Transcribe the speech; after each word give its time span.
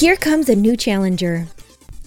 Here 0.00 0.16
comes 0.16 0.48
a 0.48 0.56
new 0.56 0.78
challenger. 0.78 1.46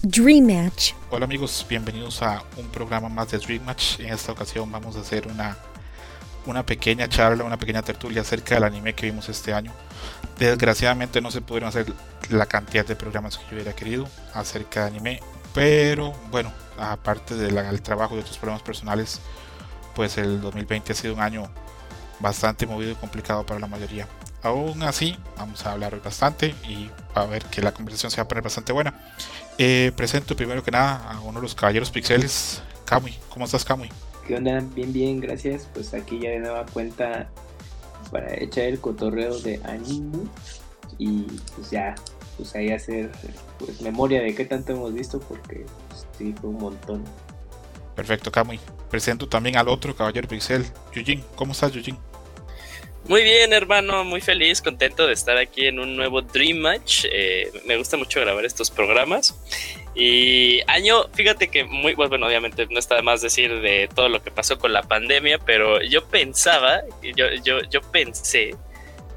Dream 0.02 0.46
Match. 0.46 0.94
Hola 1.12 1.26
amigos, 1.26 1.64
bienvenidos 1.68 2.22
a 2.22 2.42
un 2.56 2.66
programa 2.66 3.08
más 3.08 3.30
de 3.30 3.38
Dream 3.38 3.64
Match. 3.64 4.00
En 4.00 4.12
esta 4.12 4.32
ocasión 4.32 4.68
vamos 4.72 4.96
a 4.96 5.00
hacer 5.02 5.28
una, 5.28 5.56
una 6.44 6.66
pequeña 6.66 7.08
charla, 7.08 7.44
una 7.44 7.56
pequeña 7.56 7.82
tertulia 7.82 8.22
acerca 8.22 8.56
del 8.56 8.64
anime 8.64 8.94
que 8.94 9.06
vimos 9.06 9.28
este 9.28 9.54
año. 9.54 9.70
Desgraciadamente 10.40 11.20
no 11.20 11.30
se 11.30 11.40
pudieron 11.40 11.68
hacer 11.68 11.86
la 12.30 12.46
cantidad 12.46 12.84
de 12.84 12.96
programas 12.96 13.38
que 13.38 13.44
yo 13.44 13.54
hubiera 13.54 13.76
querido 13.76 14.08
acerca 14.32 14.80
de 14.80 14.86
anime, 14.88 15.20
pero 15.54 16.14
bueno, 16.32 16.52
aparte 16.76 17.36
del 17.36 17.80
trabajo 17.80 18.16
y 18.16 18.18
otros 18.18 18.38
problemas 18.38 18.62
personales, 18.62 19.20
pues 19.94 20.18
el 20.18 20.40
2020 20.40 20.90
ha 20.90 20.96
sido 20.96 21.14
un 21.14 21.20
año 21.20 21.48
bastante 22.18 22.66
movido 22.66 22.90
y 22.90 22.96
complicado 22.96 23.46
para 23.46 23.60
la 23.60 23.68
mayoría. 23.68 24.08
Aún 24.44 24.82
así, 24.82 25.16
vamos 25.38 25.64
a 25.64 25.72
hablar 25.72 25.98
bastante 26.02 26.54
y 26.68 26.90
a 27.14 27.24
ver 27.24 27.46
que 27.46 27.62
la 27.62 27.72
conversación 27.72 28.10
se 28.10 28.18
va 28.18 28.24
a 28.24 28.28
poner 28.28 28.44
bastante 28.44 28.74
buena. 28.74 28.92
Eh, 29.56 29.90
presento 29.96 30.36
primero 30.36 30.62
que 30.62 30.70
nada 30.70 31.10
a 31.10 31.20
uno 31.20 31.40
de 31.40 31.44
los 31.44 31.54
caballeros 31.54 31.90
pixeles, 31.90 32.62
Kamui. 32.84 33.18
¿Cómo 33.30 33.46
estás, 33.46 33.64
Kamui? 33.64 33.88
¿Qué 34.26 34.36
onda? 34.36 34.62
Bien, 34.74 34.92
bien, 34.92 35.20
gracias. 35.20 35.66
Pues 35.72 35.94
aquí 35.94 36.20
ya 36.20 36.28
de 36.28 36.40
nueva 36.40 36.66
cuenta 36.66 37.30
para 38.12 38.34
echar 38.34 38.64
el 38.64 38.78
cotorreo 38.80 39.38
de 39.38 39.62
anime 39.64 40.28
y 40.98 41.22
pues 41.56 41.70
ya, 41.70 41.94
pues 42.36 42.54
ahí 42.54 42.70
hacer 42.70 43.10
pues 43.58 43.80
memoria 43.80 44.20
de 44.20 44.34
qué 44.34 44.44
tanto 44.44 44.72
hemos 44.72 44.92
visto 44.92 45.20
porque 45.20 45.64
pues, 45.88 46.06
sí 46.18 46.34
fue 46.38 46.50
un 46.50 46.58
montón. 46.58 47.02
Perfecto, 47.96 48.30
Kamui. 48.30 48.60
Presento 48.90 49.26
también 49.26 49.56
al 49.56 49.68
otro 49.68 49.96
caballero 49.96 50.28
pixel, 50.28 50.66
Yujin. 50.92 51.24
¿Cómo 51.34 51.52
estás, 51.52 51.72
Yujin? 51.72 51.96
Muy 53.06 53.22
bien, 53.22 53.52
hermano, 53.52 54.02
muy 54.02 54.22
feliz, 54.22 54.62
contento 54.62 55.06
de 55.06 55.12
estar 55.12 55.36
aquí 55.36 55.66
en 55.66 55.78
un 55.78 55.94
nuevo 55.94 56.22
Dream 56.22 56.56
Match. 56.56 57.04
Eh, 57.12 57.52
me 57.66 57.76
gusta 57.76 57.98
mucho 57.98 58.18
grabar 58.20 58.46
estos 58.46 58.70
programas. 58.70 59.38
Y 59.94 60.60
año, 60.68 61.08
fíjate 61.12 61.48
que 61.48 61.64
muy, 61.64 61.94
bueno, 61.94 62.26
obviamente 62.26 62.66
no 62.70 62.78
está 62.78 62.94
de 62.96 63.02
más 63.02 63.20
decir 63.20 63.60
de 63.60 63.90
todo 63.94 64.08
lo 64.08 64.22
que 64.22 64.30
pasó 64.30 64.58
con 64.58 64.72
la 64.72 64.82
pandemia, 64.82 65.38
pero 65.38 65.82
yo 65.82 66.06
pensaba, 66.06 66.80
yo, 67.14 67.26
yo, 67.44 67.60
yo 67.68 67.82
pensé 67.82 68.56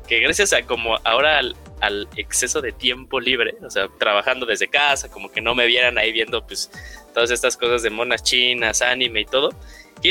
que 0.06 0.20
gracias 0.20 0.52
a 0.52 0.64
como 0.64 1.00
ahora 1.06 1.40
al, 1.80 2.08
exceso 2.18 2.62
de 2.62 2.74
tiempo 2.74 3.22
libre, 3.22 3.56
o 3.66 3.70
sea, 3.70 3.88
trabajando 4.00 4.46
desde 4.46 4.68
casa, 4.68 5.10
como 5.10 5.32
que 5.32 5.40
no 5.40 5.56
me 5.56 5.66
vieran 5.66 5.98
ahí 5.98 6.12
viendo 6.12 6.46
pues 6.46 6.72
todas 7.14 7.32
estas 7.32 7.56
cosas 7.56 7.84
de 7.84 7.90
monas 7.90 8.22
chinas, 8.22 8.82
anime 8.82 9.22
y 9.22 9.26
todo, 9.26 9.52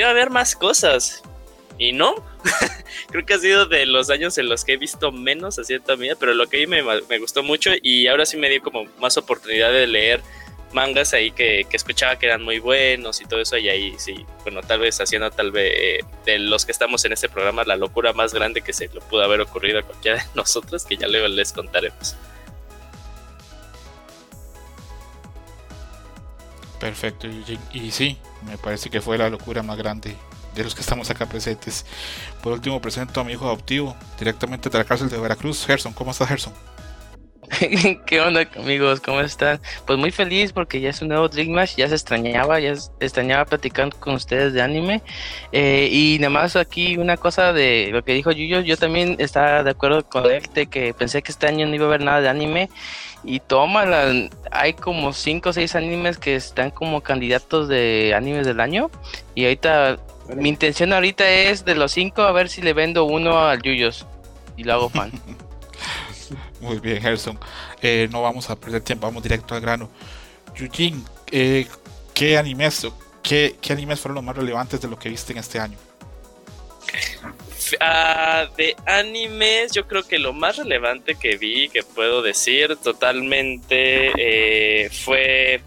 a 0.02 0.10
haber 0.10 0.30
más 0.30 0.56
cosas. 0.56 1.22
Y 1.78 1.92
no, 1.92 2.14
creo 3.10 3.26
que 3.26 3.34
ha 3.34 3.38
sido 3.38 3.66
de 3.66 3.84
los 3.86 4.08
años 4.10 4.38
en 4.38 4.48
los 4.48 4.64
que 4.64 4.74
he 4.74 4.76
visto 4.76 5.12
menos 5.12 5.58
a 5.58 5.64
cierta 5.64 5.96
medida, 5.96 6.16
pero 6.18 6.32
lo 6.34 6.46
que 6.46 6.58
vi 6.58 6.66
me, 6.66 6.82
me, 6.82 7.18
gustó 7.18 7.42
mucho 7.42 7.70
y 7.82 8.06
ahora 8.06 8.24
sí 8.24 8.36
me 8.36 8.48
dio 8.48 8.62
como 8.62 8.84
más 8.98 9.16
oportunidad 9.18 9.72
de 9.72 9.86
leer 9.86 10.22
mangas 10.72 11.14
ahí 11.14 11.30
que, 11.30 11.66
que, 11.68 11.76
escuchaba 11.76 12.18
que 12.18 12.26
eran 12.26 12.42
muy 12.42 12.58
buenos 12.58 13.20
y 13.20 13.24
todo 13.24 13.40
eso 13.40 13.56
y 13.56 13.68
ahí 13.68 13.94
sí, 13.98 14.26
bueno, 14.42 14.62
tal 14.62 14.80
vez 14.80 15.00
haciendo 15.00 15.30
tal 15.30 15.50
vez 15.50 15.72
eh, 15.74 16.00
de 16.24 16.38
los 16.38 16.64
que 16.64 16.72
estamos 16.72 17.04
en 17.04 17.12
este 17.12 17.28
programa 17.28 17.64
la 17.64 17.76
locura 17.76 18.12
más 18.12 18.34
grande 18.34 18.62
que 18.62 18.72
se 18.72 18.88
le 18.88 19.00
pudo 19.00 19.22
haber 19.22 19.40
ocurrido 19.40 19.78
a 19.78 19.82
cualquiera 19.82 20.18
de 20.18 20.24
nosotros, 20.34 20.84
que 20.84 20.96
ya 20.96 21.08
luego 21.08 21.28
les 21.28 21.52
contaremos. 21.52 22.16
Perfecto, 26.80 27.26
y 27.72 27.90
sí, 27.90 28.18
me 28.46 28.58
parece 28.58 28.90
que 28.90 29.00
fue 29.00 29.16
la 29.16 29.30
locura 29.30 29.62
más 29.62 29.78
grande 29.78 30.14
de 30.56 30.64
los 30.64 30.74
que 30.74 30.80
estamos 30.80 31.10
acá 31.10 31.26
presentes. 31.26 31.84
Por 32.42 32.52
último, 32.52 32.80
presento 32.80 33.20
a 33.20 33.24
mi 33.24 33.32
hijo 33.32 33.44
adoptivo, 33.44 33.96
directamente 34.18 34.70
de 34.70 34.78
la 34.78 34.84
cárcel 34.84 35.08
de 35.08 35.18
Veracruz, 35.18 35.64
Gerson. 35.66 35.92
¿Cómo 35.92 36.10
estás, 36.10 36.28
Gerson? 36.28 36.52
¿Qué 38.06 38.20
onda 38.20 38.48
amigos? 38.56 39.00
¿Cómo 39.00 39.20
están? 39.20 39.60
Pues 39.86 39.98
muy 39.98 40.10
feliz 40.10 40.52
porque 40.52 40.80
ya 40.80 40.90
es 40.90 41.00
un 41.00 41.08
nuevo 41.08 41.28
Dream 41.28 41.54
ya 41.76 41.88
se 41.88 41.94
extrañaba, 41.94 42.58
ya 42.58 42.74
extrañaba 42.98 43.44
platicando 43.44 43.96
con 43.98 44.14
ustedes 44.14 44.52
de 44.52 44.62
anime. 44.62 45.02
Eh, 45.52 45.88
y 45.90 46.18
nada 46.18 46.30
más 46.30 46.56
aquí 46.56 46.96
una 46.96 47.16
cosa 47.16 47.52
de 47.52 47.90
lo 47.92 48.02
que 48.02 48.14
dijo 48.14 48.32
Yuyo, 48.32 48.60
yo 48.60 48.76
también 48.76 49.16
estaba 49.18 49.62
de 49.62 49.70
acuerdo 49.70 50.08
con 50.08 50.26
él 50.26 50.42
de 50.54 50.66
que 50.66 50.92
pensé 50.92 51.22
que 51.22 51.32
este 51.32 51.46
año 51.46 51.66
no 51.66 51.74
iba 51.74 51.84
a 51.84 51.88
haber 51.88 52.02
nada 52.02 52.20
de 52.20 52.28
anime. 52.28 52.68
Y 53.24 53.40
toma, 53.40 53.84
hay 54.52 54.74
como 54.74 55.12
5 55.12 55.48
o 55.48 55.52
6 55.52 55.74
animes 55.74 56.18
que 56.18 56.36
están 56.36 56.70
como 56.70 57.00
candidatos 57.00 57.68
de 57.68 58.12
animes 58.16 58.46
del 58.46 58.60
año. 58.60 58.90
Y 59.34 59.44
ahorita 59.44 59.98
mi 60.34 60.48
intención 60.48 60.92
ahorita 60.92 61.28
es 61.28 61.64
de 61.64 61.74
los 61.74 61.92
cinco 61.92 62.22
a 62.22 62.32
ver 62.32 62.48
si 62.48 62.62
le 62.62 62.72
vendo 62.72 63.04
uno 63.04 63.38
al 63.46 63.62
Yuyos 63.62 64.06
y 64.56 64.64
lo 64.64 64.72
hago 64.74 64.88
fan. 64.88 65.12
Muy 66.60 66.80
bien, 66.80 67.00
Gerson. 67.00 67.38
Eh, 67.82 68.08
no 68.10 68.22
vamos 68.22 68.50
a 68.50 68.56
perder 68.56 68.82
tiempo, 68.82 69.06
vamos 69.06 69.22
directo 69.22 69.54
al 69.54 69.60
grano. 69.60 69.88
Yujin, 70.56 71.04
eh, 71.30 71.66
¿qué 72.14 72.38
animes 72.38 72.86
qué, 73.22 73.56
qué 73.60 73.72
animes 73.72 74.00
fueron 74.00 74.16
los 74.16 74.24
más 74.24 74.36
relevantes 74.36 74.80
de 74.80 74.88
lo 74.88 74.98
que 74.98 75.08
viste 75.08 75.32
en 75.32 75.38
este 75.38 75.60
año? 75.60 75.76
Uh, 77.80 78.54
de 78.56 78.76
animes, 78.86 79.72
yo 79.72 79.86
creo 79.88 80.04
que 80.04 80.18
lo 80.18 80.32
más 80.32 80.56
relevante 80.56 81.16
que 81.16 81.36
vi, 81.36 81.68
que 81.68 81.82
puedo 81.82 82.22
decir 82.22 82.76
totalmente, 82.76 84.12
eh, 84.16 84.88
fue 84.90 85.62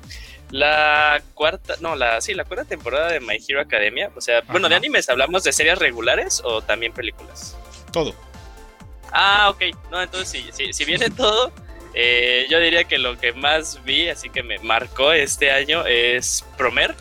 la 0.52 1.22
cuarta, 1.34 1.76
no, 1.80 1.96
la 1.96 2.22
sí, 2.22 2.34
la 2.34 2.46
cuarta 2.46 2.66
temporada 2.66 3.12
de 3.12 3.20
My 3.20 3.38
Hero 3.48 3.62
Academia. 3.62 4.12
O 4.16 4.22
sea, 4.22 4.42
bueno, 4.48 4.70
de 4.70 4.76
animes, 4.76 5.10
¿hablamos 5.10 5.44
de 5.44 5.52
series 5.52 5.78
regulares 5.78 6.42
o 6.44 6.62
también 6.62 6.94
películas? 6.94 7.58
Todo. 7.92 8.16
Ah, 9.12 9.50
ok. 9.50 9.64
No, 9.92 10.02
entonces 10.02 10.46
si, 10.54 10.74
si 10.74 10.86
viene 10.86 11.10
todo, 11.10 11.52
eh, 11.94 12.46
yo 12.50 12.60
diría 12.60 12.84
que 12.84 12.98
lo 12.98 13.18
que 13.20 13.34
más 13.34 13.84
vi, 13.84 14.10
así 14.10 14.30
que 14.30 14.44
me 14.44 14.60
marcó 14.60 15.12
este 15.12 15.52
año, 15.52 15.86
es 15.86 16.46
Promer. 16.58 16.96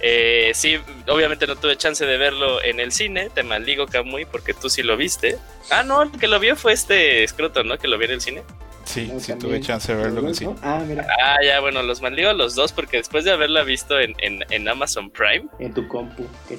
Eh, 0.00 0.52
sí, 0.54 0.78
obviamente 1.08 1.46
no 1.46 1.56
tuve 1.56 1.78
chance 1.78 2.04
de 2.04 2.18
verlo 2.18 2.62
en 2.62 2.78
el 2.78 2.92
cine, 2.92 3.30
te 3.30 3.42
maldigo 3.42 3.86
Kamui 3.86 4.26
porque 4.26 4.52
tú 4.52 4.68
sí 4.68 4.82
lo 4.82 4.96
viste. 4.96 5.38
Ah, 5.70 5.82
no, 5.82 6.02
el 6.02 6.10
que 6.12 6.28
lo 6.28 6.38
vio 6.38 6.56
fue 6.56 6.74
este 6.74 7.26
Scroto, 7.26 7.64
¿no? 7.64 7.78
Que 7.78 7.88
lo 7.88 7.96
vio 7.96 8.08
en 8.08 8.14
el 8.14 8.20
cine. 8.20 8.42
Sí, 8.84 9.10
sí 9.18 9.34
tuve 9.34 9.60
chance 9.60 9.94
de 9.94 10.02
verlo 10.02 10.28
en. 10.28 10.56
Ah, 10.62 10.82
mira. 10.86 11.06
Ah, 11.22 11.36
ya, 11.42 11.60
bueno, 11.60 11.82
los 11.82 12.00
maldigo 12.02 12.30
a 12.30 12.34
los 12.34 12.54
dos 12.54 12.72
porque 12.72 12.98
después 12.98 13.24
de 13.24 13.32
haberla 13.32 13.62
visto 13.62 13.98
en, 13.98 14.14
en, 14.20 14.68
Amazon 14.68 15.10
Prime. 15.10 15.46
En 15.58 15.72
tu 15.72 15.88
compu, 15.88 16.26
qué 16.48 16.58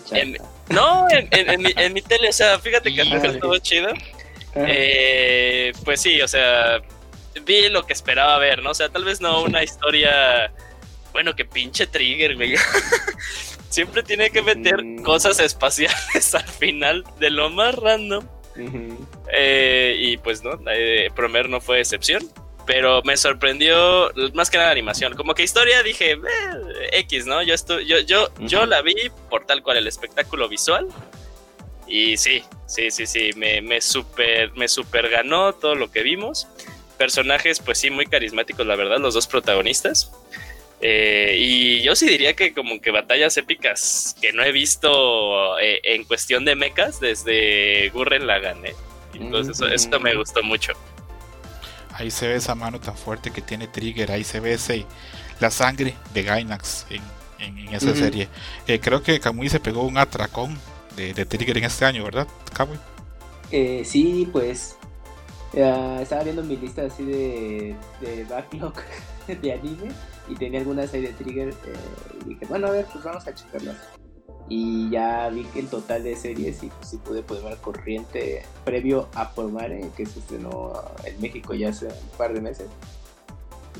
no, 0.69 1.06
en, 1.12 1.62
mi, 1.62 1.72
en 1.75 1.94
mi 1.94 2.02
tele, 2.02 2.30
o 2.30 2.34
sea, 2.34 2.58
fíjate 2.59 2.94
que 2.94 3.03
todo 3.40 3.58
chido. 3.59 3.90
Eh, 4.56 5.74
pues 5.84 6.02
sí, 6.02 6.22
o 6.22 6.28
sea, 6.28 6.81
vi 7.46 7.69
lo 7.69 7.85
que 7.85 7.94
esperaba 7.94 8.38
ver, 8.38 8.64
¿no? 8.64 8.72
O 8.72 8.74
sea, 8.74 8.90
tal 8.90 9.03
vez 9.03 9.22
no 9.22 9.44
una 9.44 9.64
historia. 9.64 10.52
Bueno, 11.12 11.35
que 11.35 11.46
pinche 11.46 11.88
trigger, 11.88 12.35
güey. 12.35 12.56
Siempre 13.69 14.03
tiene 14.03 14.30
que 14.30 14.41
meter 14.41 14.84
mm. 14.84 15.03
cosas 15.03 15.40
espaciales 15.40 16.34
al 16.35 16.47
final 16.47 17.03
de 17.19 17.30
lo 17.30 17.50
más 17.50 17.75
random. 17.75 18.25
Eh, 19.34 19.96
y 20.00 20.18
pues 20.18 20.44
no, 20.44 20.60
eh, 20.72 21.10
Promer 21.16 21.50
no 21.50 21.62
fue 21.62 21.80
excepción. 21.80 22.24
Pero 22.66 23.04
me 23.04 23.16
sorprendió 23.16 24.12
más 24.34 24.50
que 24.50 24.58
nada 24.58 24.70
la 24.70 24.72
animación. 24.72 25.16
Como 25.16 25.36
que 25.36 25.44
historia 25.44 25.84
dije, 25.84 26.14
eh, 26.14 26.20
X, 26.94 27.28
¿no? 27.28 27.44
Yo, 27.44 27.54
yo, 27.86 28.00
yo, 28.00 28.30
yo 28.40 28.66
la 28.66 28.82
vi 28.82 28.96
por 29.30 29.46
tal 29.46 29.62
cual 29.62 29.78
el 29.78 29.88
espectáculo 29.88 30.50
visual. 30.50 30.88
Y 31.88 32.18
sí, 32.18 32.44
sí, 32.66 32.90
sí, 32.90 33.06
sí, 33.06 33.30
me, 33.36 33.62
me, 33.62 33.82
super, 33.82 34.52
me 34.54 34.68
super 34.68 35.10
ganó 35.10 35.54
todo 35.54 35.76
lo 35.76 35.92
que 35.92 36.02
vimos. 36.02 36.48
Personajes, 36.98 37.60
pues 37.60 37.78
sí, 37.78 37.92
muy 37.92 38.08
carismáticos, 38.08 38.66
la 38.66 38.76
verdad, 38.76 38.98
los 38.98 39.14
dos 39.14 39.28
protagonistas. 39.28 40.12
Eh, 40.82 41.36
y 41.40 41.82
yo 41.82 41.96
sí 41.96 42.08
diría 42.08 42.36
que 42.36 42.54
como 42.54 42.80
que 42.82 42.92
batallas 42.92 43.38
épicas 43.38 44.16
que 44.22 44.34
no 44.34 44.44
he 44.44 44.52
visto 44.52 45.58
eh, 45.60 45.80
en 45.84 46.04
cuestión 46.04 46.46
de 46.46 46.56
mechas 46.56 47.00
desde 47.00 47.90
Gurren 47.90 48.28
Lagann. 48.28 48.66
¿eh? 48.66 48.76
Entonces 49.14 49.60
eso, 49.72 50.00
me 50.00 50.16
gustó 50.16 50.44
mucho. 50.44 50.74
Ahí 51.94 52.12
se 52.12 52.28
ve 52.28 52.36
esa 52.36 52.56
mano 52.56 52.80
tan 52.80 52.98
fuerte 52.98 53.32
que 53.32 53.42
tiene 53.42 53.68
Trigger, 53.68 54.12
ahí 54.12 54.26
se 54.26 54.42
ve 54.42 54.54
ese, 54.54 54.86
la 55.40 55.50
sangre 55.50 55.96
de 56.14 56.24
Gainax 56.24 56.88
en, 56.90 57.02
en, 57.40 57.74
esa 57.74 57.96
serie. 57.96 58.28
Eh, 58.68 58.80
creo 58.82 59.02
que 59.02 59.22
Kamui 59.22 59.48
se 59.48 59.62
pegó 59.62 59.84
un 59.84 59.98
atracón 59.98 60.60
de, 60.98 61.14
de 61.14 61.26
Trigger 61.26 61.58
en 61.58 61.64
este 61.64 61.86
año, 61.86 62.04
¿verdad, 62.04 62.28
Kamui? 62.54 62.78
sí, 63.86 64.28
pues 64.34 64.76
estaba 65.54 66.24
viendo 66.24 66.44
mi 66.44 66.58
lista 66.58 66.82
así 66.82 67.06
de, 67.06 67.76
de 68.02 68.26
backlog 68.26 68.74
de 69.42 69.54
anime 69.54 69.94
y 70.28 70.36
tenía 70.36 70.60
algunas 70.60 70.94
ahí 70.94 71.02
de 71.02 71.14
Trigger 71.14 71.50
eh, 71.50 71.54
y 72.22 72.30
dije, 72.30 72.46
bueno, 72.48 72.68
a 72.68 72.72
ver, 72.72 72.86
pues 72.92 73.04
vamos 73.04 73.28
a 73.28 73.34
checarlas. 73.34 73.78
Y 74.48 74.90
ya 74.92 75.30
vi 75.30 75.44
que 75.46 75.60
el 75.60 75.68
total 75.68 76.04
de 76.04 76.16
series 76.16 76.62
y 76.64 76.68
pues 76.68 76.90
sí 76.90 76.98
pude 76.98 77.24
poner 77.24 77.48
al 77.48 77.58
corriente 77.58 78.44
previo 78.64 79.08
a 79.16 79.26
Formare, 79.26 79.90
que 79.98 80.06
se 80.06 80.20
estrenó 80.20 80.74
en 81.04 81.20
México 81.20 81.56
ya 81.56 81.70
hace 81.70 81.88
un 81.88 82.18
par 82.18 82.34
de 82.34 82.42
meses. 82.42 82.68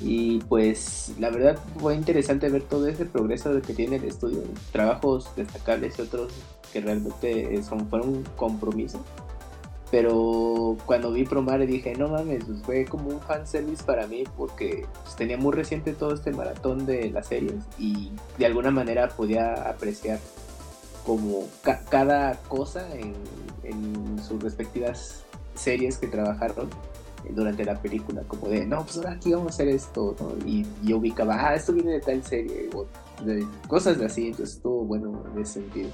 Y 0.02 0.40
pues 0.40 1.14
la 1.20 1.30
verdad 1.30 1.58
fue 1.80 1.96
interesante 1.96 2.50
ver 2.50 2.64
todo 2.64 2.88
ese 2.88 3.06
progreso 3.06 3.62
que 3.62 3.74
tiene 3.74 3.98
el 3.98 4.06
estudio, 4.06 4.42
trabajos 4.72 5.30
destacables 5.36 5.98
y 5.98 6.02
otros 6.02 6.34
que 6.74 6.82
realmente 6.82 7.64
son, 7.64 7.88
fueron 7.88 8.10
un 8.10 8.24
compromiso 8.36 9.00
Pero 9.92 10.78
cuando 10.86 11.12
vi 11.12 11.26
Promare 11.26 11.68
dije, 11.68 11.96
no 11.96 12.08
mames, 12.08 12.44
pues 12.46 12.62
fue 12.64 12.86
como 12.86 13.10
un 13.10 13.20
fanservice 13.22 13.84
para 13.84 14.08
mí 14.08 14.24
porque 14.36 14.86
pues, 15.04 15.16
tenía 15.16 15.38
muy 15.38 15.54
reciente 15.54 15.94
todo 15.94 16.14
este 16.14 16.32
maratón 16.32 16.86
de 16.86 17.12
las 17.12 17.28
series 17.28 17.54
y 17.78 18.12
de 18.38 18.46
alguna 18.48 18.72
manera 18.72 19.10
podía 19.10 19.54
apreciar 19.70 20.20
como 21.06 21.48
cada 21.90 22.36
cosa 22.48 22.88
en, 22.96 23.14
sus 24.28 24.42
respectivas 24.42 25.24
series 25.54 25.98
que 25.98 26.08
trabajaron 26.08 26.68
durante 27.30 27.64
la 27.64 27.80
película, 27.80 28.22
como 28.28 28.48
de, 28.48 28.66
no, 28.66 28.84
pues 28.84 28.98
ahora 28.98 29.12
aquí 29.12 29.32
vamos 29.32 29.48
a 29.48 29.50
hacer 29.50 29.68
esto, 29.68 30.16
y, 30.46 30.66
yo 30.84 30.98
ubicaba, 30.98 31.36
ah, 31.50 31.56
esto 31.56 31.74
viene 31.74 31.94
de 31.94 32.00
tal 32.02 32.24
serie, 32.24 32.70
o 32.74 32.86
de 33.24 33.46
cosas 33.68 34.00
así, 34.02 34.28
entonces 34.28 34.56
estuvo 34.56 34.84
bueno 34.84 35.24
en 35.34 35.42
ese 35.42 35.54
sentido. 35.54 35.90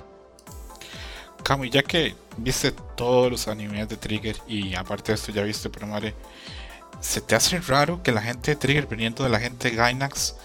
Cami, 1.51 1.69
ya 1.69 1.83
que 1.83 2.15
viste 2.38 2.71
todos 2.95 3.30
los 3.30 3.50
animes 3.50 3.89
de 3.89 3.98
Trigger 3.98 4.38
y 4.48 4.74
aparte 4.74 5.12
de 5.12 5.15
esto 5.15 5.33
ya 5.33 5.44
viste 5.44 5.69
Promare, 5.69 6.15
¿se 7.01 7.19
te 7.19 7.36
hace 7.36 7.59
raro 7.59 8.01
que 8.01 8.13
la 8.13 8.21
gente 8.21 8.51
de 8.51 8.56
Trigger, 8.56 8.88
viniendo 8.88 9.25
de 9.25 9.30
la 9.30 9.38
gente 9.38 9.69
de 9.69 9.75
Gainax, 9.75 10.36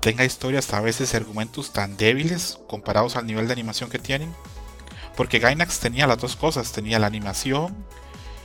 tenga 0.00 0.24
historias 0.24 0.72
a 0.72 0.80
veces 0.80 1.14
argumentos 1.14 1.72
tan 1.72 1.96
débiles 1.96 2.58
comparados 2.66 3.14
al 3.14 3.28
nivel 3.28 3.46
de 3.46 3.52
animación 3.52 3.88
que 3.88 4.00
tienen? 4.00 4.34
Porque 5.16 5.38
Gainax 5.38 5.78
tenía 5.78 6.08
las 6.08 6.18
dos 6.18 6.34
cosas, 6.34 6.72
tenía 6.72 6.98
la 6.98 7.06
animación 7.06 7.72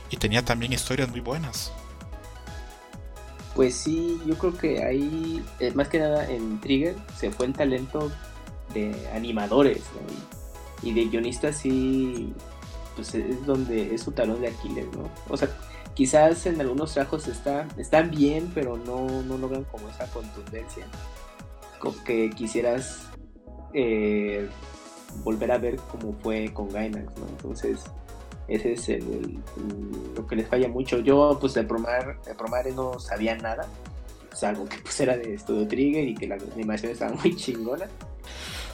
y 0.08 0.18
tenía 0.18 0.44
también 0.44 0.72
historias 0.72 1.08
muy 1.08 1.18
buenas. 1.18 1.72
Pues 3.56 3.74
sí, 3.74 4.22
yo 4.24 4.38
creo 4.38 4.56
que 4.56 4.84
ahí, 4.84 5.44
eh, 5.58 5.72
más 5.72 5.88
que 5.88 5.98
nada 5.98 6.30
en 6.30 6.60
Trigger, 6.60 6.94
se 7.18 7.32
fue 7.32 7.46
el 7.46 7.54
talento 7.54 8.12
de 8.72 8.94
animadores, 9.12 9.82
¿no? 9.96 10.41
Y 10.82 10.92
de 10.92 11.06
guionista 11.06 11.52
sí, 11.52 12.32
pues 12.96 13.14
es 13.14 13.44
donde 13.46 13.94
es 13.94 14.02
su 14.02 14.12
talón 14.12 14.40
de 14.40 14.48
Aquiles, 14.48 14.86
¿no? 14.96 15.08
O 15.28 15.36
sea, 15.36 15.48
quizás 15.94 16.46
en 16.46 16.60
algunos 16.60 16.92
trabajos 16.92 17.28
está, 17.28 17.66
están 17.78 18.10
bien, 18.10 18.50
pero 18.54 18.76
no, 18.76 19.22
no 19.22 19.38
logran 19.38 19.64
como 19.64 19.88
esa 19.88 20.06
contundencia 20.10 20.86
como 21.82 22.02
que 22.04 22.30
quisieras 22.30 23.08
eh, 23.74 24.48
volver 25.24 25.50
a 25.50 25.58
ver 25.58 25.76
cómo 25.90 26.14
fue 26.22 26.52
con 26.54 26.68
Gainax, 26.70 27.18
¿no? 27.18 27.26
Entonces, 27.28 27.82
ese 28.46 28.74
es 28.74 28.88
el, 28.88 29.40
lo 30.14 30.26
que 30.26 30.36
les 30.36 30.46
falla 30.46 30.68
mucho. 30.68 31.00
Yo, 31.00 31.36
pues, 31.40 31.54
de 31.54 31.64
Promare, 31.64 32.18
de 32.24 32.34
Promare 32.36 32.70
no 32.70 33.00
sabía 33.00 33.34
nada, 33.36 33.66
salvo 34.32 34.64
que 34.66 34.78
pues 34.78 34.98
era 35.00 35.16
de 35.16 35.36
Studio 35.36 35.66
Trigger 35.66 36.06
y 36.06 36.14
que 36.14 36.28
la 36.28 36.36
animación 36.54 36.92
estaba 36.92 37.12
muy 37.14 37.34
chingona. 37.34 37.88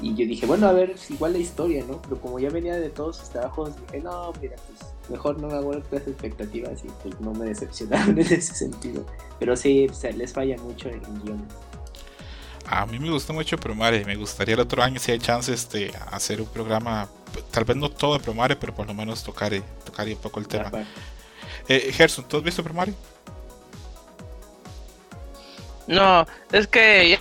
Y 0.00 0.15
yo 0.15 0.27
dije, 0.27 0.47
bueno, 0.47 0.69
a 0.69 0.73
ver, 0.73 0.95
igual 1.09 1.33
la 1.33 1.39
historia, 1.39 1.85
¿no? 1.87 2.00
Pero 2.03 2.21
como 2.21 2.39
ya 2.39 2.50
venía 2.50 2.77
de 2.77 2.89
todos 2.91 3.17
sus 3.17 3.31
trabajos, 3.31 3.73
dije, 3.87 4.00
no, 4.00 4.33
mira, 4.41 4.56
pues 4.69 4.91
mejor 5.09 5.41
no 5.41 5.49
me 5.49 5.55
hago 5.55 5.71
otras 5.71 6.06
expectativas 6.06 6.85
y 6.85 6.89
pues 7.03 7.19
no 7.21 7.33
me 7.33 7.47
decepcionaron 7.47 8.11
en 8.19 8.19
ese 8.21 8.55
sentido. 8.55 9.05
Pero 9.39 9.56
sí, 9.56 9.89
o 9.89 10.17
les 10.17 10.33
falla 10.33 10.56
mucho 10.59 10.89
en, 10.89 11.00
guiones. 11.23 11.53
A 12.67 12.87
mí 12.87 12.99
me 12.99 13.11
gusta 13.11 13.33
mucho 13.33 13.56
Promare, 13.56 14.05
me 14.05 14.15
gustaría 14.15 14.55
el 14.55 14.61
otro 14.61 14.83
año 14.83 15.00
si 15.00 15.11
hay 15.11 15.19
chance 15.19 15.56
de 15.73 15.91
hacer 16.11 16.41
un 16.41 16.49
programa, 16.49 17.09
tal 17.50 17.65
vez 17.65 17.77
no 17.77 17.91
todo 17.91 18.15
de 18.15 18.21
Promare, 18.21 18.56
pero 18.56 18.75
por 18.75 18.87
lo 18.87 18.95
menos 18.95 19.25
tocar, 19.25 19.53
tocar 19.85 20.06
un 20.06 20.17
poco 20.17 20.39
el 20.39 20.47
tema. 20.47 20.71
Eh, 21.67 21.91
Gerson, 21.93 22.27
¿tú 22.29 22.37
has 22.37 22.43
visto 22.43 22.62
Promare? 22.62 22.93
No, 25.87 26.27
es 26.53 26.67
que 26.67 27.19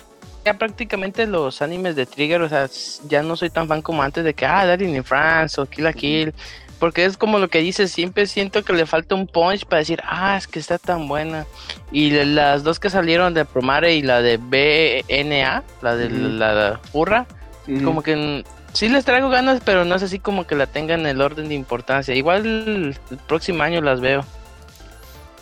prácticamente 0.56 1.26
los 1.26 1.60
animes 1.60 1.96
de 1.96 2.06
Trigger, 2.06 2.40
o 2.42 2.48
sea, 2.48 2.68
ya 3.08 3.22
no 3.22 3.36
soy 3.36 3.50
tan 3.50 3.68
fan 3.68 3.82
como 3.82 4.02
antes 4.02 4.24
de 4.24 4.34
que, 4.34 4.46
ah, 4.46 4.64
Darling 4.64 4.94
in 4.94 5.04
France 5.04 5.60
o 5.60 5.66
Kill 5.66 5.84
la 5.84 5.92
Kill. 5.92 6.32
Porque 6.78 7.04
es 7.04 7.16
como 7.16 7.40
lo 7.40 7.48
que 7.48 7.58
dices, 7.58 7.90
siempre 7.90 8.26
siento 8.26 8.62
que 8.62 8.72
le 8.72 8.86
falta 8.86 9.16
un 9.16 9.26
punch 9.26 9.66
para 9.66 9.80
decir, 9.80 10.00
ah, 10.04 10.36
es 10.36 10.46
que 10.46 10.60
está 10.60 10.78
tan 10.78 11.08
buena. 11.08 11.44
Y 11.90 12.10
las 12.10 12.62
dos 12.62 12.78
que 12.78 12.88
salieron 12.88 13.34
de 13.34 13.44
Promare 13.44 13.96
y 13.96 14.02
la 14.02 14.22
de 14.22 14.36
BNA, 14.36 15.64
la 15.82 15.96
de 15.96 16.08
la 16.08 16.80
Furra, 16.92 17.26
como 17.84 18.02
que 18.02 18.44
sí 18.72 18.88
les 18.88 19.04
traigo 19.04 19.28
ganas, 19.28 19.60
pero 19.64 19.84
no 19.84 19.96
es 19.96 20.04
así 20.04 20.20
como 20.20 20.46
que 20.46 20.54
la 20.54 20.66
tengan 20.66 21.00
en 21.00 21.06
el 21.06 21.20
orden 21.20 21.48
de 21.48 21.54
importancia. 21.56 22.14
Igual 22.14 22.46
el, 22.46 22.98
el 23.10 23.16
próximo 23.26 23.64
año 23.64 23.80
las 23.80 24.00
veo. 24.00 24.24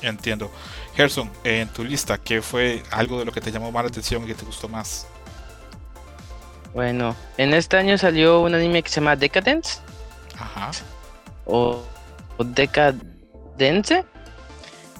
Entiendo. 0.00 0.50
Gerson, 0.96 1.30
en 1.44 1.68
tu 1.68 1.84
lista, 1.84 2.16
¿qué 2.16 2.40
fue 2.40 2.82
algo 2.90 3.18
de 3.18 3.26
lo 3.26 3.32
que 3.32 3.42
te 3.42 3.52
llamó 3.52 3.70
más 3.70 3.84
la 3.84 3.88
atención 3.88 4.24
y 4.24 4.28
que 4.28 4.34
te 4.34 4.46
gustó 4.46 4.66
más? 4.66 5.06
Bueno, 6.72 7.14
en 7.36 7.52
este 7.52 7.76
año 7.76 7.98
salió 7.98 8.40
un 8.40 8.54
anime 8.54 8.82
que 8.82 8.88
se 8.88 9.00
llama 9.00 9.14
Decadence. 9.14 9.78
Ajá. 10.38 10.70
O, 11.44 11.82
Decadence. 12.38 14.04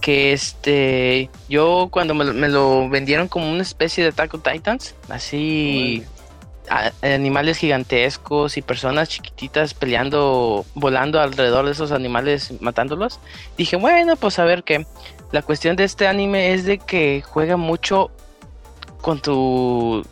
Que 0.00 0.32
este. 0.32 1.30
Yo 1.48 1.88
cuando 1.90 2.14
me, 2.14 2.48
lo 2.48 2.88
vendieron 2.88 3.28
como 3.28 3.50
una 3.50 3.62
especie 3.62 4.04
de 4.04 4.10
Attack 4.10 4.42
Titans. 4.42 4.94
Así. 5.08 6.04
animales 7.02 7.58
gigantescos 7.58 8.56
y 8.56 8.62
personas 8.62 9.08
chiquititas 9.08 9.72
peleando, 9.72 10.64
volando 10.74 11.20
alrededor 11.20 11.66
de 11.66 11.72
esos 11.72 11.92
animales, 11.92 12.52
matándolos. 12.60 13.18
Dije, 13.56 13.76
bueno, 13.76 14.16
pues 14.16 14.38
a 14.38 14.44
ver 14.44 14.62
qué. 14.62 14.86
La 15.32 15.42
cuestión 15.42 15.76
de 15.76 15.84
este 15.84 16.06
anime 16.06 16.52
es 16.52 16.64
de 16.64 16.78
que 16.78 17.22
juega 17.22 17.56
mucho 17.56 18.10
con 19.00 19.20
tu 19.20 20.04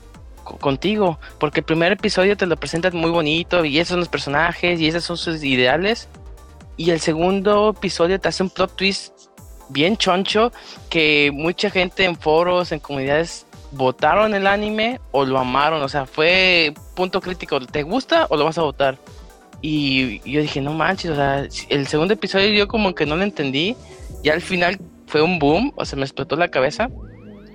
contigo, 0.44 1.18
porque 1.38 1.60
el 1.60 1.64
primer 1.64 1.92
episodio 1.92 2.36
te 2.36 2.46
lo 2.46 2.56
presentan 2.56 2.94
muy 2.94 3.10
bonito 3.10 3.64
y 3.64 3.78
esos 3.78 3.90
son 3.90 4.00
los 4.00 4.08
personajes 4.08 4.78
y 4.78 4.88
esos 4.88 5.04
son 5.04 5.16
sus 5.16 5.42
ideales. 5.42 6.08
Y 6.76 6.90
el 6.90 7.00
segundo 7.00 7.70
episodio 7.70 8.20
te 8.20 8.28
hace 8.28 8.42
un 8.42 8.50
plot 8.50 8.76
twist 8.76 9.12
bien 9.70 9.96
choncho 9.96 10.52
que 10.90 11.30
mucha 11.32 11.70
gente 11.70 12.04
en 12.04 12.16
foros, 12.16 12.72
en 12.72 12.80
comunidades 12.80 13.46
votaron 13.72 14.34
el 14.34 14.46
anime 14.46 15.00
o 15.10 15.24
lo 15.24 15.38
amaron, 15.38 15.82
o 15.82 15.88
sea, 15.88 16.06
fue 16.06 16.74
punto 16.94 17.20
crítico, 17.20 17.58
¿te 17.60 17.82
gusta 17.82 18.26
o 18.28 18.36
lo 18.36 18.44
vas 18.44 18.58
a 18.58 18.62
votar? 18.62 18.98
Y 19.62 20.20
yo 20.30 20.42
dije, 20.42 20.60
no 20.60 20.74
manches, 20.74 21.10
o 21.12 21.16
sea, 21.16 21.48
el 21.70 21.86
segundo 21.86 22.14
episodio 22.14 22.50
yo 22.50 22.68
como 22.68 22.94
que 22.94 23.06
no 23.06 23.16
lo 23.16 23.22
entendí, 23.22 23.76
y 24.22 24.28
al 24.28 24.42
final 24.42 24.78
fue 25.14 25.22
un 25.22 25.38
boom, 25.38 25.72
o 25.76 25.84
sea, 25.84 25.96
me 25.96 26.04
explotó 26.04 26.34
la 26.34 26.48
cabeza. 26.48 26.90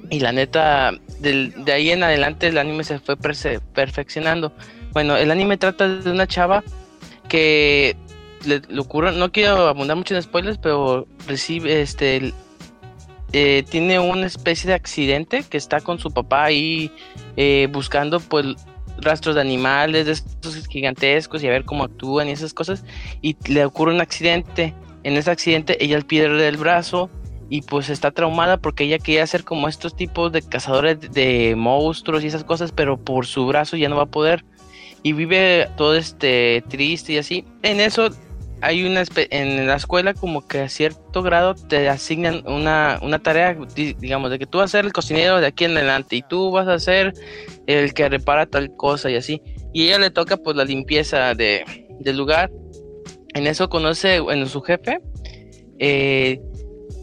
Y 0.09 0.21
la 0.21 0.31
neta, 0.31 0.93
de 1.19 1.73
ahí 1.73 1.89
en 1.89 2.01
adelante 2.03 2.47
el 2.47 2.57
anime 2.57 2.85
se 2.85 2.99
fue 2.99 3.17
perfeccionando. 3.17 4.53
Bueno, 4.93 5.17
el 5.17 5.29
anime 5.29 5.57
trata 5.57 5.89
de 5.89 6.09
una 6.09 6.25
chava 6.25 6.63
que 7.27 7.97
le, 8.45 8.61
ocurre, 8.79 9.11
no 9.11 9.33
quiero 9.33 9.67
abundar 9.67 9.97
mucho 9.97 10.15
en 10.15 10.21
spoilers, 10.21 10.57
pero 10.57 11.05
recibe, 11.27 11.81
este, 11.81 12.33
eh, 13.33 13.65
tiene 13.69 13.99
una 13.99 14.25
especie 14.25 14.69
de 14.69 14.75
accidente 14.75 15.43
que 15.43 15.57
está 15.57 15.81
con 15.81 15.99
su 15.99 16.11
papá 16.11 16.45
ahí 16.45 16.89
eh, 17.35 17.67
buscando 17.69 18.21
pues 18.21 18.45
rastros 18.99 19.35
de 19.35 19.41
animales, 19.41 20.05
de 20.05 20.13
estos 20.13 20.65
gigantescos 20.67 21.43
y 21.43 21.47
a 21.47 21.51
ver 21.51 21.65
cómo 21.65 21.83
actúan 21.83 22.29
y 22.29 22.31
esas 22.31 22.53
cosas. 22.53 22.85
Y 23.21 23.35
le 23.51 23.65
ocurre 23.65 23.93
un 23.93 23.99
accidente. 23.99 24.73
En 25.03 25.17
ese 25.17 25.29
accidente 25.29 25.83
ella 25.83 25.99
pierde 25.99 26.47
el 26.47 26.55
brazo 26.55 27.09
y 27.49 27.61
pues 27.63 27.89
está 27.89 28.11
traumada 28.11 28.57
porque 28.57 28.83
ella 28.83 28.99
quería 28.99 29.25
ser 29.25 29.43
como 29.43 29.67
estos 29.67 29.95
tipos 29.95 30.31
de 30.31 30.41
cazadores 30.41 30.99
de 31.11 31.55
monstruos 31.57 32.23
y 32.23 32.27
esas 32.27 32.43
cosas, 32.43 32.71
pero 32.71 32.97
por 32.97 33.25
su 33.25 33.45
brazo 33.47 33.75
ya 33.75 33.89
no 33.89 33.95
va 33.95 34.03
a 34.03 34.07
poder 34.07 34.45
y 35.03 35.13
vive 35.13 35.67
todo 35.77 35.95
este 35.95 36.63
triste 36.69 37.13
y 37.13 37.17
así. 37.17 37.45
En 37.63 37.79
eso 37.79 38.09
hay 38.61 38.83
una 38.85 39.03
en 39.15 39.67
la 39.67 39.75
escuela 39.75 40.13
como 40.13 40.45
que 40.45 40.59
a 40.59 40.69
cierto 40.69 41.23
grado 41.23 41.55
te 41.55 41.87
asignan 41.89 42.43
una, 42.45 42.99
una 43.01 43.19
tarea, 43.19 43.57
digamos, 43.75 44.29
de 44.31 44.39
que 44.39 44.45
tú 44.45 44.57
vas 44.57 44.73
a 44.73 44.77
ser 44.77 44.85
el 44.85 44.93
cocinero 44.93 45.39
de 45.39 45.47
aquí 45.47 45.65
en 45.65 45.77
adelante 45.77 46.17
y 46.17 46.21
tú 46.21 46.51
vas 46.51 46.67
a 46.67 46.77
ser 46.79 47.13
el 47.67 47.93
que 47.93 48.09
repara 48.09 48.45
tal 48.45 48.75
cosa 48.75 49.09
y 49.09 49.15
así. 49.15 49.41
Y 49.73 49.87
ella 49.87 49.99
le 49.99 50.11
toca 50.11 50.37
pues 50.37 50.55
la 50.55 50.65
limpieza 50.65 51.33
de, 51.35 51.63
del 51.99 52.17
lugar. 52.17 52.51
En 53.33 53.47
eso 53.47 53.69
conoce, 53.69 54.19
bueno, 54.19 54.45
su 54.47 54.61
jefe. 54.61 54.99
Eh, 55.77 56.41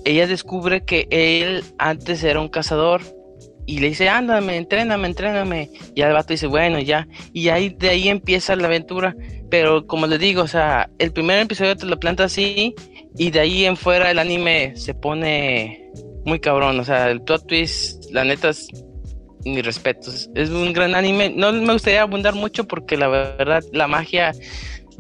ella 0.07 0.27
descubre 0.29 0.85
que 0.85 1.09
él 1.11 1.65
antes 1.79 2.23
era 2.23 2.41
un 2.41 2.49
cazador 2.49 3.03
y 3.67 3.81
le 3.81 3.89
dice, 3.89 4.09
ándame, 4.09 4.57
entréname, 4.57 5.09
entréname. 5.09 5.71
Y 5.97 6.03
el 6.03 6.13
vato 6.13 6.33
dice, 6.33 6.47
bueno, 6.47 6.79
ya. 6.79 7.09
Y 7.33 7.49
ahí 7.49 7.71
de 7.71 7.91
ahí 7.91 8.09
empieza 8.09 8.55
la 8.55 8.69
aventura. 8.69 9.17
Pero 9.51 9.87
como 9.87 10.07
le 10.07 10.19
digo, 10.19 10.43
o 10.43 10.49
sea, 10.49 10.89
el 10.99 11.13
primer 11.13 11.41
episodio 11.41 11.77
te 11.77 11.87
lo 11.87 11.99
planta 11.99 12.25
así 12.25 12.75
y 13.19 13.31
de 13.31 13.41
ahí 13.41 13.65
en 13.65 13.77
fuera 13.77 14.11
el 14.11 14.21
anime 14.21 14.77
se 14.77 14.95
pone 14.95 15.91
muy 16.25 16.39
cabrón. 16.39 16.79
O 16.79 16.85
sea, 16.85 17.11
el 17.11 17.21
plot 17.21 17.49
twist, 17.49 18.05
la 18.13 18.23
neta, 18.23 18.51
es 18.51 18.69
mi 19.45 19.61
respeto. 19.61 20.13
Es 20.37 20.51
un 20.51 20.73
gran 20.73 20.95
anime. 20.95 21.31
No 21.31 21.53
me 21.53 21.73
gustaría 21.73 22.03
abundar 22.03 22.37
mucho 22.37 22.69
porque 22.69 22.97
la 22.97 23.09
verdad, 23.09 23.65
la 23.73 23.89
magia, 23.89 24.33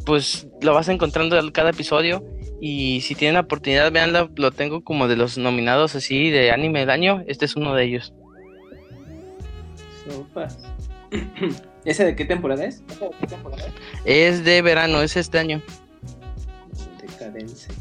pues 0.04 0.48
lo 0.60 0.74
vas 0.74 0.88
encontrando 0.88 1.38
en 1.38 1.52
cada 1.52 1.70
episodio. 1.70 2.24
Y 2.60 3.00
si 3.02 3.14
tienen 3.14 3.34
la 3.34 3.40
oportunidad, 3.40 3.92
veanlo, 3.92 4.30
lo 4.36 4.50
tengo 4.50 4.82
como 4.82 5.08
de 5.08 5.16
los 5.16 5.36
nominados 5.36 5.94
así 5.94 6.30
de 6.30 6.50
anime 6.52 6.80
del 6.80 6.90
año. 6.90 7.22
Este 7.26 7.44
es 7.44 7.56
uno 7.56 7.74
de 7.74 7.84
ellos. 7.84 8.12
¿Ese 11.84 12.04
de 12.04 12.16
qué 12.16 12.24
temporada 12.24 12.64
es? 12.64 12.82
Es 14.04 14.44
de 14.44 14.62
verano, 14.62 15.02
es 15.02 15.16
este 15.16 15.38
año. 15.38 15.62
Decadencia. 17.00 17.72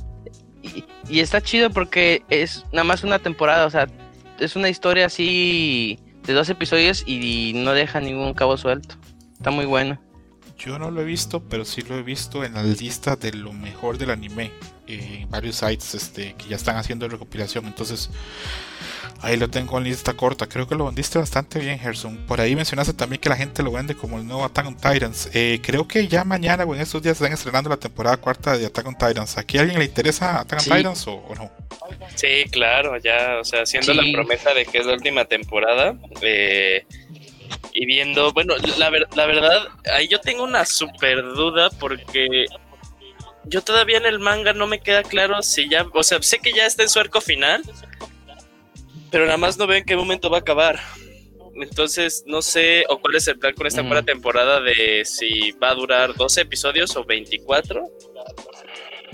y 1.09 1.19
está 1.19 1.41
chido 1.41 1.69
porque 1.69 2.23
es 2.29 2.65
nada 2.71 2.83
más 2.83 3.03
una 3.03 3.19
temporada, 3.19 3.65
o 3.65 3.69
sea, 3.69 3.87
es 4.39 4.55
una 4.55 4.69
historia 4.69 5.05
así 5.05 5.99
de 6.23 6.33
dos 6.33 6.49
episodios 6.49 7.03
y 7.05 7.53
no 7.55 7.73
deja 7.73 7.99
ningún 7.99 8.33
cabo 8.33 8.57
suelto. 8.57 8.95
Está 9.33 9.51
muy 9.51 9.65
bueno. 9.65 9.99
Yo 10.57 10.79
no 10.79 10.89
lo 10.89 11.01
he 11.01 11.03
visto, 11.05 11.41
pero 11.43 11.65
sí 11.65 11.81
lo 11.81 11.97
he 11.97 12.03
visto 12.03 12.43
en 12.43 12.53
la 12.53 12.63
lista 12.63 13.15
de 13.15 13.33
lo 13.33 13.51
mejor 13.53 13.97
del 13.97 14.11
anime. 14.11 14.51
En 14.87 15.29
varios 15.29 15.55
sites 15.55 15.95
este, 15.95 16.35
que 16.35 16.47
ya 16.47 16.55
están 16.55 16.77
haciendo 16.77 17.07
recopilación. 17.07 17.65
Entonces, 17.65 18.09
ahí 19.21 19.35
lo 19.35 19.49
tengo 19.49 19.77
en 19.77 19.85
lista 19.85 20.13
corta. 20.13 20.47
Creo 20.47 20.67
que 20.67 20.75
lo 20.75 20.85
vendiste 20.85 21.19
bastante 21.19 21.59
bien, 21.59 21.79
Gerson. 21.79 22.17
Por 22.27 22.39
ahí 22.39 22.55
mencionaste 22.55 22.93
también 22.93 23.19
que 23.19 23.27
la 23.27 23.35
gente 23.35 23.63
lo 23.63 23.71
vende 23.71 23.95
como 23.95 24.17
el 24.17 24.25
nuevo 24.25 24.45
Attack 24.45 24.67
on 24.67 24.75
Titans. 24.75 25.29
Eh, 25.33 25.59
creo 25.61 25.87
que 25.87 26.07
ya 26.07 26.23
mañana 26.23 26.63
o 26.63 26.75
en 26.75 26.81
estos 26.81 27.01
días 27.01 27.17
están 27.17 27.33
estrenando 27.33 27.69
la 27.69 27.77
temporada 27.77 28.17
cuarta 28.17 28.57
de 28.57 28.67
Attack 28.67 28.85
on 28.85 28.97
Titans. 28.97 29.37
¿Aquí 29.37 29.57
a 29.57 29.61
alguien 29.61 29.79
le 29.79 29.85
interesa 29.85 30.39
Attack 30.39 30.59
on 30.59 30.77
Titans 30.77 31.07
o, 31.07 31.33
no? 31.35 31.51
Sí, 32.15 32.45
claro, 32.51 32.97
ya, 32.97 33.39
o 33.41 33.43
sea, 33.43 33.63
haciendo 33.63 33.93
la 33.93 34.03
promesa 34.13 34.53
de 34.53 34.65
que 34.65 34.77
es 34.77 34.85
la 34.85 34.93
última 34.93 35.25
temporada. 35.25 35.95
Eh, 36.21 36.85
y 37.73 37.85
viendo, 37.85 38.31
bueno, 38.33 38.55
la, 38.77 38.89
la 38.89 39.25
verdad, 39.25 39.67
ahí 39.93 40.07
yo 40.07 40.19
tengo 40.19 40.43
una 40.43 40.65
super 40.65 41.21
duda 41.23 41.69
porque 41.79 42.45
yo 43.45 43.61
todavía 43.61 43.97
en 43.97 44.05
el 44.05 44.19
manga 44.19 44.53
no 44.53 44.67
me 44.67 44.79
queda 44.79 45.03
claro 45.03 45.41
si 45.41 45.69
ya, 45.69 45.85
o 45.93 46.03
sea, 46.03 46.21
sé 46.21 46.39
que 46.39 46.53
ya 46.53 46.65
está 46.65 46.83
en 46.83 46.89
su 46.89 46.99
arco 46.99 47.21
final, 47.21 47.61
pero 49.11 49.25
nada 49.25 49.37
más 49.37 49.57
no 49.57 49.67
veo 49.67 49.77
en 49.77 49.85
qué 49.85 49.95
momento 49.95 50.29
va 50.29 50.37
a 50.37 50.41
acabar. 50.41 50.79
Entonces, 51.55 52.23
no 52.27 52.41
sé, 52.41 52.83
o 52.89 52.99
cuál 52.99 53.15
es 53.15 53.27
el 53.27 53.39
plan 53.39 53.53
con 53.53 53.65
esta 53.65 53.81
mm. 53.81 54.05
temporada 54.05 54.59
de 54.59 55.03
si 55.05 55.51
va 55.53 55.69
a 55.69 55.75
durar 55.75 56.13
12 56.13 56.41
episodios 56.41 56.95
o 56.97 57.05
24 57.05 57.81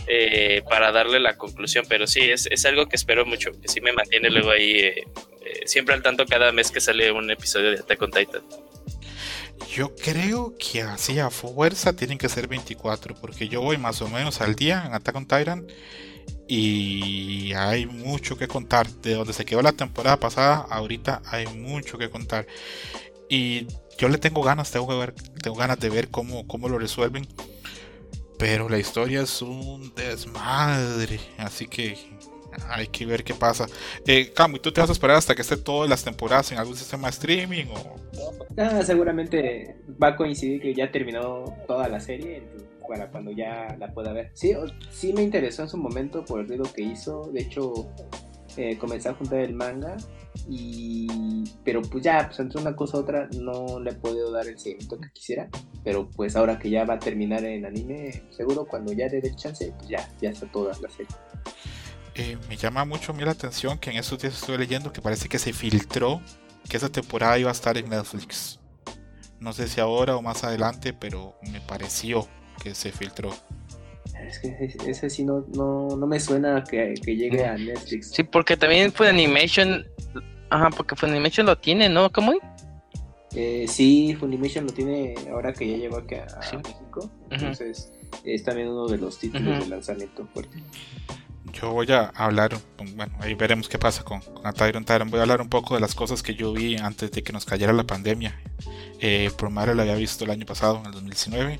eh, 0.08 0.64
para 0.70 0.92
darle 0.92 1.20
la 1.20 1.38
conclusión, 1.38 1.86
pero 1.88 2.08
sí, 2.08 2.22
es, 2.22 2.48
es, 2.48 2.66
algo 2.66 2.88
que 2.88 2.96
espero 2.96 3.26
mucho, 3.26 3.52
que 3.62 3.68
sí 3.68 3.82
me 3.82 3.94
mantiene 3.94 4.30
luego 4.30 4.52
ahí 4.52 4.72
eh, 4.72 5.06
eh, 5.46 5.62
siempre 5.66 5.96
al 5.96 6.02
tanto 6.02 6.26
cada 6.26 6.52
mes 6.52 6.72
que 6.72 6.82
sale 6.82 7.12
un 7.12 7.30
episodio 7.32 7.72
de 7.72 7.78
Attack 7.78 8.02
on 8.02 8.12
Titan. 8.12 8.42
Yo 9.74 9.96
creo 9.96 10.56
que 10.58 10.82
así 10.82 11.20
a 11.20 11.30
fuerza 11.30 11.96
tienen 11.96 12.18
que 12.18 12.30
ser 12.30 12.48
24, 12.48 13.16
porque 13.16 13.48
yo 13.48 13.62
voy 13.62 13.78
más 13.78 14.02
o 14.02 14.10
menos 14.10 14.42
al 14.42 14.56
día 14.56 14.84
en 14.86 14.94
Attack 14.94 15.16
on 15.16 15.28
Titan 15.28 15.68
y 16.48 17.54
hay 17.54 17.86
mucho 17.86 18.38
que 18.38 18.48
contar. 18.48 18.90
De 18.90 19.14
donde 19.14 19.32
se 19.32 19.46
quedó 19.46 19.62
la 19.62 19.72
temporada 19.72 20.20
pasada, 20.20 20.66
ahorita 20.70 21.22
hay 21.26 21.48
mucho 21.48 21.98
que 21.98 22.10
contar. 22.10 22.46
Y 23.30 23.68
yo 23.98 24.10
le 24.10 24.18
tengo 24.18 24.42
ganas, 24.42 24.72
tengo, 24.72 24.88
que 24.90 24.96
ver, 24.96 25.14
tengo 25.42 25.56
ganas 25.56 25.80
de 25.80 25.90
ver 25.90 26.10
cómo, 26.10 26.46
cómo 26.48 26.68
lo 26.68 26.78
resuelven. 26.78 27.26
Pero 28.42 28.68
la 28.68 28.80
historia 28.80 29.22
es 29.22 29.40
un 29.44 29.94
desmadre. 29.94 31.20
Así 31.38 31.68
que 31.68 31.96
hay 32.68 32.88
que 32.88 33.06
ver 33.06 33.24
qué 33.24 33.36
pasa. 33.36 33.68
Eh, 34.08 34.34
Camu, 34.34 34.58
¿tú 34.58 34.72
te 34.72 34.82
vas 34.82 34.90
a 34.90 34.94
esperar 34.94 35.18
hasta 35.18 35.36
que 35.36 35.44
esté 35.44 35.58
todas 35.58 35.88
las 35.88 36.04
temporadas 36.04 36.52
en 36.52 36.58
algún 36.58 36.76
sistema 36.76 37.08
de 37.08 37.12
streaming? 37.12 37.66
O... 37.66 37.96
Ah, 38.58 38.82
seguramente 38.84 39.76
va 40.02 40.08
a 40.08 40.16
coincidir 40.16 40.60
que 40.60 40.74
ya 40.74 40.92
terminó 40.92 41.56
toda 41.68 41.88
la 41.88 42.00
serie 42.00 42.42
para 42.90 43.12
cuando 43.12 43.30
ya 43.30 43.76
la 43.80 43.94
pueda 43.94 44.12
ver. 44.12 44.32
Sí, 44.34 44.56
sí 44.90 45.14
me 45.14 45.22
interesó 45.22 45.62
en 45.62 45.70
su 45.70 45.78
momento 45.78 46.26
por 46.26 46.40
el 46.40 46.48
ruido 46.48 46.64
que 46.74 46.82
hizo. 46.82 47.30
De 47.32 47.42
hecho, 47.42 47.92
eh, 48.58 48.78
a 49.06 49.14
juntar 49.14 49.40
el 49.40 49.54
manga. 49.54 49.98
Y 50.50 51.44
pero 51.64 51.82
pues 51.82 52.04
ya, 52.04 52.28
pues 52.28 52.40
entre 52.40 52.62
una 52.62 52.76
cosa 52.76 52.98
u 52.98 53.02
otra 53.02 53.28
no 53.38 53.80
le 53.80 53.92
he 53.92 53.94
podido 53.96 54.32
dar 54.32 54.48
el 54.48 54.58
seguimiento 54.58 55.00
que 55.00 55.12
quisiera. 55.12 55.50
Pero 55.84 56.10
pues 56.10 56.36
ahora 56.36 56.58
que 56.58 56.70
ya 56.70 56.86
va 56.86 56.96
a 56.96 57.00
terminar 57.00 57.44
en 57.44 57.66
anime, 57.66 58.24
seguro 58.32 58.66
cuando 58.66 58.94
ya 58.94 59.08
dé 59.10 59.20
el 59.20 59.36
chance, 59.36 59.74
pues 59.78 59.90
ya, 59.90 60.10
ya 60.22 60.30
está 60.30 60.52
toda 60.52 60.74
la 60.82 60.90
serie. 60.90 61.16
Eh, 62.16 62.38
me 62.50 62.58
llama 62.58 62.84
mucho 62.86 63.14
la 63.14 63.32
atención 63.32 63.78
que 63.78 63.90
en 63.90 63.98
esos 63.98 64.20
días 64.20 64.34
estuve 64.34 64.58
leyendo 64.58 64.92
que 64.92 65.02
parece 65.02 65.30
que 65.30 65.40
se 65.40 65.54
filtró 65.54 66.22
que 66.70 66.78
esa 66.78 66.90
temporada 66.90 67.38
iba 67.38 67.50
a 67.50 67.54
estar 67.54 67.78
en 67.78 67.90
Netflix. 67.90 68.60
No 69.40 69.54
sé 69.54 69.68
si 69.68 69.82
ahora 69.82 70.16
o 70.16 70.22
más 70.22 70.44
adelante, 70.44 70.94
pero 70.94 71.36
me 71.52 71.62
pareció 71.62 72.28
que 72.62 72.76
se 72.76 72.92
filtró. 72.92 73.34
Es 74.28 74.40
que 74.40 74.74
ese 74.88 75.10
sí 75.10 75.24
no, 75.24 75.46
no, 75.54 76.08
me 76.08 76.20
suena 76.20 76.64
que, 76.64 76.94
que 77.04 77.16
llegue 77.16 77.46
a 77.46 77.58
Netflix. 77.58 78.12
Sí, 78.12 78.24
porque 78.24 78.58
también 78.58 78.92
fue 78.92 79.10
Funimation. 79.10 79.86
Ajá, 80.50 80.70
porque 80.70 80.96
Funimation 80.96 81.46
lo 81.46 81.58
tiene, 81.58 81.90
¿no? 81.90 82.12
¿Cómo? 82.12 82.34
Eh, 83.36 83.66
sí, 83.68 84.16
Funimation 84.20 84.66
lo 84.66 84.74
tiene 84.74 85.16
ahora 85.32 85.54
que 85.54 85.70
ya 85.70 85.78
llegó 85.78 85.98
aquí 85.98 86.16
a, 86.16 86.58
México. 86.58 87.10
Entonces, 87.30 87.92
es 88.24 88.44
también 88.44 88.70
uno 88.70 88.88
de 88.88 88.98
los 88.98 89.18
títulos 89.18 89.60
de 89.60 89.68
lanzamiento 89.68 90.28
fuerte 90.34 90.58
yo 91.52 91.72
voy 91.72 91.92
a 91.92 92.12
hablar, 92.16 92.58
bueno, 92.96 93.14
ahí 93.20 93.34
veremos 93.34 93.70
qué 93.70 93.78
pasa 93.78 94.04
con, 94.04 94.22
con 94.22 94.54
Tyron 94.54 94.86
Tyron. 94.86 95.10
Voy 95.10 95.20
a 95.20 95.24
hablar 95.24 95.42
un 95.42 95.50
poco 95.50 95.76
de 95.76 95.82
las 95.82 95.96
cosas 95.96 96.24
que 96.24 96.36
yo 96.36 96.54
vi 96.54 96.78
antes 96.78 97.12
de 97.12 97.24
que 97.24 97.34
nos 97.34 97.46
cayera 97.46 97.74
la 97.74 97.84
pandemia. 97.84 98.40
Eh, 99.00 99.32
Mario 99.50 99.74
lo 99.74 99.82
había 99.82 99.96
visto 99.96 100.26
el 100.26 100.32
año 100.32 100.46
pasado, 100.46 100.80
en 100.80 100.86
el 100.86 100.92
2019. 100.92 101.60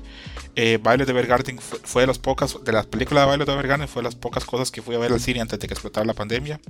Eh, 0.54 0.78
de 0.82 1.02
Evergarden 1.04 1.58
fue, 1.58 2.02
de 2.02 2.06
las 2.06 2.18
pocas, 2.18 2.56
de 2.64 2.72
las 2.72 2.86
películas 2.86 3.28
de 3.38 3.44
de 3.44 3.52
Evergarden, 3.52 3.88
fue 3.88 4.02
de 4.02 4.04
las 4.04 4.14
pocas 4.14 4.44
cosas 4.44 4.70
que 4.70 4.82
fui 4.82 4.94
a 4.94 4.98
ver 4.98 5.12
al 5.12 5.20
cine 5.20 5.40
antes 5.40 5.58
de 5.58 5.66
que 5.66 5.74
explotara 5.74 6.06
la 6.06 6.14
pandemia. 6.14 6.60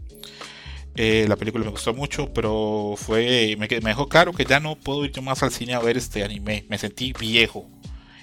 Eh, 0.94 1.26
la 1.28 1.36
película 1.36 1.64
me 1.64 1.70
gustó 1.70 1.94
mucho, 1.94 2.32
pero 2.32 2.94
fue 2.96 3.56
me, 3.58 3.68
me 3.68 3.90
dejó 3.90 4.08
claro 4.08 4.32
que 4.32 4.44
ya 4.44 4.60
no 4.60 4.76
puedo 4.76 5.04
ir 5.04 5.12
yo 5.12 5.22
más 5.22 5.42
al 5.42 5.52
cine 5.52 5.74
a 5.74 5.80
ver 5.80 5.96
este 5.96 6.24
anime. 6.24 6.64
Me 6.68 6.78
sentí 6.78 7.12
viejo 7.12 7.66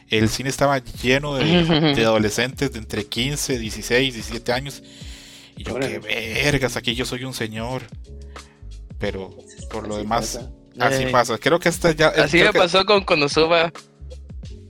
el 0.10 0.30
cine 0.30 0.50
estaba 0.50 0.80
lleno 0.80 1.36
de, 1.36 1.44
adolescentes 2.06 2.72
de 2.72 2.80
entre 2.80 3.06
15, 3.06 3.60
16, 3.60 4.14
17 4.14 4.52
años. 4.52 4.84
Y 5.56 5.64
yo, 5.64 5.80
qué 5.80 6.00
vergas, 6.00 6.78
aquí 6.78 6.96
yo 6.96 7.06
soy 7.06 7.26
un 7.26 7.34
señor. 7.34 7.84
Pero 8.98 9.36
por 9.72 9.88
lo 9.88 9.98
demás, 9.98 10.40
así 10.78 11.06
pasa. 11.06 11.38
Creo 11.38 11.60
que 11.60 11.70
esta 11.70 11.92
ya. 11.92 12.10
Así 12.10 12.40
me 12.40 12.52
pasó 12.52 12.86
con 12.86 13.04
Konosuba. 13.04 13.72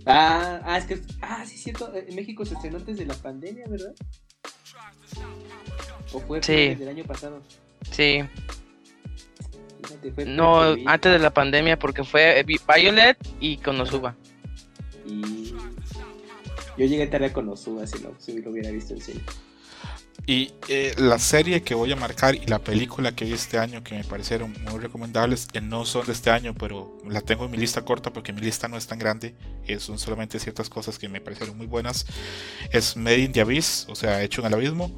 Ah, 0.05 0.61
ah, 0.63 0.77
es 0.77 0.85
que. 0.85 1.01
Ah, 1.21 1.43
sí, 1.45 1.57
cierto. 1.57 1.91
En 1.95 2.15
México 2.15 2.45
se 2.45 2.53
estrenó 2.53 2.77
antes 2.77 2.97
de 2.97 3.05
la 3.05 3.15
pandemia, 3.15 3.65
¿verdad? 3.67 3.93
¿O 6.13 6.19
fue 6.19 6.41
sí. 6.43 6.77
el 6.79 6.87
año 6.87 7.03
pasado? 7.05 7.41
Sí. 7.91 8.23
no, 10.25 10.75
antes 10.85 11.11
de 11.11 11.19
la 11.19 11.31
pandemia, 11.31 11.77
porque 11.77 12.03
fue 12.03 12.43
Violet 12.45 13.17
y 13.39 13.57
Konosuba. 13.57 14.15
Y 15.09 15.53
yo 16.77 16.85
llegué 16.85 17.07
tarde 17.07 17.33
con 17.33 17.49
Osuba 17.49 17.85
si, 17.85 17.99
no, 17.99 18.13
si 18.19 18.41
lo 18.41 18.51
hubiera 18.51 18.71
visto 18.71 18.93
en 18.93 19.01
cine. 19.01 19.21
Y 20.25 20.51
eh, 20.67 20.93
la 20.97 21.17
serie 21.17 21.63
que 21.63 21.73
voy 21.73 21.91
a 21.91 21.95
marcar 21.95 22.35
y 22.35 22.45
la 22.45 22.59
película 22.59 23.15
que 23.15 23.25
vi 23.25 23.33
este 23.33 23.57
año 23.57 23.83
que 23.83 23.95
me 23.95 24.03
parecieron 24.03 24.55
muy 24.69 24.79
recomendables, 24.79 25.47
que 25.47 25.59
no 25.59 25.85
son 25.85 26.05
de 26.05 26.11
este 26.11 26.29
año, 26.29 26.53
pero 26.53 26.97
la 27.07 27.21
tengo 27.21 27.45
en 27.45 27.51
mi 27.51 27.57
lista 27.57 27.83
corta 27.83 28.13
porque 28.13 28.31
mi 28.31 28.41
lista 28.41 28.67
no 28.67 28.77
es 28.77 28.85
tan 28.85 28.99
grande, 28.99 29.33
eh, 29.65 29.79
son 29.79 29.97
solamente 29.97 30.37
ciertas 30.37 30.69
cosas 30.69 30.99
que 30.99 31.09
me 31.09 31.19
parecieron 31.19 31.57
muy 31.57 31.65
buenas. 31.65 32.05
Es 32.71 32.95
Made 32.95 33.19
in 33.19 33.31
the 33.31 33.41
Abyss, 33.41 33.87
o 33.89 33.95
sea, 33.95 34.21
hecho 34.21 34.41
en 34.41 34.47
el 34.47 34.53
abismo. 34.53 34.91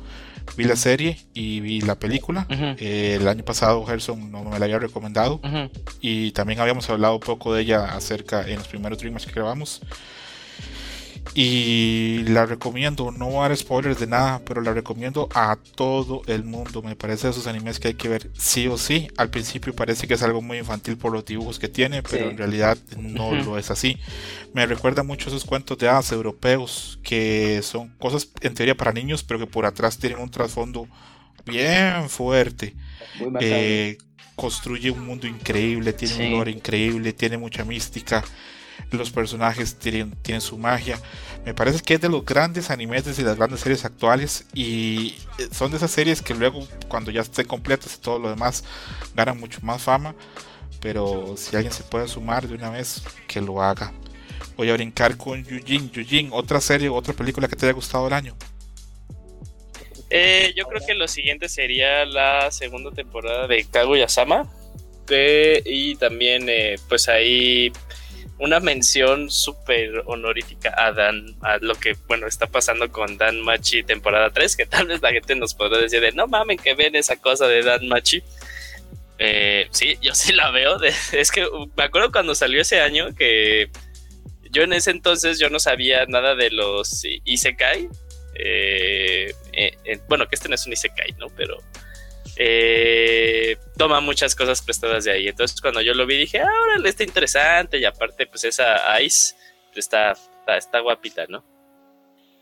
Vi 0.57 0.63
la 0.65 0.75
serie 0.75 1.17
y 1.33 1.59
vi 1.59 1.81
la 1.81 1.97
película. 1.97 2.45
Eh, 2.49 3.17
el 3.19 3.27
año 3.27 3.43
pasado 3.43 3.85
Gerson 3.85 4.31
no 4.31 4.43
me 4.43 4.59
la 4.59 4.65
había 4.65 4.79
recomendado 4.79 5.39
y 6.01 6.31
también 6.31 6.59
habíamos 6.59 6.89
hablado 6.89 7.15
un 7.15 7.19
poco 7.19 7.53
de 7.53 7.61
ella 7.61 7.95
acerca 7.95 8.47
en 8.47 8.57
los 8.57 8.67
primeros 8.67 8.99
Dreamers 8.99 9.25
que 9.25 9.31
grabamos. 9.31 9.81
Y 11.33 12.23
la 12.27 12.45
recomiendo, 12.45 13.11
no 13.11 13.27
voy 13.27 13.37
a 13.37 13.41
dar 13.49 13.57
spoilers 13.57 13.99
de 13.99 14.07
nada, 14.07 14.41
pero 14.45 14.59
la 14.59 14.73
recomiendo 14.73 15.29
a 15.33 15.57
todo 15.75 16.23
el 16.27 16.43
mundo. 16.43 16.81
Me 16.81 16.95
parece 16.95 17.27
de 17.27 17.31
esos 17.31 17.47
animes 17.47 17.79
que 17.79 17.89
hay 17.89 17.93
que 17.93 18.09
ver 18.09 18.29
sí 18.37 18.67
o 18.67 18.77
sí. 18.77 19.07
Al 19.17 19.29
principio 19.29 19.73
parece 19.73 20.07
que 20.07 20.15
es 20.15 20.23
algo 20.23 20.41
muy 20.41 20.57
infantil 20.57 20.97
por 20.97 21.13
los 21.13 21.23
dibujos 21.23 21.57
que 21.57 21.69
tiene, 21.69 22.03
pero 22.03 22.29
en 22.29 22.37
realidad 22.37 22.77
no 22.97 23.33
lo 23.33 23.57
es 23.57 23.71
así. 23.71 23.97
Me 24.53 24.65
recuerda 24.65 25.03
mucho 25.03 25.29
esos 25.29 25.45
cuentos 25.45 25.77
de 25.77 25.87
hadas 25.87 26.11
europeos, 26.11 26.99
que 27.01 27.61
son 27.63 27.89
cosas 27.97 28.29
en 28.41 28.53
teoría 28.53 28.75
para 28.75 28.91
niños, 28.91 29.23
pero 29.23 29.39
que 29.39 29.47
por 29.47 29.65
atrás 29.65 29.97
tienen 29.97 30.19
un 30.19 30.31
trasfondo 30.31 30.87
bien 31.45 32.09
fuerte. 32.09 32.75
Eh, 33.39 33.97
construye 34.35 34.91
un 34.91 35.05
mundo 35.05 35.27
increíble, 35.27 35.93
tiene 35.93 36.25
un 36.25 36.31
lore 36.31 36.51
increíble, 36.51 37.13
tiene 37.13 37.37
mucha 37.37 37.63
mística 37.63 38.21
los 38.91 39.11
personajes 39.11 39.75
tienen, 39.75 40.11
tienen 40.21 40.41
su 40.41 40.57
magia. 40.57 40.99
Me 41.45 41.53
parece 41.53 41.81
que 41.81 41.95
es 41.95 42.01
de 42.01 42.09
los 42.09 42.25
grandes 42.25 42.69
animes 42.69 43.05
de 43.05 43.23
las 43.23 43.37
grandes 43.37 43.61
series 43.61 43.83
actuales 43.85 44.45
y 44.53 45.15
eh, 45.39 45.47
son 45.51 45.71
de 45.71 45.77
esas 45.77 45.91
series 45.91 46.21
que 46.21 46.35
luego 46.35 46.67
cuando 46.87 47.09
ya 47.11 47.21
esté 47.21 47.45
completas 47.45 47.95
y 47.95 48.01
todo 48.01 48.19
lo 48.19 48.29
demás 48.29 48.63
ganan 49.15 49.39
mucho 49.39 49.59
más 49.61 49.81
fama. 49.81 50.15
Pero 50.81 51.35
si 51.37 51.55
alguien 51.55 51.73
se 51.73 51.83
puede 51.83 52.07
sumar 52.07 52.47
de 52.47 52.55
una 52.55 52.69
vez, 52.69 53.03
que 53.27 53.39
lo 53.39 53.61
haga. 53.61 53.93
Voy 54.57 54.69
a 54.69 54.73
brincar 54.73 55.15
con 55.15 55.43
Yujin. 55.43 55.91
Yujin, 55.91 56.29
otra 56.31 56.59
serie, 56.59 56.89
otra 56.89 57.13
película 57.13 57.47
que 57.47 57.55
te 57.55 57.65
haya 57.65 57.73
gustado 57.73 58.07
el 58.07 58.13
año. 58.13 58.35
Eh, 60.09 60.53
yo 60.57 60.65
creo 60.65 60.81
que 60.85 60.93
lo 60.93 61.07
siguiente 61.07 61.47
sería 61.47 62.05
la 62.05 62.51
segunda 62.51 62.91
temporada 62.91 63.47
de 63.47 63.65
Kaguya-sama. 63.65 64.51
y 65.65 65.95
también, 65.95 66.47
eh, 66.47 66.75
pues 66.87 67.09
ahí 67.09 67.71
una 68.41 68.59
mención 68.59 69.29
súper 69.29 70.01
honorífica 70.05 70.73
a 70.75 70.91
Dan, 70.91 71.35
a 71.41 71.57
lo 71.59 71.75
que, 71.75 71.95
bueno, 72.07 72.25
está 72.25 72.47
pasando 72.47 72.91
con 72.91 73.15
Dan 73.17 73.39
Machi 73.41 73.83
temporada 73.83 74.31
3, 74.31 74.55
que 74.55 74.65
tal 74.65 74.87
vez 74.87 74.99
la 74.99 75.11
gente 75.11 75.35
nos 75.35 75.53
podrá 75.53 75.77
decir 75.77 76.01
de, 76.01 76.11
no 76.11 76.25
mamen 76.25 76.57
que 76.57 76.73
ven 76.73 76.95
esa 76.95 77.17
cosa 77.17 77.47
de 77.47 77.61
Dan 77.61 77.87
Machi. 77.87 78.23
Eh, 79.19 79.67
sí, 79.69 79.95
yo 80.01 80.15
sí 80.15 80.33
la 80.33 80.49
veo. 80.49 80.81
es 81.11 81.31
que 81.31 81.47
me 81.77 81.83
acuerdo 81.83 82.11
cuando 82.11 82.33
salió 82.33 82.59
ese 82.61 82.81
año 82.81 83.13
que 83.13 83.69
yo 84.49 84.63
en 84.63 84.73
ese 84.73 84.89
entonces 84.89 85.37
yo 85.37 85.51
no 85.51 85.59
sabía 85.59 86.07
nada 86.07 86.33
de 86.33 86.49
los 86.49 87.05
Isekai. 87.23 87.89
Eh, 88.33 89.35
eh, 89.53 89.99
bueno, 90.09 90.27
que 90.27 90.33
este 90.33 90.49
no 90.49 90.55
es 90.55 90.65
un 90.65 90.73
Isekai, 90.73 91.13
¿no? 91.19 91.27
Pero 91.37 91.59
eh, 92.43 93.57
toma 93.77 93.99
muchas 93.99 94.35
cosas 94.35 94.63
prestadas 94.63 95.03
de 95.03 95.11
ahí. 95.11 95.27
Entonces 95.27 95.61
cuando 95.61 95.79
yo 95.81 95.93
lo 95.93 96.07
vi 96.07 96.17
dije, 96.17 96.39
ahora 96.39 96.79
le 96.79 96.89
está 96.89 97.03
interesante 97.03 97.77
y 97.77 97.85
aparte 97.85 98.25
pues 98.25 98.43
esa 98.45 98.99
Ice 99.01 99.35
está, 99.75 100.13
está, 100.47 100.79
guapita, 100.79 101.27
¿no? 101.27 101.43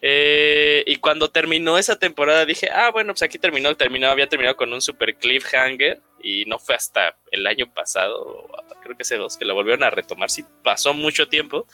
Eh, 0.01 0.85
y 0.87 0.95
cuando 0.95 1.29
terminó 1.29 1.77
esa 1.77 1.99
temporada 1.99 2.45
dije, 2.45 2.69
ah, 2.71 2.91
bueno, 2.91 3.11
pues 3.11 3.23
aquí 3.23 3.37
terminó, 3.37 3.75
terminó, 3.75 4.09
había 4.09 4.29
terminado 4.29 4.55
con 4.55 4.71
un 4.71 4.79
super 4.79 5.17
cliffhanger 5.17 5.99
y 6.23 6.45
no 6.45 6.59
fue 6.59 6.75
hasta 6.75 7.17
el 7.31 7.45
año 7.45 7.69
pasado, 7.73 8.47
creo 8.81 8.95
que 8.95 9.01
hace 9.01 9.17
dos, 9.17 9.35
que 9.35 9.43
la 9.43 9.53
volvieron 9.53 9.83
a 9.83 9.89
retomar, 9.89 10.29
sí 10.29 10.45
pasó 10.63 10.93
mucho 10.93 11.27
tiempo. 11.27 11.67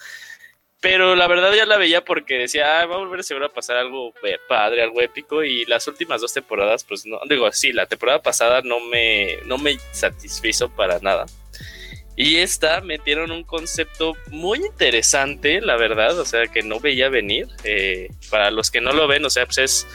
Pero 0.82 1.16
la 1.16 1.28
verdad 1.28 1.54
ya 1.54 1.66
la 1.66 1.78
veía 1.78 2.04
porque 2.04 2.36
decía, 2.36 2.82
ah, 2.82 2.86
va 2.86 2.96
a 2.96 3.00
volver 3.00 3.24
seguro 3.24 3.48
a 3.48 3.54
pasar 3.54 3.78
algo 3.78 4.14
padre, 4.48 4.84
algo 4.84 5.02
épico. 5.02 5.44
Y 5.44 5.66
las 5.66 5.88
últimas 5.88 6.22
dos 6.22 6.34
temporadas, 6.34 6.84
pues 6.84 7.06
no, 7.06 7.20
digo, 7.28 7.52
sí, 7.52 7.74
la 7.74 7.88
temporada 7.88 8.22
pasada 8.22 8.62
no 8.62 8.80
me, 8.80 9.38
no 9.46 9.58
me 9.58 9.78
satisfizo 9.94 10.70
para 10.70 11.00
nada. 11.00 11.26
Y 12.18 12.38
esta 12.38 12.80
metieron 12.82 13.32
un 13.32 13.44
concepto 13.44 14.16
muy 14.28 14.60
interesante, 14.60 15.60
la 15.60 15.76
verdad, 15.76 16.18
o 16.18 16.26
sea, 16.26 16.48
que 16.48 16.64
no 16.64 16.80
veía 16.80 17.10
venir. 17.10 17.48
Eh, 17.64 18.10
para 18.30 18.52
los 18.52 18.72
que 18.72 18.80
no 18.80 18.94
lo 18.94 19.08
ven, 19.08 19.26
o 19.26 19.30
sea, 19.30 19.46
pues 19.46 19.58
es, 19.58 19.88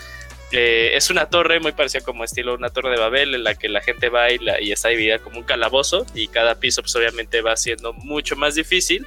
eh, 0.53 0.91
es 0.95 1.09
una 1.09 1.31
torre 1.31 1.61
muy 1.61 1.73
parecida 1.73 2.03
como 2.03 2.25
estilo 2.25 2.55
una 2.55 2.71
torre 2.71 2.91
de 2.91 2.99
Babel, 2.99 3.35
en 3.35 3.45
la 3.45 3.55
que 3.55 3.71
la 3.71 3.81
gente 3.81 4.11
va 4.11 4.31
y, 4.31 4.39
y 4.61 4.73
está 4.73 4.91
dividida 4.91 5.21
como 5.21 5.39
un 5.39 5.45
calabozo, 5.45 6.05
y 6.15 6.29
cada 6.29 6.61
piso, 6.61 6.83
pues 6.83 6.95
obviamente 6.95 7.41
va 7.41 7.57
siendo 7.57 7.95
mucho 7.95 8.37
más 8.37 8.55
difícil. 8.55 9.07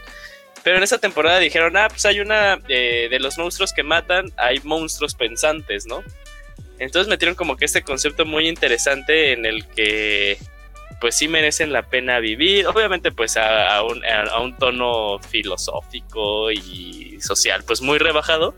Pero 0.63 0.77
en 0.77 0.84
esa 0.84 0.98
temporada 0.98 1.39
dijeron, 1.39 1.75
ah, 1.75 1.88
pues 1.89 2.05
hay 2.05 2.20
una 2.20 2.60
eh, 2.70 3.08
de 3.10 3.20
los 3.20 3.38
monstruos 3.38 3.74
que 3.74 3.84
matan, 3.84 4.32
hay 4.38 4.60
monstruos 4.63 5.13
pensantes, 5.13 5.86
¿no? 5.86 6.03
Entonces 6.79 7.10
metieron 7.10 7.36
como 7.36 7.58
que 7.58 7.65
este 7.65 7.84
concepto 7.84 8.25
muy 8.25 8.48
interesante 8.48 9.34
en 9.34 9.46
el 9.46 9.67
que 9.67 10.38
pues 11.01 11.15
sí 11.15 11.27
merecen 11.27 11.74
la 11.74 11.84
pena 11.84 12.20
vivir, 12.20 12.65
obviamente 12.65 13.12
pues 13.12 13.36
a, 13.36 13.84
un, 13.84 14.58
tono 14.58 15.20
filosófico 15.20 16.50
y 16.50 17.17
social, 17.20 17.63
pues 17.67 17.82
muy 17.82 17.98
rebajado, 17.98 18.55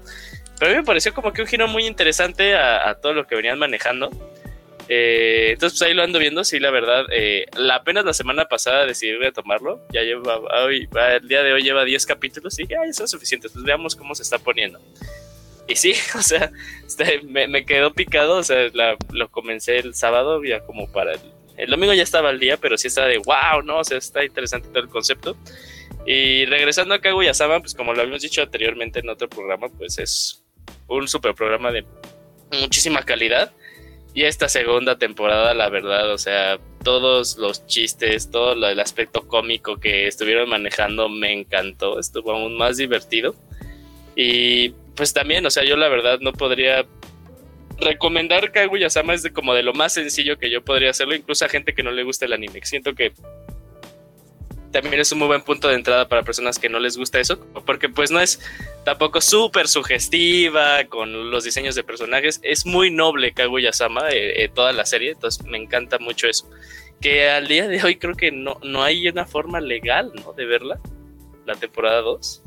pero 0.59 0.69
a 0.69 0.74
mí 0.75 0.79
me 0.79 0.85
pareció 0.85 1.13
como 1.13 1.33
que 1.33 1.41
un 1.41 1.47
giro 1.47 1.67
muy 1.67 1.88
interesante 1.88 2.55
a 2.55 2.95
todo 3.01 3.13
lo 3.13 3.25
que 3.25 3.35
venían 3.35 3.57
manejando. 3.57 4.12
Eh, 4.88 5.51
entonces, 5.54 5.80
pues 5.80 5.89
ahí 5.89 5.96
lo 5.96 6.04
ando 6.04 6.20
viendo. 6.20 6.44
Sí, 6.44 6.60
la 6.60 6.72
verdad, 6.72 7.06
eh, 7.12 7.46
la, 7.58 7.75
apenas 7.75 8.06
la 8.06 8.13
semana 8.13 8.46
pasada 8.46 8.86
decidí 8.86 9.13
retomarlo. 9.13 9.82
Ya 9.92 10.01
lleva, 10.04 10.38
hoy, 10.63 10.88
el 11.12 11.27
día 11.27 11.44
de 11.44 11.54
hoy 11.54 11.63
lleva 11.63 11.84
10 11.84 12.06
capítulos 12.06 12.60
y 12.60 12.68
ya 12.68 12.77
son 12.94 13.08
suficientes. 13.08 13.51
Pues 13.51 13.63
veamos 13.63 13.96
cómo 13.96 14.15
se 14.15 14.24
está 14.24 14.39
poniendo. 14.39 14.80
Y 15.68 15.75
sí, 15.75 15.96
o 16.18 16.22
sea, 16.22 16.51
este, 16.86 17.22
me, 17.24 17.65
quedó 17.65 17.94
picado. 17.94 18.38
O 18.38 18.44
sea, 18.44 18.70
lo 19.12 19.30
comencé 19.30 19.77
el 19.77 19.96
sábado, 19.96 20.44
ya 20.44 20.62
como 20.62 20.92
para 20.92 21.13
el, 21.13 21.22
el 21.58 21.70
domingo 21.70 21.94
ya 21.94 22.04
estaba 22.04 22.30
al 22.30 22.39
día, 22.39 22.58
pero 22.58 22.77
sí 22.77 22.88
estaba 22.88 23.08
de 23.08 23.18
wow, 23.18 23.62
no, 23.63 23.80
o 23.80 23.84
sea, 23.84 23.98
está 23.98 24.24
interesante 24.24 24.68
todo 24.70 24.84
el 24.84 24.89
concepto. 24.89 25.38
Y 26.06 26.46
regresando 26.46 26.94
a 26.94 27.01
Kaguya-sama, 27.01 27.60
pues 27.60 27.74
como 27.74 27.94
lo 27.94 28.01
habíamos 28.01 28.22
dicho 28.22 28.42
anteriormente 28.42 29.00
en 29.00 29.09
otro 29.09 29.27
programa, 29.27 29.70
pues 29.70 29.98
es 29.98 30.44
un 30.88 31.07
super 31.07 31.33
programa 31.33 31.72
de 31.72 31.83
muchísima 32.51 33.01
calidad 33.01 33.51
y 34.16 34.24
esta 34.24 34.48
segunda 34.48 34.98
temporada, 34.98 35.54
la 35.54 35.68
verdad, 35.68 36.10
o 36.14 36.18
sea, 36.18 36.58
todos 36.86 37.38
los 37.38 37.68
chistes, 37.68 38.32
todo 38.32 38.54
el 38.54 38.80
aspecto 38.80 39.28
cómico 39.28 39.75
que 39.75 40.08
estuvieron 40.08 40.48
manejando 40.48 41.10
me 41.10 41.34
encantó, 41.34 42.00
estuvo 42.00 42.32
aún 42.32 42.56
más 42.58 42.78
divertido. 42.78 43.36
Y 44.16 44.70
pues 44.96 45.12
también, 45.12 45.46
o 45.46 45.50
sea, 45.50 45.66
yo 45.66 45.75
la 45.75 45.90
verdad 45.90 46.20
no 46.22 46.32
podría 46.32 46.86
recomendar 47.78 48.54
Kaguya-sama 48.54 49.14
es 49.14 49.22
de 49.22 49.34
como 49.34 49.54
de 49.54 49.64
lo 49.64 49.74
más 49.74 49.94
sencillo 49.94 50.38
que 50.38 50.50
yo 50.50 50.64
podría 50.64 50.92
hacerlo, 50.92 51.14
incluso 51.14 51.44
a 51.44 51.50
gente 51.50 51.74
que 51.74 51.84
no 51.84 51.92
le 51.92 52.04
gusta 52.04 52.24
el 52.24 52.32
anime. 52.32 52.62
Siento 52.64 52.96
que 52.96 53.12
también 54.81 55.00
es 55.00 55.11
un 55.14 55.20
muy 55.20 55.27
buen 55.27 55.42
punto 55.42 55.70
de 55.70 55.75
entrada 55.75 56.09
para 56.09 56.24
personas 56.24 56.59
que 56.59 56.68
no 56.68 56.79
les 56.79 56.98
gusta 56.98 57.18
eso, 57.20 57.40
porque 57.66 57.88
pues 57.88 58.11
no 58.11 58.20
es 58.20 58.42
tampoco 58.83 59.22
súper 59.22 59.70
sugestiva 59.70 60.83
con 60.90 61.31
los 61.31 61.46
diseños 61.46 61.75
de 61.75 61.83
personajes, 61.85 62.42
es 62.44 62.66
muy 62.66 62.92
noble 62.92 63.31
Kaguya-sama 63.31 64.09
eh, 64.09 64.44
eh, 64.44 64.50
toda 64.53 64.74
la 64.74 64.85
serie, 64.85 65.11
entonces 65.11 65.46
me 65.46 65.57
encanta 65.57 65.98
mucho 65.98 66.27
eso. 66.27 66.50
Que 67.00 67.29
al 67.29 67.48
día 67.48 67.70
de 67.70 67.81
hoy 67.83 67.96
creo 67.96 68.16
que 68.16 68.33
no, 68.33 68.57
no 68.64 68.83
hay 68.83 69.07
una 69.07 69.25
forma 69.25 69.61
legal, 69.61 70.11
¿no? 70.14 70.33
De 70.33 70.46
verla, 70.46 70.81
la 71.46 71.55
temporada 71.55 72.01
2. 72.01 72.44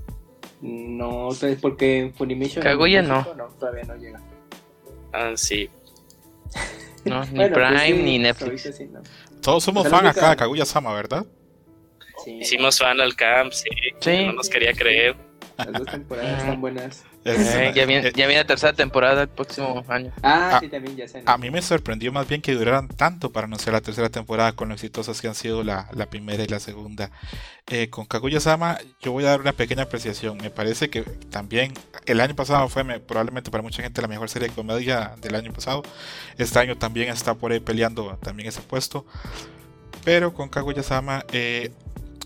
No, 0.60 1.30
porque 1.62 2.12
Funimation... 2.14 2.62
Kaguya 2.62 3.00
no. 3.00 3.26
Todavía 3.58 3.84
no 3.84 3.96
llega. 3.96 4.20
Ah, 5.14 5.32
sí. 5.34 5.70
No, 7.06 7.24
ni 7.24 7.38
pues 7.38 7.52
Prime 7.52 8.02
ni 8.02 8.18
Netflix. 8.18 8.70
Todos 9.40 9.64
somos 9.64 9.88
fan 9.88 10.06
acá 10.06 10.30
de 10.30 10.36
Kaguya-sama, 10.36 10.92
¿verdad? 10.92 11.24
Hicimos 12.26 12.78
fan 12.78 13.00
al 13.00 13.14
camp, 13.14 13.52
sí. 13.52 14.26
No 14.26 14.32
nos 14.32 14.48
quería 14.48 14.72
creer. 14.72 15.16
Las 15.56 15.72
dos 15.72 15.86
temporadas 15.86 16.38
están 16.38 16.60
buenas. 16.60 17.04
Eh, 17.24 17.72
ya, 17.74 17.84
viene, 17.84 18.12
ya 18.12 18.26
viene 18.26 18.36
la 18.36 18.46
tercera 18.46 18.72
temporada 18.72 19.22
el 19.22 19.28
próximo 19.28 19.84
año. 19.88 20.12
Ah, 20.22 20.52
ah 20.54 20.60
sí, 20.60 20.68
también 20.68 20.96
ya 20.96 21.08
se 21.08 21.22
A 21.26 21.36
mí 21.36 21.50
me 21.50 21.60
sorprendió 21.60 22.12
más 22.12 22.28
bien 22.28 22.40
que 22.40 22.54
duraran 22.54 22.88
tanto 22.88 23.32
para 23.32 23.46
anunciar 23.46 23.74
la 23.74 23.80
tercera 23.80 24.08
temporada 24.08 24.52
con 24.52 24.68
lo 24.68 24.74
exitosas 24.74 25.20
que 25.20 25.28
han 25.28 25.34
sido 25.34 25.64
la, 25.64 25.88
la 25.92 26.06
primera 26.06 26.42
y 26.44 26.46
la 26.46 26.60
segunda. 26.60 27.10
Eh, 27.66 27.90
con 27.90 28.06
Kaguya-sama, 28.06 28.78
yo 29.00 29.12
voy 29.12 29.24
a 29.24 29.30
dar 29.30 29.40
una 29.40 29.52
pequeña 29.52 29.82
apreciación. 29.82 30.38
Me 30.38 30.50
parece 30.50 30.90
que 30.90 31.02
también 31.02 31.74
el 32.06 32.20
año 32.20 32.36
pasado 32.36 32.68
fue 32.68 32.84
probablemente 33.00 33.50
para 33.50 33.62
mucha 33.62 33.82
gente 33.82 34.00
la 34.00 34.08
mejor 34.08 34.30
serie 34.30 34.48
de 34.48 34.54
comedia 34.54 35.14
del 35.20 35.34
año 35.34 35.52
pasado. 35.52 35.82
Este 36.38 36.58
año 36.58 36.78
también 36.78 37.08
está 37.08 37.34
por 37.34 37.52
ahí 37.52 37.60
peleando 37.60 38.16
también 38.22 38.48
ese 38.48 38.62
puesto. 38.62 39.04
Pero 40.04 40.32
con 40.32 40.48
Kaguya-sama, 40.48 41.24
eh, 41.32 41.72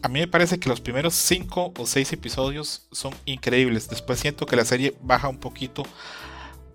a 0.03 0.09
mí 0.09 0.21
me 0.21 0.27
parece 0.27 0.59
que 0.59 0.69
los 0.69 0.81
primeros 0.81 1.15
5 1.15 1.75
o 1.79 1.87
6 1.87 2.13
episodios 2.13 2.87
son 2.91 3.15
increíbles. 3.25 3.89
Después 3.89 4.19
siento 4.19 4.47
que 4.47 4.57
la 4.57 4.65
serie 4.65 4.95
baja 5.01 5.29
un 5.29 5.39
poquito 5.39 5.85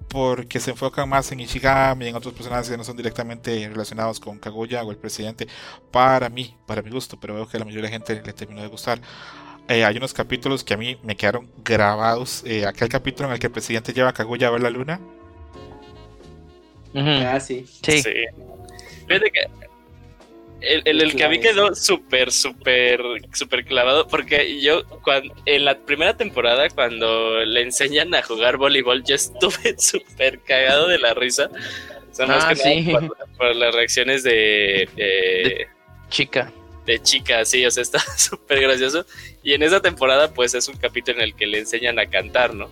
porque 0.08 0.62
se 0.62 0.72
enfoca 0.72 1.06
más 1.06 1.32
en 1.34 1.42
Ishigami 1.42 2.06
y 2.06 2.08
en 2.08 2.16
otros 2.16 2.34
personajes 2.34 2.70
que 2.70 2.78
no 2.78 2.86
son 2.86 2.96
directamente 2.96 3.68
relacionados 3.68 4.22
con 4.22 4.40
Kaguya 4.40 4.84
o 4.84 4.92
el 4.92 4.98
presidente. 4.98 5.48
Para 5.92 6.30
mí, 6.30 6.56
para 6.66 6.82
mi 6.82 6.90
gusto, 6.90 7.20
pero 7.20 7.36
veo 7.36 7.48
que 7.48 7.58
a 7.58 7.60
la 7.60 7.66
mayoría 7.66 7.90
de 7.90 7.90
la 7.90 8.06
gente 8.06 8.22
le 8.26 8.34
terminó 8.34 8.62
de 8.62 8.68
gustar. 8.68 9.02
Eh, 9.68 9.84
hay 9.84 9.98
unos 9.98 10.13
capítulos 10.13 10.63
que 10.63 10.74
a 10.74 10.78
mí 10.78 10.98
me 11.04 11.18
quedaron 11.18 11.52
grabados. 11.66 12.44
Eh, 12.46 12.66
aquel 12.66 12.88
capítulo 12.88 13.28
en 13.28 13.34
el 13.34 13.40
que 13.40 13.48
el 13.48 13.54
presidente 13.54 13.92
lleva 13.92 14.10
a 14.10 14.13
Kaguya 14.13 14.48
a 14.48 14.52
ver 14.52 14.62
la 14.62 14.70
luna. 14.70 15.02
Ah, 16.96 17.40
sí. 17.42 17.66
Sí. 17.84 18.02
sí. 18.02 18.13
Fíjate 19.06 19.32
que 19.32 19.67
el, 20.62 21.02
el, 21.02 21.15
que 21.15 21.24
a 21.24 21.30
mí 21.30 21.39
quedó 21.39 21.76
súper, 21.76 22.32
súper, 22.32 23.02
súper 23.34 23.65
clavado, 23.65 24.08
porque 24.08 24.60
yo 24.60 24.86
cuando, 25.04 25.34
en 25.46 25.65
la 25.65 25.78
primera 25.78 26.17
temporada, 26.17 26.70
cuando 26.70 27.43
le 27.46 27.62
enseñan 27.62 28.13
a 28.15 28.24
jugar 28.24 28.58
voleibol, 28.58 29.04
yo 29.04 29.15
estuve 29.15 29.76
súper 29.78 30.39
cagado 30.39 30.88
de 30.88 31.00
la 31.00 31.13
risa. 31.13 31.50
O 32.20 32.24
ah, 32.28 32.56
sí. 32.56 32.91
por, 33.38 33.56
las 33.56 33.76
reacciones 33.76 34.24
de, 34.24 34.89
de, 34.96 35.67
chica. 36.10 36.52
De 36.86 37.00
chica, 37.02 37.46
sí, 37.46 37.63
o 37.65 37.70
sea, 37.70 37.84
está 37.84 38.00
súper 38.17 38.62
gracioso. 38.62 39.06
Y 39.43 39.54
en 39.54 39.62
esa 39.62 39.82
temporada, 39.82 40.34
pues 40.34 40.56
es 40.56 40.67
un 40.67 40.78
capítulo 40.78 41.20
en 41.20 41.26
el 41.26 41.36
que 41.36 41.46
le 41.46 41.60
enseñan 41.60 42.00
a 42.00 42.08
cantar, 42.08 42.56
¿no? 42.56 42.70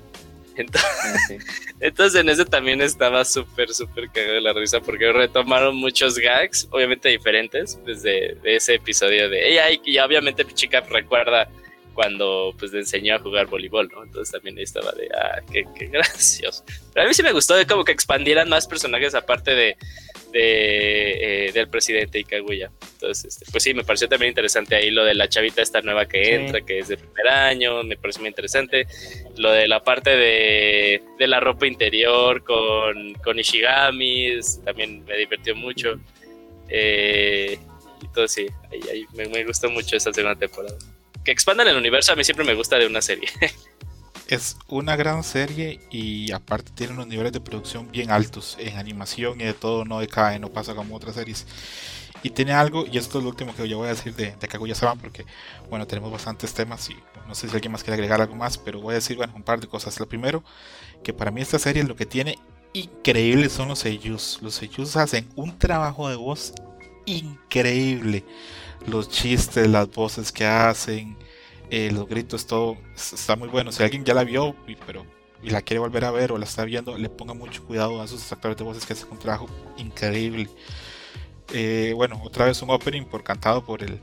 Ah, 0.58 1.18
entonces, 1.80 2.22
en 2.22 2.30
ese 2.30 2.46
también 2.46 2.82
estaba 2.82 3.26
súper, 3.26 3.74
súper 3.74 4.10
cagado 4.10 4.36
de 4.36 4.42
la 4.42 4.54
risa 4.54 4.80
porque 4.80 5.12
retomaron 5.12 5.76
muchos 5.76 6.18
gags, 6.18 6.68
obviamente 6.72 7.10
diferentes, 7.10 7.80
desde 7.86 8.38
ese 8.44 8.76
episodio 8.76 9.30
de 9.30 9.50
ella 9.50 9.70
y, 9.72 9.98
obviamente 10.00 10.44
mi 10.44 10.54
chica 10.54 10.82
recuerda 10.82 11.50
cuando 11.94 12.54
pues 12.60 12.74
le 12.74 12.80
enseñó 12.80 13.16
a 13.16 13.20
jugar 13.20 13.48
voleibol, 13.48 13.90
¿no? 13.90 14.04
Entonces 14.04 14.32
también 14.32 14.60
estaba 14.60 14.92
de, 14.92 15.10
ah, 15.16 15.42
qué, 15.52 15.64
qué 15.78 15.88
gracioso. 15.88 16.64
Pero 16.94 17.06
a 17.06 17.08
mí 17.08 17.14
sí 17.14 17.24
me 17.24 17.32
gustó 17.32 17.56
de 17.56 17.66
como 17.66 17.86
que 17.86 17.94
expandieran 17.94 18.50
más 18.50 18.68
personajes 18.68 19.16
aparte 19.16 19.56
de, 19.56 19.78
de, 20.36 21.48
eh, 21.48 21.52
del 21.54 21.70
presidente 21.70 22.20
Ikaguya. 22.20 22.70
Entonces, 22.94 23.26
este, 23.26 23.52
pues 23.52 23.64
sí, 23.64 23.74
me 23.74 23.86
pareció 23.86 24.10
también 24.10 24.32
interesante 24.32 24.76
ahí 24.76 24.92
lo 24.92 25.06
de 25.06 25.16
la 25.16 25.30
chavita 25.30 25.62
esta 25.62 25.82
nueva 25.82 26.08
que 26.08 26.36
entra, 26.36 26.60
que 26.60 26.80
es 26.80 26.90
de 26.90 26.98
primer 26.98 27.30
año, 27.30 27.84
me 27.84 27.96
pareció 27.96 28.20
muy 28.20 28.28
interesante. 28.28 28.86
Lo 29.38 29.52
de 29.52 29.66
la 29.70 29.82
parte 29.82 30.10
de, 30.10 31.02
de 31.18 31.28
la 31.28 31.40
ropa 31.40 31.68
interior 31.68 32.44
con, 32.44 33.14
con 33.24 33.40
Ishigamis, 33.40 34.60
también 34.66 35.06
me 35.06 35.16
divirtió 35.16 35.56
mucho. 35.56 36.02
Eh, 36.68 37.58
todo 38.14 38.28
sí, 38.28 38.48
ahí, 38.72 39.06
me, 39.14 39.28
me, 39.30 39.46
gustó 39.46 39.70
mucho 39.70 39.96
esa 39.96 40.12
segunda 40.12 40.38
temporada. 40.38 40.78
que 41.24 41.32
expandan 41.32 41.70
el 41.70 41.78
universo 41.78 42.12
a 42.12 42.16
mí 42.18 42.26
siempre 42.26 42.46
me 42.46 42.56
gusta 42.56 42.78
de 42.78 42.88
una 42.88 43.02
serie. 43.02 43.30
es 44.28 44.58
una 44.68 44.96
gran 44.96 45.24
serie 45.24 45.80
y 45.92 46.32
aparte 46.32 46.72
tiene 46.74 46.94
unos 46.94 47.08
niveles 47.08 47.32
de 47.32 47.42
producción 47.42 47.92
bien 47.92 48.12
altos 48.12 48.58
en 48.60 48.78
animación 48.78 49.40
y 49.40 49.46
de 49.46 49.54
todo 49.54 49.86
no 49.86 50.00
decae, 50.00 50.40
no 50.40 50.50
pasa 50.50 50.76
como 50.76 50.96
otras 50.96 51.16
series. 51.16 51.46
Y 52.24 52.32
tiene 52.32 52.54
algo, 52.54 52.86
y 52.92 52.98
esto 52.98 53.20
es 53.20 53.24
lo 53.24 53.30
último 53.30 53.56
que 53.56 53.68
yo 53.70 53.78
voy 53.78 53.88
a 53.88 53.92
decir 53.92 54.16
de, 54.16 54.36
de 54.36 54.48
Kaguya-sama, 54.48 54.96
porque 54.96 55.26
bueno, 55.70 55.86
tenemos 55.86 56.12
bastantes 56.12 56.54
temas 56.56 56.90
y 56.90 56.96
no 57.28 57.36
sé 57.36 57.48
si 57.48 57.54
alguien 57.54 57.72
más 57.72 57.84
quiere 57.84 57.96
agregar 57.96 58.20
algo 58.20 58.36
más, 58.36 58.58
pero 58.58 58.82
voy 58.82 58.94
a 58.94 58.96
decir 58.96 59.16
bueno, 59.16 59.34
un 59.36 59.44
par 59.44 59.60
de 59.60 59.68
cosas. 59.68 60.00
Lo 60.00 60.08
primero, 60.08 60.44
que 61.04 61.14
para 61.14 61.30
mí 61.30 61.42
esta 61.42 61.60
serie 61.60 61.84
lo 61.84 61.96
que 61.96 62.08
tiene 62.08 62.40
increíble 62.74 63.50
son 63.50 63.68
los 63.68 63.80
seiyus. 63.80 64.40
Los 64.42 64.56
seiyus 64.56 64.96
hacen 64.98 65.28
un 65.36 65.58
trabajo 65.58 66.10
de 66.10 66.16
voz 66.16 66.54
increíble. 67.06 68.26
Los 68.88 69.10
chistes, 69.10 69.68
las 69.68 69.90
voces 69.90 70.32
que 70.32 70.46
hacen, 70.46 71.18
eh, 71.70 71.92
los 71.92 72.08
gritos, 72.08 72.46
todo 72.46 72.78
está 72.96 73.36
muy 73.36 73.50
bueno. 73.50 73.72
Si 73.72 73.84
alguien 73.84 74.04
ya 74.04 74.14
la 74.14 74.24
vio, 74.24 74.56
pero 74.86 75.06
y 75.42 75.50
la 75.50 75.62
quiere 75.62 75.80
volver 75.80 76.06
a 76.06 76.12
ver 76.12 76.32
o 76.32 76.38
la 76.38 76.46
está 76.46 76.66
viendo, 76.66 76.98
le 76.98 77.10
ponga 77.10 77.34
mucho 77.34 77.64
cuidado 77.64 78.02
a 78.02 78.08
sus 78.08 78.32
actores 78.32 78.58
de 78.58 78.64
voces 78.64 78.86
que 78.86 78.94
hacen 78.94 79.08
un 79.12 79.20
trabajo 79.20 79.48
increíble. 79.78 80.50
Eh, 81.54 81.94
bueno, 81.96 82.20
otra 82.24 82.46
vez 82.46 82.62
un 82.62 82.72
opening 82.72 83.04
por 83.04 83.24
cantado 83.24 83.64
por 83.64 83.84
el, 83.84 84.00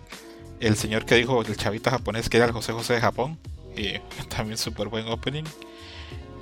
el 0.61 0.77
señor 0.77 1.05
que 1.05 1.16
dijo 1.16 1.42
el 1.42 1.57
chavita 1.57 1.90
japonés 1.90 2.29
que 2.29 2.37
era 2.37 2.46
el 2.46 2.53
José 2.53 2.72
José 2.72 2.94
de 2.94 3.01
Japón. 3.01 3.38
Eh, 3.77 4.01
también 4.29 4.59
súper 4.59 4.88
buen 4.88 5.09
opening. 5.09 5.44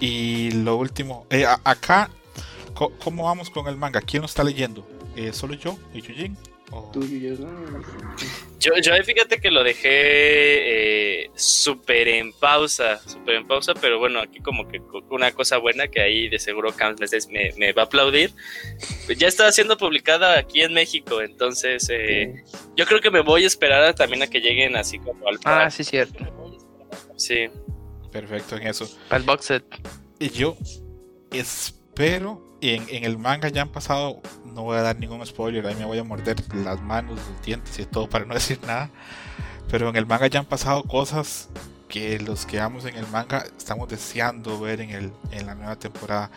Y 0.00 0.50
lo 0.52 0.76
último, 0.76 1.26
acá, 1.62 2.10
¿cómo 2.74 3.24
vamos 3.24 3.50
con 3.50 3.66
el 3.68 3.76
manga? 3.76 4.00
¿Quién 4.00 4.22
lo 4.22 4.26
está 4.26 4.42
leyendo? 4.42 4.86
¿Solo 5.32 5.52
yo 5.52 5.76
y 5.92 6.00
Yujin? 6.00 6.38
Yo, 8.58 8.72
yo 8.82 8.92
fíjate 9.02 9.40
que 9.40 9.50
lo 9.50 9.64
dejé 9.64 11.24
eh, 11.24 11.30
súper 11.34 12.08
en 12.08 12.32
pausa, 12.32 13.00
súper 13.06 13.36
en 13.36 13.46
pausa, 13.46 13.74
pero 13.74 13.98
bueno, 13.98 14.20
aquí 14.20 14.40
como 14.40 14.68
que 14.68 14.80
una 15.10 15.32
cosa 15.32 15.58
buena 15.58 15.88
que 15.88 16.00
ahí 16.00 16.28
de 16.28 16.38
seguro 16.38 16.72
Camps 16.72 17.00
me, 17.30 17.52
me 17.56 17.72
va 17.72 17.82
a 17.82 17.84
aplaudir. 17.86 18.32
Ya 19.16 19.26
está 19.26 19.50
siendo 19.50 19.76
publicada 19.76 20.38
aquí 20.38 20.62
en 20.62 20.72
México, 20.72 21.22
entonces 21.22 21.88
eh, 21.90 22.44
yo 22.76 22.86
creo 22.86 23.00
que 23.00 23.10
me 23.10 23.20
voy 23.20 23.44
a 23.44 23.46
esperar 23.46 23.94
también 23.94 24.22
a 24.22 24.26
que 24.26 24.40
lleguen 24.40 24.76
así 24.76 24.98
como 24.98 25.26
al... 25.26 25.38
Ah, 25.44 25.70
sí, 25.70 25.82
cierto. 25.82 26.24
Sí. 27.16 27.48
Perfecto 28.12 28.56
en 28.56 28.66
eso. 28.66 28.88
Al 29.08 29.22
box 29.22 29.46
set. 29.46 29.64
Y 30.18 30.30
yo 30.30 30.56
espero 31.32 32.49
en, 32.60 32.86
en, 32.88 33.04
el 33.04 33.18
manga 33.18 33.48
ya 33.48 33.62
han 33.62 33.68
pasado, 33.70 34.20
no 34.44 34.62
voy 34.62 34.76
a 34.76 34.82
dar 34.82 34.98
ningún 34.98 35.24
spoiler, 35.26 35.66
ahí 35.66 35.74
me 35.74 35.84
voy 35.84 35.98
a 35.98 36.04
morder 36.04 36.36
las 36.54 36.80
manos, 36.82 37.18
los 37.18 37.42
dientes 37.42 37.78
y 37.78 37.84
todo 37.86 38.08
para 38.08 38.24
no 38.24 38.34
decir 38.40 38.60
nada. 38.66 38.90
Pero 39.70 39.88
en 39.88 39.96
el 39.96 40.06
manga 40.06 40.26
ya 40.26 40.40
han 40.40 40.46
pasado 40.46 40.82
cosas 40.82 41.48
que 41.88 42.18
los 42.20 42.46
que 42.46 42.58
vamos 42.58 42.84
en 42.86 42.96
el 42.96 43.06
manga 43.08 43.44
estamos 43.58 43.88
deseando 43.88 44.58
ver 44.60 44.80
en, 44.80 44.90
el, 44.90 45.12
en 45.32 45.46
la 45.46 45.54
nueva 45.54 45.76
temporada. 45.76 46.30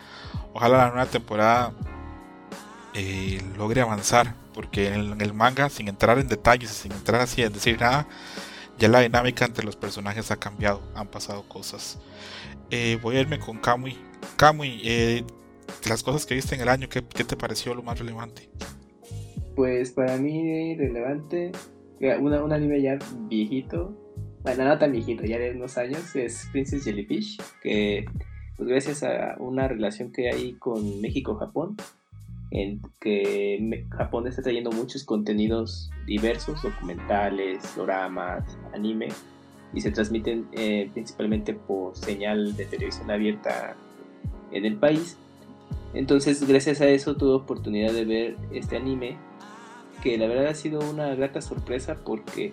Ojalá 0.52 0.78
la 0.78 0.88
nueva 0.90 1.06
temporada 1.06 1.72
eh, 2.92 3.42
logre 3.56 3.80
avanzar, 3.80 4.34
porque 4.52 4.88
en 4.88 5.20
el, 5.20 5.34
manga, 5.34 5.68
sin 5.70 5.88
entrar 5.88 6.18
en 6.18 6.28
detalles, 6.28 6.70
sin 6.70 6.92
entrar 6.92 7.20
así 7.22 7.42
en 7.42 7.52
decir 7.52 7.80
nada, 7.80 8.06
ya 8.78 8.88
la 8.88 9.00
dinámica 9.00 9.44
entre 9.44 9.64
los 9.64 9.76
personajes 9.76 10.30
ha 10.30 10.36
cambiado, 10.36 10.82
han 10.94 11.08
pasado 11.08 11.42
cosas. 11.48 11.98
Eh, 12.70 12.98
voy 13.02 13.16
a 13.16 13.20
irme 13.20 13.38
con 13.38 13.58
Kamui. 13.58 13.98
Kamui, 14.36 14.80
eh, 14.84 15.24
las 15.88 16.02
cosas 16.02 16.26
que 16.26 16.34
viste 16.34 16.54
en 16.54 16.62
el 16.62 16.68
año, 16.68 16.88
¿qué, 16.88 17.02
te 17.02 17.36
pareció 17.36 17.74
lo 17.74 17.82
más 17.82 17.98
relevante? 17.98 18.48
Pues 19.54 19.92
para 19.92 20.16
mí 20.16 20.74
relevante, 20.76 21.52
un 22.00 22.52
anime 22.52 22.82
ya 22.82 22.98
viejito, 23.28 23.96
bueno, 24.42 24.64
no 24.64 24.78
tan 24.78 24.92
viejito, 24.92 25.24
ya 25.24 25.38
de 25.38 25.52
unos 25.52 25.78
años, 25.78 26.14
es 26.16 26.48
Princess 26.52 26.84
Jellyfish, 26.84 27.38
que 27.62 28.04
pues 28.56 28.68
gracias 28.68 29.02
a 29.02 29.36
una 29.38 29.68
relación 29.68 30.12
que 30.12 30.30
hay 30.30 30.54
con 30.54 31.00
México-Japón, 31.00 31.76
en 32.50 32.80
que 33.00 33.84
Japón 33.90 34.28
está 34.28 34.42
trayendo 34.42 34.70
muchos 34.70 35.04
contenidos 35.04 35.90
diversos, 36.06 36.62
documentales, 36.62 37.74
doramas, 37.74 38.44
anime, 38.72 39.08
y 39.72 39.80
se 39.80 39.90
transmiten 39.90 40.46
eh, 40.52 40.88
principalmente 40.92 41.54
por 41.54 41.96
señal 41.96 42.56
de 42.56 42.66
televisión 42.66 43.10
abierta 43.10 43.76
en 44.52 44.64
el 44.64 44.76
país. 44.76 45.18
Entonces, 45.94 46.46
gracias 46.46 46.80
a 46.80 46.88
eso 46.88 47.16
tuve 47.16 47.34
oportunidad 47.34 47.92
de 47.92 48.04
ver 48.04 48.36
este 48.52 48.76
anime, 48.76 49.16
que 50.02 50.18
la 50.18 50.26
verdad 50.26 50.48
ha 50.48 50.54
sido 50.54 50.80
una 50.80 51.14
grata 51.14 51.40
sorpresa 51.40 51.96
porque, 52.04 52.52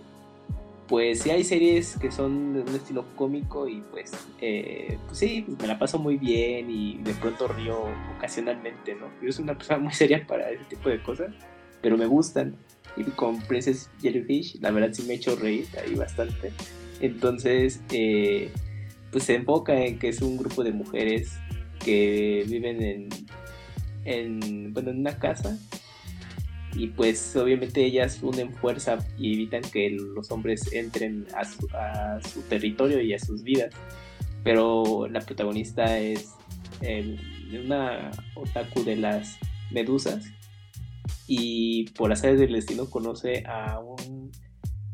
pues, 0.88 1.22
sí 1.22 1.32
hay 1.32 1.44
series 1.44 1.98
que 1.98 2.12
son 2.12 2.54
de 2.54 2.62
un 2.62 2.76
estilo 2.76 3.04
cómico 3.16 3.68
y, 3.68 3.82
pues, 3.92 4.12
eh, 4.40 4.98
pues 5.08 5.18
sí, 5.18 5.44
pues, 5.48 5.60
me 5.60 5.68
la 5.68 5.80
paso 5.80 5.98
muy 5.98 6.18
bien 6.18 6.70
y 6.70 6.98
de 6.98 7.14
pronto 7.16 7.48
río 7.48 7.86
ocasionalmente, 8.16 8.96
¿no? 8.96 9.08
Yo 9.22 9.32
soy 9.32 9.44
una 9.44 9.58
persona 9.58 9.80
muy 9.80 9.94
seria 9.94 10.26
para 10.28 10.52
ese 10.52 10.64
tipo 10.66 10.90
de 10.90 11.02
cosas, 11.02 11.34
pero 11.82 11.98
me 11.98 12.06
gustan. 12.06 12.56
Y 12.96 13.04
con 13.04 13.42
Princess 13.42 13.90
Jellyfish, 14.02 14.60
la 14.62 14.70
verdad 14.70 14.94
sí 14.94 15.04
me 15.04 15.14
he 15.14 15.16
hecho 15.16 15.36
reír 15.36 15.66
ahí 15.84 15.96
bastante. 15.96 16.52
Entonces, 17.00 17.82
eh, 17.92 18.52
pues 19.12 19.24
se 19.24 19.36
enfoca 19.36 19.74
en 19.84 19.98
que 19.98 20.10
es 20.10 20.22
un 20.22 20.38
grupo 20.38 20.64
de 20.64 20.72
mujeres 20.72 21.38
que 21.84 22.46
viven 22.48 22.82
en, 22.82 23.10
en, 24.06 24.74
bueno, 24.74 24.92
en 24.92 25.00
una 25.00 25.18
casa 25.18 25.58
y 26.74 26.88
pues 26.88 27.36
obviamente 27.36 27.84
ellas 27.84 28.20
unen 28.22 28.54
fuerza 28.54 28.98
y 29.18 29.34
evitan 29.34 29.62
que 29.62 29.90
los 29.90 30.32
hombres 30.32 30.72
entren 30.72 31.28
a 31.36 31.44
su, 31.44 31.68
a 31.74 32.20
su 32.22 32.42
territorio 32.44 33.02
y 33.02 33.14
a 33.14 33.20
sus 33.20 33.44
vidas. 33.44 33.74
Pero 34.44 35.08
la 35.10 35.20
protagonista 35.20 36.00
es 36.00 36.34
eh, 36.82 37.18
una 37.64 38.12
otaku 38.36 38.84
de 38.84 38.96
las 38.96 39.38
medusas 39.72 40.26
y 41.28 41.90
por 41.92 42.12
hacer 42.12 42.38
del 42.38 42.54
destino 42.54 42.90
conoce 42.90 43.44
a, 43.46 43.80
un, 43.80 44.32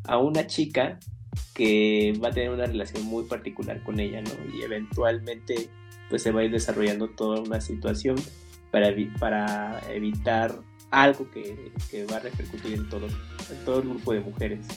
a 0.06 0.18
una 0.18 0.48
chica 0.48 1.00
que 1.54 2.14
va 2.24 2.30
a 2.30 2.32
tener 2.32 2.50
una 2.50 2.66
relación 2.66 3.04
muy 3.06 3.24
particular 3.26 3.84
con 3.84 4.00
ella, 4.00 4.22
¿no? 4.22 4.32
Y 4.56 4.64
eventualmente 4.64 5.70
pues 6.10 6.24
se 6.24 6.32
va 6.32 6.42
a 6.42 6.44
ir 6.44 6.52
desarrollando 6.52 7.10
toda 7.10 7.42
una 7.42 7.62
situación 7.62 8.16
para, 8.72 8.94
para 9.20 9.82
evitar 9.92 10.56
algo 10.92 11.30
que, 11.32 11.72
va 12.12 12.18
a 12.18 12.20
repercutir 12.20 12.74
en 12.74 12.90
todo, 12.90 13.08
en 13.08 13.66
todo 13.66 13.82
el 13.82 13.90
grupo 13.90 14.14
de 14.14 14.22
mujeres. 14.22 14.68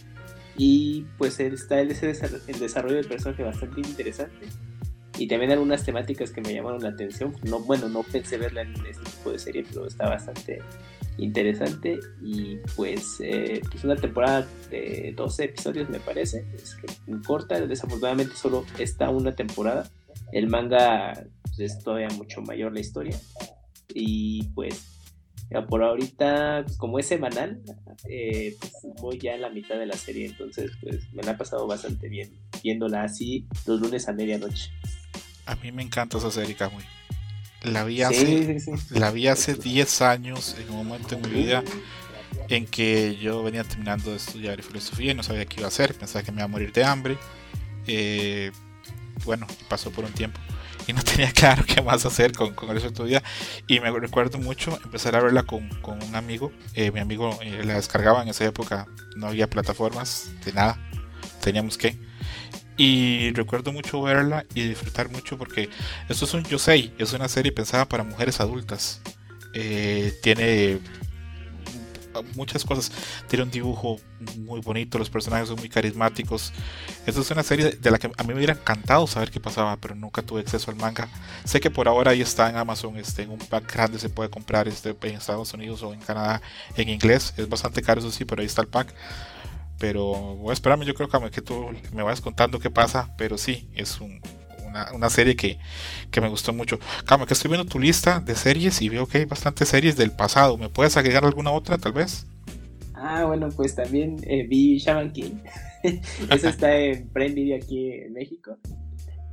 Y 0.57 1.07
pues 1.17 1.41
está 1.41 1.81
el, 1.81 1.91
el 1.91 2.59
desarrollo 2.59 2.97
del 2.97 3.07
personaje 3.07 3.43
bastante 3.43 3.81
interesante. 3.81 4.47
Y 5.19 5.29
también 5.29 5.53
algunas 5.53 5.85
temáticas 5.85 6.31
que 6.31 6.41
me 6.41 6.55
llamaron 6.55 6.83
la 6.83 6.91
atención. 6.91 7.35
No, 7.45 7.61
bueno, 7.61 7.89
no 7.89 8.03
pensé 8.03 8.39
verla 8.39 8.63
en 8.63 8.75
este 8.87 9.05
tipo 9.05 9.31
de 9.31 9.39
serie, 9.39 9.65
pero 9.69 9.87
está 9.87 10.09
bastante 10.09 10.63
interesante. 11.19 12.01
Y 12.23 12.57
pues, 12.75 13.19
eh, 13.21 13.61
pues 13.71 13.85
una 13.85 13.97
temporada 13.97 14.47
de 14.71 15.13
12 15.17 15.45
episodios 15.45 15.91
me 15.91 16.01
parece. 16.01 16.47
Es 16.55 16.77
corta, 17.27 17.61
desafortunadamente 17.61 18.35
solo 18.35 18.65
está 18.79 19.11
una 19.11 19.33
temporada 19.33 19.91
el 20.33 20.49
manga 20.49 21.13
pues, 21.43 21.61
es 21.61 21.79
todavía 21.83 22.09
mucho 22.17 22.43
mayor 22.43 22.73
la 22.73 22.81
historia. 22.81 23.17
Y 23.95 24.45
pues 24.55 25.01
por 25.69 25.83
ahorita, 25.83 26.63
pues, 26.65 26.77
como 26.77 26.99
es 26.99 27.07
semanal, 27.07 27.61
eh, 28.09 28.57
pues, 28.61 28.73
voy 29.01 29.19
ya 29.19 29.35
en 29.35 29.43
la 29.43 29.51
mitad 29.51 29.77
de 29.77 29.87
la 29.87 29.97
serie, 29.97 30.27
entonces 30.27 30.71
pues 30.81 31.13
me 31.13 31.23
la 31.23 31.33
ha 31.33 31.37
pasado 31.37 31.67
bastante 31.67 32.09
bien 32.09 32.31
viéndola 32.63 33.03
así 33.03 33.47
los 33.67 33.81
lunes 33.81 34.09
a 34.09 34.13
medianoche. 34.13 34.71
A 35.47 35.57
mí 35.57 35.73
me 35.73 35.83
encanta 35.83 36.19
esa 36.19 36.31
serie, 36.31 36.55
Kamui. 36.55 36.85
La 37.65 37.85
vi 37.85 38.03
hace, 38.03 38.59
La 38.91 39.11
vi 39.11 39.27
hace 39.27 39.55
10 39.55 40.03
años, 40.03 40.57
en 40.59 40.71
un 40.71 40.87
momento 40.87 41.17
en 41.17 41.23
mi 41.23 41.29
vida 41.29 41.63
en 42.49 42.67
que 42.67 43.17
yo 43.17 43.43
venía 43.43 43.65
terminando 43.65 44.11
de 44.11 44.17
estudiar 44.17 44.63
filosofía 44.63 45.13
y 45.13 45.15
no 45.15 45.23
sabía 45.23 45.45
qué 45.47 45.57
iba 45.59 45.67
a 45.67 45.69
hacer, 45.69 45.95
pensaba 45.95 46.25
que 46.25 46.33
me 46.33 46.39
iba 46.39 46.45
a 46.45 46.49
morir 46.49 46.73
de 46.73 46.85
hambre. 46.85 47.19
Eh, 47.87 48.51
bueno, 49.25 49.47
pasó 49.69 49.91
por 49.91 50.05
un 50.05 50.13
tiempo 50.13 50.41
y 50.87 50.93
no 50.93 51.03
tenía 51.05 51.33
claro 51.33 51.65
qué 51.65 51.81
más 51.83 52.05
hacer 52.05 52.33
con, 52.33 52.55
con 52.55 52.69
el 52.71 52.75
resto 52.77 52.91
de 52.91 52.97
tu 52.97 53.05
vida. 53.05 53.23
Y 53.67 53.81
me 53.81 53.91
recuerdo 53.91 54.39
mucho 54.39 54.79
empezar 54.85 55.17
a 55.17 55.21
verla 55.21 55.43
con, 55.45 55.69
con 55.81 56.03
un 56.03 56.15
amigo. 56.15 56.53
Eh, 56.75 56.91
mi 56.91 57.01
amigo 57.01 57.39
eh, 57.43 57.63
la 57.65 57.75
descargaba 57.75 58.23
en 58.23 58.29
esa 58.29 58.45
época, 58.45 58.87
no 59.17 59.29
había 59.29 59.49
plataformas 59.49 60.31
de 60.45 60.53
nada, 60.53 60.79
teníamos 61.41 61.79
que. 61.79 61.99
Y 62.77 63.33
recuerdo 63.33 63.73
mucho 63.73 64.01
verla 64.01 64.47
y 64.55 64.69
disfrutar 64.69 65.11
mucho 65.11 65.37
porque 65.37 65.69
esto 66.09 66.25
es 66.25 66.35
un 66.35 66.45
Yosei, 66.45 66.95
es 66.99 67.13
una 67.13 67.29
serie 67.29 67.53
pensada 67.53 67.87
para 67.87 68.05
mujeres 68.05 68.41
adultas. 68.41 69.03
Eh, 69.53 70.15
tiene 70.23 70.79
muchas 72.35 72.65
cosas. 72.65 72.91
Tiene 73.29 73.45
un 73.45 73.51
dibujo 73.51 73.99
muy 74.39 74.61
bonito, 74.61 74.99
los 74.99 75.11
personajes 75.11 75.49
son 75.49 75.59
muy 75.59 75.69
carismáticos. 75.69 76.53
Esta 77.07 77.21
es 77.21 77.31
una 77.31 77.43
serie 77.43 77.73
de 77.73 77.91
la 77.91 77.99
que 77.99 78.11
a 78.17 78.23
mí 78.23 78.29
me 78.29 78.35
hubiera 78.35 78.55
encantado 78.55 79.07
saber 79.07 79.31
qué 79.31 79.41
pasaba, 79.41 79.77
pero 79.77 79.95
nunca 79.95 80.23
tuve 80.23 80.41
acceso 80.41 80.71
al 80.71 80.77
manga. 80.77 81.09
Sé 81.45 81.61
que 81.61 81.71
por 81.71 81.89
ahora 81.89 82.13
ahí 82.13 82.21
está 82.21 82.51
en 82.51 82.57
Amazon, 82.57 82.97
este, 82.97 83.23
en 83.23 83.31
un 83.31 83.39
pack 83.39 83.73
grande 83.73 83.99
se 83.99 84.09
puede 84.09 84.31
comprar 84.31 84.69
este, 84.69 84.97
en 85.03 85.15
Estados 85.15 85.53
Unidos 85.55 85.83
o 85.83 85.93
en 85.93 86.01
Canadá 86.01 86.43
en 86.77 86.89
inglés. 86.89 87.35
Es 87.37 87.49
bastante 87.49 87.83
caro, 87.83 88.01
eso 88.01 88.11
sí, 88.11 88.25
pero 88.25 88.41
ahí 88.41 88.47
está 88.47 88.63
el 88.63 88.69
pack. 88.69 88.95
Pero 89.79 90.05
voy 90.37 90.51
a 90.51 90.53
esperarme, 90.53 90.85
yo 90.85 90.95
creo 90.95 91.09
que, 91.09 91.31
que 91.31 91.41
tú 91.41 91.71
me 91.93 92.03
vayas 92.03 92.21
contando 92.21 92.59
qué 92.59 92.71
pasa, 92.71 93.15
pero 93.17 93.39
sí, 93.39 93.71
es 93.75 93.99
una, 94.95 95.11
serie 95.11 95.37
que, 95.37 95.59
me 96.21 96.29
gustó 96.29 96.53
mucho. 96.53 96.79
Cama, 97.05 97.27
que 97.27 97.35
estoy 97.35 97.51
viendo 97.51 97.69
tu 97.69 97.79
lista 97.79 98.21
de 98.21 98.35
series 98.35 98.83
y 98.83 98.89
veo 98.89 99.07
que 99.07 99.19
hay 99.19 99.25
bastantes 99.25 99.69
series 99.69 99.97
del 99.97 100.11
pasado. 100.11 100.57
¿Me 100.57 100.69
puedes 100.69 100.97
agregar 100.97 101.25
alguna 101.25 101.51
otra, 101.51 101.79
tal 101.79 101.93
vez? 101.93 102.27
Ah, 102.95 103.25
bueno, 103.25 103.49
pues 103.51 103.75
también 103.75 104.17
eh, 104.25 104.47
vi 104.47 104.79
Shaman 104.79 105.13
King. 105.13 105.37
Eso 106.31 106.49
está 106.49 106.77
en 106.77 107.09
Prime 107.09 107.35
Video 107.35 107.57
aquí 107.57 107.93
en 107.93 108.13
México. 108.13 108.57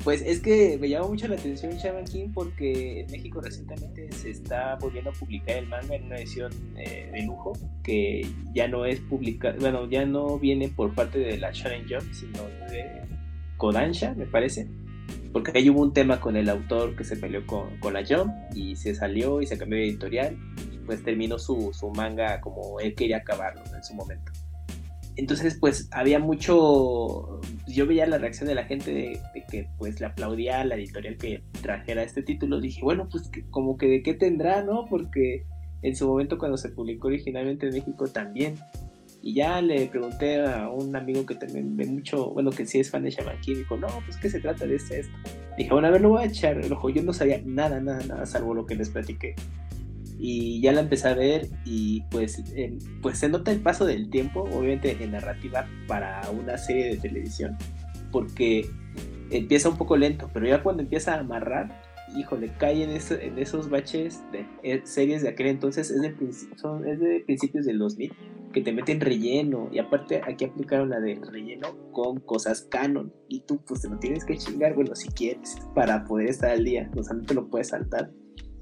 Pues 0.04 0.22
es 0.22 0.40
que 0.40 0.78
me 0.80 0.88
llama 0.88 1.08
mucho 1.08 1.28
la 1.28 1.36
atención 1.36 1.74
Shaman 1.74 2.06
King 2.06 2.30
porque 2.34 3.02
en 3.02 3.12
México 3.12 3.42
recientemente 3.42 4.10
se 4.14 4.30
está 4.30 4.76
volviendo 4.76 5.10
a 5.10 5.14
publicar 5.14 5.58
el 5.58 5.68
manga 5.68 5.96
en 5.96 6.06
una 6.06 6.16
edición 6.16 6.54
eh, 6.78 7.10
de 7.12 7.24
lujo 7.24 7.52
que 7.84 8.26
ya 8.54 8.70
no 8.70 8.86
es 8.86 9.02
publicada, 9.02 9.58
bueno, 9.60 9.90
ya 9.90 10.06
no 10.06 10.40
viene 10.40 10.70
por 10.70 10.96
parte 10.96 11.20
de 11.20 11.38
la 11.38 11.52
Shonen 11.52 11.86
Jump, 11.90 12.14
sino 12.14 12.42
de 12.72 13.02
Kodansha, 13.58 14.14
me 14.14 14.28
parece. 14.28 14.70
Porque 15.32 15.52
ahí 15.56 15.70
hubo 15.70 15.82
un 15.82 15.94
tema 15.94 16.20
con 16.20 16.36
el 16.36 16.50
autor 16.50 16.96
que 16.96 17.04
se 17.04 17.16
peleó 17.16 17.46
con, 17.46 17.78
con 17.80 17.94
la 17.94 18.06
Jump 18.06 18.34
y 18.56 18.76
se 18.76 18.96
salió 18.96 19.42
y 19.42 19.48
se 19.48 19.58
cambió 19.58 19.78
de 19.78 19.86
editorial 19.86 20.38
y 20.74 20.78
pues 20.80 21.04
terminó 21.04 21.38
su, 21.38 21.72
su 21.74 21.90
manga 21.90 22.42
como 22.42 22.80
él 22.80 22.96
quería 22.96 23.18
acabarlo 23.18 23.62
en 23.76 23.84
su 23.84 23.94
momento. 23.94 24.32
Entonces, 25.18 25.58
pues 25.60 25.90
había 25.92 26.20
mucho. 26.20 27.42
Yo 27.68 27.88
veía 27.88 28.06
la 28.06 28.20
reacción 28.20 28.48
de 28.48 28.54
la 28.54 28.66
gente 28.66 28.92
de, 28.94 29.20
que 29.50 29.68
pues 29.80 30.00
le 30.00 30.06
aplaudía 30.06 30.62
a 30.62 30.66
la 30.66 30.76
editorial 30.76 31.18
que 31.18 31.42
trajera 31.64 32.04
este 32.04 32.22
título. 32.22 32.62
Dije, 32.62 32.82
bueno, 32.84 33.10
pues 33.12 33.30
como 33.50 33.78
que 33.78 33.88
de 33.88 34.04
qué 34.04 34.14
tendrá, 34.14 34.64
¿no? 34.64 34.86
Porque 34.86 35.44
en 35.82 35.96
su 35.96 36.08
momento, 36.08 36.38
cuando 36.38 36.56
se 36.56 36.70
publicó 36.70 37.08
originalmente 37.08 37.68
en 37.68 37.74
México, 37.74 38.06
también. 38.08 38.56
Y 39.22 39.34
ya 39.34 39.62
le 39.62 39.88
pregunté 39.88 40.42
a 40.46 40.70
un 40.70 40.96
amigo 40.96 41.26
que 41.26 41.36
también 41.36 41.76
ve 41.76 41.86
mucho, 41.86 42.30
bueno, 42.32 42.52
que 42.52 42.66
sí 42.66 42.80
es 42.80 42.92
fan 42.92 43.04
de 43.04 43.10
Shaman 43.10 43.42
King, 43.42 43.56
dijo, 43.56 43.78
no, 43.78 43.88
pues 44.06 44.18
¿qué 44.18 44.30
se 44.30 44.40
trata 44.40 44.66
de 44.66 44.76
este, 44.76 45.00
esto? 45.00 45.18
Dije, 45.58 45.72
bueno, 45.72 45.88
a 45.88 45.92
ver, 45.92 46.02
lo 46.02 46.10
voy 46.10 46.24
a 46.24 46.26
echar 46.28 46.58
el 46.58 46.72
ojo. 46.72 46.90
Yo 46.90 47.04
no 47.04 47.14
sabía 47.14 47.42
nada, 47.44 47.80
nada, 47.80 48.06
nada, 48.06 48.26
salvo 48.26 48.54
lo 48.54 48.66
que 48.66 48.76
les 48.76 48.90
platiqué 48.90 49.36
y 50.20 50.62
ya 50.62 50.72
la 50.72 50.82
empecé 50.82 51.08
a 51.08 51.14
ver 51.14 51.48
y 51.66 52.02
pues, 52.10 52.44
pues 53.02 53.20
se 53.20 53.30
nota 53.30 53.52
el 53.52 53.60
paso 53.60 53.86
del 53.86 54.10
tiempo, 54.10 54.42
obviamente 54.42 54.98
en 55.00 55.12
narrativa 55.12 55.68
para 55.88 56.22
una 56.32 56.58
serie 56.58 56.90
de 56.90 56.98
televisión, 56.98 57.56
porque 58.12 58.68
empieza 59.30 59.70
un 59.70 59.78
poco 59.78 59.98
lento, 59.98 60.30
pero 60.34 60.48
ya 60.48 60.64
cuando 60.64 60.82
empieza 60.82 61.16
a 61.16 61.20
amarrar, 61.20 61.82
híjole, 62.16 62.52
cae 62.58 62.84
en, 62.84 62.90
en 62.92 63.38
esos 63.38 63.70
baches 63.70 64.24
de 64.32 64.46
eh, 64.64 64.82
series 64.86 65.22
de 65.22 65.30
aquel 65.30 65.48
entonces, 65.48 65.92
es 65.92 66.02
de, 66.02 66.16
son, 66.56 66.88
es 66.88 67.00
de 67.00 67.20
principios 67.26 67.66
del 67.66 67.78
2000, 67.78 68.12
que 68.58 68.64
te 68.64 68.74
meten 68.74 69.00
relleno, 69.00 69.70
y 69.72 69.78
aparte 69.78 70.20
aquí 70.28 70.46
aplicaron 70.46 70.90
la 70.90 71.00
de 71.00 71.22
relleno 71.32 71.78
con 71.92 72.20
cosas 72.22 72.64
canon, 72.72 73.14
y 73.28 73.42
tú 73.42 73.62
pues 73.68 73.82
te 73.82 73.90
lo 73.90 74.00
tienes 74.00 74.26
que 74.26 74.36
chingar, 74.36 74.74
bueno, 74.74 74.96
si 74.96 75.10
quieres, 75.10 75.58
para 75.76 76.04
poder 76.06 76.30
estar 76.30 76.50
al 76.50 76.64
día, 76.64 76.90
o 76.98 77.04
sea, 77.04 77.16
no 77.16 77.24
te 77.24 77.36
lo 77.36 77.48
puedes 77.50 77.68
saltar. 77.68 78.12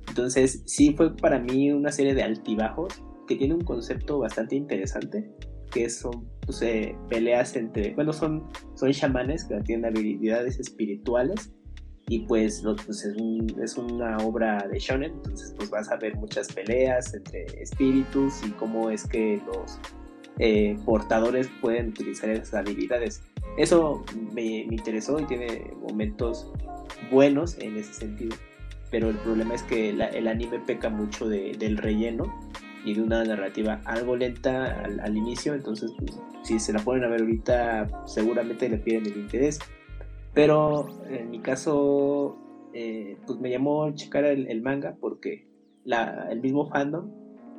Entonces, 0.10 0.64
sí 0.66 0.94
fue 0.98 1.16
para 1.16 1.40
mí 1.40 1.72
una 1.72 1.94
serie 1.94 2.14
de 2.14 2.24
altibajos 2.24 3.02
que 3.26 3.38
tiene 3.38 3.54
un 3.54 3.64
concepto 3.64 4.20
bastante 4.20 4.58
interesante, 4.58 5.32
que 5.72 5.90
son 5.90 6.28
pues, 6.46 6.62
eh, 6.62 6.98
peleas 7.10 7.56
entre, 7.56 7.96
bueno, 7.96 8.12
son, 8.12 8.50
son 8.76 8.92
chamanes 8.92 9.46
que 9.46 9.56
tienen 9.62 9.86
habilidades 9.86 10.60
espirituales 10.60 11.54
y 12.08 12.20
pues, 12.20 12.63
pues 12.86 13.06
es, 13.06 13.78
una 13.78 14.18
obra 14.18 14.68
de 14.68 14.80
shonen, 14.80 15.12
entonces 15.12 15.54
pues 15.58 15.70
vas 15.70 15.91
a 15.91 15.98
ver 15.98 16.15
muchas 16.18 16.52
peleas 16.52 17.13
entre 17.13 17.46
espíritus 17.62 18.44
y 18.46 18.52
cómo 18.52 18.89
es 18.89 19.08
que 19.08 19.41
los 19.46 19.80
eh, 20.38 20.78
portadores 20.86 21.50
pueden 21.62 21.89
utilizar 21.89 22.30
esas 22.30 22.54
habilidades. 22.54 23.24
Eso 23.58 24.04
me, 24.34 24.65
me 24.68 24.76
interesó 24.76 25.20
y 25.20 25.26
tiene 25.26 25.74
momentos 25.82 26.52
buenos 27.12 27.58
en 27.60 27.78
ese 27.78 27.94
sentido 27.94 28.36
pero 28.91 29.10
el 29.10 29.18
problema 29.18 29.56
es 29.56 29.63
que 29.63 29.89
el 29.89 30.28
anime 30.28 30.60
peca 30.60 30.89
mucho 30.89 31.28
del 31.28 31.78
relleno 31.78 32.34
y 32.86 32.94
de 32.94 33.02
una 33.02 33.24
narrativa 33.24 33.82
algo 33.84 34.15
lenta 34.15 34.84
al, 34.84 35.18
inicio, 35.18 35.54
entonces 35.54 35.91
pues, 35.98 36.18
si 36.44 36.60
se 36.60 36.72
la 36.72 36.80
ponen 36.80 37.04
a 37.04 37.08
ver 37.08 37.22
ahorita 37.22 37.89
seguramente 38.06 38.70
le 38.70 38.78
pierden 38.78 39.12
el 39.12 39.20
interés. 39.20 39.60
Pero 40.36 40.88
en 41.10 41.32
mi 41.32 41.39
caso, 41.39 42.38
eh, 42.74 43.17
pues 43.26 43.39
me 43.39 43.50
llamó 43.50 43.89
checar 43.95 44.26
el, 44.26 44.62
manga 44.62 44.98
porque 45.00 45.48
la, 45.86 46.28
el 46.30 46.41
mismo 46.41 46.69
fandom 46.69 47.10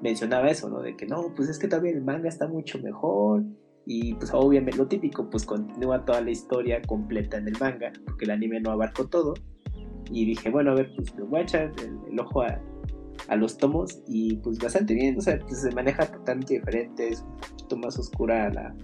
mencionaba 0.03 0.51
eso, 0.51 0.69
¿no? 0.69 0.83
De 0.83 0.95
que 0.95 1.07
no, 1.07 1.33
pues 1.35 1.49
es 1.49 1.59
que 1.59 1.69
también 1.69 1.97
el 1.97 2.05
manga 2.05 2.29
está 2.29 2.47
mucho 2.47 2.79
mejor 2.79 3.43
y 3.87 4.13
pues 4.15 4.31
obviamente 4.35 4.77
lo 4.77 4.87
típico, 4.87 5.31
pues 5.31 5.47
continúa 5.47 6.05
toda 6.05 6.21
la 6.21 6.31
historia 6.31 6.83
completa 6.83 7.39
en 7.39 7.49
el 7.49 7.57
manga 7.59 7.93
porque 8.05 8.27
el 8.27 8.33
anime 8.33 8.61
no 8.61 8.73
abarcó 8.73 9.09
todo. 9.09 9.33
Y 10.11 10.27
dije, 10.27 10.51
bueno, 10.51 10.73
a 10.73 10.75
ver, 10.75 10.93
pues 10.95 11.17
le 11.17 11.23
voy 11.23 11.41
a 11.41 11.43
echar 11.45 11.73
el, 11.83 12.21
ojo 12.21 12.43
a, 12.43 12.61
los 13.37 13.57
tomos 13.57 14.03
y 14.07 14.37
pues 14.37 14.59
bastante 14.59 14.95
bien, 14.95 15.17
o 15.17 15.21
sea, 15.21 15.39
pues, 15.39 15.63
se 15.63 15.71
maneja 15.73 16.07
totalmente 16.07 16.55
diferente, 16.55 17.09
es 17.09 17.23
un 17.23 17.37
poquito 17.39 17.77
más 17.79 17.99
oscura 17.99 18.51
la, 18.51 18.77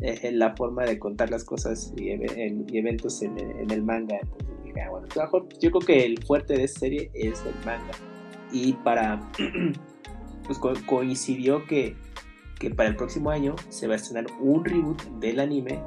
eh, 0.00 0.30
la 0.32 0.54
forma 0.54 0.84
de 0.84 0.98
contar 0.98 1.30
las 1.30 1.44
cosas 1.44 1.92
y, 1.96 2.10
eventos 2.10 3.22
en, 3.22 3.38
el 3.70 3.82
manga. 3.82 4.16
Entonces 4.20 4.82
ah, 4.84 4.90
bueno, 4.90 5.08
mejor, 5.14 5.48
yo 5.60 5.70
creo 5.70 5.80
que 5.80 6.04
el 6.04 6.22
fuerte 6.24 6.54
de 6.54 6.64
esta 6.64 6.80
serie 6.80 7.10
es 7.14 7.42
el 7.44 7.54
manga. 7.64 7.92
Y 8.52 8.74
para, 8.74 9.20
pues 10.46 10.58
coincidió 10.86 11.66
que, 11.66 11.96
que 12.58 12.70
para 12.70 12.88
el 12.88 12.96
próximo 12.96 13.30
año 13.30 13.56
se 13.68 13.86
va 13.86 13.94
a 13.94 13.96
estrenar 13.96 14.26
un 14.40 14.64
reboot 14.64 15.02
del 15.20 15.40
anime 15.40 15.82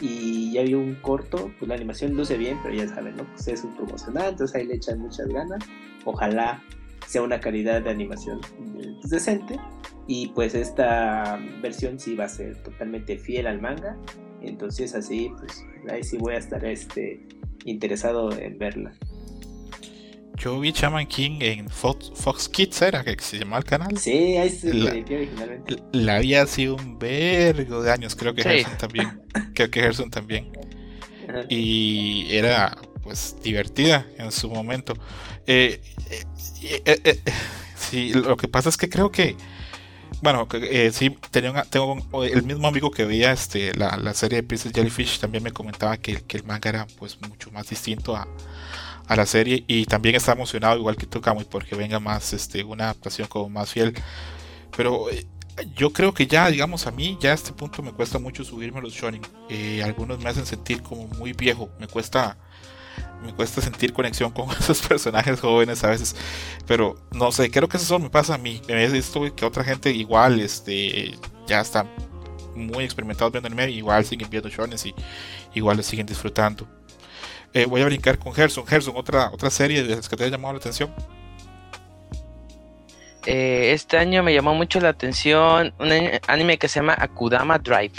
y 0.00 0.52
ya 0.52 0.62
vi 0.62 0.74
un 0.74 0.96
corto, 0.96 1.52
pues 1.58 1.68
la 1.68 1.76
animación 1.76 2.14
luce 2.14 2.36
bien, 2.36 2.58
pero 2.62 2.74
ya 2.74 2.88
saben, 2.88 3.16
¿no? 3.16 3.24
Pues 3.24 3.46
es 3.46 3.62
un 3.62 3.74
promocional, 3.76 4.30
entonces 4.30 4.56
ahí 4.56 4.66
le 4.66 4.74
echan 4.74 4.98
muchas 4.98 5.28
ganas. 5.28 5.64
Ojalá 6.04 6.60
sea 7.06 7.22
una 7.22 7.38
calidad 7.38 7.82
de 7.82 7.90
animación 7.90 8.40
pues, 8.74 9.10
decente 9.10 9.60
y 10.06 10.28
pues 10.28 10.54
esta 10.54 11.40
versión 11.62 11.98
sí 11.98 12.14
va 12.14 12.24
a 12.24 12.28
ser 12.28 12.62
totalmente 12.62 13.18
fiel 13.18 13.46
al 13.46 13.60
manga, 13.60 13.96
entonces 14.42 14.94
así 14.94 15.30
pues 15.38 15.64
ahí 15.90 16.02
sí 16.02 16.16
voy 16.18 16.34
a 16.34 16.38
estar 16.38 16.64
este 16.64 17.26
interesado 17.64 18.32
en 18.38 18.58
verla. 18.58 18.92
Yo 20.36 20.58
vi 20.58 20.72
Shaman 20.72 21.06
King 21.06 21.38
en 21.40 21.70
Fox, 21.70 22.48
Kids, 22.48 22.82
¿era 22.82 23.04
que 23.04 23.16
se 23.20 23.38
llamaba 23.38 23.58
el 23.58 23.64
canal? 23.64 23.96
Sí, 23.96 24.36
ahí 24.36 24.50
se 24.50 24.74
la, 24.74 24.90
originalmente. 24.90 25.76
La 25.92 26.16
había 26.16 26.42
hace 26.42 26.70
un 26.70 26.98
vergo 26.98 27.82
de 27.82 27.92
años, 27.92 28.16
creo 28.16 28.34
que 28.34 28.42
Gerson 28.42 28.76
también. 28.76 29.22
Creo 29.54 29.70
que 29.70 29.80
Gerson 29.80 30.10
también. 30.10 30.50
Y 31.48 32.26
era 32.30 32.76
pues 33.02 33.36
divertida 33.42 34.06
en 34.18 34.32
su 34.32 34.50
momento. 34.50 34.94
Eh, 35.46 35.80
eh, 36.62 36.82
eh, 37.04 37.20
sí, 37.76 38.12
lo 38.12 38.36
que 38.36 38.48
pasa 38.48 38.68
es 38.68 38.76
que 38.76 38.88
creo 38.88 39.12
que 39.12 39.36
bueno, 40.22 40.48
sí, 40.92 41.10
tenía 41.30 41.62
tengo 41.64 41.98
el 42.24 42.42
mismo 42.42 42.68
amigo 42.68 42.90
que 42.90 43.04
veía 43.04 43.32
este, 43.32 43.74
la, 43.74 43.96
la 43.96 44.14
serie 44.14 44.36
de 44.36 44.42
Princess 44.42 44.72
Jellyfish 44.72 45.18
también 45.18 45.42
me 45.42 45.52
comentaba 45.52 45.96
que, 45.96 46.22
que, 46.22 46.36
el 46.36 46.44
manga 46.44 46.70
era 46.70 46.86
pues 46.98 47.18
mucho 47.28 47.50
más 47.50 47.68
distinto 47.68 48.16
a, 48.16 48.26
a 49.06 49.16
la 49.16 49.26
serie. 49.26 49.64
Y 49.66 49.86
también 49.86 50.14
está 50.14 50.32
emocionado 50.32 50.78
igual 50.78 50.96
que 50.96 51.06
tú 51.06 51.20
Kamui 51.20 51.44
porque 51.44 51.76
venga 51.76 52.00
más 52.00 52.32
este 52.32 52.64
una 52.64 52.84
adaptación 52.84 53.28
como 53.28 53.48
más 53.48 53.70
fiel. 53.70 53.94
Pero 54.76 55.10
eh, 55.10 55.26
yo 55.76 55.92
creo 55.92 56.14
que 56.14 56.26
ya 56.26 56.50
digamos 56.50 56.86
a 56.86 56.90
mí 56.90 57.16
ya 57.20 57.30
a 57.30 57.34
este 57.34 57.52
punto 57.52 57.82
me 57.82 57.92
cuesta 57.92 58.18
mucho 58.18 58.44
subirme 58.44 58.78
a 58.78 58.82
los 58.82 58.92
shonen. 58.94 59.22
Eh, 59.50 59.82
algunos 59.82 60.18
me 60.22 60.30
hacen 60.30 60.46
sentir 60.46 60.82
como 60.82 61.06
muy 61.08 61.32
viejo. 61.32 61.70
Me 61.78 61.86
cuesta 61.86 62.36
me 63.24 63.34
cuesta 63.34 63.60
sentir 63.60 63.92
conexión 63.92 64.30
con 64.30 64.50
esos 64.58 64.80
personajes 64.82 65.40
jóvenes 65.40 65.82
a 65.82 65.88
veces 65.88 66.14
pero 66.66 66.96
no 67.12 67.32
sé 67.32 67.50
creo 67.50 67.68
que 67.68 67.76
eso 67.76 67.86
solo 67.86 68.04
me 68.04 68.10
pasa 68.10 68.34
a 68.34 68.38
mí 68.38 68.60
he 68.68 68.88
visto 68.88 69.34
que 69.34 69.44
otra 69.44 69.64
gente 69.64 69.90
igual 69.90 70.40
este 70.40 71.18
ya 71.46 71.60
está 71.60 71.86
muy 72.54 72.84
experimentados 72.84 73.32
viendo 73.32 73.48
anime 73.48 73.70
igual 73.70 74.04
siguen 74.04 74.30
viendo 74.30 74.48
shonen 74.48 74.78
y 74.84 74.94
igual 75.54 75.76
les 75.76 75.86
siguen 75.86 76.06
disfrutando 76.06 76.68
eh, 77.54 77.66
voy 77.66 77.82
a 77.82 77.84
brincar 77.84 78.18
con 78.18 78.34
Gerson. 78.34 78.66
Gerson, 78.66 78.94
otra, 78.96 79.30
otra 79.32 79.48
serie 79.48 79.84
de 79.84 79.94
las 79.94 80.08
que 80.08 80.16
te 80.16 80.24
ha 80.24 80.28
llamado 80.28 80.54
la 80.54 80.58
atención. 80.58 80.92
Eh, 83.26 83.70
este 83.72 83.96
año 83.96 84.24
me 84.24 84.34
llamó 84.34 84.54
mucho 84.54 84.80
la 84.80 84.90
atención 84.90 85.72
un 85.78 85.88
anime 86.26 86.58
que 86.58 86.68
se 86.68 86.80
llama 86.80 86.96
Akudama 86.98 87.58
Drive. 87.58 87.94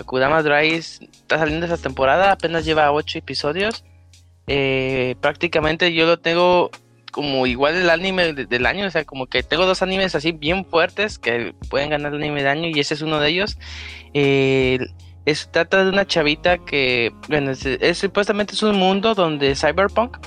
Akudama 0.00 0.42
Drive 0.42 0.78
está 0.78 1.38
saliendo 1.38 1.66
esta 1.66 1.76
temporada, 1.76 2.32
apenas 2.32 2.64
lleva 2.64 2.90
8 2.90 3.18
episodios. 3.18 3.84
Eh, 4.46 5.16
prácticamente 5.20 5.92
yo 5.92 6.06
lo 6.06 6.18
tengo 6.18 6.70
como 7.10 7.46
igual 7.46 7.76
el 7.76 7.90
anime 7.90 8.32
del 8.32 8.66
año, 8.66 8.86
o 8.86 8.90
sea, 8.90 9.04
como 9.04 9.26
que 9.26 9.44
tengo 9.44 9.66
dos 9.66 9.82
animes 9.82 10.16
así 10.16 10.32
bien 10.32 10.64
fuertes 10.64 11.18
que 11.18 11.54
pueden 11.70 11.90
ganar 11.90 12.12
el 12.12 12.20
anime 12.20 12.42
del 12.42 12.48
año 12.48 12.68
y 12.68 12.80
ese 12.80 12.94
es 12.94 13.02
uno 13.02 13.20
de 13.20 13.28
ellos. 13.28 13.56
Eh, 14.14 14.80
es, 15.24 15.48
trata 15.52 15.84
de 15.84 15.90
una 15.90 16.06
chavita 16.06 16.58
que, 16.58 17.12
bueno, 17.28 17.52
es, 17.52 17.98
supuestamente 17.98 18.54
es 18.54 18.62
un 18.64 18.76
mundo 18.76 19.14
donde 19.14 19.54
cyberpunk, 19.54 20.18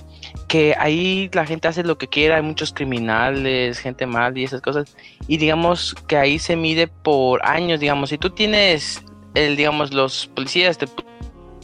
que 0.48 0.76
ahí 0.80 1.30
la 1.34 1.46
gente 1.46 1.68
hace 1.68 1.84
lo 1.84 1.98
que 1.98 2.08
quiera, 2.08 2.38
hay 2.38 2.42
muchos 2.42 2.72
criminales, 2.72 3.80
gente 3.80 4.06
mal 4.06 4.38
y 4.38 4.46
esas 4.46 4.62
cosas, 4.62 4.96
y 5.28 5.38
digamos 5.38 5.94
que 6.08 6.16
ahí 6.16 6.40
se 6.40 6.56
mide 6.56 6.88
por 6.88 7.46
años, 7.46 7.82
digamos, 7.82 8.10
si 8.10 8.18
tú 8.18 8.30
tienes 8.30 9.04
el, 9.36 9.58
digamos, 9.58 9.94
los 9.94 10.28
policías 10.28 10.78
te 10.78 10.88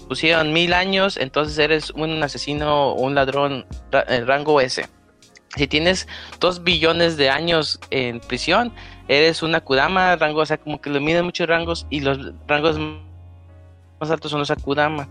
pusieron 0.03 0.53
mil 0.53 0.73
años, 0.73 1.17
entonces 1.17 1.57
eres 1.57 1.89
un 1.91 2.21
asesino 2.21 2.91
o 2.91 3.01
un 3.01 3.15
ladrón 3.15 3.65
en 3.91 4.27
rango 4.27 4.61
S. 4.61 4.87
Si 5.55 5.67
tienes 5.67 6.07
dos 6.39 6.63
billones 6.63 7.15
de 7.17 7.29
años 7.29 7.79
en 7.91 8.19
prisión, 8.19 8.73
eres 9.07 9.43
una 9.43 9.59
Akudama, 9.59 10.15
rango, 10.15 10.41
o 10.41 10.45
sea, 10.45 10.57
como 10.57 10.81
que 10.81 10.89
le 10.89 10.99
miden 10.99 11.25
muchos 11.25 11.47
rangos 11.47 11.85
y 11.89 11.99
los 11.99 12.33
rangos 12.47 12.79
más 13.99 14.09
altos 14.09 14.31
son 14.31 14.39
los 14.39 14.51
Akudama. 14.51 15.09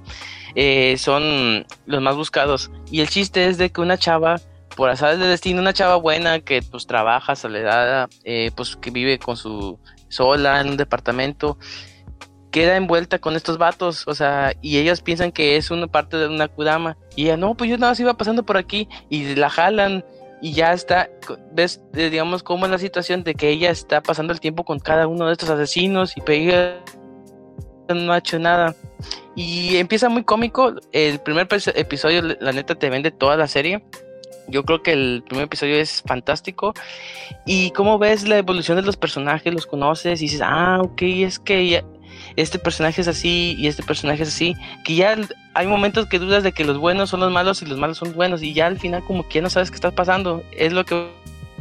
Eh, 0.55 0.97
son 0.99 1.67
los 1.87 2.03
más 2.03 2.17
buscados. 2.17 2.71
Y 2.91 3.01
el 3.01 3.09
chiste 3.09 3.47
es 3.47 3.59
de 3.59 3.71
que 3.71 3.81
una 3.81 3.97
chava, 3.97 4.41
por 4.77 4.91
azar 4.91 5.17
de 5.17 5.27
destino, 5.27 5.61
una 5.61 5.73
chava 5.73 5.97
buena 5.97 6.41
que 6.41 6.63
pues 6.63 6.87
trabaja, 6.87 7.37
soledad, 7.37 8.11
eh, 8.25 8.51
pues 8.55 8.77
que 8.77 8.91
vive 8.91 9.19
con 9.19 9.37
su 9.37 9.79
sola 10.09 10.61
en 10.61 10.71
un 10.71 10.77
departamento, 10.77 11.57
queda 12.53 12.77
envuelta 12.77 13.19
con 13.19 13.35
estos 13.35 13.59
vatos, 13.59 14.07
o 14.07 14.15
sea, 14.15 14.53
y 14.61 14.79
ellos 14.79 15.01
piensan 15.01 15.33
que 15.33 15.57
es 15.57 15.73
una 15.73 15.89
parte 15.89 16.17
de 16.17 16.29
una 16.29 16.47
Kudama. 16.47 16.97
Y 17.17 17.25
ella, 17.25 17.37
no, 17.37 17.57
pues 17.57 17.69
yo 17.69 17.79
nada 17.79 17.93
más 17.93 18.01
iba 18.01 18.15
pasando 18.15 18.45
por 18.45 18.57
aquí 18.57 18.89
y 19.09 19.35
la 19.35 19.51
jalan 19.51 20.05
y 20.41 20.53
ya 20.53 20.73
está, 20.73 21.09
ves, 21.53 21.81
eh, 21.95 22.11
digamos, 22.11 22.43
cómo 22.43 22.67
es 22.67 22.71
la 22.71 22.79
situación 22.79 23.25
de 23.25 23.35
que 23.35 23.49
ella 23.49 23.71
está 23.71 24.03
pasando 24.03 24.33
el 24.33 24.41
tiempo 24.41 24.65
con 24.65 24.79
cada 24.79 25.07
uno 25.07 25.27
de 25.27 25.33
estos 25.33 25.51
asesinos 25.51 26.15
y 26.17 26.23
ella 26.31 26.79
no 27.89 28.13
ha 28.13 28.19
hecho 28.19 28.39
nada. 28.39 28.75
Y 29.35 29.77
empieza 29.77 30.09
muy 30.09 30.25
cómico, 30.25 30.75
el 30.93 31.21
primer 31.21 31.49
episodio, 31.75 32.23
la 32.23 32.53
neta, 32.53 32.75
te 32.75 32.91
vende 32.91 33.11
toda 33.11 33.37
la 33.37 33.49
serie. 33.49 33.85
Yo 34.49 34.65
creo 34.65 34.83
que 34.83 34.93
el 34.93 35.23
primer 35.27 35.47
episodio 35.47 35.77
es 35.77 36.03
fantástico. 36.05 36.75
Y 37.47 37.71
cómo 37.71 37.99
ves 37.99 38.29
la 38.29 38.39
evolución 38.39 38.77
de 38.77 38.83
los 38.83 38.97
personajes, 38.97 39.55
los 39.55 39.67
conoces 39.67 40.21
y 40.21 40.25
dices, 40.25 40.43
ah, 40.45 40.81
ok, 40.83 41.03
es 41.03 41.39
que 41.39 41.83
este 42.37 42.59
personaje 42.59 43.01
es 43.01 43.09
así 43.09 43.55
y 43.59 43.67
este 43.67 43.83
personaje 43.83 44.23
es 44.23 44.29
así, 44.29 44.55
que 44.85 44.95
ya 44.95 45.17
hay 45.55 45.67
momentos 45.67 46.07
que 46.07 46.19
dudas 46.19 46.43
de 46.43 46.53
que 46.53 46.65
los 46.65 46.79
buenos 46.79 47.11
son 47.11 47.21
los 47.21 47.33
malos 47.33 47.63
y 47.63 47.67
los 47.67 47.79
malos 47.79 47.99
son 47.99 48.13
buenos 48.15 48.43
y 48.43 48.53
ya 48.53 48.67
al 48.67 48.79
final 48.79 49.03
como 49.05 49.29
que 49.29 49.37
ya 49.37 49.43
no 49.43 49.51
sabes 49.51 49.71
qué 49.71 49.77
está 49.77 49.91
pasando, 49.91 50.43
es 50.53 50.73
lo 50.73 50.85
que 50.85 51.09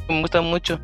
me 0.08 0.22
gusta 0.22 0.42
mucho. 0.42 0.80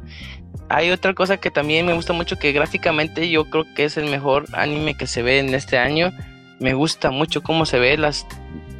Hay 0.69 0.91
otra 0.91 1.13
cosa 1.13 1.38
que 1.38 1.50
también 1.50 1.86
me 1.86 1.93
gusta 1.93 2.13
mucho 2.13 2.38
que 2.38 2.52
gráficamente 2.52 3.30
yo 3.30 3.50
creo 3.50 3.65
que 3.76 3.86
es 3.86 3.97
el 3.97 4.10
mejor 4.10 4.45
anime 4.54 4.95
que 4.95 5.08
se 5.08 5.21
ve 5.21 5.39
en 5.39 5.54
este 5.54 5.78
año. 5.78 6.12
Me 6.60 6.73
gusta 6.73 7.10
mucho 7.10 7.41
cómo 7.41 7.65
se 7.65 7.80
ve, 7.80 7.97
las 7.97 8.26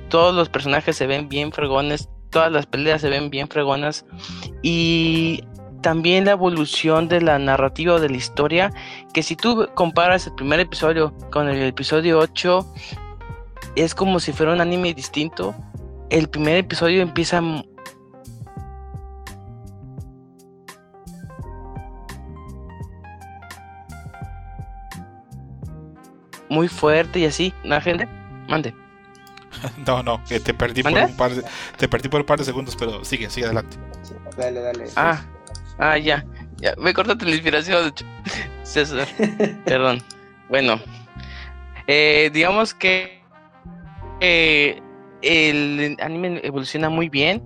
todos 0.10 0.36
los 0.36 0.50
personajes 0.50 0.98
se 0.98 1.08
ven 1.08 1.30
bien 1.30 1.52
fregones, 1.52 2.10
todas 2.30 2.52
las 2.52 2.66
peleas 2.66 3.02
se 3.02 3.10
ven 3.10 3.30
bien 3.30 3.48
fregonas 3.48 4.06
y 4.62 5.44
también 5.88 6.26
la 6.26 6.32
evolución 6.32 7.08
de 7.08 7.22
la 7.22 7.40
narrativa 7.40 7.94
o 7.94 8.00
de 8.02 8.10
la 8.10 8.18
historia, 8.18 8.74
que 9.14 9.24
si 9.24 9.38
tú 9.38 9.70
comparas 9.74 10.28
el 10.28 10.36
primer 10.36 10.60
episodio 10.60 11.14
con 11.32 11.48
el 11.48 11.64
episodio 11.64 12.20
8, 12.20 12.74
es 13.78 13.96
como 13.96 14.20
si 14.20 14.34
fuera 14.34 14.52
un 14.52 14.60
anime 14.60 14.94
distinto. 14.94 15.56
El 16.10 16.28
primer 16.28 16.58
episodio 16.58 17.02
empieza 17.02 17.42
muy 26.50 26.68
fuerte 26.68 27.20
y 27.20 27.26
así, 27.28 27.54
¿no, 27.64 27.80
gente? 27.80 28.10
Mande. 28.50 28.76
No, 29.88 30.04
no, 30.04 30.22
que 30.26 30.42
te 30.42 30.54
perdí 30.54 30.84
por 30.84 30.92
un 30.92 31.16
par 31.16 31.34
de, 31.34 31.46
te 31.78 31.88
perdí 31.88 32.10
por 32.10 32.20
un 32.20 32.26
par 32.26 32.40
de 32.40 32.44
segundos, 32.44 32.76
pero 32.76 33.06
sigue, 33.06 33.30
sigue 33.30 33.46
adelante. 33.46 33.78
Dale, 34.38 34.60
dale. 34.60 34.86
Ah, 34.98 35.24
Ah, 35.80 35.98
ya. 35.98 36.26
Ya, 36.60 36.74
me 36.78 36.94
cortaste 36.94 37.26
la 37.26 37.32
inspiración, 37.32 37.94
César. 38.64 39.08
Perdón. 39.66 40.02
Bueno, 40.50 40.80
eh, 41.88 42.30
digamos 42.34 42.74
que 42.74 43.22
eh, 44.22 44.82
el 45.22 45.98
anime 46.00 46.40
evoluciona 46.42 46.90
muy 46.90 47.10
bien. 47.10 47.44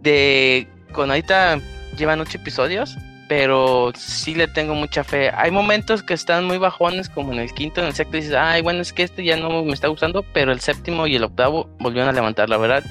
De 0.00 0.66
con 0.92 1.10
ahorita 1.10 1.60
llevan 1.98 2.20
ocho 2.20 2.38
episodios, 2.38 2.96
pero 3.28 3.92
sí 3.94 4.34
le 4.34 4.48
tengo 4.48 4.74
mucha 4.74 5.04
fe. 5.04 5.30
Hay 5.36 5.50
momentos 5.50 6.02
que 6.02 6.14
están 6.14 6.46
muy 6.46 6.56
bajones, 6.56 7.08
como 7.08 7.32
en 7.32 7.40
el 7.40 7.52
quinto, 7.52 7.80
en 7.80 7.88
el 7.88 7.92
sexto 7.92 8.16
dices, 8.16 8.34
ay, 8.34 8.62
bueno, 8.62 8.80
es 8.80 8.92
que 8.92 9.02
este 9.02 9.22
ya 9.22 9.36
no 9.36 9.62
me 9.62 9.72
está 9.72 9.88
gustando, 9.88 10.24
pero 10.32 10.50
el 10.50 10.60
séptimo 10.60 11.06
y 11.06 11.16
el 11.16 11.24
octavo 11.24 11.68
volvieron 11.78 12.08
a 12.08 12.12
levantar, 12.12 12.48
la 12.48 12.56
verdad. 12.56 12.82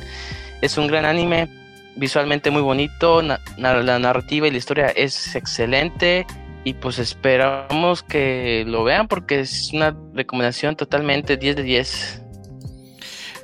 Es 0.62 0.78
un 0.78 0.88
gran 0.88 1.06
anime 1.06 1.50
visualmente 1.96 2.52
muy 2.52 2.62
bonito, 2.62 3.22
la 3.22 4.00
narrativa 4.00 4.48
y 4.48 4.52
la 4.52 4.58
historia 4.58 4.88
es 4.88 5.36
excelente 5.36 6.26
y 6.64 6.74
pues 6.74 7.00
esperamos 7.00 8.04
que 8.04 8.64
lo 8.68 8.84
vean 8.84 9.08
porque 9.08 9.42
es 9.42 9.72
una 9.74 9.96
recomendación 10.14 10.76
totalmente 10.76 11.38
10 11.38 11.56
de 11.56 11.64
10. 11.64 12.22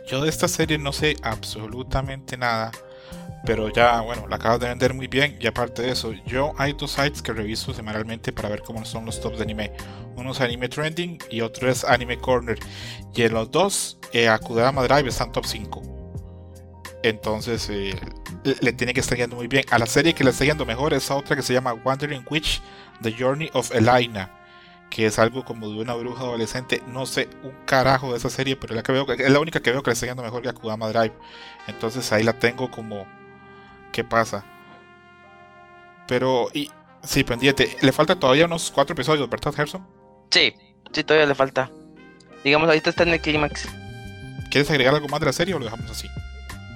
Yo 0.07 0.21
de 0.21 0.29
esta 0.29 0.47
serie 0.47 0.77
no 0.77 0.91
sé 0.91 1.15
absolutamente 1.23 2.37
nada, 2.37 2.71
pero 3.45 3.71
ya, 3.73 4.01
bueno, 4.01 4.27
la 4.27 4.35
acabas 4.35 4.59
de 4.59 4.67
vender 4.67 4.93
muy 4.93 5.07
bien 5.07 5.37
y 5.39 5.47
aparte 5.47 5.81
de 5.81 5.91
eso, 5.91 6.13
yo 6.25 6.53
hay 6.57 6.73
dos 6.73 6.91
sites 6.91 7.21
que 7.21 7.33
reviso 7.33 7.73
semanalmente 7.73 8.31
para 8.31 8.49
ver 8.49 8.61
cómo 8.61 8.85
son 8.85 9.05
los 9.05 9.19
tops 9.19 9.37
de 9.37 9.43
anime. 9.43 9.71
Uno 10.15 10.31
es 10.31 10.41
Anime 10.41 10.69
Trending 10.69 11.17
y 11.29 11.41
otro 11.41 11.69
es 11.69 11.83
Anime 11.83 12.17
Corner. 12.17 12.57
Y 13.13 13.23
en 13.23 13.33
los 13.33 13.51
dos, 13.51 13.97
eh, 14.13 14.29
Akudama 14.29 14.83
Drive 14.83 15.09
están 15.09 15.31
top 15.31 15.45
5. 15.45 15.94
Entonces, 17.05 17.69
eh, 17.69 17.93
le 18.61 18.73
tiene 18.73 18.91
que 18.91 18.99
estar 18.99 19.15
yendo 19.15 19.35
muy 19.35 19.47
bien. 19.47 19.63
A 19.69 19.77
la 19.77 19.85
serie 19.85 20.13
que 20.15 20.23
le 20.23 20.31
está 20.31 20.43
yendo 20.43 20.65
mejor 20.65 20.91
es 20.91 21.11
otra 21.11 21.35
que 21.35 21.43
se 21.43 21.53
llama 21.53 21.71
Wandering 21.71 22.25
Witch, 22.27 22.63
The 23.03 23.11
Journey 23.11 23.51
of 23.53 23.69
Elena, 23.75 24.31
que 24.89 25.05
es 25.05 25.19
algo 25.19 25.45
como 25.45 25.69
de 25.69 25.81
una 25.81 25.93
bruja 25.93 26.23
adolescente. 26.23 26.81
No 26.87 27.05
sé 27.05 27.29
un 27.43 27.53
carajo 27.67 28.09
de 28.11 28.17
esa 28.17 28.31
serie, 28.31 28.55
pero 28.55 28.73
la 28.73 28.81
que 28.81 28.91
veo, 28.91 29.05
es 29.11 29.29
la 29.29 29.39
única 29.39 29.59
que 29.59 29.69
veo 29.69 29.83
que 29.83 29.91
le 29.91 29.93
está 29.93 30.07
yendo 30.07 30.23
mejor 30.23 30.41
que 30.41 30.49
Akudama 30.49 30.87
Drive. 30.87 31.13
Entonces 31.67 32.11
ahí 32.11 32.23
la 32.23 32.33
tengo 32.33 32.71
como, 32.71 33.05
¿qué 33.91 34.03
pasa? 34.03 34.43
Pero, 36.07 36.49
y, 36.55 36.71
sí, 37.03 37.23
pendiente. 37.23 37.77
Le 37.81 37.91
falta 37.91 38.19
todavía 38.19 38.47
unos 38.47 38.71
cuatro 38.71 38.93
episodios, 38.93 39.29
¿verdad, 39.29 39.53
Gerson? 39.53 39.87
Sí, 40.31 40.55
sí, 40.91 41.03
todavía 41.03 41.27
le 41.27 41.35
falta. 41.35 41.69
Digamos, 42.43 42.67
ahorita 42.67 42.89
está 42.89 43.03
en 43.03 43.09
el 43.09 43.21
clímax. 43.21 43.67
¿Quieres 44.49 44.71
agregar 44.71 44.95
algo 44.95 45.07
más 45.07 45.19
de 45.19 45.27
la 45.27 45.33
serie 45.33 45.53
o 45.53 45.59
lo 45.59 45.65
dejamos 45.65 45.91
así? 45.91 46.07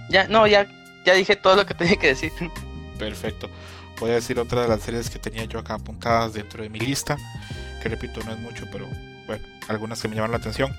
Ya, 0.09 0.27
no, 0.27 0.47
ya, 0.47 0.67
ya 1.05 1.13
dije 1.13 1.35
todo 1.35 1.55
lo 1.55 1.65
que 1.65 1.73
tenía 1.73 1.95
que 1.95 2.07
decir. 2.07 2.31
Perfecto. 2.97 3.49
Voy 3.99 4.11
a 4.11 4.15
decir 4.15 4.39
otra 4.39 4.61
de 4.61 4.67
las 4.67 4.81
series 4.81 5.09
que 5.09 5.19
tenía 5.19 5.45
yo 5.45 5.59
acá 5.59 5.75
apuntadas 5.75 6.33
dentro 6.33 6.63
de 6.63 6.69
mi 6.69 6.79
lista. 6.79 7.17
Que 7.81 7.89
repito, 7.89 8.21
no 8.25 8.31
es 8.31 8.39
mucho, 8.39 8.65
pero 8.71 8.87
bueno, 9.27 9.45
algunas 9.67 10.01
que 10.01 10.07
me 10.07 10.15
llamaron 10.15 10.31
la 10.31 10.37
atención. 10.37 10.73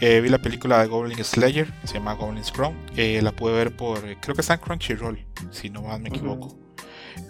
Eh, 0.00 0.20
vi 0.20 0.28
la 0.28 0.38
película 0.38 0.78
de 0.78 0.86
Goblin 0.86 1.24
Slayer, 1.24 1.66
que 1.80 1.86
se 1.88 1.94
llama 1.94 2.12
Goblin's 2.14 2.52
Crown. 2.52 2.76
Eh, 2.96 3.20
la 3.22 3.32
pude 3.32 3.52
ver 3.52 3.74
por, 3.74 4.06
eh, 4.08 4.16
creo 4.20 4.34
que 4.34 4.42
está 4.42 4.54
en 4.54 4.60
Crunchyroll, 4.60 5.26
si 5.50 5.70
no 5.70 5.82
más 5.82 5.98
me 5.98 6.08
equivoco. 6.08 6.56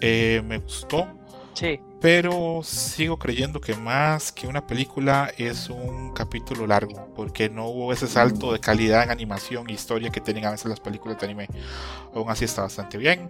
me 0.01 0.57
gustó. 0.59 1.07
Sí. 1.53 1.79
Pero 2.01 2.61
sigo 2.63 3.17
creyendo 3.17 3.59
que 3.59 3.75
más 3.75 4.31
que 4.31 4.47
una 4.47 4.65
película 4.65 5.33
es 5.37 5.69
un 5.69 6.13
capítulo 6.13 6.65
largo, 6.65 7.13
porque 7.13 7.49
no 7.49 7.67
hubo 7.67 7.91
ese 7.91 8.07
salto 8.07 8.53
de 8.53 8.59
calidad 8.59 9.03
en 9.03 9.11
animación 9.11 9.69
e 9.69 9.73
historia 9.73 10.09
que 10.09 10.21
tienen 10.21 10.45
a 10.45 10.51
veces 10.51 10.67
las 10.67 10.79
películas 10.79 11.19
de 11.19 11.25
anime. 11.25 11.47
Aún 12.15 12.29
así 12.29 12.45
está 12.45 12.61
bastante 12.61 12.97
bien. 12.97 13.29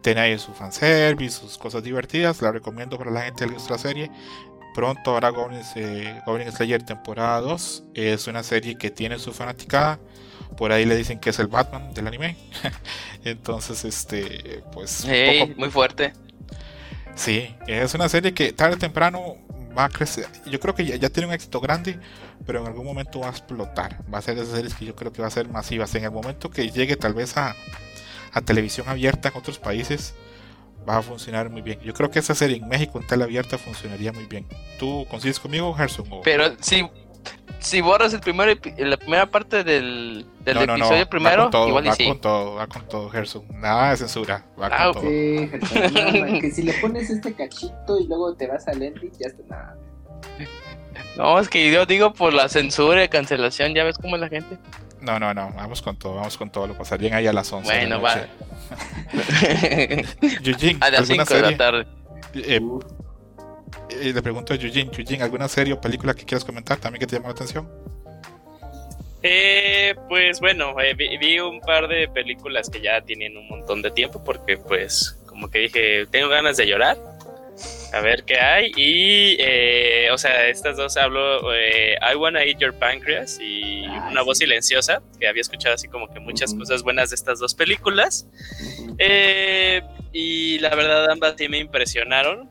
Tiene 0.00 0.22
ahí 0.22 0.38
su 0.38 0.54
fanservice, 0.54 1.40
sus 1.40 1.58
cosas 1.58 1.82
divertidas. 1.82 2.40
La 2.40 2.52
recomiendo 2.52 2.96
para 2.96 3.10
la 3.10 3.22
gente 3.22 3.44
de 3.44 3.50
nuestra 3.50 3.76
serie. 3.76 4.10
Pronto 4.74 5.12
habrá 5.12 5.28
Goblin, 5.28 5.60
eh, 5.74 6.20
Slayer 6.54 6.82
temporada 6.82 7.40
2. 7.42 7.84
Es 7.94 8.26
una 8.28 8.42
serie 8.42 8.76
que 8.78 8.90
tiene 8.90 9.18
su 9.18 9.32
fanaticada. 9.32 9.98
Por 10.56 10.72
ahí 10.72 10.86
le 10.86 10.96
dicen 10.96 11.18
que 11.18 11.30
es 11.30 11.38
el 11.38 11.48
Batman 11.48 11.92
del 11.92 12.06
anime. 12.06 12.36
Entonces, 13.24 13.84
este, 13.84 14.62
pues. 14.72 15.06
muy 15.56 15.70
fuerte. 15.70 16.14
Sí, 17.16 17.54
es 17.66 17.94
una 17.94 18.08
serie 18.08 18.34
que 18.34 18.52
tarde 18.52 18.76
o 18.76 18.78
temprano 18.78 19.36
va 19.76 19.86
a 19.86 19.88
crecer. 19.88 20.26
Yo 20.46 20.60
creo 20.60 20.74
que 20.74 20.84
ya, 20.84 21.08
tiene 21.10 21.28
un 21.28 21.34
éxito 21.34 21.60
grande, 21.60 21.98
pero 22.44 22.60
en 22.60 22.66
algún 22.66 22.84
momento 22.84 23.20
va 23.20 23.28
a 23.28 23.30
explotar. 23.30 24.04
Va 24.12 24.18
a 24.18 24.22
ser 24.22 24.36
de 24.36 24.42
esas 24.42 24.54
series 24.54 24.74
que 24.74 24.84
yo 24.84 24.94
creo 24.94 25.12
que 25.12 25.22
va 25.22 25.28
a 25.28 25.30
ser 25.30 25.48
masivas. 25.48 25.94
En 25.94 26.04
el 26.04 26.10
momento 26.10 26.50
que 26.50 26.70
llegue 26.70 26.96
tal 26.96 27.14
vez 27.14 27.36
a, 27.36 27.56
televisión 28.44 28.86
abierta 28.88 29.30
en 29.30 29.38
otros 29.38 29.58
países, 29.58 30.14
va 30.88 30.98
a 30.98 31.02
funcionar 31.02 31.48
muy 31.48 31.62
bien. 31.62 31.80
Yo 31.80 31.94
creo 31.94 32.10
que 32.10 32.18
esa 32.18 32.34
serie 32.34 32.58
en 32.58 32.68
México 32.68 33.00
en 33.00 33.06
tele 33.06 33.24
abierta 33.24 33.56
funcionaría 33.56 34.12
muy 34.12 34.26
bien. 34.26 34.46
¿Tú 34.78 35.06
coincides 35.08 35.40
conmigo, 35.40 35.72
Gerson? 35.74 36.06
Pero 36.22 36.54
sí, 36.60 36.86
si 37.58 37.80
borras 37.80 38.12
el 38.12 38.20
primer 38.20 38.60
la 38.78 38.96
primera 38.96 39.26
parte 39.26 39.64
del, 39.64 40.26
del 40.44 40.58
episodio 40.58 41.08
primero, 41.08 41.50
todo, 41.50 41.68
igual 41.68 41.88
va 41.88 41.94
sí. 41.94 42.06
con 42.06 42.20
todo, 42.20 42.54
va 42.54 42.66
con 42.66 42.86
todo, 42.86 43.08
Gerson. 43.10 43.44
Nada 43.50 43.90
de 43.90 43.96
censura, 43.96 44.44
va 44.60 44.68
con 44.70 44.78
ah, 44.80 44.90
todo. 44.92 45.02
Sí, 45.02 45.50
que 46.40 46.50
si 46.52 46.62
le 46.62 46.74
pones 46.74 47.10
este 47.10 47.34
cachito 47.34 47.98
y 47.98 48.06
luego 48.06 48.34
te 48.34 48.46
vas 48.46 48.68
al 48.68 48.82
ending, 48.82 49.10
ya 49.18 49.28
está 49.28 49.42
nada. 49.48 49.76
No, 51.16 51.38
es 51.40 51.48
que 51.48 51.70
yo 51.70 51.86
digo 51.86 52.12
por 52.12 52.32
la 52.32 52.48
censura 52.48 53.02
y 53.02 53.08
cancelación, 53.08 53.74
ya 53.74 53.84
ves 53.84 53.96
cómo 53.98 54.16
es 54.16 54.20
la 54.20 54.28
gente. 54.28 54.58
No, 55.00 55.18
no, 55.18 55.32
no, 55.32 55.52
vamos 55.54 55.82
con 55.82 55.96
todo, 55.96 56.14
vamos 56.14 56.36
con 56.36 56.50
todo. 56.50 56.66
Lo 56.66 56.76
pasarían 56.76 57.14
ahí 57.14 57.26
a 57.26 57.32
las 57.32 57.52
11 57.52 57.70
bueno, 57.70 57.96
de 57.96 58.02
la 58.02 58.16
noche. 58.16 58.28
va. 60.80 60.86
a 60.86 60.90
las 60.90 61.06
5 61.06 61.34
de 61.34 61.42
la 61.42 61.56
tarde. 61.56 61.86
Eh, 62.34 62.60
eh, 64.00 64.12
le 64.12 64.22
pregunto 64.22 64.52
a 64.52 64.56
Eugene, 64.56 64.90
Eugene, 64.96 65.22
¿alguna 65.22 65.48
serie 65.48 65.72
o 65.72 65.80
película 65.80 66.14
que 66.14 66.24
quieras 66.24 66.44
comentar 66.44 66.78
también 66.78 67.00
que 67.00 67.06
te 67.06 67.16
llamó 67.16 67.28
la 67.28 67.32
atención? 67.32 67.68
Eh, 69.22 69.94
pues 70.08 70.40
bueno, 70.40 70.74
eh, 70.80 70.94
vi, 70.94 71.40
un 71.40 71.60
par 71.60 71.88
de 71.88 72.08
películas 72.08 72.70
que 72.70 72.80
ya 72.80 73.00
tienen 73.00 73.36
un 73.36 73.48
montón 73.48 73.82
de 73.82 73.90
tiempo 73.90 74.22
porque 74.22 74.56
pues 74.56 75.18
como 75.26 75.50
que 75.50 75.60
dije, 75.60 76.06
tengo 76.06 76.28
ganas 76.28 76.56
de 76.56 76.66
llorar. 76.66 76.96
A 77.92 78.00
ver 78.00 78.24
qué 78.24 78.38
hay. 78.38 78.72
Y, 78.76 79.36
eh, 79.38 80.10
o 80.12 80.18
sea, 80.18 80.48
estas 80.48 80.76
dos 80.76 80.96
hablo, 80.96 81.54
eh, 81.54 81.96
I 82.02 82.16
Wanna 82.16 82.44
Eat 82.44 82.58
Your 82.58 82.74
Pancreas 82.74 83.38
y 83.40 83.84
ah, 83.86 84.08
Una 84.10 84.22
Voz 84.22 84.38
Silenciosa, 84.38 85.02
que 85.18 85.26
había 85.26 85.40
escuchado 85.40 85.74
así 85.74 85.88
como 85.88 86.12
que 86.12 86.20
muchas 86.20 86.52
cosas 86.54 86.82
buenas 86.82 87.10
de 87.10 87.16
estas 87.16 87.38
dos 87.38 87.54
películas. 87.54 88.26
Eh, 88.98 89.82
y 90.12 90.58
la 90.58 90.74
verdad 90.74 91.10
ambas 91.10 91.34
sí 91.38 91.48
me 91.48 91.58
impresionaron. 91.58 92.50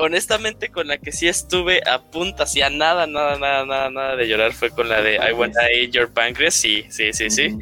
Honestamente, 0.00 0.70
con 0.70 0.88
la 0.88 0.98
que 0.98 1.12
sí 1.12 1.28
estuve 1.28 1.80
a 1.88 2.02
punto, 2.02 2.42
hacía 2.42 2.68
nada, 2.68 3.06
nada, 3.06 3.38
nada, 3.38 3.64
nada, 3.64 3.90
nada 3.90 4.16
de 4.16 4.26
llorar 4.26 4.52
fue 4.52 4.70
con 4.70 4.88
la 4.88 5.00
de 5.02 5.16
I 5.16 5.32
Wanna 5.32 5.68
Eat 5.70 5.90
Your 5.92 6.12
Pancreas, 6.12 6.54
sí, 6.54 6.84
sí, 6.90 7.12
sí, 7.12 7.30
sí. 7.30 7.56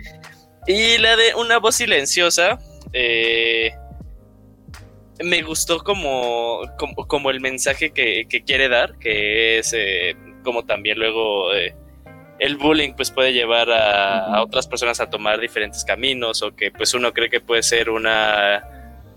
Y 0.67 0.99
la 0.99 1.17
de 1.17 1.35
Una 1.35 1.59
Voz 1.59 1.77
Silenciosa, 1.77 2.59
eh, 2.93 3.73
me 5.23 5.43
gustó 5.43 5.83
como, 5.83 6.61
como, 7.09 7.31
el 7.31 7.41
mensaje 7.41 7.91
que, 7.91 8.27
quiere 8.45 8.69
dar, 8.69 8.99
que 8.99 9.59
es 9.59 9.73
eh, 9.77 10.17
como 10.43 10.65
también 10.65 10.99
luego 10.99 11.55
eh, 11.55 11.75
el 12.39 12.57
bullying 12.57 12.93
pues 12.95 13.11
puede 13.11 13.33
llevar 13.33 13.71
a, 13.71 14.43
otras 14.43 14.67
personas 14.67 15.01
a 15.01 15.09
tomar 15.09 15.41
diferentes 15.41 15.85
caminos 15.85 16.43
o 16.43 16.55
que 16.55 16.71
pues 16.71 16.93
uno 16.95 17.13
cree 17.13 17.31
que 17.31 17.41
puede 17.41 17.63
ser 17.63 17.89
una, 17.89 18.63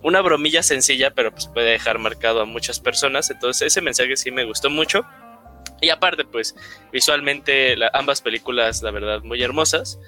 una 0.02 0.22
bromilla 0.22 0.64
sencilla, 0.64 1.12
pero 1.12 1.32
pues 1.32 1.48
puede 1.48 1.72
dejar 1.72 2.00
marcado 2.00 2.42
a 2.42 2.46
muchas 2.46 2.80
personas. 2.80 3.30
Entonces 3.30 3.68
ese 3.68 3.82
mensaje 3.82 4.16
sí 4.16 4.32
me 4.32 4.46
gustó 4.46 4.70
mucho. 4.70 5.06
Y 5.82 5.90
aparte, 5.90 6.26
pues 6.26 6.56
visualmente 6.92 7.76
ambas 7.94 8.22
películas, 8.22 8.82
la 8.82 8.92
verdad, 8.92 9.22
muy 9.24 9.42
hermosas. 9.42 10.00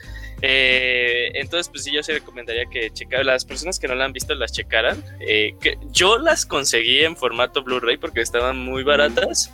Eh, 0.42 1.32
entonces, 1.36 1.70
pues 1.70 1.84
sí, 1.84 1.92
yo 1.94 2.04
sí 2.04 2.12
recomendaría 2.12 2.66
que 2.66 2.92
checar, 2.92 3.26
las 3.26 3.46
personas 3.46 3.80
que 3.80 3.88
no 3.88 3.96
la 3.96 4.06
han 4.06 4.14
visto 4.14 4.34
las 4.36 4.52
checaran. 4.52 5.04
Eh, 5.22 5.56
yo 5.92 6.18
las 6.18 6.46
conseguí 6.46 7.04
en 7.04 7.16
formato 7.16 7.64
Blu-ray 7.64 7.98
porque 7.98 8.22
estaban 8.22 8.58
muy 8.58 8.84
baratas, 8.84 9.54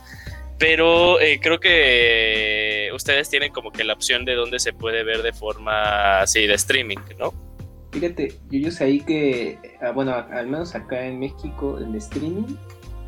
pero 0.58 1.20
eh, 1.20 1.38
creo 1.40 1.60
que 1.60 2.90
ustedes 2.94 3.28
tienen 3.28 3.52
como 3.52 3.70
que 3.70 3.84
la 3.84 3.92
opción 3.92 4.24
de 4.24 4.34
dónde 4.34 4.58
se 4.58 4.72
puede 4.72 5.04
ver 5.04 5.22
de 5.22 5.32
forma 5.32 6.20
así 6.20 6.46
de 6.46 6.54
streaming, 6.54 6.98
¿no? 7.18 7.47
Fíjate, 7.90 8.34
yo, 8.50 8.58
yo 8.58 8.70
sé 8.70 8.84
ahí 8.84 9.00
que, 9.00 9.58
ah, 9.80 9.92
bueno, 9.92 10.12
al 10.14 10.46
menos 10.46 10.74
acá 10.74 11.06
en 11.06 11.18
México, 11.18 11.78
en 11.78 11.94
streaming, 11.94 12.56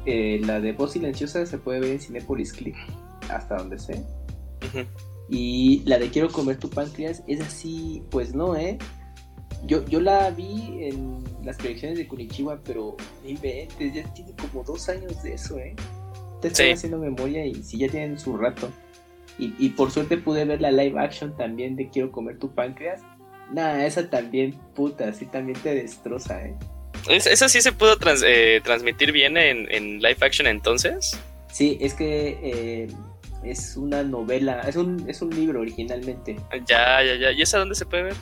la 0.06 0.60
de 0.60 0.72
Voz 0.72 0.92
Silenciosa 0.92 1.44
se 1.46 1.58
puede 1.58 1.80
ver 1.80 1.90
en 1.92 2.00
Cinepolis 2.00 2.52
Click, 2.52 2.76
hasta 3.28 3.56
donde 3.56 3.78
sé. 3.78 4.02
Y 5.28 5.82
la 5.84 5.98
de 5.98 6.10
Quiero 6.10 6.28
comer 6.30 6.56
tu 6.56 6.68
páncreas 6.68 7.22
es 7.26 7.40
así, 7.40 8.02
pues 8.10 8.34
no, 8.34 8.56
¿eh? 8.56 8.78
Yo, 9.66 9.84
yo 9.86 10.00
la 10.00 10.30
vi 10.30 10.78
en 10.80 11.22
las 11.44 11.56
proyecciones 11.56 11.98
de 11.98 12.08
Kunichiwa, 12.08 12.60
pero 12.64 12.96
inventes, 13.24 13.94
ya 13.94 14.02
tiene 14.14 14.32
como 14.34 14.64
dos 14.64 14.88
años 14.88 15.22
de 15.22 15.34
eso, 15.34 15.58
¿eh? 15.58 15.76
Te 16.40 16.48
estoy 16.48 16.70
haciendo 16.70 16.98
memoria 16.98 17.44
y 17.44 17.54
sí, 17.62 17.78
ya 17.78 17.88
tienen 17.88 18.18
su 18.18 18.36
rato. 18.36 18.70
Y, 19.38 19.54
y, 19.58 19.70
por 19.70 19.90
suerte 19.90 20.16
pude 20.16 20.44
ver 20.44 20.60
la 20.60 20.70
live 20.70 20.98
action 20.98 21.36
también 21.36 21.76
de 21.76 21.88
Quiero 21.88 22.10
comer 22.10 22.38
tu 22.38 22.50
páncreas. 22.54 23.02
Nada, 23.52 23.84
esa 23.84 24.08
también, 24.08 24.52
puta, 24.74 25.12
sí 25.12 25.26
también 25.26 25.58
te 25.60 25.74
destroza, 25.74 26.44
¿eh? 26.44 26.54
¿Esa 27.08 27.48
sí 27.48 27.62
se 27.62 27.72
pudo 27.72 27.96
eh, 28.24 28.60
transmitir 28.62 29.12
bien 29.12 29.36
en, 29.36 29.72
en, 29.72 30.00
live 30.00 30.18
action 30.20 30.46
entonces? 30.46 31.18
Sí, 31.50 31.78
es 31.80 31.94
que 31.94 32.38
eh, 32.42 32.88
es 33.42 33.76
una 33.76 34.02
novela, 34.02 34.60
es 34.60 34.76
un, 34.76 35.08
es 35.08 35.22
un 35.22 35.30
libro 35.30 35.60
originalmente. 35.60 36.36
Ya, 36.66 37.02
ya, 37.02 37.14
ya. 37.16 37.32
¿Y 37.32 37.42
esa 37.42 37.58
dónde 37.58 37.74
se 37.74 37.86
puede 37.86 38.04
ver? 38.04 38.16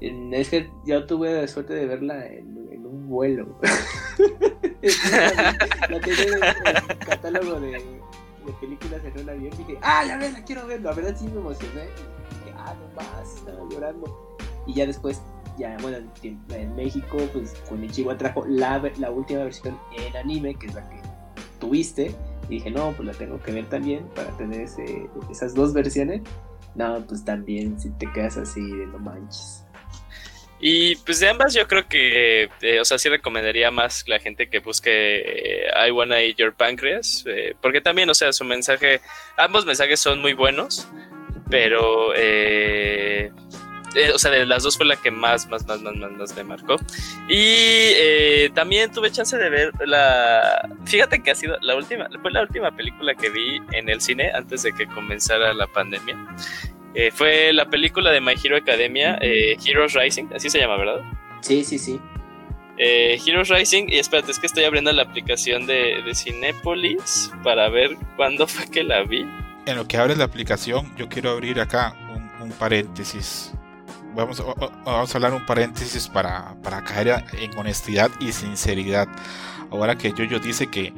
es 0.00 0.48
que 0.50 0.68
yo 0.84 1.06
tuve 1.06 1.32
la 1.32 1.48
suerte 1.48 1.72
de 1.72 1.86
verla 1.86 2.26
en, 2.26 2.84
un 2.84 3.08
vuelo. 3.08 3.58
la 5.88 6.00
tenía 6.00 6.24
en 6.24 6.34
el 6.34 6.98
catálogo 6.98 7.60
de, 7.60 7.82
películas 8.60 9.00
en 9.04 9.20
un 9.22 9.30
avión 9.30 9.54
y 9.54 9.56
dije, 9.64 9.78
¡ah, 9.80 10.04
ya 10.06 10.18
ves, 10.18 10.34
la 10.34 10.44
quiero 10.44 10.66
ver! 10.66 10.82
La 10.82 10.92
verdad 10.92 11.16
sí 11.18 11.26
me 11.28 11.40
emocioné. 11.40 11.84
Y 11.84 12.44
dije, 12.44 12.56
¡ah, 12.58 12.74
no 12.78 12.94
más! 12.94 13.36
Estaba 13.36 13.58
llorando. 13.70 14.23
Y 14.66 14.74
ya 14.74 14.86
después, 14.86 15.22
ya, 15.58 15.76
bueno, 15.80 15.98
en, 16.22 16.76
México, 16.76 17.18
pues 17.32 17.54
con 17.68 17.84
Ichigo 17.84 18.16
trajo 18.16 18.44
la, 18.46 18.78
la 18.98 19.10
última 19.10 19.44
versión 19.44 19.78
en 19.96 20.16
anime, 20.16 20.54
que 20.54 20.66
es 20.66 20.74
la 20.74 20.88
que 20.88 20.96
tuviste 21.60 22.14
y 22.48 22.56
dije, 22.56 22.70
no, 22.70 22.92
pues 22.92 23.06
la 23.06 23.14
tengo 23.14 23.40
que 23.42 23.52
ver 23.52 23.66
también 23.66 24.06
para 24.14 24.36
tener 24.36 24.62
ese, 24.62 25.08
esas 25.30 25.54
dos 25.54 25.72
versiones. 25.72 26.22
No, 26.74 27.04
pues 27.06 27.24
también 27.24 27.80
si 27.80 27.90
te 27.98 28.10
quedas 28.12 28.36
así 28.36 28.60
de 28.60 28.86
no 28.86 28.98
manches. 28.98 29.64
Y 30.60 30.96
pues 30.96 31.20
de 31.20 31.28
ambas 31.28 31.52
yo 31.52 31.66
creo 31.68 31.86
que, 31.88 32.48
eh, 32.62 32.80
o 32.80 32.84
sea, 32.84 32.98
sí 32.98 33.08
recomendaría 33.08 33.70
más 33.70 34.08
la 34.08 34.18
gente 34.18 34.48
que 34.48 34.60
busque 34.60 35.66
eh, 35.66 35.88
I 35.88 35.90
Wanna 35.90 36.20
Eat 36.20 36.36
Your 36.36 36.54
Pancreas, 36.54 37.24
eh, 37.26 37.54
porque 37.60 37.80
también, 37.80 38.08
o 38.08 38.14
sea, 38.14 38.32
su 38.32 38.44
mensaje, 38.44 39.00
ambos 39.36 39.66
mensajes 39.66 40.00
son 40.00 40.20
muy 40.20 40.32
buenos, 40.32 40.88
pero 41.50 42.14
eh, 43.94 44.10
o 44.12 44.18
sea, 44.18 44.30
de 44.30 44.44
las 44.44 44.62
dos 44.62 44.76
fue 44.76 44.86
la 44.86 44.96
que 44.96 45.10
más, 45.10 45.48
más, 45.48 45.66
más, 45.66 45.80
más, 45.80 45.94
más, 45.94 46.36
me 46.36 46.44
marcó. 46.44 46.76
Y 47.28 47.36
eh, 47.38 48.50
también 48.54 48.90
tuve 48.92 49.10
chance 49.10 49.36
de 49.36 49.48
ver 49.48 49.72
la. 49.86 50.68
Fíjate 50.84 51.22
que 51.22 51.30
ha 51.30 51.34
sido 51.34 51.56
la 51.60 51.76
última, 51.76 52.08
fue 52.20 52.32
la 52.32 52.42
última 52.42 52.70
película 52.72 53.14
que 53.14 53.30
vi 53.30 53.60
en 53.72 53.88
el 53.88 54.00
cine 54.00 54.30
antes 54.32 54.62
de 54.62 54.72
que 54.72 54.86
comenzara 54.86 55.54
la 55.54 55.66
pandemia. 55.66 56.16
Eh, 56.94 57.10
fue 57.12 57.52
la 57.52 57.68
película 57.68 58.10
de 58.10 58.20
My 58.20 58.34
Hero 58.42 58.56
Academia, 58.56 59.18
Heroes 59.20 59.94
Rising, 59.94 60.26
así 60.34 60.50
se 60.50 60.60
llama, 60.60 60.76
¿verdad? 60.76 61.00
Sí, 61.40 61.64
sí, 61.64 61.78
sí. 61.78 62.00
Heroes 62.76 63.48
Rising, 63.48 63.86
y 63.88 63.98
espérate, 63.98 64.32
es 64.32 64.38
que 64.38 64.46
estoy 64.46 64.64
abriendo 64.64 64.92
la 64.92 65.02
aplicación 65.02 65.66
de, 65.66 66.02
de 66.04 66.14
Cinépolis 66.14 67.30
para 67.42 67.68
ver 67.68 67.96
cuándo 68.16 68.46
fue 68.46 68.68
que 68.70 68.82
la 68.82 69.02
vi. 69.02 69.26
En 69.66 69.76
lo 69.76 69.88
que 69.88 69.96
abres 69.96 70.18
la 70.18 70.24
aplicación, 70.24 70.94
yo 70.96 71.08
quiero 71.08 71.30
abrir 71.30 71.60
acá 71.60 71.96
un 72.44 72.52
paréntesis 72.52 73.53
vamos, 74.14 74.42
vamos 74.84 75.14
a 75.14 75.18
hablar 75.18 75.32
un 75.32 75.44
paréntesis 75.46 76.08
para, 76.08 76.54
para, 76.62 76.82
caer 76.82 77.24
en 77.32 77.56
honestidad 77.58 78.10
y 78.20 78.32
sinceridad. 78.32 79.08
Ahora 79.70 79.96
que 79.96 80.12
Yoyo 80.12 80.38
dice 80.38 80.68
que, 80.68 80.92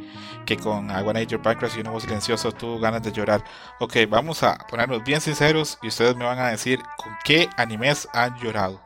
que 0.45 0.57
con 0.57 0.91
I 0.91 1.03
Wanna 1.03 1.23
Your 1.23 1.41
Pancreas 1.41 1.77
y 1.77 1.81
un 1.81 1.93
voz 1.93 2.03
silencioso 2.03 2.53
tuvo 2.53 2.79
ganas 2.79 3.03
de 3.03 3.13
llorar. 3.13 3.43
Ok, 3.81 3.97
vamos 4.09 4.43
a 4.43 4.59
ponernos 4.69 5.03
bien 5.05 5.21
sinceros 5.21 5.79
y 5.83 5.89
ustedes 5.89 6.17
me 6.17 6.25
van 6.25 6.39
a 6.39 6.49
decir 6.49 6.81
con 6.97 7.13
qué 7.25 7.49
animes 7.57 8.09
han 8.13 8.37
llorado. 8.39 8.81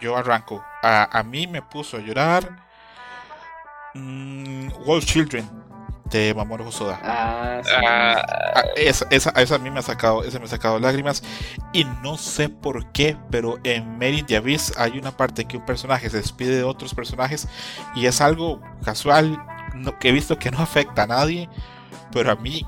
Yo 0.00 0.16
arranco. 0.16 0.62
A, 0.82 1.18
a 1.18 1.22
mí 1.22 1.46
me 1.46 1.62
puso 1.62 1.96
a 1.96 2.00
llorar 2.00 2.66
mmm, 3.94 4.68
Children 5.00 5.75
de 6.10 6.34
Mamoru 6.34 6.66
Hosoda. 6.66 7.00
Ah, 7.02 7.60
ah, 7.82 8.22
ah, 8.54 8.62
esa, 8.76 9.06
esa, 9.10 9.54
a 9.54 9.58
mí 9.58 9.70
me 9.70 9.80
ha 9.80 9.82
sacado, 9.82 10.24
esa 10.24 10.38
me 10.38 10.44
ha 10.44 10.48
sacado 10.48 10.78
lágrimas. 10.78 11.22
Y 11.72 11.84
no 12.02 12.16
sé 12.16 12.48
por 12.48 12.90
qué, 12.92 13.16
pero 13.30 13.58
en 13.64 13.98
Merit 13.98 14.26
the 14.26 14.36
Abyss 14.36 14.72
hay 14.78 14.98
una 14.98 15.16
parte 15.16 15.42
en 15.42 15.48
que 15.48 15.56
un 15.56 15.64
personaje 15.64 16.08
se 16.10 16.18
despide 16.18 16.56
de 16.56 16.64
otros 16.64 16.94
personajes 16.94 17.48
y 17.94 18.06
es 18.06 18.20
algo 18.20 18.60
casual 18.84 19.38
que 20.00 20.08
he 20.08 20.12
visto 20.12 20.38
que 20.38 20.50
no 20.50 20.58
afecta 20.58 21.02
a 21.02 21.06
nadie, 21.06 21.48
pero 22.12 22.30
a 22.30 22.36
mí 22.36 22.64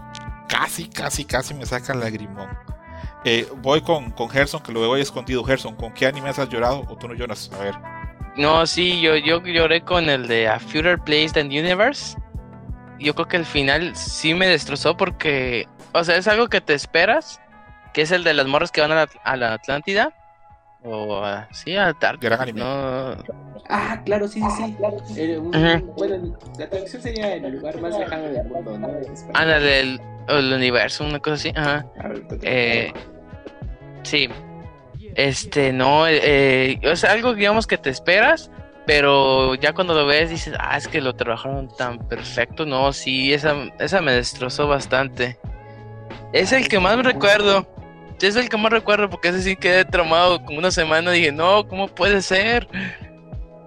casi, 0.49 0.89
casi, 0.89 1.24
casi 1.24 1.55
me 1.55 1.66
saca 1.66 1.93
el 1.93 2.01
lagrimón. 2.01 2.49
Eh, 3.24 3.49
voy 3.62 3.80
con, 3.80 4.11
con 4.11 4.28
Gerson, 4.28 4.62
que 4.62 4.72
lo 4.72 4.80
veo 4.80 4.95
ahí 4.95 5.03
escondido. 5.03 5.45
Gerson, 5.45 5.74
¿con 5.76 5.93
qué 5.93 6.07
anime 6.07 6.28
has 6.28 6.49
llorado 6.49 6.84
o 6.89 6.97
tú 6.97 7.09
no 7.09 7.14
lloras? 7.14 7.51
A 7.55 7.59
ver. 7.59 7.74
No, 8.36 8.66
sí, 8.66 9.01
yo, 9.01 9.16
yo 9.16 9.43
lloré 9.43 9.82
con 9.82 10.09
el 10.09 10.28
de 10.28 10.49
A 10.49 10.61
Future 10.61 10.99
Place 10.99 11.41
and 11.41 11.51
Universe 11.51 12.16
yo 12.99 13.14
creo 13.14 13.28
que 13.28 13.36
el 13.36 13.46
final 13.46 13.94
sí 13.96 14.34
me 14.34 14.46
destrozó 14.46 14.96
porque, 14.96 15.66
o 15.92 16.05
sea, 16.05 16.16
es 16.16 16.28
algo 16.28 16.49
que 16.49 16.61
te 16.61 16.74
esperas, 16.74 17.40
que 17.92 18.03
es 18.03 18.11
el 18.11 18.24
de 18.24 18.34
las 18.34 18.46
morras 18.46 18.70
que 18.70 18.80
van 18.80 18.92
a 18.92 19.36
la, 19.36 19.53
Atlántida. 19.53 20.12
O 20.84 21.24
sí, 21.51 21.76
a 21.76 21.92
Gran 21.92 22.55
No... 22.55 23.16
Ah, 23.68 24.01
claro, 24.05 24.28
sí, 24.28 24.40
sí, 24.40 24.64
sí. 24.64 24.76
Claro. 25.51 25.82
Bueno, 25.96 26.38
la 26.59 26.70
traducción 26.70 27.03
sería 27.03 27.34
el 27.34 27.57
lugar 27.57 27.80
más 27.80 27.99
lejano 27.99 28.22
del 28.22 28.44
mundo, 28.44 28.78
¿no? 28.78 28.88
Ah, 29.34 29.44
del 29.44 30.01
el 30.28 30.53
universo, 30.53 31.05
una 31.05 31.18
cosa 31.18 31.34
así. 31.34 31.53
Ajá. 31.55 31.86
Eh, 32.42 32.92
sí. 34.03 34.28
Este, 35.14 35.72
no, 35.72 36.07
eh, 36.07 36.78
es 36.82 37.05
algo, 37.05 37.34
digamos, 37.34 37.66
que 37.66 37.78
te 37.78 37.90
esperas, 37.90 38.51
pero 38.89 39.55
ya 39.57 39.74
cuando 39.74 39.93
lo 39.93 40.07
ves 40.07 40.30
dices, 40.30 40.55
ah, 40.59 40.78
es 40.78 40.89
que 40.89 41.03
lo 41.03 41.14
trabajaron 41.14 41.68
tan 41.76 41.99
perfecto. 42.09 42.64
No, 42.64 42.91
sí, 42.95 43.34
esa, 43.34 43.55
esa 43.78 44.01
me 44.01 44.12
destrozó 44.12 44.66
bastante. 44.66 45.36
Es 46.32 46.53
el 46.53 46.68
que 46.68 46.80
más 46.80 46.97
me 46.97 47.03
recuerdo. 47.03 47.68
Es 48.18 48.34
el 48.34 48.49
que 48.49 48.57
más 48.57 48.72
recuerdo 48.72 49.11
porque 49.11 49.28
ese 49.28 49.43
sí 49.43 49.57
quedé 49.57 49.84
traumado 49.84 50.43
como 50.43 50.59
una 50.59 50.70
semana. 50.70 51.11
Dije, 51.11 51.32
no, 51.32 51.68
¿cómo 51.68 51.89
puede 51.89 52.22
ser? 52.22 52.66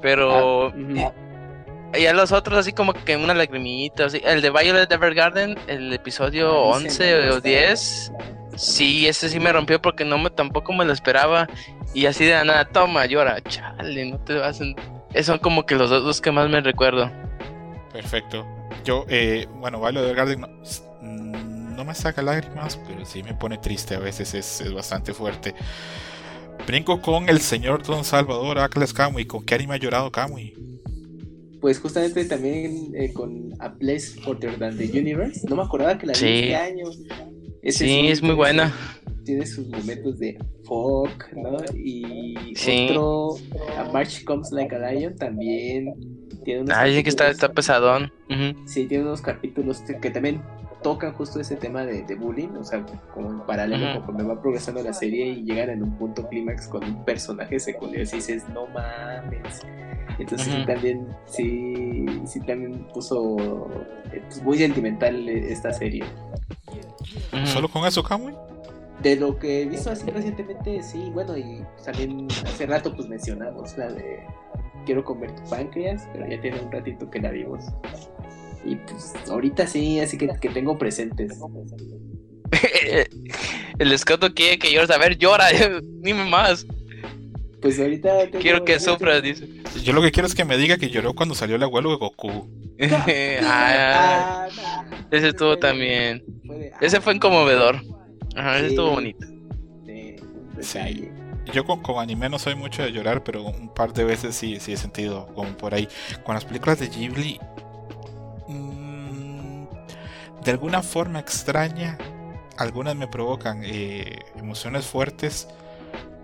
Pero... 0.02 0.74
Ah, 0.98 2.00
y 2.00 2.08
a 2.08 2.14
los 2.14 2.32
otros 2.32 2.58
así 2.58 2.74
como 2.74 2.94
que 2.94 3.16
una 3.16 3.36
lagrimita, 3.36 4.06
así. 4.06 4.24
el 4.26 4.42
de 4.42 4.50
Violet 4.50 4.92
Evergarden, 4.92 5.56
el 5.68 5.94
episodio 5.94 6.52
11 6.62 7.30
o 7.30 7.42
10, 7.42 8.12
sí, 8.56 9.08
ese 9.08 9.30
sí 9.30 9.40
me 9.40 9.54
rompió 9.54 9.80
porque 9.80 10.04
no 10.04 10.18
me 10.18 10.32
tampoco 10.32 10.74
me 10.74 10.86
lo 10.86 10.94
esperaba 10.94 11.48
y 11.94 12.08
así 12.08 12.26
de 12.26 12.44
nada, 12.44 12.66
toma, 12.66 13.06
llora, 13.06 13.40
chale, 13.42 14.06
no 14.06 14.18
te 14.20 14.34
vas 14.34 14.62
a... 14.62 15.01
Son 15.24 15.39
como 15.39 15.66
que 15.66 15.76
los 15.76 15.89
dos 15.89 16.22
que 16.22 16.32
más 16.32 16.49
me 16.49 16.62
recuerdo. 16.62 17.12
Perfecto. 17.91 18.45
Yo, 18.86 19.05
eh, 19.09 19.47
bueno, 19.59 19.80
Violet 19.80 20.03
Evergarden 20.03 20.41
mm, 20.41 21.76
no, 21.76 21.86
me 21.86 21.93
saca 21.93 22.22
lágrimas, 22.22 22.80
pero 22.88 23.05
sí 23.05 23.22
me 23.22 23.34
pone 23.34 23.57
triste 23.57 23.95
a 23.95 23.99
veces, 23.99 24.34
es, 24.34 24.62
es 24.62 24.74
bastante 24.74 25.14
fuerte. 25.14 25.53
Brinco 26.66 27.01
con 27.01 27.28
el 27.30 27.41
señor 27.41 27.84
Don 27.84 28.03
Salvador 28.03 28.59
Atlas 28.59 28.93
Kamui. 28.93 29.26
¿Con 29.26 29.43
qué 29.43 29.55
anime 29.55 29.76
ha 29.76 29.78
llorado 29.78 30.12
Kamui? 30.12 30.53
Pues 31.59 31.80
justamente 31.80 32.26
también 32.26 32.91
eh, 32.95 33.14
con 33.14 33.53
A 33.59 33.74
Place 33.74 34.20
Than 34.59 34.78
the 34.78 34.89
Universe. 34.99 35.47
No 35.47 35.55
me 35.55 35.64
acordaba 35.64 35.97
que 35.97 36.07
la 36.07 36.14
vi 36.14 36.18
este 36.28 36.55
año. 36.55 36.86
sí, 37.70 38.07
es 38.07 38.22
muy 38.22 38.36
buena. 38.36 38.74
Tiene 39.24 39.46
sus 39.46 39.68
momentos 39.68 40.20
de 40.20 40.38
folk, 40.64 41.32
¿no? 41.34 41.58
Y 41.76 42.36
otro, 42.90 43.36
A 43.78 43.92
March 43.92 44.24
Comes 44.24 44.52
Like 44.52 44.76
a 44.76 44.92
Lion, 44.92 45.16
también 45.16 45.94
tiene 46.44 46.62
unos. 46.62 46.76
Ah, 46.76 46.86
que 46.86 47.10
está, 47.10 47.30
está 47.30 47.52
pesadón. 47.52 48.12
Sí, 48.66 48.86
tiene 48.86 49.04
unos 49.04 49.22
capítulos 49.22 49.82
que 50.02 50.10
también 50.10 50.42
tocan 50.82 51.14
justo 51.14 51.40
ese 51.40 51.56
tema 51.56 51.86
de, 51.86 52.16
bullying, 52.16 52.50
o 52.60 52.64
sea, 52.64 52.86
como 53.14 53.30
en 53.30 53.40
paralelo 53.42 53.94
conforme 53.94 54.24
va 54.24 54.42
progresando 54.42 54.82
la 54.84 54.94
serie 54.94 55.28
y 55.28 55.44
llegan 55.44 55.70
en 55.70 55.84
un 55.84 55.98
punto 55.98 56.28
clímax 56.28 56.68
con 56.68 56.84
un 56.84 57.06
personaje 57.06 57.60
secundario 57.60 58.06
y 58.06 58.16
dices, 58.16 58.48
no 58.50 58.68
mames. 58.68 59.62
Entonces 60.20 60.54
sí, 60.54 60.66
también, 60.66 61.08
sí, 61.26 62.06
sí 62.26 62.40
también 62.42 62.88
puso 62.94 63.38
eh, 64.12 64.22
pues, 64.28 64.44
muy 64.44 64.58
sentimental 64.58 65.28
esta 65.30 65.72
serie. 65.74 66.04
¿Solo 67.46 67.68
con 67.68 67.86
eso, 67.86 68.04
Kamui? 68.04 68.34
De 69.02 69.16
lo 69.16 69.38
que 69.39 69.64
he 69.64 69.66
visto 69.66 69.89
así 69.89 70.10
recientemente, 70.10 70.84
sí, 70.84 71.10
bueno, 71.12 71.38
y 71.38 71.66
también 71.84 72.28
hace 72.45 72.66
rato 72.68 72.95
pues 72.95 73.08
mencionamos 73.08 73.78
la 73.78 73.91
de 73.91 74.20
Quiero 74.86 75.04
comer 75.04 75.36
tu 75.36 75.49
páncreas, 75.49 76.08
pero 76.12 76.28
ya 76.28 76.41
tiene 76.41 76.60
un 76.60 76.72
ratito 76.72 77.10
que 77.10 77.20
la 77.20 77.32
vimos. 77.32 77.66
Y 78.66 78.76
pues 78.76 79.14
ahorita 79.30 79.68
sí, 79.68 79.99
así 79.99 80.18
que, 80.18 80.28
que 80.39 80.49
tengo 80.49 80.78
presentes. 80.78 81.39
el 83.80 83.91
escoto 83.91 84.34
quiere 84.34 84.58
que 84.60 84.72
llores. 84.72 84.89
A 84.89 84.97
ver, 84.97 85.18
llora, 85.18 85.45
dime 85.84 86.26
más. 86.26 86.66
Pues 87.62 87.80
ahorita. 87.80 88.30
quiero 88.39 88.66
que 88.66 88.80
sufras, 88.80 89.22
dice. 89.22 89.47
Yo 89.84 89.93
lo 89.93 90.02
que 90.02 90.12
quiero 90.12 90.28
es 90.28 90.34
que 90.34 90.45
me 90.45 90.58
diga 90.58 90.78
que 90.78 90.89
lloró 90.89 91.14
cuando 91.14 91.36
salió 91.36 91.56
el 91.56 91.64
abuelo 91.64 91.91
de 91.91 91.97
Goku. 91.97 92.49
Ah, 93.43 94.47
ese 95.12 95.28
estuvo 95.28 95.60
también. 95.60 96.24
ese 96.82 96.99
fue 96.99 97.20
conmovedor. 97.20 97.80
Ajá, 98.36 98.58
ese 98.58 98.68
estuvo 98.68 98.92
bonito. 98.92 99.28
Sí, 100.62 101.12
Yo 101.54 101.66
con, 101.66 101.82
con, 101.82 102.00
anime 102.00 102.30
no 102.30 102.38
soy 102.38 102.56
mucho 102.56 102.84
de 102.84 102.92
llorar, 102.92 103.24
pero 103.24 103.44
un 103.44 103.70
par 103.74 103.94
de 103.94 104.04
veces 104.04 104.36
sí, 104.36 104.60
sí 104.60 104.74
he 104.74 104.78
sentido 104.78 105.28
como 105.34 105.58
por 105.58 105.74
ahí. 105.74 105.88
Con 106.24 106.36
las 106.36 106.46
películas 106.46 106.80
de 106.80 106.88
Ghibli 106.88 107.40
de 110.44 110.52
alguna 110.52 110.82
forma 110.82 111.20
extraña, 111.20 111.98
algunas 112.58 112.96
me 112.96 113.08
provocan 113.08 113.62
eh, 113.64 114.20
emociones 114.36 114.86
fuertes, 114.86 115.48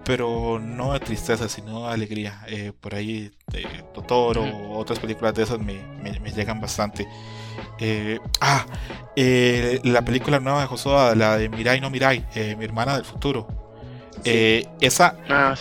pero 0.04 0.60
no 0.60 0.94
de 0.94 1.00
tristeza, 1.00 1.48
sino 1.50 1.88
de 1.88 1.94
alegría. 1.94 2.42
Eh, 2.48 2.72
por 2.80 2.96
ahí, 2.96 3.32
de 3.48 3.66
Totoro 3.94 4.44
o 4.44 4.78
otras 4.78 5.00
películas 5.00 5.36
de 5.36 5.44
esas 5.44 5.60
me, 5.60 5.82
llegan 6.36 6.60
bastante. 6.60 7.08
Eh, 7.80 8.20
ah, 8.42 8.66
la 9.16 10.02
película 10.04 10.40
nueva 10.40 10.62
de 10.62 10.68
Josué, 10.68 11.16
la 11.16 11.38
de 11.38 11.50
Mirai 11.50 11.80
no 11.80 11.90
Mirai, 11.90 12.26
mi 12.58 12.66
hermana 12.66 12.96
del 12.96 13.06
futuro. 13.06 13.48
esa 14.24 15.16
ah, 15.30 15.56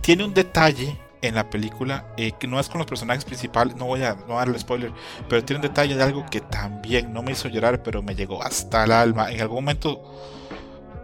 tiene 0.00 0.24
un 0.24 0.34
detalle 0.34 0.98
en 1.22 1.34
la 1.34 1.50
película, 1.50 2.06
eh, 2.16 2.32
que 2.38 2.46
no 2.46 2.60
es 2.60 2.68
con 2.68 2.78
los 2.78 2.86
personajes 2.86 3.24
principales, 3.24 3.76
no 3.76 3.86
voy 3.86 4.02
a 4.02 4.16
no 4.26 4.36
darle 4.36 4.58
spoiler, 4.58 4.92
pero 5.28 5.44
tiene 5.44 5.58
un 5.58 5.62
detalle 5.62 5.94
de 5.94 6.02
algo 6.02 6.24
que 6.30 6.40
también 6.40 7.12
no 7.12 7.22
me 7.22 7.32
hizo 7.32 7.48
llorar, 7.48 7.82
pero 7.82 8.02
me 8.02 8.14
llegó 8.14 8.42
hasta 8.42 8.84
el 8.84 8.92
alma. 8.92 9.30
En 9.30 9.40
algún 9.40 9.56
momento, 9.56 10.00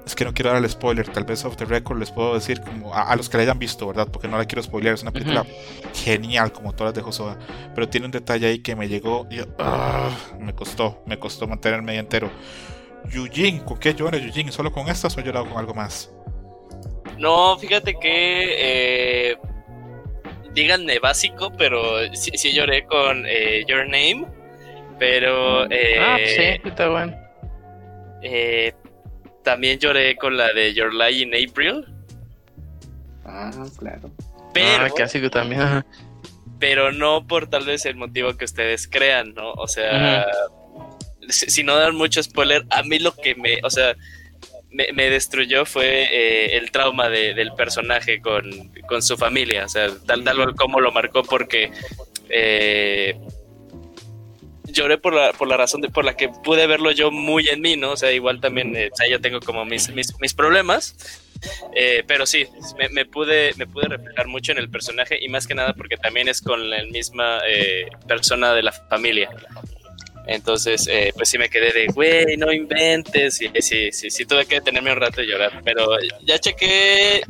es 0.07 0.15
que 0.15 0.25
no 0.25 0.35
quiero 0.35 0.51
dar 0.51 0.63
el 0.63 0.69
spoiler, 0.69 1.09
tal 1.09 1.25
vez 1.25 1.45
off 1.45 1.57
the 1.57 1.65
record 1.65 1.99
les 1.99 2.11
puedo 2.11 2.35
decir 2.35 2.61
como 2.61 2.95
a, 2.95 3.15
los 3.17 3.29
que 3.29 3.37
la 3.37 3.45
hayan 3.45 3.59
visto, 3.59 3.87
¿verdad? 3.87 4.09
Porque 4.11 4.29
no 4.29 4.37
la 4.37 4.45
quiero 4.45 4.63
spoiler, 4.63 4.95
es 4.95 5.03
una 5.03 5.13
película 5.13 5.47
genial 5.95 6.53
como 6.53 6.75
todas 6.75 6.95
de 6.95 7.03
Josoda, 7.03 7.39
pero 7.75 7.89
tiene 7.89 8.07
un 8.07 8.13
detalle 8.13 8.47
ahí 8.47 8.59
que 8.61 8.77
me 8.77 8.89
llegó 8.89 9.27
y 9.31 9.39
ah, 9.59 10.11
me 10.39 10.55
costó, 10.55 11.03
me 11.07 11.19
costó 11.19 11.47
mantenerme 11.47 11.93
ahí 11.93 11.99
entero. 11.99 12.31
Yujin, 13.11 13.61
¿con 13.61 13.79
qué 13.79 13.95
llora 13.95 14.19
Yujin? 14.19 14.51
¿Solo 14.51 14.73
con 14.73 14.89
estas 14.89 15.17
o 15.17 15.21
ha 15.21 15.25
llorado 15.25 15.47
con 15.49 15.59
algo 15.59 15.75
más? 15.75 16.11
No, 17.19 17.59
fíjate 17.59 17.95
que 17.95 19.31
eh, 19.31 19.37
díganme 20.55 20.99
básico, 20.99 21.53
pero 21.57 22.13
sí, 22.15 22.53
lloré 22.53 22.87
con 22.87 23.25
eh, 23.27 23.65
Your 23.67 23.85
Name. 23.85 24.27
Pero. 24.99 25.71
Eh, 25.71 25.99
ah, 26.01 26.17
sí, 26.25 26.69
está 26.69 26.89
bueno. 26.89 27.17
Eh, 28.23 28.73
también 29.45 29.79
lloré 29.79 30.17
con 30.17 30.37
la 30.37 30.53
de 30.53 30.75
Your 30.75 30.93
Lie 30.93 31.23
in 31.23 31.35
April. 31.35 31.85
Ah, 33.25 33.53
claro. 33.79 34.11
Pero. 34.53 34.87
Ah, 34.87 34.91
casi 34.97 35.29
también. 35.31 35.85
Pero 36.59 36.93
no 36.93 37.27
por 37.27 37.49
tal 37.49 37.65
vez 37.67 37.85
el 37.87 37.97
motivo 37.97 38.37
que 38.37 38.45
ustedes 38.45 38.89
crean, 38.89 39.35
¿no? 39.35 39.53
O 39.53 39.69
sea. 39.69 40.27
si, 41.29 41.63
no 41.63 41.77
dan 41.77 41.95
mucho 41.95 42.23
spoiler, 42.23 42.65
a 42.71 42.83
mí 42.83 42.99
lo 42.99 43.15
que 43.15 43.35
me. 43.35 43.61
O 43.63 43.71
sea 43.71 43.95
me, 44.75 45.11
destruyó 45.11 45.65
fue 45.65 46.09
eh, 46.11 46.57
el 46.57 46.71
trauma 46.71 47.09
del 47.09 47.53
personaje 47.55 48.21
con, 48.21 48.43
su 49.03 49.17
familia, 49.17 49.65
o 49.65 49.69
sea, 49.69 49.89
tal, 50.07 50.25
tal 50.25 50.55
como 50.57 50.81
lo 50.81 50.91
marcó 50.93 51.23
porque 51.23 51.71
eh, 52.29 53.17
lloré 54.75 54.99
por 54.99 55.15
la, 55.15 55.33
por 55.33 55.49
la 55.49 55.57
razón 55.57 55.81
de, 55.81 55.89
por 55.89 56.05
la 56.05 56.17
que 56.17 56.29
pude 56.29 56.67
verlo 56.67 56.91
yo 56.91 57.11
muy 57.11 57.49
en 57.49 57.61
mí, 57.61 57.77
¿no? 57.77 57.93
O 57.93 57.97
sea, 57.97 58.13
igual 58.13 58.41
también, 58.41 58.77
eh, 58.77 58.91
o 58.93 58.97
sea, 58.97 59.09
yo 59.09 59.21
tengo 59.21 59.41
como 59.41 59.65
mis, 59.65 59.91
mis, 59.91 60.35
problemas, 60.35 61.21
pero 62.07 62.27
sí, 62.27 62.47
me, 62.91 63.05
pude, 63.05 63.53
me 63.57 63.67
pude 63.67 63.89
reflejar 63.89 64.27
mucho 64.27 64.53
en 64.53 64.59
el 64.59 64.69
personaje 64.71 65.19
y 65.21 65.29
más 65.29 65.47
que 65.47 65.55
nada 65.55 65.75
porque 65.75 65.97
también 65.97 66.29
es 66.29 66.41
con 66.41 66.71
la 66.71 66.83
misma 66.85 67.41
persona 68.07 68.53
de 68.55 68.63
la 68.63 68.73
familia. 68.73 69.31
Entonces, 70.27 70.89
eh, 70.89 71.13
pues 71.15 71.29
sí 71.29 71.39
me 71.39 71.51
quedé 71.51 71.73
de, 71.73 71.87
güey, 71.89 72.37
no 72.37 72.53
inventes. 72.53 73.41
Y 73.43 73.51
sí, 73.61 73.93
sí, 73.93 74.11
sí, 74.11 74.25
tuve 74.25 74.47
que 74.47 74.57
detenerme 74.57 74.93
un 74.93 75.01
rato 75.01 75.21
de 75.21 75.27
llorar. 75.27 75.61
Pero 75.65 75.87
ya 76.23 76.39
chequé 76.39 77.23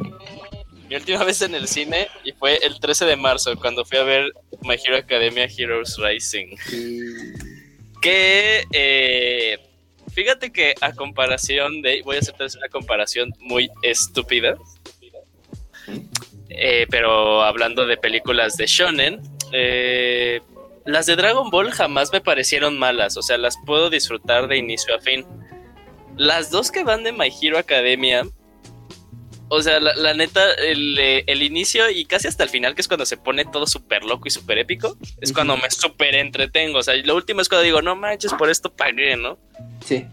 mi 0.88 0.96
última 0.96 1.24
vez 1.24 1.42
en 1.42 1.54
el 1.54 1.68
cine 1.68 2.08
y 2.24 2.32
fue 2.32 2.56
el 2.62 2.78
13 2.78 3.06
de 3.06 3.16
marzo, 3.16 3.56
cuando 3.56 3.84
fui 3.84 3.98
a 3.98 4.02
ver 4.02 4.32
My 4.62 4.74
Hero 4.74 4.96
Academia 4.96 5.46
Heroes 5.46 5.96
Rising. 5.98 6.56
Que, 8.02 8.64
eh, 8.72 9.58
fíjate 10.12 10.52
que 10.52 10.74
a 10.80 10.92
comparación 10.92 11.80
de, 11.82 12.02
voy 12.02 12.16
a 12.16 12.18
hacer 12.18 12.34
una 12.34 12.68
comparación 12.68 13.32
muy 13.40 13.70
estúpida. 13.82 14.56
Eh, 16.50 16.86
pero 16.90 17.42
hablando 17.42 17.86
de 17.86 17.96
películas 17.96 18.56
de 18.56 18.66
shonen, 18.66 19.20
eh, 19.52 20.40
las 20.84 21.06
de 21.06 21.16
Dragon 21.16 21.50
Ball 21.50 21.70
jamás 21.72 22.12
me 22.12 22.20
parecieron 22.20 22.78
malas, 22.78 23.16
o 23.16 23.22
sea, 23.22 23.38
las 23.38 23.56
puedo 23.64 23.90
disfrutar 23.90 24.48
de 24.48 24.58
inicio 24.58 24.94
a 24.94 25.00
fin. 25.00 25.24
Las 26.16 26.50
dos 26.50 26.70
que 26.70 26.84
van 26.84 27.02
de 27.02 27.12
My 27.12 27.32
Hero 27.40 27.58
Academia, 27.58 28.24
o 29.54 29.62
sea, 29.62 29.80
la, 29.80 30.14
neta, 30.14 30.40
eh, 30.58 31.24
el, 31.26 31.42
inicio 31.42 31.90
y 31.90 32.04
casi 32.04 32.28
hasta 32.28 32.44
el 32.44 32.50
final, 32.50 32.74
que 32.74 32.80
es 32.80 32.88
cuando 32.88 33.06
se 33.06 33.16
pone 33.16 33.44
todo 33.44 33.66
súper 33.66 34.04
loco 34.04 34.26
y 34.26 34.30
súper 34.30 34.58
épico, 34.58 34.96
es 35.20 35.32
cuando 35.32 35.56
me 35.56 35.70
súper 35.70 36.14
entretengo. 36.14 36.78
O 36.78 36.82
sea, 36.82 36.94
lo 36.96 37.16
último 37.16 37.40
es 37.40 37.48
cuando 37.48 37.64
digo, 37.64 37.82
no 37.82 37.96
manches, 37.96 38.32
por 38.34 38.50
esto 38.50 38.72
pagué, 38.72 39.16
¿no? 39.16 39.38
Sí. 39.84 40.06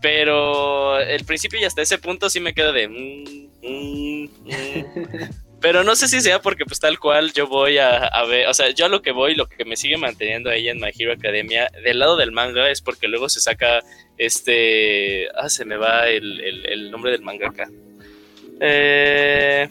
Pero 0.00 0.98
el 0.98 1.24
principio 1.24 1.60
y 1.60 1.64
hasta 1.64 1.82
ese 1.82 1.98
punto 1.98 2.30
sí 2.30 2.40
me 2.40 2.54
quedo 2.54 2.72
de... 2.72 2.88
Mm, 2.88 3.48
mm, 3.62 4.24
mm". 4.44 5.30
Pero 5.60 5.84
no 5.84 5.94
sé 5.94 6.08
si 6.08 6.22
sea 6.22 6.40
porque 6.40 6.64
pues 6.64 6.80
tal 6.80 6.98
cual 6.98 7.32
yo 7.34 7.46
voy 7.46 7.76
a, 7.76 8.10
ver, 8.26 8.48
o 8.48 8.54
sea, 8.54 8.70
yo 8.70 8.86
a 8.86 8.88
lo 8.88 9.02
que 9.02 9.12
voy, 9.12 9.34
lo 9.34 9.46
que 9.46 9.66
me 9.66 9.76
sigue 9.76 9.98
manteniendo 9.98 10.48
ahí 10.48 10.68
en 10.68 10.80
My 10.80 10.90
Hero 10.98 11.12
Academia, 11.12 11.70
del 11.84 11.98
lado 11.98 12.16
del 12.16 12.32
manga, 12.32 12.70
es 12.70 12.80
porque 12.80 13.08
luego 13.08 13.28
se 13.28 13.40
saca 13.40 13.80
este... 14.16 15.28
Ah, 15.36 15.50
se 15.50 15.66
me 15.66 15.76
va 15.76 16.08
el, 16.08 16.90
nombre 16.90 17.10
del 17.12 17.20
mangaka. 17.20 17.68
Eh, 18.60 19.68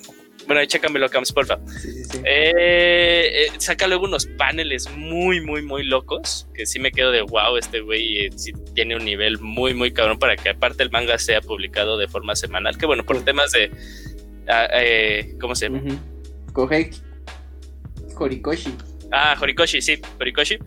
bueno, 0.50 0.62
ahí 0.62 0.68
chécamelo, 0.68 1.08
Camps, 1.10 1.32
porfa. 1.32 1.60
Sí, 1.68 2.04
sí, 2.06 2.18
eh, 2.26 3.46
eh, 3.46 3.48
saca 3.60 3.88
luego 3.88 4.06
unos 4.06 4.26
paneles 4.26 4.90
muy, 4.98 5.42
muy, 5.42 5.62
muy 5.62 5.84
locos, 5.84 6.48
que 6.56 6.66
sí 6.66 6.80
me 6.80 6.92
quedo 6.92 7.12
de 7.12 7.22
wow, 7.22 7.56
este 7.58 7.82
güey 7.82 8.26
eh, 8.26 8.32
sí 8.36 8.52
tiene 8.74 8.96
un 8.96 9.06
nivel 9.06 9.40
muy, 9.40 9.76
muy 9.76 9.92
cabrón 9.92 10.18
para 10.18 10.36
que 10.36 10.50
aparte 10.50 10.82
el 10.82 10.90
manga 10.90 11.20
sea 11.20 11.42
publicado 11.42 12.00
de 12.00 12.08
forma 12.08 12.36
semanal, 12.36 12.80
que 12.80 12.88
bueno, 12.88 13.06
por 13.06 13.24
temas 13.24 13.52
de 13.52 13.70
eh, 14.48 15.36
¿cómo 15.40 15.54
se 15.54 15.70
llama? 15.70 15.84
Kohei 16.54 16.90
Horikoshi. 18.18 18.74
Ah, 19.12 19.36
Horikoshi, 19.40 19.82
sí, 19.82 20.00
Horikoshi. 20.20 20.58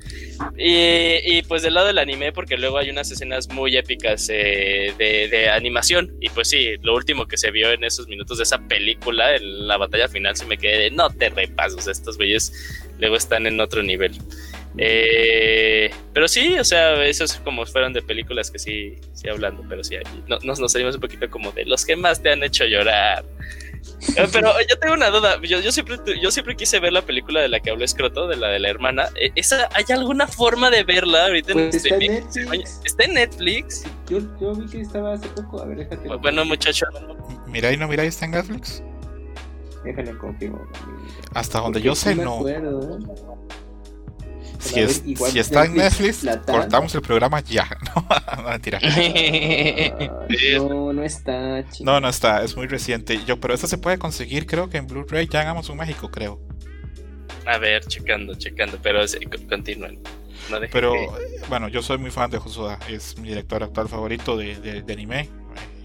Y, 0.57 1.39
y, 1.39 1.43
pues 1.43 1.63
del 1.63 1.75
lado 1.75 1.87
del 1.87 1.99
anime, 1.99 2.33
porque 2.33 2.57
luego 2.57 2.79
hay 2.79 2.91
unas 2.91 3.11
escenas 3.11 3.49
muy 3.49 3.77
épicas 3.77 4.29
eh, 4.31 4.95
de, 4.99 5.29
de, 5.29 5.49
animación. 5.51 6.17
Y 6.21 6.29
pues 6.31 6.49
sí, 6.49 6.75
lo 6.83 6.95
último 6.95 7.27
que 7.27 7.37
se 7.37 7.51
vio 7.51 7.71
en 7.71 7.85
esos 7.85 8.09
minutos 8.09 8.39
de 8.39 8.45
esa 8.45 8.59
película, 8.67 9.37
en 9.37 9.69
la 9.69 9.77
batalla 9.77 10.09
final, 10.09 10.37
se 10.37 10.47
me 10.47 10.59
quedé 10.59 10.79
de 10.79 10.91
no 10.91 11.11
te 11.11 11.29
repasos, 11.29 11.87
estos 11.87 12.17
güeyes 12.17 12.53
luego 12.99 13.17
están 13.17 13.47
en 13.47 13.61
otro 13.61 13.83
nivel. 13.83 14.13
Eh, 14.79 15.91
pero 16.15 16.29
sí, 16.29 16.59
o 16.59 16.65
sea, 16.65 17.05
esos 17.05 17.35
como 17.37 17.67
fueron 17.67 17.93
de 17.93 18.01
películas 18.03 18.51
que 18.51 18.59
sí, 18.59 18.95
sí 19.13 19.29
hablando, 19.29 19.65
pero 19.69 19.85
sí, 19.85 19.97
no, 20.27 20.39
nos, 20.43 20.61
nos 20.61 20.73
salimos 20.73 20.95
un 20.95 21.01
poquito 21.01 21.29
como 21.29 21.53
de 21.53 21.67
los 21.67 21.85
que 21.85 21.97
más 21.97 22.23
te 22.23 22.31
han 22.31 22.43
hecho 22.43 22.65
llorar. 22.65 23.25
Eh, 24.17 24.29
pero 24.33 24.53
yo 24.69 24.79
tengo 24.79 24.95
una 24.95 25.11
duda. 25.11 25.41
Yo, 25.43 25.61
yo, 25.61 25.73
siempre, 25.73 25.99
yo 26.21 26.31
siempre 26.31 26.57
quise 26.57 26.81
ver 26.81 26.93
la 26.93 27.03
película 27.03 27.41
de 27.41 27.49
la 27.49 27.61
que 27.61 27.71
habló 27.71 27.85
Escroto, 27.85 28.29
de 28.29 28.37
la 28.37 28.49
de 28.49 28.59
la 28.59 28.69
hermana. 28.69 29.09
Eh, 29.21 29.33
¿Esa, 29.35 29.69
¿Hay 29.75 29.85
alguna 29.91 30.27
forma 30.27 30.71
de 30.71 30.85
verla 30.85 31.27
ahorita 31.27 31.53
pues 31.53 31.75
en 31.87 31.93
está 31.93 32.05
en 32.05 32.13
Netflix. 32.13 32.81
¿Está 32.85 33.05
en 33.05 33.15
Netflix? 33.15 33.85
Yo, 34.09 34.19
yo, 34.41 34.55
vi 34.55 34.67
que 34.67 34.81
estaba 34.81 35.15
hace 35.15 35.29
poco. 35.29 35.63
A 35.63 35.67
ver, 35.67 35.79
déjate. 35.79 36.09
Bueno, 36.17 36.45
muchacho. 36.45 36.87
Mira 37.47 37.73
y 37.73 37.77
no 37.77 37.89
mira, 37.89 38.05
está 38.05 38.25
en 38.25 38.33
Netflix. 38.33 38.83
Déjale 39.85 40.17
confirmo. 40.17 40.61
Hasta 41.35 41.61
donde 41.61 41.81
yo 41.81 41.95
sé, 41.95 42.15
no. 42.15 42.37
Acuerdo, 42.37 42.99
¿eh? 42.99 43.03
Si, 44.63 44.79
es, 44.81 45.03
si 45.31 45.39
está 45.39 45.65
en 45.65 45.75
Netflix, 45.75 46.25
cortamos 46.47 46.95
el 46.95 47.03
programa 47.03 47.41
ya. 47.41 47.69
No, 47.95 48.43
no 48.43 48.49
mentira. 48.49 48.79
Uh, 48.83 50.69
no, 50.69 50.93
no 50.93 51.03
está. 51.03 51.69
Chico. 51.69 51.85
No, 51.85 52.01
no 52.01 52.09
está. 52.09 52.43
Es 52.43 52.57
muy 52.57 52.67
reciente. 52.69 53.23
Yo, 53.27 53.41
pero 53.41 53.55
esta 53.55 53.67
se 53.67 53.77
puede 53.77 53.99
conseguir, 53.99 54.47
creo 54.47 54.71
que 54.71 54.79
en 54.79 54.87
Blu-ray 54.87 55.29
ya 55.29 55.43
en 55.43 55.49
Amazon 55.49 55.77
México, 55.77 56.11
creo. 56.11 56.41
A 57.47 57.59
ver, 57.59 57.85
checando, 57.87 58.35
checando. 58.35 58.79
Pero 58.83 59.07
sí, 59.07 59.19
continúen. 59.49 60.01
No 60.51 60.59
pero 60.73 60.93
que... 60.93 61.47
bueno, 61.49 61.69
yo 61.69 61.83
soy 61.83 61.99
muy 61.99 62.11
fan 62.11 62.31
de 62.31 62.39
Josuda. 62.39 62.79
Es 62.89 63.19
mi 63.19 63.29
director 63.29 63.63
actual 63.63 63.89
favorito 63.89 64.37
de, 64.37 64.57
de, 64.57 64.83
de 64.83 64.93
anime. 64.93 65.29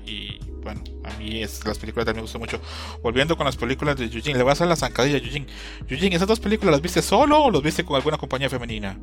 Y 0.06 0.40
bueno, 0.68 0.84
a 1.06 1.14
mí 1.14 1.42
es, 1.42 1.64
las 1.66 1.78
películas 1.78 2.06
también 2.06 2.18
me 2.18 2.22
gustan 2.24 2.42
mucho. 2.42 2.60
Volviendo 3.02 3.38
con 3.38 3.46
las 3.46 3.56
películas 3.56 3.96
de 3.96 4.10
Yujin, 4.10 4.36
le 4.36 4.44
voy 4.44 4.50
a 4.50 4.54
hacer 4.54 4.68
la 4.68 4.76
zancadilla 4.76 5.16
a 5.16 5.22
Yujin. 5.22 5.48
Yujin, 5.88 6.12
¿esas 6.12 6.28
dos 6.28 6.42
películas 6.42 6.74
las 6.74 6.82
viste 6.82 7.02
solo 7.02 7.42
o 7.42 7.50
las 7.50 7.62
viste 7.62 7.86
con 7.86 7.96
alguna 7.96 8.18
compañía 8.18 8.50
femenina? 8.50 9.00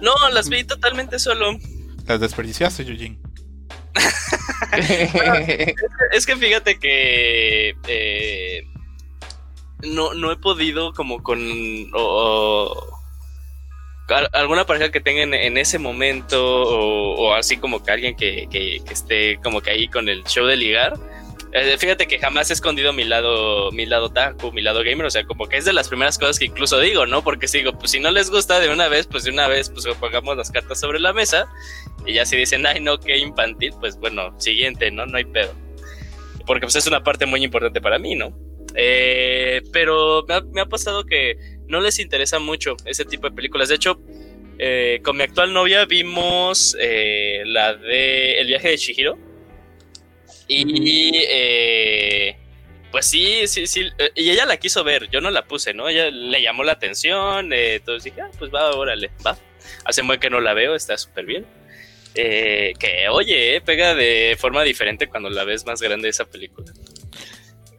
No, 0.00 0.14
las 0.32 0.48
vi 0.48 0.62
totalmente 0.62 1.18
solo. 1.18 1.58
Las 2.06 2.20
desperdiciaste, 2.20 2.84
Yujin. 2.84 3.20
bueno, 5.12 5.34
es, 6.12 6.24
que, 6.24 6.36
fíjate 6.36 6.78
que 6.78 7.74
eh, 7.88 8.62
no, 9.82 10.14
no 10.14 10.30
he 10.30 10.36
podido 10.36 10.92
como 10.92 11.20
con 11.24 11.40
o, 11.94 11.98
o, 12.00 12.95
alguna 14.32 14.64
pareja 14.64 14.90
que 14.90 15.00
tengan 15.00 15.34
en 15.34 15.58
ese 15.58 15.78
momento 15.78 16.62
o, 16.62 17.14
o 17.14 17.34
así 17.34 17.56
como 17.56 17.82
que 17.82 17.90
alguien 17.90 18.16
que, 18.16 18.46
que, 18.50 18.80
que, 18.84 18.92
esté 18.92 19.38
como 19.42 19.60
que 19.60 19.70
ahí 19.70 19.88
con 19.88 20.08
el 20.08 20.24
show 20.24 20.46
de 20.46 20.56
ligar. 20.56 20.94
Eh, 21.52 21.76
fíjate 21.78 22.06
que 22.06 22.18
jamás 22.18 22.50
he 22.50 22.52
escondido 22.52 22.92
mi 22.92 23.04
lado, 23.04 23.72
mi 23.72 23.86
lado 23.86 24.10
taco, 24.10 24.52
mi 24.52 24.60
lado 24.62 24.82
gamer, 24.84 25.06
o 25.06 25.10
sea, 25.10 25.24
como 25.24 25.46
que 25.46 25.56
es 25.56 25.64
de 25.64 25.72
las 25.72 25.88
primeras 25.88 26.18
cosas 26.18 26.38
que 26.38 26.44
incluso 26.44 26.78
digo, 26.80 27.06
¿no? 27.06 27.24
Porque 27.24 27.48
sigo, 27.48 27.72
pues 27.72 27.92
si 27.92 28.00
no 28.00 28.10
les 28.10 28.30
gusta 28.30 28.60
de 28.60 28.68
una 28.68 28.88
vez, 28.88 29.06
pues 29.06 29.24
de 29.24 29.30
una 29.30 29.48
vez, 29.48 29.70
pues 29.70 29.86
pongamos 29.98 30.36
las 30.36 30.50
cartas 30.50 30.78
sobre 30.78 31.00
la 31.00 31.12
mesa 31.12 31.46
y 32.04 32.14
ya 32.14 32.26
si 32.26 32.36
dicen, 32.36 32.66
ay, 32.66 32.80
no, 32.80 32.98
qué 32.98 33.16
infantil, 33.16 33.72
pues 33.80 33.96
bueno, 33.98 34.38
siguiente, 34.38 34.90
¿no? 34.90 35.06
No 35.06 35.16
hay 35.16 35.24
pedo. 35.24 35.54
Porque 36.46 36.66
pues 36.66 36.76
es 36.76 36.86
una 36.86 37.02
parte 37.02 37.26
muy 37.26 37.42
importante 37.42 37.80
para 37.80 37.98
mí, 37.98 38.14
¿no? 38.14 38.36
Eh, 38.74 39.62
pero 39.72 40.24
me 40.28 40.34
ha, 40.34 40.40
me 40.42 40.60
ha 40.60 40.66
pasado 40.66 41.06
que 41.06 41.55
no 41.68 41.80
les 41.80 41.98
interesa 41.98 42.38
mucho 42.38 42.76
ese 42.84 43.04
tipo 43.04 43.28
de 43.28 43.34
películas. 43.34 43.68
De 43.68 43.76
hecho, 43.76 44.00
eh, 44.58 45.00
con 45.02 45.16
mi 45.16 45.22
actual 45.22 45.52
novia 45.52 45.84
vimos 45.84 46.76
eh, 46.80 47.42
la 47.46 47.74
de 47.74 48.40
El 48.40 48.46
viaje 48.46 48.70
de 48.70 48.78
Chihiro. 48.78 49.18
Y 50.48 51.12
eh, 51.28 52.36
pues 52.92 53.06
sí, 53.06 53.46
sí, 53.46 53.66
sí. 53.66 53.88
Y 54.14 54.30
ella 54.30 54.46
la 54.46 54.56
quiso 54.58 54.84
ver, 54.84 55.10
yo 55.10 55.20
no 55.20 55.30
la 55.30 55.44
puse, 55.44 55.74
¿no? 55.74 55.88
Ella 55.88 56.10
le 56.10 56.40
llamó 56.40 56.62
la 56.62 56.72
atención. 56.72 57.52
entonces 57.52 58.04
dije, 58.04 58.20
ah, 58.20 58.30
pues 58.38 58.52
va, 58.54 58.70
órale, 58.70 59.10
va. 59.26 59.36
Hace 59.84 60.02
muy 60.02 60.18
que 60.18 60.30
no 60.30 60.40
la 60.40 60.54
veo, 60.54 60.74
está 60.74 60.96
súper 60.96 61.26
bien. 61.26 61.46
que 62.14 63.08
oye, 63.10 63.60
pega 63.60 63.94
de 63.94 64.36
forma 64.38 64.62
diferente 64.62 65.08
cuando 65.08 65.28
la 65.30 65.44
ves 65.44 65.66
más 65.66 65.82
grande 65.82 66.08
esa 66.08 66.24
película. 66.24 66.72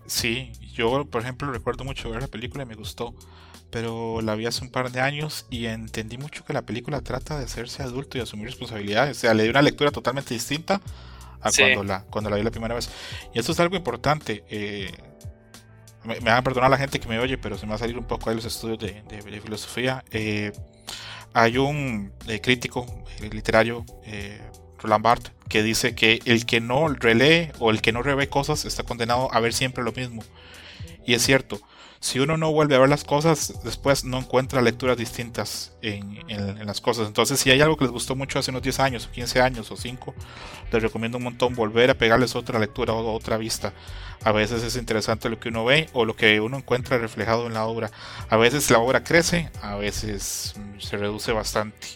Sí, 0.05 0.51
yo 0.73 1.05
por 1.05 1.21
ejemplo 1.21 1.51
recuerdo 1.51 1.83
mucho 1.83 2.09
ver 2.09 2.21
la 2.21 2.27
película 2.27 2.63
y 2.63 2.65
me 2.65 2.75
gustó 2.75 3.15
pero 3.70 4.22
la 4.22 4.36
vi 4.36 4.45
hace 4.45 4.63
un 4.63 4.72
par 4.72 4.91
de 4.91 5.01
años 5.01 5.45
y 5.49 5.65
entendí 5.65 6.18
mucho 6.18 6.45
que 6.45 6.53
la 6.53 6.61
película 6.61 7.01
trata 7.01 7.38
de 7.38 7.45
hacerse 7.45 7.84
adulto 7.84 8.18
y 8.18 8.22
asumir 8.22 8.47
responsabilidades. 8.47 9.18
O 9.18 9.20
sea, 9.20 9.34
le 9.34 9.43
di 9.43 9.49
una 9.49 9.61
lectura 9.61 9.91
totalmente 9.91 10.34
distinta 10.34 10.82
a 11.41 11.51
sí. 11.51 11.61
cuando, 11.61 11.84
la, 11.84 12.03
cuando 12.03 12.30
la 12.30 12.38
vi 12.38 12.43
la 12.43 12.51
primera 12.51 12.76
vez. 12.76 12.89
Y 13.34 13.39
esto 13.39 13.51
es 13.51 13.59
algo 13.59 13.76
importante. 13.76 14.45
Eh, 14.49 14.91
me, 16.03 16.15
me, 16.15 16.30
van 16.30 16.38
a 16.38 16.43
perdonar 16.43 16.70
la 16.70 16.78
gente 16.78 16.99
que 16.99 17.09
me 17.09 17.20
oye, 17.20 17.38
pero 17.38 17.57
se 17.57 17.65
me 17.65 17.72
va 17.72 17.76
a 17.76 17.80
salir 17.80 17.97
un 17.97 18.05
poco 18.05 18.30
ahí 18.30 18.36
los 18.36 18.45
estudios 18.45 18.80
de, 18.80 19.03
de, 19.09 19.22
de 19.22 19.41
filosofía. 19.41 20.03
Eh, 20.11 20.53
hay 21.34 21.57
un 21.57 22.13
eh, 22.28 22.39
crítico 22.39 22.86
literario, 23.32 23.86
Roland 24.80 25.03
Barthes, 25.03 25.34
que 25.49 25.61
dice 25.61 25.93
que 25.93 26.20
el 26.26 26.45
que 26.45 26.61
no 26.61 26.88
relee 26.88 27.51
o 27.59 27.72
el 27.72 27.82
que 27.82 27.91
no 27.91 28.01
revé 28.01 28.30
cosas 28.30 28.63
está 28.63 28.84
condenado 28.84 29.34
a 29.34 29.39
ver 29.39 29.53
siempre 29.53 29.84
lo 29.84 29.91
mismo. 29.91 30.24
Y 31.05 31.13
es 31.13 31.22
cierto 31.24 31.59
si 32.00 32.20
uno 32.20 32.38
no 32.38 32.52
vuelve 32.52 32.76
a 32.76 32.80
ver 32.80 32.89
las 32.89 33.04
cosas, 33.04 33.64
después 33.64 34.04
no 34.04 34.20
encuentra 34.20 34.62
lecturas 34.62 34.98
distintas 34.98 35.76
en, 35.82 36.20
en, 36.28 36.58
en, 36.58 36.66
las 36.66 36.82
cosas. 36.82 37.08
Entonces, 37.08 37.39
si 37.39 37.50
hay 37.50 37.62
algo 37.62 37.78
que 37.78 37.86
les 37.86 37.91
gustó 37.91 38.16
mucho 38.16 38.39
hace 38.39 38.52
unos 38.52 38.64
10 38.64 38.80
años, 38.80 39.08
o 39.08 39.12
15 39.12 39.41
años, 39.41 39.72
o 39.72 39.76
5, 39.76 40.14
les 40.72 40.84
recomiendo 40.84 41.18
un 41.18 41.24
montón 41.24 41.56
volver 41.56 41.89
a 41.89 41.95
pegarles 41.95 42.36
otra 42.36 42.60
lectura 42.60 42.93
o 42.93 43.14
otra 43.14 43.38
vista. 43.38 43.74
A 44.24 44.32
veces 44.32 44.64
es 44.64 44.76
interesante 44.76 45.30
lo 45.30 45.39
que 45.39 45.50
uno 45.50 45.66
ve 45.66 45.88
o 45.93 46.06
lo 46.06 46.16
que 46.16 46.39
uno 46.39 46.58
encuentra 46.58 46.98
reflejado 46.98 47.48
en 47.48 47.54
la 47.54 47.66
obra. 47.66 47.91
A 48.30 48.38
veces 48.38 48.70
la 48.70 48.80
obra 48.80 49.04
crece, 49.04 49.50
a 49.62 49.76
veces 49.76 50.56
se 50.80 50.98
reduce 50.98 51.32
bastante. 51.32 51.88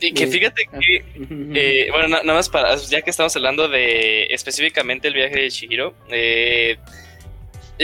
Y 0.00 0.12
que 0.12 0.26
fíjate 0.26 0.62
que, 0.80 1.04
eh, 1.54 1.88
bueno, 1.90 2.08
nada 2.08 2.24
más 2.24 2.48
para, 2.48 2.74
ya 2.76 3.02
que 3.02 3.10
estamos 3.10 3.34
hablando 3.36 3.68
de 3.68 4.24
específicamente 4.30 5.08
el 5.08 5.14
viaje 5.14 5.40
de 5.40 5.50
Shihiro, 5.50 5.94
eh, 6.08 6.78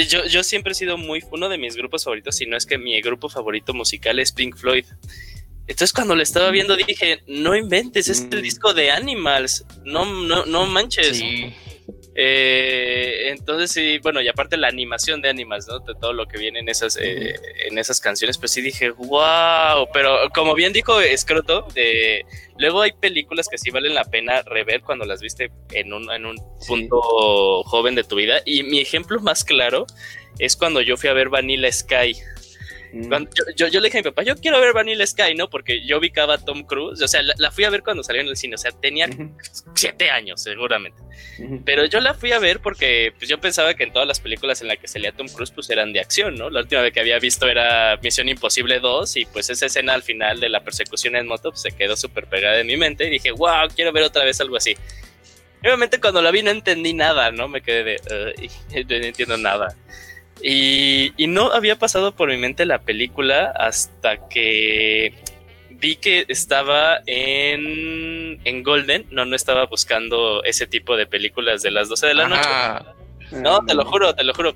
yo, 0.04 0.26
yo 0.26 0.42
siempre 0.42 0.72
he 0.72 0.74
sido 0.74 0.98
muy. 0.98 1.22
Uno 1.30 1.48
de 1.48 1.58
mis 1.58 1.76
grupos 1.76 2.04
favoritos, 2.04 2.36
si 2.36 2.46
no 2.46 2.56
es 2.56 2.66
que 2.66 2.78
mi 2.78 3.00
grupo 3.00 3.28
favorito 3.28 3.72
musical 3.72 4.18
es 4.18 4.32
Pink 4.32 4.56
Floyd. 4.56 4.84
Entonces, 5.68 5.92
cuando 5.92 6.14
lo 6.14 6.22
estaba 6.22 6.50
viendo, 6.50 6.76
dije: 6.76 7.22
No 7.26 7.56
inventes, 7.56 8.08
es 8.08 8.26
el 8.30 8.42
disco 8.42 8.74
de 8.74 8.90
Animals. 8.90 9.64
No, 9.84 10.04
no, 10.04 10.46
no 10.46 10.66
manches. 10.66 11.18
Sí. 11.18 11.52
Eh, 12.18 13.28
entonces, 13.28 13.70
sí, 13.70 13.98
bueno, 14.02 14.22
y 14.22 14.28
aparte 14.28 14.56
la 14.56 14.68
animación 14.68 15.20
de 15.20 15.28
Animals, 15.28 15.68
¿no? 15.68 15.80
De 15.80 15.94
todo 16.00 16.14
lo 16.14 16.26
que 16.26 16.38
viene 16.38 16.60
en 16.60 16.68
esas, 16.68 16.96
eh, 16.96 17.34
en 17.68 17.78
esas 17.78 18.00
canciones, 18.00 18.38
pues 18.38 18.52
sí 18.52 18.62
dije, 18.62 18.90
wow. 18.90 19.86
Pero 19.92 20.16
como 20.34 20.54
bien 20.54 20.72
dijo 20.72 20.98
Escroto, 21.00 21.68
de, 21.74 22.24
luego 22.58 22.80
hay 22.80 22.92
películas 22.92 23.48
que 23.48 23.58
sí 23.58 23.70
valen 23.70 23.94
la 23.94 24.04
pena 24.04 24.40
rever 24.42 24.80
cuando 24.80 25.04
las 25.04 25.20
viste 25.20 25.50
en 25.72 25.92
un, 25.92 26.10
en 26.10 26.24
un 26.24 26.36
punto 26.66 27.62
joven 27.64 27.94
de 27.94 28.04
tu 28.04 28.16
vida. 28.16 28.40
Y 28.46 28.62
mi 28.62 28.80
ejemplo 28.80 29.20
más 29.20 29.44
claro 29.44 29.86
es 30.38 30.56
cuando 30.56 30.80
yo 30.80 30.96
fui 30.96 31.10
a 31.10 31.12
ver 31.12 31.28
Vanilla 31.28 31.70
Sky. 31.70 32.16
Cuando, 33.08 33.30
yo, 33.34 33.44
yo, 33.56 33.68
yo, 33.68 33.80
le 33.80 33.88
dije 33.88 33.98
a 33.98 34.00
mi 34.02 34.04
papá, 34.04 34.22
yo 34.22 34.36
quiero 34.36 34.60
ver 34.60 34.72
Vanilla 34.72 35.06
Sky, 35.06 35.34
¿no? 35.34 35.48
Porque 35.48 35.84
yo 35.84 35.98
ubicaba 35.98 36.34
a 36.34 36.38
Tom 36.38 36.64
Cruise, 36.64 37.02
o 37.02 37.08
sea, 37.08 37.22
la, 37.22 37.34
la, 37.38 37.50
fui 37.50 37.64
a 37.64 37.70
ver 37.70 37.82
cuando 37.82 38.02
salió 38.02 38.22
en 38.22 38.28
el 38.28 38.36
cine, 38.36 38.54
o 38.54 38.58
sea, 38.58 38.72
tenía 38.72 39.06
uh 39.06 39.10
-huh. 39.10 39.70
siete 39.74 40.10
años, 40.10 40.42
seguramente. 40.42 41.02
Uh 41.38 41.42
-huh. 41.42 41.62
Pero 41.64 41.84
yo 41.86 42.00
la 42.00 42.14
fui 42.14 42.32
a 42.32 42.38
ver 42.38 42.60
porque 42.60 43.12
pues, 43.18 43.28
yo 43.28 43.38
pensaba 43.38 43.74
que 43.74 43.84
en 43.84 43.92
todas 43.92 44.06
las 44.06 44.20
películas 44.20 44.60
en 44.62 44.68
las 44.68 44.78
que 44.78 44.88
salía 44.88 45.12
Tom 45.12 45.28
Cruise, 45.28 45.50
pues 45.50 45.68
eran 45.70 45.92
de 45.92 46.00
acción, 46.00 46.34
¿no? 46.36 46.50
La 46.50 46.60
última 46.60 46.82
vez 46.82 46.92
que 46.92 47.00
había 47.00 47.18
visto 47.18 47.46
era 47.46 47.98
Misión 48.02 48.28
Imposible 48.28 48.80
2 48.80 49.16
y 49.16 49.24
pues 49.26 49.50
esa 49.50 49.66
escena 49.66 49.94
al 49.94 50.02
final 50.02 50.40
de 50.40 50.48
la 50.48 50.60
persecución 50.60 51.16
en 51.16 51.26
moto 51.26 51.50
pues, 51.50 51.62
se 51.62 51.72
quedó 51.72 51.96
súper 51.96 52.26
pegada 52.26 52.60
en 52.60 52.66
mi 52.66 52.76
mente 52.76 53.06
y 53.06 53.10
dije, 53.10 53.32
wow, 53.32 53.68
quiero 53.74 53.92
ver 53.92 54.04
otra 54.04 54.24
vez 54.24 54.40
algo 54.40 54.56
así. 54.56 54.76
Obviamente 55.62 56.00
cuando 56.00 56.22
la 56.22 56.30
vi 56.30 56.42
no 56.42 56.50
entendí 56.50 56.92
nada, 56.92 57.30
¿no? 57.30 57.48
Me 57.48 57.62
quedé 57.62 57.84
de, 57.84 57.96
uh, 57.96 58.74
no 58.88 58.94
entiendo 58.94 59.36
nada. 59.36 59.76
Y, 60.48 61.12
y, 61.16 61.26
no 61.26 61.50
había 61.50 61.74
pasado 61.76 62.14
por 62.14 62.28
mi 62.28 62.36
mente 62.36 62.66
la 62.66 62.78
película 62.78 63.50
hasta 63.56 64.28
que 64.28 65.12
vi 65.70 65.96
que 65.96 66.24
estaba 66.28 67.00
en, 67.06 68.40
en 68.44 68.62
Golden. 68.62 69.06
No, 69.10 69.24
no 69.24 69.34
estaba 69.34 69.66
buscando 69.66 70.44
ese 70.44 70.68
tipo 70.68 70.96
de 70.96 71.08
películas 71.08 71.62
de 71.62 71.72
las 71.72 71.88
12 71.88 72.06
de 72.06 72.14
la 72.14 72.26
Ajá. 72.26 72.94
noche. 73.18 73.36
No, 73.42 73.66
te 73.66 73.74
lo 73.74 73.84
juro, 73.86 74.14
te 74.14 74.22
lo 74.22 74.34
juro. 74.34 74.54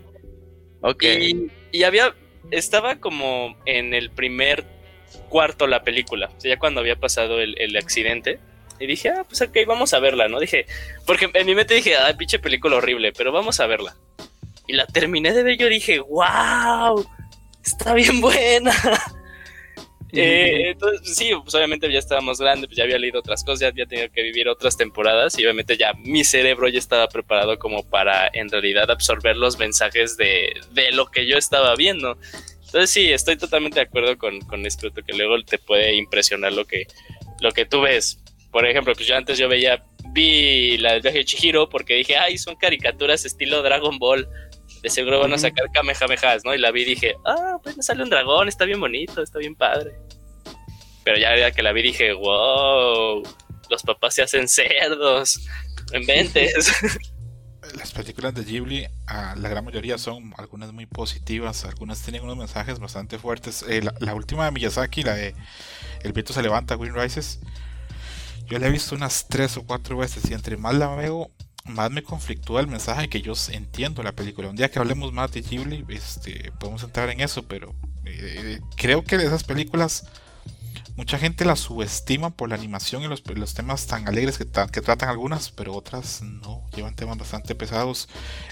Ok. 0.81 1.03
Y, 1.03 1.51
y, 1.73 1.83
había, 1.83 2.15
estaba 2.53 3.01
como 3.01 3.57
en 3.67 3.93
el 3.93 4.11
primer 4.11 4.65
cuarto 5.29 5.67
la 5.67 5.83
película. 5.83 6.31
O 6.39 6.41
sea, 6.41 6.55
ya 6.55 6.59
cuando 6.61 6.79
había 6.79 7.01
pasado 7.01 7.41
el, 7.41 7.57
el 7.59 7.77
accidente. 7.77 8.39
Y 8.79 8.87
dije, 8.87 9.09
ah, 9.09 9.25
pues 9.29 9.43
ok, 9.43 9.57
vamos 9.67 9.93
a 9.93 9.99
verla, 9.99 10.29
¿no? 10.29 10.39
Dije, 10.39 10.67
porque 11.05 11.29
en 11.35 11.47
mi 11.47 11.57
mente 11.57 11.75
dije, 11.75 11.97
ah, 11.97 12.15
pinche 12.17 12.39
película 12.39 12.77
horrible, 12.77 13.13
pero 13.13 13.33
vamos 13.33 13.59
a 13.59 13.67
verla 13.67 13.97
y 14.71 14.73
la 14.73 14.87
terminé 14.87 15.33
de 15.33 15.43
ver, 15.43 15.59
yo 15.59 15.69
dije, 15.69 15.99
wow, 15.99 17.05
está 17.65 17.95
bien 17.95 18.21
buena. 18.21 18.73
Eh, 20.13 20.71
entonces, 20.71 21.17
sí, 21.17 21.31
pues 21.41 21.55
obviamente 21.55 21.89
ya 21.89 22.01
estábamos 22.01 22.41
grandes, 22.41 22.67
pues 22.67 22.77
ya 22.77 22.83
había 22.83 22.99
leído 22.99 23.21
otras 23.21 23.45
cosas, 23.45 23.61
ya 23.61 23.69
había 23.69 23.87
tenido 23.87 24.11
que 24.11 24.25
vivir 24.25 24.49
otras 24.49 24.77
temporadas 24.77 25.39
y 25.39 25.45
obviamente 25.45 25.77
ya 25.77 25.93
mi 25.95 26.25
cerebro 26.25 26.67
ya 26.67 26.81
estaba 26.81 27.07
preparado 27.07 27.61
como 27.61 27.89
para 27.89 28.29
en 28.33 28.49
realidad 28.49 28.91
absorber 28.91 29.37
los 29.37 29.57
mensajes 29.57 30.17
de, 30.17 30.53
de 30.73 30.91
lo 30.91 31.07
que 31.13 31.29
yo 31.29 31.39
estaba 31.39 31.77
viendo. 31.77 32.19
Entonces 32.65 32.91
sí, 32.91 33.13
estoy 33.13 33.37
totalmente 33.37 33.79
de 33.79 33.87
acuerdo 33.87 34.19
con, 34.19 34.41
con 34.41 34.67
esto, 34.67 34.93
que 34.93 35.13
luego 35.13 35.41
te 35.45 35.59
puede 35.59 35.95
impresionar 35.95 36.55
lo 36.55 36.65
que, 36.65 36.89
lo 37.41 37.53
que 37.53 37.65
tú 37.65 37.81
ves. 37.83 38.19
Por 38.51 38.67
ejemplo, 38.67 38.95
pues 38.95 39.07
yo 39.07 39.17
antes 39.17 39.39
yo 39.39 39.49
veía, 39.49 39.85
vi 40.13 40.77
la 40.79 40.95
del 40.95 41.03
viaje 41.03 41.19
de 41.19 41.25
Chihiro 41.25 41.69
porque 41.69 41.95
dije, 41.95 42.17
ay, 42.17 42.37
son 42.37 42.57
caricaturas 42.57 43.25
estilo 43.25 43.63
Dragon 43.63 43.99
Ball. 43.99 44.29
De 44.83 44.91
seguro 44.91 45.21
van 45.21 45.33
a 45.33 45.39
sacar 45.39 45.71
Kamehamehas, 45.73 46.45
¿no? 46.45 46.55
Y 46.55 46.59
la 46.59 46.71
vi 46.71 46.83
y 46.83 46.87
dije, 46.87 47.15
ah, 47.27 47.59
pues 47.63 47.77
me 47.77 47.83
sale 47.83 48.03
un 48.03 48.11
dragón, 48.11 48.49
está 48.49 48.65
bien 48.65 48.81
bonito, 48.81 49.23
está 49.23 49.39
bien 49.39 49.55
padre. 49.55 49.93
Pero 51.05 51.19
ya, 51.19 51.51
que 51.51 51.63
la 51.63 51.73
vi 51.73 51.83
dije, 51.83 52.13
wow, 52.13 53.23
los 53.69 53.83
papás 53.83 54.15
se 54.15 54.23
hacen 54.23 54.49
cerdos, 54.49 55.41
inventes. 55.93 56.73
las 57.77 57.93
películas 57.93 58.35
de 58.35 58.45
Ghibli, 58.45 58.87
la 59.07 59.49
gran 59.49 59.65
mayoría 59.65 59.99
son 59.99 60.33
algunas 60.37 60.73
muy 60.73 60.87
positivas, 60.87 61.65
algunas 61.65 62.01
tienen 62.03 62.23
unos 62.23 62.37
mensajes 62.37 62.79
bastante 62.79 63.19
fuertes. 63.19 63.65
Eh, 63.69 63.83
la, 64.01 64.15
última 64.15 64.45
de 64.45 64.51
Miyazaki, 64.53 65.03
la 65.03 65.15
de 65.15 65.35
El 66.03 66.13
viento 66.13 66.33
se 66.33 66.43
levanta, 66.43 66.77
Wind 66.77 66.97
Rises, 66.97 67.41
yo 68.47 68.59
la 68.59 68.67
he 68.67 68.71
visto 68.71 68.95
unas 68.95 69.29
tres 69.29 69.57
o 69.57 69.65
cuatro 69.65 69.97
veces 69.97 70.29
y 70.31 70.35
entre 70.35 70.57
más 70.57 70.75
la 70.75 70.95
veo, 70.95 71.31
más 71.71 71.91
me 71.91 72.03
conflictúa 72.03 72.61
el 72.61 72.67
mensaje 72.67 73.09
que 73.09 73.23
yo 73.23 73.33
entiendo 73.51 74.03
la 74.03 74.13
película. 74.13 74.49
Un 74.49 74.57
día 74.57 74.71
que 74.71 74.79
hablemos 74.79 75.13
más 75.13 75.33
de 75.33 75.43
Ghibli, 75.43 75.85
este, 75.89 76.53
podemos 76.59 76.83
entrar 76.83 77.09
en 77.11 77.21
eso, 77.21 77.43
pero 77.45 77.75
eh, 78.05 78.61
creo 78.77 79.05
que 79.05 79.19
de 79.19 79.27
esas 79.27 79.45
películas 79.45 80.05
Mucha 81.01 81.19
gente 81.19 81.47
la 81.47 81.57
subestima 81.57 82.29
por 82.29 82.51
la 82.51 82.57
animación 82.57 83.03
y 83.03 83.09
los, 83.09 83.23
temas 83.55 83.87
tan 83.87 84.07
alegres 84.07 84.37
que, 84.37 84.45
que, 84.45 84.81
tratan 84.83 85.09
algunas, 85.09 85.51
pero 85.51 85.75
otras 85.75 86.21
no, 86.21 86.67
llevan 86.77 86.95
temas 86.95 87.17
bastante 87.17 87.55
pesados. 87.55 88.07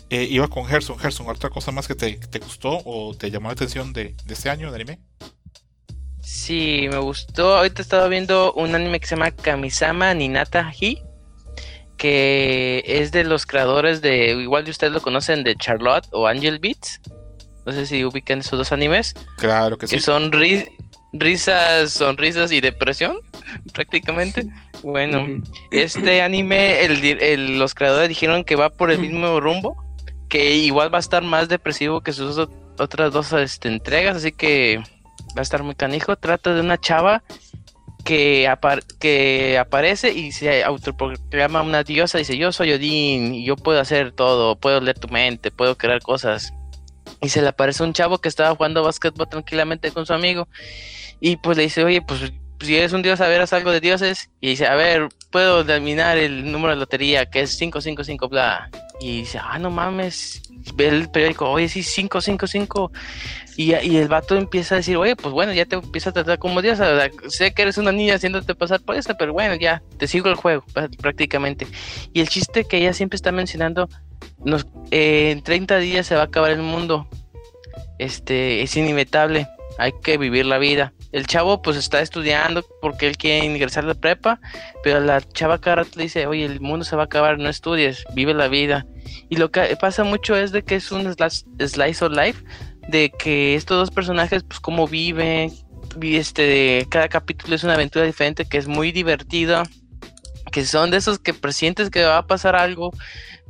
Eh, 0.08 0.26
iba 0.30 0.48
con 0.48 0.64
Gerson. 0.64 0.98
Gerson, 0.98 1.28
¿otra 1.28 1.50
cosa 1.50 1.72
más 1.72 1.86
que 1.86 1.94
te, 1.94 2.38
gustó 2.38 2.80
o 2.86 3.14
te 3.14 3.30
llamó 3.30 3.48
la 3.48 3.52
atención 3.52 3.92
de, 3.92 4.16
este 4.26 4.48
año 4.48 4.70
de 4.70 4.76
anime? 4.76 4.98
Sí, 6.22 6.86
me 6.90 6.96
gustó. 6.96 7.58
Ahorita 7.58 7.82
estaba 7.82 8.08
viendo 8.08 8.54
un 8.54 8.74
anime 8.74 8.98
que 8.98 9.06
se 9.06 9.16
llama 9.16 9.30
Kamisama 9.30 10.14
Ninata 10.14 10.72
Hi, 10.72 11.02
que 11.98 12.82
es 12.86 13.12
de 13.12 13.24
los 13.24 13.44
creadores 13.44 14.00
de, 14.00 14.30
igual 14.30 14.64
de 14.64 14.70
ustedes 14.70 14.92
lo 14.92 15.02
conocen, 15.02 15.44
de 15.44 15.56
Charlotte 15.56 16.06
o 16.12 16.26
Angel 16.26 16.58
Beats. 16.58 17.00
No 17.66 17.72
sé 17.72 17.84
si 17.84 18.04
ubican 18.04 18.38
esos 18.38 18.58
dos 18.58 18.72
animes. 18.72 19.14
Claro 19.36 19.76
que, 19.76 19.86
sí. 19.86 19.96
Que 19.96 20.00
son 20.00 20.32
risas, 21.12 21.92
sonrisas 21.92 22.52
y 22.52 22.60
depresión, 22.62 23.18
prácticamente. 23.74 24.46
Bueno, 24.82 25.26
este 25.70 26.22
anime, 26.22 26.84
el, 26.84 27.58
los 27.58 27.74
creadores 27.74 28.08
dijeron 28.08 28.44
que 28.44 28.56
va 28.56 28.70
por 28.70 28.90
el 28.90 29.00
mismo 29.00 29.40
rumbo, 29.40 29.76
que 30.28 30.54
igual 30.56 30.92
va 30.92 30.98
a 30.98 31.00
estar 31.00 31.22
más 31.22 31.48
depresivo 31.48 32.00
que 32.00 32.12
sus 32.12 32.48
otras 32.78 33.12
dos 33.12 33.32
este, 33.32 33.68
entregas, 33.68 34.16
así 34.16 34.32
que 34.32 34.80
va 35.36 35.40
a 35.40 35.42
estar 35.42 35.62
muy 35.64 35.74
canijo. 35.74 36.16
Trata 36.16 36.54
de 36.54 36.60
una 36.60 36.78
chava 36.78 37.24
que, 38.08 38.50
que 38.98 39.58
aparece 39.58 40.14
y 40.14 40.32
se 40.32 40.64
autoproclama 40.64 41.60
una 41.60 41.82
diosa, 41.82 42.16
dice 42.16 42.38
yo 42.38 42.52
soy 42.52 42.72
Odín 42.72 43.34
y 43.34 43.44
yo 43.44 43.54
puedo 43.54 43.80
hacer 43.80 44.12
todo, 44.12 44.56
puedo 44.56 44.80
leer 44.80 44.98
tu 44.98 45.08
mente, 45.08 45.50
puedo 45.50 45.76
crear 45.76 46.00
cosas. 46.00 46.54
Y 47.20 47.28
se 47.28 47.42
le 47.42 47.48
aparece 47.48 47.82
un 47.82 47.92
chavo 47.92 48.16
que 48.16 48.30
estaba 48.30 48.54
jugando 48.56 48.82
básquetbol 48.82 49.28
tranquilamente 49.28 49.90
con 49.90 50.06
su 50.06 50.14
amigo 50.14 50.48
y 51.20 51.36
pues 51.36 51.58
le 51.58 51.64
dice, 51.64 51.84
oye, 51.84 52.00
pues 52.00 52.32
si 52.60 52.76
eres 52.76 52.94
un 52.94 53.02
dios, 53.02 53.20
a 53.20 53.28
ver, 53.28 53.42
haz 53.42 53.52
algo 53.52 53.72
de 53.72 53.80
dioses. 53.80 54.30
Y 54.40 54.48
dice, 54.48 54.66
a 54.66 54.74
ver, 54.74 55.08
puedo 55.30 55.62
determinar 55.62 56.16
el 56.16 56.50
número 56.50 56.72
de 56.72 56.80
lotería, 56.80 57.26
que 57.26 57.42
es 57.42 57.58
555, 57.58 58.28
bla. 58.30 58.70
Y 59.00 59.18
dice, 59.20 59.38
ah, 59.42 59.58
no 59.58 59.70
mames. 59.70 60.47
Ve 60.74 60.88
el 60.88 61.10
periódico, 61.10 61.48
oye, 61.50 61.68
sí, 61.68 61.82
555. 61.82 62.92
Y, 63.56 63.74
y 63.74 63.96
el 63.96 64.08
vato 64.08 64.36
empieza 64.36 64.76
a 64.76 64.78
decir, 64.78 64.96
oye, 64.96 65.16
pues 65.16 65.32
bueno, 65.32 65.52
ya 65.52 65.66
te 65.66 65.76
empieza 65.76 66.10
a 66.10 66.12
tratar 66.12 66.38
como 66.38 66.62
dios. 66.62 66.78
sé 67.28 67.52
que 67.52 67.62
eres 67.62 67.78
una 67.78 67.92
niña 67.92 68.14
haciéndote 68.14 68.54
pasar 68.54 68.80
por 68.80 68.96
eso, 68.96 69.14
pero 69.18 69.32
bueno, 69.32 69.54
ya, 69.56 69.82
te 69.98 70.06
sigo 70.06 70.28
el 70.28 70.36
juego, 70.36 70.64
prácticamente. 71.00 71.66
Y 72.12 72.20
el 72.20 72.28
chiste 72.28 72.64
que 72.64 72.78
ella 72.78 72.92
siempre 72.92 73.16
está 73.16 73.32
mencionando, 73.32 73.88
nos, 74.44 74.66
eh, 74.90 75.30
en 75.32 75.42
30 75.42 75.78
días 75.78 76.06
se 76.06 76.14
va 76.14 76.22
a 76.22 76.24
acabar 76.24 76.50
el 76.50 76.62
mundo. 76.62 77.08
Este, 77.98 78.62
es 78.62 78.76
inevitable, 78.76 79.48
hay 79.78 79.92
que 80.02 80.18
vivir 80.18 80.46
la 80.46 80.58
vida 80.58 80.92
el 81.12 81.26
chavo 81.26 81.62
pues 81.62 81.76
está 81.76 82.00
estudiando 82.00 82.64
porque 82.80 83.06
él 83.06 83.16
quiere 83.16 83.44
ingresar 83.44 83.84
a 83.84 83.88
la 83.88 83.94
prepa, 83.94 84.40
pero 84.82 85.00
la 85.00 85.20
chava 85.20 85.58
cada 85.58 85.76
rato 85.76 85.92
le 85.96 86.04
dice, 86.04 86.26
oye, 86.26 86.44
el 86.44 86.60
mundo 86.60 86.84
se 86.84 86.96
va 86.96 87.02
a 87.02 87.06
acabar, 87.06 87.38
no 87.38 87.48
estudies, 87.48 88.04
vive 88.14 88.34
la 88.34 88.48
vida. 88.48 88.86
Y 89.28 89.36
lo 89.36 89.50
que 89.50 89.76
pasa 89.80 90.04
mucho 90.04 90.36
es 90.36 90.52
de 90.52 90.62
que 90.62 90.76
es 90.76 90.92
un 90.92 91.12
slice 91.14 92.04
of 92.04 92.12
life, 92.12 92.44
de 92.88 93.10
que 93.10 93.54
estos 93.54 93.78
dos 93.78 93.90
personajes 93.90 94.42
pues 94.42 94.60
cómo 94.60 94.86
viven, 94.86 95.52
este, 96.02 96.86
cada 96.90 97.08
capítulo 97.08 97.54
es 97.54 97.64
una 97.64 97.74
aventura 97.74 98.04
diferente 98.04 98.44
que 98.44 98.58
es 98.58 98.68
muy 98.68 98.92
divertida, 98.92 99.64
que 100.52 100.64
son 100.64 100.90
de 100.90 100.98
esos 100.98 101.18
que 101.18 101.34
presientes 101.34 101.90
que 101.90 102.04
va 102.04 102.18
a 102.18 102.26
pasar 102.26 102.56
algo, 102.56 102.92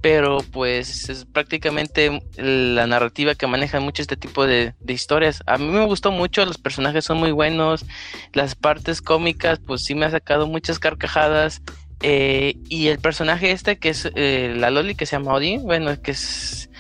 pero 0.01 0.39
pues 0.53 1.09
es 1.09 1.25
prácticamente 1.25 2.23
la 2.37 2.87
narrativa 2.87 3.35
que 3.35 3.47
maneja 3.47 3.81
mucho 3.81 4.03
este 4.03 4.17
tipo 4.17 4.47
de, 4.47 4.75
historias. 4.87 5.43
A 5.47 5.59
mí 5.59 5.67
me 5.67 5.85
gustó 5.87 6.11
mucho, 6.11 6.45
los 6.45 6.59
personajes 6.59 7.05
son 7.05 7.19
muy 7.19 7.33
buenos, 7.33 7.85
las 8.33 8.55
partes 8.55 9.03
cómicas 9.03 9.59
pues 9.59 9.85
sí 9.85 9.95
me 9.95 10.07
ha 10.07 10.11
sacado 10.11 10.47
muchas 10.47 10.79
carcajadas. 10.79 11.63
Eh, 12.01 12.55
y 12.69 12.87
el 12.89 13.01
personaje 13.01 13.51
este 13.51 13.81
que 13.81 13.89
es 13.89 14.09
eh, 14.15 14.55
la 14.57 14.71
Loli 14.71 14.95
que 14.95 15.05
se 15.05 15.17
llama 15.17 15.35
Odin, 15.35 15.65
bueno, 15.65 16.01
que 16.01 16.13
es 16.13 16.71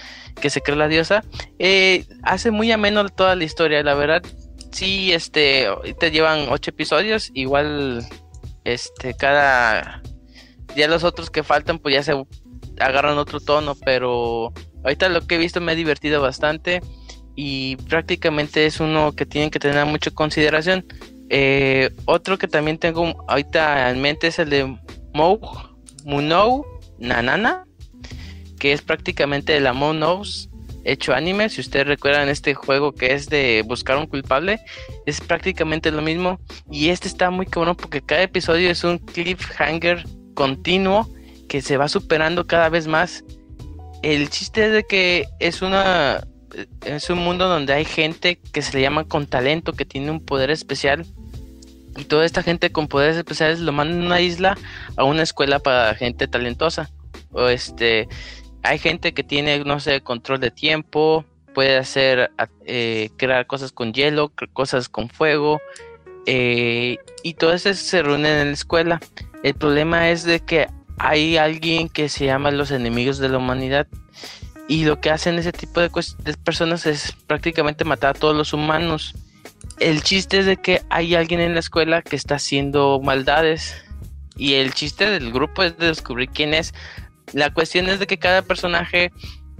que 0.41 0.51
se 0.51 0.61
cree 0.61 0.77
la 0.77 0.87
diosa, 0.87 1.25
eh, 1.59 2.07
hace 2.23 2.53
muy 2.53 2.71
ameno 2.71 3.09
toda 3.09 3.35
la 3.35 3.43
historia, 3.43 3.83
la 3.83 3.95
verdad. 3.95 4.23
Sí, 4.71 5.13
este, 5.13 5.67
te 5.99 6.11
llevan 6.13 6.47
ocho 6.51 6.71
episodios, 6.71 7.31
igual, 7.35 8.07
este, 8.65 9.15
cada, 9.15 10.03
ya 10.77 10.87
los 10.87 11.03
otros 11.03 11.31
que 11.31 11.43
faltan, 11.43 11.79
pues 11.81 11.95
ya 11.95 12.03
se 12.05 12.15
agarran 12.81 13.19
otro 13.19 13.41
tono, 13.41 13.75
pero 13.85 14.53
ahorita 14.85 15.09
lo 15.09 15.27
que 15.27 15.37
he 15.37 15.39
visto 15.39 15.61
me 15.61 15.73
ha 15.73 15.75
divertido 15.75 16.21
bastante 16.21 16.81
y 17.35 17.77
prácticamente 17.89 18.67
es 18.67 18.81
uno 18.81 19.13
que 19.13 19.27
tienen 19.27 19.51
que 19.51 19.59
tener 19.59 19.85
mucha 19.87 20.11
consideración. 20.11 20.85
Eh, 21.31 21.91
otro 22.07 22.39
que 22.39 22.49
también 22.49 22.79
tengo 22.79 23.25
ahorita 23.29 23.91
en 23.91 24.01
mente 24.01 24.29
es 24.29 24.39
el 24.39 24.51
de 24.51 24.77
Mou 25.15 25.41
Munou 26.05 26.65
Nanana, 26.99 27.65
que 28.59 28.73
es 28.73 28.83
prácticamente 28.83 29.59
la 29.61 29.71
Among 29.71 30.03
hecho 30.85 31.13
anime. 31.13 31.49
Si 31.49 31.61
ustedes 31.61 31.87
recuerdan 31.87 32.29
este 32.29 32.55
juego 32.55 32.93
que 32.93 33.13
es 33.13 33.29
de 33.29 33.63
buscar 33.67 33.99
un 33.99 34.07
culpable, 34.07 34.59
es 35.07 35.21
prácticamente 35.21 35.91
lo 35.91 36.03
mismo. 36.03 36.41
Y 36.71 36.89
este 36.89 37.09
está 37.09 37.31
muy 37.31 37.47
cabrón 37.47 37.77
porque 37.77 38.01
cada 38.01 38.23
episodio 38.23 38.71
es 38.71 38.85
un 38.85 38.99
cliffhanger 38.99 40.05
continuo 40.35 41.09
que 41.49 41.63
se 41.63 41.77
va 41.77 41.89
superando 41.89 42.47
cada 42.47 42.69
vez 42.69 42.87
más. 42.87 43.25
El 44.03 44.31
chiste 44.31 44.67
es 44.67 44.73
de 44.73 44.85
que 44.85 45.27
es 45.41 45.63
una 45.63 46.27
es 46.85 47.11
un 47.11 47.19
mundo 47.19 47.49
donde 47.49 47.73
hay 47.73 47.85
gente 47.85 48.39
que 48.53 48.63
se 48.63 48.77
le 48.77 48.83
llama 48.83 49.05
con 49.05 49.27
talento, 49.27 49.73
que 49.73 49.85
tiene 49.85 50.11
un 50.11 50.21
poder 50.21 50.51
especial. 50.51 51.07
Y 51.97 52.05
toda 52.05 52.25
esta 52.25 52.43
gente 52.43 52.71
con 52.71 52.87
poderes 52.87 53.17
especiales 53.17 53.59
lo 53.61 53.73
mandan 53.73 54.03
a 54.03 54.07
una 54.07 54.21
isla 54.21 54.57
a 54.97 55.05
una 55.05 55.23
escuela 55.23 55.59
para 55.59 55.95
gente 55.95 56.29
talentosa. 56.29 56.91
O 57.33 57.49
este 57.49 58.09
hay 58.63 58.79
gente 58.79 59.13
que 59.15 59.25
tiene, 59.25 59.65
no 59.65 59.81
sé, 59.81 60.01
control 60.01 60.41
de 60.41 60.51
tiempo, 60.51 61.25
puede 61.55 61.77
hacer 61.77 62.31
eh, 62.67 63.11
crear 63.17 63.47
cosas 63.47 63.73
con 63.73 63.93
hielo, 63.93 64.33
cosas 64.53 64.89
con 64.89 65.09
fuego. 65.09 65.61
Eh, 66.27 66.99
y 67.23 67.35
todo 67.35 67.53
eso 67.53 67.73
se 67.73 68.03
reúnen 68.03 68.33
en 68.33 68.47
la 68.49 68.53
escuela. 68.53 69.01
El 69.43 69.55
problema 69.55 70.11
es 70.11 70.25
de 70.25 70.41
que 70.41 70.69
hay 70.99 71.37
alguien 71.37 71.89
que 71.89 72.09
se 72.09 72.27
llama 72.27 72.51
los 72.51 72.71
enemigos 72.71 73.19
de 73.19 73.29
la 73.29 73.39
humanidad 73.39 73.87
y 74.69 74.85
lo 74.85 75.01
que 75.01 75.11
hacen 75.11 75.39
ese 75.39 75.53
tipo 75.53 75.81
de, 75.81 75.91
personas 76.45 76.87
es 76.87 77.13
prácticamente 77.27 77.85
matar 77.85 78.17
a 78.17 78.19
todos 78.19 78.37
los 78.37 78.53
humanos. 78.53 79.15
El 79.81 80.03
chiste 80.03 80.41
es 80.41 80.47
de 80.47 80.59
que 80.59 80.83
hay 80.91 81.15
alguien 81.15 81.41
en 81.41 81.55
la 81.55 81.61
escuela 81.61 82.03
que 82.03 82.17
está 82.17 82.35
haciendo 82.35 83.01
maldades 83.03 83.83
y 84.37 84.55
el 84.55 84.75
chiste 84.75 85.09
del 85.09 85.33
grupo 85.33 85.63
es 85.63 85.79
de 85.79 85.87
descubrir 85.87 86.29
quién 86.29 86.53
es. 86.53 86.75
La 87.33 87.53
cuestión 87.53 87.89
es 87.89 87.99
de 87.99 88.07
que 88.07 88.19
cada 88.19 88.43
personaje 88.43 89.11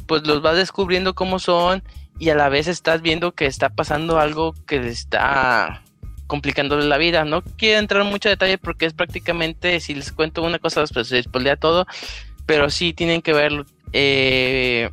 pues 0.07 0.27
los 0.27 0.45
va 0.45 0.55
descubriendo 0.55 1.15
cómo 1.15 1.39
son 1.39 1.83
y 2.19 2.31
a 2.31 2.35
la 2.35 2.49
vez 2.49 2.67
estás 2.67 3.01
viendo 3.01 3.33
que 3.33 3.47
está 3.47 3.71
pasando 3.71 4.19
algo 4.19 4.55
que 4.67 4.77
está 4.89 5.83
complicándole 6.29 6.87
la 6.87 6.99
vida. 6.99 7.25
No 7.25 7.43
quiero 7.43 7.81
entrar 7.81 8.03
en 8.03 8.11
mucho 8.11 8.29
detalle 8.29 8.59
porque 8.59 8.87
es 8.87 8.93
prácticamente, 8.93 9.81
si 9.81 9.97
les 9.97 10.13
cuento 10.13 10.45
una 10.45 10.61
cosa, 10.61 10.85
pues 10.87 11.09
se 11.09 11.21
spoilea 11.21 11.57
todo, 11.57 11.89
pero 12.47 12.71
sí 12.71 12.93
tienen 12.93 13.21
que 13.21 13.33
verlo. 13.33 13.67
Eh, 13.93 14.91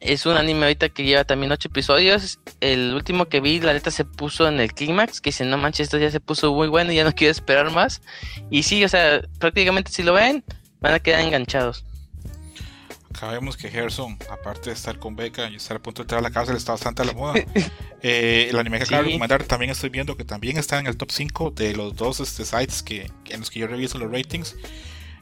Es 0.00 0.24
un 0.24 0.36
anime 0.36 0.62
ahorita 0.62 0.88
que 0.88 1.04
lleva 1.04 1.24
también 1.24 1.52
ocho 1.52 1.68
episodios. 1.68 2.38
El 2.60 2.94
último 2.94 3.26
que 3.26 3.40
vi, 3.40 3.60
la 3.60 3.74
neta 3.74 3.90
se 3.90 4.06
puso 4.06 4.48
en 4.48 4.58
el 4.58 4.72
clímax, 4.72 5.20
que 5.20 5.28
dice, 5.28 5.44
no 5.44 5.58
manches, 5.58 5.88
esto 5.88 5.98
ya 5.98 6.10
se 6.10 6.20
puso 6.20 6.54
muy 6.54 6.68
bueno 6.68 6.90
y 6.92 6.96
ya 6.96 7.04
no 7.04 7.12
quiero 7.12 7.32
esperar 7.32 7.70
más. 7.70 8.00
Y 8.50 8.62
sí, 8.62 8.82
o 8.82 8.88
sea, 8.88 9.20
prácticamente 9.38 9.90
si 9.92 10.02
lo 10.02 10.14
ven, 10.14 10.42
van 10.80 10.94
a 10.94 11.00
quedar 11.00 11.20
enganchados. 11.20 11.84
Acá 13.20 13.32
vemos 13.32 13.54
que 13.58 13.68
Gerson, 13.68 14.16
aparte 14.30 14.70
de 14.70 14.72
estar 14.72 14.98
con 14.98 15.14
beca 15.14 15.46
y 15.50 15.56
estar 15.56 15.76
a 15.76 15.80
punto 15.80 16.00
de 16.00 16.04
entrar 16.04 16.20
a 16.20 16.22
la 16.22 16.30
cárcel, 16.30 16.56
está 16.56 16.72
bastante 16.72 17.02
a 17.02 17.04
la 17.04 17.12
moda. 17.12 17.34
Eh, 18.02 18.46
el 18.48 18.58
anime 18.58 18.78
que 18.78 18.84
acabo 18.84 19.02
de 19.02 19.08
recomendar 19.08 19.44
también 19.44 19.70
estoy 19.70 19.90
viendo 19.90 20.16
que 20.16 20.24
también 20.24 20.56
está 20.56 20.78
en 20.78 20.86
el 20.86 20.96
top 20.96 21.10
5 21.12 21.50
de 21.50 21.76
los 21.76 21.94
dos 21.94 22.20
este, 22.20 22.46
sites 22.46 22.82
que, 22.82 23.12
en 23.28 23.40
los 23.40 23.50
que 23.50 23.60
yo 23.60 23.66
reviso 23.66 23.98
los 23.98 24.10
ratings. 24.10 24.56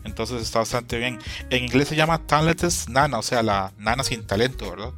Entonces 0.05 0.40
está 0.40 0.61
bastante 0.61 0.96
bien. 0.96 1.18
En 1.51 1.64
inglés 1.64 1.88
se 1.88 1.96
llama 1.96 2.24
Talentless 2.24 2.88
Nana, 2.88 3.18
o 3.18 3.22
sea, 3.22 3.42
la 3.42 3.72
nana 3.78 4.05
sin 4.05 4.24
talento, 4.24 4.70
¿verdad? 4.70 4.92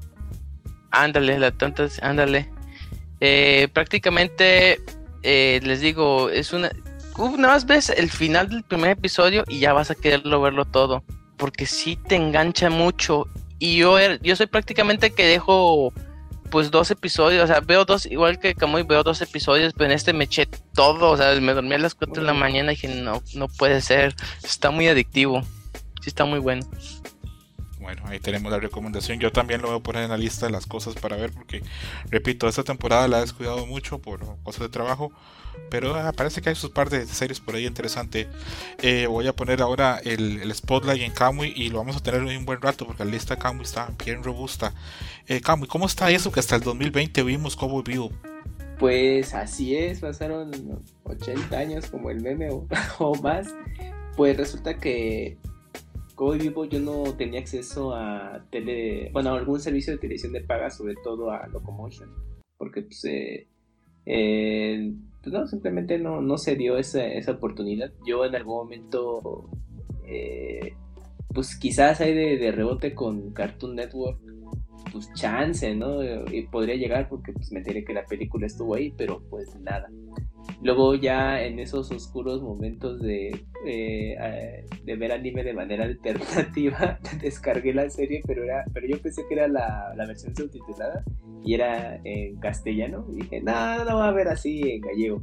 Ándale, 0.90 1.38
la 1.38 1.52
tonta, 1.52 1.88
ándale. 2.02 2.50
Eh, 3.22 3.68
prácticamente, 3.72 4.78
eh, 5.22 5.60
les 5.62 5.80
digo, 5.80 6.28
es 6.28 6.52
una... 6.52 6.70
Una 7.16 7.48
más 7.48 7.64
ves 7.64 7.88
el 7.88 8.10
final 8.10 8.50
del 8.50 8.62
primer 8.62 8.90
episodio 8.90 9.44
y 9.48 9.58
ya 9.58 9.72
vas 9.72 9.90
a 9.90 9.94
quererlo 9.94 10.42
verlo 10.42 10.66
todo 10.66 11.02
porque 11.40 11.66
sí 11.66 11.96
te 11.96 12.14
engancha 12.14 12.70
mucho. 12.70 13.26
Y 13.58 13.78
yo, 13.78 13.98
er, 13.98 14.20
yo 14.22 14.36
soy 14.36 14.46
prácticamente 14.46 15.10
que 15.10 15.26
dejo 15.26 15.92
pues 16.50 16.70
dos 16.70 16.90
episodios, 16.90 17.44
o 17.44 17.46
sea, 17.46 17.60
veo 17.60 17.84
dos, 17.84 18.06
igual 18.06 18.38
que 18.38 18.54
Camuy, 18.54 18.82
veo 18.82 19.02
dos 19.02 19.22
episodios, 19.22 19.72
pero 19.72 19.86
en 19.86 19.92
este 19.92 20.12
me 20.12 20.24
eché 20.24 20.46
todo, 20.74 21.10
o 21.10 21.16
sea, 21.16 21.38
me 21.40 21.54
dormí 21.54 21.74
a 21.74 21.78
las 21.78 21.94
4 21.94 22.22
de 22.22 22.26
la 22.26 22.34
mañana 22.34 22.72
y 22.72 22.74
dije, 22.74 22.88
no, 22.88 23.22
no 23.34 23.46
puede 23.46 23.80
ser, 23.80 24.16
está 24.42 24.72
muy 24.72 24.88
adictivo, 24.88 25.42
sí 26.00 26.08
está 26.08 26.24
muy 26.24 26.40
bueno. 26.40 26.68
Bueno, 27.78 28.02
ahí 28.06 28.20
tenemos 28.20 28.52
la 28.52 28.58
recomendación. 28.58 29.20
Yo 29.20 29.32
también 29.32 29.62
lo 29.62 29.68
voy 29.68 29.78
a 29.78 29.82
poner 29.82 30.02
en 30.04 30.10
la 30.10 30.18
lista 30.18 30.46
de 30.46 30.52
las 30.52 30.66
cosas 30.66 30.94
para 30.94 31.16
ver, 31.16 31.32
porque 31.32 31.62
repito, 32.10 32.46
esta 32.46 32.62
temporada 32.62 33.08
la 33.08 33.18
he 33.18 33.20
descuidado 33.22 33.64
mucho 33.66 34.00
por 34.00 34.20
cosas 34.42 34.62
de 34.62 34.68
trabajo, 34.68 35.12
pero 35.68 35.94
ah, 35.94 36.12
parece 36.12 36.40
que 36.40 36.48
hay 36.48 36.54
sus 36.54 36.70
par 36.70 36.90
de 36.90 37.06
series 37.06 37.40
por 37.40 37.54
ahí 37.54 37.66
interesante. 37.66 38.28
Eh, 38.82 39.06
voy 39.06 39.26
a 39.26 39.34
poner 39.34 39.62
ahora 39.62 40.00
el, 40.04 40.52
spotlight 40.54 41.02
en 41.02 41.12
Kamui 41.12 41.52
y 41.54 41.68
lo 41.68 41.78
vamos 41.78 41.96
a 41.96 42.02
tener 42.02 42.22
un 42.22 42.44
buen 42.44 42.60
rato 42.60 42.86
porque 42.86 43.04
la 43.04 43.10
lista 43.10 43.34
de 43.34 43.42
Kamui 43.42 43.64
está 43.64 43.90
bien 44.04 44.22
robusta. 44.22 44.74
Eh, 45.28 45.40
¿cómo 45.68 45.86
está 45.86 46.10
eso 46.10 46.32
que 46.32 46.40
hasta 46.40 46.56
el 46.56 46.62
2020 46.62 47.22
vimos 47.22 47.56
como 47.56 47.82
Vivo? 47.82 48.10
Pues 48.80 49.34
así 49.34 49.76
es, 49.76 50.00
pasaron 50.00 50.50
80 51.04 51.58
años 51.58 51.90
como 51.90 52.10
el 52.10 52.22
meme 52.22 52.48
o, 52.50 53.14
más. 53.22 53.54
Pues 54.16 54.36
resulta 54.38 54.78
que 54.78 55.36
como 56.14 56.32
vivo 56.32 56.64
yo 56.64 56.80
no 56.80 57.14
tenía 57.14 57.40
acceso 57.40 57.94
a 57.94 58.44
tele, 58.50 59.10
bueno, 59.12 59.34
a 59.34 59.38
algún 59.38 59.60
servicio 59.60 59.92
de 59.92 59.98
televisión 59.98 60.32
de 60.32 60.40
paga, 60.40 60.70
sobre 60.70 60.94
todo 61.04 61.30
a 61.30 61.46
Locomotion, 61.48 62.10
porque 62.56 62.82
pues 62.82 63.04
eh, 63.04 63.46
pues 65.22 65.32
no, 65.32 65.46
simplemente 65.46 65.98
no, 65.98 66.20
no 66.20 66.38
se 66.38 66.56
dio 66.56 66.78
esa, 66.78 67.04
esa 67.04 67.32
oportunidad. 67.32 67.92
Yo 68.06 68.24
en 68.24 68.34
algún 68.34 68.56
momento, 68.56 69.50
eh, 70.06 70.74
pues 71.32 71.56
quizás 71.56 72.00
hay 72.00 72.14
de, 72.14 72.52
rebote 72.52 72.94
con 72.94 73.32
Cartoon 73.32 73.76
Network, 73.76 74.18
pues 74.92 75.12
chance, 75.14 75.74
¿no? 75.74 76.02
Y 76.32 76.46
podría 76.46 76.76
llegar 76.76 77.08
porque 77.08 77.32
pues 77.32 77.50
me 77.52 77.58
enteré 77.58 77.84
que 77.84 77.94
la 77.94 78.04
película 78.04 78.46
estuvo 78.46 78.74
ahí, 78.74 78.92
pero 78.96 79.22
pues 79.28 79.54
nada. 79.60 79.88
Luego 80.62 80.94
ya 80.94 81.42
en 81.42 81.58
esos 81.58 81.90
oscuros 81.90 82.42
momentos 82.42 83.00
de, 83.00 83.44
eh, 83.66 84.64
de 84.84 84.96
ver 84.96 85.12
anime 85.12 85.42
de 85.42 85.54
manera 85.54 85.84
alternativa, 85.84 86.98
descargué 87.22 87.72
la 87.72 87.88
serie, 87.88 88.20
pero, 88.26 88.44
era, 88.44 88.64
pero 88.72 88.86
yo 88.86 89.00
pensé 89.00 89.22
que 89.28 89.34
era 89.34 89.48
la, 89.48 89.94
la 89.96 90.06
versión 90.06 90.34
subtitulada 90.34 91.04
y 91.44 91.54
era 91.54 92.00
en 92.04 92.36
castellano. 92.40 93.06
Y 93.12 93.22
dije, 93.22 93.40
no, 93.40 93.84
no 93.84 93.98
va 93.98 94.08
a 94.08 94.12
ver 94.12 94.28
así 94.28 94.60
en 94.70 94.80
gallego. 94.82 95.22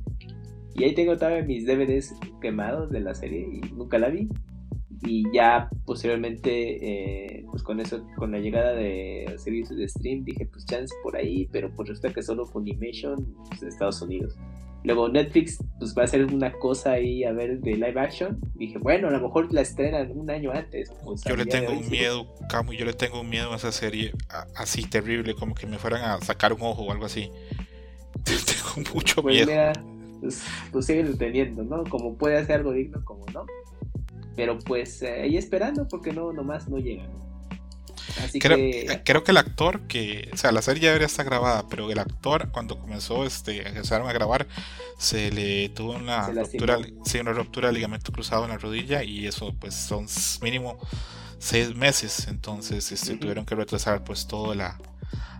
Y 0.75 0.83
ahí 0.83 0.93
tengo 0.93 1.15
todavía 1.17 1.43
mis 1.43 1.65
DVDs 1.65 2.13
quemados 2.39 2.91
de 2.91 2.99
la 2.99 3.13
serie 3.13 3.47
y 3.51 3.73
nunca 3.73 3.97
la 3.97 4.09
vi. 4.09 4.27
Y 5.03 5.23
ya 5.31 5.69
posteriormente, 5.85 7.37
eh, 7.39 7.45
pues 7.51 7.63
con 7.63 7.79
eso, 7.79 8.05
con 8.17 8.31
la 8.31 8.39
llegada 8.39 8.73
de 8.73 9.35
servicios 9.37 9.77
de 9.77 9.87
stream, 9.87 10.23
dije, 10.23 10.45
pues 10.47 10.65
chance 10.65 10.93
por 11.03 11.15
ahí, 11.15 11.47
pero 11.51 11.71
pues 11.75 11.89
resulta 11.89 12.13
que 12.13 12.23
solo 12.23 12.45
Funimation 12.45 13.35
pues, 13.47 13.61
de 13.61 13.69
Estados 13.69 14.01
Unidos. 14.01 14.35
Luego 14.83 15.09
Netflix 15.09 15.57
pues 15.79 15.95
va 15.97 16.03
a 16.03 16.05
hacer 16.05 16.25
una 16.25 16.51
cosa 16.53 16.93
ahí 16.93 17.23
a 17.23 17.31
ver 17.31 17.59
de 17.59 17.73
live 17.73 17.99
action. 17.99 18.39
Dije, 18.55 18.77
bueno, 18.77 19.09
a 19.09 19.11
lo 19.11 19.19
mejor 19.19 19.51
la 19.53 19.61
estrenan 19.61 20.11
un 20.15 20.29
año 20.29 20.51
antes. 20.51 20.91
Pues, 21.03 21.23
yo 21.23 21.35
le 21.35 21.45
tengo 21.45 21.73
un 21.73 21.89
miedo, 21.89 22.33
Camu, 22.49 22.73
yo 22.73 22.85
le 22.85 22.93
tengo 22.93 23.21
un 23.21 23.29
miedo 23.29 23.51
a 23.51 23.57
esa 23.57 23.71
serie 23.71 24.13
así 24.55 24.83
terrible, 24.83 25.35
como 25.35 25.55
que 25.55 25.67
me 25.67 25.77
fueran 25.77 26.03
a 26.03 26.21
sacar 26.21 26.53
un 26.53 26.61
ojo 26.61 26.83
o 26.83 26.91
algo 26.91 27.05
así. 27.05 27.31
tengo 28.23 28.93
mucho 28.93 29.21
pues 29.21 29.35
miedo. 29.35 29.47
Mira, 29.47 29.73
pues, 30.21 30.43
pues 30.71 30.85
siguen 30.85 31.17
teniendo, 31.17 31.63
¿no? 31.63 31.83
Como 31.85 32.15
puede 32.15 32.37
hacer 32.37 32.57
algo 32.57 32.71
digno, 32.71 33.03
como 33.03 33.25
no. 33.33 33.45
Pero 34.37 34.57
pues 34.59 35.01
eh, 35.01 35.23
ahí 35.23 35.35
esperando 35.35 35.85
porque 35.89 36.13
no, 36.13 36.31
nomás 36.31 36.69
no 36.69 36.77
llegan 36.77 37.09
creo, 38.39 38.57
que... 38.57 39.01
creo 39.03 39.23
que 39.23 39.31
el 39.31 39.37
actor 39.37 39.81
que, 39.87 40.29
o 40.33 40.37
sea, 40.37 40.51
la 40.51 40.61
serie 40.61 40.83
ya 40.83 40.87
debería 40.89 41.07
estar 41.07 41.25
grabada, 41.25 41.67
pero 41.69 41.91
el 41.91 41.99
actor 41.99 42.49
cuando 42.51 42.79
comenzó, 42.79 43.25
este, 43.25 43.67
empezaron 43.67 44.07
a 44.07 44.13
grabar, 44.13 44.47
se 44.97 45.31
le 45.31 45.69
tuvo 45.69 45.93
una 45.93 46.27
ruptura, 46.29 46.77
sí, 47.05 47.19
una 47.19 47.33
ruptura 47.33 47.67
de 47.67 47.73
ligamento 47.73 48.11
cruzado 48.11 48.43
en 48.45 48.51
la 48.51 48.57
rodilla 48.57 49.03
y 49.03 49.27
eso, 49.27 49.53
pues, 49.59 49.75
son 49.75 50.07
mínimo 50.41 50.77
seis 51.39 51.75
meses, 51.75 52.27
entonces, 52.27 52.91
este, 52.91 53.15
tuvieron 53.17 53.45
que 53.45 53.55
retrasar, 53.55 54.03
pues, 54.03 54.27
toda 54.27 54.55
la, 54.55 54.79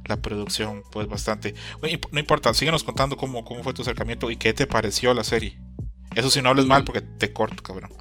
la 0.05 0.17
producción, 0.17 0.83
pues, 0.91 1.07
bastante. 1.07 1.55
no 2.11 2.19
importa, 2.19 2.53
síguenos 2.53 2.83
contando 2.83 3.17
cómo, 3.17 3.43
cómo 3.43 3.63
fue 3.63 3.73
tu 3.73 3.81
acercamiento 3.81 4.29
y 4.31 4.37
qué 4.37 4.53
te 4.53 4.67
pareció 4.67 5.13
la 5.13 5.23
serie. 5.23 5.57
Eso 6.15 6.31
si 6.31 6.41
no 6.41 6.49
hables 6.49 6.65
mal 6.65 6.83
porque 6.83 7.01
te 7.01 7.31
corto, 7.31 7.61
cabrón. 7.61 7.91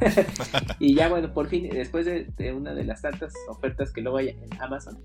y 0.78 0.94
ya 0.94 1.08
bueno, 1.08 1.32
por 1.32 1.48
fin, 1.48 1.68
después 1.68 2.06
de, 2.06 2.52
una 2.52 2.74
de 2.74 2.84
las 2.84 3.02
tantas 3.02 3.32
ofertas 3.48 3.92
que 3.92 4.00
luego 4.00 4.18
hay 4.18 4.28
en 4.30 4.60
Amazon, 4.60 4.98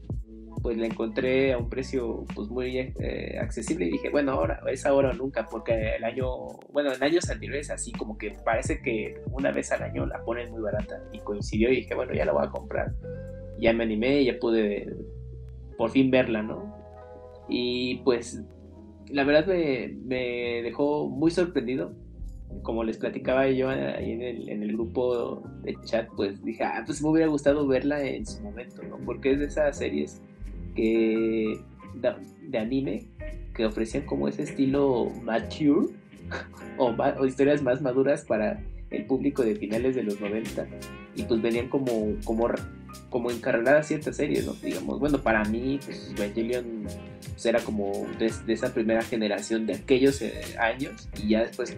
pues 0.62 0.78
la 0.78 0.86
encontré 0.86 1.54
a 1.54 1.58
un 1.58 1.70
precio 1.70 2.26
pues 2.36 2.50
muy 2.50 2.78
eh, 2.78 3.38
accesible 3.40 3.86
y 3.86 3.92
dije, 3.92 4.10
bueno, 4.10 4.34
ahora 4.34 4.62
es 4.68 4.86
ahora 4.86 5.12
o 5.12 5.14
nunca, 5.14 5.48
porque 5.50 5.96
el 5.96 6.04
año, 6.04 6.28
bueno, 6.72 6.92
en 6.94 7.02
años 7.02 7.30
anteriores 7.30 7.70
así 7.70 7.92
como 7.94 8.18
que 8.18 8.32
parece 8.44 8.82
que 8.82 9.22
una 9.32 9.52
vez 9.52 9.72
al 9.72 9.84
año 9.84 10.06
la 10.06 10.24
ponen 10.24 10.52
muy 10.52 10.62
barata 10.62 11.02
y 11.14 11.20
coincidió 11.20 11.72
y 11.72 11.78
dije, 11.78 11.96
bueno, 11.96 12.14
ya 12.14 12.26
la 12.26 12.34
voy 12.34 12.46
a 12.46 12.50
comprar. 12.50 12.94
Ya 13.60 13.74
me 13.74 13.84
animé 13.84 14.24
ya 14.24 14.38
pude 14.40 14.88
por 15.78 15.92
fin 15.92 16.12
verla, 16.12 16.42
¿no? 16.42 16.76
Y 17.48 17.98
pues 18.04 18.42
la 19.08 19.24
verdad 19.24 19.48
me, 19.48 19.96
me 20.06 20.62
dejó 20.62 21.10
muy 21.10 21.32
sorprendido 21.32 21.94
como 22.64 22.84
les 22.84 22.98
platicaba 22.98 23.48
yo 23.50 23.70
ahí 23.70 24.12
en 24.12 24.22
el, 24.22 24.50
en 24.50 24.64
el 24.64 24.74
grupo 24.74 25.44
de 25.64 25.76
chat, 25.86 26.08
pues 26.16 26.44
dije, 26.44 26.64
ah, 26.64 26.84
pues 26.86 27.02
me 27.02 27.10
hubiera 27.10 27.28
gustado 27.28 27.68
verla 27.68 28.04
en 28.04 28.26
su 28.26 28.42
momento, 28.42 28.82
¿no? 28.84 28.98
Porque 29.06 29.32
es 29.32 29.40
de 29.40 29.46
esas 29.46 29.78
series 29.78 30.22
que 30.76 31.60
de 31.94 32.58
anime 32.58 33.08
que 33.54 33.66
ofrecían 33.66 34.06
como 34.06 34.28
ese 34.28 34.44
estilo 34.44 35.12
mature 35.24 35.88
o, 36.78 36.96
o, 36.96 37.26
historias 37.26 37.62
más 37.62 37.82
maduras 37.82 38.26
para 38.26 38.64
el 38.90 39.06
público 39.06 39.44
de 39.44 39.56
finales 39.56 39.96
de 39.96 40.04
los 40.04 40.20
90 40.20 40.68
y 41.16 41.24
pues 41.24 41.42
venían 41.42 41.70
como 41.70 41.92
como 42.24 42.48
como 43.10 43.32
encargadas 43.32 43.88
ciertas 43.88 44.16
series, 44.16 44.46
¿no? 44.46 44.54
Digamos, 44.54 45.00
bueno, 45.00 45.22
para 45.22 45.44
mí, 45.46 45.80
pues 45.84 46.14
Evangelion 46.16 46.84
pues, 47.20 47.46
era 47.46 47.60
como 47.62 48.08
de, 48.18 48.32
esa 48.54 48.74
primera 48.74 49.02
generación 49.02 49.66
de 49.66 49.76
aquellos 49.76 50.22
eh, 50.22 50.42
años 50.60 51.10
y 51.22 51.30
ya 51.30 51.42
después 51.44 51.76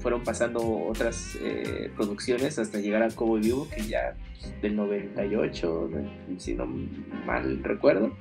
fueron 0.00 0.24
pasando 0.24 0.60
otras 0.86 1.36
eh, 1.42 1.90
producciones 1.96 2.58
hasta 2.58 2.80
llegar 2.80 3.02
a 3.02 3.08
Cowboy 3.08 3.40
Vivo, 3.40 3.68
que 3.68 3.82
ya 3.86 4.16
pues, 4.40 4.62
del 4.62 4.76
98, 4.76 5.90
si 6.38 6.54
no 6.54 6.66
mal 7.26 7.62
recuerdo. 7.62 8.12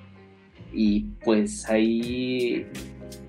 Y 0.72 1.02
pues 1.24 1.70
ahí 1.70 2.66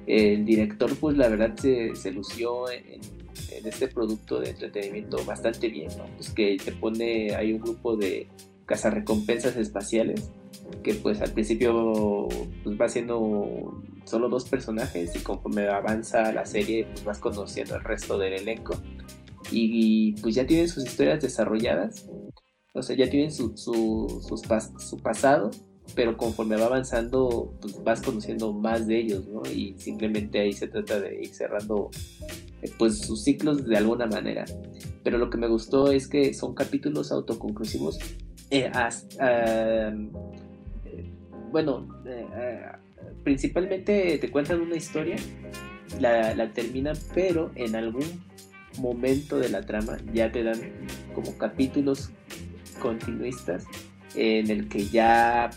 el 0.06 0.44
director, 0.44 0.94
pues 0.96 1.16
la 1.16 1.28
verdad 1.28 1.54
se, 1.56 1.94
se 1.94 2.10
lució 2.10 2.70
en, 2.70 3.00
en 3.50 3.66
este 3.66 3.88
producto 3.88 4.40
de 4.40 4.50
entretenimiento 4.50 5.22
bastante 5.24 5.68
bien, 5.68 5.88
¿no? 5.96 6.06
Pues 6.16 6.30
que 6.30 6.56
te 6.62 6.72
pone, 6.72 7.34
hay 7.34 7.52
un 7.52 7.60
grupo 7.60 7.96
de 7.96 8.26
cazarrecompensas 8.66 9.56
espaciales, 9.56 10.30
que 10.82 10.94
pues 10.94 11.20
al 11.20 11.32
principio 11.32 12.28
pues, 12.62 12.80
va 12.80 12.88
siendo 12.88 13.82
solo 14.04 14.28
dos 14.28 14.48
personajes 14.48 15.14
y 15.16 15.18
conforme 15.20 15.68
avanza 15.68 16.32
la 16.32 16.46
serie 16.46 16.86
pues 16.92 17.04
vas 17.04 17.18
conociendo 17.18 17.76
el 17.76 17.84
resto 17.84 18.18
del 18.18 18.34
elenco 18.34 18.74
y, 19.50 20.12
pues 20.22 20.34
ya 20.34 20.46
tienen 20.46 20.68
sus 20.68 20.84
historias 20.84 21.20
desarrolladas, 21.20 22.08
o 22.72 22.82
sea, 22.82 22.96
ya 22.96 23.08
tienen 23.08 23.30
su, 23.30 23.56
su, 23.56 24.22
su 24.78 24.98
pasado, 24.98 25.50
pero 25.94 26.16
conforme 26.16 26.56
va 26.56 26.66
avanzando 26.66 27.54
pues 27.60 27.82
vas 27.84 28.00
conociendo 28.00 28.52
más 28.52 28.86
de 28.86 29.00
ellos, 29.00 29.26
¿no? 29.28 29.42
Y 29.50 29.74
simplemente 29.78 30.40
ahí 30.40 30.52
se 30.52 30.66
trata 30.66 30.98
de 30.98 31.22
ir 31.22 31.34
cerrando 31.34 31.90
eh, 32.62 32.70
pues 32.78 32.98
sus 33.00 33.22
ciclos 33.22 33.66
de 33.66 33.76
alguna 33.76 34.06
manera. 34.06 34.44
Pero 35.02 35.18
lo 35.18 35.28
que 35.28 35.36
me 35.36 35.46
gustó 35.46 35.92
es 35.92 36.08
que 36.08 36.32
son 36.32 36.54
capítulos 36.54 37.12
autoconclusivos 37.12 37.98
eh, 38.58 40.08
bueno, 41.50 41.88
eh, 42.06 42.26
eh, 42.36 42.60
principalmente 43.22 44.18
te 44.18 44.30
cuentan 44.30 44.60
una 44.60 44.76
historia, 44.76 45.16
la, 46.00 46.34
la 46.34 46.50
terminan, 46.50 46.96
pero 47.14 47.50
en 47.54 47.76
algún 47.76 48.24
momento 48.78 49.38
de 49.38 49.48
la 49.48 49.62
trama 49.62 49.98
ya 50.12 50.32
te 50.32 50.42
dan 50.42 50.58
como 51.14 51.36
capítulos 51.38 52.10
continuistas 52.80 53.64
en 54.16 54.50
el 54.50 54.68
que 54.68 54.86
ya 54.86 55.50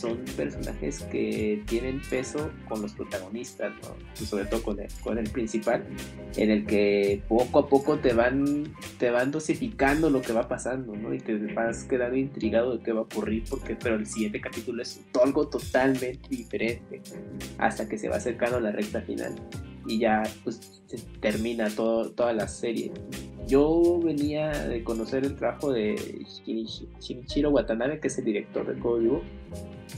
son 0.00 0.18
personajes 0.36 1.02
que 1.04 1.62
tienen 1.66 2.00
peso 2.08 2.50
con 2.68 2.80
los 2.80 2.92
protagonistas, 2.92 3.72
sobre 4.14 4.46
todo 4.46 4.62
con 4.62 4.80
el, 4.80 4.88
con 5.02 5.18
el 5.18 5.28
principal, 5.28 5.84
en 6.36 6.50
el 6.50 6.66
que 6.66 7.22
poco 7.28 7.58
a 7.58 7.68
poco 7.68 7.98
te 7.98 8.14
van, 8.14 8.74
te 8.98 9.10
van 9.10 9.30
dosificando 9.30 10.08
lo 10.08 10.22
que 10.22 10.32
va 10.32 10.48
pasando, 10.48 10.96
¿no? 10.96 11.12
Y 11.12 11.18
te 11.18 11.36
vas 11.52 11.84
quedando 11.84 12.16
intrigado 12.16 12.78
de 12.78 12.82
qué 12.82 12.92
va 12.92 13.00
a 13.00 13.02
ocurrir, 13.02 13.44
porque, 13.48 13.76
pero 13.76 13.96
el 13.96 14.06
siguiente 14.06 14.40
capítulo 14.40 14.82
es 14.82 15.00
algo 15.22 15.48
totalmente 15.48 16.28
diferente, 16.28 17.02
hasta 17.58 17.88
que 17.88 17.98
se 17.98 18.08
va 18.08 18.16
acercando 18.16 18.56
a 18.56 18.60
la 18.60 18.72
recta 18.72 19.02
final 19.02 19.34
y 19.86 19.98
ya 19.98 20.22
pues 20.44 20.82
termina 21.20 21.68
todo, 21.70 22.10
toda 22.10 22.32
la 22.32 22.48
serie. 22.48 22.92
Yo 23.46 23.98
venía 24.02 24.50
de 24.50 24.84
conocer 24.84 25.24
el 25.24 25.34
trabajo 25.34 25.72
de 25.72 26.24
Shinichiro 27.00 27.50
Watanabe, 27.50 27.98
que 28.00 28.08
es 28.08 28.18
el 28.18 28.24
director 28.24 28.66
de 28.66 28.80
Código, 28.80 29.22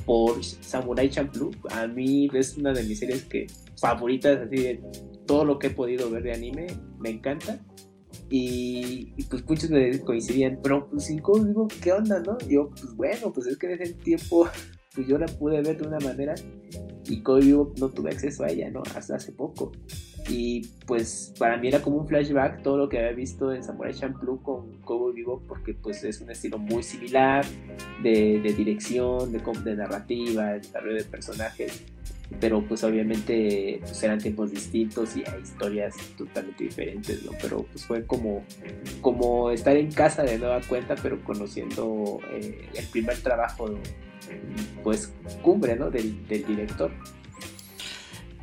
por 0.07 0.43
Samurai 0.43 1.11
Champloo. 1.11 1.51
A 1.71 1.87
mí 1.87 2.31
es 2.33 2.57
una 2.57 2.73
de 2.73 2.83
mis 2.85 2.99
series 2.99 3.25
que 3.25 3.47
favoritas, 3.79 4.39
así 4.39 4.57
de 4.57 4.83
todo 5.27 5.45
lo 5.45 5.59
que 5.59 5.69
he 5.69 5.71
podido 5.71 6.11
ver 6.11 6.23
de 6.23 6.33
anime, 6.33 6.67
me 6.99 7.11
encanta. 7.11 7.61
Y, 8.31 9.13
pues 9.29 9.47
muchos 9.47 9.69
me 9.69 10.01
coincidían, 10.01 10.59
pero 10.63 10.89
pues 10.89 11.05
sin 11.05 11.19
Código, 11.19 11.69
¿qué 11.83 11.93
onda, 11.93 12.21
no? 12.21 12.39
yo, 12.49 12.71
pues 12.71 12.95
bueno, 12.97 13.33
pues 13.33 13.47
es 13.47 13.59
que 13.59 13.67
en 13.67 13.83
ese 13.83 13.93
tiempo 13.95 14.49
pues 14.95 15.07
yo 15.07 15.19
la 15.19 15.27
pude 15.27 15.63
ver 15.63 15.79
de 15.79 15.87
una 15.87 15.99
manera 16.01 16.35
y 17.07 17.23
Código 17.23 17.73
no 17.79 17.89
tuve 17.89 18.11
acceso 18.11 18.45
a 18.45 18.49
ella, 18.49 18.71
¿no? 18.71 18.83
Hasta 18.95 19.17
hace 19.17 19.33
poco. 19.33 19.73
Y 20.29 20.69
pues 20.87 21.35
para 21.39 21.57
mí 21.57 21.69
era 21.69 21.83
como 21.83 21.97
un 21.97 22.07
flashback 22.07 22.63
todo 22.63 22.77
lo 22.77 22.89
que 22.89 22.99
había 22.99 23.13
visto 23.13 23.53
en 23.53 23.65
Samurai 23.65 23.93
Champloo 23.93 24.41
con 24.43 24.81
Kobo 24.83 25.13
Vivo 25.13 25.43
porque 25.49 25.75
pues 25.75 26.05
es 26.05 26.21
un 26.21 26.31
estilo 26.31 26.59
muy 26.59 26.83
similar 26.83 27.45
de, 28.03 28.41
dirección, 28.57 29.33
de, 29.33 29.41
de 29.65 29.77
narrativa, 29.77 30.53
de 30.53 30.59
desarrollo 30.59 30.97
de 30.97 31.05
personajes 31.05 31.85
pero 32.41 32.63
pues 32.67 32.85
obviamente 32.85 33.79
pues 33.81 34.03
eran 34.03 34.19
tiempos 34.19 34.51
distintos 34.51 35.17
y 35.17 35.25
hay 35.27 35.43
historias 35.43 35.95
totalmente 36.17 36.65
diferentes, 36.65 37.23
¿no? 37.25 37.33
Pero 37.41 37.65
pues 37.65 37.85
fue 37.85 38.07
como, 38.07 38.45
como 39.01 39.51
estar 39.51 39.77
en 39.77 39.91
casa 39.93 40.23
de 40.23 40.39
nueva 40.39 40.61
cuenta, 40.61 40.95
pero 40.97 41.23
conociendo 41.25 42.21
eh, 42.33 42.69
el 42.75 42.87
primer 42.87 43.19
trabajo, 43.21 43.79
pues 44.83 45.13
cumbre, 45.43 45.77
¿no? 45.77 45.91
Del, 45.91 46.27
director. 46.29 46.93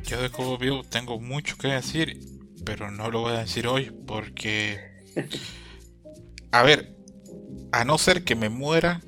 Yo 0.04 0.20
de 0.20 0.30
Cobo 0.30 0.58
Vivo 0.58 0.82
tengo 0.82 1.20
mucho 1.20 1.56
que 1.56 1.68
decir, 1.68 2.18
pero 2.64 2.90
no 2.90 3.10
lo 3.10 3.20
voy 3.20 3.34
a 3.34 3.40
decir 3.40 3.66
hoy 3.66 3.92
porque... 4.06 4.78
A 6.52 6.64
ver, 6.64 6.96
a 7.70 7.84
no 7.84 7.96
ser 7.96 8.24
que 8.24 8.34
me 8.34 8.48
muera, 8.48 9.00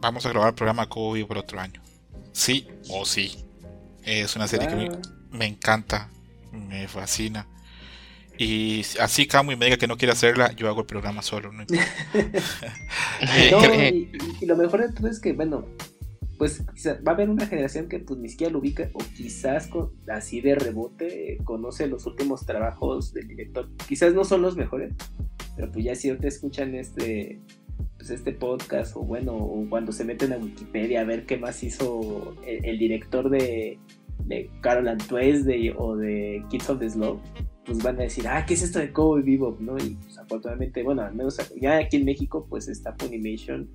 vamos 0.00 0.26
a 0.26 0.30
grabar 0.30 0.48
el 0.48 0.54
programa 0.56 0.88
Cobo 0.88 1.12
Vivo 1.12 1.28
por 1.28 1.38
otro 1.38 1.60
año. 1.60 1.80
Sí 2.32 2.66
o 2.92 3.04
sí. 3.04 3.44
Es 4.04 4.36
una 4.36 4.48
serie 4.48 4.68
que 4.68 4.74
me, 4.74 4.90
me, 5.30 5.46
encanta, 5.46 6.10
me 6.52 6.88
fascina. 6.88 7.46
Y 8.38 8.82
así 8.98 9.26
Camu 9.26 9.52
y 9.52 9.56
me 9.56 9.66
diga 9.66 9.76
que 9.76 9.86
no 9.86 9.98
quiere 9.98 10.12
hacerla, 10.12 10.52
yo 10.52 10.68
hago 10.68 10.80
el 10.80 10.86
programa 10.86 11.20
solo. 11.22 11.52
No, 11.52 11.64
y, 13.36 14.10
y, 14.40 14.46
lo 14.46 14.56
mejor 14.56 14.80
de 14.80 14.92
todo 14.94 15.08
es 15.08 15.20
que, 15.20 15.34
bueno, 15.34 15.66
pues 16.40 16.64
va 17.06 17.12
a 17.12 17.14
haber 17.14 17.28
una 17.28 17.46
generación 17.46 17.86
que 17.86 17.98
pues 17.98 18.18
ni 18.18 18.30
siquiera 18.30 18.50
lo 18.50 18.60
ubica 18.60 18.88
o 18.94 18.98
quizás 19.14 19.66
con, 19.66 19.92
así 20.08 20.40
de 20.40 20.54
rebote 20.54 21.36
conoce 21.44 21.86
los 21.86 22.06
últimos 22.06 22.46
trabajos 22.46 23.12
del 23.12 23.28
director. 23.28 23.68
Quizás 23.86 24.14
no 24.14 24.24
son 24.24 24.40
los 24.40 24.56
mejores, 24.56 24.94
pero 25.54 25.70
pues 25.70 25.84
ya 25.84 25.94
si 25.94 26.10
te 26.16 26.28
escuchan 26.28 26.74
este 26.74 27.42
pues 28.00 28.10
este 28.10 28.32
podcast 28.32 28.96
o 28.96 29.00
bueno, 29.00 29.36
o 29.36 29.68
cuando 29.68 29.92
se 29.92 30.06
meten 30.06 30.32
a 30.32 30.38
Wikipedia 30.38 31.02
a 31.02 31.04
ver 31.04 31.26
qué 31.26 31.36
más 31.36 31.62
hizo 31.62 32.34
el, 32.46 32.78
director 32.78 33.28
de, 33.28 33.78
de 34.24 34.50
Carol 34.62 34.88
and 34.88 35.06
Tuesday 35.06 35.70
o 35.76 35.96
de 35.96 36.42
Kids 36.48 36.70
of 36.70 36.78
the 36.78 36.88
Slow, 36.88 37.20
pues 37.66 37.82
van 37.82 38.00
a 38.00 38.04
decir, 38.04 38.26
ah, 38.26 38.46
¿qué 38.46 38.54
es 38.54 38.62
esto 38.62 38.78
de 38.78 38.90
Cowboy 38.90 39.22
Bebop? 39.22 39.60
¿no? 39.60 39.76
Y 39.76 39.96
pues 39.96 40.16
afortunadamente, 40.16 40.82
bueno, 40.82 41.02
al 41.02 41.14
menos 41.14 41.36
ya 41.60 41.76
aquí 41.76 41.98
en 41.98 42.06
México 42.06 42.46
pues 42.48 42.68
está 42.68 42.96
Funimation 42.98 43.68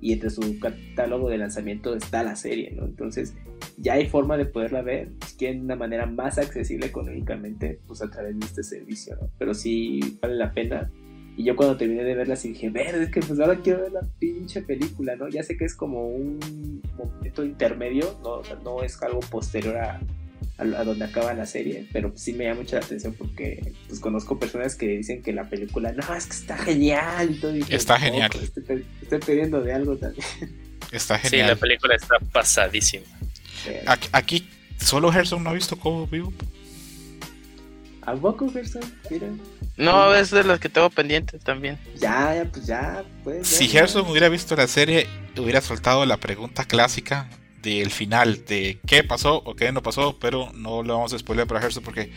y 0.00 0.12
entre 0.12 0.30
su 0.30 0.60
catálogo 0.60 1.28
de 1.28 1.38
lanzamiento 1.38 1.96
está 1.96 2.22
la 2.22 2.36
serie, 2.36 2.70
¿no? 2.70 2.84
Entonces 2.84 3.34
ya 3.78 3.94
hay 3.94 4.06
forma 4.06 4.36
de 4.36 4.46
poderla 4.46 4.82
ver, 4.82 5.10
si 5.26 5.36
quieren 5.36 5.58
de 5.58 5.64
una 5.64 5.76
manera 5.76 6.06
más 6.06 6.38
accesible 6.38 6.86
económicamente, 6.86 7.80
pues 7.86 8.00
a 8.00 8.10
través 8.10 8.38
de 8.38 8.46
este 8.46 8.62
servicio, 8.62 9.16
¿no? 9.20 9.28
Pero 9.38 9.54
sí 9.54 10.18
vale 10.20 10.36
la 10.36 10.52
pena. 10.52 10.90
Y 11.36 11.44
yo 11.44 11.56
cuando 11.56 11.76
terminé 11.76 12.04
de 12.04 12.14
verla 12.14 12.36
sí 12.36 12.50
dije, 12.50 12.68
ver, 12.68 12.94
es 12.96 13.10
que 13.10 13.20
pues 13.20 13.40
ahora 13.40 13.56
quiero 13.56 13.80
ver 13.82 13.92
la 13.92 14.02
pinche 14.18 14.62
película, 14.62 15.16
¿no? 15.16 15.28
Ya 15.28 15.42
sé 15.42 15.56
que 15.56 15.64
es 15.64 15.74
como 15.74 16.06
un 16.06 16.82
momento 16.96 17.44
intermedio, 17.44 18.18
¿no? 18.22 18.34
O 18.34 18.44
sea, 18.44 18.56
no 18.56 18.82
es 18.82 19.00
algo 19.02 19.20
posterior 19.20 19.78
a, 19.78 20.00
a, 20.58 20.84
donde 20.84 21.04
acaba 21.04 21.32
la 21.32 21.46
serie, 21.46 21.88
pero 21.92 22.12
sí 22.14 22.34
me 22.34 22.44
llama 22.44 22.60
mucho 22.60 22.76
la 22.76 22.84
atención 22.84 23.14
porque 23.14 23.72
pues 23.88 24.00
conozco 24.00 24.38
personas 24.38 24.76
que 24.76 24.88
dicen 24.88 25.22
que 25.22 25.32
la 25.32 25.48
película, 25.48 25.92
no, 25.92 26.14
es 26.14 26.26
que 26.26 26.34
está 26.34 26.58
genial 26.58 27.30
y 27.30 27.40
todo. 27.40 27.54
está 27.68 27.98
genial. 27.98 28.30
Pues, 28.32 28.52
estoy, 28.56 29.18
pidiendo 29.24 29.62
de 29.62 29.72
algo 29.72 29.96
también. 29.96 30.26
Está 30.92 31.18
genial. 31.18 31.48
Sí, 31.48 31.54
la 31.54 31.56
película 31.58 31.94
está 31.94 32.18
pasadísima. 32.32 33.06
Aquí, 34.12 34.46
solo 34.78 35.10
Gerson 35.10 35.42
no 35.42 35.48
ha 35.48 35.54
visto 35.54 35.74
cómo 35.78 36.06
vivo. 36.06 36.30
¿A 38.04 38.14
poco 38.14 38.50
Gerson? 38.50 38.82
Mira. 39.10 39.28
No, 39.76 40.14
es 40.14 40.30
de 40.30 40.44
los 40.44 40.58
que 40.58 40.68
tengo 40.68 40.90
pendientes 40.90 41.42
también. 41.42 41.78
Ya, 41.96 42.34
ya, 42.34 42.44
pues 42.50 42.66
ya. 42.66 43.04
Pues, 43.24 43.46
si 43.46 43.68
Gerson 43.68 44.08
hubiera 44.08 44.28
visto 44.28 44.54
la 44.56 44.66
serie, 44.66 45.06
hubiera 45.36 45.60
soltado 45.60 46.04
la 46.04 46.18
pregunta 46.18 46.64
clásica 46.64 47.28
del 47.62 47.90
final, 47.90 48.44
de 48.44 48.80
qué 48.86 49.04
pasó 49.04 49.36
o 49.44 49.54
qué 49.54 49.70
no 49.72 49.82
pasó, 49.82 50.18
pero 50.18 50.50
no 50.52 50.82
lo 50.82 50.94
vamos 50.94 51.12
a 51.12 51.18
spoiler 51.18 51.46
para 51.46 51.60
Gerson 51.60 51.84
porque 51.84 52.12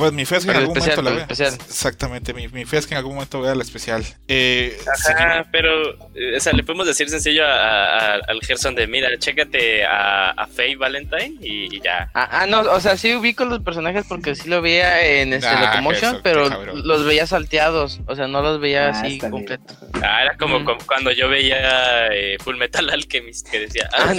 pues 0.00 0.14
mi 0.14 0.24
fe 0.24 0.36
es 0.36 0.46
que 0.46 0.50
en 0.50 0.56
algún 0.56 0.78
momento 0.78 1.02
la 1.02 1.10
vea. 1.10 1.26
Exactamente, 1.28 2.32
mi, 2.32 2.48
mi, 2.48 2.64
fe 2.64 2.78
es 2.78 2.86
que 2.86 2.94
en 2.94 2.98
algún 2.98 3.16
momento 3.16 3.42
vea 3.42 3.54
la 3.54 3.62
especial. 3.62 4.02
Eh, 4.28 4.78
Ajá, 5.10 5.46
pero 5.52 5.90
eh, 6.14 6.38
o 6.38 6.40
sea, 6.40 6.54
le 6.54 6.64
podemos 6.64 6.86
decir 6.86 7.10
sencillo 7.10 7.44
a, 7.46 8.14
al 8.14 8.40
Gerson 8.40 8.74
de, 8.74 8.86
mira, 8.86 9.10
chécate 9.18 9.84
a, 9.84 10.30
a 10.30 10.46
Faye 10.46 10.76
Valentine 10.76 11.34
y, 11.42 11.82
ya. 11.82 12.10
Ah, 12.14 12.28
ah, 12.32 12.46
no, 12.46 12.62
o 12.62 12.80
sea, 12.80 12.96
sí 12.96 13.14
ubico 13.14 13.44
los 13.44 13.60
personajes 13.60 14.06
porque 14.08 14.34
sí 14.34 14.48
lo 14.48 14.62
veía 14.62 15.04
en 15.04 15.34
este 15.34 15.48
ah, 15.48 15.66
Locomotion, 15.66 16.20
pero 16.22 16.48
los 16.48 17.04
veía 17.04 17.26
salteados, 17.26 18.00
o 18.06 18.16
sea, 18.16 18.26
no 18.26 18.40
los 18.40 18.58
veía 18.58 18.86
ah, 18.86 18.90
así 18.92 19.18
completos. 19.18 19.76
Ah, 20.02 20.22
era 20.22 20.36
como, 20.38 20.64
cuando 20.86 21.12
yo 21.12 21.28
veía 21.28 22.06
eh, 22.06 22.38
Full 22.40 22.56
Metal 22.56 22.88
Alchemist 22.88 23.50
que 23.50 23.60
decía, 23.60 23.86
ah, 23.98 24.14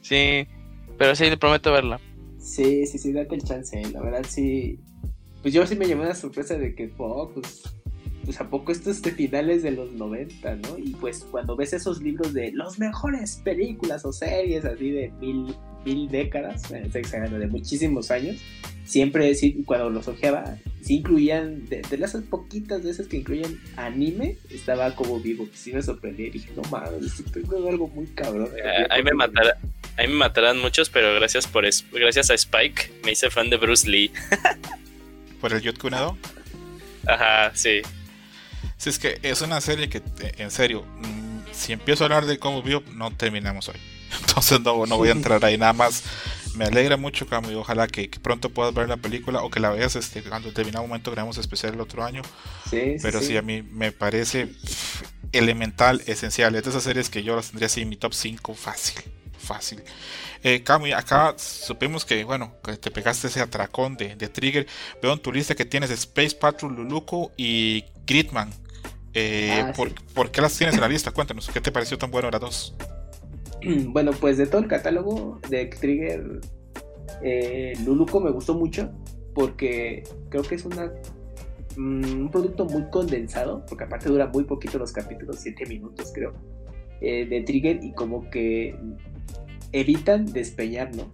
sí, 0.00 0.48
pero 0.96 1.14
sí, 1.14 1.28
le 1.28 1.36
prometo 1.36 1.70
verla. 1.70 2.00
Sí, 2.44 2.86
sí, 2.86 2.98
sí, 2.98 3.12
date 3.12 3.34
el 3.34 3.42
chance, 3.42 3.82
la 3.90 4.02
verdad 4.02 4.24
sí. 4.28 4.78
Pues 5.40 5.54
yo 5.54 5.66
sí 5.66 5.76
me 5.76 5.88
llamé 5.88 6.02
una 6.02 6.14
sorpresa 6.14 6.56
de 6.58 6.74
que, 6.74 6.92
oh, 6.98 7.30
pues, 7.32 7.62
pues 8.22 8.38
a 8.40 8.50
poco 8.50 8.70
esto 8.70 8.90
es 8.90 9.00
de 9.00 9.12
finales 9.12 9.62
de 9.62 9.70
los 9.70 9.92
90, 9.92 10.56
¿no? 10.56 10.78
Y 10.78 10.90
pues 10.90 11.26
cuando 11.30 11.56
ves 11.56 11.72
esos 11.72 12.02
libros 12.02 12.34
de 12.34 12.52
los 12.52 12.78
mejores 12.78 13.40
películas 13.42 14.04
o 14.04 14.12
series 14.12 14.64
así 14.66 14.90
de 14.90 15.10
mil, 15.20 15.54
mil 15.86 16.08
décadas, 16.08 16.68
de 16.68 17.46
muchísimos 17.48 18.10
años, 18.10 18.36
siempre 18.84 19.34
sí, 19.34 19.62
cuando 19.64 19.88
los 19.88 20.06
ojeaba, 20.06 20.58
sí 20.82 20.96
incluían, 20.96 21.64
de, 21.66 21.82
las 21.96 22.14
poquitas 22.28 22.82
veces 22.82 23.08
que 23.08 23.18
incluyen 23.18 23.58
anime, 23.76 24.36
estaba 24.50 24.94
como 24.94 25.18
vivo, 25.18 25.46
que 25.50 25.56
sí 25.56 25.72
me 25.72 25.82
sorprendí 25.82 26.28
dije, 26.28 26.52
no 26.54 26.62
mames, 26.70 27.24
viendo 27.32 27.68
algo 27.68 27.88
muy 27.88 28.06
cabrón. 28.08 28.50
Eh, 28.56 28.86
ahí 28.90 29.02
me 29.02 29.14
matará, 29.14 29.58
a 29.96 30.02
mí 30.02 30.08
me 30.08 30.14
matarán 30.14 30.58
muchos, 30.58 30.90
pero 30.90 31.14
gracias 31.14 31.46
por 31.46 31.64
gracias 31.92 32.30
a 32.30 32.34
Spike 32.34 33.00
me 33.04 33.12
hice 33.12 33.30
fan 33.30 33.48
de 33.48 33.56
Bruce 33.56 33.88
Lee. 33.88 34.12
¿Por 35.40 35.52
el 35.52 35.60
Yud 35.60 35.78
Kunado? 35.78 36.16
Ajá, 37.06 37.52
sí. 37.54 37.82
Sí, 38.76 38.90
es 38.90 38.98
que 38.98 39.18
es 39.22 39.40
una 39.40 39.60
serie 39.60 39.88
que, 39.88 40.02
en 40.38 40.50
serio, 40.50 40.82
mm, 40.82 41.52
si 41.52 41.72
empiezo 41.72 42.04
a 42.04 42.06
hablar 42.06 42.26
de 42.26 42.38
cómo 42.38 42.62
vio, 42.62 42.82
no 42.92 43.14
terminamos 43.14 43.68
hoy. 43.68 43.76
Entonces 44.20 44.60
no, 44.60 44.86
no 44.86 44.96
voy 44.96 45.10
a 45.10 45.12
entrar 45.12 45.44
ahí 45.44 45.58
nada 45.58 45.72
más. 45.72 46.02
Me 46.56 46.64
alegra 46.64 46.96
mucho, 46.96 47.26
Camu, 47.26 47.50
y 47.50 47.54
ojalá 47.54 47.86
que, 47.88 48.08
pronto 48.22 48.48
puedas 48.50 48.74
ver 48.74 48.88
la 48.88 48.96
película 48.96 49.42
o 49.42 49.50
que 49.50 49.60
la 49.60 49.70
veas 49.70 49.96
este, 49.96 50.22
cuando 50.22 50.48
en 50.48 50.54
determinado 50.54 50.86
momento 50.86 51.10
grabemos 51.10 51.36
especial 51.38 51.74
el 51.74 51.80
otro 51.80 52.04
año. 52.04 52.22
Sí, 52.68 52.96
Pero 53.02 53.20
sí, 53.20 53.36
a 53.36 53.42
mí 53.42 53.62
me 53.62 53.92
parece 53.92 54.48
elemental, 55.32 56.02
esencial. 56.06 56.54
Es 56.54 56.64
de 56.64 56.70
esas 56.70 56.84
series 56.84 57.10
que 57.10 57.22
yo 57.22 57.36
las 57.36 57.48
tendría 57.48 57.66
así 57.66 57.82
en 57.82 57.88
mi 57.88 57.96
top 57.96 58.14
5 58.14 58.54
fácil 58.54 59.02
fácil. 59.44 59.82
Eh, 60.42 60.62
Camu, 60.62 60.86
acá 60.94 61.34
supimos 61.38 62.04
que, 62.04 62.24
bueno, 62.24 62.54
que 62.62 62.76
te 62.76 62.90
pegaste 62.90 63.28
ese 63.28 63.40
atracón 63.40 63.96
de, 63.96 64.16
Trigger. 64.16 64.66
Veo 65.00 65.12
en 65.12 65.18
tu 65.20 65.32
lista 65.32 65.54
que 65.54 65.64
tienes 65.64 65.90
Space 65.90 66.36
Patrol 66.36 66.74
Luluco 66.74 67.32
y 67.36 67.84
Gridman. 68.06 68.50
Eh, 69.14 69.62
ah, 69.64 69.72
por, 70.14 70.30
qué 70.30 70.40
las 70.40 70.56
tienes 70.58 70.74
en 70.74 70.80
la 70.80 70.88
lista? 70.88 71.12
Cuéntanos, 71.12 71.48
¿qué 71.48 71.60
te 71.60 71.70
pareció 71.70 71.96
tan 71.96 72.10
bueno 72.10 72.30
las 72.30 72.40
dos? 72.40 72.74
Bueno, 73.64 74.10
pues 74.12 74.36
de 74.36 74.46
todo 74.46 74.60
el 74.60 74.68
catálogo 74.68 75.40
de 75.48 75.64
Trigger, 75.66 76.40
eh, 77.22 77.72
Luluco 77.86 78.20
me 78.20 78.30
gustó 78.30 78.52
mucho 78.52 78.92
porque 79.34 80.02
creo 80.28 80.42
que 80.42 80.56
es 80.56 80.66
una 80.66 80.92
mm, 81.76 82.22
un 82.22 82.30
producto 82.30 82.66
muy 82.66 82.90
condensado, 82.90 83.64
porque 83.66 83.84
aparte 83.84 84.10
dura 84.10 84.26
muy 84.26 84.44
poquito 84.44 84.78
los 84.78 84.92
capítulos, 84.92 85.38
7 85.40 85.64
minutos 85.66 86.12
creo, 86.14 86.34
eh, 87.00 87.26
de 87.26 87.40
Trigger 87.42 87.82
y 87.82 87.92
como 87.92 88.28
que 88.30 88.76
evitan 89.72 90.26
despeñar, 90.26 90.94
¿no? 90.94 91.10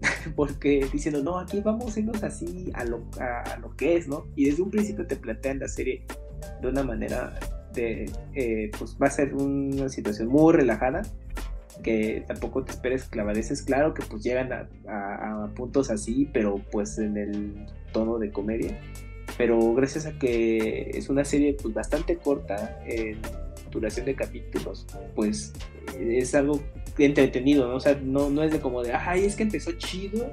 porque 0.36 0.86
diciendo, 0.92 1.22
no, 1.22 1.38
aquí 1.38 1.60
vamos 1.60 1.96
a 1.96 2.00
irnos 2.00 2.22
así 2.22 2.70
a 2.74 2.84
lo, 2.84 3.04
a, 3.20 3.58
lo 3.60 3.74
que 3.76 3.96
es, 3.96 4.08
¿no? 4.08 4.26
Y 4.36 4.46
desde 4.46 4.62
un 4.62 4.70
principio 4.70 5.06
te 5.06 5.16
plantean 5.16 5.58
la 5.58 5.68
serie 5.68 6.04
de 6.60 6.68
una 6.68 6.82
manera 6.82 7.38
de, 7.74 8.10
eh, 8.34 8.70
pues 8.78 8.96
va 9.00 9.06
a 9.06 9.10
ser 9.10 9.34
una 9.34 9.88
situación 9.88 10.28
muy 10.28 10.54
relajada, 10.54 11.02
que 11.82 12.24
tampoco 12.26 12.64
te 12.64 12.72
esperes 12.72 13.04
clavadeces, 13.04 13.62
claro 13.62 13.94
que 13.94 14.02
pues 14.02 14.22
llegan 14.22 14.52
a, 14.52 15.50
puntos 15.54 15.90
así, 15.90 16.28
pero 16.32 16.60
pues 16.70 16.98
en 16.98 17.16
el 17.16 17.66
tono 17.92 18.18
de 18.18 18.30
comedia. 18.30 18.78
Pero 19.36 19.74
gracias 19.74 20.06
a 20.06 20.18
que 20.18 20.90
es 20.94 21.08
una 21.08 21.24
serie 21.24 21.56
pues 21.60 21.72
bastante 21.72 22.16
corta 22.16 22.80
en 22.84 23.18
duración 23.70 24.06
de 24.06 24.14
capítulos, 24.14 24.86
pues 25.14 25.52
es 25.98 26.34
algo 26.34 26.60
entretenido, 26.98 27.68
¿no? 27.68 27.76
O 27.76 27.80
sea, 27.80 27.98
no, 28.02 28.30
no 28.30 28.42
es 28.42 28.52
de 28.52 28.60
como 28.60 28.82
de, 28.82 28.92
ay, 28.92 29.24
es 29.24 29.36
que 29.36 29.44
empezó 29.44 29.72
chido 29.72 30.30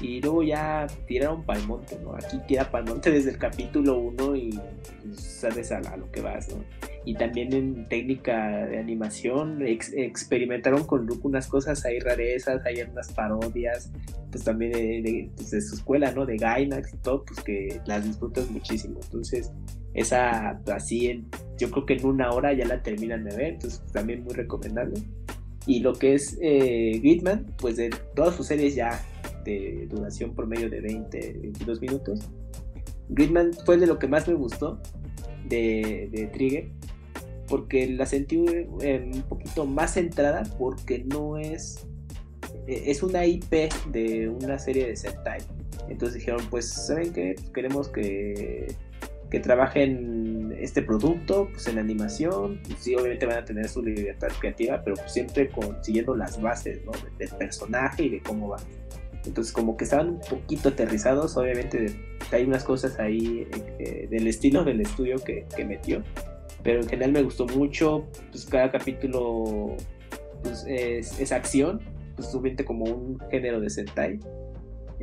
y 0.00 0.20
luego 0.20 0.42
ya 0.42 0.86
tiraron 1.06 1.42
palmonte, 1.44 1.98
¿no? 2.02 2.14
Aquí 2.14 2.38
tira 2.46 2.70
palmonte 2.70 3.10
desde 3.10 3.30
el 3.30 3.38
capítulo 3.38 3.98
1 3.98 4.36
y 4.36 4.60
pues, 5.02 5.20
sabes 5.20 5.72
a, 5.72 5.80
lo 5.96 6.10
que 6.12 6.20
vas, 6.20 6.48
¿no? 6.50 6.62
Y 7.04 7.14
también 7.14 7.52
en 7.52 7.88
técnica 7.88 8.66
de 8.66 8.78
animación 8.78 9.62
experimentaron 9.64 10.84
con 10.84 11.06
Luke 11.06 11.20
unas 11.22 11.46
cosas 11.46 11.84
ahí 11.84 12.00
rarezas, 12.00 12.64
hay 12.66 12.82
unas 12.82 13.12
parodias, 13.12 13.90
pues 14.30 14.44
también 14.44 14.72
de, 14.72 15.30
pues, 15.36 15.50
de, 15.50 15.60
su 15.60 15.76
escuela, 15.76 16.12
¿no? 16.12 16.26
De 16.26 16.36
Gainax 16.36 16.92
y 16.92 16.96
todo, 16.98 17.24
pues 17.24 17.40
que 17.40 17.80
las 17.86 18.04
disfrutas 18.04 18.50
muchísimo. 18.50 19.00
Entonces, 19.02 19.52
esa 19.96 20.60
así, 20.72 21.24
yo 21.58 21.70
creo 21.70 21.86
que 21.86 21.94
en 21.94 22.06
una 22.06 22.30
hora 22.30 22.52
ya 22.52 22.66
la 22.66 22.82
terminan 22.82 23.24
de 23.24 23.34
ver, 23.34 23.54
entonces 23.54 23.82
también 23.92 24.22
muy 24.22 24.34
recomendable. 24.34 25.00
Y 25.66 25.80
lo 25.80 25.94
que 25.94 26.14
es 26.14 26.38
eh, 26.42 27.00
Gridman, 27.02 27.46
pues 27.58 27.76
de 27.76 27.90
todas 28.14 28.36
sus 28.36 28.46
series 28.46 28.74
ya 28.74 29.02
de 29.44 29.86
duración 29.90 30.34
promedio 30.34 30.68
de 30.68 30.80
20, 30.80 31.38
22 31.40 31.80
minutos. 31.80 32.20
Gridman 33.08 33.52
fue 33.64 33.78
de 33.78 33.86
lo 33.86 33.98
que 33.98 34.06
más 34.06 34.28
me 34.28 34.34
gustó 34.34 34.80
de, 35.48 36.28
Trigger, 36.32 36.68
porque 37.48 37.88
la 37.88 38.04
sentí 38.04 38.44
eh, 38.82 39.10
un 39.12 39.22
poquito 39.22 39.64
más 39.64 39.94
centrada, 39.94 40.42
porque 40.58 41.04
no 41.04 41.38
es. 41.38 41.86
Eh, 42.66 42.84
es 42.86 43.02
una 43.02 43.24
IP 43.24 43.72
de 43.92 44.28
una 44.28 44.58
serie 44.58 44.88
de 44.88 44.96
Sentai. 44.96 45.40
Entonces 45.88 46.18
dijeron, 46.18 46.42
pues, 46.50 46.68
¿saben 46.68 47.12
qué? 47.12 47.34
Pues 47.36 47.50
queremos 47.50 47.88
que, 47.88 48.74
que 49.30 49.40
trabajen 49.40 50.56
este 50.58 50.82
producto, 50.82 51.48
pues 51.52 51.66
en 51.68 51.78
animación, 51.78 52.60
pues 52.66 52.78
sí, 52.80 52.94
obviamente 52.94 53.26
van 53.26 53.38
a 53.38 53.44
tener 53.44 53.68
su 53.68 53.82
libertad 53.82 54.28
creativa, 54.38 54.82
pero 54.82 54.96
pues, 54.96 55.12
siempre 55.12 55.48
consiguiendo 55.48 56.14
las 56.14 56.40
bases, 56.40 56.84
¿no? 56.84 56.92
Del 57.18 57.28
personaje 57.30 58.04
y 58.04 58.08
de 58.10 58.20
cómo 58.20 58.48
va. 58.48 58.58
Entonces 59.26 59.52
como 59.52 59.76
que 59.76 59.84
estaban 59.84 60.10
un 60.10 60.20
poquito 60.20 60.68
aterrizados, 60.68 61.36
obviamente 61.36 61.86
hay 62.30 62.44
unas 62.44 62.64
cosas 62.64 62.98
ahí 62.98 63.46
eh, 63.78 64.06
del 64.08 64.26
estilo 64.28 64.64
del 64.64 64.80
estudio 64.80 65.16
que, 65.18 65.46
metió, 65.64 66.02
pero 66.62 66.80
en 66.80 66.88
general 66.88 67.12
me 67.12 67.22
gustó 67.22 67.46
mucho, 67.46 68.06
pues 68.30 68.46
cada 68.46 68.70
capítulo 68.70 69.76
pues, 70.42 70.64
es, 70.68 71.32
acción, 71.32 71.80
pues 72.14 72.28
obviamente 72.34 72.64
como 72.64 72.84
un 72.84 73.18
género 73.30 73.60
de 73.60 73.68
Sentai, 73.68 74.20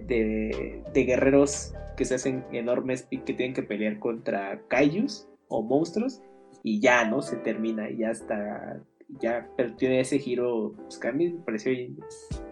de, 0.07 0.83
guerreros 0.93 1.73
que 1.97 2.05
se 2.05 2.15
hacen 2.15 2.43
enormes 2.51 3.07
y 3.09 3.19
que 3.19 3.33
tienen 3.33 3.53
que 3.53 3.63
pelear 3.63 3.99
contra 3.99 4.61
kaijus 4.67 5.27
o 5.47 5.61
monstruos 5.61 6.21
y 6.63 6.79
ya, 6.79 7.05
¿no? 7.05 7.21
Se 7.21 7.35
termina 7.37 7.89
y 7.89 7.97
ya 7.97 8.11
está 8.11 8.81
ya 9.19 9.47
pero 9.55 9.75
tiene 9.75 9.99
ese 9.99 10.19
giro 10.19 10.73
pues, 10.75 10.97
que 10.97 11.07
a 11.07 11.11
mí 11.11 11.29
me 11.29 11.39
pareció 11.41 11.71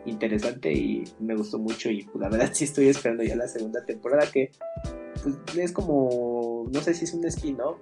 interesante 0.05 0.71
y 0.71 1.03
me 1.19 1.35
gustó 1.35 1.57
mucho 1.59 1.89
y 1.89 2.03
pues, 2.03 2.21
la 2.21 2.29
verdad 2.29 2.49
sí 2.53 2.65
estoy 2.65 2.89
esperando 2.89 3.23
ya 3.23 3.35
la 3.35 3.47
segunda 3.47 3.83
temporada 3.85 4.29
que 4.31 4.51
pues, 5.23 5.57
es 5.57 5.71
como 5.71 6.67
no 6.71 6.81
sé 6.81 6.93
si 6.93 7.05
es 7.05 7.13
un 7.13 7.25
spin-off 7.25 7.79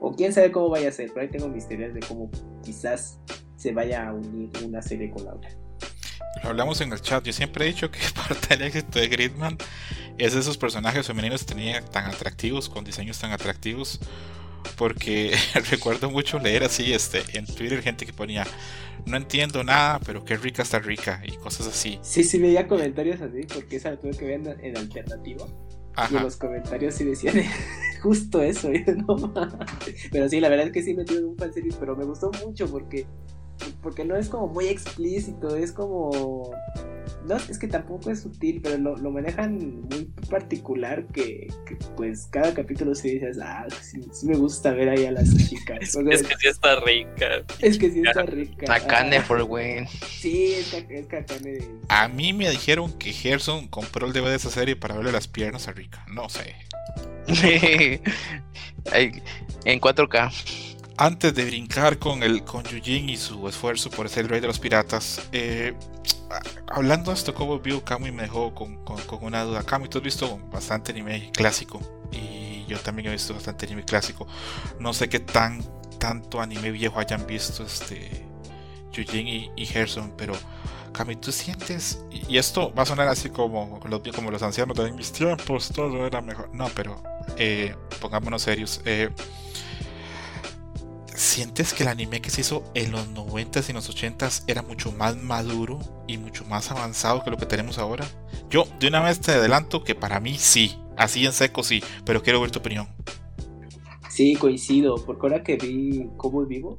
o 0.00 0.12
quién 0.12 0.32
sabe 0.32 0.50
cómo 0.50 0.70
vaya 0.70 0.88
a 0.88 0.92
ser 0.92 1.10
pero 1.10 1.22
ahí 1.22 1.28
tengo 1.28 1.48
mis 1.48 1.68
teorías 1.68 1.94
de 1.94 2.00
cómo 2.00 2.30
quizás 2.62 3.20
se 3.56 3.72
vaya 3.72 4.08
a 4.08 4.14
unir 4.14 4.50
una 4.64 4.82
serie 4.82 5.10
con 5.10 5.24
la 5.24 5.34
otra 5.34 5.50
lo 6.42 6.50
hablamos 6.50 6.80
en 6.80 6.92
el 6.92 7.00
chat. 7.00 7.24
Yo 7.24 7.32
siempre 7.32 7.64
he 7.64 7.68
dicho 7.68 7.90
que 7.90 7.98
parte 8.14 8.56
del 8.56 8.66
éxito 8.66 8.98
de 8.98 9.08
Gridman 9.08 9.58
es 10.18 10.34
esos 10.34 10.58
personajes 10.58 11.06
femeninos 11.06 11.44
que 11.44 11.54
tenían 11.54 11.84
tan 11.86 12.06
atractivos, 12.06 12.68
con 12.68 12.84
diseños 12.84 13.18
tan 13.18 13.32
atractivos, 13.32 14.00
porque 14.76 15.36
recuerdo 15.70 16.10
mucho 16.10 16.38
leer 16.38 16.64
así 16.64 16.92
este 16.92 17.22
en 17.32 17.46
Twitter 17.46 17.82
gente 17.82 18.06
que 18.06 18.12
ponía 18.12 18.46
no 19.06 19.16
entiendo 19.16 19.64
nada, 19.64 19.98
pero 20.04 20.24
qué 20.24 20.36
rica 20.36 20.62
está 20.62 20.78
rica 20.78 21.22
y 21.24 21.32
cosas 21.36 21.66
así. 21.66 21.98
Sí, 22.02 22.24
sí 22.24 22.38
veía 22.38 22.68
comentarios 22.68 23.20
así, 23.20 23.46
porque 23.52 23.76
esa 23.76 23.90
la 23.90 23.96
tuve 23.98 24.12
que 24.12 24.24
ver 24.26 24.58
en, 24.60 24.76
alternativo. 24.76 25.48
Y 26.10 26.16
en 26.16 26.22
los 26.22 26.36
comentarios 26.36 26.94
sí 26.94 27.04
decían 27.04 27.34
justo 28.02 28.42
eso, 28.42 28.70
pero 30.12 30.28
sí, 30.28 30.40
la 30.40 30.48
verdad 30.48 30.66
es 30.68 30.72
que 30.72 30.82
sí 30.82 30.94
me 30.94 31.02
en 31.02 31.24
un 31.24 31.36
fanseries, 31.36 31.76
pero 31.76 31.96
me 31.96 32.04
gustó 32.04 32.30
mucho 32.44 32.70
porque 32.70 33.06
porque 33.82 34.04
no 34.04 34.16
es 34.16 34.28
como 34.28 34.46
muy 34.46 34.66
explícito, 34.66 35.56
es 35.56 35.72
como 35.72 36.52
no, 37.24 37.36
es 37.36 37.58
que 37.58 37.68
tampoco 37.68 38.10
es 38.10 38.20
sutil, 38.20 38.60
pero 38.62 38.78
lo, 38.78 39.10
manejan 39.10 39.82
muy 39.82 40.04
particular 40.30 41.04
que, 41.06 41.52
pues 41.96 42.26
cada 42.30 42.54
capítulo 42.54 42.94
se 42.94 43.08
dices, 43.08 43.38
ah, 43.42 43.66
sí, 43.82 44.00
me 44.24 44.36
gusta 44.36 44.72
ver 44.72 44.88
ahí 44.88 45.04
a 45.04 45.12
las 45.12 45.36
chicas. 45.36 45.94
es, 46.10 46.22
que 46.22 46.36
sí 46.36 46.48
está 46.48 46.80
rica. 46.80 47.44
Es 47.60 47.78
que 47.78 47.90
sí 47.90 48.02
está 48.04 48.22
rica. 48.22 48.66
Takane 48.66 49.20
for 49.20 49.42
win. 49.42 49.86
Sí, 50.08 50.54
es, 50.54 50.72
es 50.72 51.06
A 51.88 52.08
mí 52.08 52.32
me 52.32 52.48
dijeron 52.50 52.92
que 52.92 53.12
Gerson 53.12 53.68
compró 53.68 54.06
el 54.06 54.12
DVD 54.12 54.30
de 54.30 54.36
esa 54.36 54.50
serie 54.50 54.76
para 54.76 54.94
verle 54.94 55.12
las 55.12 55.28
piernas 55.28 55.68
a 55.68 55.72
Rika. 55.72 56.04
No 56.08 56.28
sé. 56.28 56.54
en 59.64 59.80
4K 59.80 60.32
antes 61.00 61.34
de 61.34 61.46
brincar 61.46 61.98
con 61.98 62.22
el 62.22 62.44
con 62.44 62.62
Yujin 62.62 63.08
y 63.08 63.16
su 63.16 63.48
esfuerzo 63.48 63.88
por 63.88 64.06
ser 64.10 64.24
el 64.24 64.28
rey 64.28 64.40
de 64.40 64.46
los 64.46 64.58
piratas, 64.58 65.22
eh, 65.32 65.74
hablando 66.68 67.10
de 67.10 67.16
esto, 67.16 67.34
como 67.34 67.58
vio 67.58 67.82
Kamui 67.82 68.12
me 68.12 68.24
dejó 68.24 68.54
con, 68.54 68.78
una 69.22 69.42
duda. 69.44 69.62
Kamui, 69.62 69.88
tú 69.88 69.96
has 69.96 70.04
visto 70.04 70.38
bastante 70.52 70.92
anime 70.92 71.30
clásico 71.32 71.80
y 72.12 72.66
yo 72.66 72.78
también 72.80 73.08
he 73.08 73.12
visto 73.12 73.32
bastante 73.32 73.64
anime 73.64 73.82
clásico. 73.82 74.26
No 74.78 74.92
sé 74.92 75.08
qué 75.08 75.20
tan 75.20 75.64
tanto 75.98 76.38
anime 76.38 76.70
viejo 76.70 77.00
hayan 77.00 77.26
visto 77.26 77.64
este 77.64 78.26
Yujin 78.92 79.26
y, 79.26 79.50
y 79.56 79.64
Gerson, 79.64 80.12
pero 80.18 80.34
Kamui, 80.92 81.16
tú 81.16 81.32
sientes, 81.32 82.04
y, 82.10 82.36
esto 82.36 82.74
va 82.74 82.82
a 82.82 82.86
sonar 82.86 83.08
así 83.08 83.30
como 83.30 83.80
los, 83.88 84.02
como 84.14 84.30
los 84.30 84.42
ancianos 84.42 84.76
de 84.76 84.92
mis 84.92 85.12
tiempos, 85.12 85.70
todo 85.74 86.06
era 86.06 86.20
mejor. 86.20 86.50
No, 86.52 86.68
pero 86.74 87.02
eh, 87.38 87.74
pongámonos 88.00 88.42
serios. 88.42 88.82
Eh, 88.84 89.08
¿Sientes 91.20 91.74
que 91.74 91.82
el 91.82 91.90
anime 91.90 92.22
que 92.22 92.30
se 92.30 92.40
hizo 92.40 92.64
en 92.72 92.92
los 92.92 93.06
90s 93.10 93.68
y 93.68 93.74
los 93.74 93.94
80s 93.94 94.44
era 94.46 94.62
mucho 94.62 94.90
más 94.90 95.22
maduro 95.22 95.78
y 96.08 96.16
mucho 96.16 96.46
más 96.46 96.70
avanzado 96.70 97.22
que 97.22 97.30
lo 97.30 97.36
que 97.36 97.44
tenemos 97.44 97.76
ahora? 97.76 98.06
Yo 98.48 98.64
de 98.80 98.88
una 98.88 99.02
vez 99.02 99.20
te 99.20 99.32
adelanto 99.32 99.84
que 99.84 99.94
para 99.94 100.18
mí 100.18 100.38
sí, 100.38 100.78
así 100.96 101.26
en 101.26 101.34
seco 101.34 101.62
sí, 101.62 101.82
pero 102.06 102.22
quiero 102.22 102.40
ver 102.40 102.50
tu 102.50 102.60
opinión. 102.60 102.88
Sí, 104.08 104.34
coincido, 104.34 104.94
porque 105.04 105.26
ahora 105.26 105.42
que 105.42 105.56
vi 105.56 106.08
Cómo 106.16 106.46
Vivo, 106.46 106.78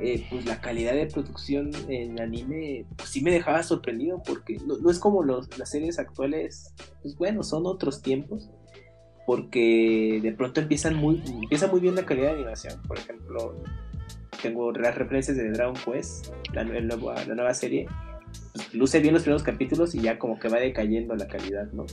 eh, 0.00 0.26
pues 0.28 0.46
la 0.46 0.60
calidad 0.60 0.94
de 0.94 1.06
producción 1.06 1.70
en 1.88 2.20
anime 2.20 2.86
pues 2.96 3.10
sí 3.10 3.20
me 3.20 3.30
dejaba 3.30 3.62
sorprendido 3.62 4.20
porque 4.26 4.58
no, 4.66 4.90
es 4.90 4.98
como 4.98 5.22
los, 5.22 5.56
las 5.56 5.70
series 5.70 6.00
actuales, 6.00 6.74
pues 7.02 7.14
bueno, 7.14 7.44
son 7.44 7.66
otros 7.66 8.02
tiempos 8.02 8.50
porque 9.26 10.20
de 10.22 10.32
pronto 10.32 10.60
empiezan 10.60 10.96
muy, 10.96 11.22
empieza 11.42 11.66
muy 11.66 11.80
bien 11.80 11.94
la 11.94 12.04
calidad 12.04 12.28
de 12.28 12.34
animación. 12.34 12.80
Por 12.86 12.98
ejemplo, 12.98 13.56
tengo 14.42 14.72
las 14.72 14.94
referencias 14.94 15.36
de 15.36 15.50
Dragon 15.50 15.74
Quest, 15.74 16.28
la, 16.52 16.64
nueva, 16.64 17.24
la 17.24 17.34
nueva 17.34 17.54
serie. 17.54 17.86
Pues, 18.52 18.74
luce 18.74 19.00
bien 19.00 19.14
los 19.14 19.22
primeros 19.22 19.42
capítulos 19.42 19.94
y 19.94 20.00
ya 20.00 20.18
como 20.18 20.38
que 20.38 20.48
va 20.48 20.58
decayendo 20.58 21.14
la 21.14 21.26
calidad, 21.26 21.72
¿no? 21.72 21.86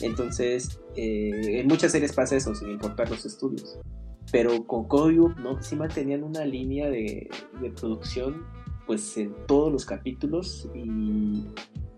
Entonces, 0.00 0.80
eh, 0.96 1.60
en 1.60 1.66
muchas 1.66 1.92
series 1.92 2.12
pasa 2.12 2.36
eso, 2.36 2.54
sin 2.54 2.70
importar 2.70 3.10
los 3.10 3.24
estudios. 3.24 3.78
Pero 4.30 4.66
con 4.66 4.86
Koyu, 4.86 5.30
¿no? 5.40 5.62
Sí 5.62 5.74
mantenían 5.74 6.22
una 6.22 6.44
línea 6.44 6.90
de, 6.90 7.28
de 7.60 7.70
producción, 7.70 8.44
pues 8.86 9.16
en 9.16 9.34
todos 9.46 9.72
los 9.72 9.86
capítulos 9.86 10.68
y 10.74 11.46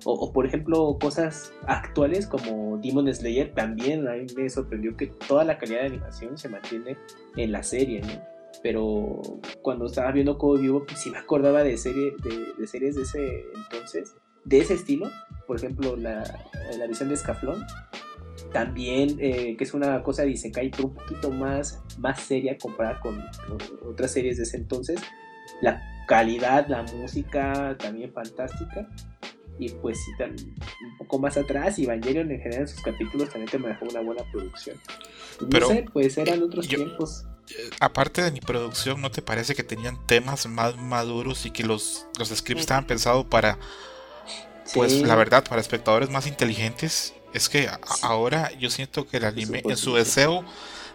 O, 0.05 0.33
por 0.33 0.47
ejemplo, 0.47 0.97
cosas 1.01 1.53
actuales 1.67 2.27
como 2.27 2.79
Demon 2.79 3.13
Slayer, 3.13 3.53
también 3.55 4.09
a 4.09 4.13
mí 4.13 4.27
me 4.37 4.49
sorprendió 4.49 4.97
que 4.97 5.09
toda 5.09 5.45
la 5.45 5.59
calidad 5.59 5.81
de 5.81 5.87
animación 5.87 6.39
se 6.39 6.49
mantiene 6.49 6.97
en 7.37 7.53
la 7.53 7.63
serie, 7.63 8.01
¿no? 8.01 8.23
Pero 8.63 9.21
cuando 9.63 9.87
estaba 9.87 10.11
viendo 10.13 10.39
Code 10.39 10.63
Vivo, 10.63 10.85
pues 10.87 10.99
sí 11.01 11.11
me 11.11 11.19
acordaba 11.19 11.63
de, 11.63 11.77
serie, 11.77 12.15
de, 12.59 12.67
series 12.67 12.97
de 12.97 13.03
ese 13.03 13.45
entonces, 13.55 14.15
de 14.45 14.59
ese 14.59 14.75
estilo. 14.75 15.11
Por 15.47 15.57
ejemplo, 15.57 15.97
la, 15.97 16.25
la 16.79 16.87
visión 16.87 17.09
de 17.09 17.15
Escaflón, 17.15 17.65
también 18.53 19.17
eh, 19.21 19.57
que 19.57 19.65
es 19.65 19.75
una 19.75 20.03
cosa 20.03 20.23
de 20.23 20.31
Isekai 20.31 20.71
pero 20.71 20.89
un 20.89 20.95
poquito 20.95 21.31
más, 21.31 21.83
más 21.99 22.21
seria 22.21 22.57
comparada 22.59 23.01
con, 23.01 23.23
otras 23.89 24.13
series 24.13 24.39
de 24.39 24.45
ese 24.45 24.57
entonces 24.57 25.01
la 25.61 25.83
calidad, 26.07 26.67
la 26.69 26.83
música 26.83 27.77
también 27.79 28.13
fantástica 28.13 28.89
y 29.61 29.69
pues 29.69 29.99
sí, 30.03 30.11
un 30.19 30.97
poco 30.97 31.19
más 31.19 31.37
atrás 31.37 31.79
Evangelion 31.79 32.31
en 32.31 32.41
general 32.41 32.63
en 32.63 32.69
sus 32.69 32.81
capítulos 32.81 33.29
también 33.29 33.51
te 33.51 33.59
manejó 33.59 33.85
una 33.85 34.01
buena 34.01 34.25
producción. 34.33 34.81
No 35.53 35.69
sé, 35.69 35.85
pues 35.93 36.17
eran 36.17 36.43
otros 36.43 36.67
tiempos. 36.67 37.27
eh, 37.51 37.71
aparte 37.79 38.23
de 38.23 38.33
mi 38.33 38.41
producción, 38.41 39.03
¿no 39.03 39.11
te 39.11 39.21
parece 39.21 39.55
que 39.55 39.63
tenían 39.63 39.99
temas 40.07 40.47
más 40.47 40.79
maduros 40.79 41.45
y 41.45 41.51
que 41.51 41.63
los, 41.63 42.07
los 42.19 42.31
scripts 42.31 42.63
estaban 42.63 42.87
pensados 42.87 43.27
para, 43.27 43.59
pues 44.73 45.03
la 45.03 45.15
verdad, 45.15 45.45
para 45.47 45.61
espectadores 45.61 46.09
más 46.09 46.27
inteligentes? 46.27 47.13
Es 47.35 47.51
que 47.51 47.69
ahora 48.01 48.51
yo 48.59 48.71
siento 48.71 49.07
que 49.07 49.19
el 49.19 49.27
anime, 49.27 49.61
en 49.63 49.77
su 49.77 49.95
deseo 49.95 50.43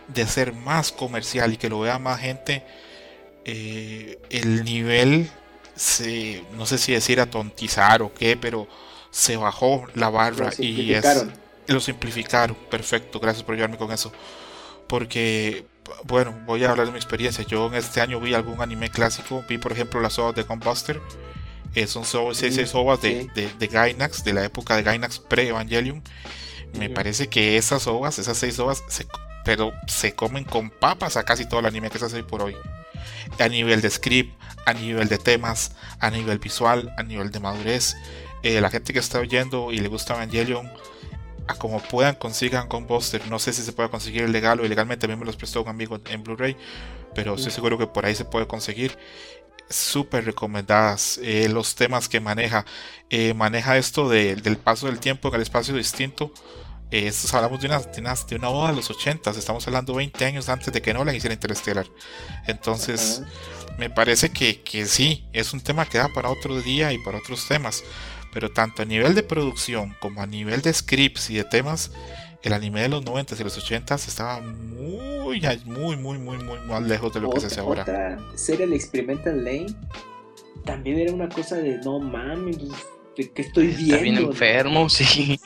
de 0.08 0.26
ser 0.26 0.54
más 0.54 0.92
comercial 0.92 1.54
y 1.54 1.58
que 1.58 1.70
lo 1.70 1.82
vea 1.82 2.00
más 2.00 2.20
gente, 2.20 2.64
eh, 3.46 4.18
el 4.32 4.64
nivel 4.64 5.30
se, 5.76 6.44
no 6.58 6.66
sé 6.66 6.78
si 6.78 6.94
decir 6.94 7.20
atontizar 7.20 8.02
o 8.02 8.14
qué, 8.14 8.38
pero 8.38 8.68
se 9.12 9.38
bajó 9.38 9.86
la 9.94 10.10
barra 10.10 10.52
y 10.58 10.94
es, 10.94 11.06
lo 11.68 11.80
simplificaron. 11.80 12.56
Perfecto, 12.70 13.20
gracias 13.20 13.44
por 13.44 13.54
ayudarme 13.56 13.78
con 13.78 13.92
eso. 13.92 14.12
Porque, 14.88 15.66
bueno, 16.04 16.38
voy 16.46 16.64
a 16.64 16.72
hablar 16.72 16.88
de 16.88 16.92
mi 16.92 16.98
experiencia. 16.98 17.46
Yo 17.46 17.68
en 17.68 17.76
este 17.76 18.02
año 18.02 18.20
vi 18.20 18.34
algún 18.34 18.62
anime 18.62 18.90
clásico, 18.90 19.44
vi 19.48 19.58
por 19.58 19.72
ejemplo 19.72 20.00
las 20.00 20.20
obras 20.20 20.36
de 20.36 20.44
Gunbuster. 20.44 21.02
Eh, 21.76 21.88
son 21.88 22.06
seis, 22.06 22.56
seis 22.56 22.74
ovas 22.74 23.02
de, 23.02 23.30
de, 23.36 23.68
Gainax, 23.68 24.24
de 24.24 24.34
la 24.34 24.46
época 24.46 24.76
de 24.78 24.84
Gainax 24.84 25.20
pre-Evangelion. 25.20 26.02
Me 26.78 26.90
parece 26.90 27.28
que 27.28 27.58
esas 27.58 27.88
ovas, 27.88 28.20
esas 28.20 28.38
seis 28.38 28.60
ovas, 28.60 28.84
se, 28.88 29.06
pero 29.44 29.74
se 29.88 30.14
comen 30.14 30.44
con 30.44 30.70
papas 30.70 31.18
a 31.18 31.24
casi 31.24 31.48
todo 31.48 31.60
el 31.60 31.66
anime 31.66 31.90
que 31.90 32.00
se 32.00 32.06
hace 32.06 32.18
hoy 32.18 32.24
por 32.24 32.42
hoy. 32.42 32.56
A 33.40 33.48
nivel 33.50 33.82
de 33.82 33.90
script, 33.90 34.34
a 34.66 34.74
nivel 34.74 35.08
de 35.08 35.18
temas, 35.18 35.72
a 36.00 36.10
nivel 36.10 36.40
visual, 36.40 36.94
a 36.98 37.04
nivel 37.04 37.32
de 37.32 37.40
madurez. 37.40 37.96
Eh, 38.44 38.62
la 38.62 38.70
gente 38.70 38.94
que 38.94 39.00
está 39.00 39.20
oyendo 39.20 39.72
y 39.72 39.80
le 39.80 39.88
gusta 39.88 40.16
Evangelion, 40.16 40.70
a 41.48 41.56
como 41.56 41.80
puedan 41.80 42.16
consigan 42.16 42.68
con 42.68 42.88
Buster. 42.88 43.28
No 43.30 43.40
sé 43.40 43.54
si 43.54 43.62
se 43.62 43.74
puede 43.74 43.90
conseguir 43.90 44.30
legal 44.30 44.60
o 44.60 44.66
ilegalmente. 44.66 45.02
También 45.02 45.20
me 45.20 45.26
los 45.26 45.38
prestó 45.38 45.62
un 45.62 45.70
amigo 45.70 46.00
en 46.10 46.24
Blu-ray, 46.24 46.58
pero 47.14 47.36
estoy 47.36 47.52
seguro 47.52 47.78
que 47.78 47.88
por 47.88 48.06
ahí 48.06 48.16
se 48.16 48.26
puede 48.26 48.48
conseguir 48.48 48.98
súper 49.70 50.26
recomendadas. 50.26 51.20
Eh, 51.24 51.50
los 51.50 51.76
temas 51.76 52.10
que 52.10 52.20
maneja, 52.20 52.66
eh, 53.10 53.34
maneja 53.34 53.78
esto 53.78 54.10
del 54.10 54.58
paso 54.58 54.88
del 54.88 55.00
tiempo 55.00 55.30
en 55.30 55.36
el 55.36 55.42
espacio 55.42 55.76
distinto. 55.76 56.32
Eh, 56.92 57.12
hablamos 57.34 57.60
de 57.60 57.68
una, 57.68 57.80
de 57.80 58.36
una, 58.36 58.48
boda 58.50 58.70
de 58.70 58.76
los 58.76 58.90
80, 58.90 59.32
estamos 59.32 59.68
hablando 59.68 59.94
20 59.96 60.24
años 60.26 60.50
antes 60.50 60.72
de 60.72 60.82
que 60.82 60.94
Nolan 60.94 61.16
hiciera 61.16 61.34
Interstellar. 61.34 61.88
Entonces, 62.48 63.24
me 63.78 63.90
parece 63.90 64.30
que, 64.30 64.62
que 64.62 64.86
sí, 64.86 65.26
es 65.34 65.54
un 65.54 65.62
tema 65.62 65.86
que 65.86 65.98
da 65.98 66.10
para 66.10 66.30
otro 66.30 66.62
día 66.62 66.94
y 66.94 66.98
para 67.00 67.18
otros 67.18 67.48
temas. 67.48 67.84
Pero 68.34 68.52
tanto 68.52 68.82
a 68.82 68.86
nivel 68.86 69.16
de 69.16 69.24
producción 69.24 69.96
como 70.00 70.22
a 70.22 70.28
nivel 70.28 70.62
de 70.62 70.74
scripts 70.74 71.30
y 71.30 71.36
de 71.36 71.46
temas, 71.46 71.92
el 72.44 72.54
anime 72.54 72.82
de 72.82 72.90
los 72.90 73.04
90 73.04 73.36
y 73.40 73.44
los 73.44 73.58
80 73.58 73.96
estaba 73.96 74.40
muy, 74.42 75.42
muy, 75.66 75.96
muy, 75.96 76.18
muy, 76.18 76.38
muy 76.38 76.60
más 76.68 76.84
lejos 76.84 77.14
de 77.14 77.22
lo 77.22 77.30
que 77.32 77.40
se 77.40 77.48
hace 77.48 77.60
ahora. 77.60 78.18
Ser 78.36 78.62
el 78.62 78.74
Experimental 78.74 79.44
Lane 79.44 79.74
también 80.66 81.00
era 81.00 81.14
una 81.14 81.30
cosa 81.30 81.58
de 81.58 81.78
no 81.80 82.00
mames, 82.00 82.58
que 83.16 83.32
estoy 83.42 83.68
viendo? 83.68 83.94
Está 83.94 84.04
bien 84.04 84.18
enfermo, 84.18 84.90
sí. 84.90 85.40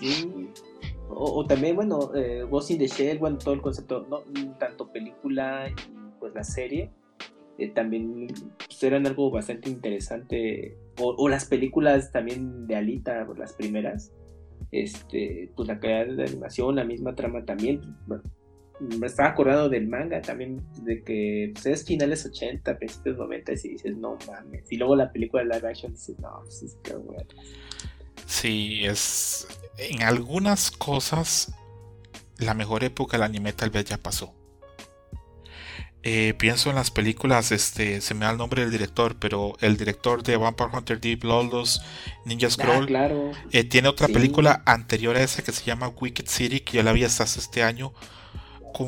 O, 1.21 1.45
también, 1.45 1.75
bueno, 1.75 2.15
eh, 2.15 2.45
Ghost 2.49 2.71
in 2.71 2.77
the 2.77 2.87
Shell, 2.87 3.19
bueno, 3.19 3.37
todo 3.37 3.53
el 3.53 3.61
concepto, 3.61 4.07
no 4.09 4.23
tanto 4.57 4.89
película 4.89 5.67
y 5.67 5.73
pues 6.17 6.33
la 6.33 6.45
serie, 6.45 6.91
eh, 7.57 7.69
también 7.71 8.27
pues, 8.57 8.83
eran 8.83 9.05
algo 9.05 9.29
bastante 9.29 9.69
interesante. 9.69 10.77
O, 10.97 11.27
las 11.27 11.43
películas 11.43 12.13
también 12.13 12.67
de 12.67 12.77
Alita, 12.77 13.27
las 13.37 13.51
primeras, 13.51 14.13
este, 14.71 15.51
pues 15.57 15.67
la 15.67 15.77
calidad 15.81 16.15
de 16.15 16.23
animación, 16.23 16.77
la 16.77 16.85
misma 16.85 17.13
trama 17.15 17.43
también. 17.43 17.81
me 18.97 19.07
estaba 19.07 19.29
acordando 19.29 19.67
del 19.67 19.89
manga 19.89 20.21
también, 20.21 20.61
de 20.83 21.03
que 21.03 21.51
pues, 21.53 21.65
es 21.65 21.85
finales 21.85 22.25
80, 22.25 22.77
principios 22.77 23.17
90, 23.17 23.51
y 23.51 23.55
dices, 23.55 23.97
no 23.97 24.17
mames. 24.25 24.71
Y 24.71 24.77
luego 24.77 24.95
la 24.95 25.11
película 25.11 25.43
de 25.43 25.49
live 25.49 25.67
action 25.67 25.91
dices, 25.91 26.17
no, 26.19 26.29
pues 26.43 26.63
es 26.63 26.77
que 26.81 26.95
bueno. 26.95 27.27
Sí, 28.25 28.85
es. 28.85 29.58
En 29.79 30.03
algunas 30.03 30.71
cosas, 30.71 31.53
la 32.37 32.53
mejor 32.53 32.83
época 32.83 33.17
del 33.17 33.23
anime 33.23 33.53
tal 33.53 33.69
vez 33.69 33.85
ya 33.85 33.97
pasó. 33.97 34.33
Eh, 36.01 36.33
pienso 36.37 36.69
en 36.69 36.77
las 36.77 36.91
películas, 36.91 37.51
este, 37.51 37.99
se 37.99 38.13
me 38.13 38.23
da 38.23 38.31
el 38.31 38.37
nombre 38.37 38.61
del 38.61 38.71
director, 38.71 39.17
pero 39.19 39.55
el 39.59 39.75
director 39.75 40.23
de 40.23 40.37
Vampire 40.37 40.69
Hunter 40.71 40.99
D, 40.99 41.17
Bloodless, 41.17 41.81
Ninja 42.23 42.47
ah, 42.47 42.51
Scroll, 42.51 43.33
eh, 43.51 43.65
tiene 43.65 43.89
otra 43.89 44.07
película 44.07 44.63
anterior 44.65 45.17
a 45.17 45.23
esa 45.23 45.43
que 45.43 45.51
se 45.51 45.65
llama 45.65 45.89
Wicked 45.89 46.27
City, 46.27 46.61
que 46.61 46.77
ya 46.77 46.83
la 46.83 46.93
vi 46.93 47.03
hasta 47.03 47.25
este 47.25 47.63
año. 47.63 47.93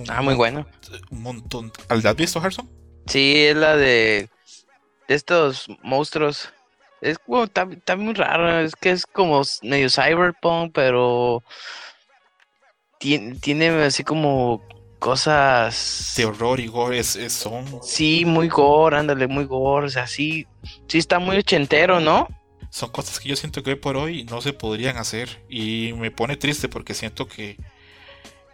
ah, 0.08 0.22
muy 0.22 0.36
bueno. 0.36 0.66
Un 1.10 1.22
montón. 1.22 1.74
¿Has 1.90 2.16
visto, 2.16 2.40
Harrison? 2.40 2.70
Sí, 3.08 3.44
es 3.44 3.58
la 3.58 3.76
de, 3.76 4.30
estos 5.10 5.68
monstruos. 5.84 6.50
Es 7.02 7.18
como, 7.20 7.44
está, 7.44 7.66
muy 7.96 8.14
raro, 8.14 8.60
es 8.60 8.76
que 8.76 8.92
es 8.92 9.06
como 9.06 9.42
medio 9.64 9.90
cyberpunk, 9.90 10.72
pero 10.74 11.44
tiene, 13.00 13.36
tiene 13.36 13.70
así 13.84 14.04
como 14.04 14.62
cosas 15.00 16.14
de 16.16 16.26
horror 16.26 16.60
y 16.60 16.68
gore 16.68 17.00
es, 17.00 17.18
son. 17.34 17.66
Sí 17.82 18.24
muy 18.24 18.50
gore 18.50 18.98
ándale 18.98 19.26
muy 19.26 19.46
gore 19.46 19.88
o 19.88 19.90
sea 19.90 20.06
sí 20.06 20.46
sí 20.88 21.00
está 21.00 21.18
muy 21.18 21.38
ochentero 21.38 22.00
no 22.00 22.28
son 22.70 22.92
cosas 22.92 23.20
que 23.20 23.30
yo 23.30 23.36
siento 23.36 23.64
que 23.64 23.72
hoy 23.72 23.76
por 23.78 23.98
hoy 23.98 24.26
no 24.26 24.42
se 24.42 24.54
podrían 24.54 24.98
hacer 24.98 25.44
y 25.50 25.94
me 25.94 26.12
pone 26.12 26.38
triste 26.38 26.70
porque 26.70 26.94
siento 26.94 27.28
que 27.28 27.58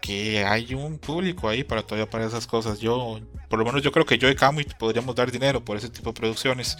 que 0.01 0.45
hay 0.45 0.73
un 0.73 0.99
público 0.99 1.49
ahí 1.49 1.63
para 1.63 1.83
todavía 1.83 2.09
para 2.09 2.25
esas 2.25 2.47
cosas. 2.47 2.79
Yo 2.79 3.19
por 3.49 3.59
lo 3.59 3.65
menos 3.65 3.81
yo 3.81 3.91
creo 3.91 4.05
que 4.05 4.17
yo 4.17 4.29
y 4.29 4.35
Camu 4.35 4.61
podríamos 4.79 5.15
dar 5.15 5.31
dinero 5.31 5.65
por 5.65 5.75
ese 5.75 5.89
tipo 5.89 6.11
de 6.11 6.19
producciones. 6.19 6.77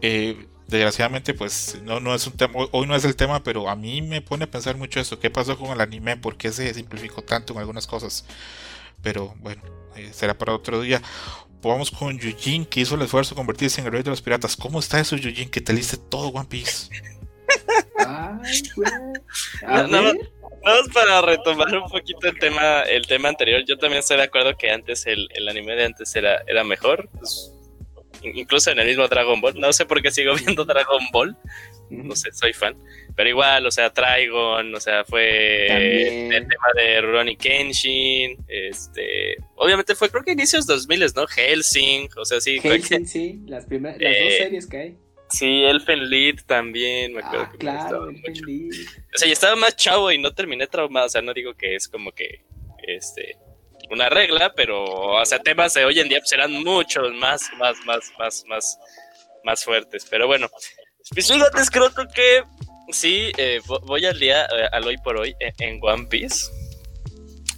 Eh, 0.00 0.46
desgraciadamente 0.68 1.34
pues 1.34 1.78
no, 1.82 1.98
no 1.98 2.14
es 2.14 2.26
un 2.26 2.34
tema 2.34 2.54
hoy 2.70 2.86
no 2.86 2.94
es 2.94 3.04
el 3.04 3.16
tema 3.16 3.42
pero 3.42 3.68
a 3.68 3.74
mí 3.74 4.02
me 4.02 4.20
pone 4.20 4.44
a 4.44 4.50
pensar 4.50 4.76
mucho 4.76 5.00
eso 5.00 5.18
qué 5.18 5.30
pasó 5.30 5.58
con 5.58 5.70
el 5.70 5.80
anime 5.80 6.16
por 6.16 6.36
qué 6.36 6.52
se 6.52 6.72
simplificó 6.74 7.22
tanto 7.22 7.54
en 7.54 7.60
algunas 7.60 7.86
cosas 7.86 8.24
pero 9.02 9.34
bueno, 9.38 9.62
eh, 9.96 10.10
será 10.12 10.36
para 10.36 10.54
otro 10.54 10.80
día. 10.80 11.02
Vamos 11.62 11.90
con 11.90 12.18
Yujin, 12.18 12.64
que 12.64 12.80
hizo 12.80 12.94
el 12.94 13.02
esfuerzo 13.02 13.34
de 13.34 13.36
convertirse 13.36 13.80
en 13.80 13.86
el 13.86 13.92
rey 13.92 14.02
de 14.02 14.10
los 14.10 14.22
piratas. 14.22 14.56
¿Cómo 14.56 14.78
está 14.78 15.00
eso, 15.00 15.16
Yujin, 15.16 15.50
que 15.50 15.60
te 15.60 15.72
liste 15.72 15.96
todo 15.96 16.28
One 16.28 16.46
Piece? 16.48 16.88
Ay, 17.98 18.62
Nada 19.62 20.12
más 20.64 20.88
para 20.92 21.20
retomar 21.22 21.76
un 21.76 21.88
poquito 21.88 22.28
el 22.28 22.38
tema, 22.38 22.82
el 22.82 23.06
tema 23.06 23.28
anterior, 23.28 23.62
yo 23.66 23.78
también 23.78 24.00
estoy 24.00 24.16
de 24.16 24.24
acuerdo 24.24 24.56
que 24.56 24.70
antes 24.70 25.06
el, 25.06 25.28
el 25.34 25.48
anime 25.48 25.74
de 25.74 25.84
antes 25.86 26.14
era, 26.14 26.42
era 26.46 26.64
mejor. 26.64 27.08
Pues, 27.16 27.52
incluso 28.22 28.70
en 28.70 28.78
el 28.78 28.86
mismo 28.86 29.08
Dragon 29.08 29.40
Ball. 29.40 29.58
No 29.58 29.72
sé 29.72 29.86
por 29.86 30.02
qué 30.02 30.10
sigo 30.10 30.34
viendo 30.44 30.64
Dragon 30.64 31.02
Ball. 31.12 31.36
No 31.90 32.14
sé, 32.14 32.32
soy 32.32 32.52
fan. 32.52 32.76
Pero 33.16 33.30
igual, 33.30 33.66
o 33.66 33.70
sea, 33.70 33.90
Trigon, 33.90 34.74
o 34.74 34.80
sea, 34.80 35.04
fue 35.04 36.28
el 36.28 36.46
tema 36.46 36.68
de 36.74 37.00
Ronnie 37.00 37.36
Kenshin. 37.36 38.36
Este, 38.46 39.36
obviamente 39.56 39.94
fue, 39.94 40.10
creo 40.10 40.22
que 40.22 40.32
inicios 40.32 40.66
2000, 40.66 41.06
¿no? 41.16 41.26
Helsing, 41.26 42.08
o 42.16 42.24
sea, 42.24 42.40
sí. 42.40 42.60
Helsing, 42.60 43.06
sí, 43.06 43.40
las, 43.46 43.66
primeras, 43.66 44.00
las 44.00 44.18
dos 44.18 44.32
eh, 44.32 44.38
series 44.38 44.66
que 44.66 44.76
hay. 44.76 44.96
Sí, 45.30 45.64
Elfen 45.64 46.08
Lied 46.08 46.40
también, 46.46 47.12
me 47.12 47.20
acuerdo 47.20 47.48
ah, 47.50 47.56
claro, 47.58 48.08
Elfen 48.08 48.34
O 49.14 49.18
sea, 49.18 49.26
yo 49.26 49.32
estaba 49.32 49.56
más 49.56 49.76
chavo 49.76 50.10
y 50.10 50.18
no 50.18 50.32
terminé 50.32 50.66
traumado, 50.66 51.06
o 51.06 51.10
sea, 51.10 51.20
no 51.20 51.34
digo 51.34 51.54
que 51.54 51.74
es 51.74 51.86
como 51.86 52.12
que, 52.12 52.42
este, 52.86 53.36
una 53.90 54.08
regla, 54.08 54.52
pero, 54.54 54.84
o 54.84 55.22
temas 55.42 55.74
de 55.74 55.84
hoy 55.84 56.00
en 56.00 56.08
día 56.08 56.20
eran 56.32 56.52
muchos 56.52 57.12
más, 57.14 57.50
más, 57.58 57.76
más, 57.86 58.12
más, 58.18 58.44
más, 58.46 58.78
más 59.44 59.64
fuertes. 59.64 60.06
Pero 60.10 60.26
bueno, 60.26 60.48
pues 61.14 61.28
fíjate, 61.28 61.62
creo 61.70 61.90
que 62.14 62.42
sí, 62.90 63.32
eh, 63.36 63.60
voy 63.82 64.04
al 64.04 64.18
día, 64.18 64.44
eh, 64.44 64.68
al 64.72 64.86
hoy 64.86 64.96
por 64.98 65.16
hoy, 65.16 65.34
eh, 65.40 65.52
en, 65.58 65.78
One 65.82 66.06
Piece. 66.06 66.46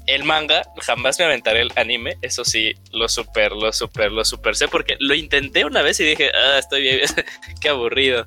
El 0.06 0.24
manga, 0.24 0.62
jamás 0.78 1.18
me 1.18 1.26
aventaré 1.26 1.60
el 1.60 1.72
anime, 1.76 2.16
eso 2.22 2.44
sí, 2.44 2.74
lo 2.92 3.08
super, 3.08 3.52
lo 3.52 3.72
super, 3.72 4.10
lo 4.10 4.24
super 4.24 4.56
sé, 4.56 4.66
porque 4.66 4.96
lo 4.98 5.14
intenté 5.14 5.64
una 5.64 5.82
vez 5.82 6.00
y 6.00 6.04
dije, 6.04 6.30
ah, 6.34 6.58
estoy 6.58 6.82
bien, 6.82 7.00
qué 7.60 7.68
aburrido. 7.68 8.26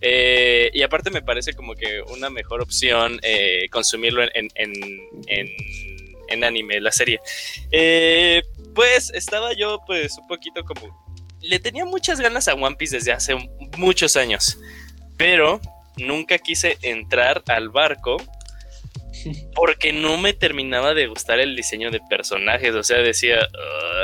Y 0.00 0.82
aparte 0.82 1.10
me 1.10 1.22
parece 1.22 1.54
como 1.54 1.74
que 1.74 2.02
una 2.02 2.28
mejor 2.28 2.60
opción 2.60 3.18
consumirlo 3.70 4.22
en, 4.22 4.50
en, 4.54 5.93
anime, 6.44 6.80
la 6.80 6.92
serie. 6.92 7.20
Eh, 7.70 8.42
pues 8.74 9.10
estaba 9.14 9.52
yo 9.52 9.80
pues 9.86 10.16
un 10.18 10.26
poquito 10.26 10.64
como... 10.64 11.04
Le 11.40 11.58
tenía 11.58 11.84
muchas 11.84 12.20
ganas 12.20 12.48
a 12.48 12.54
One 12.54 12.76
Piece 12.76 12.96
desde 12.96 13.12
hace 13.12 13.36
muchos 13.76 14.16
años, 14.16 14.58
pero 15.18 15.60
nunca 15.96 16.38
quise 16.38 16.78
entrar 16.82 17.42
al 17.48 17.68
barco 17.68 18.16
porque 19.54 19.92
no 19.92 20.16
me 20.18 20.32
terminaba 20.32 20.94
de 20.94 21.06
gustar 21.06 21.40
el 21.40 21.54
diseño 21.56 21.90
de 21.90 22.00
personajes, 22.08 22.74
o 22.74 22.82
sea, 22.82 22.98
decía, 22.98 23.46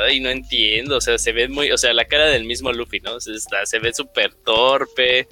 ay, 0.07 0.19
no 0.19 0.29
entiendo, 0.29 0.97
o 0.97 1.01
sea, 1.01 1.17
se 1.17 1.31
ve 1.31 1.47
muy, 1.47 1.71
o 1.71 1.77
sea, 1.77 1.93
la 1.93 2.05
cara 2.05 2.27
del 2.27 2.45
mismo 2.45 2.71
Luffy, 2.71 2.99
¿no? 2.99 3.19
Se, 3.19 3.31
se 3.39 3.79
ve 3.79 3.93
súper 3.93 4.33
torpe, 4.45 5.27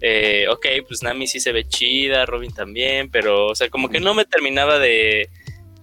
eh, 0.00 0.46
ok, 0.50 0.66
pues 0.86 1.02
Nami 1.02 1.26
sí 1.26 1.40
se 1.40 1.52
ve 1.52 1.68
chida, 1.68 2.26
Robin 2.26 2.52
también, 2.52 3.10
pero, 3.10 3.46
o 3.46 3.54
sea, 3.54 3.68
como 3.70 3.88
que 3.88 4.00
no 4.00 4.14
me 4.14 4.24
terminaba 4.24 4.78
de, 4.78 5.30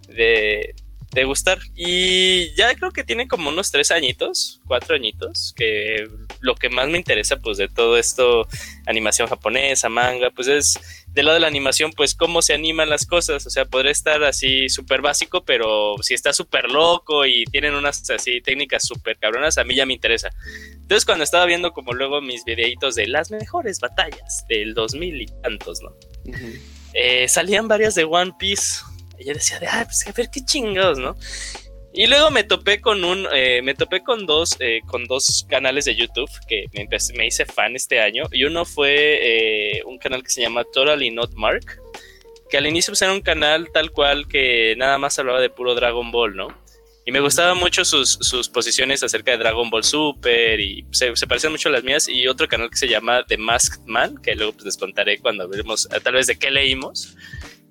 de, 0.10 0.76
de 1.12 1.24
gustar. 1.24 1.60
Y 1.76 2.54
ya 2.56 2.74
creo 2.76 2.92
que 2.92 3.04
tiene 3.04 3.28
como 3.28 3.50
unos 3.50 3.72
tres 3.72 3.92
añitos, 3.92 4.62
cuatro 4.66 4.96
añitos, 4.96 5.54
que 5.56 6.08
lo 6.40 6.56
que 6.56 6.70
más 6.70 6.88
me 6.88 6.98
interesa, 6.98 7.38
pues, 7.38 7.58
de 7.58 7.68
todo 7.68 7.98
esto, 7.98 8.48
animación 8.86 9.28
japonesa, 9.28 9.90
manga, 9.90 10.30
pues 10.32 10.48
es 10.48 11.06
del 11.08 11.26
lado 11.26 11.36
de 11.36 11.42
la 11.42 11.48
animación, 11.48 11.92
pues 11.92 12.14
cómo 12.14 12.42
se 12.42 12.54
animan 12.54 12.90
las 12.90 13.06
cosas. 13.06 13.46
O 13.46 13.50
sea, 13.50 13.66
podría 13.66 13.92
estar 13.92 14.24
así 14.24 14.70
súper 14.70 15.02
básico, 15.02 15.44
pero 15.44 15.96
si 16.02 16.14
está 16.14 16.34
súper 16.34 16.70
loco 16.70 17.26
y 17.26 17.46
tienen 17.46 17.74
unas 17.74 18.08
así 18.10 18.42
técnicas 18.42 18.86
súper 18.86 19.18
cabronas, 19.18 19.58
a 19.58 19.64
mí 19.64 19.76
ya 19.76 19.86
me 19.86 19.94
interesa. 19.94 20.30
Entonces, 20.74 21.06
cuando 21.06 21.24
estaba 21.24 21.46
viendo 21.46 21.72
como 21.72 21.94
luego 21.94 22.22
mis 22.22 22.46
videitos 22.46 22.96
de 22.96 23.08
las 23.08 23.32
mejores 23.32 23.80
batallas 23.80 24.46
del 24.48 24.74
2000 24.74 25.22
y 25.22 25.26
tantos, 25.42 25.82
¿no? 25.82 25.96
Eh, 26.94 27.28
salían 27.28 27.68
varias 27.68 27.96
de 27.96 28.04
One 28.04 28.34
Piece. 28.40 28.82
Y 29.20 29.26
yo 29.26 29.34
decía, 29.34 29.60
de, 29.60 29.68
ah, 29.68 29.84
pues 29.86 30.08
a 30.08 30.12
ver 30.14 30.30
qué 30.32 30.44
chingados, 30.46 30.98
¿no? 30.98 31.16
Y 31.92 32.08
luego 32.08 32.30
me 32.30 32.44
topé 32.44 32.82
con 32.82 33.04
un, 33.04 33.28
eh, 33.34 33.62
me 33.64 33.74
topé 33.74 34.04
con 34.04 34.26
dos, 34.28 34.56
eh, 34.60 34.82
con 34.86 35.06
dos 35.06 35.46
canales 35.50 35.86
de 35.86 35.96
YouTube 35.96 36.30
que 36.48 36.66
me, 36.74 36.88
me, 37.16 37.28
hice 37.28 37.46
fan 37.46 37.76
este 37.76 38.00
año. 38.00 38.26
Y 38.32 38.44
uno 38.44 38.64
fue 38.64 39.20
eh, 39.78 39.84
un 39.86 39.98
canal 39.98 40.24
que 40.24 40.30
se 40.30 40.42
llama 40.42 40.64
Totally 40.64 41.10
Not 41.10 41.34
Mark, 41.34 41.82
que 42.50 42.58
al 42.58 42.68
inicio 42.68 42.92
pues, 42.92 43.02
era 43.02 43.12
un 43.12 43.22
canal 43.22 43.70
tal 43.74 43.92
cual 43.92 44.28
que 44.28 44.76
nada 44.78 44.98
más 45.00 45.18
hablaba 45.18 45.42
de 45.42 45.50
puro 45.50 45.74
Dragon 45.74 46.12
Ball, 46.12 46.36
¿no? 46.36 46.48
Y 47.06 47.12
me 47.12 47.22
gustaban 47.22 47.58
mucho 47.58 47.84
sus, 47.84 48.20
sus 48.22 48.50
posiciones 48.50 49.02
acerca 49.02 49.32
de 49.32 49.38
Dragon 49.38 49.68
Ball 49.72 49.84
Super 49.84 50.60
y 50.60 50.86
se, 50.92 51.16
se, 51.16 51.26
parecían 51.26 51.52
mucho 51.52 51.70
a 51.70 51.72
las 51.72 51.84
mías. 51.84 52.08
Y 52.08 52.28
otro 52.28 52.48
canal 52.48 52.70
que 52.70 52.78
se 52.78 52.88
llama 52.88 53.26
The 53.28 53.38
Masked 53.38 53.88
Man, 53.88 54.22
que 54.22 54.36
luego 54.36 54.54
pues, 54.54 54.66
les 54.66 54.78
contaré 54.78 55.18
cuando 55.18 55.48
veremos 55.48 55.90
tal 56.04 56.14
vez 56.14 56.28
de 56.28 56.38
qué 56.38 56.52
leímos 56.52 57.16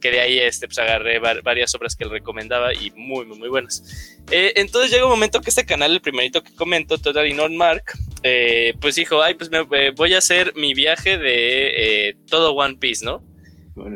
que 0.01 0.11
de 0.11 0.21
ahí 0.21 0.39
este, 0.39 0.67
pues 0.67 0.79
agarré 0.79 1.19
varias 1.19 1.75
obras 1.75 1.97
que 1.97 2.05
él 2.05 2.11
recomendaba 2.11 2.73
y 2.75 2.91
muy, 2.97 3.27
muy, 3.27 3.39
muy 3.39 3.49
buenas. 3.49 4.17
Eh, 4.31 4.53
entonces 4.57 4.91
llega 4.91 5.05
un 5.05 5.11
momento 5.11 5.41
que 5.41 5.51
este 5.51 5.65
canal, 5.65 5.93
el 5.93 6.01
primerito 6.01 6.43
que 6.43 6.55
comento, 6.55 6.99
Totally 6.99 7.35
Not 7.35 7.53
Mark, 7.53 7.85
eh, 8.23 8.75
pues 8.81 8.95
dijo, 8.95 9.23
ay, 9.23 9.35
pues 9.35 9.51
me, 9.51 9.67
eh, 9.73 9.93
voy 9.95 10.15
a 10.15 10.19
hacer 10.19 10.55
mi 10.55 10.75
viaje 10.75 11.19
de 11.19 12.17
todo 12.29 12.53
One 12.53 12.77
Piece, 12.77 13.05
¿no? 13.05 13.23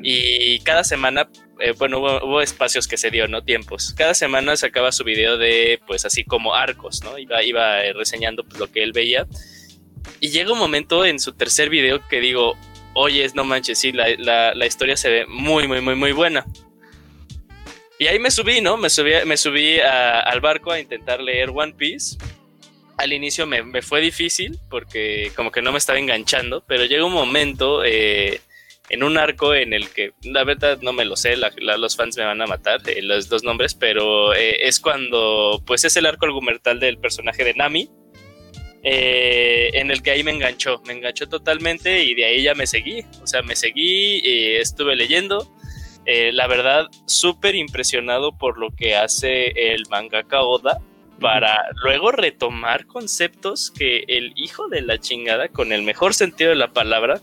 Y 0.04 0.60
cada 0.60 0.84
semana, 0.84 1.28
bueno, 1.76 1.98
hubo, 1.98 2.40
espacios 2.40 2.86
que 2.86 2.96
se 2.96 3.10
dio, 3.10 3.26
¿no? 3.26 3.42
Tiempos. 3.42 3.92
Cada 3.96 4.14
semana 4.14 4.54
sacaba 4.54 4.92
su 4.92 5.02
video 5.02 5.38
de, 5.38 5.80
pues 5.88 6.04
así 6.04 6.22
como 6.22 6.54
arcos, 6.54 7.02
¿no? 7.02 7.18
Iba, 7.18 7.42
iba 7.42 7.80
reseñando 7.92 8.44
pues, 8.44 8.60
lo 8.60 8.70
que 8.70 8.84
él 8.84 8.92
veía. 8.92 9.26
Y 10.20 10.30
llega 10.30 10.52
un 10.52 10.58
momento 10.60 11.04
en 11.04 11.18
su 11.18 11.32
tercer 11.32 11.68
video 11.68 12.06
que 12.08 12.20
digo, 12.20 12.56
oye, 12.94 13.28
no 13.34 13.44
manches, 13.44 13.78
sí, 13.78 13.92
la, 13.92 14.66
historia 14.66 14.96
se 14.96 15.10
ve 15.10 15.26
muy, 15.26 15.66
muy, 15.68 15.80
muy, 15.80 15.94
muy 15.94 16.12
buena. 16.12 16.44
Y 17.98 18.06
ahí 18.06 18.18
me 18.18 18.30
subí, 18.30 18.60
¿no? 18.60 18.76
Me 18.76 18.90
subí, 18.90 19.12
me 19.26 19.36
subí 19.36 19.78
al 19.78 20.40
barco 20.40 20.72
a 20.72 20.80
intentar 20.80 21.20
leer 21.20 21.50
One 21.54 21.74
Piece. 21.74 22.16
Al 22.96 23.12
inicio 23.12 23.46
me, 23.46 23.82
fue 23.82 24.00
difícil 24.00 24.58
porque 24.68 25.32
como 25.36 25.50
que 25.50 25.62
no 25.62 25.72
me 25.72 25.78
estaba 25.78 25.98
enganchando, 25.98 26.64
pero 26.66 26.84
llega 26.84 27.04
un 27.04 27.12
momento 27.12 27.84
eh, 27.84 28.40
en 28.88 29.02
un 29.02 29.16
arco 29.18 29.54
en 29.54 29.72
el 29.72 29.88
que, 29.90 30.12
la 30.22 30.44
verdad 30.44 30.78
no 30.82 30.92
me 30.92 31.04
lo 31.04 31.16
sé, 31.16 31.36
los 31.36 31.96
fans 31.96 32.16
me 32.16 32.24
van 32.24 32.42
a 32.42 32.46
matar, 32.46 32.80
eh, 32.86 33.00
los 33.02 33.28
dos 33.28 33.42
nombres, 33.42 33.74
pero 33.74 34.34
eh, 34.34 34.66
es 34.68 34.80
cuando, 34.80 35.62
pues 35.66 35.84
es 35.84 35.96
el 35.96 36.06
arco 36.06 36.26
argumental 36.26 36.78
del 36.78 36.98
personaje 36.98 37.44
de 37.44 37.54
Nami, 37.54 37.88
eh, 38.84 39.70
en 39.74 39.92
el 39.92 40.02
que 40.02 40.10
ahí 40.10 40.24
me 40.24 40.32
enganchó, 40.32 40.82
me 40.86 40.92
enganchó 40.92 41.28
totalmente 41.28 42.02
y 42.02 42.14
de 42.14 42.24
ahí 42.24 42.42
ya 42.42 42.54
me 42.54 42.66
seguí, 42.66 43.04
o 43.22 43.26
sea, 43.28 43.42
me 43.42 43.54
seguí, 43.54 44.18
eh, 44.24 44.60
estuve 44.60 44.96
leyendo, 44.96 45.48
eh, 46.04 46.32
la 46.32 46.48
verdad, 46.48 46.86
súper 47.06 47.54
impresionado 47.54 48.36
por 48.36 48.58
lo 48.58 48.74
que 48.74 48.96
hace 48.96 49.72
el 49.72 49.86
mangaka 49.88 50.42
Oda 50.42 50.80
para 51.20 51.68
luego 51.84 52.10
retomar 52.10 52.86
conceptos 52.86 53.70
que 53.70 54.04
el 54.08 54.32
hijo 54.34 54.66
de 54.66 54.82
la 54.82 54.98
chingada, 54.98 55.46
con 55.46 55.72
el 55.72 55.82
mejor 55.82 56.12
sentido 56.14 56.50
de 56.50 56.56
la 56.56 56.72
palabra, 56.72 57.20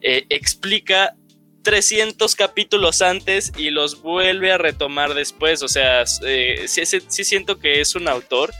explica 0.00 1.14
300 1.62 2.34
capítulos 2.34 3.02
antes 3.02 3.52
y 3.56 3.70
los 3.70 4.02
vuelve 4.02 4.50
a 4.50 4.58
retomar 4.58 5.14
después. 5.14 5.62
O 5.62 5.68
sea, 5.68 6.04
sí, 6.06 6.66
siento 7.08 7.60
que 7.60 7.80
es 7.80 7.94
un 7.94 8.08
autor 8.08 8.52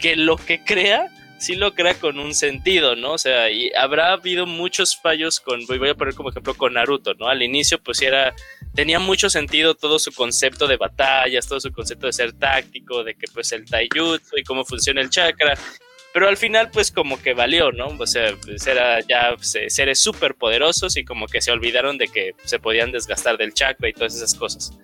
que 0.00 0.14
lo 0.14 0.36
que 0.36 0.62
crea 0.64 1.08
sí 1.42 1.56
lo 1.56 1.74
crea 1.74 1.94
con 1.94 2.18
un 2.18 2.34
sentido, 2.34 2.94
¿no? 2.94 3.14
O 3.14 3.18
sea, 3.18 3.50
y 3.50 3.72
habrá 3.74 4.12
habido 4.12 4.46
muchos 4.46 4.96
fallos 4.96 5.40
con, 5.40 5.66
voy 5.66 5.88
a 5.88 5.94
poner 5.94 6.14
como 6.14 6.30
ejemplo 6.30 6.54
con 6.54 6.74
Naruto, 6.74 7.14
¿no? 7.14 7.28
Al 7.28 7.42
inicio 7.42 7.82
pues 7.82 8.00
era, 8.00 8.32
tenía 8.74 9.00
mucho 9.00 9.28
sentido 9.28 9.74
todo 9.74 9.98
su 9.98 10.12
concepto 10.12 10.68
de 10.68 10.76
batallas, 10.76 11.48
todo 11.48 11.58
su 11.58 11.72
concepto 11.72 12.06
de 12.06 12.12
ser 12.12 12.32
táctico, 12.32 13.02
de 13.02 13.14
que 13.14 13.26
pues 13.34 13.50
el 13.52 13.64
taijutsu 13.64 14.38
y 14.38 14.44
cómo 14.44 14.64
funciona 14.64 15.00
el 15.00 15.10
chakra, 15.10 15.58
pero 16.12 16.28
al 16.28 16.36
final 16.36 16.70
pues 16.70 16.92
como 16.92 17.20
que 17.20 17.34
valió, 17.34 17.72
¿no? 17.72 17.88
O 17.98 18.06
sea, 18.06 18.36
pues 18.44 18.64
era 18.66 19.00
ya 19.00 19.34
seres 19.40 20.00
súper 20.00 20.36
poderosos 20.36 20.96
y 20.96 21.04
como 21.04 21.26
que 21.26 21.40
se 21.40 21.50
olvidaron 21.50 21.98
de 21.98 22.06
que 22.06 22.34
se 22.44 22.60
podían 22.60 22.92
desgastar 22.92 23.36
del 23.36 23.52
chakra 23.52 23.88
y 23.88 23.92
todas 23.92 24.14
esas 24.14 24.34
cosas. 24.34 24.78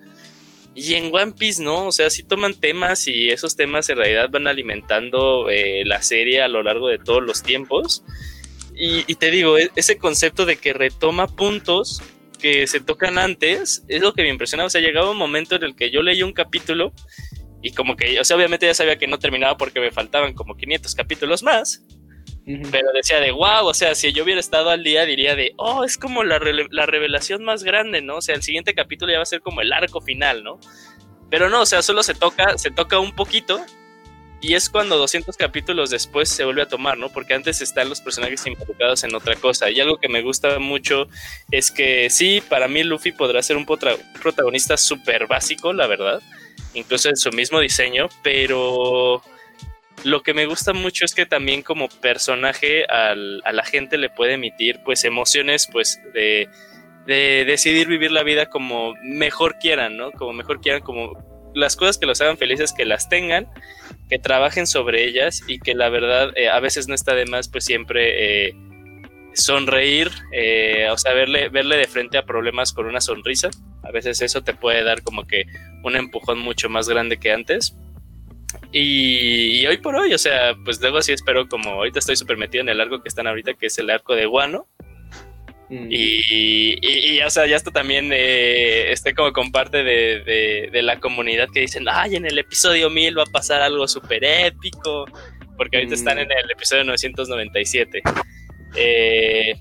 Y 0.81 0.95
en 0.95 1.13
One 1.13 1.33
Piece 1.33 1.61
no, 1.61 1.87
o 1.87 1.93
sea, 1.93 2.09
sí 2.09 2.23
toman 2.23 2.55
temas 2.55 3.09
y 3.09 3.31
esos 3.31 3.57
temas 3.57 3.89
en 3.89 3.97
realidad 3.97 4.29
van 4.31 4.47
alimentando 4.47 5.51
eh, 5.51 5.83
la 5.85 6.03
serie 6.03 6.41
a 6.41 6.47
lo 6.47 6.63
largo 6.63 6.87
de 6.87 6.99
todos 6.99 7.21
los 7.21 7.43
tiempos. 7.43 8.05
Y, 8.77 9.03
te 9.17 9.33
digo, 9.33 9.59
e, 9.59 9.73
ese 9.75 9.99
concepto 9.99 10.47
de 10.47 10.57
que 10.57 10.73
retoma 10.73 11.27
puntos 11.27 12.01
que 12.39 12.69
se 12.69 12.79
tocan 12.79 13.19
antes 13.19 13.85
es 13.89 14.01
lo 14.01 14.13
que 14.13 14.23
me 14.23 14.29
impresiona. 14.29 14.67
O 14.67 14.71
sea, 14.71 14.81
llegaba 14.81 15.11
un 15.11 15.17
momento 15.17 15.57
en 15.57 15.65
el 15.65 15.75
que 15.75 15.91
yo 15.91 16.01
leí 16.01 16.23
un 16.23 16.33
capítulo 16.33 16.93
y 17.61 17.73
como 17.73 17.97
que, 17.97 18.21
o 18.21 18.25
sea, 18.25 18.37
obviamente 18.37 18.67
ya 18.67 18.75
sabía 18.75 18.99
que 18.99 19.09
no 19.09 19.19
terminaba 19.19 19.57
porque 19.57 19.81
me 19.81 19.91
faltaban 19.91 20.33
como 20.33 20.57
500 20.57 20.95
capítulos 20.95 21.43
más. 21.43 21.83
Pero 22.71 22.89
decía 22.95 23.21
de 23.21 23.31
wow, 23.31 23.67
o 23.67 23.75
sea, 23.75 23.95
si 23.95 24.13
yo 24.13 24.25
hubiera 24.25 24.41
estado 24.41 24.71
al 24.71 24.83
día 24.83 25.05
diría 25.05 25.37
de, 25.37 25.53
oh, 25.57 25.85
es 25.85 25.99
como 25.99 26.25
la, 26.25 26.41
la, 26.71 26.87
revelación 26.87 27.45
más 27.45 27.63
grande, 27.63 28.01
¿no? 28.01 28.17
O 28.17 28.23
sea, 28.23 28.35
el 28.35 28.43
siguiente 28.43 28.75
capítulo 28.75 29.13
ya 29.13 29.19
va 29.19 29.25
a 29.25 29.27
ser 29.27 29.43
como 29.43 29.61
el 29.61 29.73
arco 29.73 30.01
final, 30.01 30.43
¿no? 30.43 30.59
Pero 31.29 31.51
no, 31.51 31.61
o 31.63 31.67
sea, 31.67 31.83
solo 31.83 32.03
se 32.03 32.15
toca, 32.15 32.57
se 32.57 32.71
toca 32.71 32.99
un 32.99 33.15
poquito 33.15 33.61
y 34.41 34.55
es 34.55 34.71
cuando 34.71 34.97
200 34.97 35.37
capítulos 35.37 35.91
después 35.91 36.29
se 36.29 36.45
vuelve 36.45 36.63
a 36.63 36.69
tomar, 36.69 36.97
¿no? 36.97 37.11
Porque 37.11 37.35
antes 37.35 37.61
están 37.61 37.89
los 37.89 38.01
personajes 38.01 38.47
involucrados 38.47 39.03
en 39.03 39.15
otra 39.15 39.35
cosa. 39.35 39.69
Y 39.69 39.81
algo 39.81 39.99
que 39.99 40.09
me 40.09 40.23
gusta 40.23 40.59
mucho 40.59 41.09
es 41.51 41.71
que 41.71 42.09
sí, 42.09 42.41
para 42.49 42.69
mí 42.69 42.85
Luffy 42.85 43.13
podrá 43.13 43.43
ser 43.43 43.57
un 43.57 43.67
protagonista 43.67 44.77
súper 44.77 45.27
básico, 45.27 45.73
la 45.73 45.89
verdad, 45.89 46.23
incluso 46.73 47.09
en 47.09 47.17
su 47.17 47.31
mismo 47.33 47.59
diseño, 47.59 48.09
pero 48.23 49.23
lo 50.05 50.23
que 50.23 50.35
me 50.35 50.47
gusta 50.47 50.73
mucho 50.73 51.05
es 51.05 51.15
que 51.15 51.27
también 51.27 51.63
como 51.63 51.89
personaje 51.89 52.85
a 52.89 53.15
la 53.15 53.65
gente 53.65 53.99
le 53.99 54.11
puede 54.11 54.35
emitir 54.35 54.81
pues 54.85 55.05
emociones 55.05 55.69
pues 55.71 56.01
de, 56.15 56.49
decidir 57.07 57.89
vivir 57.89 58.13
la 58.13 58.23
vida 58.23 58.47
como 58.47 58.95
mejor 59.03 59.59
quieran, 59.59 59.97
¿no? 59.97 60.13
Como 60.13 60.33
mejor 60.33 60.61
quieran, 60.61 60.83
como 60.83 61.53
las 61.55 61.75
cosas 61.77 61.99
que 61.99 62.07
los 62.07 62.21
hagan 62.21 62.37
felices, 62.37 62.73
que 62.73 62.85
las 62.85 63.09
tengan, 63.09 63.49
que 64.09 64.19
trabajen 64.19 64.67
sobre 64.67 65.05
ellas 65.05 65.43
y 65.49 65.59
que 65.59 65.75
la 65.75 65.89
verdad 65.89 66.33
eh, 66.37 66.49
a 66.49 66.61
veces 66.61 66.87
no 66.87 66.95
está 66.95 67.15
de 67.15 67.27
más 67.27 67.49
pues 67.49 67.65
siempre 67.65 68.49
eh, 68.49 68.55
sonreír, 69.35 70.11
eh, 70.33 70.89
o 70.91 70.99
sea, 70.99 71.15
verle, 71.15 71.49
verle 71.49 71.77
de 71.77 71.87
frente 71.87 72.19
a 72.19 72.25
problemas 72.25 72.73
con 72.73 72.87
una 72.87 73.01
sonrisa. 73.01 73.51
A 73.83 73.91
veces 73.91 74.21
eso 74.21 74.43
te 74.43 74.55
puede 74.55 74.83
dar 74.83 75.03
como 75.03 75.27
que 75.27 75.45
un 75.85 75.97
empujón 75.97 76.39
mucho 76.39 76.69
más 76.69 76.89
grande 76.89 77.19
que 77.19 77.33
antes. 77.33 77.77
Y, 78.73 79.67
hoy 79.67 79.79
por 79.79 79.95
hoy, 79.95 80.13
o 80.15 80.19
sea, 80.19 80.55
pues 80.65 80.81
luego 80.81 81.03
sí 81.03 81.13
espero 81.13 81.49
como 81.49 81.71
ahorita 81.71 81.99
estoy 81.99 82.17
súper 82.17 82.37
metido 82.37 82.63
en 82.63 82.69
el 82.69 82.81
arco 82.81 83.03
que 83.03 83.09
están 83.09 83.27
ahorita, 83.27 83.55
que 83.55 83.67
es 83.67 83.79
el 83.79 83.91
arco 83.91 84.15
de 84.15 84.27
Guano. 84.27 84.67
Mm. 85.71 85.89
Y, 85.91 87.21
o 87.21 87.31
sea, 87.31 87.47
ya 87.47 87.57
esto 87.57 87.71
también 87.71 88.11
eh, 88.13 88.91
esté 88.91 89.15
como 89.15 89.33
con 89.33 89.53
parte 89.53 89.85
de, 89.85 90.71
la 90.83 90.99
comunidad 90.99 91.49
que 91.53 91.61
dicen, 91.61 91.85
ay, 91.89 92.17
en 92.17 92.27
el 92.27 92.39
episodio 92.39 92.89
1000 92.89 93.19
va 93.19 93.23
a 93.25 93.27
pasar 93.27 93.61
algo 93.61 93.87
súper 93.87 94.25
épico, 94.25 95.05
porque 95.57 95.79
ahorita 95.79 95.95
están 95.95 96.17
mm. 96.17 96.21
en 96.21 96.33
el 96.33 96.51
episodio 96.51 96.85
997. 96.85 98.03
Eh, 98.77 99.55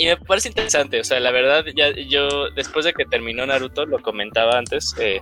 y 0.00 0.06
me 0.06 0.16
parece 0.16 0.48
interesante, 0.48 0.98
o 0.98 1.04
sea, 1.04 1.20
la 1.20 1.30
verdad, 1.30 1.62
ya 1.76 1.90
yo 1.90 2.50
después 2.52 2.86
de 2.86 2.94
que 2.94 3.04
terminó 3.04 3.44
Naruto, 3.44 3.84
lo 3.84 3.98
comentaba 3.98 4.56
antes, 4.56 4.94
eh, 4.98 5.20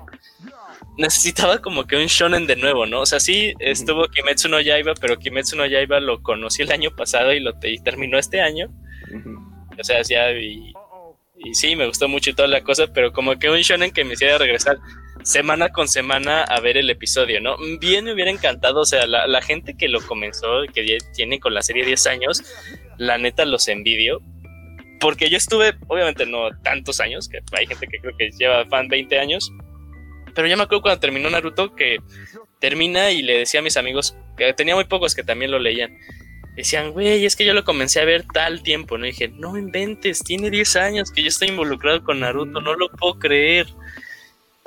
necesitaba 0.99 1.59
como 1.59 1.87
que 1.87 1.97
un 1.97 2.07
shonen 2.07 2.47
de 2.47 2.57
nuevo, 2.57 2.85
¿no? 2.85 3.01
O 3.01 3.07
sea, 3.07 3.21
sí 3.21 3.55
estuvo 3.61 4.09
Kimetsu 4.09 4.49
no 4.49 4.61
Yaiba, 4.61 4.95
pero 5.01 5.17
Kimetsu 5.19 5.57
no 5.57 5.65
Yaiba 5.65 6.01
lo 6.01 6.23
conocí 6.23 6.63
el 6.63 6.73
año 6.73 6.91
pasado 6.91 7.33
y 7.33 7.41
lo 7.41 7.55
terminó 7.85 8.19
este 8.19 8.41
año. 8.41 8.69
O 9.79 9.85
sea, 9.85 10.03
ya 10.03 10.33
y, 10.33 10.73
y, 11.37 11.55
sí, 11.55 11.77
me 11.77 11.87
gustó 11.87 12.09
mucho 12.09 12.31
y 12.31 12.35
toda 12.35 12.49
la 12.49 12.63
cosa, 12.63 12.89
pero 12.93 13.13
como 13.13 13.39
que 13.39 13.49
un 13.49 13.61
shonen 13.61 13.93
que 13.93 14.05
me 14.05 14.15
hiciera 14.15 14.39
regresar 14.39 14.79
semana 15.23 15.69
con 15.69 15.87
semana 15.87 16.43
a 16.43 16.59
ver 16.61 16.77
el 16.77 16.91
episodio, 16.91 17.41
¿no? 17.41 17.57
Bien 17.81 18.05
me 18.05 18.13
hubiera 18.13 18.33
encantado, 18.33 18.81
o 18.81 18.85
sea, 18.85 19.07
la, 19.07 19.29
la 19.29 19.41
gente 19.41 19.77
que 19.77 19.89
lo 19.89 20.05
comenzó, 20.05 20.63
que 20.75 20.99
tiene 21.15 21.39
con 21.39 21.55
la 21.55 21.63
serie 21.63 21.87
10 21.87 22.07
años, 22.09 22.43
la 22.97 23.19
neta 23.19 23.45
los 23.45 23.69
envidio, 23.69 24.21
porque 24.99 25.31
yo 25.31 25.37
estuve, 25.37 25.75
obviamente 25.87 26.27
no 26.27 26.51
tantos 26.65 26.99
años, 26.99 27.29
que 27.29 27.39
hay 27.57 27.67
gente 27.67 27.87
que 27.87 28.01
creo 28.01 28.17
que 28.17 28.31
lleva 28.37 28.67
fan 28.67 28.89
20 28.89 29.19
años, 29.19 29.53
pero 30.35 30.49
ya 30.49 30.57
me 30.57 30.65
acuerdo 30.65 30.83
cuando 30.83 31.01
terminó 31.01 31.31
Naruto 31.31 31.75
que 31.75 31.99
termina 32.61 33.11
y 33.11 33.23
le 33.23 33.39
decía 33.39 33.61
a 33.61 33.63
mis 33.63 33.77
amigos, 33.77 34.17
que 34.37 34.53
tenía 34.53 34.75
muy 34.75 34.85
pocos 34.85 35.15
que 35.15 35.23
también 35.23 35.51
lo 35.51 35.59
leían, 35.59 35.97
decían, 36.57 36.91
güey, 36.91 37.25
es 37.25 37.37
que 37.37 37.45
yo 37.45 37.55
lo 37.55 37.65
comencé 37.65 38.01
a 38.01 38.05
ver 38.05 38.25
tal 38.33 38.63
tiempo, 38.63 38.99
¿no? 38.99 39.07
Y 39.07 39.11
dije, 39.11 39.29
no 39.29 39.57
inventes, 39.57 40.25
tiene 40.25 40.51
10 40.51 40.77
años 40.77 41.13
que 41.13 41.23
yo 41.23 41.29
estoy 41.29 41.49
involucrado 41.49 42.03
con 42.03 42.21
Naruto, 42.21 42.61
no 42.61 42.75
lo 42.75 42.89
puedo 42.91 43.19
creer. 43.19 43.67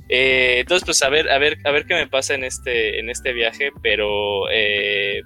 Eh, 0.07 0.59
entonces, 0.59 0.85
pues 0.85 1.03
a 1.03 1.09
ver, 1.09 1.29
a 1.29 1.37
ver, 1.37 1.57
a 1.65 1.71
ver 1.71 1.85
qué 1.85 1.95
me 1.95 2.07
pasa 2.07 2.33
en 2.33 2.45
este, 2.45 2.99
en 2.99 3.09
este 3.09 3.33
viaje, 3.33 3.71
pero 3.81 4.49
eh, 4.49 5.21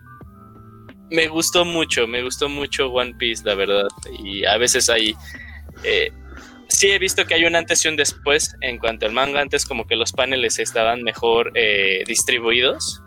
me 1.12 1.28
gustó 1.28 1.66
mucho, 1.66 2.08
me 2.08 2.24
gustó 2.24 2.50
mucho 2.50 2.88
One 2.88 3.14
Piece, 3.18 3.44
la 3.46 3.56
verdad. 3.56 3.88
Y 4.24 4.46
a 4.46 4.58
veces 4.58 4.90
hay... 4.90 5.16
Eh, 5.84 6.12
sí 6.68 6.92
he 6.92 7.00
visto 7.00 7.26
que 7.26 7.36
hay 7.36 7.46
un 7.46 7.56
antes 7.56 7.84
y 7.86 7.88
un 7.88 7.96
después 7.96 8.56
en 8.62 8.78
cuanto 8.78 9.06
al 9.06 9.14
manga. 9.14 9.42
Antes 9.42 9.66
como 9.66 9.86
que 9.86 9.96
los 9.96 10.12
paneles 10.12 10.60
estaban 10.60 11.04
mejor 11.04 11.52
eh, 11.56 12.04
distribuidos 12.08 13.02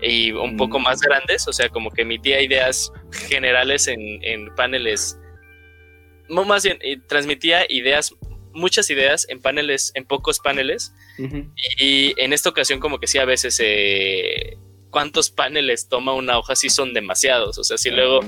y 0.00 0.32
un 0.32 0.54
mm. 0.54 0.56
poco 0.56 0.78
más 0.78 1.00
grandes. 1.00 1.46
O 1.48 1.52
sea, 1.52 1.68
como 1.68 1.90
que 1.90 2.02
emitía 2.02 2.40
ideas 2.40 2.92
generales 3.28 3.88
en, 3.88 4.00
en 4.22 4.54
paneles... 4.54 5.18
Más 6.28 6.64
bien, 6.64 6.78
transmitía 7.06 7.66
ideas, 7.68 8.12
muchas 8.52 8.90
ideas 8.90 9.26
en 9.28 9.40
paneles, 9.40 9.92
en 9.94 10.04
pocos 10.04 10.40
paneles. 10.40 10.92
y, 11.78 12.20
en 12.20 12.32
esta 12.32 12.48
ocasión 12.48 12.80
como 12.80 12.98
que 12.98 13.06
sí 13.06 13.18
a 13.18 13.24
veces... 13.24 13.60
Eh, 13.62 14.58
cuántos 14.96 15.28
paneles 15.28 15.90
toma 15.90 16.14
una 16.14 16.38
hoja 16.38 16.56
si 16.56 16.70
son 16.70 16.94
demasiados. 16.94 17.58
O 17.58 17.64
sea, 17.64 17.76
si 17.76 17.90
luego 17.90 18.20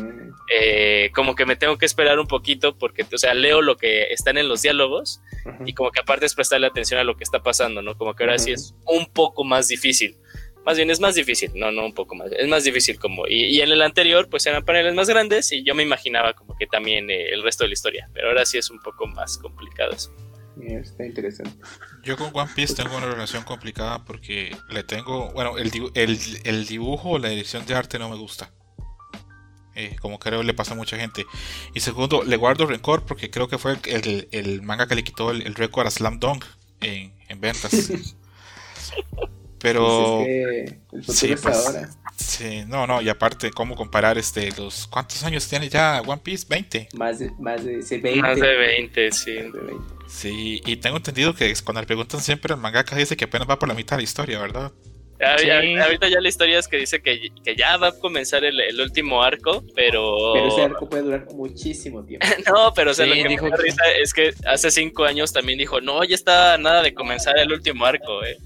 eh, 0.52 1.10
como 1.14 1.34
que 1.34 1.46
me 1.46 1.56
tengo 1.56 1.78
que 1.78 1.86
esperar 1.86 2.18
un 2.18 2.26
poquito 2.26 2.76
porque, 2.76 3.06
o 3.10 3.16
sea, 3.16 3.32
leo 3.32 3.62
lo 3.62 3.78
que 3.78 4.12
están 4.12 4.36
en 4.36 4.50
los 4.50 4.60
diálogos 4.60 5.22
y 5.64 5.72
como 5.72 5.90
que 5.90 6.00
aparte 6.00 6.26
es 6.26 6.34
prestarle 6.34 6.66
atención 6.66 7.00
a 7.00 7.04
lo 7.04 7.16
que 7.16 7.24
está 7.24 7.42
pasando, 7.42 7.80
¿no? 7.80 7.96
Como 7.96 8.14
que 8.14 8.24
ahora 8.24 8.38
sí 8.38 8.52
es 8.52 8.74
un 8.84 9.06
poco 9.06 9.44
más 9.44 9.68
difícil. 9.68 10.18
Más 10.66 10.76
bien 10.76 10.90
es 10.90 11.00
más 11.00 11.14
difícil, 11.14 11.52
no, 11.54 11.72
no 11.72 11.86
un 11.86 11.94
poco 11.94 12.14
más, 12.14 12.30
es 12.32 12.48
más 12.48 12.64
difícil 12.64 12.98
como, 12.98 13.26
y, 13.26 13.58
en 13.62 13.72
el 13.72 13.80
anterior 13.80 14.28
pues 14.28 14.44
eran 14.44 14.62
paneles 14.66 14.92
más 14.92 15.08
grandes 15.08 15.50
y 15.50 15.62
yo 15.64 15.74
me 15.74 15.82
imaginaba 15.82 16.34
como 16.34 16.54
que 16.58 16.66
también 16.66 17.08
eh, 17.08 17.30
el 17.30 17.42
resto 17.42 17.64
de 17.64 17.68
la 17.68 17.72
historia, 17.72 18.10
pero 18.12 18.28
ahora 18.28 18.44
sí 18.44 18.58
es 18.58 18.68
un 18.68 18.78
poco 18.82 19.06
más 19.06 19.38
complicado 19.38 19.92
eso. 19.92 20.14
Está 20.62 21.06
interesante. 21.06 21.52
Yo 22.02 22.16
con 22.16 22.30
One 22.32 22.50
Piece 22.54 22.74
tengo 22.74 22.96
una 22.96 23.06
relación 23.06 23.44
complicada 23.44 24.04
porque 24.04 24.56
le 24.70 24.82
tengo, 24.84 25.30
bueno, 25.32 25.58
el, 25.58 25.70
el, 25.94 26.18
el 26.44 26.66
dibujo 26.66 27.10
o 27.10 27.18
la 27.18 27.28
dirección 27.28 27.64
de 27.66 27.74
arte 27.74 27.98
no 27.98 28.08
me 28.08 28.16
gusta. 28.16 28.50
Eh, 29.74 29.94
como 30.00 30.18
creo 30.18 30.42
le 30.42 30.54
pasa 30.54 30.72
a 30.72 30.76
mucha 30.76 30.96
gente. 30.98 31.24
Y 31.72 31.80
segundo, 31.80 32.24
le 32.24 32.36
guardo 32.36 32.66
rencor 32.66 33.06
porque 33.06 33.30
creo 33.30 33.46
que 33.46 33.58
fue 33.58 33.76
el, 33.84 34.28
el 34.32 34.62
manga 34.62 34.88
que 34.88 34.96
le 34.96 35.04
quitó 35.04 35.30
el, 35.30 35.54
récord 35.54 35.86
a 35.86 35.90
Slam 35.90 36.18
Dunk 36.18 36.44
en, 36.80 37.12
en 37.28 37.40
ventas. 37.40 37.92
Pero. 39.60 40.24
Pues 40.90 41.06
sí, 41.06 41.34
pues, 41.40 41.66
ahora. 41.66 41.90
Sí, 42.16 42.64
no, 42.66 42.88
no, 42.88 43.00
y 43.00 43.08
aparte, 43.08 43.52
¿cómo 43.52 43.76
comparar 43.76 44.18
este 44.18 44.50
los 44.56 44.88
cuántos 44.88 45.22
años 45.22 45.48
tiene 45.48 45.68
ya 45.68 46.02
One 46.04 46.22
Piece? 46.24 46.46
20. 46.48 46.88
Más 46.94 47.20
de, 47.20 47.30
más 47.38 47.64
de 47.64 47.76
20. 47.76 48.16
Más 48.20 48.40
de 48.40 48.56
20, 48.56 49.12
sí. 49.12 49.36
Sí, 50.08 50.62
y 50.64 50.76
tengo 50.76 50.96
entendido 50.96 51.34
que 51.34 51.52
cuando 51.64 51.80
le 51.82 51.86
preguntan 51.86 52.20
siempre 52.20 52.54
el 52.54 52.60
mangaka 52.60 52.96
dice 52.96 53.16
que 53.16 53.26
apenas 53.26 53.48
va 53.48 53.58
por 53.58 53.68
la 53.68 53.74
mitad 53.74 53.96
de 53.96 54.02
la 54.02 54.04
historia, 54.04 54.38
¿verdad? 54.40 54.72
Ahorita 55.20 56.08
ya 56.08 56.20
la 56.20 56.28
historia 56.28 56.58
es 56.60 56.68
que 56.68 56.76
dice 56.76 57.00
que, 57.00 57.30
que 57.42 57.56
ya 57.56 57.76
va 57.76 57.88
a 57.88 57.92
comenzar 57.92 58.44
el, 58.44 58.60
el, 58.60 58.80
último 58.80 59.22
arco, 59.22 59.64
pero. 59.74 60.32
Pero 60.32 60.48
ese 60.48 60.62
arco 60.62 60.88
puede 60.88 61.02
durar 61.02 61.26
muchísimo 61.34 62.04
tiempo. 62.04 62.24
no, 62.46 62.72
pero 62.74 62.92
o 62.92 62.94
sea, 62.94 63.04
lo 63.04 63.14
que 63.14 63.28
dijo 63.28 63.46
me 63.46 63.56
risa 63.56 63.82
es 64.00 64.12
que 64.14 64.32
hace 64.46 64.70
cinco 64.70 65.04
años 65.04 65.32
también 65.32 65.58
dijo: 65.58 65.80
No, 65.80 66.04
ya 66.04 66.14
está 66.14 66.56
nada 66.56 66.82
de 66.82 66.94
comenzar 66.94 67.36
el 67.36 67.52
último 67.52 67.84
arco, 67.84 68.24
eh. 68.24 68.38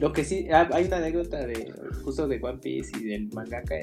Lo 0.00 0.12
que 0.12 0.24
sí, 0.24 0.48
ah, 0.50 0.68
hay 0.72 0.86
una 0.86 0.96
anécdota 0.96 1.46
de 1.46 1.72
justo 2.04 2.26
de 2.26 2.40
One 2.42 2.58
Piece 2.58 2.90
y 2.98 3.04
del 3.04 3.28
mangaka. 3.28 3.76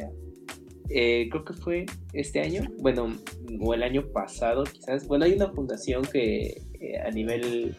Eh, 0.89 1.27
creo 1.29 1.45
que 1.45 1.53
fue 1.53 1.85
este 2.13 2.41
año, 2.41 2.61
bueno, 2.79 3.17
o 3.61 3.73
el 3.73 3.83
año 3.83 4.05
pasado 4.11 4.63
quizás. 4.65 5.07
Bueno, 5.07 5.25
hay 5.25 5.33
una 5.33 5.49
fundación 5.51 6.03
que 6.03 6.61
eh, 6.79 6.99
a 6.99 7.11
nivel 7.11 7.75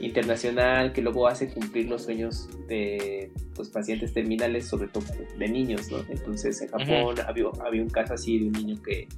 internacional 0.00 0.92
que 0.92 1.02
luego 1.02 1.26
hace 1.26 1.48
cumplir 1.48 1.88
los 1.88 2.04
sueños 2.04 2.48
de 2.68 3.32
pues, 3.54 3.68
pacientes 3.68 4.12
terminales, 4.12 4.66
sobre 4.66 4.88
todo 4.88 5.04
de 5.38 5.48
niños, 5.48 5.90
¿no? 5.90 5.98
Entonces 6.08 6.60
en 6.62 6.68
Japón 6.68 7.16
había, 7.26 7.46
había, 7.64 7.82
un 7.82 7.90
caso 7.90 8.14
así 8.14 8.38
de 8.38 8.46
un 8.46 8.52
niño 8.52 8.82
que 8.82 9.08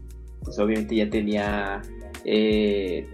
pues 0.42 0.58
obviamente 0.58 0.96
ya 0.96 1.10
tenía 1.10 1.82
eh, 2.24 3.06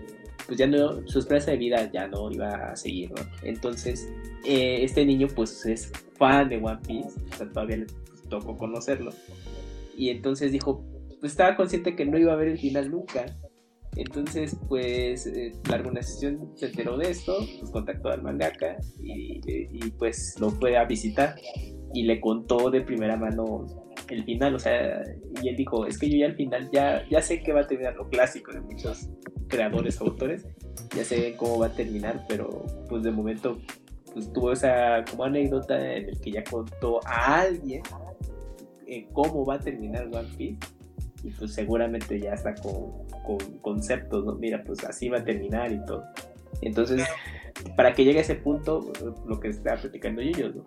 pues 0.47 0.59
ya 0.59 0.67
no, 0.67 1.07
su 1.07 1.19
esperanza 1.19 1.51
de 1.51 1.57
vida 1.57 1.91
ya 1.93 2.07
no 2.07 2.31
iba 2.31 2.71
a 2.71 2.77
seguir, 2.77 3.11
¿no? 3.11 3.17
Entonces, 3.43 4.09
eh, 4.45 4.79
este 4.83 5.05
niño 5.05 5.27
pues 5.35 5.67
es 5.67 5.93
fan 6.17 6.49
de 6.49 6.59
One 6.59 6.79
Piece, 6.87 7.21
o 7.33 7.37
sea, 7.37 7.49
todavía 7.49 7.79
le 7.79 7.87
tocó 8.29 8.57
conocerlo. 8.57 9.13
Y 9.97 10.11
entonces 10.11 10.53
dijo, 10.53 10.85
pues 11.21 11.33
estaba 11.33 11.57
consciente 11.57 11.97
que 11.97 12.05
no 12.05 12.19
iba 12.19 12.33
a 12.33 12.37
ver 12.37 12.49
el 12.49 12.59
final 12.59 12.91
nunca. 12.91 13.27
Entonces, 13.97 14.57
pues, 14.69 15.27
eh, 15.27 15.53
la 15.69 15.77
organización 15.77 16.53
se 16.55 16.67
enteró 16.67 16.99
de 16.99 17.11
esto, 17.11 17.35
pues 17.59 17.71
contactó 17.71 18.11
al 18.11 18.23
mangaka 18.23 18.77
y, 19.01 19.91
pues 19.93 20.37
lo 20.39 20.51
fue 20.51 20.77
a 20.77 20.85
visitar 20.85 21.35
y 21.95 22.03
le 22.03 22.21
contó 22.21 22.71
de 22.71 22.83
primera 22.83 23.17
mano 23.17 23.67
el 24.09 24.25
final, 24.25 24.55
o 24.55 24.59
sea, 24.59 25.03
y 25.43 25.49
él 25.49 25.57
dijo, 25.57 25.87
es 25.87 25.99
que 25.99 26.11
yo 26.11 26.19
ya 26.19 26.27
al 26.27 26.37
final 26.37 26.69
ya, 26.71 27.09
ya 27.09 27.23
sé 27.23 27.43
que 27.43 27.53
va 27.53 27.63
a 27.63 27.67
terminar 27.67 27.97
lo 27.97 28.09
clásico 28.09 28.53
de 28.53 28.61
muchos 28.61 29.09
creadores, 29.49 30.01
autores, 30.01 30.47
ya 30.95 31.03
sé 31.03 31.35
cómo 31.37 31.59
va 31.59 31.67
a 31.67 31.73
terminar, 31.73 32.25
pero 32.29 32.65
pues 32.89 33.03
de 33.03 33.11
momento 33.11 33.59
pues 34.13 34.33
tuvo 34.33 34.53
esa 34.53 35.05
como 35.11 35.25
anécdota 35.25 35.77
en 35.97 36.09
el 36.09 36.21
que 36.21 36.33
ya 36.33 36.45
contó 36.45 37.01
a 37.05 37.41
alguien 37.41 37.83
eh, 38.87 39.07
cómo 39.13 39.45
va 39.45 39.55
a 39.55 39.59
terminar 39.59 40.07
One 40.07 40.29
Piece 40.37 40.59
y 41.23 41.31
pues 41.31 41.53
seguramente 41.53 42.21
ya 42.21 42.35
está 42.35 42.55
con, 43.27 43.39
con 43.39 43.77
conceptos, 43.77 44.25
¿no? 44.25 44.35
Mira, 44.35 44.63
pues 44.65 44.85
así 44.85 45.09
va 45.09 45.19
a 45.19 45.25
terminar 45.25 45.73
y 45.73 45.85
todo. 45.85 46.05
Entonces, 46.63 47.05
para 47.77 47.93
que 47.93 48.05
llegue 48.05 48.19
a 48.19 48.23
ese 48.23 48.37
punto, 48.37 48.93
lo 49.27 49.41
que 49.41 49.49
está 49.49 49.77
platicando 49.77 50.23
yo, 50.23 50.49
¿no? 50.49 50.67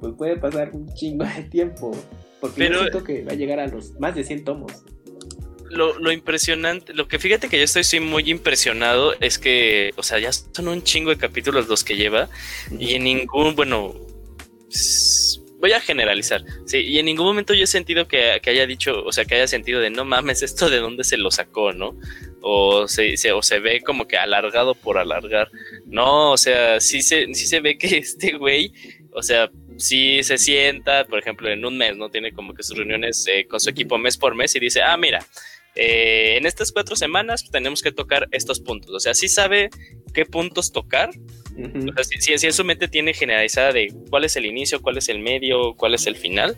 pues 0.00 0.14
puede 0.14 0.36
pasar 0.36 0.70
un 0.72 0.92
chingo 0.94 1.24
de 1.24 1.44
tiempo, 1.44 1.90
porque 2.40 2.56
Pero, 2.58 2.74
yo 2.74 2.80
siento 2.80 3.04
que 3.04 3.24
va 3.24 3.32
a 3.32 3.34
llegar 3.34 3.60
a 3.60 3.66
los 3.66 3.98
más 3.98 4.14
de 4.14 4.24
100 4.24 4.44
tomos 4.44 4.84
lo, 5.70 6.12
impresionante, 6.12 6.94
lo 6.94 7.08
que 7.08 7.18
fíjate 7.18 7.48
que 7.48 7.58
yo 7.58 7.64
estoy 7.64 8.00
muy 8.00 8.30
impresionado 8.30 9.14
es 9.20 9.38
que, 9.38 9.92
o 9.96 10.02
sea, 10.02 10.18
ya 10.18 10.32
son 10.32 10.68
un 10.68 10.82
chingo 10.82 11.10
de 11.10 11.16
capítulos 11.16 11.68
los 11.68 11.84
que 11.84 11.96
lleva 11.96 12.28
y 12.78 12.94
en 12.94 13.04
ningún, 13.04 13.54
bueno, 13.54 13.94
voy 15.58 15.72
a 15.72 15.80
generalizar, 15.80 16.44
sí, 16.66 16.78
y 16.78 16.98
en 16.98 17.06
ningún 17.06 17.26
momento 17.26 17.54
yo 17.54 17.64
he 17.64 17.66
sentido 17.66 18.06
que, 18.08 18.40
haya 18.44 18.66
dicho, 18.66 19.04
o 19.04 19.12
sea, 19.12 19.24
que 19.24 19.36
haya 19.36 19.46
sentido 19.46 19.80
de 19.80 19.90
no 19.90 20.04
mames, 20.04 20.42
esto 20.42 20.70
de 20.70 20.78
dónde 20.78 21.04
se 21.04 21.16
lo 21.16 21.30
sacó, 21.30 21.72
¿no? 21.72 21.98
O 22.40 22.86
se, 22.88 23.16
se, 23.16 23.32
o 23.32 23.42
se 23.42 23.58
ve 23.58 23.80
como 23.82 24.06
que 24.06 24.16
alargado 24.16 24.74
por 24.74 24.98
alargar. 24.98 25.50
No, 25.86 26.32
o 26.32 26.36
sea, 26.36 26.80
sí 26.80 27.02
se, 27.02 27.34
sí 27.34 27.46
se 27.46 27.60
ve 27.60 27.78
que 27.78 27.96
este 27.98 28.32
güey, 28.36 28.72
o 29.12 29.22
sea, 29.22 29.50
si 29.76 30.22
se 30.22 30.38
sienta, 30.38 31.04
por 31.04 31.18
ejemplo, 31.18 31.50
en 31.50 31.64
un 31.64 31.76
mes, 31.76 31.96
¿no? 31.96 32.08
Tiene 32.08 32.32
como 32.32 32.54
que 32.54 32.62
sus 32.62 32.76
reuniones 32.76 33.26
eh, 33.26 33.46
con 33.46 33.60
su 33.60 33.70
equipo 33.70 33.98
mes 33.98 34.16
por 34.16 34.34
mes 34.34 34.54
y 34.54 34.60
dice, 34.60 34.82
ah, 34.82 34.96
mira, 34.96 35.26
eh, 35.74 36.36
en 36.38 36.46
estas 36.46 36.72
cuatro 36.72 36.96
semanas 36.96 37.48
tenemos 37.50 37.82
que 37.82 37.92
tocar 37.92 38.28
estos 38.30 38.60
puntos. 38.60 38.94
O 38.94 39.00
sea, 39.00 39.14
sí 39.14 39.28
sabe 39.28 39.70
qué 40.14 40.24
puntos 40.24 40.72
tocar. 40.72 41.10
O 41.56 42.04
sea, 42.04 42.38
si, 42.38 42.46
en 42.46 42.52
su 42.52 42.64
mente 42.64 42.88
tiene 42.88 43.14
generalizada 43.14 43.72
de 43.72 43.92
cuál 44.10 44.24
es 44.24 44.36
el 44.36 44.46
inicio, 44.46 44.82
cuál 44.82 44.98
es 44.98 45.08
el 45.08 45.20
medio, 45.20 45.74
cuál 45.74 45.94
es 45.94 46.06
el 46.06 46.16
final. 46.16 46.56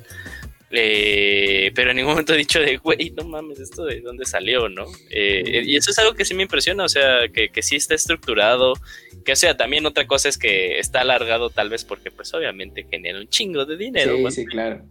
Eh, 0.70 1.72
pero 1.74 1.90
en 1.90 1.96
ningún 1.96 2.12
momento 2.12 2.34
he 2.34 2.36
dicho 2.36 2.60
de, 2.60 2.76
güey, 2.76 3.10
no 3.16 3.24
mames, 3.24 3.58
esto 3.58 3.86
de 3.86 4.00
dónde 4.00 4.26
salió, 4.26 4.68
¿no? 4.68 4.84
Eh, 5.10 5.62
y 5.64 5.76
eso 5.76 5.90
es 5.90 5.98
algo 5.98 6.14
que 6.14 6.26
sí 6.26 6.34
me 6.34 6.42
impresiona, 6.42 6.84
o 6.84 6.88
sea, 6.88 7.28
que, 7.32 7.48
que 7.48 7.62
sí 7.62 7.76
está 7.76 7.94
estructurado, 7.94 8.74
que 9.24 9.32
o 9.32 9.36
sea, 9.36 9.56
también 9.56 9.86
otra 9.86 10.06
cosa 10.06 10.28
es 10.28 10.36
que 10.36 10.78
está 10.78 11.00
alargado 11.00 11.48
tal 11.48 11.70
vez 11.70 11.84
porque 11.84 12.10
pues 12.10 12.34
obviamente 12.34 12.86
genera 12.90 13.18
un 13.18 13.28
chingo 13.28 13.64
de 13.64 13.76
dinero. 13.78 14.16
Sí, 14.30 14.42
sí, 14.42 14.46
claro. 14.46 14.84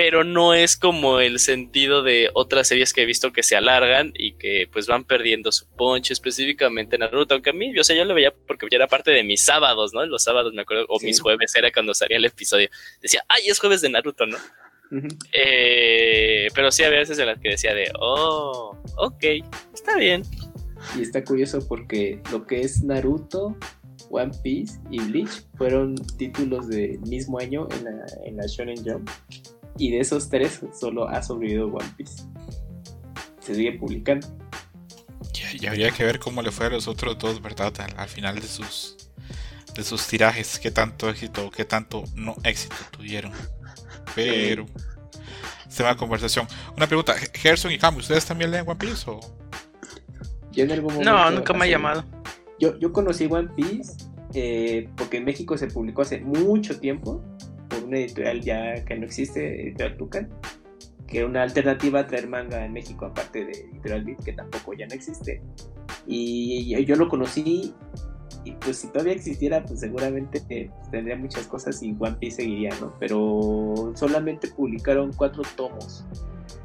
Pero 0.00 0.24
no 0.24 0.54
es 0.54 0.78
como 0.78 1.20
el 1.20 1.38
sentido 1.38 2.02
de 2.02 2.30
otras 2.32 2.68
series 2.68 2.94
que 2.94 3.02
he 3.02 3.04
visto 3.04 3.34
que 3.34 3.42
se 3.42 3.54
alargan 3.54 4.14
y 4.16 4.32
que 4.32 4.66
pues 4.72 4.86
van 4.86 5.04
perdiendo 5.04 5.52
su 5.52 5.66
punch, 5.66 6.10
específicamente 6.10 6.96
Naruto, 6.96 7.34
aunque 7.34 7.50
a 7.50 7.52
mí, 7.52 7.70
yo 7.74 7.84
sé, 7.84 7.94
yo 7.94 8.06
lo 8.06 8.14
veía 8.14 8.32
porque 8.46 8.66
era 8.70 8.86
parte 8.86 9.10
de 9.10 9.22
mis 9.24 9.44
sábados, 9.44 9.92
¿no? 9.92 10.02
Los 10.06 10.22
sábados 10.22 10.54
me 10.54 10.62
acuerdo, 10.62 10.86
o 10.88 10.98
mis 11.00 11.20
jueves 11.20 11.54
era 11.54 11.70
cuando 11.70 11.92
salía 11.92 12.16
el 12.16 12.24
episodio. 12.24 12.70
Decía, 13.02 13.22
ay, 13.28 13.48
es 13.48 13.58
jueves 13.58 13.82
de 13.82 13.90
Naruto, 13.90 14.24
¿no? 14.24 14.38
Eh, 15.34 16.48
pero 16.54 16.72
sí 16.72 16.82
había 16.82 17.00
veces 17.00 17.18
en 17.18 17.26
las 17.26 17.38
que 17.38 17.50
decía 17.50 17.74
de, 17.74 17.92
oh, 18.00 18.82
ok, 18.96 19.22
está 19.74 19.98
bien. 19.98 20.22
Y 20.98 21.02
está 21.02 21.22
curioso 21.22 21.58
porque 21.68 22.22
lo 22.32 22.46
que 22.46 22.62
es 22.62 22.82
Naruto, 22.82 23.54
One 24.08 24.32
Piece 24.42 24.80
y 24.90 24.98
Bleach 24.98 25.44
fueron 25.58 25.94
títulos 26.16 26.68
del 26.68 27.00
mismo 27.00 27.38
año 27.38 27.68
en 27.70 27.84
la, 27.84 28.06
en 28.24 28.36
la 28.38 28.46
Shonen 28.46 28.82
Jump. 28.82 29.10
Y 29.78 29.90
de 29.90 30.00
esos 30.00 30.28
tres 30.28 30.60
solo 30.78 31.08
ha 31.08 31.22
sobrevivido 31.22 31.66
One 31.66 31.88
Piece. 31.96 32.22
Se 33.40 33.54
sigue 33.54 33.72
publicando. 33.72 34.26
Y, 35.60 35.66
habría 35.66 35.90
que 35.90 36.04
ver 36.04 36.18
cómo 36.18 36.42
le 36.42 36.50
fue 36.50 36.66
a 36.66 36.70
los 36.70 36.86
otros 36.86 37.18
dos, 37.18 37.42
¿verdad? 37.42 37.72
Al, 37.96 38.08
final 38.08 38.36
de 38.36 38.46
sus 38.46 38.96
de 39.74 39.82
sus 39.82 40.06
tirajes, 40.06 40.58
qué 40.58 40.70
tanto 40.70 41.08
éxito 41.08 41.46
o 41.46 41.50
qué 41.50 41.64
tanto 41.64 42.04
no 42.14 42.36
éxito 42.44 42.76
tuvieron. 42.90 43.32
Pero 44.14 44.66
se 45.68 45.82
va 45.82 45.90
a 45.90 45.96
conversación. 45.96 46.46
Una 46.76 46.86
pregunta, 46.86 47.14
Gerson 47.34 47.72
y 47.72 47.78
Cam, 47.78 47.96
¿ustedes 47.96 48.26
también 48.26 48.50
leen 48.50 48.68
One 48.68 48.76
Piece 48.76 49.10
o? 49.10 49.20
Yo 50.52 50.64
en 50.64 50.72
algún 50.72 50.94
momento, 50.94 51.12
no, 51.12 51.30
nunca 51.30 51.52
me 51.52 51.64
ha 51.64 51.68
llamado. 51.68 52.04
Yo, 52.58 52.78
yo 52.78 52.92
conocí 52.92 53.26
One 53.30 53.48
Piece 53.56 53.94
eh, 54.34 54.88
porque 54.96 55.16
en 55.16 55.24
México 55.24 55.58
se 55.58 55.66
publicó 55.66 56.02
hace 56.02 56.20
mucho 56.20 56.78
tiempo 56.78 57.22
una 57.90 57.98
editorial 57.98 58.40
ya 58.40 58.84
que 58.84 58.96
no 58.96 59.04
existe, 59.04 59.62
Editorial 59.62 59.96
Tucan, 59.96 60.28
que 61.06 61.18
era 61.18 61.26
una 61.26 61.42
alternativa 61.42 62.00
a 62.00 62.06
traer 62.06 62.28
manga 62.28 62.64
en 62.64 62.72
México, 62.72 63.04
aparte 63.04 63.44
de 63.44 63.52
Editorial 63.52 64.04
Beat, 64.04 64.24
que 64.24 64.32
tampoco 64.32 64.72
ya 64.74 64.86
no 64.86 64.94
existe. 64.94 65.42
Y 66.06 66.84
yo 66.84 66.96
lo 66.96 67.08
conocí, 67.08 67.74
y 68.44 68.52
pues 68.52 68.78
si 68.78 68.88
todavía 68.88 69.12
existiera, 69.12 69.64
pues 69.64 69.80
seguramente 69.80 70.40
pues, 70.46 70.90
tendría 70.90 71.16
muchas 71.16 71.46
cosas 71.46 71.82
y 71.82 71.94
One 71.98 72.16
Piece 72.18 72.36
seguiría, 72.36 72.70
¿no? 72.80 72.94
Pero 72.98 73.92
solamente 73.94 74.48
publicaron 74.48 75.12
cuatro 75.12 75.42
tomos. 75.56 76.06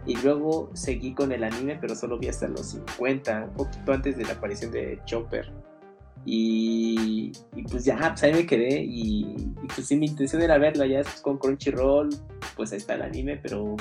Y 0.05 0.15
luego 0.17 0.69
seguí 0.73 1.13
con 1.15 1.31
el 1.31 1.43
anime, 1.43 1.77
pero 1.81 1.95
solo 1.95 2.19
vi 2.19 2.27
hasta 2.27 2.47
los 2.47 2.67
50, 2.67 3.45
un 3.49 3.53
poquito 3.55 3.91
antes 3.91 4.15
de 4.15 4.23
la 4.23 4.33
aparición 4.33 4.71
de 4.71 4.99
Chopper. 5.05 5.51
Y, 6.25 7.31
pues 7.69 7.85
ya, 7.85 7.97
pues 7.97 8.23
ahí 8.23 8.33
me 8.33 8.45
quedé 8.45 8.81
y, 8.83 9.53
pues 9.73 9.87
sí, 9.87 9.95
mi 9.95 10.07
intención 10.07 10.41
era 10.41 10.57
verla 10.57 10.87
ya 10.87 11.01
con 11.21 11.37
Crunchyroll, 11.37 12.09
pues 12.55 12.71
ahí 12.71 12.77
está 12.77 12.95
el 12.95 13.03
anime, 13.03 13.37
pero 13.37 13.75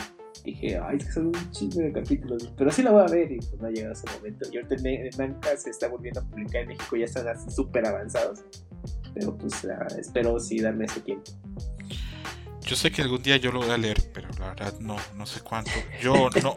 dije, 0.45 0.79
ay, 0.79 0.99
es 0.99 1.07
que 1.07 1.12
son 1.12 1.27
un 1.29 1.51
chingo 1.53 1.81
de 1.81 1.93
capítulos, 1.93 2.53
pero 2.57 2.71
sí 2.71 2.83
la 2.83 2.91
voy 2.91 3.03
a 3.03 3.07
ver 3.07 3.33
y 3.33 3.39
pues 3.39 3.61
no 3.61 3.66
ha 3.66 3.71
llegado 3.71 3.95
ese 3.95 4.07
momento. 4.16 4.47
Y 4.53 4.57
ahorita 4.57 4.75
el 4.75 5.11
manga 5.16 5.57
se 5.57 5.71
está 5.71 5.89
volviendo 5.89 6.21
a 6.21 6.25
publicar 6.25 6.62
en 6.62 6.69
México, 6.69 6.97
ya 6.97 7.07
están 7.07 7.29
así 7.29 7.51
súper 7.51 7.87
avanzados, 7.87 8.45
pero 9.15 9.37
pues 9.39 9.65
espero 9.99 10.39
sí 10.39 10.59
darme 10.59 10.85
ese 10.85 11.01
tiempo. 11.01 11.33
Yo 12.66 12.77
sé 12.77 12.91
que 12.91 13.03
algún 13.03 13.23
día 13.23 13.36
yo 13.36 13.53
lo 13.53 13.61
voy 13.61 13.70
a 13.70 13.77
leer, 13.77 14.11
pero 14.12 14.28
la 14.39 14.49
verdad 14.49 14.74
no, 14.81 14.97
no 15.15 15.27
sé 15.27 15.41
cuánto. 15.41 15.70
Yo 16.01 16.31
no, 16.43 16.57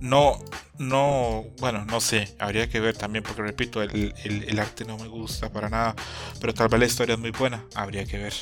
no, 0.00 0.38
no, 0.78 1.44
bueno, 1.58 1.84
no 1.84 2.00
sé, 2.00 2.34
habría 2.38 2.68
que 2.68 2.80
ver 2.80 2.96
también, 2.96 3.22
porque 3.22 3.42
repito, 3.42 3.80
el, 3.82 4.12
el, 4.24 4.58
arte 4.58 4.84
no 4.84 4.98
me 4.98 5.06
gusta 5.06 5.52
para 5.52 5.68
nada, 5.68 5.94
pero 6.40 6.52
tal 6.52 6.68
vez 6.68 6.80
la 6.80 6.86
historia 6.86 7.14
es 7.14 7.20
muy 7.20 7.30
buena, 7.30 7.64
habría 7.74 8.04
que 8.04 8.18
ver. 8.18 8.34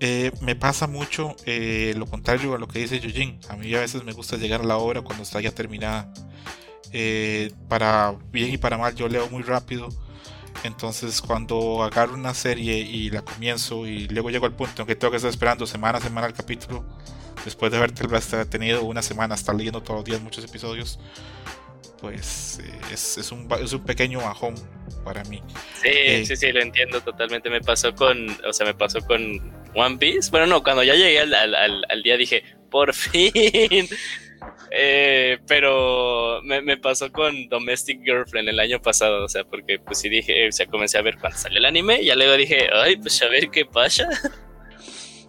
Eh, 0.00 0.32
me 0.40 0.56
pasa 0.56 0.86
mucho 0.86 1.36
eh, 1.44 1.92
lo 1.96 2.06
contrario 2.06 2.54
a 2.54 2.58
lo 2.58 2.66
que 2.68 2.78
dice 2.78 3.00
Yujin. 3.00 3.38
A 3.50 3.56
mí 3.56 3.74
a 3.74 3.80
veces 3.80 4.02
me 4.02 4.12
gusta 4.12 4.38
llegar 4.38 4.62
a 4.62 4.64
la 4.64 4.78
obra 4.78 5.02
cuando 5.02 5.22
está 5.22 5.40
ya 5.40 5.52
terminada. 5.52 6.10
Eh, 6.92 7.52
para 7.68 8.16
bien 8.32 8.52
y 8.54 8.58
para 8.58 8.78
mal, 8.78 8.94
yo 8.94 9.08
leo 9.08 9.28
muy 9.28 9.42
rápido 9.42 9.88
entonces 10.64 11.20
cuando 11.20 11.82
agarro 11.82 12.14
una 12.14 12.34
serie 12.34 12.78
y 12.78 13.10
la 13.10 13.22
comienzo 13.22 13.86
y 13.86 14.08
luego 14.08 14.30
llego 14.30 14.46
al 14.46 14.54
punto 14.54 14.82
en 14.82 14.88
que 14.88 14.94
tengo 14.94 15.10
que 15.10 15.16
estar 15.16 15.30
esperando 15.30 15.66
semana 15.66 15.98
a 15.98 16.00
semana 16.00 16.26
el 16.26 16.32
capítulo, 16.32 16.84
después 17.44 17.72
de 17.72 17.78
haber 17.78 17.92
tenido 17.92 18.82
una 18.84 19.02
semana, 19.02 19.34
estar 19.34 19.54
leyendo 19.54 19.82
todos 19.82 20.00
los 20.00 20.04
días 20.04 20.20
muchos 20.20 20.44
episodios, 20.44 20.98
pues 22.00 22.60
eh, 22.62 22.80
es, 22.92 23.18
es, 23.18 23.32
un, 23.32 23.48
es 23.62 23.72
un 23.72 23.84
pequeño 23.84 24.20
bajón 24.20 24.54
para 25.04 25.22
mí. 25.24 25.42
Sí, 25.82 25.88
eh, 25.88 26.24
sí, 26.26 26.36
sí, 26.36 26.52
lo 26.52 26.60
entiendo 26.60 27.00
totalmente. 27.00 27.50
Me 27.50 27.60
pasó 27.60 27.94
con, 27.94 28.28
o 28.46 28.52
sea, 28.52 28.66
me 28.66 28.74
pasó 28.74 29.00
con 29.00 29.20
One 29.74 29.98
Piece. 29.98 30.30
Bueno, 30.30 30.46
no, 30.46 30.62
cuando 30.62 30.82
ya 30.82 30.94
llegué 30.94 31.20
al, 31.20 31.34
al, 31.34 31.84
al 31.88 32.02
día 32.02 32.16
dije, 32.16 32.42
por 32.70 32.94
fin, 32.94 33.88
eh, 34.70 35.38
pero 35.46 36.40
me, 36.42 36.76
pasó 36.76 37.10
con 37.10 37.48
Domestic 37.48 38.02
Girlfriend 38.04 38.48
el 38.48 38.60
año 38.60 38.80
pasado, 38.80 39.24
o 39.24 39.28
sea, 39.28 39.44
porque 39.44 39.78
pues 39.78 39.98
sí 39.98 40.08
dije, 40.08 40.48
o 40.48 40.52
sea, 40.52 40.66
comencé 40.66 40.98
a 40.98 41.02
ver 41.02 41.18
cuando 41.18 41.38
salió 41.38 41.58
el 41.58 41.64
anime, 41.64 42.02
y 42.02 42.06
ya 42.06 42.16
luego 42.16 42.36
dije, 42.36 42.68
ay, 42.72 42.96
pues 42.96 43.20
a 43.22 43.28
ver 43.28 43.50
qué 43.50 43.64
pasa. 43.64 44.08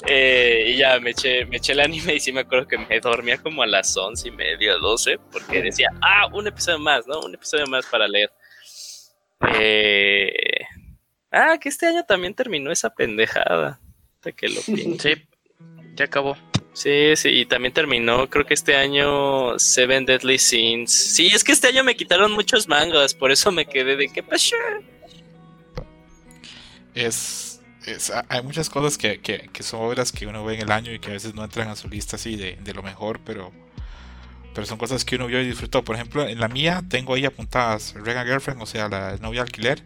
Eh, 0.07 0.71
y 0.73 0.77
ya 0.77 0.99
me 0.99 1.11
eché, 1.11 1.45
me 1.45 1.57
eché 1.57 1.73
el 1.73 1.79
anime 1.79 2.15
y 2.15 2.19
sí 2.19 2.31
me 2.31 2.41
acuerdo 2.41 2.67
que 2.67 2.77
me 2.77 2.99
dormía 2.99 3.37
como 3.37 3.61
a 3.61 3.67
las 3.67 3.95
once 3.95 4.29
y 4.29 4.31
media, 4.31 4.73
doce, 4.77 5.19
porque 5.31 5.61
decía, 5.61 5.89
ah, 6.01 6.27
un 6.33 6.47
episodio 6.47 6.79
más, 6.79 7.05
¿no? 7.05 7.19
Un 7.19 7.35
episodio 7.35 7.67
más 7.67 7.85
para 7.85 8.07
leer. 8.07 8.31
Eh, 9.59 10.31
ah, 11.31 11.57
que 11.59 11.69
este 11.69 11.85
año 11.85 12.03
también 12.03 12.33
terminó 12.33 12.71
esa 12.71 12.93
pendejada. 12.93 13.79
De 14.23 14.33
que 14.33 14.49
lo 14.49 14.61
Sí, 14.61 15.27
ya 15.95 16.05
acabó. 16.05 16.35
Sí, 16.73 17.15
sí, 17.17 17.29
y 17.29 17.45
también 17.45 17.73
terminó, 17.73 18.29
creo 18.29 18.45
que 18.45 18.53
este 18.53 18.77
año 18.77 19.59
Seven 19.59 20.05
Deadly 20.05 20.39
Sins. 20.39 20.91
Sí, 20.91 21.27
es 21.27 21.43
que 21.43 21.51
este 21.51 21.67
año 21.67 21.83
me 21.83 21.95
quitaron 21.95 22.31
muchos 22.31 22.67
mangas, 22.67 23.13
por 23.13 23.31
eso 23.31 23.51
me 23.51 23.65
quedé 23.65 23.97
de 23.97 24.07
qué 24.07 24.23
pasó. 24.23 24.55
Es, 26.95 27.61
hay 28.29 28.41
muchas 28.43 28.69
cosas 28.69 28.97
que, 28.97 29.19
que, 29.19 29.63
son 29.63 29.81
obras 29.81 30.11
que 30.13 30.27
uno 30.27 30.45
ve 30.45 30.55
en 30.55 30.61
el 30.61 30.71
año 30.71 30.93
y 30.93 30.99
que 30.99 31.09
a 31.09 31.13
veces 31.13 31.33
no 31.33 31.43
entran 31.43 31.67
a 31.67 31.75
su 31.75 31.89
lista 31.89 32.15
así 32.15 32.37
de, 32.37 32.73
lo 32.73 32.83
mejor, 32.83 33.19
pero, 33.25 33.51
pero 34.53 34.65
son 34.65 34.77
cosas 34.77 35.03
que 35.03 35.17
uno 35.17 35.27
vio 35.27 35.41
y 35.41 35.45
disfrutó. 35.45 35.83
Por 35.83 35.95
ejemplo, 35.95 36.25
en 36.25 36.39
la 36.39 36.47
mía 36.47 36.83
tengo 36.89 37.15
ahí 37.15 37.25
apuntadas 37.25 37.93
Regan 37.95 38.25
Girlfriend, 38.25 38.61
o 38.61 38.65
sea, 38.65 38.87
la 38.87 39.17
novia 39.17 39.41
alquiler, 39.41 39.83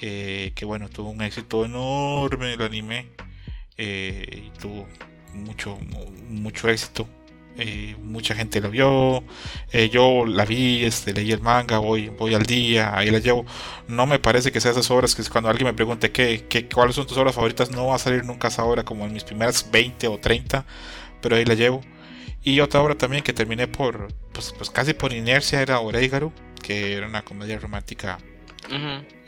eh, 0.00 0.52
que 0.54 0.66
bueno, 0.66 0.90
tuvo 0.90 1.08
un 1.10 1.22
éxito 1.22 1.64
enorme 1.64 2.52
el 2.52 2.62
anime 2.62 3.08
eh, 3.78 4.44
y 4.46 4.58
tuvo 4.58 4.86
mucho, 5.34 5.78
mucho 6.28 6.68
éxito. 6.68 7.08
Eh, 7.56 7.96
mucha 8.02 8.34
gente 8.34 8.60
lo 8.60 8.70
vio. 8.70 9.22
Eh, 9.72 9.90
yo 9.90 10.24
la 10.26 10.44
vi, 10.44 10.84
este, 10.84 11.12
leí 11.12 11.32
el 11.32 11.40
manga, 11.40 11.78
voy, 11.78 12.08
voy 12.08 12.34
al 12.34 12.44
día, 12.44 12.96
ahí 12.96 13.10
la 13.10 13.18
llevo. 13.18 13.44
No 13.88 14.06
me 14.06 14.18
parece 14.18 14.52
que 14.52 14.60
sea 14.60 14.70
esas 14.70 14.90
obras 14.90 15.14
que 15.14 15.22
cuando 15.24 15.50
alguien 15.50 15.66
me 15.66 15.74
pregunte 15.74 16.10
qué, 16.12 16.46
qué, 16.48 16.68
cuáles 16.68 16.96
son 16.96 17.06
tus 17.06 17.16
obras 17.18 17.34
favoritas, 17.34 17.70
no 17.70 17.86
va 17.88 17.96
a 17.96 17.98
salir 17.98 18.24
nunca 18.24 18.48
esa 18.48 18.64
obra 18.64 18.84
como 18.84 19.04
en 19.04 19.12
mis 19.12 19.24
primeras 19.24 19.70
20 19.70 20.08
o 20.08 20.18
30, 20.18 20.64
pero 21.20 21.36
ahí 21.36 21.44
la 21.44 21.54
llevo. 21.54 21.82
Y 22.42 22.60
otra 22.60 22.80
obra 22.80 22.96
también 22.96 23.22
que 23.22 23.32
terminé 23.32 23.68
por, 23.68 24.08
pues, 24.32 24.54
pues 24.56 24.70
casi 24.70 24.94
por 24.94 25.12
inercia 25.12 25.60
era 25.62 25.80
Oreigaru, 25.80 26.32
que 26.62 26.94
era 26.94 27.06
una 27.06 27.22
comedia 27.22 27.58
romántica 27.58 28.18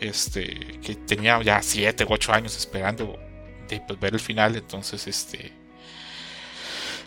este, 0.00 0.78
que 0.82 0.94
tenía 0.94 1.40
ya 1.42 1.60
7 1.60 2.04
u 2.04 2.12
8 2.12 2.32
años 2.32 2.56
esperando 2.56 3.18
de 3.68 3.80
pues, 3.86 4.00
ver 4.00 4.14
el 4.14 4.20
final, 4.20 4.56
entonces 4.56 5.06
este 5.06 5.52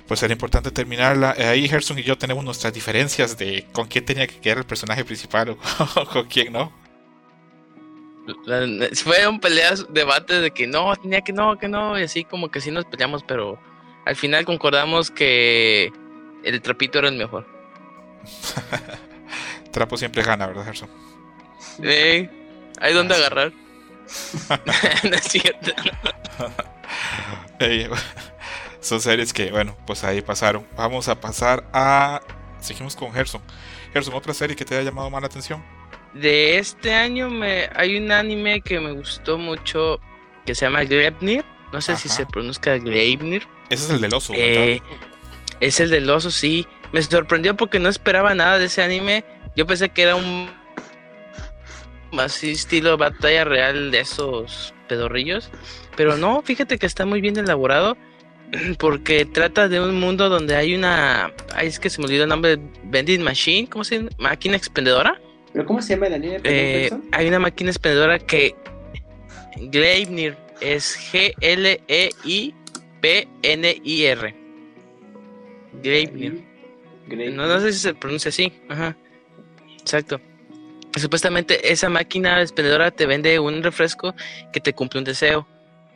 pues 0.07 0.23
era 0.23 0.34
importante 0.34 0.71
terminarla. 0.71 1.35
Eh, 1.38 1.45
ahí 1.45 1.67
Gerson 1.67 1.99
y 1.99 2.03
yo 2.03 2.17
tenemos 2.17 2.43
nuestras 2.43 2.73
diferencias 2.73 3.38
de 3.38 3.65
con 3.71 3.88
quién 3.88 4.05
tenía 4.05 4.27
que 4.27 4.39
quedar 4.39 4.59
el 4.59 4.65
personaje 4.65 5.03
principal 5.03 5.49
o 5.49 6.05
con 6.11 6.25
quién 6.27 6.53
no. 6.53 6.71
Fue 8.93 9.27
un 9.27 9.39
peleas, 9.39 9.85
debate 9.89 10.41
de 10.41 10.51
que 10.51 10.67
no, 10.67 10.93
tenía 10.97 11.21
que 11.21 11.31
no, 11.31 11.57
que 11.57 11.69
no, 11.69 11.97
y 11.97 12.03
así 12.03 12.25
como 12.25 12.51
que 12.51 12.59
sí 12.59 12.71
nos 12.71 12.84
peleamos, 12.85 13.23
pero 13.23 13.57
al 14.05 14.15
final 14.17 14.43
concordamos 14.43 15.11
que 15.11 15.91
el 16.43 16.61
trapito 16.61 16.99
era 16.99 17.07
el 17.07 17.15
mejor. 17.15 17.47
Trapo 19.71 19.97
siempre 19.97 20.23
gana, 20.23 20.47
¿verdad, 20.47 20.65
Gerson? 20.65 20.89
Sí, 21.81 22.29
hay 22.81 22.93
donde 22.93 23.13
ah, 23.13 23.17
agarrar. 23.17 23.53
no 25.03 25.15
es 25.15 25.23
cierto 25.23 25.71
son 28.88 29.01
series 29.01 29.34
que, 29.34 29.51
bueno, 29.51 29.76
pues 29.85 30.03
ahí 30.03 30.22
pasaron. 30.22 30.65
Vamos 30.76 31.07
a 31.07 31.19
pasar 31.19 31.68
a. 31.73 32.22
Seguimos 32.59 32.95
con 32.95 33.14
Gerson. 33.14 33.41
Gerson, 33.93 34.14
¿otra 34.14 34.34
serie 34.34 34.55
que 34.55 34.65
te 34.65 34.76
haya 34.76 34.84
llamado 34.84 35.09
más 35.09 35.22
la 35.22 35.27
atención? 35.27 35.64
De 36.14 36.57
este 36.57 36.93
año 36.93 37.30
me 37.30 37.69
hay 37.76 37.97
un 37.97 38.11
anime 38.11 38.61
que 38.61 38.80
me 38.80 38.91
gustó 38.93 39.38
mucho 39.38 39.99
que 40.45 40.55
se 40.55 40.65
llama 40.65 40.84
Gleipnir. 40.84 41.45
No 41.72 41.81
sé 41.81 41.95
si 41.97 42.09
se 42.09 42.26
pronuncia 42.26 42.77
Gleipnir. 42.77 43.47
Ese 43.69 43.85
es 43.85 43.89
el 43.89 44.01
del 44.01 44.14
oso. 44.14 44.34
Eh, 44.35 44.81
es 45.59 45.80
el 45.80 45.89
del 45.89 46.09
oso, 46.09 46.31
sí. 46.31 46.65
Me 46.93 47.01
sorprendió 47.01 47.55
porque 47.55 47.80
no 47.80 47.89
esperaba 47.89 48.34
nada 48.34 48.57
de 48.57 48.65
ese 48.65 48.81
anime. 48.81 49.26
Yo 49.55 49.68
pensé 49.68 49.89
que 49.89 50.03
era 50.03 50.15
un 50.15 50.49
así 52.18 52.51
estilo 52.51 52.97
batalla 52.97 53.43
real 53.43 53.91
de 53.91 53.99
esos 53.99 54.73
pedorrillos. 54.88 55.51
Pero 55.97 56.15
no, 56.15 56.41
fíjate 56.41 56.77
que 56.77 56.85
está 56.85 57.05
muy 57.05 57.22
bien 57.22 57.38
elaborado 57.38 57.97
porque 58.80 59.26
trata 59.26 59.68
de 59.68 59.80
un 59.80 59.99
mundo 59.99 60.30
donde 60.30 60.56
hay 60.56 60.76
una. 60.76 61.34
Ay, 61.53 61.68
es 61.68 61.80
que 61.80 61.90
se 61.90 61.99
me 61.99 62.06
olvidó 62.06 62.24
el 62.24 62.30
nombre. 62.30 62.57
Vending 62.84 63.22
Machine, 63.22 63.68
¿cómo 63.68 63.84
se 63.84 63.98
llama? 63.98 64.10
Máquina 64.18 64.56
expendedora. 64.56 65.19
¿Pero 65.53 65.65
cómo 65.65 65.82
se 65.82 65.95
llama 65.95 66.10
Daniel? 66.10 66.41
Eh, 66.44 66.90
hay 67.11 67.28
una 67.28 67.40
máquina 67.40 67.69
expendedora 67.69 68.19
que. 68.19 68.56
Gleipnir 69.60 70.38
es 70.61 70.98
G-L-E-I-P-N-I-R. 71.11 71.56
Gleipnir. 75.82 76.44
No, 77.34 77.48
no 77.48 77.60
sé 77.60 77.74
si 77.74 77.80
se 77.80 77.94
pronuncia 77.94 78.30
así. 78.30 78.53
Ajá. 78.69 78.95
Exacto. 79.80 80.22
Supuestamente 80.95 81.72
esa 81.72 81.90
máquina 81.90 82.41
expendedora 82.41 82.91
te 82.91 83.06
vende 83.06 83.40
un 83.40 83.64
refresco 83.64 84.14
que 84.52 84.60
te 84.60 84.74
cumple 84.74 84.99
un 84.99 85.06
deseo. 85.06 85.48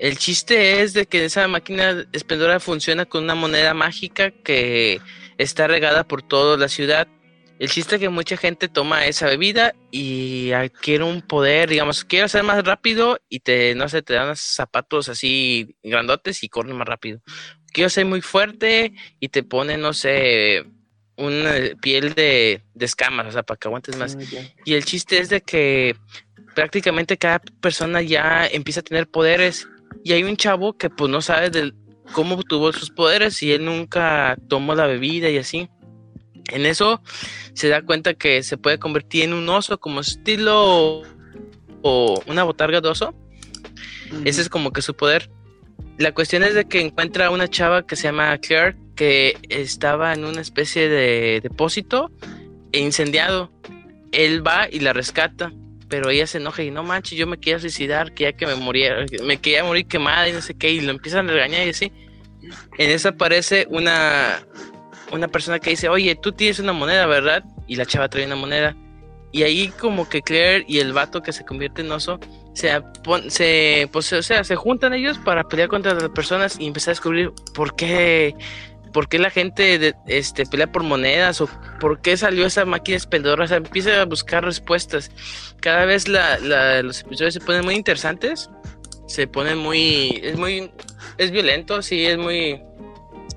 El 0.02 0.18
chiste 0.18 0.82
es 0.82 0.94
de 0.94 1.06
que 1.06 1.24
esa 1.24 1.48
máquina 1.48 1.92
expendedora 2.12 2.60
funciona 2.60 3.06
con 3.06 3.24
una 3.24 3.36
moneda 3.36 3.76
mágica 3.76 4.32
que 4.32 5.00
está 5.38 5.68
regada 5.68 6.08
por 6.08 6.24
toda 6.24 6.58
la 6.58 6.70
ciudad. 6.70 7.08
El 7.60 7.70
chiste 7.70 7.96
es 7.96 8.02
que 8.02 8.10
mucha 8.10 8.36
gente 8.36 8.68
toma 8.68 9.06
esa 9.06 9.28
bebida 9.28 9.76
y 9.92 10.54
adquiere 10.54 11.04
un 11.04 11.22
poder, 11.22 11.70
digamos, 11.70 12.04
quiere 12.04 12.28
ser 12.30 12.42
más 12.42 12.64
rápido 12.64 13.20
y 13.30 13.42
te, 13.42 13.76
no 13.76 13.88
sé, 13.90 14.02
te 14.02 14.16
dan 14.16 14.36
zapatos 14.36 15.08
así 15.08 15.76
grandotes 15.84 16.42
y 16.42 16.50
corren 16.50 16.78
más 16.78 16.88
rápido. 16.88 17.22
Quiero 17.72 17.92
ser 17.92 18.08
muy 18.08 18.22
fuerte 18.22 18.94
y 19.20 19.30
te 19.30 19.44
pone, 19.44 19.78
no 19.78 19.94
sé, 19.94 20.66
una 21.16 21.54
piel 21.80 22.16
de, 22.16 22.64
escamas, 22.80 23.28
o 23.28 23.32
sea, 23.34 23.44
para 23.44 23.60
que 23.60 23.68
aguantes 23.68 23.96
más. 23.98 24.18
Ah, 24.20 24.42
y 24.66 24.74
el 24.74 24.84
chiste 24.84 25.20
es 25.20 25.30
de 25.30 25.42
que 25.42 25.96
prácticamente 26.56 27.18
cada 27.18 27.40
persona 27.62 28.02
ya 28.02 28.48
empieza 28.48 28.80
a 28.80 28.84
tener 28.84 29.08
poderes 29.08 29.68
y 30.04 30.14
hay 30.14 30.24
un 30.24 30.38
chavo 30.38 30.74
que 30.74 30.90
pues 30.90 31.10
no 31.10 31.22
sabe 31.22 31.50
de 31.50 31.74
cómo 32.14 32.42
tuvo 32.44 32.72
sus 32.74 32.90
poderes 32.90 33.42
y 33.44 33.52
él 33.52 33.66
nunca 33.66 34.38
tomó 34.48 34.76
la 34.76 34.88
bebida 34.88 35.30
y 35.30 35.38
así. 35.38 35.70
En 36.52 36.66
eso 36.66 37.02
se 37.54 37.70
da 37.70 37.82
cuenta 37.82 38.14
que 38.14 38.44
se 38.44 38.58
puede 38.58 38.80
convertir 38.80 39.24
en 39.24 39.34
un 39.34 39.48
oso 39.50 39.80
como 39.80 40.02
estilo 40.02 41.04
o 41.82 42.24
una 42.28 42.44
botarga 42.44 42.82
de 42.82 42.90
oso. 42.90 43.14
Ese 44.26 44.42
es 44.42 44.50
como 44.50 44.72
que 44.72 44.82
su 44.82 44.96
poder. 44.96 45.30
La 45.98 46.14
cuestión 46.14 46.44
es 46.44 46.54
de 46.54 46.66
que 46.66 46.82
encuentra 46.82 47.30
una 47.30 47.48
chava 47.48 47.86
que 47.86 47.96
se 47.96 48.04
llama 48.04 48.38
Claire 48.40 48.76
que 48.96 49.38
estaba 49.50 50.14
en 50.14 50.26
una 50.26 50.42
especie 50.42 50.90
de 50.90 51.40
depósito 51.42 52.12
e 52.72 52.80
incendiado. 52.80 53.52
Él 54.12 54.46
va 54.46 54.68
y 54.70 54.80
la 54.80 54.94
rescata 54.94 55.54
pero 55.92 56.10
ella 56.10 56.26
se 56.26 56.38
enoja 56.38 56.64
y 56.64 56.72
no 56.72 56.84
manches, 56.84 57.18
yo 57.18 57.28
me 57.28 57.38
quería 57.38 57.60
suicidar, 57.60 58.14
que 58.14 58.24
ya 58.24 58.32
que 58.32 58.48
me 58.48 58.56
moría, 58.56 59.06
me 59.26 59.38
quería 59.42 59.66
morir 59.66 59.88
quemada 59.88 60.30
y 60.30 60.32
no 60.32 60.42
sé 60.42 60.54
qué, 60.54 60.72
y 60.72 60.80
lo 60.80 60.90
empiezan 60.90 61.30
a 61.30 61.34
regañar 61.34 61.68
y 61.68 61.72
así. 61.72 61.92
En 62.78 62.90
eso 62.90 63.10
aparece 63.10 63.68
una, 63.70 64.42
una 65.12 65.28
persona 65.28 65.60
que 65.60 65.72
dice, 65.72 65.90
oye, 65.90 66.16
tú 66.16 66.32
tienes 66.32 66.60
una 66.60 66.72
moneda, 66.72 67.06
¿verdad? 67.08 67.44
Y 67.68 67.76
la 67.76 67.86
chava 67.86 68.08
trae 68.08 68.26
una 68.26 68.38
moneda. 68.38 68.74
Y 69.34 69.44
ahí 69.44 69.68
como 69.68 70.08
que 70.08 70.22
Claire 70.22 70.64
y 70.66 70.80
el 70.80 70.94
vato 70.94 71.22
que 71.22 71.34
se 71.34 71.44
convierte 71.44 71.82
en 71.82 71.92
oso, 71.92 72.22
se, 72.54 72.72
se, 73.28 73.90
pues, 73.92 74.14
o 74.14 74.24
sea, 74.24 74.46
se 74.46 74.56
juntan 74.56 74.94
ellos 74.94 75.18
para 75.18 75.44
pelear 75.44 75.68
contra 75.68 75.94
las 75.94 76.10
personas 76.12 76.58
y 76.58 76.68
empezar 76.68 76.92
a 76.92 76.94
descubrir 76.94 77.34
por 77.54 77.76
qué 77.76 78.34
por 78.92 79.08
qué 79.08 79.20
la 79.20 79.30
gente 79.30 79.96
este, 80.08 80.46
pelea 80.46 80.72
por 80.72 80.84
monedas 80.84 81.42
o 81.42 81.50
por 81.80 82.02
qué 82.02 82.18
salió 82.18 82.46
esa 82.46 82.66
máquina 82.66 82.98
expendedora. 82.98 83.46
O 83.46 83.48
sea, 83.48 83.58
empieza 83.58 84.02
a 84.02 84.06
buscar 84.06 84.44
respuestas. 84.44 85.12
Cada 85.60 85.86
vez 85.86 86.08
los 86.08 87.02
episodios 87.02 87.34
se 87.34 87.40
ponen 87.40 87.66
muy 87.66 87.76
interesantes. 87.76 88.50
Se 89.08 89.28
ponen 89.28 89.58
muy. 89.58 90.22
Es 90.24 90.38
muy. 90.38 90.72
Es 91.18 91.32
violento, 91.32 91.82
sí, 91.82 92.06
es 92.06 92.18
muy. 92.18 92.62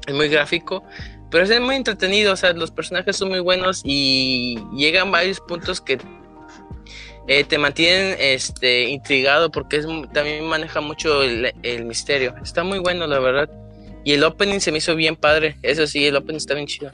Es 0.07 0.15
muy 0.15 0.29
gráfico. 0.29 0.85
Pero 1.31 1.45
es 1.45 1.61
muy 1.61 1.77
entretenido. 1.77 2.33
O 2.33 2.37
sea, 2.37 2.53
los 2.53 2.71
personajes 2.71 3.17
son 3.17 3.31
muy 3.31 3.41
buenos 3.41 3.83
y 3.85 4.59
llegan 4.73 5.11
varios 5.11 5.41
puntos 5.41 5.81
que 5.81 5.99
eh, 7.27 7.45
te 7.45 7.59
mantienen 7.59 8.17
este, 8.21 8.85
intrigado 8.85 9.51
porque 9.51 9.83
también 10.13 10.45
maneja 10.45 10.81
mucho 10.81 11.23
el 11.23 11.85
misterio. 11.85 12.35
Está 12.43 12.63
muy 12.63 12.79
bueno, 12.79 13.07
la 13.07 13.19
verdad. 13.19 13.64
Y 14.05 14.13
el 14.13 14.23
opening 14.23 14.61
se 14.61 14.71
me 14.71 14.79
hizo 14.79 14.95
bien 14.95 15.17
padre. 15.17 15.57
Eso 15.63 15.87
sí, 15.87 16.07
el 16.07 16.17
opening 16.17 16.37
está 16.37 16.55
bien 16.55 16.67
chido. 16.67 16.91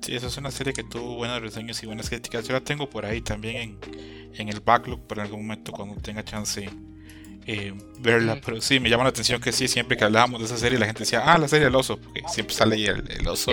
Sí, 0.00 0.14
esa 0.14 0.28
es 0.28 0.36
una 0.36 0.50
serie 0.50 0.72
que 0.72 0.82
tuvo 0.82 1.16
buenos 1.16 1.40
reseños 1.40 1.82
y 1.82 1.86
buenas 1.86 2.08
críticas. 2.08 2.46
Yo 2.46 2.54
la 2.54 2.60
tengo 2.60 2.88
por 2.88 3.04
ahí 3.04 3.20
también 3.20 3.78
en, 4.34 4.48
el 4.48 4.60
backlog 4.60 5.06
por 5.06 5.20
algún 5.20 5.42
momento 5.42 5.72
cuando 5.72 6.00
tenga 6.00 6.24
chance 6.24 6.68
eh, 7.46 7.74
verla. 7.98 8.40
Pero 8.44 8.60
sí, 8.60 8.80
me 8.80 8.88
llama 8.88 9.04
la 9.04 9.10
atención 9.10 9.40
que 9.40 9.52
sí, 9.52 9.68
siempre 9.68 9.96
que 9.96 10.04
hablábamos 10.04 10.40
de 10.40 10.46
esa 10.46 10.56
serie 10.56 10.78
la 10.78 10.86
gente 10.86 11.00
decía, 11.00 11.22
ah, 11.24 11.38
la 11.38 11.48
serie 11.48 11.66
del 11.66 11.74
oso, 11.74 11.98
porque 11.98 12.22
siempre 12.28 12.54
sale 12.54 12.76
ahí 12.76 12.84
el, 12.86 13.28
oso 13.28 13.52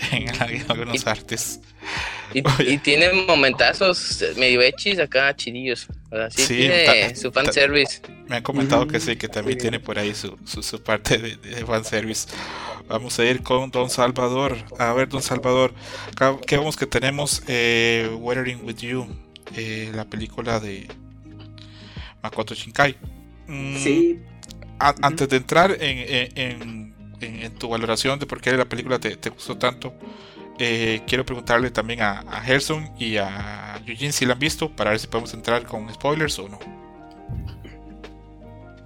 en, 0.12 0.28
algunos 0.68 1.06
artes. 1.06 1.60
Y, 2.32 2.78
tiene 2.78 3.12
momentazos 3.26 4.24
medio 4.36 4.62
hechis 4.62 5.00
acá, 5.00 5.34
chidillos. 5.34 5.88
Sí, 6.30 6.58
tiene 6.58 7.16
su 7.16 7.32
fanservice. 7.32 8.02
Me 8.28 8.36
han 8.36 8.44
comentado 8.44 8.86
que 8.86 9.00
sí, 9.00 9.16
que 9.16 9.26
también 9.26 9.58
tiene 9.58 9.80
por 9.80 9.98
ahí 9.98 10.14
su, 10.14 10.38
su, 10.44 10.80
parte 10.80 11.18
de, 11.18 11.34
de 11.34 11.66
fanservice. 11.66 12.28
Vamos 12.90 13.16
a 13.20 13.24
ir 13.24 13.44
con 13.44 13.70
Don 13.70 13.88
Salvador. 13.88 14.56
A 14.76 14.92
ver, 14.92 15.08
Don 15.08 15.22
Salvador, 15.22 15.72
¿qué 16.44 16.56
vemos 16.56 16.76
que 16.76 16.86
tenemos? 16.86 17.40
Eh, 17.46 18.10
Weathering 18.18 18.64
with 18.64 18.78
You, 18.78 19.06
eh, 19.54 19.92
la 19.94 20.04
película 20.06 20.58
de 20.58 20.88
Makoto 22.20 22.52
Shinkai. 22.52 22.96
Mm, 23.46 23.76
sí. 23.76 24.20
Antes 24.80 25.28
de 25.28 25.36
entrar 25.36 25.70
en, 25.80 25.98
en, 25.98 26.38
en, 26.38 26.89
tu 27.58 27.68
valoración 27.68 28.18
de 28.18 28.26
por 28.26 28.40
qué 28.40 28.52
la 28.52 28.64
película 28.64 28.98
te, 28.98 29.16
te 29.16 29.30
gustó 29.30 29.58
tanto, 29.58 29.94
eh, 30.58 31.00
quiero 31.06 31.24
preguntarle 31.24 31.70
también 31.70 32.02
a, 32.02 32.20
a 32.20 32.42
Gerson 32.42 32.90
y 32.98 33.16
a 33.16 33.80
Eugene 33.86 34.12
si 34.12 34.26
la 34.26 34.34
han 34.34 34.38
visto 34.38 34.70
para 34.70 34.90
ver 34.90 34.98
si 35.00 35.06
podemos 35.06 35.32
entrar 35.32 35.64
con 35.64 35.92
spoilers 35.92 36.38
o 36.38 36.48
no. 36.48 36.58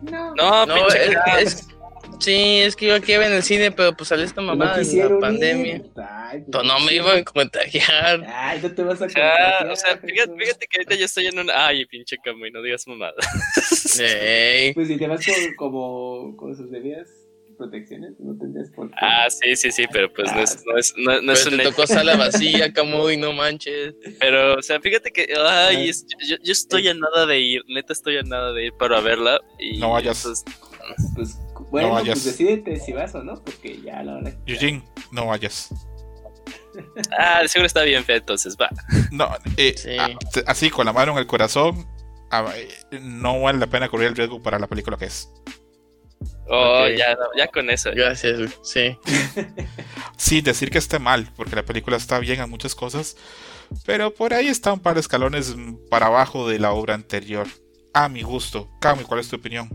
No, 0.02 0.34
no, 0.36 0.66
no 0.66 0.88
es, 0.88 1.66
Sí, 2.20 2.60
es 2.60 2.76
que 2.76 2.86
yo 2.86 2.94
aquí 2.94 3.12
iba 3.12 3.26
en 3.26 3.32
el 3.32 3.42
cine, 3.42 3.72
pero 3.72 3.92
pues 3.96 4.08
salió 4.08 4.24
esta 4.24 4.40
mamada 4.40 4.80
en 4.80 4.98
la 4.98 5.18
pandemia. 5.18 5.82
Pues, 5.92 6.64
no 6.64 6.78
me 6.80 6.94
iba 6.94 7.12
a 7.12 7.24
contagiar. 7.24 8.24
Ay, 8.28 8.60
no 8.62 8.72
te 8.72 8.82
vas 8.82 9.02
a 9.02 9.06
contagiar. 9.06 9.66
o 9.68 9.74
sea, 9.74 9.96
fíjate, 9.98 10.32
fíjate, 10.36 10.66
que 10.66 10.78
ahorita 10.78 10.94
yo 10.94 11.04
estoy 11.06 11.26
en 11.26 11.38
un. 11.40 11.50
Ay, 11.52 11.84
pinche 11.86 12.16
y 12.16 12.50
no 12.52 12.62
digas 12.62 12.86
mamada. 12.86 13.14
Pues 14.74 14.88
si 14.88 14.96
te 14.96 15.06
vas 15.06 15.24
con, 15.24 15.54
como 15.56 16.36
con 16.36 16.56
sus 16.56 16.70
debidas 16.70 17.08
protecciones, 17.54 18.12
no 18.18 18.36
tendrías 18.36 18.70
por 18.70 18.90
qué. 18.90 18.96
Ah, 19.00 19.28
sí, 19.30 19.56
sí, 19.56 19.72
sí, 19.72 19.84
pero 19.92 20.12
pues 20.12 20.32
no 20.32 20.40
es, 20.40 20.62
no 20.66 20.76
es, 20.76 20.94
no, 20.96 21.22
no 21.22 21.32
es 21.32 21.46
un. 21.46 21.56
Te 21.56 21.64
tocó 21.64 21.86
sala 21.86 22.16
vacía, 22.16 22.66
y 22.66 23.16
no 23.16 23.32
manches. 23.32 23.94
Pero, 24.20 24.56
o 24.58 24.62
sea, 24.62 24.80
fíjate 24.80 25.10
que. 25.10 25.34
Ay, 25.38 25.90
yo, 26.26 26.36
yo, 26.42 26.52
estoy 26.52 26.88
a 26.88 26.94
nada 26.94 27.26
de 27.26 27.40
ir, 27.40 27.62
neta 27.68 27.92
estoy 27.92 28.18
a 28.18 28.22
nada 28.22 28.52
de 28.52 28.66
ir 28.66 28.72
para 28.74 29.00
verla. 29.00 29.40
Y 29.58 29.78
no 29.78 29.90
vayas. 29.90 30.22
Pues, 30.22 30.44
pues 31.14 31.38
bueno, 31.70 32.00
pues 32.04 32.24
decídete 32.24 32.78
si 32.78 32.92
vas 32.92 33.14
o 33.14 33.22
no, 33.22 33.34
porque 33.42 33.80
ya 33.80 34.02
la 34.02 34.16
hora. 34.16 34.32
Eugene, 34.46 34.84
no 35.10 35.26
vayas. 35.26 35.70
Ah, 37.18 37.42
seguro 37.46 37.66
está 37.66 37.82
bien 37.82 38.04
feo, 38.04 38.16
entonces 38.16 38.56
va. 38.60 38.68
No, 39.10 39.28
eh, 39.56 39.74
ah, 39.98 40.08
así 40.46 40.70
con 40.70 40.86
la 40.86 40.92
mano 40.92 41.12
en 41.12 41.18
el 41.18 41.26
corazón, 41.26 41.86
ah, 42.30 42.52
eh, 42.56 43.00
no 43.00 43.40
vale 43.40 43.58
la 43.58 43.68
pena 43.68 43.88
correr 43.88 44.08
el 44.08 44.16
riesgo 44.16 44.42
para 44.42 44.58
la 44.58 44.66
película 44.66 44.96
que 44.96 45.06
es. 45.06 45.32
Oh, 46.48 46.86
ya, 46.88 47.16
ya 47.36 47.48
con 47.48 47.70
eso. 47.70 47.90
Gracias, 47.94 48.58
sí. 48.62 48.96
sí, 50.16 50.40
decir 50.40 50.70
que 50.70 50.78
esté 50.78 50.98
mal, 50.98 51.30
porque 51.36 51.56
la 51.56 51.64
película 51.64 51.96
está 51.96 52.18
bien 52.18 52.40
en 52.40 52.50
muchas 52.50 52.74
cosas, 52.74 53.16
pero 53.86 54.12
por 54.12 54.34
ahí 54.34 54.48
está 54.48 54.72
un 54.72 54.80
par 54.80 54.94
de 54.94 55.00
escalones 55.00 55.54
para 55.90 56.06
abajo 56.06 56.48
de 56.48 56.58
la 56.58 56.72
obra 56.72 56.94
anterior. 56.94 57.46
A 57.94 58.08
mi 58.08 58.22
gusto. 58.22 58.68
Cami, 58.80 59.04
¿cuál 59.04 59.20
es 59.20 59.28
tu 59.28 59.36
opinión? 59.36 59.68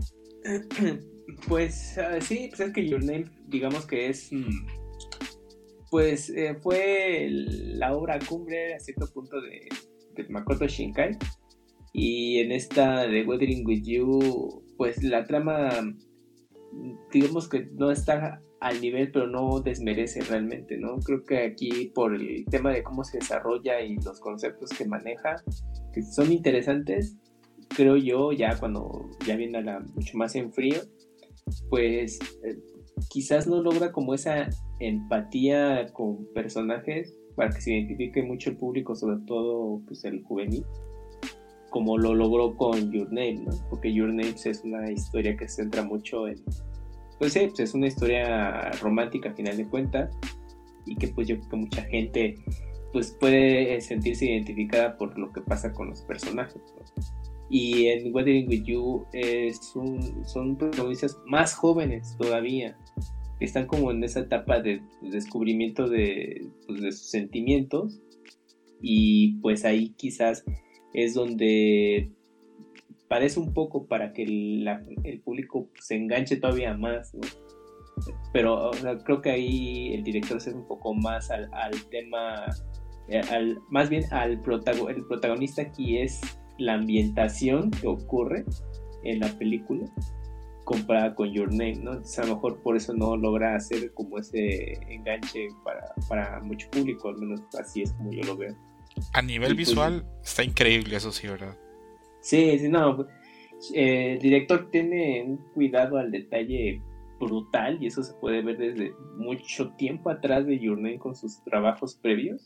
Pues 1.46 1.96
uh, 1.96 2.20
sí, 2.20 2.48
pues 2.48 2.60
es 2.60 2.74
que 2.74 2.86
Your 2.86 3.02
Name, 3.04 3.26
digamos 3.46 3.86
que 3.86 4.08
es. 4.08 4.32
Mm, 4.32 4.66
pues 5.90 6.30
eh, 6.30 6.56
fue 6.60 7.28
la 7.30 7.94
obra 7.94 8.18
cumbre 8.20 8.74
a 8.74 8.80
cierto 8.80 9.06
punto 9.12 9.40
de, 9.40 9.68
Makoto 10.28 10.66
Shinkai. 10.66 11.16
Y 11.92 12.38
en 12.38 12.52
esta 12.52 13.06
de 13.06 13.24
Weathering 13.24 13.66
with 13.66 13.82
You, 13.84 14.62
pues 14.76 15.02
la 15.02 15.24
trama, 15.24 15.70
digamos 17.12 17.48
que 17.48 17.66
no 17.72 17.90
está 17.90 18.40
al 18.60 18.80
nivel, 18.80 19.10
pero 19.10 19.26
no 19.26 19.60
desmerece 19.60 20.20
realmente, 20.20 20.76
¿no? 20.76 20.98
Creo 20.98 21.24
que 21.24 21.44
aquí 21.44 21.90
por 21.94 22.14
el 22.14 22.44
tema 22.46 22.70
de 22.72 22.82
cómo 22.82 23.04
se 23.04 23.18
desarrolla 23.18 23.80
y 23.80 23.96
los 23.96 24.20
conceptos 24.20 24.70
que 24.70 24.84
maneja, 24.84 25.42
que 25.92 26.02
son 26.02 26.30
interesantes, 26.30 27.16
creo 27.68 27.96
yo, 27.96 28.32
ya 28.32 28.58
cuando 28.58 29.10
ya 29.26 29.36
viene 29.36 29.62
la, 29.62 29.80
mucho 29.80 30.16
más 30.18 30.34
en 30.34 30.52
frío, 30.52 30.80
pues 31.70 32.18
eh, 32.44 32.58
quizás 33.08 33.46
no 33.46 33.62
logra 33.62 33.92
como 33.92 34.14
esa 34.14 34.50
empatía 34.78 35.86
con 35.92 36.26
personajes 36.34 37.16
para 37.36 37.50
que 37.50 37.60
se 37.62 37.72
identifique 37.72 38.22
mucho 38.22 38.50
el 38.50 38.56
público, 38.56 38.94
sobre 38.94 39.24
todo 39.26 39.80
pues 39.86 40.04
el 40.04 40.22
juvenil, 40.22 40.64
como 41.70 41.96
lo 41.96 42.14
logró 42.14 42.56
con 42.56 42.92
Your 42.92 43.08
Name, 43.12 43.44
¿no? 43.46 43.52
Porque 43.70 43.92
Your 43.92 44.08
Name 44.08 44.34
es 44.44 44.62
una 44.64 44.90
historia 44.90 45.36
que 45.36 45.48
se 45.48 45.62
centra 45.62 45.82
mucho 45.82 46.28
en, 46.28 46.42
pues 47.18 47.32
sí, 47.32 47.46
pues 47.46 47.60
es 47.60 47.74
una 47.74 47.86
historia 47.86 48.70
romántica 48.82 49.30
a 49.30 49.34
final 49.34 49.56
de 49.56 49.68
cuentas 49.68 50.16
y 50.86 50.96
que 50.96 51.08
pues 51.08 51.28
yo 51.28 51.36
creo 51.38 51.48
que 51.48 51.56
mucha 51.56 51.82
gente 51.82 52.34
pues 52.92 53.16
puede 53.20 53.80
sentirse 53.80 54.26
identificada 54.26 54.96
por 54.96 55.16
lo 55.18 55.32
que 55.32 55.40
pasa 55.40 55.72
con 55.72 55.90
los 55.90 56.02
personajes. 56.02 56.60
Y 57.48 57.86
en 57.86 58.14
Weathering 58.14 58.48
with 58.48 58.64
You 58.64 59.06
es 59.12 59.74
un, 59.74 60.24
son 60.24 60.56
protagonistas 60.56 61.18
más 61.26 61.54
jóvenes 61.54 62.16
todavía, 62.18 62.76
que 63.38 63.44
están 63.44 63.66
como 63.66 63.90
en 63.90 64.04
esa 64.04 64.20
etapa 64.20 64.60
de 64.60 64.82
descubrimiento 65.02 65.88
de, 65.88 66.48
pues, 66.66 66.80
de 66.80 66.92
sus 66.92 67.10
sentimientos 67.10 68.00
y 68.80 69.38
pues 69.40 69.64
ahí 69.64 69.90
quizás 69.96 70.44
es 70.92 71.14
donde 71.14 72.10
parece 73.08 73.40
un 73.40 73.52
poco 73.52 73.86
para 73.86 74.12
que 74.12 74.22
el, 74.22 75.20
público 75.24 75.68
se 75.80 75.96
enganche 75.96 76.36
todavía 76.36 76.74
más, 76.74 77.12
Pero 78.32 78.70
creo 79.04 79.20
que 79.20 79.30
ahí 79.30 79.94
el 79.94 80.04
director 80.04 80.38
es 80.38 80.46
un 80.46 80.66
poco 80.66 80.94
más 80.94 81.30
al, 81.30 81.50
tema, 81.90 82.46
eh, 83.08 83.20
al, 83.30 83.58
más 83.68 83.90
bien 83.90 84.04
al 84.12 84.40
el 84.88 85.04
protagonista 85.08 85.62
aquí 85.62 85.98
es 85.98 86.20
la 86.58 86.74
ambientación 86.74 87.70
que 87.70 87.88
ocurre 87.88 88.44
en 89.02 89.20
la 89.20 89.28
película 89.38 89.86
comparada 90.64 91.14
con 91.16 91.32
Your 91.32 91.50
Name, 91.50 91.76
¿no? 91.76 91.94
Entonces 91.94 92.18
a 92.20 92.26
lo 92.26 92.36
mejor 92.36 92.62
por 92.62 92.76
eso 92.76 92.94
no 92.94 93.16
logra 93.16 93.56
hacer 93.56 93.92
como 93.94 94.18
ese 94.18 94.74
enganche 94.88 95.48
para, 95.64 95.92
para 96.08 96.40
mucho 96.40 96.70
público, 96.70 97.08
al 97.08 97.18
menos 97.18 97.40
así 97.58 97.82
es 97.82 97.92
como 97.94 98.12
yo 98.12 98.22
lo 98.22 98.36
veo. 98.36 98.69
A 99.12 99.22
nivel 99.22 99.54
pues, 99.54 99.68
visual 99.68 100.04
está 100.22 100.44
increíble, 100.44 100.96
eso 100.96 101.12
sí, 101.12 101.26
¿verdad? 101.26 101.56
Sí, 102.20 102.58
sí, 102.58 102.68
no. 102.68 103.06
Eh, 103.74 104.14
el 104.14 104.18
director 104.18 104.70
tiene 104.70 105.22
un 105.24 105.36
cuidado 105.52 105.98
al 105.98 106.10
detalle 106.10 106.80
brutal 107.18 107.82
y 107.82 107.86
eso 107.86 108.02
se 108.02 108.14
puede 108.14 108.42
ver 108.42 108.56
desde 108.56 108.94
mucho 109.16 109.72
tiempo 109.72 110.10
atrás 110.10 110.46
de 110.46 110.58
Your 110.58 110.78
Name 110.78 110.98
con 110.98 111.14
sus 111.14 111.42
trabajos 111.44 111.94
previos. 111.94 112.44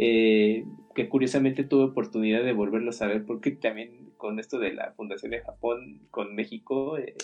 Eh, 0.00 0.64
que 0.94 1.08
curiosamente 1.08 1.64
tuve 1.64 1.84
oportunidad 1.84 2.44
de 2.44 2.52
volverlos 2.52 3.02
a 3.02 3.08
ver 3.08 3.24
porque 3.26 3.50
también 3.50 4.12
con 4.16 4.38
esto 4.38 4.60
de 4.60 4.72
la 4.72 4.92
Fundación 4.92 5.32
de 5.32 5.40
Japón 5.40 6.02
con 6.12 6.36
México 6.36 6.96
eh, 6.98 7.16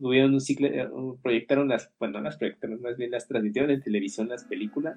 tuvieron 0.00 0.32
un 0.32 0.40
ciclo, 0.40 0.66
eh, 0.68 0.88
proyectaron 1.22 1.68
las, 1.68 1.90
bueno, 1.98 2.22
las 2.22 2.38
proyectaron 2.38 2.80
más 2.80 2.96
bien 2.96 3.10
las 3.10 3.28
transmitieron 3.28 3.70
en 3.70 3.82
televisión 3.82 4.28
las 4.28 4.44
películas 4.44 4.96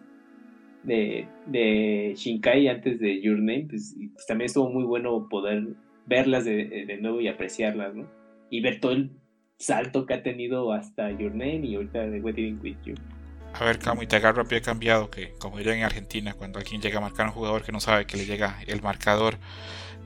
de, 0.86 1.28
de 1.48 2.14
Shinkai 2.16 2.68
antes 2.68 3.00
de 3.00 3.22
Your 3.22 3.38
Name, 3.38 3.68
pues, 3.70 3.96
pues, 4.14 4.26
también 4.28 4.46
estuvo 4.46 4.70
muy 4.70 4.84
bueno 4.84 5.28
poder 5.30 5.68
verlas 6.06 6.46
de, 6.46 6.86
de, 6.86 6.98
nuevo 6.98 7.22
y 7.22 7.28
apreciarlas, 7.28 7.96
¿no? 7.96 8.08
Y 8.50 8.62
ver 8.62 8.80
todo 8.80 8.92
el 8.92 9.12
salto 9.58 10.06
que 10.06 10.14
ha 10.14 10.24
tenido 10.24 10.72
hasta 10.72 11.12
Your 11.12 11.32
Name 11.32 11.66
y 11.66 11.76
ahorita 11.76 12.08
de 12.08 12.22
Wedding 12.22 12.60
With 12.62 12.78
You. 12.86 12.96
A 13.54 13.64
ver, 13.64 13.80
Camu, 13.80 14.04
y 14.04 14.08
te 14.08 14.18
agarro 14.18 14.42
a 14.42 14.46
pie 14.46 14.62
cambiado, 14.62 15.10
que 15.10 15.34
como 15.40 15.58
diría 15.58 15.76
en 15.76 15.84
Argentina, 15.84 16.34
cuando 16.34 16.60
alguien 16.60 16.82
llega 16.82 16.98
a 16.98 17.02
marcar 17.02 17.26
a 17.26 17.30
un 17.30 17.36
jugador 17.36 17.64
que 17.64 17.72
no 17.72 17.80
sabe 17.80 18.06
que 18.06 18.18
le 18.18 18.26
llega 18.26 18.60
el 18.68 18.82
marcador. 18.82 19.38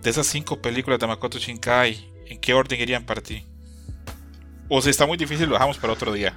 De 0.03 0.11
esas 0.11 0.27
cinco 0.27 0.61
películas 0.61 0.99
de 0.99 1.07
Makoto 1.07 1.39
Shinkai, 1.39 1.97
¿en 2.27 2.39
qué 2.39 2.53
orden 2.53 2.79
irían 2.79 3.05
para 3.05 3.21
ti? 3.21 3.43
O 4.69 4.81
si 4.81 4.91
está 4.91 5.07
muy 5.07 5.17
difícil, 5.17 5.47
lo 5.47 5.53
dejamos 5.53 5.79
para 5.79 5.93
otro 5.93 6.13
día. 6.13 6.35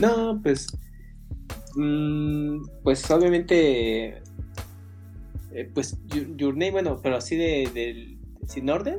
No, 0.00 0.40
pues. 0.40 0.68
Mmm, 1.74 2.62
pues 2.82 3.10
obviamente. 3.10 4.22
Eh, 5.52 5.68
pues 5.74 5.98
Your, 6.36 6.52
Name, 6.54 6.70
bueno, 6.70 7.00
pero 7.02 7.16
así 7.16 7.36
de, 7.36 8.16
sin 8.46 8.70
orden. 8.70 8.98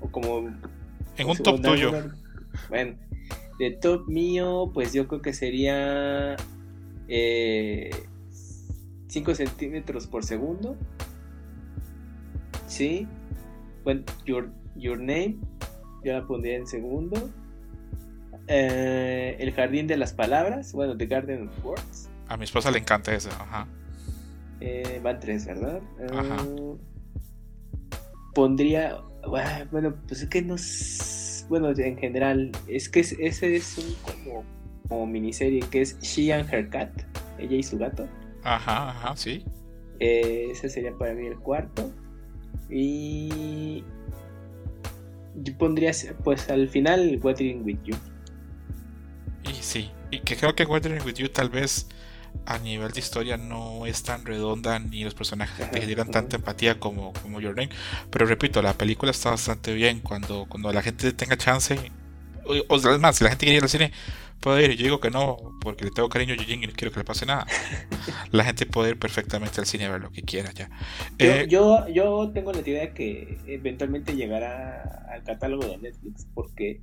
O 0.00 0.10
como. 0.10 0.48
En 1.16 1.28
un 1.28 1.36
top 1.36 1.60
tuyo. 1.60 1.92
Bueno, 2.68 2.96
de 3.58 3.70
top 3.72 4.08
mío, 4.08 4.70
pues 4.72 4.92
yo 4.92 5.06
creo 5.06 5.20
que 5.20 5.32
sería 5.32 6.36
5 6.36 6.46
eh, 7.08 7.90
centímetros 9.34 10.06
por 10.06 10.24
segundo. 10.24 10.76
Sí. 12.66 13.06
Bueno, 13.84 14.02
your, 14.24 14.50
your 14.76 14.98
Name, 14.98 15.38
yo 16.04 16.12
la 16.12 16.26
pondría 16.26 16.56
en 16.56 16.66
segundo. 16.66 17.30
Eh, 18.52 19.36
el 19.38 19.52
Jardín 19.52 19.86
de 19.86 19.96
las 19.96 20.12
Palabras, 20.12 20.72
bueno, 20.72 20.96
The 20.96 21.06
Garden 21.06 21.48
of 21.48 21.64
Words. 21.64 22.10
A 22.26 22.36
mi 22.36 22.44
esposa 22.44 22.72
le 22.72 22.80
encanta 22.80 23.14
ese, 23.14 23.28
ajá. 23.28 23.68
Eh, 24.60 25.00
van 25.04 25.20
tres, 25.20 25.46
¿verdad? 25.46 25.80
Ajá. 26.12 26.44
pondría, 28.34 29.00
bueno, 29.70 29.94
pues 30.08 30.22
es 30.22 30.28
que 30.28 30.42
no 30.42 30.56
bueno, 31.48 31.70
en 31.70 31.96
general, 31.96 32.50
es 32.66 32.88
que 32.88 33.00
ese 33.00 33.56
es 33.56 33.78
un 33.78 34.44
como, 34.88 35.06
miniserie 35.06 35.60
que 35.70 35.82
es 35.82 35.98
She 36.00 36.32
and 36.32 36.52
Her 36.52 36.68
Cat, 36.70 36.90
ella 37.38 37.56
y 37.56 37.62
su 37.62 37.78
gato. 37.78 38.08
Ajá, 38.42 38.90
ajá, 38.90 39.16
sí. 39.16 39.44
Eh, 40.00 40.48
ese 40.50 40.68
sería 40.68 40.92
para 40.96 41.14
mí 41.14 41.26
el 41.26 41.38
cuarto. 41.38 41.92
Y 42.68 43.84
yo 45.36 45.56
pondría, 45.58 45.92
pues 46.24 46.48
al 46.50 46.68
final, 46.68 47.20
Weathering 47.22 47.64
with 47.64 47.78
You. 47.84 47.96
Y 49.50 49.62
sí, 49.62 49.90
y 50.10 50.20
que 50.20 50.36
creo 50.36 50.54
que 50.54 50.64
Weathering 50.64 51.02
with 51.04 51.14
You 51.14 51.28
tal 51.28 51.48
vez 51.48 51.88
a 52.46 52.58
nivel 52.58 52.92
de 52.92 53.00
historia 53.00 53.36
no 53.36 53.86
es 53.86 54.02
tan 54.04 54.24
redonda 54.24 54.78
ni 54.78 55.02
los 55.02 55.14
personajes 55.14 55.68
te 55.70 55.80
generan 55.80 56.10
tanta 56.10 56.36
empatía 56.36 56.78
como, 56.78 57.12
como 57.14 57.40
Your 57.40 57.56
Name. 57.56 57.70
Pero 58.10 58.26
repito, 58.26 58.62
la 58.62 58.74
película 58.74 59.10
está 59.10 59.30
bastante 59.30 59.74
bien. 59.74 60.00
Cuando, 60.00 60.46
cuando 60.48 60.72
la 60.72 60.82
gente 60.82 61.12
tenga 61.12 61.36
chance, 61.36 61.76
o, 62.44 62.74
o 62.74 62.98
más, 62.98 63.16
si 63.16 63.24
la 63.24 63.30
gente 63.30 63.46
quiere 63.46 63.56
ir 63.56 63.62
al 63.62 63.68
cine, 63.68 63.92
puede 64.40 64.64
ir. 64.64 64.76
Yo 64.76 64.84
digo 64.84 65.00
que 65.00 65.10
no, 65.10 65.36
porque 65.60 65.84
le 65.84 65.90
tengo 65.90 66.08
cariño 66.08 66.34
a 66.34 66.36
Yujin 66.36 66.64
y 66.64 66.66
no 66.66 66.72
quiero 66.74 66.92
que 66.92 67.00
le 67.00 67.04
pase 67.04 67.26
nada. 67.26 67.46
la 68.30 68.44
gente 68.44 68.66
puede 68.66 68.90
ir 68.90 68.98
perfectamente 68.98 69.60
al 69.60 69.66
cine 69.66 69.86
a 69.86 69.90
ver 69.90 70.00
lo 70.00 70.10
que 70.10 70.22
quiera 70.22 70.52
ya. 70.52 70.70
Eh, 71.18 71.46
yo, 71.48 71.86
yo, 71.88 72.30
tengo 72.32 72.52
la 72.52 72.60
idea 72.60 72.82
de 72.82 72.92
que 72.92 73.38
eventualmente 73.46 74.14
llegará 74.14 75.06
al 75.12 75.22
catálogo 75.24 75.66
de 75.66 75.78
Netflix, 75.78 76.26
porque 76.34 76.80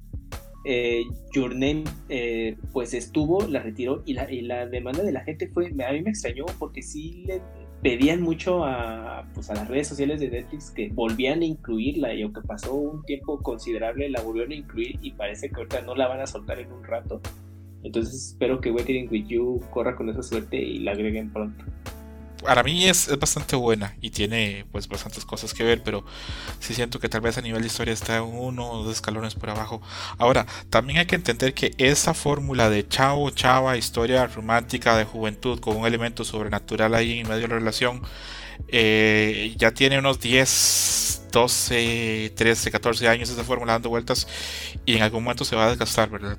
eh, 0.70 1.06
Your 1.34 1.52
Name 1.52 1.86
eh, 2.10 2.58
pues 2.74 2.94
estuvo, 2.94 3.48
la 3.48 3.62
retiró 3.62 4.04
y 4.06 4.14
la, 4.14 4.30
y 4.30 4.42
la 4.42 4.66
demanda 4.68 5.02
de 5.02 5.14
la 5.14 5.22
gente 5.22 5.48
fue, 5.48 5.68
a 5.68 5.94
mí 5.94 6.02
me 6.02 6.10
extrañó 6.10 6.46
porque 6.60 6.82
sí 6.82 7.24
le 7.26 7.42
pedían 7.82 8.22
mucho 8.22 8.66
a, 8.66 9.26
pues, 9.34 9.50
a 9.50 9.56
las 9.56 9.70
redes 9.70 9.88
sociales 9.88 10.20
de 10.20 10.30
Netflix 10.30 10.72
que 10.72 10.90
volvían 10.90 11.42
a 11.42 11.46
incluirla 11.46 12.14
y 12.14 12.22
aunque 12.22 12.42
pasó 12.42 12.74
un 12.74 13.04
tiempo 13.06 13.42
considerable 13.42 14.10
la 14.10 14.22
volvieron 14.22 14.52
a 14.52 14.56
incluir 14.56 15.00
y 15.02 15.12
parece 15.12 15.50
que 15.50 15.56
ahorita 15.56 15.82
no 15.84 15.96
la 15.96 16.10
van 16.10 16.20
a 16.20 16.28
soltar 16.28 16.60
en 16.60 16.70
un 16.70 16.84
rato. 16.84 17.22
Entonces 17.84 18.32
espero 18.32 18.60
que 18.60 18.70
Waiting 18.70 19.08
With 19.10 19.28
You 19.28 19.62
corra 19.70 19.96
con 19.96 20.10
esa 20.10 20.22
suerte 20.22 20.58
y 20.58 20.80
la 20.80 20.92
agreguen 20.92 21.32
pronto 21.32 21.64
para 22.48 22.64
mí 22.64 22.86
es, 22.88 23.10
bastante 23.20 23.58
buena 23.58 23.94
y 24.00 24.10
tiene 24.10 24.66
pues 24.72 24.88
bastantes 24.88 25.26
cosas 25.26 25.54
que 25.54 25.66
ver, 25.66 25.84
pero 25.84 26.06
sí 26.62 26.74
siento 26.74 26.98
que 26.98 27.10
tal 27.10 27.20
vez 27.20 27.38
a 27.38 27.42
nivel 27.42 27.62
de 27.62 27.68
historia 27.68 27.94
está 27.94 28.22
uno 28.22 28.72
o 28.72 28.84
dos 28.84 28.94
escalones 28.94 29.36
por 29.36 29.50
abajo. 29.50 29.82
Ahora, 30.18 30.46
también 30.70 31.00
hay 31.00 31.08
que 31.08 31.16
entender 31.16 31.54
que 31.54 31.74
esa 31.78 32.14
fórmula 32.14 32.70
de 32.70 32.88
chavo, 32.88 33.30
chava, 33.32 33.76
historia 33.76 34.28
romántica 34.28 34.96
de 34.96 35.04
juventud 35.04 35.60
con 35.60 35.76
un 35.76 35.86
elemento 35.86 36.24
sobrenatural 36.24 36.96
ahí 36.96 37.20
en 37.20 37.28
medio 37.28 37.42
de 37.42 37.48
la 37.50 37.56
relación, 37.56 38.02
eh, 38.68 39.54
ya 39.58 39.72
tiene 39.72 40.00
unos 40.00 40.20
10, 40.20 41.28
12, 41.32 42.34
13, 42.36 42.72
14 42.72 43.08
años 43.08 43.30
esa 43.30 43.44
fórmula 43.44 43.74
dando 43.74 43.90
vueltas 43.90 44.28
y 44.86 44.96
en 44.96 45.04
algún 45.04 45.24
momento 45.24 45.46
se 45.46 45.56
va 45.56 45.66
a 45.66 45.70
desgastar, 45.70 46.10
¿verdad? 46.10 46.38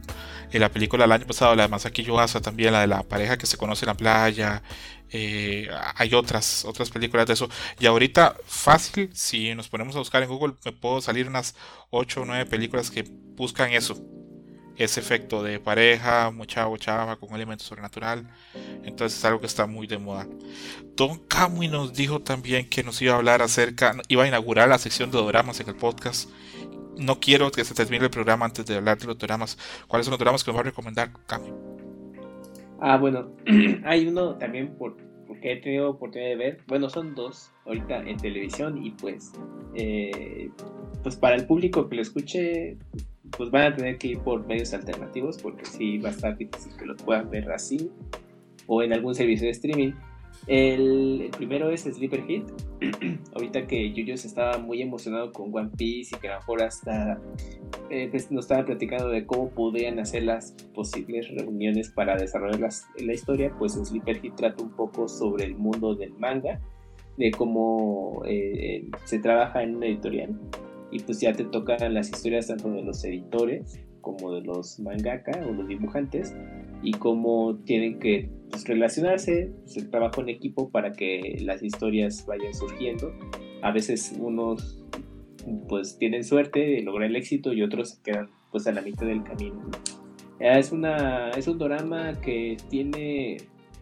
En 0.50 0.60
la 0.60 0.70
película 0.70 1.04
del 1.04 1.12
año 1.12 1.26
pasado, 1.26 1.54
la 1.54 1.64
de 1.64 1.68
Masaki 1.68 2.02
Yuasa, 2.02 2.40
también 2.40 2.72
la 2.72 2.80
de 2.80 2.86
la 2.86 3.02
pareja 3.02 3.36
que 3.36 3.46
se 3.46 3.56
conoce 3.56 3.84
en 3.84 3.88
la 3.88 3.96
playa, 3.96 4.62
eh, 5.10 5.68
hay 5.94 6.14
otras, 6.14 6.64
otras 6.64 6.90
películas 6.90 7.26
de 7.26 7.34
eso. 7.34 7.48
Y 7.78 7.86
ahorita, 7.86 8.36
fácil, 8.46 9.10
si 9.14 9.54
nos 9.54 9.68
ponemos 9.68 9.94
a 9.96 9.98
buscar 9.98 10.22
en 10.22 10.28
Google, 10.28 10.54
me 10.64 10.72
puedo 10.72 11.00
salir 11.00 11.28
unas 11.28 11.54
8 11.90 12.22
o 12.22 12.24
9 12.24 12.46
películas 12.46 12.90
que 12.90 13.04
buscan 13.08 13.72
eso. 13.72 14.02
Ese 14.78 15.00
efecto 15.00 15.42
de 15.42 15.58
pareja, 15.58 16.30
mucha 16.30 16.68
chava 16.76 17.16
con 17.16 17.30
un 17.30 17.34
elemento 17.34 17.64
sobrenatural. 17.64 18.26
Entonces 18.84 19.18
es 19.18 19.24
algo 19.24 19.40
que 19.40 19.46
está 19.46 19.66
muy 19.66 19.88
de 19.88 19.98
moda. 19.98 20.26
Don 20.96 21.18
Kamui 21.26 21.66
nos 21.66 21.92
dijo 21.94 22.20
también 22.20 22.68
que 22.68 22.84
nos 22.84 23.02
iba 23.02 23.14
a 23.14 23.16
hablar 23.16 23.42
acerca, 23.42 23.96
iba 24.06 24.22
a 24.22 24.28
inaugurar 24.28 24.68
la 24.68 24.78
sección 24.78 25.10
de 25.10 25.20
dramas 25.20 25.58
en 25.58 25.68
el 25.68 25.74
podcast. 25.74 26.30
No 26.96 27.18
quiero 27.18 27.50
que 27.50 27.64
se 27.64 27.74
termine 27.74 28.04
el 28.04 28.10
programa 28.10 28.46
antes 28.46 28.64
de 28.66 28.76
hablar 28.76 28.98
de 28.98 29.06
los 29.06 29.18
dramas. 29.18 29.58
¿Cuáles 29.88 30.06
son 30.06 30.12
los 30.12 30.20
dramas 30.20 30.44
que 30.44 30.50
nos 30.52 30.56
va 30.56 30.60
a 30.60 30.64
recomendar, 30.64 31.10
Kamui? 31.26 31.52
Ah, 32.80 32.96
bueno, 32.96 33.32
hay 33.84 34.06
uno 34.06 34.36
también 34.36 34.76
por, 34.76 34.96
porque 35.26 35.52
he 35.52 35.56
tenido 35.56 35.90
oportunidad 35.90 36.30
de 36.30 36.36
ver. 36.36 36.58
Bueno, 36.68 36.88
son 36.88 37.14
dos 37.16 37.50
ahorita 37.66 38.02
en 38.02 38.16
televisión 38.16 38.84
y 38.84 38.92
pues, 38.92 39.32
eh, 39.74 40.50
pues 41.02 41.16
para 41.16 41.34
el 41.34 41.46
público 41.46 41.88
que 41.88 41.96
lo 41.96 42.02
escuche, 42.02 42.76
pues 43.38 43.50
van 43.50 43.72
a 43.72 43.76
tener 43.76 43.96
que 43.96 44.08
ir 44.08 44.18
por 44.18 44.44
medios 44.46 44.74
alternativos 44.74 45.38
porque 45.38 45.64
sí 45.64 45.96
va 45.98 46.08
a 46.08 46.12
estar 46.12 46.36
difícil 46.36 46.76
que 46.76 46.84
lo 46.84 46.96
puedan 46.96 47.30
ver 47.30 47.50
así 47.52 47.90
o 48.66 48.82
en 48.82 48.92
algún 48.92 49.14
servicio 49.14 49.46
de 49.46 49.52
streaming. 49.52 49.92
El, 50.46 51.30
primero 51.36 51.70
es 51.70 51.82
Sleeper 51.82 52.24
Hit. 52.26 52.44
Ahorita 53.34 53.66
que 53.66 53.92
Yuyos 53.92 54.24
estaba 54.24 54.58
muy 54.58 54.82
emocionado 54.82 55.32
con 55.32 55.54
One 55.54 55.70
Piece 55.76 56.16
y 56.16 56.20
que 56.20 56.28
a 56.28 56.34
lo 56.34 56.40
mejor 56.40 56.62
hasta 56.62 57.20
eh, 57.90 58.08
pues, 58.10 58.30
nos 58.30 58.44
estaba 58.44 58.64
platicando 58.64 59.08
de 59.08 59.24
cómo 59.24 59.50
podrían 59.50 59.98
hacer 59.98 60.24
las 60.24 60.52
posibles 60.74 61.28
reuniones 61.28 61.90
para 61.90 62.16
desarrollar 62.16 62.70
la 62.98 63.12
historia, 63.12 63.54
pues 63.58 63.74
Sleeper 63.74 64.20
Hit 64.20 64.34
trata 64.34 64.62
un 64.62 64.70
poco 64.70 65.08
sobre 65.08 65.44
el 65.44 65.54
mundo 65.54 65.94
del 65.94 66.12
manga, 66.14 66.60
de 67.16 67.30
cómo 67.30 68.22
eh, 68.26 68.84
se 69.04 69.18
trabaja 69.18 69.62
en 69.62 69.76
una 69.76 69.86
editorial 69.86 70.38
y 70.90 71.00
pues 71.00 71.20
ya 71.20 71.32
te 71.32 71.44
tocan 71.44 71.94
las 71.94 72.08
historias 72.10 72.46
tanto 72.46 72.70
de 72.70 72.82
los 72.82 73.04
editores 73.04 73.80
como 74.00 74.32
de 74.32 74.40
los 74.42 74.80
mangaka 74.80 75.44
o 75.46 75.52
los 75.52 75.68
dibujantes 75.68 76.34
y 76.82 76.92
cómo 76.92 77.56
tienen 77.64 77.98
que 77.98 78.30
pues, 78.50 78.66
relacionarse, 78.66 79.52
pues, 79.64 79.76
el 79.76 79.90
trabajo 79.90 80.20
en 80.22 80.30
equipo 80.30 80.70
para 80.70 80.92
que 80.92 81.36
las 81.40 81.62
historias 81.62 82.24
vayan 82.26 82.54
surgiendo. 82.54 83.12
A 83.62 83.72
veces 83.72 84.14
unos 84.18 84.82
pues 85.68 85.98
tienen 85.98 86.24
suerte 86.24 86.60
de 86.60 86.82
lograr 86.82 87.08
el 87.08 87.16
éxito 87.16 87.52
y 87.52 87.62
otros 87.62 87.96
quedan 88.04 88.30
pues 88.50 88.66
a 88.66 88.72
la 88.72 88.82
mitad 88.82 89.06
del 89.06 89.22
camino. 89.22 89.70
Es, 90.40 90.72
una, 90.72 91.30
es 91.30 91.48
un 91.48 91.58
drama 91.58 92.20
que 92.20 92.56
tiene 92.70 93.38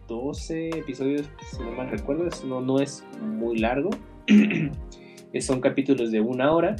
12 0.07 0.69
episodios, 0.69 1.29
si 1.51 1.61
no 1.61 1.71
mal 1.71 1.89
recuerdo, 1.89 2.27
no, 2.45 2.61
no 2.61 2.79
es 2.79 3.03
muy 3.21 3.59
largo. 3.59 3.89
Son 5.39 5.61
capítulos 5.61 6.11
de 6.11 6.19
una 6.19 6.51
hora 6.51 6.75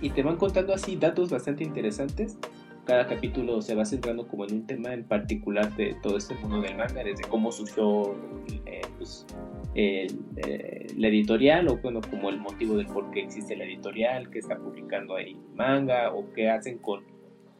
y 0.00 0.10
te 0.10 0.22
van 0.22 0.36
contando 0.36 0.74
así 0.74 0.96
datos 0.96 1.30
bastante 1.30 1.64
interesantes. 1.64 2.38
Cada 2.84 3.06
capítulo 3.06 3.60
se 3.60 3.74
va 3.74 3.84
centrando 3.84 4.26
como 4.26 4.46
en 4.46 4.54
un 4.54 4.66
tema 4.66 4.94
en 4.94 5.04
particular 5.04 5.74
de 5.76 5.94
todo 6.02 6.16
este 6.16 6.34
mundo 6.36 6.62
del 6.62 6.76
manga, 6.76 7.04
desde 7.04 7.22
cómo 7.28 7.52
surgió 7.52 8.14
eh, 8.64 8.80
pues, 8.96 9.26
eh, 9.74 10.06
la 10.96 11.08
editorial, 11.08 11.68
o 11.68 11.76
bueno, 11.76 12.00
como 12.10 12.30
el 12.30 12.38
motivo 12.40 12.76
del 12.76 12.86
por 12.86 13.10
qué 13.10 13.20
existe 13.20 13.56
la 13.56 13.64
editorial, 13.64 14.30
que 14.30 14.38
está 14.38 14.56
publicando 14.56 15.16
ahí 15.16 15.36
manga, 15.54 16.14
o 16.14 16.32
qué 16.32 16.48
hacen 16.48 16.78
con, 16.78 17.04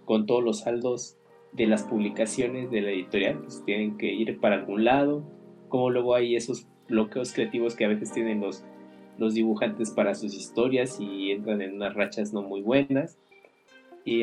con 0.06 0.24
todos 0.24 0.42
los 0.42 0.60
saldos 0.60 1.18
de 1.52 1.66
las 1.66 1.82
publicaciones 1.82 2.70
de 2.70 2.80
la 2.80 2.90
editorial, 2.90 3.40
pues 3.40 3.62
tienen 3.66 3.98
que 3.98 4.12
ir 4.12 4.40
para 4.40 4.56
algún 4.56 4.84
lado, 4.84 5.24
como 5.68 5.90
luego 5.90 6.14
hay 6.14 6.36
esos 6.36 6.66
bloqueos 6.88 7.34
creativos 7.34 7.76
que 7.76 7.84
a 7.84 7.88
veces 7.88 8.12
tienen 8.12 8.40
los 8.40 8.64
los 9.18 9.34
dibujantes 9.34 9.90
para 9.90 10.14
sus 10.14 10.34
historias 10.34 10.98
y 11.00 11.32
entran 11.32 11.60
en 11.60 11.74
unas 11.74 11.94
rachas 11.94 12.32
no 12.32 12.42
muy 12.42 12.62
buenas. 12.62 13.18
Y, 14.04 14.22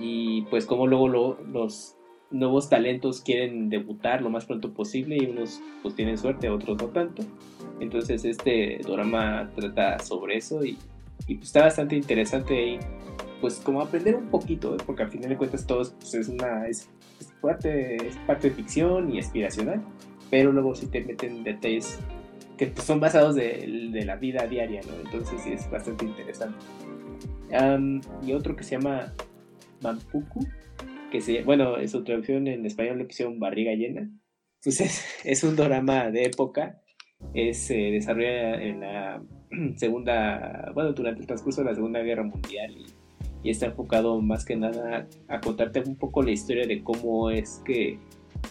y 0.00 0.42
pues 0.50 0.66
como 0.66 0.86
luego 0.86 1.08
los 1.08 1.96
nuevos 2.30 2.68
talentos 2.68 3.20
quieren 3.20 3.70
debutar 3.70 4.20
lo 4.20 4.28
más 4.28 4.44
pronto 4.44 4.72
posible 4.72 5.16
y 5.16 5.26
unos 5.26 5.60
pues 5.82 5.94
tienen 5.94 6.18
suerte, 6.18 6.50
otros 6.50 6.82
no 6.82 6.88
tanto. 6.88 7.22
Entonces 7.80 8.24
este 8.24 8.80
drama 8.84 9.50
trata 9.54 9.98
sobre 10.00 10.36
eso 10.36 10.64
y, 10.64 10.76
y 11.26 11.36
pues, 11.36 11.46
está 11.46 11.62
bastante 11.62 11.96
interesante 11.96 12.66
y 12.66 12.78
pues 13.40 13.60
como 13.60 13.80
aprender 13.82 14.16
un 14.16 14.28
poquito, 14.28 14.74
¿eh? 14.74 14.78
porque 14.84 15.02
al 15.02 15.10
final 15.10 15.30
de 15.30 15.36
cuentas 15.36 15.66
todo 15.66 15.82
pues, 15.98 16.14
es 16.14 16.28
una 16.28 16.66
es, 16.66 16.88
parte, 17.40 17.96
es 17.96 18.16
parte 18.26 18.48
de 18.48 18.54
ficción 18.54 19.14
y 19.14 19.18
aspiracional, 19.18 19.82
pero 20.30 20.52
luego 20.52 20.74
si 20.74 20.86
te 20.86 21.02
meten 21.02 21.44
detalles 21.44 22.00
que 22.56 22.72
son 22.76 23.00
basados 23.00 23.34
de, 23.34 23.90
de, 23.92 24.04
la 24.04 24.16
vida 24.16 24.46
diaria, 24.46 24.80
¿no? 24.86 24.94
Entonces 25.04 25.40
sí 25.42 25.52
es 25.52 25.70
bastante 25.70 26.04
interesante. 26.04 26.58
y 28.22 28.32
otro 28.32 28.56
que 28.56 28.64
se 28.64 28.72
llama 28.72 29.12
Mampuku, 29.82 30.46
que 31.10 31.20
se, 31.20 31.42
bueno, 31.42 31.76
su 31.88 32.04
traducción 32.04 32.46
en 32.46 32.64
español 32.66 32.98
le 32.98 33.04
pusieron 33.04 33.38
barriga 33.38 33.72
llena. 33.72 34.10
Pues 34.62 34.80
es, 34.80 35.04
es 35.24 35.44
un 35.44 35.56
drama 35.56 36.10
de 36.10 36.24
época, 36.24 36.80
es, 37.34 37.58
se 37.58 37.74
desarrolla 37.74 38.62
en 38.62 38.80
la 38.80 39.22
segunda, 39.76 40.70
bueno, 40.74 40.92
durante 40.92 41.20
el 41.20 41.26
transcurso 41.26 41.62
de 41.62 41.70
la 41.70 41.74
Segunda 41.74 42.00
Guerra 42.00 42.22
Mundial 42.22 42.76
y, 42.76 42.86
y 43.44 43.50
está 43.50 43.66
enfocado 43.66 44.20
más 44.20 44.44
que 44.44 44.56
nada 44.56 45.06
a 45.28 45.40
contarte 45.40 45.82
un 45.86 45.96
poco 45.96 46.22
la 46.22 46.30
historia 46.30 46.66
de 46.66 46.82
cómo 46.82 47.30
es 47.30 47.60
que 47.64 47.98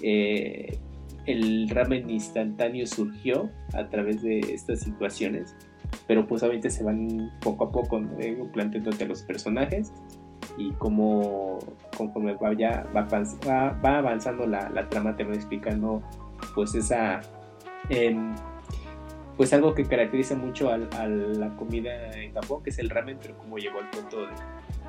eh, 0.02 0.78
el 1.26 1.70
ramen 1.70 2.10
instantáneo 2.10 2.86
surgió 2.86 3.50
a 3.74 3.88
través 3.90 4.22
de 4.22 4.40
estas 4.40 4.82
situaciones, 4.82 5.56
pero 6.08 6.28
pues 6.28 6.44
obviamente 6.44 6.70
se 6.70 6.84
van 6.84 7.32
poco 7.42 7.66
a 7.66 7.72
poco 7.72 8.00
¿no? 8.00 8.18
planteándote 8.52 9.06
los 9.06 9.22
personajes 9.24 9.92
y 10.58 10.72
como 10.74 11.60
conforme 11.98 12.36
vaya, 12.36 12.86
va, 12.96 13.08
va, 13.84 13.98
avanzando 13.98 14.46
la, 14.46 14.90
trama 14.90 15.16
te 15.16 15.24
va 15.24 15.34
explicando 15.34 16.02
pues 16.54 16.76
esa 16.76 17.22
em, 17.90 18.36
pues 19.38 19.52
algo 19.54 19.74
que 19.74 19.86
caracteriza 19.86 20.36
mucho 20.36 20.70
a, 20.70 20.78
la 20.78 21.56
comida 21.56 22.12
en 22.12 22.34
Japón 22.34 22.62
que 22.64 22.70
es 22.70 22.80
el 22.80 22.90
ramen 22.90 23.18
pero 23.22 23.38
como 23.38 23.58
llegó 23.58 23.80
al 23.80 23.90
punto 23.90 24.28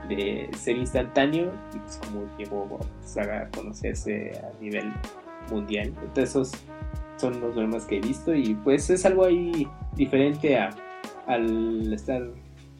de, 0.08 0.50
ser 0.56 0.76
instantáneo 0.76 1.52
y 1.74 1.78
pues 1.78 1.98
como 1.98 2.26
llegó 2.36 2.66
pues, 2.66 3.16
a 3.16 3.48
conocerse 3.50 4.32
a 4.38 4.60
nivel 4.60 4.92
mundial. 5.50 5.88
Entonces 5.88 6.30
esos 6.30 6.52
son 7.16 7.40
los 7.40 7.54
dramas 7.54 7.86
que 7.86 7.98
he 7.98 8.00
visto 8.00 8.34
y 8.34 8.54
pues 8.54 8.90
es 8.90 9.04
algo 9.06 9.24
ahí 9.24 9.66
diferente 9.96 10.56
a, 10.56 10.70
al 11.26 11.92
estar 11.92 12.22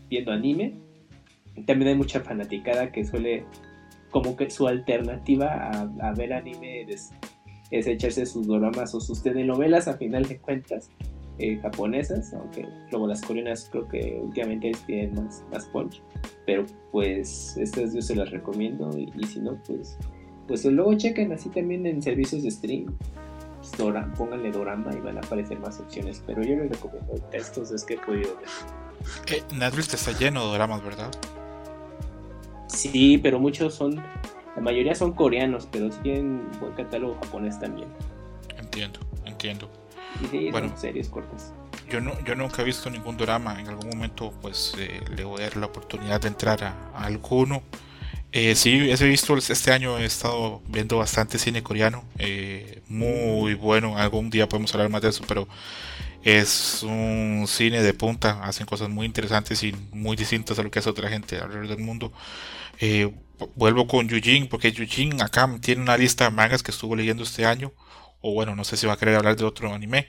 viendo 0.09 0.33
anime. 0.33 0.75
También 1.67 1.89
hay 1.89 1.95
mucha 1.97 2.21
fanaticada 2.21 2.91
que 2.91 3.05
suele 3.05 3.45
como 4.11 4.37
que 4.37 4.51
su 4.51 4.69
alternativa 4.69 5.71
a, 6.01 6.13
ver 6.13 6.33
anime 6.33 6.83
es, 6.83 7.11
echarse 7.71 8.27
sus 8.27 8.47
dramas 8.47 8.95
o 8.95 9.01
sus 9.01 9.23
telenovelas 9.23 9.89
a 9.89 9.97
final 9.97 10.25
de 10.25 10.39
cuentas 10.39 10.91
eh, 11.39 11.59
japonesas, 11.61 12.33
aunque 12.33 12.69
luego 12.93 13.09
las 13.09 13.23
coreanas 13.23 13.69
creo 13.73 13.89
que 13.89 14.21
últimamente 14.23 14.71
tienen 14.87 15.15
más, 15.15 15.45
más 15.51 15.67
punch, 15.67 16.01
pero 16.47 16.65
pues 16.93 17.57
estas 17.57 17.93
yo 17.93 18.01
se 18.01 18.15
las 18.15 18.31
recomiendo 18.31 18.97
y 18.97 19.25
si 19.27 19.41
no 19.41 19.61
pues 19.67 19.99
pues 20.47 20.65
luego 20.65 20.95
chequen 20.95 21.33
así 21.33 21.49
también 21.49 21.87
en 21.87 22.03
servicios 22.03 22.43
de 22.43 22.51
stream. 22.51 22.97
Pues, 23.59 23.73
Dora, 23.79 24.13
pónganle 24.17 24.53
Dorama 24.53 24.93
y 24.95 25.01
van 25.01 25.17
a 25.17 25.21
aparecer 25.21 25.59
más 25.59 25.81
opciones. 25.81 26.23
Pero 26.27 26.43
yo 26.43 26.57
les 26.57 26.71
recomiendo 26.71 27.15
textos, 27.31 27.71
es 27.71 27.85
que 27.85 27.95
he 27.95 27.99
podido 27.99 28.37
ver. 28.37 28.49
Eh, 29.27 29.43
Netflix 29.55 29.95
está 29.95 30.13
lleno 30.13 30.45
de 30.45 30.47
doramas, 30.53 30.83
¿verdad? 30.83 31.11
Sí, 32.69 33.19
pero 33.19 33.39
muchos 33.39 33.75
son. 33.75 33.97
La 34.57 34.63
mayoría 34.63 34.95
son 34.95 35.13
coreanos, 35.13 35.67
pero 35.71 35.91
tienen 35.91 36.49
buen 36.61 36.73
catálogo 36.75 37.17
japonés 37.23 37.59
también. 37.59 37.89
Entiendo, 38.57 39.01
entiendo. 39.25 39.69
Y 40.23 40.27
sí, 40.27 40.51
bueno, 40.51 40.69
son 40.69 40.79
series 40.79 41.09
cortas. 41.09 41.53
Yo, 41.91 42.01
no, 42.01 42.13
yo 42.25 42.35
nunca 42.35 42.63
he 42.63 42.65
visto 42.65 42.89
ningún 42.89 43.17
drama. 43.17 43.61
En 43.61 43.69
algún 43.69 43.89
momento, 43.89 44.33
pues 44.41 44.75
eh, 44.79 45.01
le 45.17 45.25
voy 45.25 45.41
a 45.41 45.45
dar 45.45 45.57
la 45.57 45.67
oportunidad 45.67 46.21
de 46.21 46.29
entrar 46.29 46.63
a 46.63 47.05
alguno. 47.05 47.63
Eh, 48.37 48.57
sí, 48.57 48.91
he 48.91 49.05
visto 49.05 49.37
este 49.37 49.71
año, 49.71 49.97
he 49.97 50.05
estado 50.05 50.61
viendo 50.67 50.99
bastante 50.99 51.39
cine 51.39 51.63
coreano, 51.63 52.03
eh, 52.19 52.83
muy 52.89 53.55
bueno, 53.55 53.97
algún 53.97 54.29
día 54.29 54.49
podemos 54.49 54.75
hablar 54.75 54.91
más 54.91 55.03
de 55.03 55.11
eso, 55.11 55.23
pero 55.29 55.47
es 56.25 56.83
un 56.83 57.45
cine 57.47 57.81
de 57.81 57.95
punta, 57.95 58.43
hacen 58.43 58.67
cosas 58.67 58.89
muy 58.89 59.07
interesantes 59.07 59.63
y 59.63 59.73
muy 59.93 60.17
distintas 60.17 60.59
a 60.59 60.65
lo 60.65 60.71
que 60.73 60.81
hace 60.81 60.91
otra 60.91 61.09
gente 61.09 61.37
alrededor 61.37 61.69
del 61.69 61.79
mundo. 61.79 62.13
Eh, 62.81 63.15
vuelvo 63.55 63.87
con 63.87 64.09
Yujin, 64.09 64.49
porque 64.49 64.73
Yujin 64.73 65.23
acá 65.23 65.49
tiene 65.61 65.83
una 65.83 65.97
lista 65.97 66.25
de 66.25 66.31
mangas 66.31 66.65
que 66.65 66.73
estuvo 66.73 66.97
leyendo 66.97 67.23
este 67.23 67.47
año, 67.47 67.73
o 68.21 68.33
bueno, 68.35 68.57
no 68.57 68.65
sé 68.65 68.77
si 68.77 68.89
va 68.89 68.95
a 68.95 68.97
querer 68.97 69.15
hablar 69.15 69.37
de 69.37 69.45
otro 69.45 69.73
anime, 69.73 70.09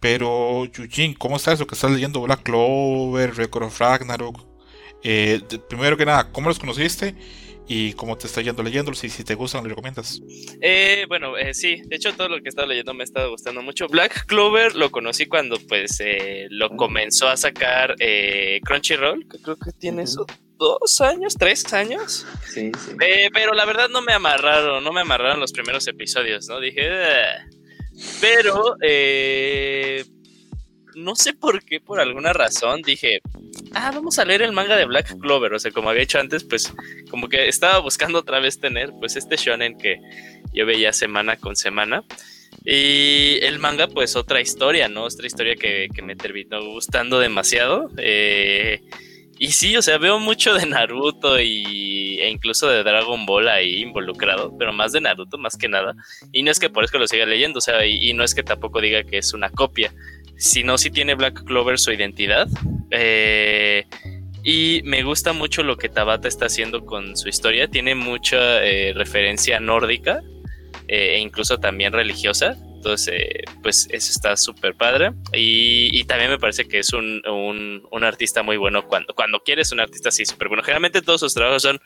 pero 0.00 0.64
Yujin, 0.64 1.12
¿cómo 1.14 1.36
está 1.36 1.52
eso 1.52 1.66
que 1.66 1.74
estás 1.74 1.90
leyendo? 1.90 2.22
Black 2.22 2.44
Clover, 2.44 3.36
Record 3.36 3.64
of 3.64 3.78
Ragnarok. 3.78 4.40
primero 5.68 5.98
que 5.98 6.06
nada, 6.06 6.32
¿cómo 6.32 6.48
los 6.48 6.58
conociste? 6.58 7.14
Y 7.68 7.92
cómo 7.92 8.16
te 8.16 8.26
está 8.26 8.40
yendo 8.40 8.62
leyéndolos 8.62 9.04
y 9.04 9.10
si 9.10 9.24
te 9.24 9.34
gustan, 9.34 9.62
¿lo 9.62 9.68
recomiendas? 9.68 10.20
Eh, 10.60 11.04
bueno, 11.06 11.36
eh, 11.36 11.52
sí, 11.52 11.82
de 11.84 11.96
hecho 11.96 12.14
todo 12.14 12.28
lo 12.28 12.36
que 12.38 12.46
he 12.46 12.48
estado 12.48 12.66
leyendo 12.66 12.94
me 12.94 13.02
ha 13.02 13.04
estado 13.04 13.30
gustando 13.30 13.62
mucho. 13.62 13.86
Black 13.88 14.24
Clover 14.26 14.74
lo 14.74 14.90
conocí 14.90 15.26
cuando 15.26 15.58
pues 15.68 16.00
eh, 16.00 16.46
lo 16.50 16.70
comenzó 16.70 17.28
a 17.28 17.36
sacar 17.36 17.94
eh, 17.98 18.60
Crunchyroll, 18.64 19.28
que 19.28 19.38
creo 19.38 19.56
que 19.56 19.72
tiene 19.72 20.02
eso 20.02 20.26
dos 20.56 21.00
años, 21.02 21.36
tres 21.38 21.72
años. 21.72 22.26
Sí, 22.46 22.72
sí. 22.84 22.96
pero 23.32 23.52
la 23.52 23.64
verdad 23.64 23.88
no 23.90 24.02
me 24.02 24.12
amarraron, 24.12 24.82
no 24.82 24.92
me 24.92 25.02
amarraron 25.02 25.38
los 25.38 25.52
primeros 25.52 25.86
episodios, 25.86 26.48
¿no? 26.48 26.58
Dije, 26.58 26.88
pero 28.20 28.74
no 30.98 31.14
sé 31.14 31.32
por 31.32 31.64
qué, 31.64 31.80
por 31.80 32.00
alguna 32.00 32.32
razón, 32.32 32.82
dije, 32.82 33.20
ah, 33.72 33.90
vamos 33.94 34.18
a 34.18 34.24
leer 34.24 34.42
el 34.42 34.52
manga 34.52 34.76
de 34.76 34.84
Black 34.84 35.18
Clover. 35.18 35.54
O 35.54 35.58
sea, 35.58 35.70
como 35.70 35.90
había 35.90 36.02
hecho 36.02 36.18
antes, 36.18 36.44
pues 36.44 36.72
como 37.10 37.28
que 37.28 37.48
estaba 37.48 37.78
buscando 37.78 38.18
otra 38.18 38.40
vez 38.40 38.60
tener 38.60 38.92
pues 38.98 39.16
este 39.16 39.36
shonen 39.36 39.78
que 39.78 40.00
yo 40.52 40.66
veía 40.66 40.92
semana 40.92 41.36
con 41.36 41.56
semana. 41.56 42.04
Y 42.64 43.38
el 43.42 43.58
manga, 43.58 43.88
pues 43.88 44.16
otra 44.16 44.40
historia, 44.40 44.88
¿no? 44.88 45.04
Otra 45.04 45.26
historia 45.26 45.54
que, 45.54 45.88
me 46.02 46.16
terminó 46.16 46.62
gustando 46.64 47.20
demasiado. 47.20 47.90
Eh, 47.98 48.82
y 49.38 49.52
sí, 49.52 49.76
o 49.76 49.82
sea, 49.82 49.98
veo 49.98 50.18
mucho 50.18 50.54
de 50.54 50.66
Naruto 50.66 51.40
y 51.40 51.98
e 52.20 52.28
incluso 52.28 52.68
de 52.68 52.82
Dragon 52.82 53.24
Ball 53.26 53.48
ahí 53.48 53.82
involucrado, 53.82 54.52
pero 54.58 54.72
más 54.72 54.92
de 54.92 55.00
Naruto, 55.00 55.38
más 55.38 55.56
que 55.56 55.68
nada. 55.68 55.94
Y 56.32 56.42
no 56.42 56.50
es 56.50 56.58
que 56.58 56.68
por 56.70 56.84
eso 56.84 56.98
lo 56.98 57.06
siga 57.06 57.26
leyendo, 57.26 57.58
o 57.58 57.60
sea, 57.60 57.86
y, 57.86 58.12
no 58.12 58.24
es 58.24 58.34
que 58.34 58.42
tampoco 58.42 58.80
diga 58.80 59.04
que 59.04 59.18
es 59.18 59.32
una 59.32 59.50
copia, 59.50 59.92
sino 60.36 60.78
si 60.78 60.90
tiene 60.90 61.14
Black 61.14 61.44
Clover 61.44 61.78
su 61.78 61.92
identidad. 61.92 62.48
Eh, 62.90 63.86
y 64.42 64.80
me 64.84 65.02
gusta 65.02 65.32
mucho 65.32 65.62
lo 65.62 65.76
que 65.76 65.88
Tabata 65.88 66.28
está 66.28 66.46
haciendo 66.46 66.84
con 66.84 67.16
su 67.16 67.28
historia. 67.28 67.68
Tiene 67.68 67.94
mucha 67.94 68.64
eh, 68.64 68.92
referencia 68.94 69.60
nórdica 69.60 70.22
eh, 70.88 71.14
e 71.14 71.18
incluso 71.18 71.58
también 71.58 71.92
religiosa. 71.92 72.56
Entonces, 72.78 73.12
pues 73.60 73.88
eso 73.90 74.12
está 74.12 74.36
súper 74.36 74.74
padre. 74.74 75.10
Y, 75.32 76.04
también 76.04 76.30
me 76.30 76.38
parece 76.38 76.66
que 76.66 76.78
es 76.78 76.92
un, 76.92 77.82
artista 78.02 78.42
muy 78.42 78.56
bueno 78.56 78.86
cuando, 78.86 79.12
cuando 79.14 79.40
quieres 79.40 79.72
un 79.72 79.80
artista 79.80 80.10
así 80.10 80.24
súper 80.24 80.48
bueno. 80.48 80.62
Generalmente 80.62 81.02
todos 81.02 81.20
sus 81.20 81.34
trabajos 81.34 81.62
son 81.62 81.80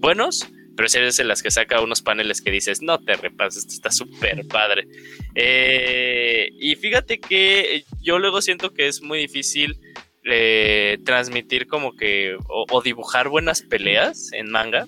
buenos, 0.00 0.46
pero 0.76 0.88
si 0.88 0.98
eres 0.98 1.18
en 1.20 1.28
las 1.28 1.42
que 1.42 1.52
saca 1.52 1.80
unos 1.80 2.02
paneles 2.02 2.42
que 2.42 2.50
dices, 2.50 2.82
no 2.82 2.98
te 2.98 3.14
repases, 3.14 3.58
esto 3.62 3.74
está 3.74 3.90
súper 3.92 4.46
padre. 4.48 4.88
Eh, 5.36 6.50
y 6.58 6.74
fíjate 6.74 7.20
que 7.20 7.84
yo 8.02 8.18
luego 8.18 8.42
siento 8.42 8.74
que 8.74 8.88
es 8.88 9.00
muy 9.00 9.20
difícil 9.20 9.78
eh, 10.24 10.98
transmitir 11.04 11.68
como 11.68 11.94
que 11.94 12.36
o, 12.48 12.82
dibujar 12.82 13.28
buenas 13.28 13.62
peleas 13.62 14.32
en 14.32 14.50
manga 14.50 14.84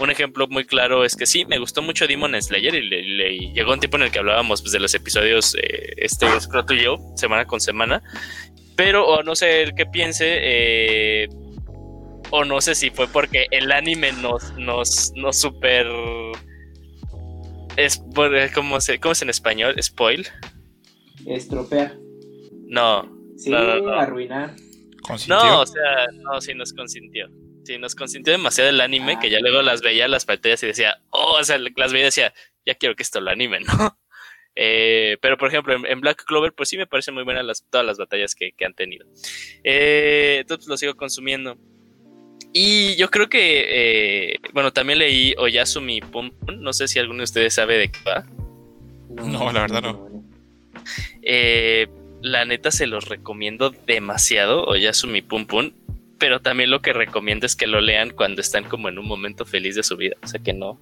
un 0.00 0.10
ejemplo 0.10 0.46
muy 0.48 0.64
claro 0.64 1.04
es 1.04 1.14
que 1.14 1.26
sí, 1.26 1.44
me 1.44 1.58
gustó 1.58 1.82
mucho 1.82 2.06
Demon 2.06 2.40
Slayer 2.40 2.74
y, 2.74 3.52
llegó 3.52 3.72
un 3.72 3.80
tiempo 3.80 3.96
en 3.96 4.04
el 4.04 4.10
que 4.10 4.18
hablábamos 4.18 4.60
pues, 4.62 4.72
de 4.72 4.80
los 4.80 4.94
episodios, 4.94 5.54
eh, 5.54 5.94
este, 5.96 6.26
creo 6.50 6.64
y 6.70 6.82
yo, 6.82 6.98
semana 7.16 7.46
con 7.46 7.60
semana. 7.60 8.02
Pero, 8.76 9.06
o 9.06 9.22
no 9.22 9.36
sé 9.36 9.62
el 9.62 9.74
que 9.74 9.86
piense, 9.86 10.24
eh, 10.26 11.28
o 12.30 12.44
no 12.44 12.60
sé 12.60 12.74
si 12.74 12.90
fue 12.90 13.06
porque 13.06 13.46
el 13.50 13.70
anime 13.70 14.12
nos, 14.12 14.52
nos, 14.56 15.12
nos 15.14 15.38
super. 15.38 15.86
Es, 17.76 18.02
¿cómo, 18.54 18.80
se, 18.80 18.98
¿Cómo 18.98 19.12
es 19.12 19.22
en 19.22 19.30
español? 19.30 19.76
¿Spoil? 19.80 20.26
Estropear. 21.26 21.96
No. 22.66 23.08
Sí, 23.36 23.52
arruinar. 23.54 24.54
No, 25.28 25.60
o 25.60 25.66
sea, 25.66 26.06
no, 26.14 26.40
sí 26.40 26.54
nos 26.54 26.72
consintió. 26.72 27.28
Sí, 27.64 27.78
nos 27.78 27.94
consintió 27.94 28.32
demasiado 28.32 28.68
el 28.68 28.80
anime 28.80 29.18
que 29.18 29.30
ya 29.30 29.40
luego 29.40 29.62
las 29.62 29.80
veía 29.80 30.06
las 30.06 30.26
pantallas 30.26 30.62
y 30.62 30.66
decía, 30.66 31.00
oh, 31.10 31.38
o 31.40 31.44
sea, 31.44 31.58
las 31.58 31.92
veía 31.92 32.04
y 32.04 32.06
decía, 32.06 32.34
ya 32.66 32.74
quiero 32.74 32.94
que 32.94 33.02
esto 33.02 33.20
lo 33.20 33.30
anime, 33.30 33.60
¿no? 33.60 33.98
Eh, 34.54 35.16
pero 35.20 35.36
por 35.36 35.48
ejemplo, 35.48 35.74
en, 35.74 36.00
Black 36.00 36.24
Clover, 36.24 36.52
pues 36.52 36.68
sí 36.68 36.76
me 36.76 36.86
parecen 36.86 37.14
muy 37.14 37.24
buenas 37.24 37.44
las, 37.44 37.64
todas 37.70 37.86
las 37.86 37.98
batallas 37.98 38.34
que, 38.34 38.52
han 38.64 38.74
tenido. 38.74 39.06
Eh, 39.64 40.38
entonces 40.40 40.68
lo 40.68 40.76
sigo 40.76 40.94
consumiendo. 40.94 41.56
Y 42.52 42.94
yo 42.96 43.10
creo 43.10 43.28
que, 43.28 43.64
eh, 44.32 44.38
bueno, 44.52 44.72
también 44.72 45.00
leí 45.00 45.34
Oyasumi 45.38 46.00
Pum 46.00 46.30
Pum. 46.30 46.60
No 46.60 46.72
sé 46.72 46.86
si 46.86 47.00
alguno 47.00 47.18
de 47.18 47.24
ustedes 47.24 47.54
sabe 47.54 47.78
de 47.78 47.90
qué 47.90 47.98
va. 48.06 48.26
No, 49.08 49.50
la 49.50 49.62
verdad 49.62 49.82
no. 49.82 50.08
la 52.22 52.44
neta 52.44 52.70
se 52.70 52.86
los 52.86 53.08
recomiendo 53.08 53.70
demasiado. 53.70 54.64
Oyasumi 54.66 55.22
Pum 55.22 55.46
Pum 55.46 55.72
pero 56.18 56.40
también 56.40 56.70
lo 56.70 56.80
que 56.80 56.92
recomiendo 56.92 57.46
es 57.46 57.56
que 57.56 57.66
lo 57.66 57.80
lean 57.80 58.10
cuando 58.10 58.40
están 58.40 58.64
como 58.64 58.88
en 58.88 58.98
un 58.98 59.06
momento 59.06 59.44
feliz 59.44 59.74
de 59.74 59.82
su 59.82 59.96
vida, 59.96 60.16
o 60.22 60.26
sea, 60.26 60.42
que 60.42 60.52
no, 60.52 60.80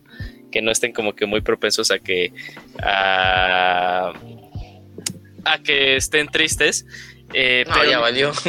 que 0.51 0.63
no 0.63 0.71
estén 0.71 0.93
como 0.93 1.15
que 1.15 1.27
muy 1.27 1.41
propensos 1.41 1.91
a 1.91 1.99
que, 1.99 2.33
a, 2.83 4.13
que 5.65 5.97
estén 5.97 6.29
tristes. 6.29 6.87
Eh, 7.35 7.65
pero 7.67 7.91
ya 7.91 7.99
valió. 7.99 8.33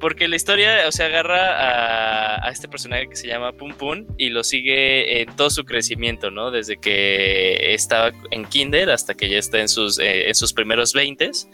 Porque 0.00 0.28
la 0.28 0.36
historia, 0.36 0.88
o 0.88 0.92
sea, 0.92 1.06
agarra 1.06 2.46
a, 2.46 2.50
este 2.50 2.68
personaje 2.68 3.06
que 3.06 3.16
se 3.16 3.28
llama 3.28 3.52
Pum 3.52 3.74
Pum 3.74 4.06
y 4.16 4.30
lo 4.30 4.42
sigue 4.42 5.20
en 5.20 5.36
todo 5.36 5.50
su 5.50 5.66
crecimiento, 5.66 6.30
¿no? 6.30 6.50
Desde 6.50 6.78
que 6.78 7.74
estaba 7.74 8.10
en 8.30 8.46
kinder 8.46 8.90
hasta 8.90 9.12
que 9.12 9.28
ya 9.28 9.38
está 9.38 9.60
en 9.60 9.68
sus, 9.68 9.98
eh, 9.98 10.28
en 10.28 10.34
sus 10.34 10.54
primeros 10.54 10.94
veintes. 10.94 11.48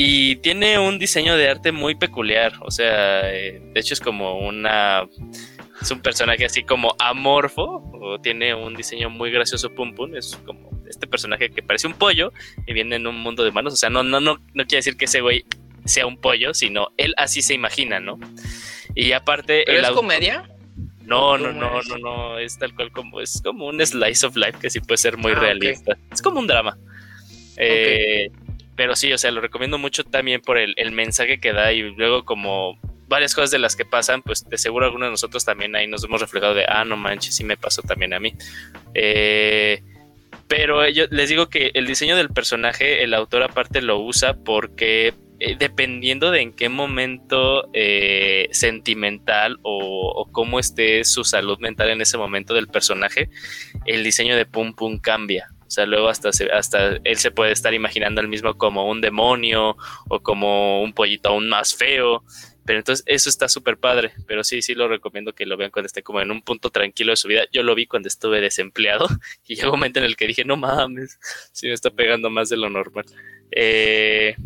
Y 0.00 0.36
tiene 0.36 0.78
un 0.78 0.96
diseño 1.00 1.36
de 1.36 1.48
arte 1.48 1.72
muy 1.72 1.96
peculiar. 1.96 2.52
O 2.60 2.70
sea, 2.70 3.34
eh, 3.34 3.60
de 3.74 3.80
hecho 3.80 3.94
es 3.94 4.00
como 4.00 4.38
una. 4.38 5.08
Es 5.82 5.90
un 5.90 6.00
personaje 6.00 6.44
así 6.44 6.62
como 6.62 6.94
amorfo. 7.00 7.82
O 8.00 8.20
tiene 8.20 8.54
un 8.54 8.76
diseño 8.76 9.10
muy 9.10 9.32
gracioso, 9.32 9.74
Pum 9.74 9.96
Pum. 9.96 10.14
Es 10.14 10.38
como 10.46 10.70
este 10.88 11.08
personaje 11.08 11.50
que 11.50 11.64
parece 11.64 11.88
un 11.88 11.94
pollo 11.94 12.32
y 12.64 12.74
viene 12.74 12.94
en 12.94 13.08
un 13.08 13.16
mundo 13.16 13.42
de 13.42 13.50
manos. 13.50 13.72
O 13.72 13.76
sea, 13.76 13.90
no, 13.90 14.04
no, 14.04 14.20
no, 14.20 14.38
no 14.54 14.64
quiere 14.66 14.76
decir 14.76 14.96
que 14.96 15.06
ese 15.06 15.20
güey 15.20 15.44
sea 15.84 16.06
un 16.06 16.16
pollo, 16.16 16.54
sino 16.54 16.90
él 16.96 17.12
así 17.16 17.42
se 17.42 17.54
imagina, 17.54 17.98
¿no? 17.98 18.20
Y 18.94 19.10
aparte. 19.10 19.64
¿Pero 19.66 19.80
es 19.80 19.90
comedia? 19.90 20.48
No, 21.06 21.36
no, 21.38 21.52
no, 21.52 21.82
no, 21.82 21.98
no, 21.98 22.38
es 22.38 22.56
tal 22.56 22.72
cual 22.72 22.92
como 22.92 23.20
es 23.20 23.42
como 23.42 23.66
un 23.66 23.84
slice 23.84 24.24
of 24.24 24.36
life 24.36 24.58
que 24.60 24.70
sí 24.70 24.78
puede 24.78 24.98
ser 24.98 25.16
muy 25.16 25.32
ah, 25.32 25.40
realista. 25.40 25.98
Es 26.12 26.22
como 26.22 26.38
un 26.38 26.46
drama. 26.46 26.78
Eh, 27.56 28.30
pero 28.78 28.94
sí, 28.94 29.12
o 29.12 29.18
sea, 29.18 29.32
lo 29.32 29.40
recomiendo 29.40 29.76
mucho 29.76 30.04
también 30.04 30.40
por 30.40 30.56
el, 30.56 30.92
mensaje 30.92 31.40
que 31.40 31.52
da 31.52 31.72
y 31.72 31.82
luego 31.96 32.24
como 32.24 32.78
varias 33.08 33.34
cosas 33.34 33.50
de 33.50 33.58
las 33.58 33.74
que 33.74 33.84
pasan, 33.84 34.22
pues 34.22 34.48
de 34.48 34.56
seguro 34.56 34.86
algunos 34.86 35.08
de 35.08 35.10
nosotros 35.10 35.44
también 35.44 35.74
ahí 35.74 35.88
nos 35.88 36.04
hemos 36.04 36.20
reflejado 36.20 36.54
de, 36.54 36.64
ah, 36.68 36.84
no 36.84 36.96
manches, 36.96 37.34
sí 37.34 37.42
me 37.42 37.56
pasó 37.56 37.82
también 37.82 38.14
a 38.14 38.20
mí. 38.20 38.34
Eh, 38.94 39.82
pero 40.46 40.88
yo 40.88 41.06
les 41.10 41.28
digo 41.28 41.48
que 41.48 41.72
el 41.74 41.88
diseño 41.88 42.14
del 42.14 42.28
personaje, 42.28 43.02
el 43.02 43.14
autor 43.14 43.42
aparte 43.42 43.82
lo 43.82 43.98
usa 43.98 44.34
porque 44.44 45.12
eh, 45.40 45.56
dependiendo 45.58 46.30
de 46.30 46.42
en 46.42 46.52
qué 46.52 46.68
momento 46.68 47.68
eh, 47.72 48.46
sentimental 48.52 49.58
o, 49.62 50.12
o, 50.14 50.30
cómo 50.30 50.60
esté 50.60 51.02
su 51.02 51.24
salud 51.24 51.58
mental 51.58 51.90
en 51.90 52.00
ese 52.00 52.16
momento 52.16 52.54
del 52.54 52.68
personaje, 52.68 53.28
el 53.86 54.04
diseño 54.04 54.36
de 54.36 54.46
Pum 54.46 54.72
Pum 54.72 55.00
cambia. 55.00 55.48
O 55.68 55.70
sea, 55.70 55.84
luego 55.84 56.08
hasta, 56.08 56.30
hasta 56.54 56.98
él 57.04 57.18
se 57.18 57.30
puede 57.30 57.52
estar 57.52 57.74
imaginando 57.74 58.22
al 58.22 58.28
mismo 58.28 58.56
como 58.56 58.88
un 58.88 59.02
demonio 59.02 59.76
o 60.08 60.20
como 60.20 60.82
un 60.82 60.94
pollito 60.94 61.28
aún 61.28 61.46
más 61.50 61.76
feo. 61.76 62.24
Pero 62.64 62.78
entonces 62.78 63.04
eso 63.06 63.28
está 63.28 63.50
súper 63.50 63.76
padre. 63.76 64.12
Pero 64.26 64.44
sí, 64.44 64.62
sí 64.62 64.74
lo 64.74 64.88
recomiendo 64.88 65.34
que 65.34 65.44
lo 65.44 65.58
vean 65.58 65.70
cuando 65.70 65.86
esté 65.86 66.02
como 66.02 66.22
en 66.22 66.30
un 66.30 66.40
punto 66.40 66.70
tranquilo 66.70 67.12
de 67.12 67.16
su 67.16 67.28
vida. 67.28 67.44
Yo 67.52 67.62
lo 67.62 67.74
vi 67.74 67.86
cuando 67.86 68.08
estuve 68.08 68.40
desempleado 68.40 69.08
y 69.46 69.56
llegó 69.56 69.68
un 69.68 69.78
momento 69.78 69.98
en 69.98 70.06
el 70.06 70.16
que 70.16 70.26
dije, 70.26 70.42
no 70.42 70.56
mames, 70.56 71.18
sí 71.52 71.66
me 71.66 71.74
está 71.74 71.90
pegando 71.90 72.30
más 72.30 72.48
de 72.48 72.56
lo 72.56 72.70
normal. 72.70 73.04
Eh, 73.50 74.36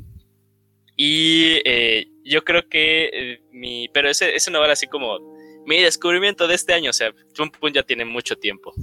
y 0.96 1.60
eh, 1.64 2.08
yo 2.24 2.42
creo 2.42 2.68
que 2.68 3.10
eh, 3.12 3.42
mi... 3.52 3.88
Pero 3.94 4.10
ese, 4.10 4.34
ese 4.34 4.50
no 4.50 4.60
así 4.62 4.88
como 4.88 5.20
mi 5.66 5.78
descubrimiento 5.80 6.48
de 6.48 6.56
este 6.56 6.72
año. 6.72 6.90
O 6.90 6.92
sea, 6.92 7.12
Pum 7.36 7.72
ya 7.72 7.84
tiene 7.84 8.04
mucho 8.04 8.36
tiempo. 8.36 8.74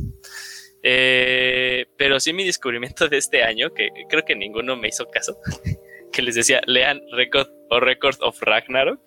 Eh, 0.83 1.87
pero 1.97 2.19
sí 2.19 2.33
mi 2.33 2.45
descubrimiento 2.45 3.07
de 3.07 3.17
este 3.17 3.43
año, 3.43 3.73
que 3.73 3.89
creo 4.09 4.23
que 4.23 4.35
ninguno 4.35 4.75
me 4.75 4.87
hizo 4.87 5.09
caso, 5.09 5.37
que 6.11 6.21
les 6.21 6.35
decía, 6.35 6.61
lean 6.65 7.01
Record 7.11 7.49
o 7.69 7.79
Record 7.79 8.17
of 8.21 8.41
Ragnarok. 8.41 9.01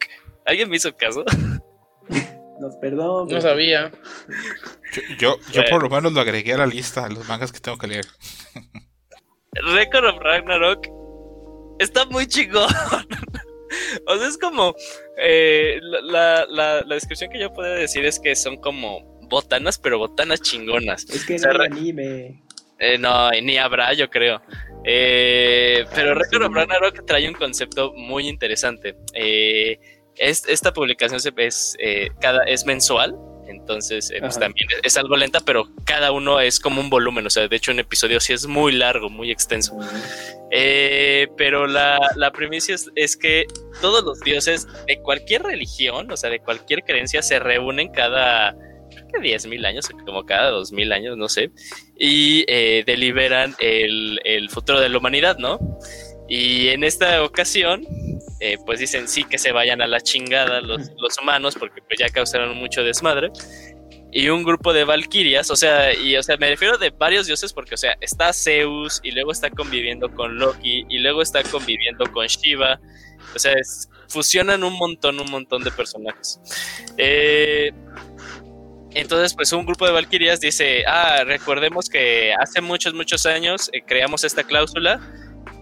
¿Alguien 0.44 0.68
me 0.68 0.76
hizo 0.76 0.96
caso? 0.96 1.24
Nos 2.60 2.76
perdón. 2.76 3.28
No 3.28 3.40
sabía. 3.40 3.90
Yo, 5.18 5.36
yo, 5.52 5.62
por 5.68 5.82
lo 5.82 5.88
menos 5.88 6.12
lo 6.12 6.20
agregué 6.20 6.52
a 6.52 6.58
la 6.58 6.66
lista 6.66 7.08
de 7.08 7.14
los 7.14 7.26
mangas 7.28 7.50
que 7.50 7.58
tengo 7.58 7.78
que 7.78 7.88
leer. 7.88 8.06
Record 9.52 10.04
of 10.06 10.18
Ragnarok 10.20 10.86
está 11.80 12.04
muy 12.06 12.26
chingón. 12.26 12.70
o 14.06 14.16
sea, 14.16 14.28
es 14.28 14.38
como. 14.38 14.76
Eh, 15.18 15.78
la, 15.80 16.46
la, 16.48 16.82
la, 16.82 16.94
descripción 16.94 17.30
que 17.30 17.40
yo 17.40 17.52
puedo 17.52 17.72
decir 17.74 18.04
es 18.04 18.20
que 18.20 18.36
son 18.36 18.56
como 18.58 19.11
botanas, 19.32 19.78
pero 19.78 19.98
botanas 19.98 20.40
chingonas. 20.40 21.04
Es 21.10 21.26
que 21.26 21.36
no 21.38 21.50
anime. 21.60 22.40
Eh, 22.82 22.98
no, 22.98 23.30
ni 23.30 23.58
habrá, 23.58 23.92
yo 23.92 24.10
creo. 24.10 24.42
Eh, 24.84 25.84
pero 25.94 26.14
Record 26.14 26.42
of 26.42 26.52
Ragnarok 26.52 27.06
trae 27.06 27.28
un 27.28 27.34
concepto 27.34 27.92
muy 27.94 28.28
interesante. 28.28 28.96
Eh, 29.14 29.78
esta 30.16 30.72
publicación 30.72 31.20
es, 31.36 31.76
cada, 32.20 32.42
es 32.42 32.66
mensual, 32.66 33.16
entonces 33.46 34.12
pues 34.20 34.38
también 34.38 34.68
es, 34.82 34.96
algo 34.96 35.16
lenta, 35.16 35.40
pero 35.40 35.68
cada 35.84 36.10
uno 36.10 36.40
es 36.40 36.58
como 36.58 36.80
un 36.80 36.90
volumen. 36.90 37.24
O 37.24 37.30
sea, 37.30 37.46
de 37.46 37.56
hecho, 37.56 37.70
un 37.70 37.78
episodio 37.78 38.18
sí 38.18 38.32
es 38.32 38.46
muy 38.46 38.72
largo, 38.72 39.08
muy 39.08 39.30
extenso. 39.30 39.78
pero 40.50 41.68
la, 41.68 42.00
la 42.16 42.32
premisa 42.32 42.74
es, 42.74 42.90
es, 42.96 43.16
que 43.16 43.46
todos 43.80 44.04
los 44.04 44.20
dioses 44.20 44.66
de 44.86 45.00
cualquier 45.00 45.44
religión, 45.44 46.10
o 46.10 46.16
sea, 46.16 46.30
de 46.30 46.40
cualquier 46.40 46.82
creencia, 46.82 47.22
se 47.22 47.38
reúnen 47.38 47.92
cada 47.92 48.56
que 49.12 49.20
10.000 49.20 49.66
años, 49.66 49.88
como 50.04 50.24
cada 50.24 50.50
2.000 50.52 50.92
años, 50.92 51.16
no 51.16 51.28
sé, 51.28 51.50
y 51.98 52.44
eh, 52.48 52.82
deliberan 52.86 53.54
el, 53.58 54.48
futuro 54.50 54.80
de 54.80 54.88
la 54.88 54.98
humanidad, 54.98 55.38
¿no? 55.38 55.58
Y 56.28 56.68
en 56.68 56.84
esta 56.84 57.22
ocasión, 57.22 57.84
eh, 58.40 58.56
pues 58.64 58.80
dicen 58.80 59.08
sí 59.08 59.24
que 59.24 59.38
se 59.38 59.52
vayan 59.52 59.82
a 59.82 59.86
la 59.86 60.00
chingada 60.00 60.60
los, 60.60 60.90
humanos, 61.20 61.56
porque 61.58 61.82
pues 61.82 61.98
ya 61.98 62.08
causaron 62.08 62.56
mucho 62.56 62.82
desmadre. 62.82 63.30
Y 64.14 64.28
un 64.28 64.44
grupo 64.44 64.74
de 64.74 64.84
valquirias, 64.84 65.50
o 65.50 65.56
sea, 65.56 65.94
y 65.94 66.16
o 66.16 66.22
sea, 66.22 66.36
me 66.36 66.50
refiero 66.50 66.76
de 66.76 66.90
varios 66.90 67.26
dioses 67.26 67.52
porque, 67.54 67.74
o 67.74 67.78
sea, 67.78 67.96
está 68.02 68.30
Zeus 68.34 69.00
y 69.02 69.10
luego 69.12 69.32
está 69.32 69.48
conviviendo 69.48 70.10
con 70.12 70.38
Loki 70.38 70.84
y 70.90 70.98
luego 70.98 71.22
está 71.22 71.42
conviviendo 71.42 72.04
con 72.12 72.26
Shiva. 72.26 72.78
O 73.34 73.38
sea, 73.38 73.54
fusionan 74.08 74.62
un 74.62 74.74
montón, 74.74 75.18
un 75.18 75.30
montón 75.30 75.64
de 75.64 75.70
personajes. 75.70 76.38
Eh, 76.98 77.72
Entonces, 78.94 79.34
pues 79.34 79.52
un 79.52 79.64
grupo 79.64 79.86
de 79.86 79.92
Valkyrias 79.92 80.40
dice, 80.40 80.84
ah, 80.86 81.24
recordemos 81.24 81.88
que 81.88 82.34
hace 82.38 82.60
muchos, 82.60 82.94
muchos 82.94 83.26
años 83.26 83.70
eh, 83.72 83.82
creamos 83.86 84.24
esta 84.24 84.44
cláusula 84.44 85.00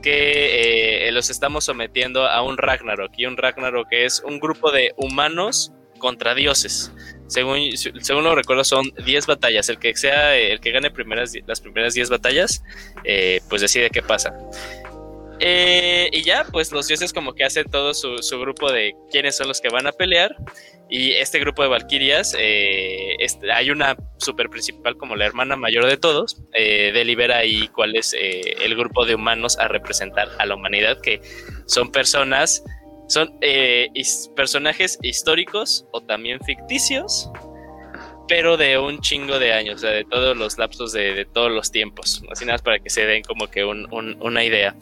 que 0.02 1.08
eh, 1.08 1.12
los 1.12 1.30
estamos 1.30 1.64
sometiendo 1.64 2.26
a 2.26 2.42
un 2.42 2.56
Ragnarok. 2.56 3.12
Y 3.16 3.26
un 3.26 3.36
Ragnarok 3.36 3.88
es 3.90 4.22
un 4.24 4.40
grupo 4.40 4.72
de 4.72 4.94
humanos 4.96 5.72
contra 5.98 6.34
dioses. 6.34 6.92
Según, 7.28 7.76
según 7.76 8.24
lo 8.24 8.34
recuerdo, 8.34 8.64
son 8.64 8.90
10 9.04 9.26
batallas. 9.26 9.68
El 9.68 9.78
que 9.78 9.94
sea 9.94 10.36
el 10.36 10.60
que 10.60 10.72
gane 10.72 10.90
primeras, 10.90 11.32
las 11.46 11.60
primeras 11.60 11.94
10 11.94 12.10
batallas, 12.10 12.64
eh, 13.04 13.40
pues 13.48 13.62
decide 13.62 13.90
qué 13.90 14.02
pasa. 14.02 14.34
Y 15.40 16.22
ya, 16.22 16.44
pues 16.52 16.70
los 16.70 16.86
dioses 16.86 17.12
como 17.12 17.34
que 17.34 17.44
hacen 17.44 17.70
todo 17.70 17.94
su, 17.94 18.18
su, 18.18 18.38
grupo 18.38 18.70
de 18.70 18.94
quiénes 19.10 19.36
son 19.36 19.48
los 19.48 19.60
que 19.60 19.68
van 19.68 19.86
a 19.86 19.92
pelear. 19.92 20.36
Y 20.92 21.12
este 21.12 21.38
grupo 21.38 21.62
de 21.62 21.68
Valkyrias, 21.68 22.34
eh, 22.36 23.16
hay 23.54 23.70
una 23.70 23.96
super 24.18 24.50
principal 24.50 24.96
como 24.96 25.14
la 25.14 25.24
hermana 25.24 25.54
mayor 25.54 25.86
de 25.86 25.96
todos, 25.96 26.42
eh, 26.52 26.90
delibera 26.92 27.38
ahí 27.38 27.68
cuál 27.68 27.94
es 27.94 28.12
eh, 28.12 28.56
el 28.60 28.74
grupo 28.74 29.06
de 29.06 29.14
humanos 29.14 29.56
a 29.60 29.68
representar 29.68 30.28
a 30.38 30.46
la 30.46 30.56
humanidad, 30.56 31.00
que 31.00 31.22
son 31.66 31.92
personas, 31.92 32.64
son 33.06 33.38
personajes 34.34 34.98
históricos 35.00 35.86
o 35.92 36.00
también 36.00 36.40
ficticios, 36.40 37.30
pero 38.26 38.56
de 38.56 38.76
un 38.76 39.00
chingo 39.00 39.38
de 39.38 39.52
años, 39.52 39.76
o 39.76 39.78
sea, 39.78 39.90
de 39.90 40.04
todos 40.04 40.36
los 40.36 40.58
lapsos 40.58 40.92
de, 40.92 41.24
todos 41.32 41.52
los 41.52 41.70
tiempos, 41.70 42.20
así 42.32 42.44
nada 42.44 42.54
más 42.54 42.62
para 42.62 42.80
que 42.80 42.90
se 42.90 43.06
den 43.06 43.22
como 43.22 43.48
que 43.48 43.64
una 43.64 44.44
idea. 44.44 44.74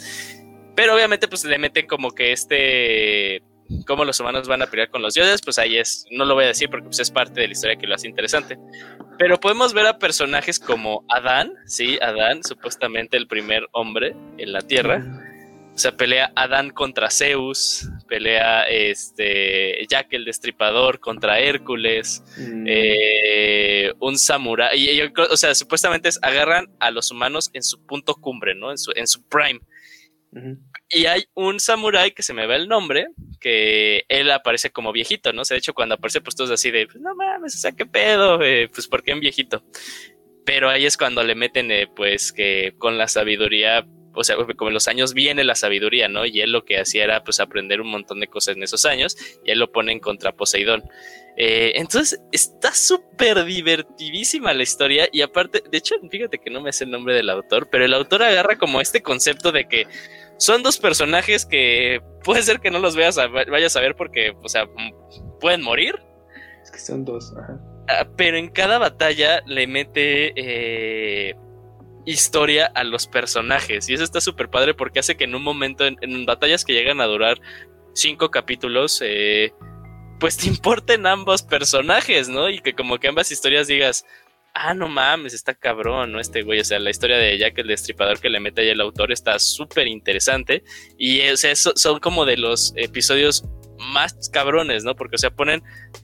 Pero 0.78 0.94
obviamente 0.94 1.26
pues 1.26 1.44
le 1.44 1.58
meten 1.58 1.88
como 1.88 2.12
que 2.12 2.30
este 2.30 3.42
cómo 3.84 4.04
los 4.04 4.20
humanos 4.20 4.46
van 4.46 4.62
a 4.62 4.68
pelear 4.68 4.88
con 4.90 5.02
los 5.02 5.12
dioses, 5.12 5.42
pues 5.42 5.58
ahí 5.58 5.76
es, 5.76 6.06
no 6.12 6.24
lo 6.24 6.36
voy 6.36 6.44
a 6.44 6.46
decir 6.46 6.70
porque 6.70 6.86
pues, 6.86 7.00
es 7.00 7.10
parte 7.10 7.40
de 7.40 7.48
la 7.48 7.52
historia 7.52 7.74
que 7.74 7.88
lo 7.88 7.96
hace 7.96 8.06
interesante. 8.06 8.56
Pero 9.18 9.40
podemos 9.40 9.74
ver 9.74 9.86
a 9.86 9.98
personajes 9.98 10.60
como 10.60 11.04
Adán, 11.08 11.52
sí, 11.66 11.98
Adán, 12.00 12.44
supuestamente 12.44 13.16
el 13.16 13.26
primer 13.26 13.66
hombre 13.72 14.14
en 14.38 14.52
la 14.52 14.60
Tierra. 14.60 15.04
O 15.74 15.78
sea, 15.78 15.96
pelea 15.96 16.30
Adán 16.36 16.70
contra 16.70 17.10
Zeus, 17.10 17.88
pelea 18.06 18.62
este 18.62 19.84
Jack 19.88 20.12
el 20.12 20.26
Destripador 20.26 21.00
contra 21.00 21.40
Hércules, 21.40 22.22
mm. 22.36 22.64
eh, 22.68 23.92
un 23.98 24.16
samurái. 24.16 25.12
o 25.28 25.36
sea, 25.36 25.56
supuestamente 25.56 26.08
agarran 26.22 26.68
a 26.78 26.92
los 26.92 27.10
humanos 27.10 27.50
en 27.52 27.64
su 27.64 27.84
punto 27.84 28.14
cumbre, 28.14 28.54
¿no? 28.54 28.70
En 28.70 28.78
su, 28.78 28.92
en 28.94 29.08
su 29.08 29.24
prime. 29.24 29.60
Y 30.90 31.06
hay 31.06 31.24
un 31.34 31.58
samurái 31.58 32.12
que 32.12 32.22
se 32.22 32.34
me 32.34 32.46
ve 32.46 32.56
el 32.56 32.68
nombre, 32.68 33.08
que 33.40 34.04
él 34.08 34.30
aparece 34.30 34.70
como 34.70 34.92
viejito, 34.92 35.32
¿no? 35.32 35.42
O 35.42 35.44
sea, 35.44 35.54
de 35.54 35.60
hecho, 35.60 35.74
cuando 35.74 35.94
aparece, 35.94 36.20
pues 36.20 36.36
todos 36.36 36.50
así 36.50 36.70
de, 36.70 36.86
pues, 36.86 37.00
no 37.00 37.14
mames, 37.14 37.56
o 37.56 37.58
sea, 37.58 37.72
qué 37.72 37.86
pedo, 37.86 38.42
eh, 38.42 38.68
pues, 38.72 38.88
¿por 38.88 39.02
qué 39.02 39.14
un 39.14 39.20
viejito? 39.20 39.64
Pero 40.44 40.68
ahí 40.70 40.86
es 40.86 40.96
cuando 40.96 41.22
le 41.22 41.34
meten, 41.34 41.70
eh, 41.70 41.88
pues, 41.94 42.32
que 42.32 42.74
con 42.78 42.98
la 42.98 43.08
sabiduría, 43.08 43.86
o 44.14 44.24
sea, 44.24 44.36
como 44.56 44.68
en 44.68 44.74
los 44.74 44.88
años 44.88 45.14
viene 45.14 45.44
la 45.44 45.54
sabiduría, 45.54 46.08
¿no? 46.08 46.26
Y 46.26 46.40
él 46.40 46.52
lo 46.52 46.64
que 46.64 46.78
hacía 46.78 47.04
era, 47.04 47.24
pues, 47.24 47.40
aprender 47.40 47.80
un 47.80 47.90
montón 47.90 48.20
de 48.20 48.28
cosas 48.28 48.56
en 48.56 48.62
esos 48.62 48.84
años, 48.84 49.16
y 49.44 49.50
él 49.50 49.58
lo 49.58 49.72
pone 49.72 49.92
en 49.92 50.00
contra 50.00 50.32
Poseidón. 50.32 50.82
Eh, 51.40 51.74
entonces, 51.76 52.20
está 52.32 52.74
súper 52.74 53.44
divertidísima 53.44 54.52
la 54.52 54.64
historia, 54.64 55.08
y 55.12 55.22
aparte, 55.22 55.62
de 55.70 55.78
hecho, 55.78 55.94
fíjate 56.10 56.38
que 56.38 56.50
no 56.50 56.60
me 56.60 56.72
sé 56.72 56.82
el 56.82 56.90
nombre 56.90 57.14
del 57.14 57.30
autor, 57.30 57.68
pero 57.70 57.84
el 57.84 57.94
autor 57.94 58.24
agarra 58.24 58.58
como 58.58 58.80
este 58.80 59.02
concepto 59.02 59.52
de 59.52 59.68
que 59.68 59.86
son 60.36 60.64
dos 60.64 60.78
personajes 60.78 61.46
que 61.46 62.02
puede 62.24 62.42
ser 62.42 62.58
que 62.58 62.72
no 62.72 62.80
los 62.80 62.96
veas 62.96 63.18
a, 63.18 63.28
vayas 63.28 63.76
a 63.76 63.80
ver 63.80 63.94
porque, 63.94 64.34
o 64.42 64.48
sea, 64.48 64.66
pueden 65.40 65.62
morir. 65.62 65.94
Es 66.60 66.72
que 66.72 66.80
son 66.80 67.04
dos, 67.04 67.32
ah, 67.86 68.08
pero 68.16 68.36
en 68.36 68.48
cada 68.48 68.78
batalla 68.78 69.40
le 69.46 69.68
mete 69.68 70.32
eh, 70.34 71.36
historia 72.04 72.66
a 72.66 72.82
los 72.82 73.06
personajes. 73.06 73.88
Y 73.88 73.94
eso 73.94 74.02
está 74.02 74.20
súper 74.20 74.48
padre 74.48 74.74
porque 74.74 74.98
hace 74.98 75.16
que 75.16 75.22
en 75.22 75.36
un 75.36 75.44
momento, 75.44 75.86
en, 75.86 76.26
batallas 76.26 76.64
que 76.64 76.72
llegan 76.72 77.00
a 77.00 77.06
durar 77.06 77.40
cinco 77.94 78.32
capítulos, 78.32 79.00
eh, 79.04 79.52
pues 80.18 80.36
te 80.36 80.46
importen 80.46 81.06
ambos 81.06 81.42
personajes, 81.42 82.28
¿no? 82.28 82.48
Y 82.48 82.60
que 82.60 82.74
como 82.74 82.98
que 82.98 83.08
ambas 83.08 83.30
historias 83.30 83.66
digas, 83.66 84.04
ah, 84.54 84.74
no 84.74 84.88
mames, 84.88 85.34
está 85.34 85.54
cabrón, 85.54 86.12
¿no? 86.12 86.20
Este 86.20 86.42
güey, 86.42 86.60
o 86.60 86.64
sea, 86.64 86.78
la 86.78 86.90
historia 86.90 87.16
de 87.16 87.38
Jack 87.38 87.58
el 87.58 87.68
Destripador 87.68 88.20
que 88.20 88.28
le 88.28 88.40
mete 88.40 88.62
ahí 88.62 88.68
el 88.68 88.80
autor 88.80 89.12
está 89.12 89.38
súper 89.38 89.86
interesante. 89.86 90.64
Y, 90.98 91.20
o 91.28 91.36
sea, 91.36 91.54
son 91.54 92.00
como 92.00 92.24
de 92.24 92.36
los 92.36 92.72
episodios 92.76 93.44
más 93.78 94.28
cabrones, 94.32 94.84
¿no? 94.84 94.96
Porque, 94.96 95.16
o 95.16 95.18
sea, 95.18 95.30
ponen 95.30 95.62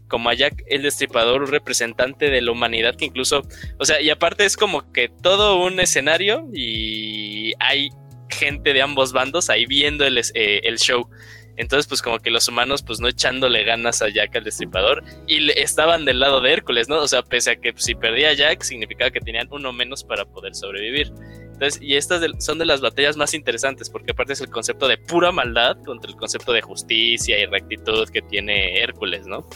como 0.08 0.30
a 0.30 0.34
Jack 0.34 0.62
el 0.68 0.82
Destripador 0.82 1.42
un 1.42 1.48
representante 1.48 2.30
de 2.30 2.40
la 2.40 2.52
humanidad 2.52 2.94
que 2.94 3.06
incluso, 3.06 3.42
o 3.78 3.84
sea, 3.84 4.00
y 4.00 4.10
aparte 4.10 4.44
es 4.44 4.56
como 4.56 4.92
que 4.92 5.08
todo 5.08 5.60
un 5.62 5.80
escenario 5.80 6.46
y 6.52 7.52
hay 7.58 7.90
gente 8.30 8.72
de 8.72 8.82
ambos 8.82 9.12
bandos 9.12 9.50
ahí 9.50 9.66
viendo 9.66 10.06
el, 10.06 10.18
eh, 10.18 10.60
el 10.64 10.78
show. 10.78 11.08
Entonces, 11.56 11.86
pues 11.86 12.02
como 12.02 12.18
que 12.18 12.30
los 12.30 12.48
humanos, 12.48 12.82
pues 12.82 13.00
no 13.00 13.08
echándole 13.08 13.64
ganas 13.64 14.02
a 14.02 14.08
Jack 14.08 14.34
al 14.36 14.44
destripador 14.44 15.04
y 15.26 15.50
estaban 15.58 16.04
del 16.04 16.20
lado 16.20 16.40
de 16.40 16.52
Hércules, 16.52 16.88
¿no? 16.88 16.96
O 16.96 17.08
sea, 17.08 17.22
pese 17.22 17.52
a 17.52 17.56
que 17.56 17.72
si 17.76 17.94
perdía 17.94 18.32
Jack, 18.32 18.62
significaba 18.62 19.10
que 19.10 19.20
tenían 19.20 19.48
uno 19.50 19.72
menos 19.72 20.02
para 20.02 20.24
poder 20.24 20.54
sobrevivir. 20.54 21.12
Entonces, 21.52 21.80
y 21.80 21.94
estas 21.96 22.20
son 22.44 22.58
de 22.58 22.66
las 22.66 22.80
batallas 22.80 23.16
más 23.16 23.32
interesantes, 23.34 23.88
porque 23.88 24.10
aparte 24.10 24.32
es 24.32 24.40
el 24.40 24.50
concepto 24.50 24.88
de 24.88 24.98
pura 24.98 25.30
maldad 25.30 25.76
contra 25.84 26.10
el 26.10 26.16
concepto 26.16 26.52
de 26.52 26.62
justicia 26.62 27.38
y 27.38 27.46
rectitud 27.46 28.08
que 28.08 28.22
tiene 28.22 28.80
Hércules, 28.80 29.26
¿no? 29.26 29.46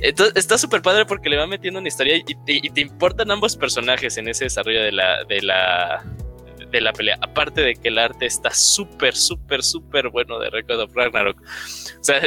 Entonces, 0.00 0.36
está 0.36 0.56
súper 0.58 0.80
padre 0.80 1.06
porque 1.06 1.28
le 1.28 1.36
va 1.36 1.48
metiendo 1.48 1.80
una 1.80 1.88
historia 1.88 2.16
y 2.16 2.22
te, 2.22 2.52
y 2.52 2.70
te 2.70 2.80
importan 2.80 3.32
ambos 3.32 3.56
personajes 3.56 4.16
en 4.16 4.28
ese 4.28 4.44
desarrollo 4.44 4.82
de 4.82 4.92
la, 4.92 5.24
de 5.24 5.42
la, 5.42 6.04
de 6.70 6.80
la 6.80 6.92
pelea. 6.92 7.18
Aparte 7.22 7.60
de 7.62 7.74
que 7.74 7.88
el 7.88 7.98
arte 7.98 8.26
está 8.26 8.50
súper, 8.50 9.14
súper, 9.14 9.62
súper 9.62 10.08
bueno 10.10 10.38
de 10.38 10.50
Record 10.50 10.80
of 10.80 10.94
Ragnarok. 10.94 11.40
O 11.40 12.04
sea, 12.04 12.20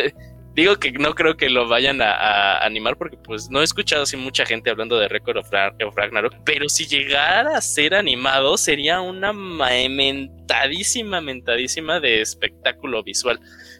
digo 0.55 0.75
que 0.77 0.91
no 0.91 1.13
creo 1.13 1.37
que 1.37 1.49
lo 1.49 1.67
vayan 1.67 2.01
a, 2.01 2.57
animar 2.59 2.97
porque 2.97 3.17
pues 3.17 3.49
no 3.49 3.61
he 3.61 3.63
escuchado 3.63 4.03
así 4.03 4.17
mucha 4.17 4.45
gente 4.45 4.69
hablando 4.69 4.99
de 4.99 5.07
Record 5.07 5.37
of, 5.37 5.49
Ragnarok, 5.95 6.35
pero 6.45 6.69
si 6.69 6.85
llegara 6.85 7.57
a 7.57 7.61
ser 7.61 7.95
animado 7.95 8.57
sería 8.57 9.01
una 9.01 9.33
mentadísima, 9.33 11.21
mentadísima 11.21 11.99
de 11.99 12.21
espectáculo 12.21 13.03
visual. 13.03 13.39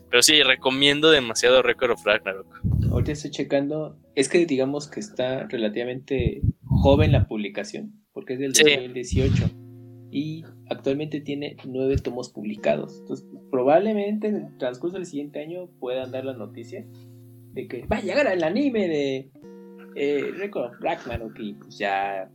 Pero 0.10 0.24
sí, 0.24 0.44
recomiendo 0.44 1.10
demasiado 1.10 1.62
Record 1.62 1.92
of 1.92 2.06
Ragnarok. 2.06 2.48
Ahorita 2.92 3.14
estoy 3.14 3.32
checando, 3.32 3.98
es 4.16 4.28
que 4.28 4.46
digamos 4.46 4.90
que 4.90 5.00
está 5.00 5.48
relativamente 5.48 6.42
joven 6.66 7.14
la 7.14 7.28
publicación, 7.28 8.04
porque 8.12 8.34
es 8.34 8.40
del 8.40 8.52
2018 8.52 9.71
y 10.12 10.44
actualmente 10.70 11.22
tiene 11.22 11.56
nueve 11.66 11.96
tomos 11.98 12.30
publicados. 12.30 13.00
Entonces, 13.00 13.26
probablemente 13.50 14.28
en 14.28 14.36
el 14.36 14.58
transcurso 14.58 14.98
del 14.98 15.06
siguiente 15.06 15.40
año 15.40 15.68
puedan 15.80 16.12
dar 16.12 16.26
la 16.26 16.34
noticia 16.34 16.86
de 17.54 17.68
que 17.68 17.86
va 17.86 17.98
a 17.98 18.02
llegar 18.02 18.28
el 18.28 18.44
anime 18.44 18.88
de 18.88 19.32
eh, 19.96 20.32
Record 20.38 20.74
Ragnarok 20.80 21.38
y 21.40 21.54
pues 21.54 21.78
ya 21.78 22.30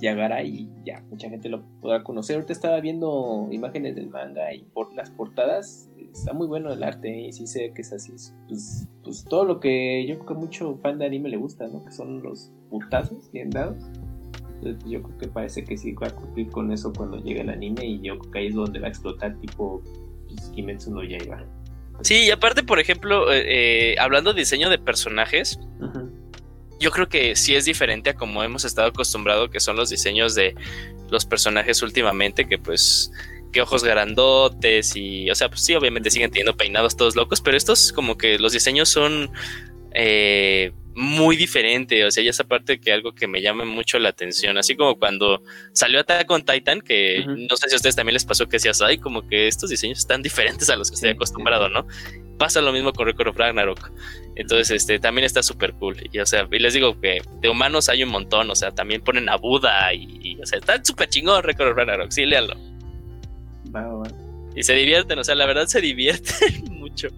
llegará 0.00 0.42
y 0.42 0.68
ya 0.84 1.02
mucha 1.10 1.28
gente 1.28 1.48
lo 1.48 1.64
podrá 1.80 2.02
conocer. 2.02 2.36
Ahorita 2.36 2.52
estaba 2.52 2.80
viendo 2.80 3.48
imágenes 3.50 3.94
del 3.94 4.08
manga 4.08 4.52
y 4.52 4.64
por 4.64 4.92
las 4.94 5.10
portadas 5.10 5.88
está 6.12 6.32
muy 6.32 6.46
bueno 6.46 6.72
el 6.72 6.82
arte 6.82 7.26
y 7.28 7.32
sí 7.32 7.46
sé 7.46 7.72
que 7.72 7.82
es 7.82 7.92
así. 7.92 8.12
Pues, 8.48 8.88
pues 9.02 9.24
todo 9.24 9.44
lo 9.44 9.60
que 9.60 10.06
yo 10.06 10.16
creo 10.16 10.26
que 10.26 10.34
mucho 10.34 10.76
fan 10.78 10.98
de 10.98 11.06
anime 11.06 11.28
le 11.28 11.36
gusta, 11.36 11.68
¿no? 11.68 11.84
Que 11.84 11.92
son 11.92 12.22
los 12.22 12.52
putazos 12.68 13.30
bien 13.32 13.50
dados 13.50 13.84
yo 14.62 15.02
creo 15.02 15.18
que 15.18 15.28
parece 15.28 15.64
que 15.64 15.76
sí 15.76 15.92
va 15.92 16.08
a 16.08 16.10
cumplir 16.10 16.48
con 16.48 16.72
eso 16.72 16.92
cuando 16.92 17.22
llegue 17.22 17.40
el 17.40 17.50
anime 17.50 17.84
y 17.84 18.00
yo 18.00 18.18
creo 18.18 18.32
que 18.32 18.38
ahí 18.38 18.46
es 18.48 18.54
donde 18.54 18.78
va 18.78 18.86
a 18.86 18.90
explotar 18.90 19.36
tipo 19.40 19.82
pues, 20.28 20.50
Kimetsu 20.54 20.90
no 20.92 21.02
Yaiba. 21.04 21.44
Sí, 22.02 22.24
y 22.24 22.30
aparte, 22.30 22.62
por 22.62 22.78
ejemplo, 22.78 23.32
eh, 23.32 23.92
eh, 23.92 23.96
hablando 23.98 24.32
de 24.32 24.40
diseño 24.40 24.68
de 24.68 24.78
personajes, 24.78 25.58
yo 26.78 26.90
creo 26.90 27.08
que 27.08 27.36
sí 27.36 27.54
es 27.54 27.64
diferente 27.64 28.10
a 28.10 28.14
como 28.14 28.42
hemos 28.42 28.64
estado 28.64 28.88
acostumbrados, 28.88 29.50
que 29.50 29.60
son 29.60 29.76
los 29.76 29.88
diseños 29.88 30.34
de 30.34 30.54
los 31.10 31.24
personajes 31.24 31.82
últimamente, 31.82 32.46
que 32.46 32.58
pues 32.58 33.10
que 33.52 33.62
ojos 33.62 33.84
grandotes 33.84 34.94
y, 34.96 35.30
o 35.30 35.34
sea, 35.34 35.48
pues 35.48 35.62
sí, 35.62 35.74
obviamente 35.74 36.10
siguen 36.10 36.30
teniendo 36.30 36.56
peinados 36.56 36.96
todos 36.96 37.16
locos, 37.16 37.40
pero 37.40 37.56
estos 37.56 37.92
como 37.92 38.18
que 38.18 38.38
los 38.38 38.52
diseños 38.52 38.90
son 38.90 39.30
eh, 39.92 40.72
muy 40.96 41.36
diferente, 41.36 42.06
o 42.06 42.10
sea, 42.10 42.24
ya 42.24 42.30
esa 42.30 42.44
parte 42.44 42.80
que 42.80 42.90
algo 42.90 43.14
que 43.14 43.28
me 43.28 43.42
llama 43.42 43.66
mucho 43.66 43.98
la 43.98 44.08
atención, 44.08 44.56
así 44.56 44.74
como 44.74 44.98
cuando 44.98 45.42
salió 45.72 46.00
Attack 46.00 46.30
on 46.30 46.42
Titan, 46.42 46.80
que 46.80 47.22
no 47.26 47.54
sé 47.54 47.68
si 47.68 47.74
a 47.74 47.76
ustedes 47.76 47.96
también 47.96 48.14
les 48.14 48.24
pasó 48.24 48.46
que 48.46 48.56
decías, 48.56 48.80
ay, 48.80 48.96
como 48.96 49.28
que 49.28 49.46
estos 49.46 49.68
diseños 49.68 49.98
están 49.98 50.22
diferentes 50.22 50.70
a 50.70 50.76
los 50.76 50.90
que 50.90 50.94
estoy 50.94 51.10
acostumbrado, 51.10 51.68
¿no? 51.68 51.86
Pasa 52.38 52.62
lo 52.62 52.72
mismo 52.72 52.94
con 52.94 53.06
Record 53.06 53.28
of 53.28 53.36
Ragnarok. 53.36 53.92
Entonces, 54.36 54.70
este, 54.70 54.98
también 54.98 55.26
está 55.26 55.42
súper 55.42 55.74
cool. 55.74 55.96
Y, 56.10 56.18
o 56.18 56.24
sea, 56.24 56.48
y 56.50 56.58
les 56.58 56.72
digo 56.72 56.98
que 56.98 57.20
de 57.42 57.48
humanos 57.50 57.90
hay 57.90 58.02
un 58.02 58.08
montón, 58.08 58.50
o 58.50 58.54
sea, 58.54 58.70
también 58.70 59.02
ponen 59.02 59.28
a 59.28 59.36
Buda 59.36 59.92
y, 59.92 60.38
o 60.40 60.46
sea, 60.46 60.58
está 60.58 60.82
súper 60.82 61.10
chingón 61.10 61.42
Record 61.42 61.72
of 61.72 61.76
Ragnarok, 61.76 62.10
sí, 62.10 62.24
léanlo. 62.24 62.56
Y 64.54 64.62
se 64.62 64.72
divierten, 64.72 65.18
o 65.18 65.24
sea, 65.24 65.34
la 65.34 65.44
verdad 65.44 65.66
se 65.66 65.82
divierten 65.82 66.64
mucho. 66.70 67.08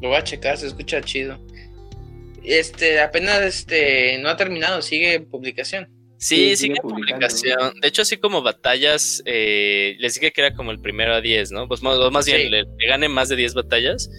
Lo 0.00 0.08
voy 0.08 0.16
a 0.16 0.24
checar, 0.24 0.56
se 0.56 0.66
escucha 0.66 1.00
chido. 1.02 1.38
Este, 2.44 3.00
apenas 3.00 3.42
este, 3.42 4.18
no 4.18 4.28
ha 4.28 4.36
terminado, 4.36 4.80
sigue 4.82 5.14
en 5.14 5.26
publicación. 5.26 5.88
Sí, 6.18 6.56
sigue, 6.56 6.76
en 6.76 6.82
publicación. 6.82 7.74
De 7.80 7.88
hecho, 7.88 8.02
así 8.02 8.16
como 8.16 8.40
batallas, 8.40 9.22
eh, 9.26 9.96
les 9.98 10.14
dije 10.14 10.32
que 10.32 10.40
era 10.40 10.54
como 10.54 10.70
el 10.70 10.80
primero 10.80 11.14
a 11.14 11.20
10, 11.20 11.50
¿no? 11.50 11.68
Pues 11.68 11.82
más, 11.82 12.24
bien, 12.24 12.50
le, 12.50 12.64
gane 12.88 13.08
más 13.08 13.28
de 13.28 13.36
10 13.36 13.54
batallas. 13.54 14.10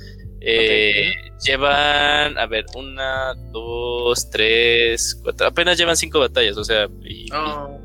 Eh, 0.41 1.12
llevan, 1.44 2.38
a 2.38 2.45
ver, 2.45 2.66
una, 2.76 3.34
dos, 3.52 4.30
tres, 4.30 5.20
cuatro. 5.24 5.48
Apenas 5.48 5.78
llevan 5.78 5.98
cinco 5.98 6.20
batallas, 6.20 6.58
o 6.58 6.64
sea, 6.64 6.88
y, 7.04 7.32
oh. 7.34 7.80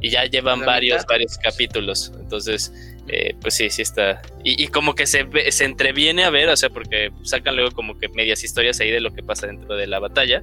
ya 0.00 0.24
llevan 0.26 0.60
varios, 0.60 1.04
varios 1.06 1.36
capítulos. 1.38 2.12
Entonces, 2.20 2.72
eh, 3.08 3.34
pues 3.40 3.54
sí, 3.54 3.70
sí 3.70 3.82
está. 3.82 4.22
Y, 4.42 4.68
como 4.68 4.94
que 4.94 5.06
se, 5.06 5.26
se 5.50 5.64
entreviene 5.64 6.24
a 6.24 6.30
ver, 6.30 6.48
o 6.48 6.56
sea, 6.56 6.70
porque 6.70 7.10
sacan 7.22 7.56
luego 7.56 7.72
como 7.72 7.98
que 7.98 8.08
medias 8.08 8.44
historias 8.44 8.80
ahí 8.80 8.90
de 8.90 9.00
lo 9.00 9.12
que 9.12 9.22
pasa 9.22 9.46
dentro 9.46 9.76
de 9.76 9.86
la 9.86 9.98
batalla. 9.98 10.42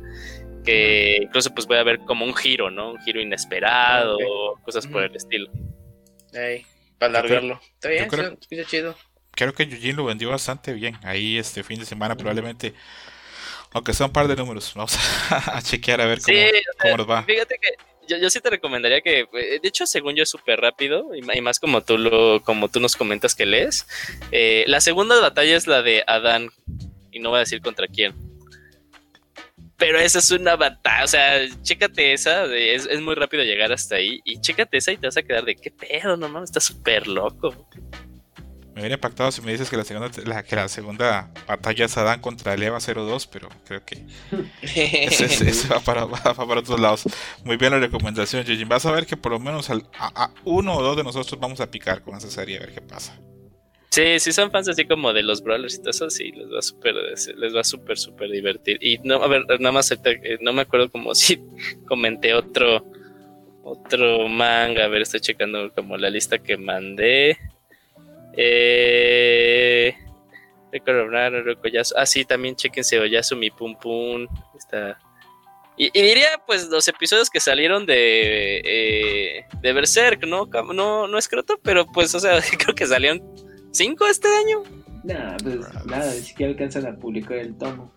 Que 0.64 1.18
incluso 1.22 1.54
pues 1.54 1.68
voy 1.68 1.78
a 1.78 1.84
ver 1.84 2.00
como 2.00 2.26
un 2.26 2.34
giro, 2.34 2.72
¿no? 2.72 2.92
Un 2.92 3.02
giro 3.02 3.22
inesperado, 3.22 4.18
cosas 4.64 4.88
por 4.88 5.04
el 5.04 5.16
estilo. 5.16 5.52
para 6.98 7.20
alargarlo. 7.20 7.60
Está 7.74 7.90
bien, 7.90 8.08
creo, 8.08 8.38
chido. 8.66 8.96
Creo 9.32 9.54
que 9.54 9.64
Eugene 9.64 9.94
lo 9.94 10.06
vendió 10.06 10.30
bastante 10.30 10.74
bien. 10.74 10.98
Ahí 11.04 11.38
este 11.38 11.64
fin 11.64 11.80
de 11.80 11.86
semana 11.86 12.16
probablemente 12.16 12.74
aunque 13.74 13.94
sea 13.94 14.06
un 14.06 14.14
par 14.14 14.28
de 14.28 14.36
números, 14.36 14.72
vamos 14.76 14.98
a, 15.30 15.62
chequear 15.62 16.00
a 16.00 16.06
ver 16.06 16.20
cómo, 16.22 16.98
nos 16.98 17.10
va. 17.10 17.24
Fíjate 17.24 17.58
que 17.60 17.70
yo, 18.08 18.30
sí 18.30 18.40
te 18.40 18.50
recomendaría 18.50 19.02
que, 19.02 19.22
eh, 19.22 19.60
de 19.62 19.68
hecho, 19.68 19.86
según 19.86 20.16
yo 20.16 20.24
es 20.24 20.30
súper 20.30 20.60
rápido 20.60 21.14
y, 21.16 21.22
más 21.42 21.60
como 21.60 21.82
tú 21.82 21.98
lo, 21.98 22.42
como 22.44 22.70
tú 22.70 22.80
nos 22.80 22.96
comentas 22.96 23.36
que 23.36 23.46
lees. 23.46 23.88
Eh, 24.32 24.64
la 24.68 24.82
segunda 24.82 25.20
batalla 25.20 25.56
es 25.56 25.68
la 25.68 25.82
de 25.82 26.04
Adán 26.08 26.50
y 27.12 27.20
no 27.20 27.30
voy 27.30 27.38
a 27.38 27.40
decir 27.42 27.62
contra 27.62 27.88
quién. 27.88 28.14
Pero 29.78 30.00
esa 30.00 30.20
es 30.20 30.32
una 30.32 30.56
batalla, 30.56 31.04
o 31.04 31.08
sea, 31.08 31.62
chécate 31.62 32.14
esa, 32.14 32.46
es, 32.46 32.86
es, 32.86 33.02
muy 33.02 33.16
rápido 33.16 33.44
llegar 33.44 33.72
hasta 33.74 33.96
ahí 33.96 34.22
y 34.24 34.40
chécate 34.40 34.78
esa 34.78 34.92
y 34.92 34.98
te 34.98 35.08
vas 35.08 35.18
a 35.18 35.24
quedar 35.24 35.44
de 35.44 35.56
qué 35.56 35.72
pedo, 35.72 36.16
no 36.16 36.30
mames, 36.30 36.52
está 36.52 36.60
súper 36.60 37.08
loco. 37.08 37.68
Me 38.74 38.82
hubiera 38.82 38.96
impactado 38.96 39.32
si 39.32 39.42
me 39.42 39.52
dices 39.52 39.70
que 39.70 39.78
la 39.78 39.84
segunda, 39.84 40.10
la, 40.26 40.44
que 40.44 40.56
la 40.56 40.68
segunda 40.68 41.30
batalla 41.48 41.86
es 41.86 41.96
Adán 41.96 42.22
contra 42.22 42.56
el 42.56 42.64
EVA 42.64 42.80
02, 42.80 43.28
pero 43.28 43.48
creo 43.66 43.86
que 43.86 44.04
ese, 44.64 45.68
va, 45.68 45.80
para, 45.80 46.08
para, 46.08 46.60
otros 46.60 46.80
lados. 46.80 47.04
Muy 47.44 47.58
bien 47.58 47.72
la 47.72 47.80
recomendación, 47.80 48.44
Jujin. 48.44 48.68
Vas 48.68 48.86
a 48.88 48.92
ver 48.92 49.06
que 49.06 49.16
por 49.16 49.32
lo 49.32 49.40
menos 49.40 49.70
a, 49.70 50.32
uno 50.44 50.76
o 50.76 50.82
dos 50.82 50.98
de 50.98 51.04
nosotros 51.04 51.40
vamos 51.40 51.62
a 51.62 51.70
picar 51.70 52.02
con 52.02 52.18
esa 52.18 52.32
serie 52.32 52.58
a 52.58 52.62
ver 52.62 52.74
qué 52.74 52.82
pasa. 52.82 53.16
Sí, 53.92 54.20
si 54.20 54.32
son 54.32 54.50
fans 54.50 54.68
así 54.68 54.86
como 54.86 55.14
de 55.14 55.22
los 55.22 55.44
brawlers 55.44 55.76
y 55.76 55.78
todo 55.78 55.92
eso, 55.92 56.10
sí, 56.10 56.32
les 56.32 56.48
va 56.48 56.64
súper, 56.64 56.96
les 56.96 57.56
va 57.56 57.64
súper, 57.64 57.96
súper 58.00 58.32
divertir. 58.32 58.80
Y 58.82 58.98
no, 59.04 59.22
a 59.22 59.28
ver, 59.28 59.46
nada 59.60 59.72
más, 59.72 59.92
eh, 59.92 60.40
no 60.42 60.52
me 60.52 60.64
acuerdo 60.64 60.90
como 60.90 61.14
si 61.16 61.40
comenté 61.88 62.34
otro, 62.34 62.84
otro 63.64 64.28
manga, 64.28 64.86
a 64.86 64.88
ver, 64.88 65.04
estoy 65.04 65.20
checando 65.20 65.72
como 65.76 65.96
la 65.96 66.10
lista 66.10 66.40
que 66.40 66.58
mandé. 66.58 67.38
Eh, 68.36 69.96
ah, 71.96 72.06
sí, 72.06 72.26
también 72.26 72.56
chequense 72.56 73.00
Oyasumi 73.00 73.50
Pum 73.52 73.76
Pum. 73.76 74.28
Está. 74.58 74.98
Y, 75.76 75.90
diría, 75.90 76.42
pues, 76.46 76.68
los 76.68 76.88
episodios 76.88 77.30
que 77.30 77.40
salieron 77.40 77.86
de, 77.86 78.62
eh, 78.64 79.46
de 79.60 79.74
Berserk, 79.74 80.24
¿no? 80.26 80.48
¿no? 80.74 81.08
No 81.08 81.18
escroto, 81.18 81.60
pero 81.64 81.88
pues, 81.88 82.14
o 82.14 82.20
sea, 82.20 82.40
creo 82.60 82.76
que 82.76 82.86
salieron 82.86 83.22
cinco 83.72 84.06
este 84.06 84.28
año. 84.28 84.64
Nah, 85.04 85.36
pues 85.38 85.60
nada, 85.86 86.14
ni 86.14 86.22
siquiera 86.22 86.52
alcanzan 86.52 86.86
a 86.86 86.96
publicar 86.96 87.38
el 87.38 87.58
tomo. 87.58 87.92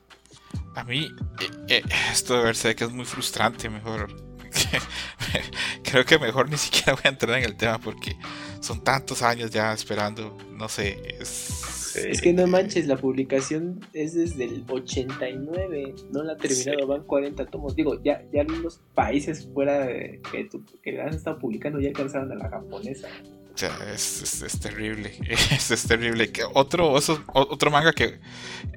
A 0.74 0.84
mí, 0.84 1.08
eh, 1.40 1.50
eh, 1.76 1.82
esto 2.10 2.36
de 2.36 2.44
Berserk 2.44 2.80
es 2.82 2.90
muy 2.90 3.04
frustrante, 3.04 3.68
mejor. 3.68 4.08
creo 5.82 6.04
que 6.04 6.18
mejor 6.18 6.48
ni 6.48 6.56
siquiera 6.56 6.92
voy 6.92 7.02
a 7.04 7.08
entrar 7.08 7.38
en 7.38 7.44
el 7.44 7.56
tema 7.56 7.78
porque 7.78 8.16
son 8.60 8.82
tantos 8.82 9.22
años 9.22 9.50
ya 9.50 9.72
esperando, 9.72 10.36
no 10.52 10.68
sé, 10.68 11.16
es... 11.20 11.94
Es 11.96 12.20
que 12.20 12.34
no 12.34 12.46
manches, 12.46 12.86
la 12.86 12.98
publicación 12.98 13.80
es 13.94 14.12
desde 14.12 14.44
el 14.44 14.64
89, 14.68 15.94
no 16.12 16.22
la 16.24 16.34
ha 16.34 16.36
terminado, 16.36 16.86
van 16.86 17.04
40 17.04 17.46
tomos. 17.46 17.74
Digo, 17.74 18.02
ya, 18.02 18.22
ya 18.32 18.44
los 18.44 18.82
países 18.94 19.48
fuera 19.54 19.86
de, 19.86 20.20
que, 20.30 20.46
que 20.82 21.00
han 21.00 21.14
estado 21.14 21.38
publicando 21.38 21.80
ya 21.80 21.88
alcanzaron 21.88 22.30
a 22.32 22.34
la 22.34 22.50
japonesa. 22.50 23.08
O 23.56 23.58
sea, 23.58 23.74
es, 23.90 24.42
es, 24.42 24.60
terrible. 24.60 25.16
Es, 25.30 25.70
es, 25.70 25.84
terrible. 25.84 26.30
Otro, 26.52 26.92
otro 26.92 27.70
manga 27.70 27.94
que. 27.94 28.20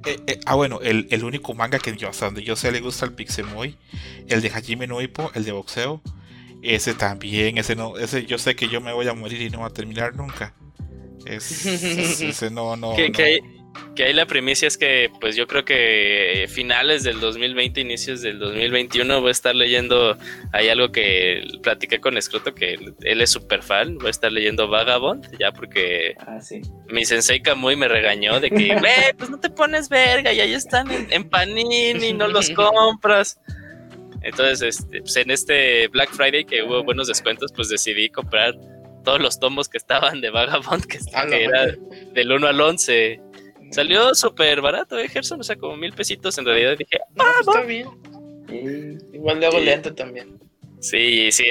Eh, 0.06 0.20
eh, 0.26 0.40
ah, 0.46 0.56
bueno, 0.56 0.80
el, 0.82 1.06
el, 1.12 1.26
único 1.26 1.54
manga 1.54 1.80
que 1.80 1.98
yo, 1.98 2.08
hasta 2.08 2.28
donde 2.28 2.44
yo 2.44 2.56
sé 2.56 2.72
le 2.72 2.80
gusta 2.80 3.06
el 3.06 3.12
Pixemoy. 3.12 3.78
El 4.30 4.42
de 4.42 4.50
Hajime 4.50 4.88
no 4.88 5.02
el 5.02 5.44
de 5.44 5.52
boxeo. 5.52 6.02
Ese 6.62 6.94
también, 6.94 7.58
ese 7.58 7.76
no, 7.76 7.98
ese 7.98 8.26
yo 8.26 8.38
sé 8.38 8.56
que 8.56 8.70
yo 8.70 8.80
me 8.80 8.94
voy 8.94 9.10
a 9.10 9.14
morir 9.14 9.42
y 9.42 9.50
no 9.50 9.62
va 9.62 9.68
a 9.68 9.74
terminar 9.74 10.16
nunca. 10.16 10.54
Es, 11.26 11.66
ese 11.66 12.50
no, 12.50 12.78
no. 12.78 12.96
Que, 12.96 13.12
que, 13.12 13.59
ahí 14.04 14.14
la 14.14 14.26
primicia 14.26 14.68
es 14.68 14.78
que, 14.78 15.12
pues 15.20 15.36
yo 15.36 15.48
creo 15.48 15.66
que 15.66 16.48
finales 16.50 17.04
del 17.04 17.20
2020, 17.20 17.82
inicios 17.82 18.22
del 18.22 18.40
2021, 18.40 19.22
voy 19.22 19.30
a 19.30 19.32
estar 19.32 19.56
leyendo. 19.56 20.18
Hay 20.54 20.70
algo 20.70 20.92
que 20.92 21.48
platiqué 21.62 22.00
con 22.00 22.18
Escroto, 22.18 22.54
que 22.56 22.74
él 23.02 23.22
es 23.22 23.30
súper 23.30 23.64
fan. 23.64 23.98
Voy 23.98 24.08
a 24.08 24.12
estar 24.12 24.32
leyendo 24.32 24.68
Vagabond, 24.68 25.38
ya 25.38 25.52
porque 25.52 26.16
ah, 26.20 26.40
sí. 26.40 26.62
mi 26.88 27.06
sensei 27.06 27.42
Kamui 27.42 27.76
me 27.76 27.88
regañó 27.88 28.40
de 28.40 28.50
que, 28.50 28.76
ve, 28.76 29.14
pues 29.18 29.30
no 29.30 29.40
te 29.40 29.50
pones 29.50 29.90
verga, 29.90 30.32
y 30.34 30.42
ahí 30.42 30.54
están 30.54 30.90
en, 30.92 31.08
en 31.12 31.30
Panini, 31.30 32.14
no 32.14 32.28
los 32.28 32.50
compras. 32.52 33.40
Entonces, 34.22 34.80
este, 34.80 35.02
pues 35.02 35.16
en 35.16 35.32
este 35.32 35.88
Black 35.88 36.12
Friday 36.12 36.46
que 36.46 36.64
hubo 36.64 36.84
buenos 36.84 37.08
descuentos, 37.08 37.52
pues 37.54 37.70
decidí 37.70 38.10
comprar 38.10 38.56
todos 39.04 39.22
los 39.22 39.40
tomos 39.40 39.70
que 39.70 39.78
estaban 39.78 40.22
de 40.22 40.30
Vagabond, 40.30 40.86
que, 40.86 41.00
era 41.44 41.68
del 42.14 42.32
1 42.32 42.48
al 42.48 42.62
11. 42.62 43.22
Salió 43.72 44.14
súper 44.16 44.62
barato, 44.62 44.98
¿eh, 44.98 45.08
Gerson? 45.08 45.40
O 45.40 45.44
sea, 45.44 45.56
como 45.56 45.78
mil 45.78 45.94
pesitos 45.94 46.38
en 46.38 46.46
realidad. 46.46 46.78
Dije, 46.78 46.98
ah, 47.18 47.32
pues 47.44 47.56
está 47.56 47.62
bien. 47.62 47.88
igual 49.14 49.40
de 49.40 49.46
hago 49.46 49.60
lento 49.60 49.94
también. 49.94 50.40
Sí, 50.80 51.32
sí. 51.32 51.46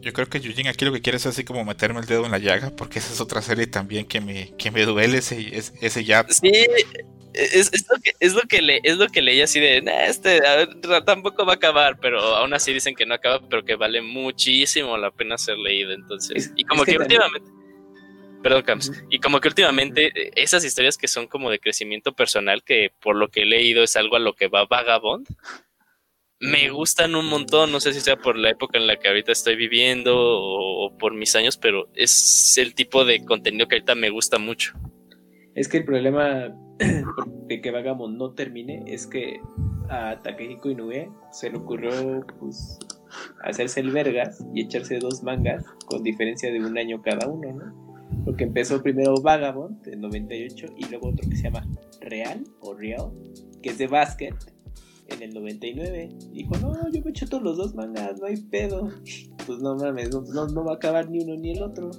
Yo 0.00 0.12
creo 0.12 0.28
que 0.28 0.40
Yujin 0.40 0.68
aquí 0.68 0.84
lo 0.84 0.92
que 0.92 1.02
quiere 1.02 1.16
es 1.16 1.26
así 1.26 1.44
como 1.44 1.64
meterme 1.64 2.00
el 2.00 2.06
dedo 2.06 2.24
en 2.24 2.30
la 2.30 2.38
llaga, 2.38 2.70
porque 2.70 3.00
esa 3.00 3.12
es 3.12 3.20
otra 3.20 3.42
serie 3.42 3.66
también 3.66 4.06
que 4.06 4.20
me, 4.20 4.54
que 4.56 4.70
me 4.70 4.84
duele 4.84 5.18
ese, 5.18 5.52
ese 5.54 6.04
ya. 6.04 6.24
Sí, 6.28 6.52
es, 7.34 7.72
es, 7.72 7.86
lo 7.90 8.00
que, 8.00 8.12
es 8.20 8.34
lo 8.34 8.40
que 8.42 8.62
le 8.62 8.80
es 8.82 8.96
lo 8.96 9.08
que 9.08 9.22
leí 9.22 9.40
así 9.40 9.60
de 9.60 9.82
este 10.06 10.40
tampoco 11.04 11.44
va 11.46 11.52
a 11.52 11.56
acabar 11.56 11.98
pero 12.00 12.20
aún 12.20 12.52
así 12.52 12.72
dicen 12.72 12.94
que 12.94 13.06
no 13.06 13.14
acaba 13.14 13.46
pero 13.48 13.64
que 13.64 13.76
vale 13.76 14.02
muchísimo 14.02 14.96
la 14.96 15.10
pena 15.10 15.38
ser 15.38 15.56
leído 15.58 15.92
entonces 15.92 16.52
y 16.56 16.64
como 16.64 16.84
que, 16.84 16.96
últimamente 16.98 17.48
perdón 18.42 18.62
Camps 18.62 18.92
y 19.10 19.18
como 19.18 19.40
que 19.40 19.48
últimamente 19.48 20.06
eh, 20.06 20.32
esas 20.36 20.64
historias 20.64 20.96
que 20.96 21.08
son 21.08 21.26
como 21.26 21.50
de 21.50 21.58
crecimiento 21.58 22.12
personal 22.12 22.62
que 22.62 22.92
por 23.00 23.16
lo 23.16 23.28
que 23.28 23.42
he 23.42 23.46
leído 23.46 23.82
es 23.82 23.96
algo 23.96 24.16
a 24.16 24.20
lo 24.20 24.34
que 24.34 24.48
va 24.48 24.66
Vagabond 24.66 25.26
me 26.40 26.70
gustan 26.70 27.16
un 27.16 27.26
montón, 27.26 27.72
no 27.72 27.80
sé 27.80 27.92
si 27.92 28.00
sea 28.00 28.16
por 28.16 28.36
la 28.36 28.50
época 28.50 28.78
en 28.78 28.86
la 28.86 28.96
que 28.96 29.08
ahorita 29.08 29.32
estoy 29.32 29.56
viviendo 29.56 30.16
o, 30.16 30.86
o 30.86 30.96
por 30.96 31.14
mis 31.14 31.34
años, 31.34 31.56
pero 31.56 31.88
es 31.94 32.56
el 32.58 32.74
tipo 32.74 33.04
de 33.04 33.24
contenido 33.24 33.66
que 33.66 33.76
ahorita 33.76 33.94
me 33.94 34.10
gusta 34.10 34.38
mucho. 34.38 34.74
Es 35.56 35.68
que 35.68 35.78
el 35.78 35.84
problema 35.84 36.54
de 37.48 37.60
que 37.60 37.70
Vagabond 37.70 38.16
no 38.16 38.34
termine 38.34 38.84
es 38.86 39.06
que 39.06 39.40
a 39.88 40.20
Takehiko 40.22 40.70
Inoue 40.70 41.10
se 41.32 41.50
le 41.50 41.58
ocurrió 41.58 42.24
pues, 42.38 42.78
hacerse 43.42 43.80
el 43.80 43.90
vergas 43.90 44.44
y 44.54 44.62
echarse 44.62 44.98
dos 44.98 45.22
mangas 45.22 45.64
con 45.86 46.02
diferencia 46.02 46.52
de 46.52 46.60
un 46.60 46.78
año 46.78 47.02
cada 47.02 47.26
uno, 47.26 47.52
¿no? 47.52 47.87
Porque 48.24 48.44
empezó 48.44 48.82
primero 48.82 49.14
Vagabond 49.22 49.86
en 49.88 50.00
98 50.00 50.66
y 50.76 50.86
luego 50.86 51.08
otro 51.08 51.28
que 51.28 51.36
se 51.36 51.44
llama 51.44 51.66
Real 52.00 52.44
o 52.60 52.74
Real, 52.74 53.10
que 53.62 53.70
es 53.70 53.78
de 53.78 53.86
básquet 53.86 54.34
en 55.08 55.22
el 55.22 55.34
99. 55.34 56.08
Dijo, 56.32 56.56
no, 56.58 56.90
yo 56.90 57.02
me 57.02 57.10
echo 57.10 57.26
todos 57.26 57.42
los 57.42 57.56
dos 57.56 57.74
mangas, 57.74 58.18
no 58.20 58.26
hay 58.26 58.36
pedo. 58.36 58.88
Pues 59.46 59.60
no 59.60 59.76
mames, 59.76 60.10
no, 60.10 60.46
no 60.46 60.62
va 60.62 60.72
a 60.72 60.74
acabar 60.74 61.08
ni 61.08 61.20
uno 61.20 61.34
ni 61.34 61.52
el 61.52 61.62
otro. 61.62 61.90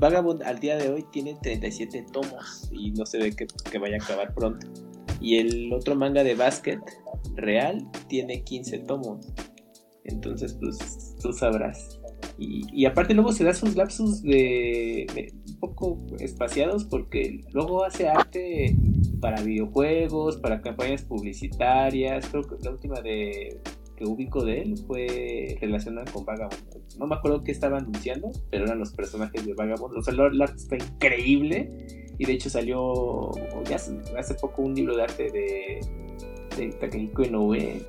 Vagabond 0.00 0.42
al 0.42 0.58
día 0.58 0.76
de 0.76 0.88
hoy 0.88 1.04
tiene 1.12 1.36
37 1.42 2.06
tomos 2.10 2.70
y 2.72 2.90
no 2.92 3.04
se 3.04 3.18
ve 3.18 3.36
que, 3.36 3.78
vaya 3.78 3.96
a 4.00 4.02
acabar 4.02 4.34
pronto. 4.34 4.66
Y 5.20 5.36
el 5.36 5.72
otro 5.72 5.94
manga 5.94 6.24
de 6.24 6.34
básquet 6.34 6.80
real 7.34 7.86
tiene 8.08 8.42
15 8.42 8.78
tomos. 8.80 9.26
Entonces, 10.04 10.54
pues 10.54 11.16
tú 11.22 11.34
sabrás. 11.34 11.99
Y, 12.38 12.86
aparte 12.86 13.14
luego 13.14 13.32
se 13.32 13.44
da 13.44 13.52
sus 13.52 13.76
lapsus 13.76 14.22
de, 14.22 15.32
un 15.48 15.58
poco 15.58 15.98
espaciados 16.18 16.84
porque 16.84 17.42
luego 17.52 17.84
hace 17.84 18.08
arte 18.08 18.74
para 19.20 19.42
videojuegos, 19.42 20.38
para 20.38 20.62
campañas 20.62 21.02
publicitarias. 21.02 22.26
Creo 22.30 22.42
que 22.42 22.56
la 22.62 22.70
última 22.70 23.00
de 23.00 23.60
que 23.96 24.06
ubico 24.06 24.42
de 24.42 24.62
él 24.62 24.78
fue 24.86 25.58
relacionada 25.60 26.10
con 26.10 26.24
Vagabond. 26.24 26.98
No 26.98 27.06
me 27.06 27.16
acuerdo 27.16 27.44
qué 27.44 27.52
estaba 27.52 27.76
anunciando, 27.76 28.30
pero 28.50 28.64
eran 28.64 28.78
los 28.78 28.92
personajes 28.92 29.44
de 29.44 29.52
Vagabond. 29.52 29.98
O 29.98 30.02
sea, 30.02 30.14
el 30.14 30.40
art 30.40 30.56
está 30.56 30.76
increíble. 30.76 31.70
Y 32.18 32.24
de 32.26 32.32
hecho 32.32 32.50
salió 32.50 33.30
hace, 33.74 34.34
poco 34.34 34.62
un 34.62 34.74
libro 34.74 34.96
de 34.96 35.02
arte 35.02 35.30
de, 35.30 35.80
de 36.56 36.68
Takehiko 36.72 37.24
Inoue, 37.24 37.82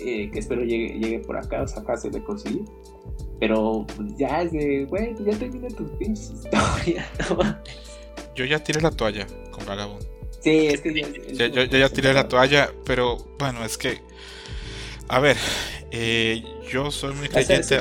eh, 0.00 0.30
que 0.30 0.38
espero 0.38 0.62
llegue, 0.62 0.98
llegue 0.98 1.20
por 1.20 1.36
acá, 1.36 1.62
o 1.62 1.68
sea, 1.68 1.82
fácil 1.82 2.10
de 2.10 2.22
conseguir. 2.22 2.64
Pero 3.40 3.86
pues, 3.94 4.16
ya 4.16 4.42
es 4.42 4.52
de, 4.52 4.86
güey, 4.86 5.14
ya 5.24 5.38
termina 5.38 5.68
tu 5.68 5.86
pinche 5.98 6.22
historia, 6.32 7.06
Yo 8.34 8.44
ya 8.44 8.62
tiré 8.62 8.80
la 8.80 8.90
toalla 8.90 9.26
con 9.50 9.64
Vagabond. 9.64 10.04
Sí, 10.42 10.66
es 10.66 10.80
que 10.80 10.94
ya, 10.94 11.46
yo, 11.48 11.64
ya 11.64 11.88
tiré 11.88 12.12
la 12.12 12.28
toalla, 12.28 12.70
pero 12.84 13.16
bueno, 13.38 13.64
es 13.64 13.78
que. 13.78 14.02
A 15.08 15.18
ver, 15.20 15.36
eh, 15.90 16.44
yo 16.70 16.90
soy 16.90 17.14
muy 17.14 17.28
creyente. 17.28 17.80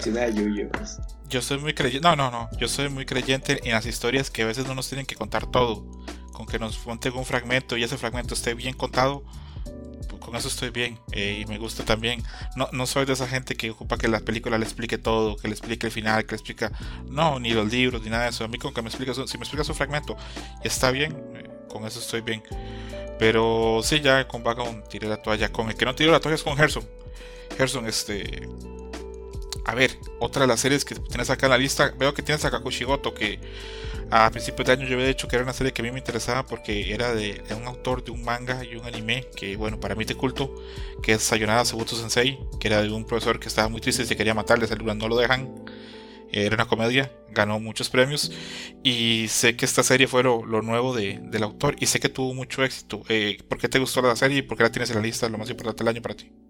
Yo 1.28 1.42
soy 1.42 1.60
muy 1.60 1.74
creyente. 1.74 2.08
No, 2.08 2.16
no, 2.16 2.32
no. 2.32 2.50
Yo 2.58 2.68
soy 2.68 2.90
muy 2.90 3.06
creyente 3.06 3.60
en 3.64 3.74
las 3.74 3.86
historias 3.86 4.32
que 4.32 4.44
a 4.44 4.46
veces 4.46 4.66
no 4.66 4.76
nos 4.76 4.88
tienen 4.88 5.06
que 5.06 5.16
contar 5.16 5.52
todo. 5.52 5.86
Con 6.32 6.46
que 6.46 6.58
nos 6.58 6.78
cuenten 6.78 7.14
un 7.14 7.26
fragmento 7.26 7.78
y 7.78 7.84
ese 7.84 7.98
fragmento 7.98 8.34
esté 8.34 8.54
bien 8.54 8.74
contado, 8.74 9.24
pues 10.08 10.22
con 10.22 10.36
eso 10.36 10.48
estoy 10.48 10.70
bien. 10.70 11.00
Eh, 11.12 11.42
y 11.42 11.46
me 11.46 11.58
gusta 11.58 11.86
también. 11.86 12.24
No, 12.56 12.70
no 12.72 12.86
soy 12.86 13.06
de 13.06 13.14
esa 13.14 13.28
gente 13.28 13.56
que 13.56 13.72
ocupa 13.72 13.98
que 13.98 14.08
la 14.08 14.20
película 14.20 14.58
le 14.58 14.66
explique 14.66 14.98
todo, 14.98 15.36
que 15.36 15.48
le 15.48 15.54
explique 15.54 15.88
el 15.88 15.92
final, 15.92 16.26
que 16.26 16.32
le 16.32 16.38
explica. 16.38 16.72
No, 17.08 17.40
ni 17.40 17.52
los 17.52 17.72
libros, 17.72 18.02
ni 18.02 18.10
nada 18.10 18.24
de 18.24 18.30
eso. 18.30 18.44
A 18.44 18.48
mí 18.48 18.58
con 18.58 18.74
que 18.74 18.82
me 18.82 18.90
explique, 18.90 19.14
si 19.14 19.38
me 19.38 19.44
explica 19.44 19.64
su 19.64 19.74
fragmento 19.74 20.16
está 20.64 20.92
bien, 20.92 21.16
eh, 21.36 21.50
con 21.70 21.86
eso 21.86 22.00
estoy 22.00 22.22
bien. 22.22 22.44
Pero 23.20 23.82
sí, 23.84 24.02
ya 24.02 24.28
con 24.28 24.44
Vagabond 24.44 24.88
tiré 24.88 25.08
la 25.08 25.22
toalla. 25.22 25.52
Con 25.52 25.70
el 25.70 25.76
que 25.76 25.86
no 25.86 25.96
tiré 25.96 26.12
la 26.12 26.20
toalla 26.20 26.36
es 26.36 26.44
con 26.44 26.58
Gerson. 26.58 26.86
Gerson, 27.58 27.88
este 27.88 28.50
a 29.66 29.74
ver, 29.74 29.98
otra 30.20 30.44
de 30.44 30.48
las 30.48 30.60
series 30.60 30.86
que 30.86 30.96
tienes 30.96 31.30
acá 31.32 31.48
en 31.48 31.52
la 31.52 31.58
lista, 31.58 31.94
veo 31.98 32.14
que 32.14 32.22
tienes 32.22 32.46
a 32.46 32.52
Kakushigoto, 32.52 33.16
que 33.16 33.40
a 34.12 34.30
principios 34.30 34.68
de 34.68 34.74
año 34.74 34.88
yo 34.88 34.94
había 34.94 35.08
dicho 35.08 35.28
que 35.28 35.36
era 35.36 35.44
una 35.44 35.54
serie 35.54 35.74
que 35.74 35.82
a 35.82 35.86
mí 35.86 35.92
me 35.92 35.98
interesaba 35.98 36.46
porque 36.46 36.94
era 36.94 37.16
de, 37.16 37.42
un 37.58 37.66
autor 37.66 38.04
de 38.04 38.12
un 38.12 38.24
manga 38.24 38.64
y 38.64 38.76
un 38.76 38.86
anime 38.86 39.28
que, 39.36 39.56
bueno, 39.56 39.80
para 39.80 39.96
mí 39.96 40.06
de 40.06 40.14
culto, 40.14 40.56
que 41.02 41.14
es 41.14 41.24
Sayonara 41.24 41.66
Sabuto 41.66 41.96
Sensei, 41.96 42.40
que 42.60 42.68
era 42.68 42.84
de 42.84 42.92
un 42.92 43.06
profesor 43.06 43.40
que 43.40 43.48
estaba 43.48 43.68
muy 43.68 43.82
triste 43.82 44.04
y 44.04 44.06
se 44.06 44.16
quería 44.16 44.36
matarle, 44.36 44.68
el 44.68 44.98
no 44.98 45.08
lo 45.08 45.18
dejan. 45.18 45.66
Era 46.32 46.56
una 46.56 46.66
comedia, 46.66 47.12
ganó 47.30 47.60
muchos 47.60 47.90
premios 47.90 48.32
y 48.84 49.28
sé 49.30 49.56
que 49.56 49.66
esta 49.66 49.84
serie 49.84 50.08
fue 50.08 50.22
lo, 50.22 50.44
nuevo 50.44 50.94
del 50.94 51.44
autor 51.44 51.76
y 51.80 51.86
sé 51.88 52.00
que 52.00 52.10
tuvo 52.10 52.34
mucho 52.34 52.64
éxito. 52.64 53.02
Eh, 53.10 53.38
¿Por 53.48 53.58
qué 53.58 53.70
te 53.70 53.80
gustó 53.80 54.02
la 54.02 54.16
serie 54.16 54.40
y 54.40 54.42
por 54.42 54.58
qué 54.58 54.64
la 54.64 54.72
tienes 54.72 54.90
en 54.92 54.98
la 54.98 55.02
lista? 55.02 55.30
Lo 55.30 55.38
más 55.38 55.50
importante 55.50 55.84
del 55.84 55.90
año 55.90 56.02
para 56.02 56.16
ti 56.16 56.45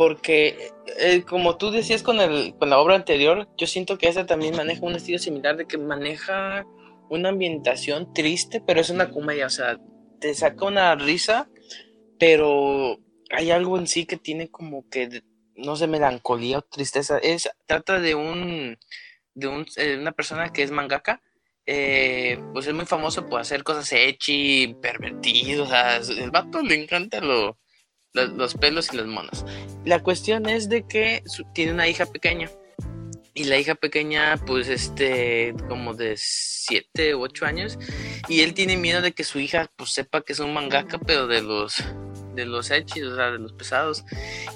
porque 0.00 0.70
eh, 0.98 1.24
como 1.28 1.58
tú 1.58 1.70
decías 1.70 2.02
con, 2.02 2.22
el, 2.22 2.54
con 2.58 2.70
la 2.70 2.78
obra 2.78 2.94
anterior, 2.94 3.46
yo 3.58 3.66
siento 3.66 3.98
que 3.98 4.08
esta 4.08 4.24
también 4.24 4.56
maneja 4.56 4.86
un 4.86 4.94
estilo 4.94 5.18
similar 5.18 5.58
de 5.58 5.66
que 5.66 5.76
maneja 5.76 6.64
una 7.10 7.28
ambientación 7.28 8.14
triste, 8.14 8.62
pero 8.66 8.80
es 8.80 8.88
una 8.88 9.10
comedia, 9.10 9.44
o 9.44 9.50
sea, 9.50 9.78
te 10.18 10.32
saca 10.32 10.64
una 10.64 10.94
risa, 10.94 11.50
pero 12.18 12.98
hay 13.28 13.50
algo 13.50 13.76
en 13.76 13.86
sí 13.86 14.06
que 14.06 14.16
tiene 14.16 14.48
como 14.48 14.88
que, 14.88 15.22
no 15.54 15.76
sé, 15.76 15.86
melancolía 15.86 16.60
o 16.60 16.62
tristeza. 16.62 17.18
Es, 17.18 17.50
trata 17.66 18.00
de 18.00 18.14
un, 18.14 18.78
de 19.34 19.48
un, 19.48 19.66
eh, 19.76 19.98
una 20.00 20.12
persona 20.12 20.50
que 20.50 20.62
es 20.62 20.70
mangaka, 20.70 21.20
eh, 21.66 22.42
pues 22.54 22.66
es 22.66 22.72
muy 22.72 22.86
famoso 22.86 23.26
por 23.26 23.42
hacer 23.42 23.62
cosas 23.64 23.92
echi, 23.92 24.74
pervertidas, 24.80 25.60
o 25.60 25.66
sea, 25.66 25.96
el 26.24 26.30
vato 26.30 26.62
le 26.62 26.82
encanta 26.82 27.20
lo, 27.20 27.58
los, 28.12 28.54
pelos 28.54 28.92
y 28.92 28.96
las 28.96 29.06
monas. 29.06 29.44
La 29.84 30.02
cuestión 30.02 30.48
es 30.48 30.68
de 30.68 30.86
que 30.86 31.22
tiene 31.54 31.72
una 31.72 31.88
hija 31.88 32.06
pequeña. 32.06 32.50
Y 33.32 33.44
la 33.44 33.58
hija 33.58 33.76
pequeña, 33.76 34.36
pues, 34.44 34.68
este, 34.68 35.54
como 35.68 35.94
de 35.94 36.14
7 36.16 37.14
u 37.14 37.22
8 37.22 37.46
años. 37.46 37.78
Y 38.28 38.40
él 38.40 38.54
tiene 38.54 38.76
miedo 38.76 39.02
de 39.02 39.12
que 39.12 39.24
su 39.24 39.38
hija, 39.38 39.70
pues, 39.76 39.90
sepa 39.90 40.22
que 40.22 40.32
es 40.32 40.40
un 40.40 40.52
mangaka, 40.52 40.98
pero 40.98 41.28
de 41.28 41.40
los, 41.40 41.76
de 42.34 42.44
los 42.44 42.70
hechis, 42.70 43.04
o 43.04 43.14
sea, 43.14 43.30
de 43.30 43.38
los 43.38 43.52
pesados. 43.52 44.04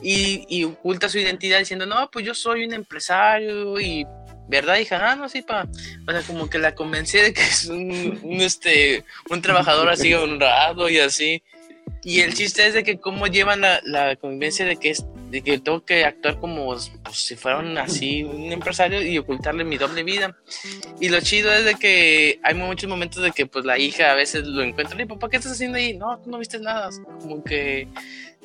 Y, 0.03 0.45
y, 0.49 0.65
oculta 0.65 1.09
su 1.09 1.19
identidad 1.19 1.61
diciendo, 1.61 1.87
no, 1.87 2.11
pues 2.11 2.27
yo 2.27 2.35
soy 2.35 2.65
un 2.65 2.75
empresario 2.75 3.81
y, 3.81 4.05
¿verdad, 4.49 4.79
hija? 4.79 5.13
Ah, 5.13 5.15
no, 5.15 5.29
sí, 5.29 5.43
pa. 5.43 5.69
O 6.07 6.11
sea, 6.11 6.23
como 6.23 6.51
que 6.51 6.59
la 6.59 6.75
convencí 6.75 7.19
de 7.19 7.33
que 7.33 7.43
es 7.43 7.67
un, 7.67 8.19
un 8.23 8.41
este, 8.41 9.05
un 9.31 9.41
trabajador 9.41 9.89
así 9.89 10.13
honrado 10.15 10.89
y 10.89 10.99
así. 10.99 11.43
Y 12.05 12.21
el 12.21 12.35
chiste 12.35 12.67
es 12.67 12.75
de 12.75 12.85
que 12.85 12.99
cómo 12.99 13.27
llevan 13.27 13.63
la, 13.63 13.81
la 13.83 14.15
convivencia 14.17 14.67
de 14.67 14.77
que, 14.77 14.91
es, 14.91 15.07
de 15.31 15.41
que 15.41 15.59
tengo 15.59 15.85
que 15.87 16.05
actuar 16.05 16.39
como 16.39 16.67
pues, 16.67 16.93
si 17.13 17.35
fuera 17.35 17.61
así 17.83 18.23
un 18.23 18.53
empresario 18.53 19.01
y 19.01 19.17
ocultarle 19.17 19.65
mi 19.65 19.79
doble 19.79 20.03
vida. 20.03 20.37
Y 21.01 21.09
lo 21.09 21.19
chido 21.23 21.51
es 21.51 21.65
de 21.65 21.77
que 21.77 22.41
hay 22.43 22.55
muchos 22.55 22.91
momentos 22.91 23.23
de 23.23 23.33
que 23.33 23.47
pues 23.47 23.65
la 23.65 23.79
hija 23.79 24.13
a 24.13 24.15
veces 24.15 24.47
lo 24.47 24.63
encuentra 24.63 25.01
y 25.01 25.07
papá, 25.07 25.31
¿qué 25.31 25.39
estás 25.39 25.53
haciendo 25.53 25.79
ahí? 25.79 25.97
No, 25.97 26.19
tú 26.19 26.31
no 26.31 26.39
viste 26.39 26.59
nada. 26.59 26.91
Como 27.21 27.43
que 27.43 27.89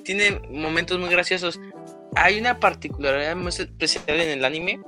tiene 0.06 0.40
momentos 0.50 0.98
muy 0.98 1.10
graciosos. 1.10 1.60
Hay 2.16 2.40
una 2.40 2.62
particularidad 2.62 3.36
muy 3.36 3.50
especial 3.50 4.22
en 4.22 4.30
el 4.30 4.46
anime 4.46 4.80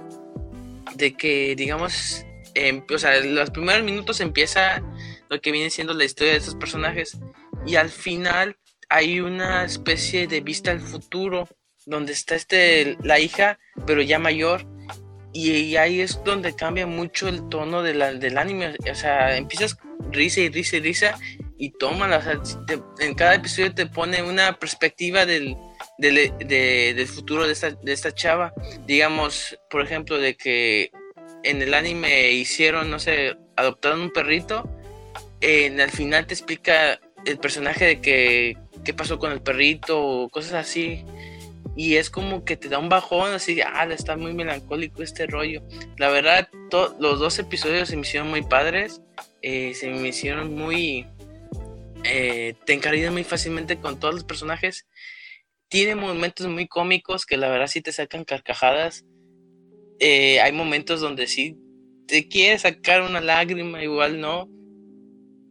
de 0.95 1.13
que, 1.13 1.55
digamos, 1.57 2.25
em, 2.53 2.81
o 2.89 2.97
sea, 2.97 3.17
en 3.17 3.35
los 3.35 3.49
primeros 3.49 3.83
minutos 3.83 4.21
empieza 4.21 4.81
lo 5.29 5.41
que 5.41 5.51
viene 5.51 5.69
siendo 5.69 5.93
la 5.93 6.05
historia 6.05 6.33
de 6.33 6.39
esos 6.39 6.55
personajes 6.55 7.17
y 7.65 7.75
al 7.75 7.89
final 7.89 8.57
hay 8.89 9.19
una 9.19 9.63
especie 9.63 10.27
de 10.27 10.41
vista 10.41 10.71
al 10.71 10.81
futuro 10.81 11.47
donde 11.85 12.13
está 12.13 12.35
este 12.35 12.97
la 13.03 13.19
hija 13.19 13.57
pero 13.85 14.01
ya 14.01 14.19
mayor 14.19 14.65
y, 15.33 15.77
ahí 15.77 16.01
es 16.01 16.21
donde 16.23 16.55
cambia 16.55 16.85
mucho 16.85 17.29
el 17.29 17.47
tono 17.47 17.81
de 17.83 17.93
la, 17.93 18.13
del 18.13 18.37
anime. 18.37 18.75
O 18.91 18.95
sea 18.95 19.37
empiezas 19.37 19.77
risa 20.11 20.41
y 20.41 20.49
risa 20.49 20.77
y 20.77 20.79
risa 20.81 21.19
y 21.57 21.69
tómala 21.71 22.21
en 22.99 23.13
cada 23.13 23.35
episodio 23.35 23.73
te 23.73 23.85
pone 23.85 24.23
una 24.23 24.57
perspectiva 24.57 25.25
del, 25.25 25.55
del, 25.97 26.33
del 26.39 27.07
futuro 27.07 27.45
de 27.45 27.53
esta, 27.53 27.71
de 27.71 27.93
esta 27.93 28.13
chava. 28.13 28.53
Digamos 28.85 29.57
por 29.69 29.81
ejemplo 29.81 30.17
de 30.17 30.35
que 30.35 30.91
en 31.43 31.61
el 31.61 31.73
anime 31.73 32.31
hicieron 32.31 32.89
no 32.89 32.99
sé 32.99 33.37
adoptaron 33.55 34.01
un 34.01 34.11
perrito 34.11 34.69
en 35.39 35.79
al 35.81 35.91
final 35.91 36.27
te 36.27 36.33
explica 36.33 36.99
el 37.25 37.37
personaje 37.37 37.85
de 37.85 38.01
que 38.01 38.57
qué 38.83 38.93
pasó 38.93 39.19
con 39.19 39.31
el 39.31 39.41
perrito 39.41 40.01
o 40.01 40.29
cosas 40.29 40.53
así. 40.53 41.05
Y 41.75 41.95
es 41.95 42.09
como 42.09 42.43
que 42.43 42.57
te 42.57 42.67
da 42.67 42.79
un 42.79 42.89
bajón, 42.89 43.31
así, 43.31 43.61
ah, 43.61 43.85
está 43.91 44.17
muy 44.17 44.33
melancólico 44.33 45.03
este 45.03 45.25
rollo. 45.25 45.61
La 45.97 46.09
verdad, 46.09 46.49
los 46.99 47.19
dos 47.19 47.39
episodios 47.39 47.89
se 47.89 47.95
me 47.95 48.01
hicieron 48.01 48.29
muy 48.29 48.41
padres, 48.41 49.01
eh, 49.41 49.73
se 49.73 49.89
me 49.89 50.09
hicieron 50.09 50.53
muy... 50.53 51.07
Eh, 52.03 52.55
te 52.65 53.11
muy 53.11 53.23
fácilmente 53.23 53.77
con 53.77 53.99
todos 53.99 54.13
los 54.13 54.23
personajes. 54.23 54.87
Tiene 55.69 55.95
momentos 55.95 56.47
muy 56.47 56.67
cómicos 56.67 57.25
que 57.25 57.37
la 57.37 57.47
verdad 57.47 57.67
sí 57.67 57.81
te 57.81 57.91
sacan 57.91 58.25
carcajadas. 58.25 59.05
Eh, 59.99 60.41
hay 60.41 60.51
momentos 60.51 60.99
donde 60.99 61.27
sí 61.27 61.55
te 62.07 62.27
quieres 62.27 62.63
sacar 62.63 63.03
una 63.03 63.21
lágrima, 63.21 63.81
igual 63.83 64.19
no 64.19 64.49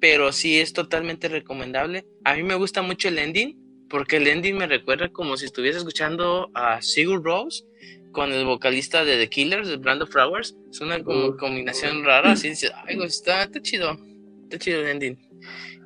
pero 0.01 0.33
sí 0.33 0.59
es 0.59 0.73
totalmente 0.73 1.29
recomendable. 1.29 2.07
A 2.25 2.35
mí 2.35 2.43
me 2.43 2.55
gusta 2.55 2.83
mucho 2.83 3.09
el 3.09 3.19
ending, 3.19 3.57
porque 3.89 4.17
el 4.17 4.27
ending 4.27 4.57
me 4.57 4.67
recuerda 4.67 5.11
como 5.11 5.37
si 5.37 5.45
estuviese 5.45 5.79
escuchando 5.79 6.51
a 6.55 6.81
Sigur 6.81 7.23
Rose 7.23 7.65
con 8.13 8.33
el 8.33 8.45
vocalista 8.45 9.05
de 9.05 9.19
The 9.19 9.29
Killers, 9.29 9.69
de 9.69 9.77
Brando 9.77 10.07
Flowers. 10.07 10.57
Es 10.71 10.81
una 10.81 11.03
combinación 11.03 12.05
rara, 12.05 12.33
así 12.33 12.49
dice, 12.51 12.71
ay, 12.87 12.99
está, 13.05 13.45
está 13.45 13.61
chido, 13.61 13.99
está 14.45 14.59
chido 14.59 14.81
el 14.81 14.89
ending. 14.89 15.19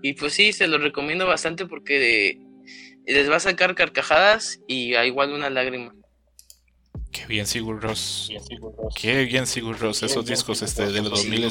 Y 0.03 0.12
pues 0.15 0.35
sí, 0.35 0.53
se 0.53 0.69
lo 0.69 0.78
recomiendo 0.78 1.27
bastante 1.27 1.66
porque 1.66 2.39
les 3.07 3.31
va 3.31 3.36
a 3.36 3.41
sacar 3.41 3.74
carcajadas 3.74 4.61
y 4.69 4.95
a 4.95 5.07
igual 5.07 5.32
una 5.32 5.51
lágrima. 5.51 5.95
Qué 7.11 7.27
bien 7.27 7.47
Sigur 7.47 7.81
Rós. 7.81 8.31
Qué 9.01 9.24
bien 9.24 9.47
Sigur 9.47 9.78
Rós. 9.78 10.03
Esos 10.03 10.27
discos 10.27 10.62
este, 10.62 10.91
de 10.91 11.01
los 11.01 11.11
2000 11.11 11.45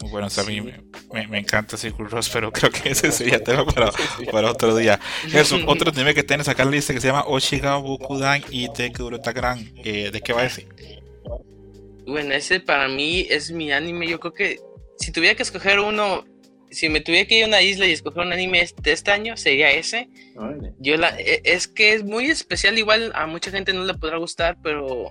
muy 0.00 0.10
bueno, 0.10 0.28
a 0.34 0.42
mí 0.44 0.60
me, 0.60 1.38
encanta 1.38 1.76
Sigur 1.76 2.10
Ross, 2.10 2.30
pero 2.32 2.52
creo 2.52 2.70
que 2.70 2.90
ese 2.90 3.10
sería 3.10 3.42
tema 3.42 3.66
para, 3.66 3.90
para 4.30 4.50
otro 4.50 4.76
día. 4.76 5.00
Eso, 5.32 5.58
otro 5.66 5.90
anime 5.90 6.14
que 6.14 6.22
tienes 6.22 6.48
acá 6.48 6.62
en 6.62 6.70
la 6.70 6.76
lista 6.76 6.94
que 6.94 7.00
se 7.00 7.08
llama 7.08 7.24
Oshiga 7.26 7.76
Bokudan 7.76 8.42
y 8.50 8.72
Tekuro 8.72 9.20
Takran. 9.20 9.72
Eh, 9.84 10.10
¿De 10.12 10.20
qué 10.20 10.32
va 10.32 10.44
ese? 10.44 10.68
Bueno, 12.06 12.32
ese 12.32 12.60
para 12.60 12.88
mí 12.88 13.26
es 13.28 13.50
mi 13.50 13.72
anime. 13.72 14.06
Yo 14.06 14.20
creo 14.20 14.34
que 14.34 14.60
si 14.98 15.10
tuviera 15.10 15.34
que 15.34 15.42
escoger 15.42 15.80
uno, 15.80 16.24
si 16.70 16.88
me 16.88 17.00
tuviera 17.00 17.26
que 17.26 17.38
ir 17.38 17.44
a 17.44 17.48
una 17.48 17.60
isla 17.60 17.86
y 17.86 17.92
escoger 17.92 18.24
un 18.24 18.32
anime 18.32 18.68
de 18.80 18.92
este 18.92 19.10
año, 19.10 19.36
sería 19.36 19.72
ese. 19.72 20.08
Yo 20.78 20.96
la, 20.96 21.18
e, 21.18 21.42
es 21.42 21.66
que 21.66 21.94
es 21.94 22.04
muy 22.04 22.26
especial, 22.26 22.78
igual 22.78 23.10
a 23.16 23.26
mucha 23.26 23.50
gente 23.50 23.72
no 23.72 23.84
le 23.84 23.94
podrá 23.94 24.18
gustar, 24.18 24.56
pero 24.62 25.10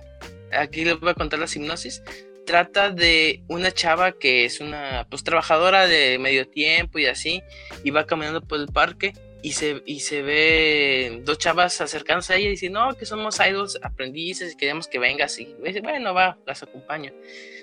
aquí 0.50 0.86
les 0.86 0.98
voy 0.98 1.10
a 1.10 1.14
contar 1.14 1.38
la 1.38 1.46
hipnosis 1.46 2.02
trata 2.48 2.88
de 2.88 3.42
una 3.46 3.70
chava 3.72 4.12
que 4.12 4.46
es 4.46 4.60
una 4.60 5.06
pues 5.10 5.22
trabajadora 5.22 5.86
de 5.86 6.18
medio 6.18 6.48
tiempo 6.48 6.98
y 6.98 7.04
así, 7.04 7.42
y 7.84 7.90
va 7.90 8.06
caminando 8.06 8.40
por 8.40 8.58
el 8.58 8.68
parque 8.68 9.12
y 9.42 9.52
se, 9.52 9.82
y 9.84 10.00
se 10.00 10.22
ve 10.22 11.20
dos 11.24 11.36
chavas 11.36 11.78
acercándose 11.82 12.32
a 12.32 12.36
ella 12.36 12.46
y 12.46 12.52
dice, 12.52 12.70
no, 12.70 12.94
que 12.96 13.04
somos 13.04 13.38
idols 13.38 13.78
aprendices 13.82 14.54
y 14.54 14.56
queremos 14.56 14.88
que 14.88 14.98
vengas. 14.98 15.38
Y 15.38 15.54
dice, 15.62 15.82
bueno, 15.82 16.14
va, 16.14 16.38
las 16.46 16.62
acompaño. 16.62 17.12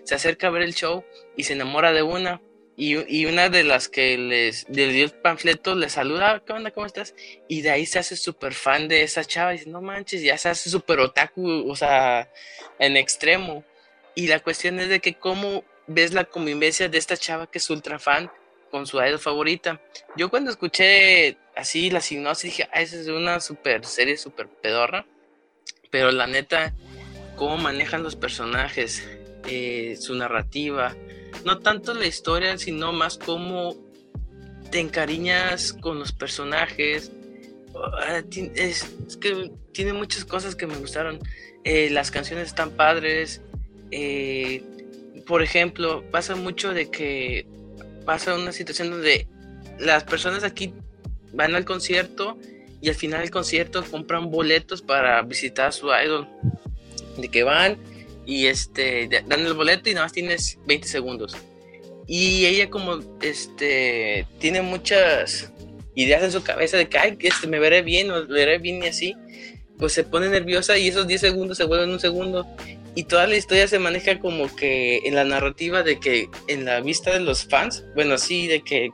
Se 0.03 0.14
acerca 0.14 0.48
a 0.48 0.52
ver 0.52 0.62
el 0.62 0.76
show 0.76 1.03
y 1.36 1.45
se 1.45 1.53
enamora 1.53 1.91
de 1.91 2.03
una. 2.03 2.40
Y, 2.78 3.26
una 3.26 3.49
de 3.49 3.64
las 3.64 3.90
que 3.90 4.18
les, 4.20 4.68
dio 4.68 4.86
el 4.86 5.12
panfleto 5.12 5.74
le 5.74 5.90
saluda, 5.90 6.44
¿qué 6.45 6.53
onda? 6.53 6.70
¿Cómo 6.70 6.86
estás? 6.86 7.16
Y 7.48 7.62
de 7.62 7.72
ahí 7.72 7.88
se 7.88 7.99
hace 7.99 8.18
súper 8.18 8.53
fan 8.53 8.88
de 8.88 9.02
esa 9.02 9.26
chava 9.26 9.56
y 9.56 9.57
dice, 9.57 9.70
no 9.72 9.82
manches, 9.82 10.22
ya 10.22 10.38
se 10.38 10.49
hace 10.49 10.70
súper 10.70 10.99
otaku, 10.99 11.72
o 11.72 11.76
sea, 11.76 12.30
en 12.78 12.98
extremo. 12.98 13.64
Y 14.16 14.28
la 14.28 14.40
cuestión 14.40 14.80
es 14.80 14.90
de 14.90 15.00
que 15.00 15.16
cómo 15.16 15.64
ves 15.88 16.14
la 16.14 16.24
convivencia 16.24 16.90
de 16.90 16.98
esta 16.98 17.18
chava 17.18 17.48
que 17.48 17.60
es 17.60 17.70
ultra 17.70 18.00
fan 18.00 18.32
con 18.72 18.88
su 18.88 19.02
idol 19.02 19.20
favorita. 19.20 19.82
Yo 20.18 20.30
cuando 20.30 20.52
escuché 20.52 21.38
así 21.56 21.90
la 21.90 22.02
sinopsis 22.02 22.52
dije, 22.52 22.70
ah, 22.74 22.82
esa 22.82 23.00
es 23.00 23.08
una 23.08 23.40
super 23.40 23.86
serie, 23.86 24.18
super 24.18 24.48
pedorra. 24.48 25.06
Pero 25.92 26.12
la 26.12 26.28
neta, 26.28 26.74
cómo 27.36 27.58
manejan 27.58 28.04
los 28.04 28.16
personajes, 28.16 29.08
eh, 29.48 29.98
su 30.00 30.16
narrativa, 30.16 30.96
no 31.44 31.60
tanto 31.60 31.94
la 31.94 32.06
historia, 32.06 32.58
sino 32.58 32.92
más 32.92 33.18
cómo 33.18 33.76
te 34.72 34.80
encariñas 34.80 35.74
con 35.74 36.00
los 36.00 36.12
personajes. 36.12 37.12
Ah, 37.76 38.22
es, 38.56 38.90
que 39.22 39.52
tiene 39.72 39.94
muchas 39.94 40.26
cosas 40.26 40.56
que 40.56 40.68
me 40.68 40.76
gustaron. 40.76 41.20
Eh, 41.64 41.90
las 41.92 42.12
canciones 42.12 42.48
están 42.48 42.72
padres. 42.72 43.42
Eh, 43.91 44.64
por 45.26 45.41
ejemplo, 45.41 46.03
pasa 46.12 46.36
mucho 46.36 46.74
de 46.74 46.90
que 46.90 47.48
pasa 48.06 48.36
una 48.36 48.52
situación 48.52 48.91
donde 48.91 49.28
las 49.80 50.03
personas 50.03 50.44
aquí 50.44 50.74
van 51.34 51.56
al 51.56 51.66
concierto 51.66 52.38
y 52.82 52.90
al 52.90 52.95
final 52.95 53.22
del 53.22 53.32
concierto 53.32 53.84
compran 53.84 54.30
boletos 54.30 54.82
para 54.82 55.22
visitar 55.24 55.68
a 55.68 55.72
su 55.72 55.88
idol. 55.88 56.28
De 57.18 57.30
que 57.30 57.44
van 57.44 57.78
y 58.26 58.48
este 58.48 59.07
dan 59.07 59.45
el 59.45 59.53
boleto 59.53 59.90
y 59.90 59.94
nada 59.94 60.06
más 60.06 60.14
tienes 60.14 60.60
20 60.68 60.88
segundos. 60.88 61.36
Y 62.07 62.45
ella 62.45 62.70
como 62.70 62.99
este 63.22 64.28
tiene 64.40 64.62
muchas 64.62 65.52
ideas 65.95 66.24
en 66.24 66.32
su 66.32 66.44
cabeza 66.44 66.78
de 66.78 66.88
que 66.88 66.98
ay, 66.98 67.18
este 67.22 67.48
me 67.48 67.60
veré 67.60 67.82
bien 67.82 68.12
o 68.12 68.26
veré 68.28 68.57
bien 68.60 68.84
y 68.84 68.88
así, 68.88 69.16
pues 69.80 69.94
se 69.94 70.03
pone 70.03 70.30
nerviosa 70.30 70.78
y 70.78 70.90
esos 70.90 71.07
10 71.07 71.22
segundos 71.22 71.57
se 71.57 71.64
vuelven 71.64 71.90
un 71.90 71.99
segundo 71.99 72.45
y 72.96 73.04
toda 73.04 73.28
la 73.28 73.36
historia 73.36 73.68
se 73.68 73.78
maneja 73.78 74.20
como 74.20 74.54
que 74.56 75.00
en 75.00 75.16
la 75.16 75.26
narrativa 75.26 75.84
de 75.84 76.00
que 76.00 76.30
en 76.48 76.64
la 76.64 76.80
vista 76.80 77.12
de 77.12 77.20
los 77.20 77.44
fans, 77.44 77.84
bueno, 77.94 78.18
sí, 78.18 78.48
de 78.48 78.62
que 78.62 78.90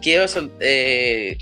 quiero 0.00 0.24
eh, 0.60 1.36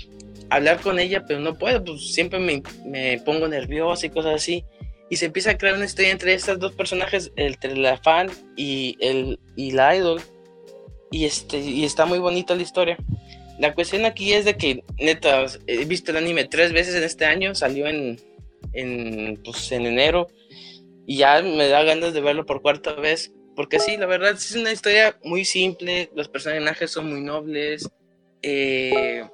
hablar 0.49 0.81
con 0.81 0.99
ella, 0.99 1.23
pero 1.25 1.39
no 1.39 1.57
puedo, 1.57 1.81
pues 1.83 2.13
siempre 2.13 2.37
me, 2.37 2.61
me, 2.85 3.19
pongo 3.19 3.47
nerviosa 3.47 4.05
y 4.05 4.09
cosas 4.09 4.35
así. 4.35 4.65
Y 5.09 5.15
se 5.15 5.27
empieza 5.27 5.51
a 5.51 5.57
crear 5.57 5.75
una 5.75 5.85
historia 5.85 6.11
entre 6.11 6.33
estos 6.33 6.59
dos 6.59 6.73
personajes, 6.73 7.31
entre 7.37 7.75
la 7.77 7.97
fan 7.97 8.29
y, 8.57 8.97
el, 8.99 9.39
y 9.55 9.71
la 9.71 9.95
idol. 9.95 10.21
Y, 11.11 11.25
este, 11.25 11.59
y 11.59 11.85
está 11.85 12.05
muy 12.05 12.19
bonita 12.19 12.55
la 12.55 12.61
historia. 12.61 12.97
La 13.57 13.73
cuestión 13.73 14.05
aquí 14.05 14.33
es 14.33 14.43
de 14.43 14.55
que, 14.55 14.83
neta, 14.99 15.45
he 15.65 15.85
visto 15.85 16.11
el 16.11 16.17
anime 16.17 16.45
tres 16.45 16.73
veces 16.73 16.93
en 16.93 17.03
este 17.03 17.25
año, 17.25 17.55
salió 17.55 17.87
en, 17.87 18.19
en, 18.73 19.39
pues, 19.43 19.71
en 19.71 19.85
enero 19.85 20.27
y 21.09 21.17
ya 21.17 21.41
me 21.41 21.67
da 21.67 21.81
ganas 21.81 22.13
de 22.13 22.21
verlo 22.21 22.45
por 22.45 22.61
cuarta 22.61 22.93
vez. 22.93 23.33
Porque 23.55 23.79
sí, 23.79 23.97
la 23.97 24.05
verdad 24.05 24.33
es 24.33 24.55
una 24.55 24.71
historia 24.71 25.17
muy 25.23 25.43
simple, 25.43 26.11
los 26.13 26.29
personajes 26.29 26.91
son 26.91 27.09
muy 27.09 27.21
nobles. 27.21 27.89
Eh, 28.43 29.27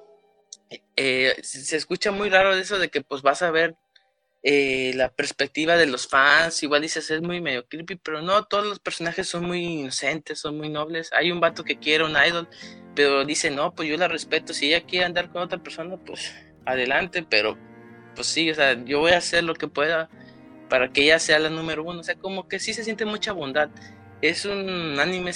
eh, 0.95 1.35
se 1.43 1.75
escucha 1.75 2.11
muy 2.11 2.29
raro 2.29 2.53
eso 2.53 2.79
de 2.79 2.87
que 2.87 3.01
pues 3.01 3.21
vas 3.21 3.41
a 3.41 3.51
ver 3.51 3.75
eh, 4.41 4.93
la 4.95 5.09
perspectiva 5.09 5.75
de 5.75 5.85
los 5.85 6.07
fans, 6.07 6.63
igual 6.63 6.81
dices 6.81 7.11
es 7.11 7.21
muy 7.21 7.41
medio 7.41 7.67
creepy, 7.67 7.97
pero 7.97 8.21
no, 8.21 8.45
todos 8.45 8.65
los 8.65 8.79
personajes 8.79 9.27
son 9.27 9.45
muy 9.45 9.65
inocentes, 9.65 10.39
son 10.39 10.57
muy 10.57 10.69
nobles. 10.69 11.11
Hay 11.11 11.29
un 11.29 11.41
vato 11.41 11.65
que 11.65 11.77
quiere 11.77 12.05
un 12.05 12.15
idol, 12.15 12.47
pero 12.95 13.25
dice, 13.25 13.51
no, 13.51 13.75
pues 13.75 13.89
yo 13.89 13.97
la 13.97 14.07
respeto, 14.07 14.53
si 14.53 14.67
ella 14.67 14.85
quiere 14.85 15.07
andar 15.07 15.29
con 15.29 15.41
otra 15.41 15.61
persona, 15.61 15.97
pues 15.97 16.33
adelante, 16.65 17.25
pero 17.29 17.57
pues 18.15 18.27
sí, 18.27 18.49
o 18.49 18.55
sea, 18.55 18.81
yo 18.85 19.01
voy 19.01 19.11
a 19.11 19.17
hacer 19.17 19.43
lo 19.43 19.55
que 19.55 19.67
pueda 19.67 20.09
para 20.69 20.91
que 20.91 21.03
ella 21.03 21.19
sea 21.19 21.39
la 21.39 21.49
número 21.49 21.83
uno. 21.83 21.99
O 21.99 22.03
sea, 22.03 22.15
como 22.15 22.47
que 22.47 22.59
sí 22.59 22.73
se 22.73 22.83
siente 22.83 23.05
mucha 23.05 23.31
bondad. 23.33 23.69
Es 24.21 24.45
un 24.45 24.99
anime 24.99 25.31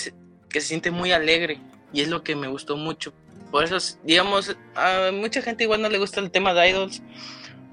que 0.50 0.62
se 0.62 0.68
siente 0.68 0.92
muy 0.92 1.12
alegre 1.12 1.60
y 1.94 2.02
es 2.02 2.08
lo 2.08 2.24
que 2.24 2.36
me 2.36 2.48
gustó 2.48 2.78
mucho. 2.78 3.14
Por 3.52 3.64
eso, 3.64 3.78
digamos, 4.04 4.56
a 4.76 5.12
mucha 5.12 5.42
gente 5.42 5.64
igual 5.64 5.82
no 5.82 5.90
le 5.90 5.98
gusta 5.98 6.20
el 6.20 6.32
tema 6.32 6.54
de 6.54 6.70
idols 6.70 7.02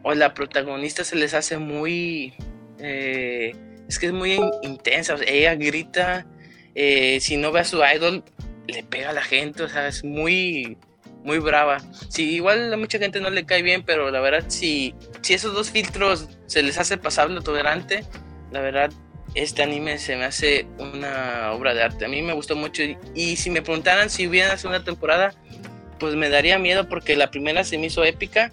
o 0.03 0.15
la 0.15 0.35
protagonista 0.35 1.05
se 1.05 1.16
les 1.16 1.35
hace 1.35 1.59
muy... 1.59 2.35
Eh, 2.78 3.55
es 3.89 3.99
que 3.99 4.07
es 4.07 4.12
muy 4.12 4.39
intensa. 4.62 5.16
ella 5.27 5.55
grita, 5.55 6.27
eh, 6.74 7.19
si 7.20 7.37
no 7.37 7.53
ve 7.53 7.61
a 7.61 7.65
su 7.65 7.81
idol, 7.95 8.24
le 8.66 8.83
pega 8.83 9.11
a 9.11 9.12
la 9.12 9.23
gente. 9.23 9.62
O 9.62 9.69
sea, 9.69 9.89
es 9.89 10.05
muy 10.05 10.78
muy 11.27 11.40
brava. 11.40 11.78
Sí, 12.09 12.36
igual 12.36 12.73
a 12.73 12.77
mucha 12.77 12.98
gente 12.98 13.20
no 13.20 13.28
le 13.28 13.44
cae 13.44 13.61
bien, 13.61 13.82
pero 13.82 14.11
la 14.11 14.20
verdad, 14.20 14.44
si, 14.48 14.94
si 15.20 15.35
esos 15.35 15.53
dos 15.53 15.70
filtros 15.70 16.28
se 16.47 16.62
les 16.62 16.78
hace 16.78 16.97
pasable 16.97 17.40
tolerante, 17.40 18.05
la 18.53 18.61
verdad, 18.61 18.90
este 19.35 19.65
anime 19.65 19.98
se 19.98 20.16
me 20.16 20.24
hace 20.24 20.66
una 20.78 21.53
obra 21.53 21.74
de 21.74 21.82
arte. 21.82 22.05
A 22.05 22.09
mí 22.09 22.23
me 22.23 22.32
gustó 22.32 22.55
mucho. 22.55 22.82
Y, 23.15 23.36
si 23.36 23.51
me 23.51 23.61
preguntaran 23.61 24.09
si 24.09 24.28
hubiera 24.28 24.57
una 24.65 24.85
temporada, 24.85 25.35
pues 25.98 26.15
me 26.15 26.31
daría 26.31 26.59
miedo 26.59 26.89
porque 26.89 27.16
la 27.16 27.31
primera 27.31 27.65
se 27.65 27.77
me 27.77 27.86
hizo 27.86 28.05
épica. 28.05 28.51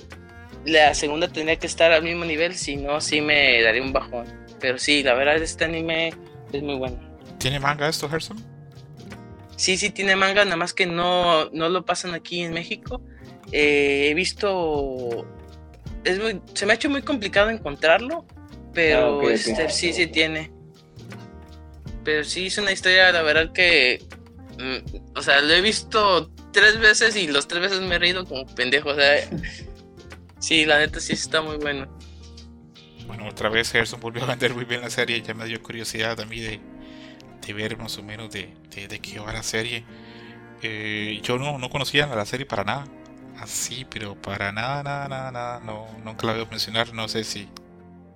La 0.66 0.96
segunda 0.96 1.28
tendría 1.28 1.58
que 1.58 1.68
estar 1.68 1.92
al 1.92 2.04
mismo 2.04 2.26
nivel, 2.26 2.56
si 2.56 2.76
no, 2.76 3.02
sí 3.02 3.22
me 3.22 3.62
daría 3.62 3.84
un 3.84 3.94
bajón. 3.94 4.26
Pero 4.60 4.80
sí, 4.80 5.04
la 5.04 5.14
verdad, 5.14 5.38
este 5.38 5.66
anime 5.66 6.14
es 6.52 6.64
muy 6.64 6.76
bueno. 6.76 6.98
¿Tiene 7.38 7.60
manga 7.60 7.88
esto, 7.88 8.10
Gerson? 8.10 8.53
Sí, 9.56 9.78
sí 9.78 9.90
tiene 9.92 10.16
manga, 10.16 10.44
nada 10.46 10.58
más 10.58 10.74
que 10.74 10.86
no, 10.86 11.50
no 11.52 11.70
lo 11.70 11.86
pasan 11.86 12.14
aquí 12.14 12.42
en 12.42 12.54
México. 12.54 13.02
Eh, 13.52 14.10
he 14.10 14.14
visto. 14.14 15.26
Es 16.04 16.20
muy, 16.20 16.42
se 16.54 16.66
me 16.66 16.74
ha 16.74 16.76
hecho 16.76 16.90
muy 16.90 17.02
complicado 17.02 17.50
encontrarlo, 17.50 18.26
pero 18.74 19.22
ah, 19.22 19.32
este, 19.32 19.70
sí, 19.70 19.94
sí 19.94 20.08
tiene. 20.08 20.52
Pero 22.04 22.24
sí 22.24 22.48
es 22.48 22.58
una 22.58 22.72
historia, 22.72 23.12
la 23.12 23.22
verdad 23.22 23.52
que. 23.54 24.04
Mm, 24.58 25.18
o 25.18 25.22
sea, 25.22 25.42
lo 25.42 25.54
he 25.54 25.62
visto 25.62 26.32
tres 26.52 26.80
veces 26.80 27.16
y 27.16 27.28
los 27.28 27.48
tres 27.48 27.62
veces 27.62 27.82
me 27.82 27.96
he 27.96 28.00
reído 28.00 28.26
como 28.26 28.46
pendejo. 28.48 28.90
O 28.90 28.96
sea, 28.96 29.30
sí, 30.40 30.66
la 30.66 30.80
neta 30.80 31.00
sí 31.00 31.14
está 31.14 31.42
muy 31.42 31.58
bueno. 31.58 31.88
Bueno, 33.08 33.28
otra 33.28 33.50
vez 33.50 33.72
Gerson 33.72 34.00
volvió 34.00 34.24
a 34.24 34.28
vender 34.28 34.54
muy 34.54 34.66
bien 34.66 34.82
la 34.82 34.90
serie, 34.90 35.22
ya 35.22 35.34
me 35.34 35.46
dio 35.46 35.62
curiosidad 35.62 36.20
a 36.20 36.26
mí 36.26 36.40
de, 36.40 36.60
de 37.46 37.54
ver 37.54 37.78
más 37.78 37.98
o 37.98 38.04
menos 38.04 38.32
de, 38.32 38.50
de, 38.76 39.00
qué 39.00 39.20
va 39.20 39.34
la 39.34 39.44
serie. 39.44 39.84
Eh, 40.62 41.20
yo 41.24 41.38
no, 41.38 41.58
no 41.58 41.70
conocía 41.70 42.08
la 42.08 42.26
serie 42.26 42.46
para 42.46 42.64
nada. 42.64 42.86
Así, 43.38 43.86
pero 43.90 44.16
para 44.16 44.52
nada, 44.52 44.84
nada, 44.84 45.08
nada, 45.08 45.32
nada. 45.32 45.60
No, 45.60 45.88
nunca 46.04 46.28
la 46.28 46.34
veo 46.34 46.46
mencionar, 46.46 46.94
no 46.94 47.08
sé 47.08 47.24
si. 47.24 47.48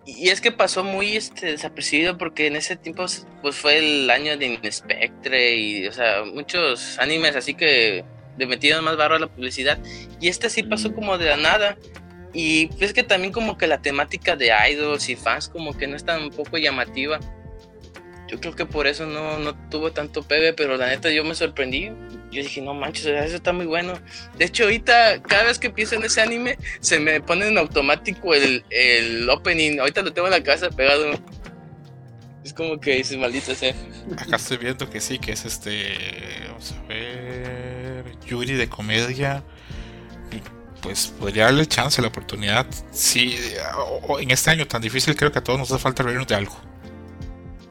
Y 0.05 0.29
es 0.29 0.39
que 0.39 0.53
pasó 0.53 0.83
muy 0.83 1.17
este, 1.17 1.47
desapercibido 1.47 2.17
porque 2.17 2.47
en 2.47 2.55
ese 2.55 2.77
tiempo 2.77 3.05
pues 3.41 3.55
fue 3.55 3.77
el 3.79 4.09
año 4.09 4.37
de 4.37 4.45
Inspectre 4.63 5.55
y, 5.55 5.87
o 5.87 5.91
sea, 5.91 6.23
muchos 6.23 6.97
animes 6.99 7.35
así 7.35 7.53
que 7.53 8.05
le 8.37 8.45
metieron 8.45 8.85
más 8.85 8.95
barro 8.95 9.15
a 9.15 9.19
la 9.19 9.27
publicidad. 9.27 9.77
Y 10.21 10.29
este 10.29 10.49
sí 10.49 10.63
pasó 10.63 10.93
como 10.93 11.17
de 11.17 11.25
la 11.25 11.37
nada. 11.37 11.77
Y 12.33 12.69
es 12.79 12.93
que 12.93 13.03
también 13.03 13.33
como 13.33 13.57
que 13.57 13.67
la 13.67 13.81
temática 13.81 14.35
de 14.35 14.51
idols 14.71 15.09
y 15.09 15.15
fans 15.15 15.49
como 15.49 15.75
que 15.75 15.87
no 15.87 15.95
es 15.95 16.05
tan 16.05 16.23
un 16.23 16.29
poco 16.29 16.57
llamativa. 16.57 17.19
Yo 18.27 18.39
creo 18.41 18.55
que 18.55 18.65
por 18.65 18.87
eso 18.87 19.05
no, 19.05 19.39
no 19.39 19.55
tuvo 19.69 19.91
tanto 19.91 20.21
pegue, 20.21 20.53
pero 20.53 20.75
la 20.75 20.87
neta 20.87 21.09
yo 21.09 21.23
me 21.23 21.33
sorprendí. 21.33 21.91
Yo 22.29 22.43
dije, 22.43 22.61
no 22.61 22.73
manches, 22.73 23.05
eso 23.05 23.35
está 23.37 23.53
muy 23.53 23.65
bueno. 23.65 23.93
De 24.37 24.45
hecho, 24.45 24.63
ahorita, 24.63 25.21
cada 25.23 25.43
vez 25.43 25.59
que 25.59 25.69
pienso 25.69 25.95
en 25.95 26.03
ese 26.03 26.21
anime, 26.21 26.57
se 26.81 26.99
me 26.99 27.21
pone 27.21 27.47
en 27.47 27.57
automático 27.57 28.33
el, 28.33 28.65
el 28.69 29.29
opening. 29.29 29.79
Ahorita 29.79 30.01
lo 30.01 30.11
tengo 30.11 30.27
en 30.27 30.31
la 30.31 30.43
casa 30.43 30.69
pegado. 30.69 31.11
Es 32.43 32.53
como 32.53 32.79
que 32.79 32.95
dices, 32.95 33.17
maldito 33.17 33.55
sea. 33.55 33.73
Acá 34.17 34.35
estoy 34.35 34.57
viendo 34.57 34.89
que 34.89 34.99
sí, 34.99 35.19
que 35.19 35.31
es 35.31 35.45
este. 35.45 35.97
Vamos 36.49 36.73
a 36.73 36.87
ver. 36.87 38.05
Yuri 38.25 38.55
de 38.55 38.67
comedia. 38.67 39.43
Pues 40.81 41.07
podría 41.07 41.45
darle 41.45 41.65
chance, 41.65 42.01
la 42.01 42.09
oportunidad. 42.09 42.67
Sí, 42.91 43.37
en 44.19 44.31
este 44.31 44.51
año 44.51 44.67
tan 44.67 44.81
difícil, 44.81 45.15
creo 45.15 45.31
que 45.31 45.39
a 45.39 45.43
todos 45.43 45.57
nos 45.57 45.71
hace 45.71 45.81
falta 45.81 46.03
reírnos 46.03 46.27
de 46.27 46.35
algo. 46.35 46.55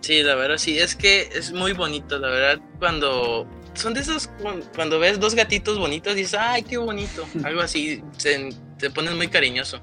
Sí, 0.07 0.23
la 0.23 0.37
verdad, 0.37 0.57
sí, 0.57 0.79
es 0.79 0.95
que 0.95 1.29
es 1.35 1.51
muy 1.51 1.73
bonito, 1.73 2.17
la 2.21 2.29
verdad, 2.29 2.61
cuando 2.79 3.45
son 3.75 3.93
de 3.93 4.03
esos, 4.03 4.31
cuando 4.73 5.01
ves 5.01 5.19
dos 5.19 5.35
gatitos 5.35 5.81
bonitos, 5.81 6.15
dices, 6.15 6.39
ay, 6.39 6.63
qué 6.63 6.77
bonito, 6.77 7.27
algo 7.43 7.61
así, 7.61 8.05
se, 8.17 8.51
te 8.79 8.89
pones 8.89 9.17
muy 9.17 9.27
cariñoso. 9.27 9.81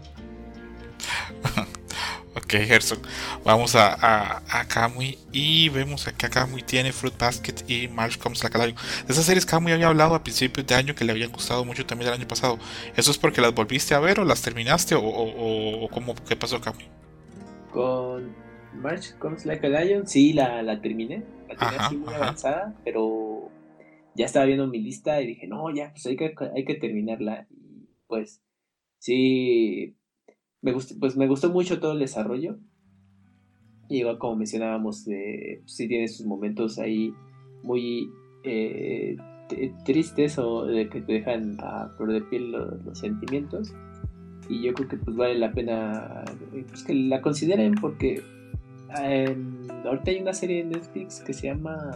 ok, 2.36 2.52
Gerson, 2.52 3.02
vamos 3.44 3.76
a, 3.76 3.96
a, 3.96 4.42
a, 4.48 4.66
Kamui 4.66 5.20
y 5.34 5.68
vemos 5.68 6.06
que 6.06 6.30
Kamui 6.30 6.64
tiene 6.64 6.94
Fruit 6.94 7.18
Basket 7.18 7.56
y 7.68 7.90
March 7.90 8.18
Comes 8.18 8.42
Like 8.42 8.58
De 8.58 8.76
esas 9.10 9.26
series 9.26 9.46
Kamui 9.46 9.74
había 9.74 9.90
hablado 9.90 10.16
a 10.16 10.24
principios 10.24 10.66
de 10.66 10.76
año 10.76 10.96
que 10.96 11.04
le 11.04 11.12
habían 11.12 11.34
gustado 11.34 11.66
mucho 11.66 11.86
también 11.86 12.08
el 12.08 12.14
año 12.14 12.30
pasado. 12.30 12.60
¿Eso 12.96 13.12
es 13.12 13.18
porque 13.18 13.42
las 13.42 13.54
volviste 13.54 13.94
a 13.94 14.00
ver 14.00 14.22
o 14.22 14.24
las 14.24 14.42
terminaste 14.42 14.96
o, 14.96 15.02
o, 15.02 15.84
o 15.84 15.90
cómo, 15.90 16.16
qué 16.16 16.38
pasó 16.38 16.62
Kamui? 16.62 16.88
Con 17.74 18.43
March 18.82 19.18
Comes 19.20 19.46
Like 19.46 19.66
a 19.66 19.70
Lion, 19.70 20.08
sí, 20.08 20.34
la, 20.34 20.62
la 20.64 20.82
terminé. 20.82 21.24
La 21.48 21.56
terminé 21.56 21.78
así 21.80 21.98
muy 21.98 22.14
avanzada, 22.14 22.76
pero 22.84 23.50
ya 24.16 24.26
estaba 24.26 24.46
viendo 24.46 24.68
mi 24.68 24.80
lista 24.80 25.22
y 25.22 25.28
dije, 25.28 25.48
no, 25.48 25.74
ya, 25.74 25.92
pues 25.92 26.06
hay 26.06 26.16
que, 26.16 26.34
hay 26.56 26.66
que 26.66 26.76
terminarla. 26.76 27.48
Y 27.50 27.88
pues 28.08 28.42
sí, 29.00 29.96
me 30.62 30.72
gustó, 30.72 30.96
pues 31.00 31.16
me 31.18 31.28
gustó 31.28 31.50
mucho 31.50 31.80
todo 31.80 31.94
el 31.94 32.00
desarrollo. 32.00 32.58
Y 33.90 34.00
igual 34.00 34.18
como 34.18 34.38
mencionábamos, 34.38 35.08
eh, 35.08 35.62
sí 35.66 35.88
tiene 35.88 36.08
sus 36.08 36.26
momentos 36.26 36.80
ahí 36.80 37.14
muy 37.64 38.10
eh, 38.44 39.18
tristes 39.86 40.38
o 40.38 40.66
de 40.66 40.90
que 40.90 41.02
te 41.02 41.14
dejan 41.14 41.58
a 41.60 41.90
flor 41.98 42.14
de 42.14 42.22
piel 42.22 42.52
los, 42.52 43.00
sentimientos. 43.00 43.74
Y 44.50 44.62
yo 44.62 44.74
creo 44.74 44.90
que 44.90 44.98
pues 44.98 45.16
vale 45.16 45.38
la 45.38 45.54
pena 45.54 46.24
pues, 46.70 46.84
que 46.84 46.94
la 46.94 47.22
consideren 47.22 47.76
porque 47.76 48.22
ahorita 48.96 50.12
hay 50.12 50.22
una 50.22 50.34
serie 50.34 50.62
en 50.62 50.70
Netflix 50.70 51.22
que 51.22 51.34
se 51.34 51.48
llama 51.48 51.92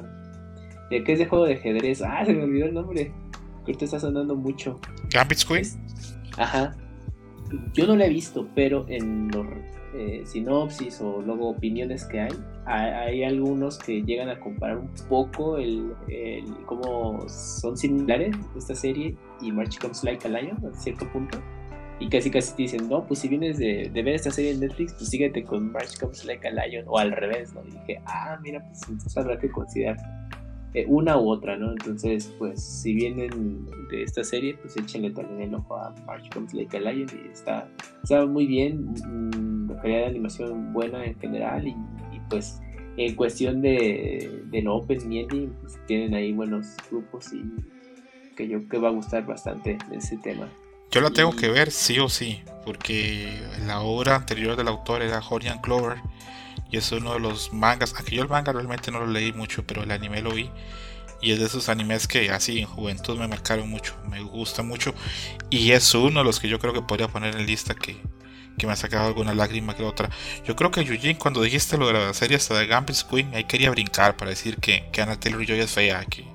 que 0.90 1.14
es 1.14 1.20
de 1.20 1.26
juego 1.26 1.46
de 1.46 1.56
ajedrez. 1.56 2.02
Ah, 2.02 2.24
se 2.26 2.34
me 2.34 2.44
olvidó 2.44 2.66
el 2.66 2.74
nombre. 2.74 3.12
Que 3.66 3.72
ahorita 3.72 3.86
está 3.86 4.00
sonando 4.00 4.36
mucho. 4.36 4.80
Gambit 5.10 5.44
Queen. 5.44 5.66
Ajá. 6.38 6.76
Yo 7.74 7.88
no 7.88 7.96
la 7.96 8.06
he 8.06 8.10
visto, 8.10 8.48
pero 8.56 8.86
en 8.88 9.30
los 9.32 9.46
eh, 9.94 10.24
sinopsis 10.26 11.02
o 11.02 11.22
luego 11.22 11.50
opiniones 11.50 12.06
que 12.06 12.20
hay, 12.20 12.32
hay, 12.66 13.24
algunos 13.24 13.78
que 13.78 14.04
llegan 14.04 14.30
a 14.30 14.40
comparar 14.40 14.78
un 14.78 14.90
poco 15.08 15.58
el, 15.58 15.94
el 16.10 16.46
cómo 16.66 17.28
son 17.30 17.78
similares 17.78 18.36
esta 18.58 18.76
serie 18.76 19.16
y 19.42 19.52
March 19.52 19.80
Comes 19.80 20.04
Like 20.04 20.28
a 20.28 20.32
Lion 20.32 20.58
a 20.66 20.78
cierto 20.78 21.10
punto. 21.12 21.40
Y 22.00 22.10
casi 22.10 22.30
casi 22.30 22.56
te 22.56 22.62
dicen, 22.64 22.88
no, 22.90 23.06
pues 23.08 23.20
si 23.20 23.28
vienes 23.28 23.58
de, 23.58 23.90
ver 23.94 24.10
esta 24.10 24.30
serie 24.30 24.52
en 24.52 24.60
Netflix, 24.60 24.94
pues 24.94 25.10
síguete 25.10 25.44
con 25.44 25.72
March 25.72 25.98
Comes 26.00 26.26
Like 26.26 26.48
a 26.48 26.52
Lion 26.52 26.86
o 26.88 27.00
al 27.00 27.12
revés, 27.12 27.54
¿no? 27.54 27.64
Y 27.66 27.72
dije, 27.72 28.02
ah, 28.06 28.38
mira, 28.44 28.64
pues 28.68 28.84
entonces 28.84 29.18
habrá 29.18 29.40
que 29.40 29.50
considerar 29.50 29.98
eh, 30.76 30.86
una 30.88 31.18
u 31.18 31.30
otra, 31.30 31.58
¿no? 31.58 31.72
Entonces, 31.72 32.32
pues 32.38 32.64
si 32.64 32.94
vienen 32.94 33.66
de 33.90 34.04
esta 34.04 34.24
serie, 34.24 34.56
pues 34.62 34.78
échenle 34.78 35.10
también 35.10 35.50
el 35.50 35.56
ojo 35.56 35.76
a 35.76 35.96
March 36.06 36.30
Comes 36.32 36.54
Like 36.54 36.78
a 36.78 36.82
Lion 36.82 37.08
y 37.26 37.30
está, 37.30 37.68
está 38.04 38.28
muy 38.28 38.46
bien, 38.46 38.92
mm, 38.92 39.72
la 39.72 39.82
calidad 39.82 40.00
de 40.02 40.06
animación 40.06 40.74
buena 40.74 41.04
en 41.04 41.18
general 41.20 41.68
y, 41.68 41.76
pues 42.30 42.62
en 42.98 43.16
cuestión 43.16 43.62
de, 43.62 44.44
de 44.48 44.62
lo 44.62 44.76
open 44.76 45.12
y 45.14 45.26
pues 45.26 45.80
tienen 45.86 46.14
ahí 46.14 46.34
buenos 46.34 46.76
grupos 46.92 47.32
y 47.32 47.44
que 48.36 48.48
yo 48.48 48.58
creo 48.60 48.70
que 48.70 48.78
va 48.80 48.90
a 48.90 48.92
gustar 48.92 49.26
bastante 49.26 49.78
ese 49.92 50.18
tema. 50.18 50.48
Yo 50.92 51.02
la 51.02 51.10
tengo 51.12 51.36
que 51.36 51.50
ver 51.50 51.72
sí 51.72 52.00
o 52.00 52.10
sí, 52.10 52.42
porque 52.66 53.42
la 53.66 53.82
obra 53.82 54.16
anterior 54.16 54.56
del 54.56 54.68
autor 54.68 55.02
era 55.02 55.22
Horian 55.28 55.60
Clover 55.60 55.98
y 56.72 56.78
es 56.78 56.92
uno 56.92 57.14
de 57.14 57.20
los 57.20 57.54
mangas, 57.54 57.94
aunque 57.96 58.16
yo 58.16 58.24
el 58.24 58.30
manga 58.30 58.54
realmente 58.54 58.92
no 58.92 59.00
lo 59.00 59.08
leí 59.08 59.34
mucho, 59.34 59.66
pero 59.66 59.84
el 59.84 59.92
anime 59.92 60.22
lo 60.22 60.32
vi 60.32 60.50
y 61.22 61.32
es 61.32 61.40
de 61.40 61.46
esos 61.46 61.70
animes 61.70 62.08
que 62.08 62.30
así 62.30 62.60
en 62.60 62.68
juventud 62.68 63.18
me 63.18 63.28
marcaron 63.28 63.70
mucho, 63.70 63.96
me 64.08 64.22
gusta 64.22 64.64
mucho 64.64 64.94
y 65.50 65.72
es 65.72 65.94
uno 65.94 66.20
de 66.20 66.26
los 66.26 66.40
que 66.40 66.48
yo 66.48 66.60
creo 66.60 66.74
que 66.74 66.82
podría 66.82 67.08
poner 67.08 67.36
en 67.36 67.46
lista 67.46 67.76
que, 67.76 67.98
me 68.66 68.72
ha 68.72 68.76
sacado 68.76 69.08
alguna 69.08 69.36
lágrima 69.36 69.76
que 69.76 69.84
otra. 69.84 70.10
Yo 70.44 70.56
creo 70.56 70.72
que 70.72 70.84
Yujin 70.84 71.18
cuando 71.18 71.44
dijiste 71.44 71.78
lo 71.78 71.88
de 71.88 71.94
la 71.94 72.14
serie 72.14 72.38
hasta 72.38 72.58
de 72.58 72.66
Gambit 72.66 72.98
Queen, 73.08 73.34
ahí 73.36 73.44
quería 73.44 73.70
brincar 73.70 74.18
para 74.18 74.32
decir 74.32 74.58
que, 74.58 74.90
que 74.92 75.02
Anna 75.02 75.20
Taylor 75.20 75.46
Joy 75.46 75.60
es 75.60 75.72
fea, 75.72 76.04
que, 76.06 76.26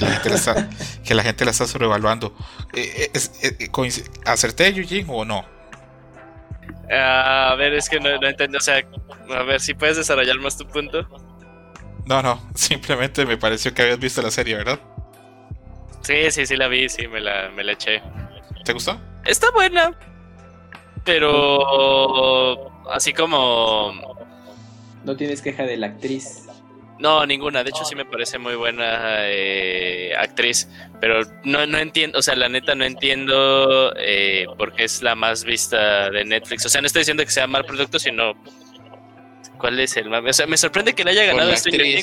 que 0.00 0.06
la 0.06 0.12
gente 0.12 0.30
la 0.30 0.36
está, 0.36 0.70
que 1.04 1.14
la 1.14 1.22
gente 1.22 1.44
la 1.44 1.50
está 1.50 1.66
sobrevaluando. 1.66 2.34
Eh, 2.72 3.10
eh, 3.14 3.50
eh, 3.60 4.02
¿Acerté 4.24 4.72
Yujin 4.72 5.06
o 5.08 5.24
no? 5.24 5.44
a 6.92 7.54
ver, 7.56 7.74
es 7.74 7.88
que 7.88 8.00
no, 8.00 8.18
no 8.18 8.26
entiendo, 8.26 8.58
o 8.58 8.60
sea, 8.60 8.82
a 9.32 9.42
ver 9.44 9.60
si 9.60 9.74
puedes 9.74 9.96
desarrollar 9.96 10.36
más 10.40 10.56
tu 10.56 10.66
punto. 10.66 11.06
No, 12.04 12.20
no, 12.20 12.42
simplemente 12.54 13.24
me 13.26 13.36
pareció 13.36 13.72
que 13.72 13.82
habías 13.82 14.00
visto 14.00 14.20
la 14.22 14.30
serie, 14.32 14.56
¿verdad? 14.56 14.80
Sí, 16.00 16.30
sí, 16.30 16.46
sí 16.46 16.56
la 16.56 16.66
vi, 16.66 16.88
sí, 16.88 17.06
me 17.06 17.20
la, 17.20 17.50
me 17.50 17.62
la 17.62 17.72
eché. 17.72 18.02
¿Te 18.64 18.72
gustó? 18.72 19.00
Está 19.24 19.50
buena, 19.52 19.92
pero 21.04 22.72
así 22.90 23.12
como... 23.12 24.18
No 25.04 25.16
tienes 25.16 25.40
queja 25.42 25.62
de 25.62 25.76
la 25.76 25.88
actriz. 25.88 26.49
No, 27.00 27.24
ninguna. 27.24 27.64
De 27.64 27.70
hecho, 27.70 27.84
sí 27.84 27.94
me 27.94 28.04
parece 28.04 28.38
muy 28.38 28.54
buena 28.54 29.26
eh, 29.26 30.12
actriz. 30.18 30.68
Pero 31.00 31.22
no, 31.44 31.66
no 31.66 31.78
entiendo, 31.78 32.18
o 32.18 32.22
sea, 32.22 32.36
la 32.36 32.48
neta 32.48 32.74
no 32.74 32.84
entiendo 32.84 33.94
eh, 33.96 34.46
por 34.58 34.74
qué 34.74 34.84
es 34.84 35.02
la 35.02 35.14
más 35.14 35.44
vista 35.44 36.10
de 36.10 36.24
Netflix. 36.24 36.66
O 36.66 36.68
sea, 36.68 36.82
no 36.82 36.86
estoy 36.86 37.00
diciendo 37.00 37.24
que 37.24 37.30
sea 37.30 37.46
mal 37.46 37.64
producto, 37.64 37.98
sino 37.98 38.34
cuál 39.56 39.80
es 39.80 39.96
el 39.96 40.10
más. 40.10 40.22
O 40.22 40.32
sea, 40.32 40.46
me 40.46 40.58
sorprende 40.58 40.94
que 40.94 41.02
le 41.02 41.12
haya 41.12 41.24
ganado 41.24 41.50
este 41.50 42.02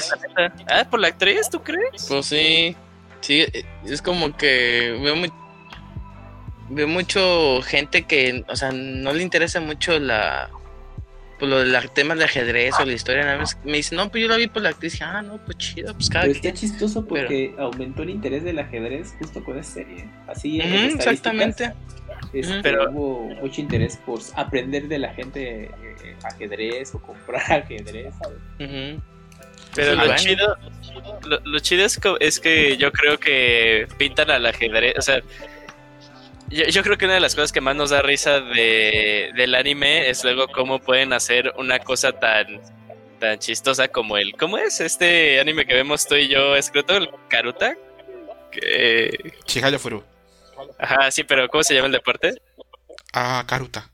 Ah, 0.67 0.87
por 0.89 0.99
la 0.99 1.09
actriz, 1.09 1.47
¿tú 1.49 1.61
crees? 1.61 2.07
Pues 2.07 2.25
sí. 2.25 2.75
Sí, 3.21 3.45
es 3.85 4.01
como 4.01 4.35
que 4.35 4.97
veo 5.01 5.15
muy. 5.15 5.31
Veo 6.69 6.87
mucho 6.87 7.61
gente 7.61 8.03
que, 8.03 8.43
o 8.47 8.55
sea, 8.55 8.71
no 8.71 9.13
le 9.13 9.23
interesa 9.23 9.61
mucho 9.61 9.97
la 9.99 10.49
pues 11.39 11.49
lo 11.49 11.59
del 11.59 11.89
tema 11.91 12.15
de 12.15 12.23
ajedrez 12.23 12.73
o 12.79 12.85
la 12.85 12.93
historia, 12.93 13.23
nada 13.23 13.37
más 13.37 13.57
me 13.63 13.77
dice, 13.77 13.95
no, 13.95 14.09
pues 14.09 14.23
yo 14.23 14.27
la 14.27 14.37
vi 14.37 14.47
por 14.47 14.61
la 14.61 14.69
actriz, 14.69 14.99
ah, 15.01 15.21
no, 15.21 15.37
pues 15.37 15.57
chido, 15.57 15.93
pues 15.93 16.09
cada 16.09 16.25
Pero 16.25 16.35
está 16.35 16.53
chistoso 16.53 17.05
porque 17.05 17.53
aumentó 17.57 18.03
el 18.03 18.09
interés 18.09 18.43
del 18.43 18.59
ajedrez 18.59 19.13
justo 19.19 19.43
con 19.43 19.57
esa 19.57 19.73
serie. 19.75 20.09
Así 20.27 20.59
Exactamente. 20.59 21.73
pero 22.63 22.91
hubo 22.91 23.35
mucho 23.41 23.61
interés 23.61 23.97
por 23.97 24.19
aprender 24.35 24.87
de 24.87 24.99
la 24.99 25.13
gente 25.13 25.65
eh, 25.65 26.15
ajedrez 26.23 26.95
o 26.95 26.99
comprar 26.99 27.51
ajedrez. 27.63 28.13
Pero 29.75 29.95
lo 29.95 30.15
chido, 30.15 30.57
lo, 31.43 31.59
chido 31.59 31.85
es, 31.85 31.99
es 32.19 32.39
que 32.39 32.77
yo 32.77 32.91
creo 32.91 33.19
que 33.19 33.87
pintan 33.99 34.31
al 34.31 34.45
ajedrez, 34.45 34.95
o 34.97 35.01
sea, 35.03 35.21
yo, 36.49 36.83
creo 36.83 36.97
que 36.97 37.05
una 37.05 37.15
de 37.15 37.19
las 37.19 37.35
cosas 37.35 37.51
que 37.51 37.61
más 37.61 37.75
nos 37.75 37.89
da 37.89 38.01
risa 38.01 38.39
de, 38.39 39.31
del 39.35 39.55
anime 39.55 40.09
es 40.09 40.23
luego 40.23 40.47
cómo 40.47 40.79
pueden 40.79 41.13
hacer 41.13 41.53
una 41.57 41.79
cosa 41.79 42.13
tan, 42.13 42.61
tan 43.19 43.39
chistosa 43.39 43.87
como 43.89 44.17
el. 44.17 44.33
¿Cómo 44.33 44.57
es 44.57 44.79
este 44.79 45.39
anime 45.39 45.65
que 45.65 45.73
vemos 45.73 46.05
tú 46.05 46.15
y 46.15 46.27
yo, 46.27 46.55
escrito 46.55 46.95
el 46.95 47.09
Karuta? 47.27 47.75
Que... 48.51 49.33
Furu. 49.77 50.03
Ajá, 50.79 51.11
sí, 51.11 51.23
pero 51.23 51.47
¿cómo 51.49 51.63
se 51.63 51.75
llama 51.75 51.87
el 51.87 51.93
deporte? 51.93 52.33
Ah, 53.13 53.43
Karuta. 53.47 53.91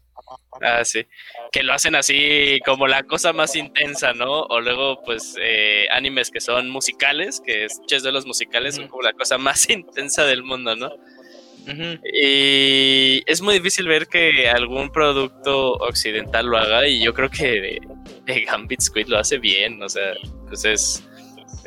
Ah, 0.61 0.85
sí. 0.85 1.05
Que 1.51 1.63
lo 1.63 1.73
hacen 1.73 1.95
así 1.95 2.59
como 2.65 2.87
la 2.87 3.03
cosa 3.03 3.33
más 3.33 3.55
intensa, 3.55 4.13
¿no? 4.13 4.43
O 4.43 4.61
luego, 4.61 5.01
pues, 5.03 5.35
eh, 5.39 5.87
animes 5.91 6.29
que 6.29 6.39
son 6.39 6.69
musicales, 6.69 7.41
que 7.45 7.65
es 7.65 8.03
de 8.03 8.11
los 8.11 8.25
musicales, 8.25 8.75
son 8.75 8.87
como 8.87 9.01
la 9.01 9.13
cosa 9.13 9.37
más 9.37 9.69
intensa 9.69 10.25
del 10.25 10.43
mundo, 10.43 10.75
¿no? 10.75 10.91
Y 11.65 13.23
es 13.25 13.41
muy 13.41 13.55
difícil 13.55 13.87
ver 13.87 14.07
que 14.07 14.49
algún 14.49 14.91
producto 14.91 15.73
occidental 15.73 16.47
lo 16.47 16.57
haga 16.57 16.87
y 16.87 17.03
yo 17.03 17.13
creo 17.13 17.29
que 17.29 17.81
de, 18.25 18.41
Gambit 18.45 18.81
Squid 18.81 19.07
lo 19.07 19.17
hace 19.17 19.37
bien, 19.37 19.81
o 19.81 19.89
sea, 19.89 20.13
pues 20.47 20.65
es 20.65 21.03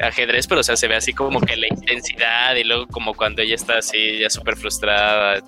ajedrez, 0.00 0.46
pero 0.46 0.60
o 0.60 0.64
sea, 0.64 0.76
se 0.76 0.88
ve 0.88 0.96
así 0.96 1.12
como 1.12 1.40
que 1.40 1.56
la 1.56 1.68
intensidad 1.68 2.54
y 2.56 2.64
luego 2.64 2.86
como 2.88 3.14
cuando 3.14 3.42
ella 3.42 3.54
está 3.54 3.78
así 3.78 4.18
ya 4.18 4.30
súper 4.30 4.56
frustrada. 4.56 5.42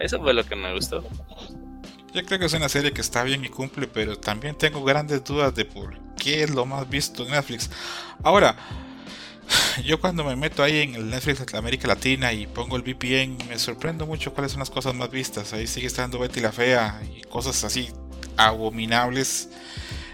Eso 0.00 0.20
fue 0.20 0.34
lo 0.34 0.44
que 0.44 0.56
me 0.56 0.72
gustó. 0.72 1.04
Yo 2.14 2.24
creo 2.24 2.38
que 2.38 2.46
es 2.46 2.52
una 2.52 2.68
serie 2.68 2.92
que 2.92 3.00
está 3.00 3.24
bien 3.24 3.44
y 3.44 3.48
cumple, 3.48 3.88
pero 3.88 4.16
también 4.16 4.56
tengo 4.56 4.84
grandes 4.84 5.24
dudas 5.24 5.54
de 5.54 5.64
por 5.64 5.98
qué 6.14 6.44
es 6.44 6.50
lo 6.50 6.64
más 6.64 6.88
visto 6.88 7.24
en 7.24 7.32
Netflix. 7.32 7.68
Ahora, 8.22 8.56
yo 9.84 10.00
cuando 10.00 10.24
me 10.24 10.36
meto 10.36 10.62
ahí 10.62 10.80
en 10.80 10.94
el 10.94 11.10
Netflix 11.10 11.44
de 11.44 11.58
América 11.58 11.88
Latina 11.88 12.32
y 12.32 12.46
pongo 12.46 12.76
el 12.76 12.82
VPN, 12.82 13.48
me 13.48 13.58
sorprendo 13.58 14.06
mucho 14.06 14.32
cuáles 14.32 14.52
son 14.52 14.60
las 14.60 14.70
cosas 14.70 14.94
más 14.94 15.10
vistas. 15.10 15.52
Ahí 15.52 15.66
sigue 15.66 15.86
estando 15.86 16.18
Betty 16.18 16.40
la 16.40 16.52
Fea 16.52 17.00
y 17.14 17.22
cosas 17.22 17.62
así 17.64 17.88
abominables. 18.36 19.50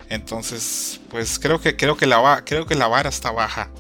Entonces, 0.08 1.00
pues 1.08 1.38
creo 1.38 1.60
que 1.60 1.76
creo 1.76 1.96
que 1.96 2.06
la 2.06 2.42
creo 2.44 2.66
que 2.66 2.74
la 2.74 2.88
vara 2.88 3.08
está 3.08 3.30
baja. 3.30 3.70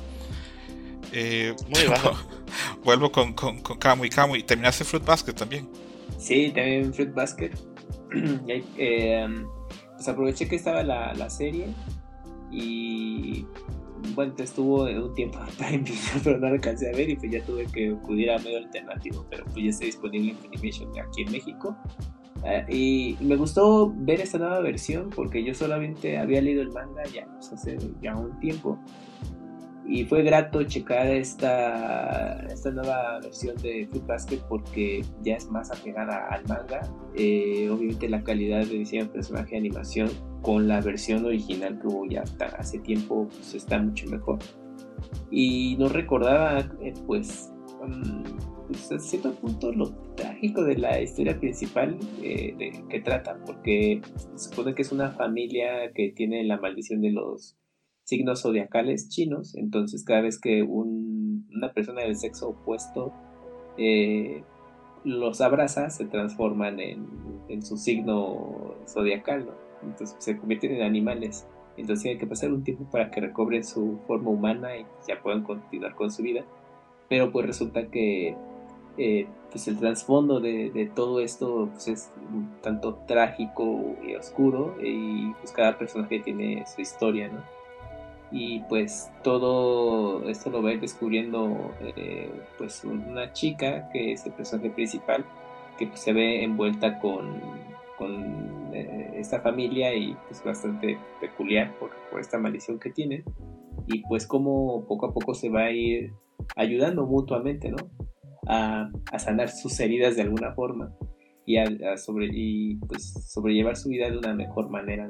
Eh, 1.12 1.54
Muy 1.68 1.86
baja. 1.86 2.12
vuelvo 2.84 3.10
con, 3.10 3.32
con, 3.32 3.60
con 3.60 3.78
Camu 3.78 4.04
y 4.04 4.10
Camu. 4.10 4.36
¿Y 4.36 4.42
terminaste 4.42 4.84
Fruit 4.84 5.04
Basket 5.04 5.32
también? 5.32 5.68
Sí, 6.18 6.52
también 6.54 6.94
Fruit 6.94 7.12
Basket. 7.12 7.50
eh, 8.48 9.28
pues 9.94 10.08
aproveché 10.08 10.48
que 10.48 10.56
estaba 10.56 10.82
la, 10.82 11.14
la 11.14 11.28
serie 11.28 11.68
y 12.50 13.46
bueno, 14.14 14.34
estuvo 14.38 14.84
un 14.84 15.14
tiempo 15.14 15.38
en 15.70 15.84
pero 16.24 16.38
no 16.38 16.46
alcancé 16.48 16.88
a 16.88 16.92
ver 16.92 17.10
y 17.10 17.16
pues 17.16 17.32
ya 17.32 17.44
tuve 17.44 17.66
que 17.66 17.90
acudir 17.90 18.30
a 18.30 18.38
medio 18.38 18.58
alternativo, 18.58 19.26
pero 19.30 19.44
pues 19.46 19.64
ya 19.64 19.70
está 19.70 19.84
disponible 19.84 20.30
en 20.30 20.36
Funimation 20.36 20.90
aquí 20.98 21.22
en 21.22 21.32
México. 21.32 21.76
Ah, 22.44 22.64
y 22.70 23.18
me 23.20 23.36
gustó 23.36 23.92
ver 23.94 24.20
esta 24.20 24.38
nueva 24.38 24.60
versión 24.60 25.10
porque 25.10 25.44
yo 25.44 25.52
solamente 25.52 26.16
había 26.16 26.40
leído 26.40 26.62
el 26.62 26.70
manga 26.70 27.04
ya 27.04 27.26
pues, 27.26 27.52
hace 27.52 27.76
ya 28.00 28.16
un 28.16 28.38
tiempo 28.40 28.78
y 29.90 30.04
fue 30.04 30.22
grato 30.22 30.62
checar 30.62 31.08
esta, 31.08 32.46
esta 32.46 32.70
nueva 32.70 33.18
versión 33.20 33.56
de 33.56 33.88
Fruit 33.90 34.06
Basket 34.06 34.38
porque 34.48 35.04
ya 35.24 35.34
es 35.34 35.50
más 35.50 35.72
apegada 35.72 36.28
al 36.28 36.46
manga. 36.46 36.80
Eh, 37.16 37.68
obviamente 37.68 38.08
la 38.08 38.22
calidad 38.22 38.60
de 38.60 38.78
diseño 38.78 39.06
de 39.06 39.10
personaje 39.10 39.50
de 39.50 39.56
animación 39.56 40.08
con 40.42 40.68
la 40.68 40.80
versión 40.80 41.24
original 41.24 41.80
que 41.80 41.88
hubo 41.88 42.06
ya 42.06 42.22
hace 42.56 42.78
tiempo 42.78 43.26
pues 43.26 43.52
está 43.54 43.82
mucho 43.82 44.06
mejor. 44.06 44.38
y 45.28 45.76
no 45.76 45.88
recordaba 45.88 46.60
eh, 46.82 46.94
pues, 47.08 47.52
um, 47.82 48.22
pues, 48.68 48.92
a 48.92 48.98
cierto 49.00 49.34
punto 49.34 49.72
lo 49.72 49.90
trágico 50.14 50.62
de 50.62 50.76
la 50.76 51.00
historia 51.00 51.36
principal 51.36 51.98
eh, 52.22 52.54
que 52.88 53.00
trata, 53.00 53.36
porque 53.44 54.00
se 54.36 54.50
supone 54.50 54.72
que 54.72 54.82
es 54.82 54.92
una 54.92 55.10
familia 55.10 55.90
que 55.92 56.12
tiene 56.12 56.44
la 56.44 56.58
maldición 56.58 57.00
de 57.00 57.10
los 57.10 57.56
signos 58.04 58.42
zodiacales 58.42 59.08
chinos, 59.08 59.54
entonces 59.54 60.04
cada 60.04 60.22
vez 60.22 60.40
que 60.40 60.62
una 60.62 61.72
persona 61.72 62.02
del 62.02 62.16
sexo 62.16 62.50
opuesto 62.50 63.12
eh, 63.78 64.42
los 65.04 65.40
abraza, 65.40 65.90
se 65.90 66.06
transforman 66.06 66.80
en, 66.80 67.06
en 67.48 67.62
su 67.62 67.76
signo 67.76 68.74
zodiacal, 68.86 69.48
entonces 69.82 70.16
se 70.18 70.36
convierten 70.36 70.72
en 70.72 70.82
animales. 70.82 71.46
Entonces 71.76 72.02
tiene 72.02 72.18
que 72.18 72.26
pasar 72.26 72.52
un 72.52 72.62
tiempo 72.62 72.84
para 72.90 73.10
que 73.10 73.20
recobren 73.20 73.64
su 73.64 73.98
forma 74.06 74.30
humana 74.30 74.76
y 74.76 74.84
ya 75.08 75.22
puedan 75.22 75.42
continuar 75.42 75.94
con 75.94 76.10
su 76.10 76.22
vida. 76.22 76.44
Pero 77.08 77.32
pues 77.32 77.46
resulta 77.46 77.86
que 77.86 78.36
eh, 78.98 79.26
pues 79.50 79.66
el 79.68 79.78
trasfondo 79.78 80.40
de, 80.40 80.90
todo 80.94 81.20
esto 81.20 81.70
pues 81.72 81.88
es 81.88 82.12
un 82.32 82.50
tanto 82.60 82.96
trágico 83.06 83.96
y 84.06 84.14
oscuro 84.14 84.76
y 84.82 85.32
pues 85.34 85.52
cada 85.52 85.78
personaje 85.78 86.20
tiene 86.20 86.64
su 86.66 86.80
historia, 86.80 87.28
¿no? 87.28 87.42
Y 88.32 88.60
pues 88.68 89.10
todo 89.24 90.28
esto 90.28 90.50
lo 90.50 90.62
va 90.62 90.70
a 90.70 90.72
ir 90.74 90.80
descubriendo 90.80 91.74
eh, 91.80 92.30
pues 92.58 92.84
una 92.84 93.32
chica 93.32 93.88
que 93.92 94.12
es 94.12 94.24
el 94.24 94.32
personaje 94.32 94.70
principal 94.70 95.24
que 95.78 95.88
pues, 95.88 96.00
se 96.00 96.12
ve 96.12 96.44
envuelta 96.44 97.00
con 97.00 97.40
con 98.00 98.74
eh, 98.74 99.12
esta 99.16 99.42
familia 99.42 99.94
y 99.94 100.12
es 100.12 100.16
pues, 100.26 100.42
bastante 100.42 100.98
peculiar 101.20 101.78
por, 101.78 101.90
esta 102.18 102.38
maldición 102.38 102.80
que 102.80 102.90
tienen 102.90 103.22
y 103.86 104.02
pues 104.08 104.26
como 104.26 104.86
poco 104.86 105.06
a 105.06 105.12
poco 105.12 105.34
se 105.34 105.50
va 105.50 105.64
a 105.64 105.70
ir 105.70 106.10
ayudando 106.56 107.06
mutuamente, 107.06 107.70
¿no? 107.70 107.76
A, 108.46 108.90
sanar 109.18 109.50
sus 109.50 109.78
heridas 109.80 110.16
de 110.16 110.22
alguna 110.22 110.54
forma 110.54 110.92
y 111.44 111.58
a, 111.58 111.96
sobre, 111.98 112.30
y 112.32 112.76
pues 112.76 113.12
sobrellevar 113.28 113.76
su 113.76 113.90
vida 113.90 114.10
de 114.10 114.16
una 114.16 114.34
mejor 114.34 114.70
manera. 114.70 115.08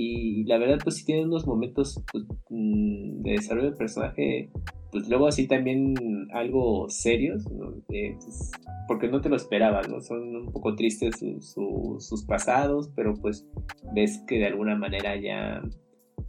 Y 0.00 0.44
la 0.44 0.58
verdad, 0.58 0.78
pues 0.82 0.96
sí 0.96 1.04
tiene 1.04 1.24
unos 1.24 1.46
momentos 1.46 2.02
pues, 2.12 2.24
mm, 2.50 3.22
de 3.22 3.30
desarrollo 3.32 3.70
de 3.70 3.76
personaje 3.76 4.50
pues 4.90 5.08
luego 5.08 5.26
así 5.26 5.46
también 5.46 5.94
algo 6.32 6.88
serios, 6.88 7.44
pues, 7.86 8.50
porque 8.86 9.08
no 9.08 9.20
te 9.20 9.28
lo 9.28 9.36
esperabas, 9.36 9.88
¿no? 9.88 10.00
Son 10.00 10.34
un 10.34 10.52
poco 10.52 10.74
tristes 10.76 11.22
sus 11.40 12.24
pasados, 12.26 12.90
pero 12.94 13.14
pues 13.14 13.46
ves 13.94 14.22
que 14.26 14.38
de 14.38 14.46
alguna 14.46 14.76
manera 14.76 15.16
ya 15.20 15.62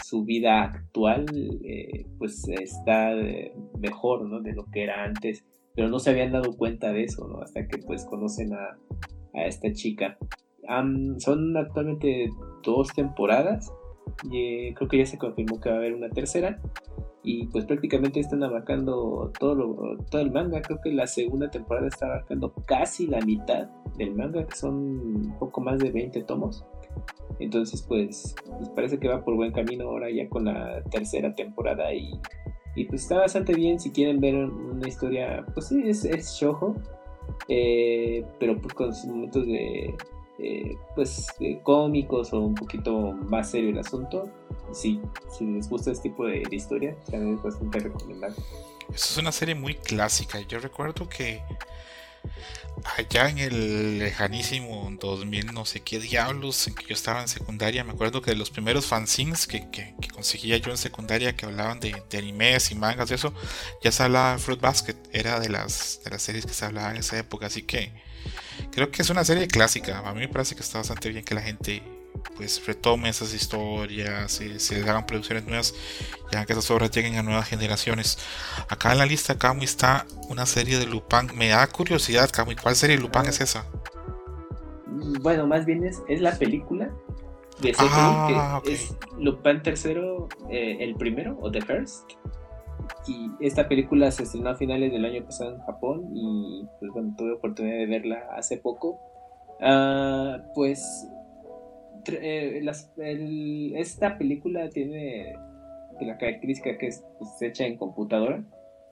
su 0.03 0.23
vida 0.25 0.63
actual 0.63 1.25
eh, 1.63 2.05
pues 2.17 2.47
está 2.49 3.13
mejor, 3.79 4.27
¿no? 4.27 4.41
De 4.41 4.53
lo 4.53 4.65
que 4.65 4.83
era 4.83 5.03
antes, 5.03 5.45
pero 5.73 5.87
no 5.87 5.99
se 5.99 6.09
habían 6.09 6.33
dado 6.33 6.57
cuenta 6.57 6.91
de 6.91 7.03
eso, 7.03 7.27
¿no? 7.27 7.41
Hasta 7.41 7.65
que 7.67 7.77
pues 7.77 8.05
conocen 8.05 8.53
a, 8.53 8.77
esta 9.45 9.71
chica. 9.71 10.17
Son 11.17 11.57
actualmente 11.57 12.29
dos 12.63 12.89
temporadas 12.89 13.71
y 14.29 14.37
eh, 14.37 14.73
creo 14.75 14.89
que 14.89 14.97
ya 14.97 15.05
se 15.05 15.17
confirmó 15.17 15.59
que 15.59 15.69
va 15.69 15.75
a 15.75 15.77
haber 15.79 15.93
una 15.93 16.09
tercera 16.09 16.59
y 17.23 17.47
pues 17.47 17.65
prácticamente 17.65 18.19
están 18.19 18.43
abarcando 18.43 19.31
todo, 19.39 19.97
todo 20.09 20.21
el 20.21 20.31
manga. 20.31 20.61
Creo 20.61 20.79
que 20.81 20.91
la 20.91 21.05
segunda 21.05 21.49
temporada 21.49 21.87
está 21.87 22.05
abarcando 22.05 22.53
casi 22.65 23.07
la 23.07 23.19
mitad 23.21 23.67
del 23.97 24.15
manga, 24.15 24.45
que 24.45 24.55
son 24.55 24.75
un 24.75 25.35
poco 25.37 25.61
más 25.61 25.79
de 25.79 25.91
20 25.91 26.23
tomos. 26.23 26.65
Entonces 27.39 27.81
pues, 27.81 28.35
pues, 28.57 28.69
parece 28.69 28.99
que 28.99 29.07
va 29.07 29.23
por 29.23 29.35
buen 29.35 29.51
camino 29.51 29.89
ahora 29.89 30.09
ya 30.09 30.27
con 30.29 30.45
la 30.45 30.81
tercera 30.83 31.35
temporada 31.35 31.93
y, 31.93 32.19
y 32.75 32.85
pues 32.85 33.03
está 33.03 33.17
bastante 33.17 33.53
bien 33.53 33.79
si 33.79 33.91
quieren 33.91 34.19
ver 34.19 34.35
una 34.35 34.87
historia, 34.87 35.45
pues 35.53 35.67
sí, 35.67 35.81
es, 35.85 36.05
es 36.05 36.37
shojo, 36.39 36.75
eh, 37.47 38.25
pero 38.39 38.59
pues 38.59 38.73
con 38.73 38.93
sus 38.93 39.09
momentos 39.09 39.45
de, 39.45 39.93
eh, 40.41 40.77
pues 40.95 41.27
cómicos 41.63 42.33
o 42.33 42.39
un 42.39 42.55
poquito 42.55 43.13
más 43.29 43.51
serio 43.51 43.69
el 43.69 43.79
asunto 43.79 44.31
sí, 44.73 45.01
si 45.37 45.45
les 45.45 45.69
gusta 45.69 45.91
este 45.91 46.09
tipo 46.09 46.25
de, 46.25 46.43
historia, 46.51 46.95
también 47.09 47.35
es 47.35 47.43
bastante 47.43 47.79
recomendable. 47.79 48.37
Es 48.93 49.17
una 49.17 49.31
serie 49.31 49.55
muy 49.55 49.75
clásica. 49.75 50.39
Yo 50.41 50.59
recuerdo 50.59 51.07
que 51.07 51.41
allá 52.97 53.29
en 53.29 53.37
el 53.37 53.99
lejanísimo 53.99 54.89
2000, 54.99 55.53
no 55.53 55.65
sé 55.65 55.81
qué 55.81 55.99
diablos, 55.99 56.67
en 56.67 56.75
que 56.75 56.85
yo 56.87 56.93
estaba 56.93 57.21
en 57.21 57.27
secundaria, 57.27 57.83
me 57.83 57.91
acuerdo 57.91 58.21
que 58.21 58.31
de 58.31 58.37
los 58.37 58.49
primeros 58.49 58.85
fanzines 58.85 59.47
que, 59.47 59.93
conseguía 60.13 60.57
yo 60.57 60.71
en 60.71 60.77
secundaria 60.77 61.35
que 61.35 61.45
hablaban 61.45 61.79
de, 61.79 62.01
animes 62.17 62.71
y 62.71 62.75
mangas 62.75 63.11
y 63.11 63.13
eso, 63.13 63.33
ya 63.83 63.91
se 63.91 64.03
hablaba 64.03 64.33
de 64.33 64.39
Fruit 64.39 64.59
Basket, 64.59 64.97
era 65.11 65.39
de 65.39 65.49
las, 65.49 66.01
de 66.03 66.09
las 66.09 66.21
series 66.21 66.45
que 66.45 66.53
se 66.53 66.65
hablaban 66.65 66.95
en 66.95 67.01
esa 67.01 67.17
época, 67.17 67.45
así 67.47 67.61
que 67.63 67.93
creo 68.71 68.91
que 68.91 69.01
es 69.01 69.09
una 69.09 69.23
serie 69.23 69.47
clásica. 69.47 69.99
A 69.99 70.13
mí 70.13 70.21
me 70.21 70.27
parece 70.27 70.55
que 70.55 70.61
está 70.61 70.79
bastante 70.79 71.09
bien 71.09 71.23
que 71.23 71.35
la 71.35 71.41
gente 71.41 71.83
pues 72.35 72.65
retome 72.65 73.09
esas 73.09 73.33
historias, 73.33 74.41
y 74.41 74.59
se 74.59 74.75
les 74.75 74.87
hagan 74.87 75.05
producciones 75.05 75.45
nuevas, 75.45 75.73
ya 76.31 76.45
que 76.45 76.53
esas 76.53 76.69
obras 76.71 76.91
lleguen 76.91 77.15
a 77.15 77.23
nuevas 77.23 77.47
generaciones. 77.47 78.17
Acá 78.67 78.91
en 78.91 78.97
la 78.97 79.05
lista, 79.05 79.37
Camuy, 79.37 79.65
está 79.65 80.05
una 80.27 80.45
serie 80.45 80.79
de 80.79 80.85
Lupin. 80.85 81.29
Me 81.35 81.49
da 81.49 81.65
curiosidad, 81.67 82.29
Camuy, 82.31 82.55
¿cuál 82.55 82.75
serie 82.75 82.97
de 82.97 83.01
Lupin 83.01 83.25
es 83.25 83.41
esa? 83.41 83.65
Bueno, 85.21 85.47
más 85.47 85.65
bien 85.65 85.83
es, 85.85 86.01
es 86.07 86.21
la 86.21 86.37
película 86.37 86.89
de 87.61 87.73
ah, 87.77 88.61
que 88.63 88.73
es 88.73 88.95
Lupin 89.17 89.61
III, 89.65 89.95
eh, 90.49 90.77
el 90.79 90.95
primero, 90.95 91.37
o 91.41 91.51
The 91.51 91.61
First. 91.61 92.13
Y 93.07 93.31
esta 93.39 93.67
película 93.67 94.11
se 94.11 94.23
estrenó 94.23 94.49
a 94.49 94.55
finales 94.55 94.91
del 94.91 95.05
año 95.05 95.23
pasado 95.25 95.55
en 95.55 95.61
Japón 95.61 96.11
y 96.13 96.65
pues 96.79 96.91
bueno, 96.91 97.13
tuve 97.17 97.33
oportunidad 97.33 97.77
de 97.77 97.85
verla 97.85 98.27
hace 98.35 98.57
poco. 98.57 98.99
Ah, 99.61 100.43
pues 100.53 101.07
eh, 102.07 102.61
esta 103.75 104.17
película 104.17 104.69
tiene 104.69 105.35
la 105.99 106.17
característica 106.17 106.77
que 106.77 106.87
es 106.87 107.03
pues, 107.17 107.41
hecha 107.41 107.65
en 107.65 107.77
computadora, 107.77 108.43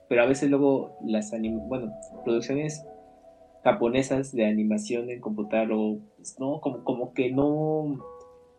pero 0.09 0.23
a 0.23 0.25
veces 0.25 0.49
luego 0.49 0.97
las 1.05 1.31
bueno, 1.67 1.93
producciones 2.23 2.85
japonesas 3.63 4.33
de 4.33 4.45
animación 4.45 5.09
en 5.09 5.21
computador, 5.21 5.99
pues, 6.17 6.39
no, 6.39 6.59
como, 6.61 6.83
como 6.83 7.13
que 7.13 7.31
no, 7.31 7.97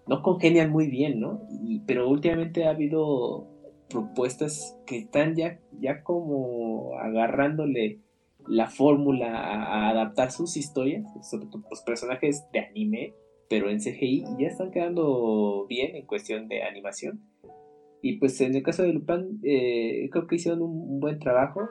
no 0.06 0.22
congenian 0.22 0.70
muy 0.70 0.88
bien, 0.88 1.20
¿no? 1.20 1.42
pero 1.86 2.08
últimamente 2.08 2.66
ha 2.66 2.70
habido 2.70 3.46
propuestas 3.88 4.76
que 4.86 4.98
están 4.98 5.34
ya, 5.34 5.58
ya 5.80 6.02
como 6.02 6.98
agarrándole 6.98 8.00
la 8.46 8.68
fórmula 8.68 9.38
a, 9.38 9.90
adaptar 9.90 10.30
sus 10.30 10.56
historias, 10.56 11.04
sobre 11.28 11.46
todo 11.46 11.62
los 11.70 11.82
personajes 11.82 12.46
de 12.52 12.60
anime, 12.60 13.14
pero 13.48 13.70
en 13.70 13.78
CGI 13.78 14.24
ya 14.38 14.48
están 14.48 14.70
quedando 14.70 15.66
bien 15.68 15.96
en 15.96 16.06
cuestión 16.06 16.48
de 16.48 16.62
animación. 16.62 17.20
Y 18.00 18.18
pues 18.18 18.40
en 18.40 18.54
el 18.54 18.62
caso 18.62 18.82
de 18.82 18.92
Lupin, 18.92 19.40
eh, 19.42 20.08
creo 20.10 20.26
que 20.26 20.36
hicieron 20.36 20.62
un, 20.62 21.00
buen 21.00 21.18
trabajo 21.18 21.68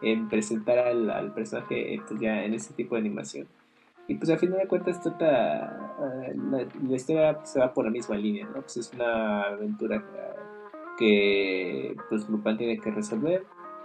en 0.00 0.28
presentar 0.28 0.78
al, 0.78 1.34
personaje 1.34 2.00
pues, 2.06 2.20
ya 2.20 2.44
en 2.44 2.54
ese 2.54 2.74
tipo 2.74 2.94
de 2.94 3.00
animación. 3.00 3.48
Y 4.06 4.14
pues 4.14 4.30
al 4.30 4.38
final 4.38 4.58
de 4.58 4.68
cuentas 4.68 5.02
trata, 5.02 5.94
eh, 6.26 6.34
la, 6.50 6.96
historia 6.96 7.44
se 7.44 7.60
va 7.60 7.74
por 7.74 7.84
la 7.84 7.90
misma 7.90 8.16
línea, 8.16 8.46
¿no? 8.46 8.62
Pues 8.62 8.78
es 8.78 8.92
una 8.94 9.42
aventura 9.42 10.02
que 10.98 11.96
pues 12.08 12.28
Lupin 12.28 12.56
tiene 12.56 12.78
que 12.78 12.90
resolver, 12.90 13.44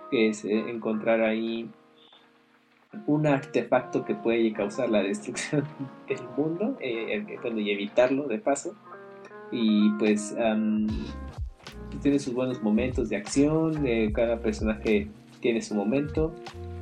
que 0.09 0.29
es 0.29 0.43
eh, 0.45 0.69
encontrar 0.69 1.21
ahí 1.21 1.69
un 3.07 3.25
artefacto 3.27 4.05
que 4.05 4.15
puede 4.15 4.53
causar 4.53 4.89
la 4.89 5.01
destrucción 5.01 5.63
del 6.07 6.21
mundo 6.37 6.77
eh, 6.79 7.25
y 7.55 7.71
evitarlo 7.71 8.27
de 8.27 8.39
paso. 8.39 8.75
Y 9.51 9.91
pues 9.99 10.35
tiene 12.01 12.19
sus 12.19 12.33
buenos 12.33 12.61
momentos 12.61 13.09
de 13.09 13.17
acción, 13.17 13.85
eh, 13.85 14.11
cada 14.13 14.39
personaje 14.39 15.07
tiene 15.39 15.61
su 15.61 15.75
momento. 15.75 16.33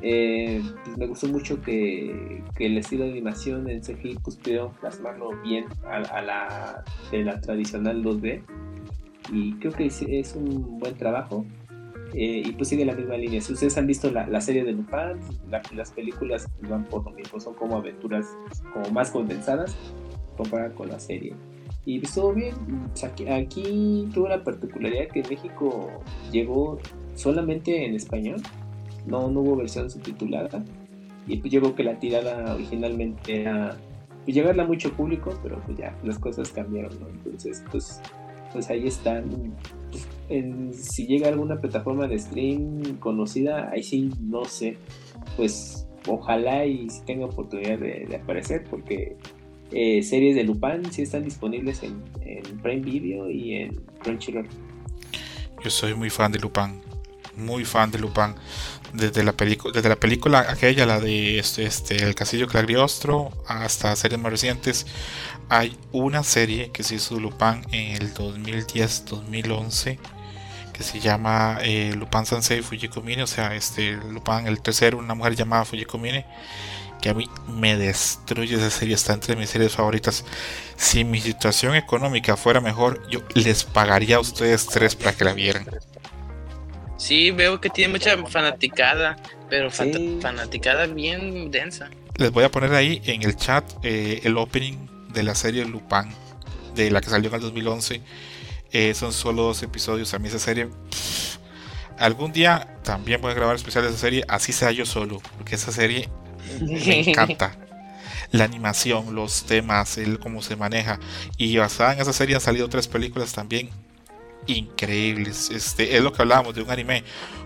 Eh, 0.03 0.63
pues 0.83 0.97
me 0.97 1.05
gustó 1.05 1.27
mucho 1.27 1.61
que, 1.61 2.43
el 2.59 2.77
estilo 2.77 3.05
de 3.05 3.11
animación 3.11 3.69
en 3.69 3.81
CGI 3.81 4.17
pues 4.23 4.35
pudieron 4.37 4.73
plasmarlo 4.73 5.31
bien 5.43 5.65
a, 5.83 6.21
la 6.21 6.83
de 7.11 7.23
la 7.23 7.39
tradicional 7.39 8.03
2D 8.03 8.41
y 9.31 9.53
creo 9.55 9.71
que 9.73 9.85
es 9.87 10.35
un 10.35 10.79
buen 10.79 10.95
trabajo 10.95 11.45
eh, 12.13 12.43
y 12.45 12.51
pues 12.51 12.67
sigue 12.67 12.85
la 12.85 12.93
misma 12.93 13.15
línea. 13.15 13.41
Si 13.41 13.53
ustedes 13.53 13.77
han 13.77 13.87
visto 13.87 14.11
la, 14.11 14.41
serie 14.41 14.63
de 14.63 14.73
Lupin, 14.73 15.19
las 15.49 15.91
películas 15.91 16.47
van 16.67 16.85
por 16.85 17.05
lo 17.05 17.11
mismo, 17.11 17.39
son 17.39 17.53
como 17.53 17.77
aventuras 17.77 18.25
como 18.73 18.89
más 18.91 19.11
condensadas 19.11 19.75
comparado 20.35 20.75
con 20.75 20.89
la 20.89 20.99
serie. 20.99 21.33
Y 21.85 21.99
pues, 21.99 22.09
estuvo 22.09 22.33
bien, 22.33 22.55
aquí, 23.31 24.07
tuvo 24.13 24.27
la 24.27 24.43
particularidad 24.43 25.07
que 25.07 25.23
México 25.23 25.89
llegó 26.31 26.79
solamente 27.15 27.85
en 27.85 27.95
español, 27.95 28.41
no, 29.05 29.27
hubo 29.27 29.55
versión 29.55 29.89
subtitulada. 29.89 30.63
Y 31.27 31.37
pues 31.37 31.51
llegó 31.51 31.75
que 31.75 31.83
la 31.83 31.99
tirada 31.99 32.55
originalmente 32.55 33.41
era 33.41 33.77
pues, 34.25 34.35
llegarla 34.35 34.63
a 34.63 34.67
mucho 34.67 34.91
público, 34.93 35.31
pero 35.41 35.61
pues 35.65 35.77
ya 35.77 35.95
las 36.03 36.19
cosas 36.19 36.51
cambiaron, 36.51 36.93
Entonces, 37.13 37.63
pues, 37.71 38.01
pues 38.53 38.69
ahí 38.69 38.87
están 38.87 39.55
en, 40.29 40.73
si 40.73 41.05
llega 41.05 41.27
alguna 41.27 41.59
plataforma 41.59 42.07
de 42.07 42.17
stream 42.17 42.97
conocida, 42.99 43.69
ahí 43.71 43.83
sí 43.83 44.09
no 44.21 44.45
sé. 44.45 44.77
Pues 45.35 45.87
ojalá 46.07 46.65
y 46.65 46.89
si 46.89 47.01
tenga 47.01 47.25
oportunidad 47.25 47.77
de, 47.79 48.19
aparecer, 48.21 48.63
porque 48.69 49.17
eh, 49.71 50.01
series 50.03 50.35
de 50.35 50.43
Lupin 50.43 50.91
sí 50.91 51.03
están 51.03 51.23
disponibles 51.23 51.83
en, 51.83 52.01
Prime 52.61 52.81
Video 52.81 53.29
y 53.29 53.55
en 53.55 53.75
Crunchyroll. 54.03 54.47
Yo 55.63 55.69
soy 55.69 55.93
muy 55.93 56.09
fan 56.09 56.31
de 56.31 56.39
Lupin, 56.39 56.81
muy 57.35 57.65
fan 57.65 57.91
de 57.91 57.99
Lupin. 57.99 58.35
Desde 58.93 59.23
la, 59.23 59.33
desde 59.33 59.89
la 59.89 59.95
película 59.95 60.45
aquella, 60.49 60.85
la 60.85 60.99
de 60.99 61.39
este, 61.39 61.63
este, 61.63 62.03
El 62.03 62.13
Castillo 62.13 62.47
Clariostro, 62.47 63.29
hasta 63.47 63.95
series 63.95 64.19
más 64.19 64.31
recientes, 64.31 64.85
hay 65.51 65.77
una 65.91 66.23
serie 66.23 66.71
que 66.71 66.81
se 66.81 66.95
hizo 66.95 67.19
Lupin 67.19 67.65
en 67.73 68.01
el 68.01 68.13
2010-2011 68.13 69.99
que 70.71 70.81
se 70.81 71.01
llama 71.01 71.57
eh, 71.61 71.93
Lupin 71.93 72.25
Sansei 72.25 72.61
Fujikomine, 72.61 73.21
o 73.23 73.27
sea, 73.27 73.53
este 73.53 73.91
Lupin 73.91 74.47
el 74.47 74.61
tercero, 74.61 74.97
una 74.97 75.13
mujer 75.13 75.35
llamada 75.35 75.65
Fujikomine, 75.65 76.25
que 77.01 77.09
a 77.09 77.13
mí 77.13 77.29
me 77.49 77.75
destruye 77.75 78.55
esa 78.55 78.69
serie, 78.69 78.95
está 78.95 79.11
entre 79.11 79.35
mis 79.35 79.49
series 79.49 79.73
favoritas. 79.73 80.23
Si 80.77 81.03
mi 81.03 81.19
situación 81.19 81.75
económica 81.75 82.37
fuera 82.37 82.61
mejor, 82.61 83.05
yo 83.09 83.19
les 83.35 83.65
pagaría 83.65 84.15
a 84.15 84.19
ustedes 84.21 84.67
tres 84.67 84.95
para 84.95 85.11
que 85.11 85.25
la 85.25 85.33
vieran. 85.33 85.67
Sí, 86.95 87.31
veo 87.31 87.59
que 87.59 87.69
tiene 87.69 87.91
mucha 87.91 88.15
fanaticada, 88.25 89.17
pero 89.49 89.69
fanaticada 89.69 90.85
bien 90.85 91.51
densa. 91.51 91.89
Les 92.15 92.31
voy 92.31 92.45
a 92.45 92.49
poner 92.49 92.73
ahí 92.73 93.01
en 93.03 93.23
el 93.23 93.35
chat 93.35 93.65
eh, 93.83 94.21
el 94.23 94.37
opening 94.37 94.87
de 95.13 95.23
la 95.23 95.35
serie 95.35 95.65
Lupin, 95.65 96.09
de 96.75 96.91
la 96.91 97.01
que 97.01 97.09
salió 97.09 97.29
en 97.29 97.35
el 97.35 97.41
2011. 97.41 98.01
Eh, 98.71 98.93
son 98.93 99.13
solo 99.13 99.43
dos 99.43 99.63
episodios. 99.63 100.13
A 100.13 100.19
mí 100.19 100.27
esa 100.27 100.39
serie. 100.39 100.69
algún 101.97 102.31
día 102.31 102.77
también 102.83 103.21
voy 103.21 103.31
a 103.31 103.35
grabar 103.35 103.55
especial 103.55 103.83
de 103.83 103.89
esa 103.89 103.99
serie, 103.99 104.23
así 104.27 104.53
sea 104.53 104.71
yo 104.71 104.85
solo, 104.85 105.21
porque 105.37 105.55
esa 105.55 105.71
serie 105.71 106.09
me 106.61 106.99
encanta. 107.09 107.57
La 108.31 108.45
animación, 108.45 109.13
los 109.13 109.45
temas, 109.45 109.97
el 109.97 110.17
cómo 110.19 110.41
se 110.41 110.55
maneja. 110.55 110.99
Y 111.37 111.57
basada 111.57 111.93
en 111.93 111.99
esa 111.99 112.13
serie 112.13 112.35
han 112.35 112.41
salido 112.41 112.69
tres 112.69 112.87
películas 112.87 113.33
también 113.33 113.69
increíbles. 114.47 115.49
Este, 115.49 115.97
es 115.97 116.01
lo 116.01 116.13
que 116.13 116.21
hablábamos 116.21 116.55
de 116.55 116.61
un 116.61 116.71
anime 116.71 117.03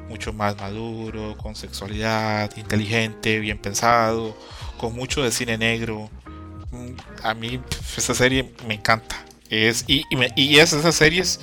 mucho 0.10 0.32
más 0.32 0.56
maduro, 0.58 1.36
con 1.38 1.56
sexualidad, 1.56 2.56
inteligente, 2.56 3.40
bien 3.40 3.58
pensado, 3.58 4.38
con 4.78 4.94
mucho 4.94 5.24
de 5.24 5.32
cine 5.32 5.58
negro 5.58 6.10
a 7.24 7.34
mí 7.34 7.60
esta 7.98 8.14
serie 8.14 8.52
me 8.68 8.76
encanta. 8.76 9.24
Es, 9.50 9.86
y, 9.88 10.04
y, 10.36 10.58
es 10.58 10.74
esas 10.74 10.96
series 10.96 11.40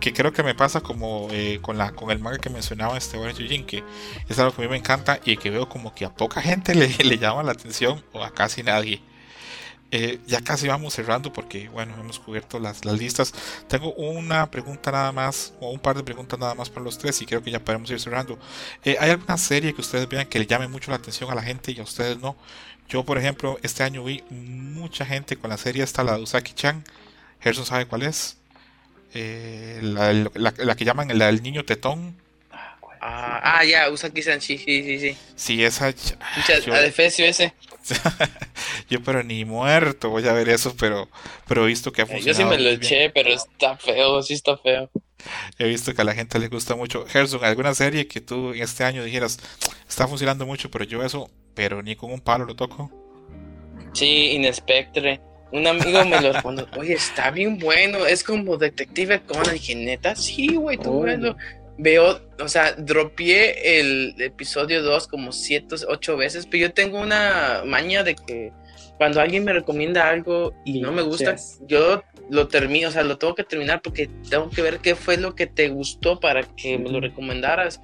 que 0.00 0.12
creo 0.12 0.32
que 0.32 0.42
me 0.42 0.54
pasa 0.54 0.80
como 0.80 1.28
eh, 1.30 1.58
con 1.62 1.78
la 1.78 1.92
con 1.92 2.10
el 2.10 2.18
manga 2.18 2.38
que 2.38 2.50
mencionaba 2.50 2.96
este 2.96 3.18
Warren 3.18 3.36
Yujin, 3.36 3.66
que 3.66 3.82
es 4.28 4.38
algo 4.38 4.54
que 4.54 4.62
a 4.62 4.64
mí 4.64 4.70
me 4.70 4.76
encanta 4.76 5.20
y 5.24 5.36
que 5.36 5.50
veo 5.50 5.68
como 5.68 5.94
que 5.94 6.04
a 6.04 6.14
poca 6.14 6.40
gente 6.40 6.74
le, 6.74 6.88
le 7.04 7.18
llama 7.18 7.42
la 7.42 7.52
atención 7.52 8.02
o 8.12 8.22
a 8.22 8.32
casi 8.32 8.62
nadie. 8.62 9.00
Eh, 9.92 10.18
ya 10.26 10.40
casi 10.40 10.66
vamos 10.66 10.94
cerrando 10.94 11.32
porque 11.32 11.68
bueno 11.68 11.94
hemos 12.00 12.18
cubierto 12.18 12.58
las, 12.58 12.84
las, 12.84 12.98
listas 12.98 13.32
tengo 13.68 13.92
una 13.92 14.50
pregunta 14.50 14.90
nada 14.90 15.12
más 15.12 15.54
o 15.60 15.70
un 15.70 15.78
par 15.78 15.96
de 15.96 16.02
preguntas 16.02 16.40
nada 16.40 16.56
más 16.56 16.68
para 16.68 16.82
los 16.84 16.98
tres 16.98 17.22
y 17.22 17.24
creo 17.24 17.40
que 17.40 17.52
ya 17.52 17.60
podemos 17.60 17.88
ir 17.92 18.00
cerrando 18.00 18.36
eh, 18.84 18.96
hay 18.98 19.10
alguna 19.10 19.38
serie 19.38 19.72
que 19.72 19.80
ustedes 19.80 20.08
vean 20.08 20.26
que 20.26 20.40
le 20.40 20.46
llame 20.46 20.66
mucho 20.66 20.90
la 20.90 20.96
atención 20.96 21.30
a 21.30 21.36
la 21.36 21.42
gente 21.42 21.70
y 21.70 21.78
a 21.78 21.84
ustedes 21.84 22.18
no 22.18 22.34
yo, 22.88 23.04
por 23.04 23.18
ejemplo, 23.18 23.58
este 23.62 23.82
año 23.82 24.04
vi 24.04 24.22
mucha 24.30 25.04
gente 25.04 25.36
con 25.36 25.50
la 25.50 25.56
serie 25.56 25.82
esta, 25.82 26.04
la 26.04 26.16
de 26.16 26.22
Usaki-chan. 26.22 26.84
Gerson 27.40 27.66
sabe 27.66 27.86
cuál 27.86 28.02
es. 28.02 28.38
Eh, 29.14 29.80
la, 29.82 30.76
que 30.76 30.84
llaman 30.84 31.16
la 31.18 31.26
del 31.26 31.42
niño 31.42 31.64
tetón. 31.64 32.16
Ah, 33.00 33.58
ah 33.58 33.64
ya, 33.64 33.90
Usaki-chan, 33.90 34.40
sí, 34.40 34.58
sí, 34.58 34.82
sí, 34.82 34.98
sí. 34.98 35.16
Sí, 35.34 35.64
esa. 35.64 35.90
Yo, 35.90 36.72
la 36.72 36.86
ese. 36.86 37.52
yo, 38.90 39.02
pero 39.02 39.22
ni 39.22 39.44
muerto 39.44 40.10
voy 40.10 40.26
a 40.26 40.32
ver 40.32 40.48
eso, 40.48 40.74
pero, 40.78 41.08
pero 41.46 41.64
he 41.64 41.68
visto 41.68 41.92
que 41.92 42.02
ha 42.02 42.06
funcionado. 42.06 42.50
Yo 42.50 42.56
sí 42.56 42.56
me 42.56 42.62
lo 42.62 42.70
eché, 42.70 43.10
pero 43.10 43.30
está 43.30 43.76
feo, 43.76 44.22
sí 44.22 44.34
está 44.34 44.56
feo. 44.56 44.90
He 45.58 45.66
visto 45.66 45.94
que 45.94 46.02
a 46.02 46.04
la 46.04 46.14
gente 46.14 46.38
le 46.38 46.48
gusta 46.48 46.74
mucho. 46.74 47.06
Gerson, 47.06 47.44
¿alguna 47.44 47.74
serie 47.74 48.06
que 48.06 48.20
tú 48.20 48.52
en 48.52 48.62
este 48.62 48.84
año 48.84 49.04
dijeras 49.04 49.38
está 49.88 50.06
funcionando 50.06 50.46
mucho, 50.46 50.70
pero 50.70 50.84
yo 50.84 51.02
eso 51.02 51.30
pero 51.56 51.82
ni 51.82 51.96
con 51.96 52.12
un 52.12 52.20
palo 52.20 52.44
lo 52.44 52.54
toco. 52.54 52.92
Sí, 53.92 54.32
Inspectre. 54.32 55.20
Un 55.52 55.66
amigo 55.66 56.04
me 56.04 56.20
lo 56.20 56.32
respondió, 56.32 56.68
oye, 56.76 56.94
está 56.94 57.30
bien 57.30 57.58
bueno, 57.58 58.04
es 58.04 58.22
como 58.22 58.58
Detective 58.58 59.22
Conan. 59.22 59.54
Dije, 59.54 59.74
neta, 59.74 60.14
sí, 60.14 60.54
güey, 60.54 60.76
tú 60.76 60.92
bueno. 60.92 61.36
Veo, 61.78 62.20
o 62.40 62.48
sea, 62.48 62.72
dropié 62.72 63.80
el 63.80 64.14
episodio 64.18 64.82
2 64.82 65.08
como 65.08 65.32
7, 65.32 65.76
8 65.86 66.16
veces, 66.16 66.46
pero 66.46 66.68
yo 66.68 66.72
tengo 66.72 67.00
una 67.00 67.62
maña 67.66 68.02
de 68.02 68.14
que 68.14 68.52
cuando 68.96 69.20
alguien 69.20 69.44
me 69.44 69.52
recomienda 69.52 70.08
algo 70.08 70.54
y 70.64 70.80
no 70.80 70.90
me 70.90 71.02
gusta, 71.02 71.36
yo 71.66 72.02
lo 72.30 72.48
termino, 72.48 72.88
o 72.88 72.92
sea, 72.92 73.02
lo 73.02 73.18
tengo 73.18 73.34
que 73.34 73.44
terminar 73.44 73.82
porque 73.82 74.08
tengo 74.28 74.48
que 74.48 74.62
ver 74.62 74.78
qué 74.78 74.94
fue 74.94 75.18
lo 75.18 75.34
que 75.34 75.46
te 75.46 75.68
gustó 75.68 76.18
para 76.18 76.42
que 76.42 76.78
me 76.78 76.90
lo 76.90 77.00
recomendaras. 77.00 77.80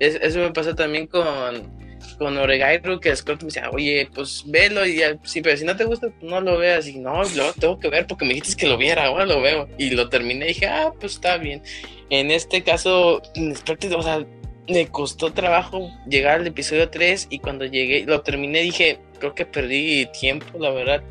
eso 0.00 0.38
me 0.40 0.50
pasa 0.52 0.74
también 0.74 1.06
con 1.06 1.85
con 2.18 2.36
Oregairu 2.36 3.00
que 3.00 3.14
Scott 3.14 3.42
me 3.42 3.46
decía, 3.46 3.70
oye, 3.70 4.08
pues 4.14 4.44
velo 4.46 4.86
y 4.86 4.96
ya, 4.96 5.16
sí, 5.24 5.42
pero 5.42 5.56
si 5.56 5.64
no 5.64 5.76
te 5.76 5.84
gusta, 5.84 6.08
pues 6.08 6.30
no 6.30 6.40
lo 6.40 6.58
veas. 6.58 6.86
Y 6.88 6.98
no, 6.98 7.22
lo 7.22 7.52
tengo 7.52 7.78
que 7.78 7.88
ver 7.88 8.06
porque 8.06 8.24
me 8.24 8.34
dijiste 8.34 8.56
que 8.56 8.68
lo 8.68 8.76
viera, 8.76 9.06
ahora 9.06 9.26
lo 9.26 9.40
veo. 9.40 9.68
Y 9.78 9.90
lo 9.90 10.08
terminé 10.08 10.46
dije, 10.46 10.66
ah, 10.66 10.92
pues 10.98 11.14
está 11.14 11.36
bien. 11.38 11.62
En 12.10 12.30
este 12.30 12.62
caso, 12.62 13.20
o 13.20 14.02
sea, 14.02 14.26
me 14.68 14.88
costó 14.88 15.32
trabajo 15.32 15.90
llegar 16.08 16.40
al 16.40 16.46
episodio 16.46 16.88
3 16.88 17.28
y 17.30 17.38
cuando 17.38 17.64
llegué, 17.64 18.04
lo 18.04 18.20
terminé, 18.22 18.60
dije, 18.60 19.00
creo 19.18 19.34
que 19.34 19.46
perdí 19.46 20.06
tiempo, 20.06 20.58
la 20.58 20.70
verdad 20.70 21.02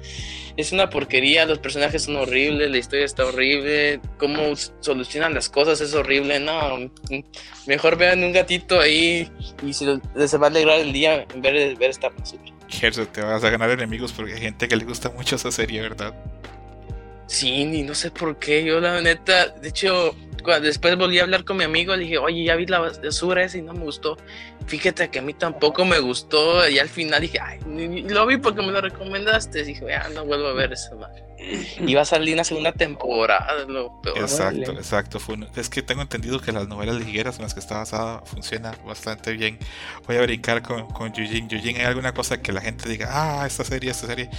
es 0.58 0.72
una 0.72 0.90
porquería, 0.90 1.46
los 1.46 1.60
personajes 1.60 2.04
son 2.04 2.16
horribles, 2.16 2.70
la 2.72 2.78
historia 2.78 3.06
está 3.06 3.26
horrible, 3.26 4.00
cómo 4.18 4.56
solucionan 4.80 5.34
las 5.34 5.50
cosas 5.50 5.82
es 5.82 5.94
horrible, 5.94 6.40
no, 6.40 6.90
mejor 7.68 7.98
vean 7.98 8.24
un 8.24 8.32
gatito 8.32 8.80
ahí 8.80 9.30
y 9.62 9.74
se, 9.74 9.86
va 10.38 10.48
a 10.48 10.50
alegrar 10.50 10.80
el 10.80 10.94
día 10.94 11.26
en 11.34 11.42
vez 11.42 11.54
de 11.54 11.76
ver 11.76 11.90
esta 11.90 12.10
basura. 12.10 12.44
Gerson, 12.70 13.08
te 13.08 13.22
vas 13.22 13.44
a 13.44 13.50
ganar 13.50 13.70
enemigos 13.70 14.14
porque 14.14 14.34
hay 14.34 14.42
gente 14.42 14.68
que 14.68 14.76
le 14.76 14.86
gusta 14.86 15.10
mucho 15.10 15.36
esa 15.36 15.52
serie, 15.52 15.82
¿verdad? 15.82 16.14
Sí, 17.28 17.50
y 17.50 17.84
no 17.84 17.94
sé 17.94 18.12
por 18.12 18.38
qué, 18.38 18.64
yo 18.64 18.80
la 18.80 19.02
neta, 19.02 19.48
de 19.48 19.70
hecho, 19.70 20.16
después 20.62 20.98
volví 20.98 21.20
a 21.20 21.24
hablar 21.24 21.44
con 21.44 21.58
mi 21.58 21.64
amigo, 21.64 21.96
le 21.96 22.04
dije, 22.04 22.18
oye, 22.18 22.44
ya 22.44 22.56
vi 22.56 22.66
la 22.66 22.80
basura 22.80 23.44
esa 23.44 23.58
y 23.58 23.62
no 23.62 23.74
me 23.74 23.82
gustó. 23.82 24.18
Fíjate 24.68 25.10
que 25.10 25.20
a 25.20 25.22
mí 25.22 25.34
tampoco 25.34 25.86
me 25.86 26.00
gustó. 26.00 26.68
Y 26.68 26.80
al 26.80 26.90
final 26.90 27.22
dije, 27.22 27.40
ay, 27.40 27.60
lo 28.08 28.26
vi 28.26 28.38
porque 28.38 28.62
me 28.62 28.72
lo 28.72 28.82
recomendaste. 28.82 29.62
Y 29.62 29.64
dije, 29.64 29.86
ya 29.88 30.10
no 30.10 30.26
vuelvo 30.26 30.48
a 30.48 30.54
ver 30.54 30.74
eso. 30.74 31.00
Y 31.80 31.94
va 31.94 32.02
a 32.02 32.06
salir 32.06 32.34
una 32.34 32.44
segunda 32.44 32.72
temporada. 32.72 33.48
Exacto, 34.16 34.72
exacto. 34.72 35.20
es 35.56 35.70
que 35.70 35.82
tengo 35.82 36.02
entendido 36.02 36.40
que 36.40 36.52
las 36.52 36.68
novelas 36.68 36.96
ligueras 36.96 37.38
en 37.38 37.44
las 37.44 37.54
que 37.54 37.60
está 37.60 37.78
basada 37.78 38.22
funciona 38.26 38.74
bastante 38.86 39.34
bien. 39.34 39.60
Voy 40.08 40.18
a 40.18 40.22
brincar 40.22 40.62
con, 40.62 40.88
con 40.88 41.14
Yujin. 41.14 41.50
Yujin, 41.50 41.78
¿hay 41.78 41.84
alguna 41.84 42.14
cosa 42.14 42.42
que 42.42 42.52
la 42.52 42.62
gente 42.62 42.90
diga, 42.90 43.10
ah, 43.12 43.46
esta 43.46 43.64
serie, 43.64 43.92
esta 43.92 44.08
serie? 44.08 44.30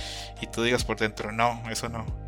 Y 0.41 0.47
tú 0.47 0.62
digas 0.62 0.85
por 0.85 0.99
dentro, 0.99 1.33
no, 1.33 1.62
eso 1.70 1.89
no. 1.89 2.26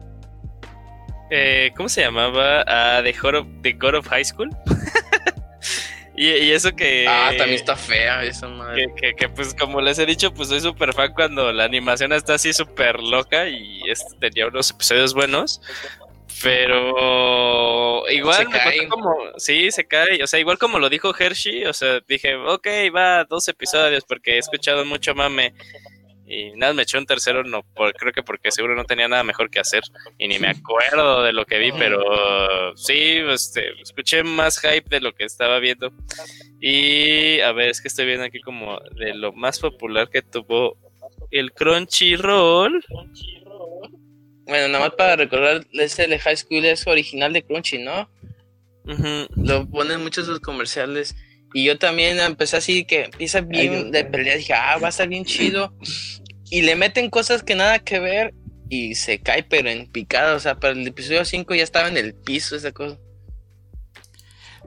Eh, 1.31 1.73
¿Cómo 1.77 1.89
se 1.89 2.03
llamaba? 2.03 2.65
Ah, 2.67 3.03
The, 3.03 3.73
God 3.73 3.95
of, 3.95 4.09
High 4.09 4.25
School. 4.25 4.51
y, 6.17 6.51
eso 6.51 6.75
que. 6.75 7.07
Ah, 7.09 7.33
también 7.37 7.61
está 7.61 7.77
fea 7.77 8.25
esa 8.25 8.49
madre. 8.49 8.87
Que, 9.17 9.29
pues, 9.29 9.55
como 9.55 9.81
les 9.81 9.99
he 9.99 10.07
dicho, 10.07 10.33
pues 10.33 10.49
soy 10.49 10.61
súper 10.61 10.93
fan 10.93 11.13
cuando 11.13 11.53
la 11.53 11.65
animación 11.65 12.13
está 12.13 12.35
así 12.35 12.53
súper 12.53 13.01
loca 13.01 13.49
y 13.49 13.83
tenía 14.21 14.47
unos 14.47 14.71
episodios 14.71 15.15
buenos. 15.15 15.61
Pero 16.43 18.09
igual 18.11 18.47
como, 18.89 19.17
sí, 19.39 19.73
se 19.73 19.87
cae, 19.87 20.23
o 20.23 20.27
sea, 20.27 20.39
igual 20.39 20.57
como 20.57 20.79
lo 20.79 20.89
dijo 20.89 21.13
Hershey, 21.19 21.65
o 21.65 21.73
sea, 21.73 22.01
dije, 22.07 22.37
ok, 22.37 22.67
va 22.95 23.25
dos 23.25 23.49
episodios 23.49 24.05
porque 24.05 24.37
he 24.37 24.39
escuchado 24.39 24.85
mucho 24.85 25.17
mame 25.17 25.53
y 26.29 26.53
nada, 26.57 26.75
me 26.75 26.83
echó 26.83 26.99
un 26.99 27.07
tercero, 27.07 27.43
no, 27.43 27.63
creo 27.97 28.13
que 28.13 28.23
porque 28.23 28.51
seguro 28.51 28.75
no 28.75 28.85
tenía 28.85 29.09
nada 29.09 29.25
mejor 29.25 29.51
que 29.51 29.61
hacer 29.61 29.83
y 30.19 30.29
ni 30.29 30.39
me 30.39 30.49
acuerdo 30.49 31.23
de 31.23 31.33
lo 31.33 31.47
que 31.47 31.59
vi, 31.59 31.73
pero 31.73 32.77
sí, 32.77 33.21
este, 33.29 33.81
escuché 33.81 34.23
más 34.23 34.61
hype 34.61 34.89
de 34.91 35.01
lo 35.01 35.15
que 35.15 35.25
estaba 35.25 35.59
viendo. 35.59 35.91
Y 36.61 37.41
a 37.41 37.53
ver, 37.53 37.71
es 37.71 37.81
que 37.81 37.89
estoy 37.89 38.05
viendo 38.05 38.25
aquí 38.25 38.41
como 38.41 38.79
de 38.97 39.15
lo 39.15 39.33
más 39.33 39.59
popular 39.59 40.11
que 40.11 40.21
tuvo 40.21 40.77
el 41.31 41.53
Crunchyroll. 41.53 42.85
Bueno, 44.47 44.69
nada 44.69 44.81
más 44.81 44.95
para 44.97 45.17
recordar, 45.17 45.67
ese 45.73 46.07
de 46.07 46.19
High 46.19 46.37
School 46.37 46.65
es 46.65 46.87
original 46.87 47.33
de 47.33 47.43
Crunchy, 47.43 47.79
¿no? 47.79 48.11
Lo 49.37 49.69
ponen 49.69 50.03
muchos 50.03 50.27
sus 50.27 50.41
comerciales. 50.41 51.15
Y 51.55 51.65
yo 51.65 51.79
también 51.79 52.19
empecé 52.21 52.59
así 52.59 52.85
que 52.85 53.05
empieza 53.05 53.41
bien 53.41 53.91
de 53.91 54.05
pelea, 54.05 54.37
dije, 54.37 54.53
ah, 54.55 54.79
va 54.79 54.89
a 54.89 54.91
estar 54.91 55.09
bien 55.09 55.25
chido 55.25 55.73
y 56.51 56.63
le 56.63 56.77
meten 56.77 57.11
cosas 57.11 57.43
que 57.43 57.55
nada 57.55 57.79
que 57.79 57.99
ver 57.99 58.35
y 58.69 58.95
se 58.95 59.21
cae 59.21 59.43
pero 59.43 59.71
en 59.71 59.91
picada, 59.91 60.35
o 60.35 60.41
sea, 60.41 60.57
para 60.57 60.75
el 60.75 60.87
episodio 60.87 61.25
5 61.25 61.55
ya 61.55 61.63
estaba 61.63 61.89
en 61.89 61.97
el 61.97 62.15
piso 62.15 62.57
esa 62.57 62.73
cosa. 62.73 62.99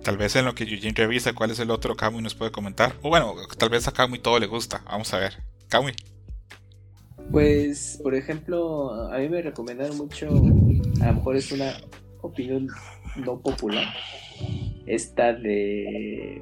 Tal 0.04 0.18
vez 0.18 0.36
en 0.36 0.46
lo 0.46 0.56
que 0.56 0.64
Eugene 0.64 0.94
revisa 0.96 1.34
cuál 1.34 1.52
es 1.52 1.60
el 1.60 1.70
otro 1.70 1.96
Kamui 1.96 2.24
nos 2.24 2.34
puede 2.34 2.52
comentar. 2.52 2.96
O 3.04 3.10
bueno, 3.10 3.36
tal 3.58 3.70
vez 3.70 3.88
a 3.88 3.92
Kamui 3.92 4.18
todo 4.18 4.40
le 4.40 4.48
gusta. 4.48 4.84
Vamos 4.86 5.14
a 5.14 5.20
ver. 5.20 5.34
Kamui. 5.70 5.94
Pues, 7.30 8.00
por 8.02 8.16
ejemplo, 8.16 9.12
a 9.12 9.20
mí 9.20 9.30
me 9.30 9.42
recomendaron 9.42 9.96
mucho, 9.98 10.28
a 11.02 11.08
lo 11.08 11.14
mejor 11.14 11.36
es 11.36 11.52
una 11.52 11.78
opinión 12.22 12.68
no 13.16 13.40
popular, 13.40 13.94
esta 14.86 15.34
de 15.34 16.42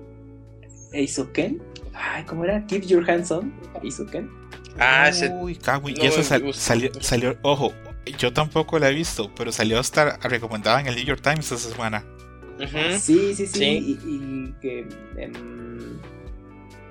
Eisoken. 0.92 1.62
Ay, 1.94 2.24
¿cómo 2.26 2.46
era? 2.46 2.66
Keep 2.66 2.84
Your 2.84 3.10
Hands 3.10 3.32
On, 3.32 3.54
Eisoken. 3.84 4.30
Ah, 4.78 5.10
ese... 5.10 5.30
Uy, 5.30 5.56
Kamui. 5.56 5.96
y 6.00 6.06
eso 6.06 6.24
salió, 6.24 6.54
salió, 6.54 7.38
ojo, 7.42 7.74
yo 8.18 8.34
tampoco 8.34 8.80
la 8.80 8.90
he 8.90 8.94
visto, 8.94 9.32
pero 9.36 9.52
salió 9.52 9.78
a 9.78 9.82
estar 9.82 10.20
recomendada 10.30 10.80
en 10.80 10.88
el 10.88 10.96
New 10.96 11.06
York 11.06 11.22
Times 11.22 11.52
esta 11.52 11.70
semana. 11.70 12.06
sí, 13.00 13.36
sí, 13.36 13.48
sí, 13.48 13.98
Y, 14.06 14.54
que 14.62 14.88
em, 15.18 16.00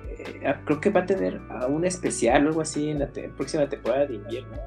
eh, 0.07 0.55
creo 0.65 0.79
que 0.79 0.89
va 0.89 1.01
a 1.01 1.05
tener 1.05 1.41
un 1.67 1.85
especial 1.85 2.45
o 2.45 2.49
algo 2.49 2.61
así 2.61 2.89
en 2.89 2.99
la 2.99 3.09
próxima 3.35 3.67
temporada 3.67 4.05
de 4.05 4.15
invierno. 4.15 4.57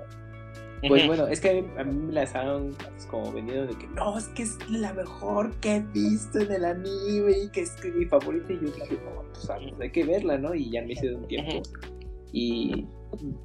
Pues 0.88 1.06
bueno, 1.06 1.28
es 1.28 1.40
que 1.40 1.64
a 1.78 1.84
mí, 1.84 1.94
me 1.94 2.12
la 2.12 2.24
estaban 2.24 2.74
como 3.08 3.32
vendiendo 3.32 3.66
de 3.66 3.78
que 3.78 3.86
no, 3.88 4.18
es 4.18 4.26
que 4.28 4.42
es 4.42 4.58
la 4.68 4.92
mejor 4.92 5.54
que 5.60 5.76
he 5.76 5.80
visto 5.80 6.40
en 6.40 6.50
el 6.50 6.64
anime 6.64 7.32
y 7.44 7.48
que 7.50 7.62
es 7.62 7.76
mi 7.94 8.04
favorita. 8.06 8.52
Y 8.52 8.56
yo 8.56 8.62
dije, 8.62 8.98
no, 9.04 9.22
pues, 9.32 9.46
pues 9.46 9.80
hay 9.80 9.90
que 9.90 10.04
verla, 10.04 10.38
¿no? 10.38 10.54
Y 10.54 10.70
ya 10.70 10.82
me 10.82 10.92
hice 10.92 11.08
de 11.08 11.14
un 11.14 11.28
tiempo. 11.28 11.62
Y 12.32 12.86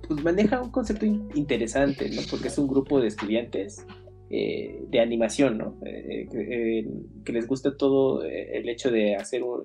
pues 0.08 0.24
maneja 0.24 0.62
un 0.62 0.72
concepto 0.72 1.06
interesante, 1.06 2.10
¿no? 2.10 2.22
Porque 2.30 2.48
es 2.48 2.58
un 2.58 2.68
grupo 2.68 3.00
de 3.00 3.08
estudiantes 3.08 3.86
eh, 4.30 4.84
de 4.90 5.00
animación, 5.00 5.58
¿no? 5.58 5.78
Eh, 5.86 6.28
eh, 6.34 6.88
que 7.24 7.34
les 7.34 7.48
gusta 7.48 7.78
todo 7.78 8.24
el 8.24 8.68
hecho 8.68 8.92
de 8.92 9.16
hacer 9.16 9.44
un 9.44 9.64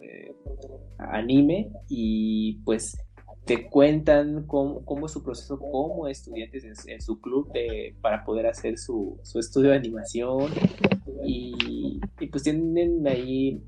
anime 0.99 1.71
y 1.89 2.61
pues 2.65 2.97
te 3.45 3.69
cuentan 3.69 4.45
cómo, 4.47 5.07
es 5.07 5.13
su 5.13 5.23
proceso 5.23 5.59
como 5.59 6.07
estudiantes 6.07 6.87
en, 6.87 7.03
su 7.03 7.21
club 7.21 7.53
de, 7.53 7.95
para 8.01 8.25
poder 8.25 8.47
hacer 8.47 8.79
su, 8.79 9.19
su 9.23 9.41
estudio 9.41 9.71
de 9.71 9.77
animación 9.77 10.53
y, 11.25 12.01
y, 12.21 12.27
pues 12.29 12.45
tienen 12.45 13.07
ahí 13.07 13.61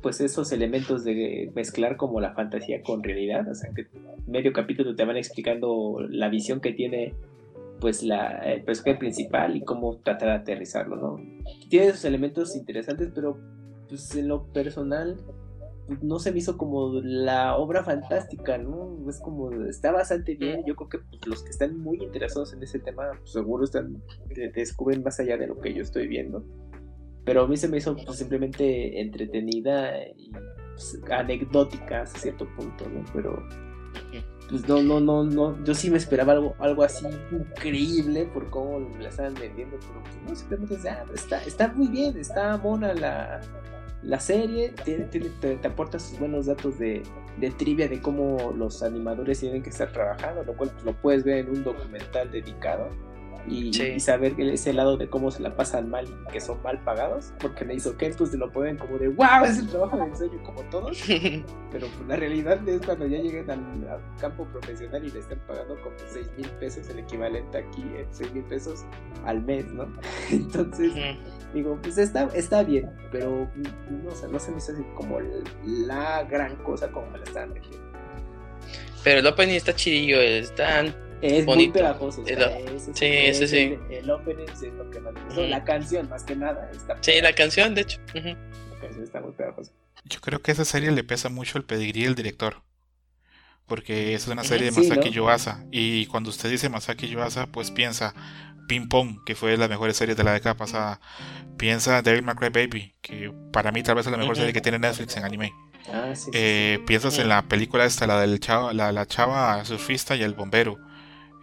pues 0.00 0.20
esos 0.20 0.52
elementos 0.52 1.04
de 1.04 1.50
mezclar 1.54 1.96
como 1.96 2.20
la 2.20 2.34
fantasía 2.34 2.82
con 2.82 3.02
realidad, 3.02 3.48
o 3.48 3.54
sea 3.54 3.70
que 3.74 3.86
medio 4.26 4.52
capítulo 4.52 4.94
te 4.94 5.04
van 5.04 5.16
explicando 5.16 5.98
la 6.08 6.28
visión 6.28 6.60
que 6.60 6.72
tiene 6.72 7.14
pues 7.80 8.02
la, 8.02 8.38
el 8.38 8.62
personaje 8.62 8.98
principal 8.98 9.56
y 9.56 9.62
cómo 9.62 9.96
tratar 9.96 10.28
de 10.28 10.34
aterrizarlo, 10.34 10.96
¿no? 10.96 11.16
Tiene 11.68 11.86
esos 11.86 12.04
elementos 12.04 12.54
interesantes, 12.54 13.10
pero 13.14 13.38
pues 13.88 14.14
en 14.14 14.28
lo 14.28 14.44
personal 14.52 15.16
no 16.02 16.18
se 16.18 16.32
me 16.32 16.38
hizo 16.38 16.56
como 16.56 17.00
la 17.02 17.56
obra 17.56 17.84
fantástica, 17.84 18.58
¿no? 18.58 18.98
Es 19.08 19.20
como, 19.20 19.52
está 19.66 19.92
bastante 19.92 20.34
bien, 20.34 20.64
yo 20.66 20.76
creo 20.76 20.88
que 20.88 20.98
pues, 20.98 21.26
los 21.26 21.42
que 21.42 21.50
están 21.50 21.78
muy 21.78 21.98
interesados 22.02 22.52
en 22.52 22.62
ese 22.62 22.78
tema, 22.78 23.10
pues, 23.18 23.32
seguro 23.32 23.64
están, 23.64 24.02
descubren 24.54 25.02
más 25.02 25.18
allá 25.20 25.36
de 25.36 25.46
lo 25.46 25.58
que 25.58 25.74
yo 25.74 25.82
estoy 25.82 26.06
viendo. 26.06 26.44
Pero 27.24 27.42
a 27.42 27.48
mí 27.48 27.56
se 27.56 27.68
me 27.68 27.78
hizo 27.78 27.94
pues, 27.96 28.18
simplemente 28.18 29.00
entretenida 29.00 30.02
y 30.16 30.30
anecdótica 31.10 32.02
hasta 32.02 32.18
cierto 32.18 32.46
punto, 32.56 32.88
¿no? 32.88 33.04
Pero 33.12 33.42
pues 34.48 34.66
no, 34.68 34.82
no, 34.82 34.98
no, 34.98 35.22
no, 35.22 35.64
yo 35.64 35.74
sí 35.74 35.90
me 35.90 35.96
esperaba 35.96 36.32
algo, 36.32 36.56
algo 36.58 36.82
así 36.82 37.06
increíble 37.30 38.24
por 38.34 38.50
cómo 38.50 38.80
la 38.98 39.08
estaban 39.08 39.34
vendiendo, 39.34 39.76
pero 39.78 40.02
pues 40.02 40.16
no, 40.26 40.34
simplemente 40.34 40.88
ah, 40.88 41.04
está, 41.14 41.40
está 41.44 41.68
muy 41.68 41.86
bien, 41.86 42.18
está 42.18 42.56
mona 42.56 42.92
la, 42.94 43.40
la 44.02 44.18
serie, 44.18 44.72
te, 44.84 44.98
te, 44.98 45.66
aporta 45.66 45.98
sus 45.98 46.18
buenos 46.18 46.46
datos 46.46 46.78
de, 46.78 47.02
de, 47.38 47.50
trivia 47.50 47.88
de 47.88 48.00
cómo 48.00 48.52
los 48.56 48.82
animadores 48.82 49.40
tienen 49.40 49.62
que 49.62 49.70
estar 49.70 49.92
trabajando, 49.92 50.42
lo 50.44 50.56
cual 50.56 50.70
pues, 50.70 50.84
lo 50.84 50.92
puedes 50.94 51.24
ver 51.24 51.38
en 51.38 51.50
un 51.50 51.64
documental 51.64 52.30
dedicado 52.30 52.88
y, 53.46 54.00
saber 54.00 54.34
ese 54.38 54.72
lado 54.72 54.96
de 54.96 55.08
cómo 55.08 55.30
se 55.30 55.42
la 55.42 55.56
pasan 55.56 55.90
mal 55.90 56.06
y 56.06 56.32
que 56.32 56.40
son 56.40 56.62
mal 56.62 56.78
pagados, 56.84 57.32
porque 57.40 57.64
me 57.64 57.74
hizo 57.74 57.96
que 57.96 58.10
pues 58.10 58.30
se 58.30 58.36
lo 58.36 58.50
ponen 58.50 58.76
como 58.76 58.98
de 58.98 59.08
wow, 59.08 59.44
es 59.44 59.58
el 59.58 59.68
trabajo 59.68 59.96
de 59.96 60.04
ensueño 60.04 60.42
como 60.42 60.62
todos, 60.64 60.98
pero 61.70 61.86
pues, 61.86 62.08
la 62.08 62.16
realidad 62.16 62.66
es 62.68 62.84
cuando 62.84 63.06
ya 63.06 63.18
lleguen 63.18 63.50
al, 63.50 63.60
campo 64.20 64.44
profesional 64.46 65.04
y 65.04 65.10
le 65.10 65.20
están 65.20 65.40
pagando 65.46 65.80
como 65.80 65.96
6 66.06 66.30
mil 66.36 66.48
pesos, 66.52 66.88
el 66.90 66.98
equivalente 66.98 67.58
aquí 67.58 67.82
en 67.82 68.06
6 68.10 68.32
mil 68.34 68.44
pesos 68.44 68.84
al 69.24 69.42
mes, 69.42 69.66
¿no? 69.66 69.86
Entonces, 70.30 70.92
digo, 71.54 71.78
pues 71.82 71.98
está, 71.98 72.28
está 72.34 72.62
bien, 72.62 72.90
pero 73.10 73.50
no, 73.56 74.28
no 74.28 74.38
se 74.38 74.50
me 74.50 74.58
hizo 74.58 74.72
así 74.72 74.82
como 74.94 75.18
la 75.64 76.24
gran 76.24 76.56
cosa 76.56 76.90
como 76.90 77.10
me 77.10 77.18
la 77.18 77.24
estaban 77.24 77.52
metiendo. 77.52 77.80
Pero 79.02 79.20
el 79.20 79.26
opening 79.26 79.54
está 79.54 79.74
chidillo, 79.74 80.20
están 80.20 80.94
es 81.22 81.46
muy 81.46 81.68
pegajoso. 81.68 82.24
sí, 82.24 83.04
ese 83.04 83.46
sí. 83.46 83.78
El, 83.90 84.10
opening 84.10 84.44
es 84.44 84.62
lo 84.74 84.90
que 84.90 85.00
más 85.00 85.14
La 85.36 85.64
canción, 85.64 86.08
más 86.08 86.24
que 86.24 86.34
nada. 86.34 86.70
Está 86.72 86.96
sí, 87.00 87.20
la 87.20 87.34
canción, 87.34 87.74
de 87.74 87.82
hecho. 87.82 88.00
La 88.14 88.80
canción 88.80 89.04
está 89.04 89.20
muy 89.20 89.32
pegajosa. 89.32 89.72
Yo 90.04 90.20
creo 90.20 90.40
que 90.40 90.50
a 90.50 90.54
esa 90.54 90.64
serie 90.64 90.90
le 90.90 91.04
pesa 91.04 91.28
mucho 91.28 91.58
el 91.58 91.64
pedigrí 91.64 92.04
del 92.04 92.14
director. 92.14 92.62
Porque 93.70 94.14
es 94.14 94.26
una 94.28 94.44
serie 94.44 94.70
de 94.70 94.78
Masaki 94.78 95.08
Yuasa. 95.08 95.64
Y 95.72 96.04
cuando 96.06 96.28
usted 96.28 96.50
dice 96.50 96.68
Masaki 96.68 97.08
Yuasa, 97.08 97.46
pues 97.46 97.70
piensa 97.70 98.12
Ping 98.68 98.88
Pong, 98.88 99.24
que 99.24 99.34
fue 99.34 99.56
la 99.56 99.68
mejor 99.68 99.94
serie 99.94 100.14
de 100.14 100.24
la 100.24 100.34
década 100.34 100.56
pasada. 100.56 101.00
Piensa 101.56 102.02
Devil 102.02 102.22
May 102.22 102.34
Cry 102.34 102.50
Baby, 102.50 102.92
que 103.00 103.32
para 103.52 103.72
mí 103.72 103.82
tal 103.82 103.94
vez 103.94 104.04
es 104.04 104.12
la 104.12 104.18
mejor 104.18 104.36
serie 104.36 104.52
que 104.52 104.60
tiene 104.60 104.78
Netflix 104.78 105.16
en 105.16 105.24
anime. 105.24 105.54
Ah, 105.90 106.12
eh, 106.34 106.78
piensas 106.86 107.18
en 107.18 107.28
la 107.30 107.42
película 107.42 107.86
esta, 107.86 108.06
la 108.06 108.20
del 108.20 108.38
chava, 108.38 108.74
la, 108.74 108.92
la 108.92 109.06
chava 109.06 109.64
surfista 109.64 110.14
y 110.14 110.22
el 110.22 110.34
bombero 110.34 110.78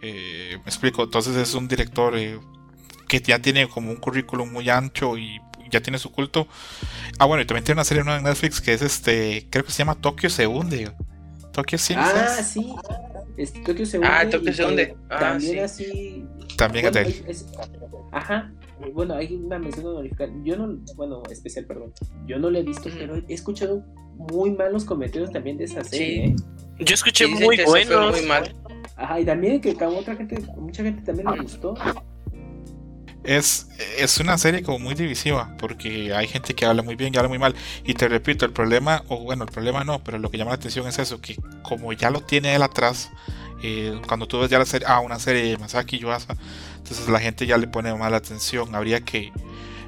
eh, 0.00 0.58
me 0.58 0.64
explico, 0.70 1.02
entonces 1.04 1.36
es 1.36 1.54
un 1.54 1.66
director 1.66 2.16
eh, 2.16 2.38
que 3.08 3.20
ya 3.20 3.40
tiene 3.40 3.68
como 3.68 3.90
un 3.90 3.96
currículum 3.96 4.52
muy 4.52 4.70
ancho 4.70 5.18
y 5.18 5.40
ya 5.70 5.80
tiene 5.80 5.98
su 5.98 6.10
culto. 6.12 6.46
Ah, 7.18 7.24
bueno, 7.26 7.42
y 7.42 7.46
también 7.46 7.64
tiene 7.64 7.78
una 7.78 7.84
serie 7.84 8.04
nueva 8.04 8.18
en 8.18 8.24
Netflix 8.24 8.60
que 8.60 8.72
es 8.72 8.82
este, 8.82 9.46
creo 9.50 9.64
que 9.64 9.72
se 9.72 9.78
llama 9.78 9.96
Tokio 9.96 10.30
se 10.30 10.46
hunde. 10.46 10.92
Tokio 11.58 11.76
Ah, 11.96 12.40
sí. 12.40 12.72
Tokio 13.66 13.84
se 13.84 13.98
hunde. 13.98 14.08
Ah, 14.08 14.30
Tokio 14.30 14.52
se 14.52 14.64
hunde. 14.64 14.96
Ah, 15.10 15.18
también 15.18 15.64
así. 15.64 16.24
También 16.56 16.92
bueno, 16.92 17.08
es, 17.26 17.46
Ajá. 18.12 18.52
Bueno, 18.94 19.14
hay 19.14 19.34
una 19.34 19.58
mención 19.58 19.86
honorífica. 19.86 20.28
Yo 20.44 20.56
no, 20.56 20.78
bueno, 20.94 21.24
especial, 21.32 21.64
perdón. 21.64 21.92
Yo 22.28 22.38
no 22.38 22.48
la 22.48 22.60
he 22.60 22.62
visto, 22.62 22.88
pero 22.96 23.16
he 23.16 23.34
escuchado 23.34 23.82
muy 24.30 24.52
malos 24.52 24.84
comentarios 24.84 25.32
también 25.32 25.58
de 25.58 25.64
esa 25.64 25.82
serie. 25.82 26.26
¿eh? 26.26 26.36
Yo 26.78 26.94
escuché 26.94 27.26
muy 27.26 27.58
buenos. 27.66 28.12
Muy 28.12 28.28
mal. 28.28 28.54
Ajá, 28.94 29.18
y 29.18 29.24
también 29.24 29.60
que 29.60 29.72
otra 29.72 30.14
gente, 30.14 30.40
mucha 30.56 30.84
gente 30.84 31.02
también 31.02 31.28
le 31.28 31.42
gustó. 31.42 31.74
Es, 33.24 33.68
es 33.98 34.18
una 34.18 34.38
serie 34.38 34.62
como 34.62 34.78
muy 34.78 34.94
divisiva, 34.94 35.54
porque 35.58 36.14
hay 36.14 36.28
gente 36.28 36.54
que 36.54 36.64
habla 36.64 36.82
muy 36.82 36.94
bien 36.94 37.12
y 37.14 37.18
habla 37.18 37.28
muy 37.28 37.38
mal. 37.38 37.54
Y 37.84 37.94
te 37.94 38.08
repito, 38.08 38.46
el 38.46 38.52
problema, 38.52 39.02
o 39.08 39.18
bueno, 39.18 39.44
el 39.44 39.50
problema 39.50 39.84
no, 39.84 40.02
pero 40.02 40.18
lo 40.18 40.30
que 40.30 40.38
llama 40.38 40.52
la 40.52 40.56
atención 40.56 40.86
es 40.86 40.98
eso, 40.98 41.20
que 41.20 41.36
como 41.62 41.92
ya 41.92 42.10
lo 42.10 42.20
tiene 42.20 42.54
él 42.54 42.62
atrás, 42.62 43.10
eh, 43.62 44.00
cuando 44.06 44.28
tú 44.28 44.38
ves 44.38 44.50
ya 44.50 44.58
la 44.58 44.64
serie, 44.64 44.86
ah, 44.88 45.00
una 45.00 45.18
serie 45.18 45.42
de 45.42 45.58
Masaki 45.58 45.98
Yuasa, 45.98 46.36
entonces 46.76 47.08
la 47.08 47.20
gente 47.20 47.46
ya 47.46 47.58
le 47.58 47.66
pone 47.66 47.94
mala 47.94 48.16
atención. 48.16 48.74
Habría 48.74 49.00
que. 49.00 49.32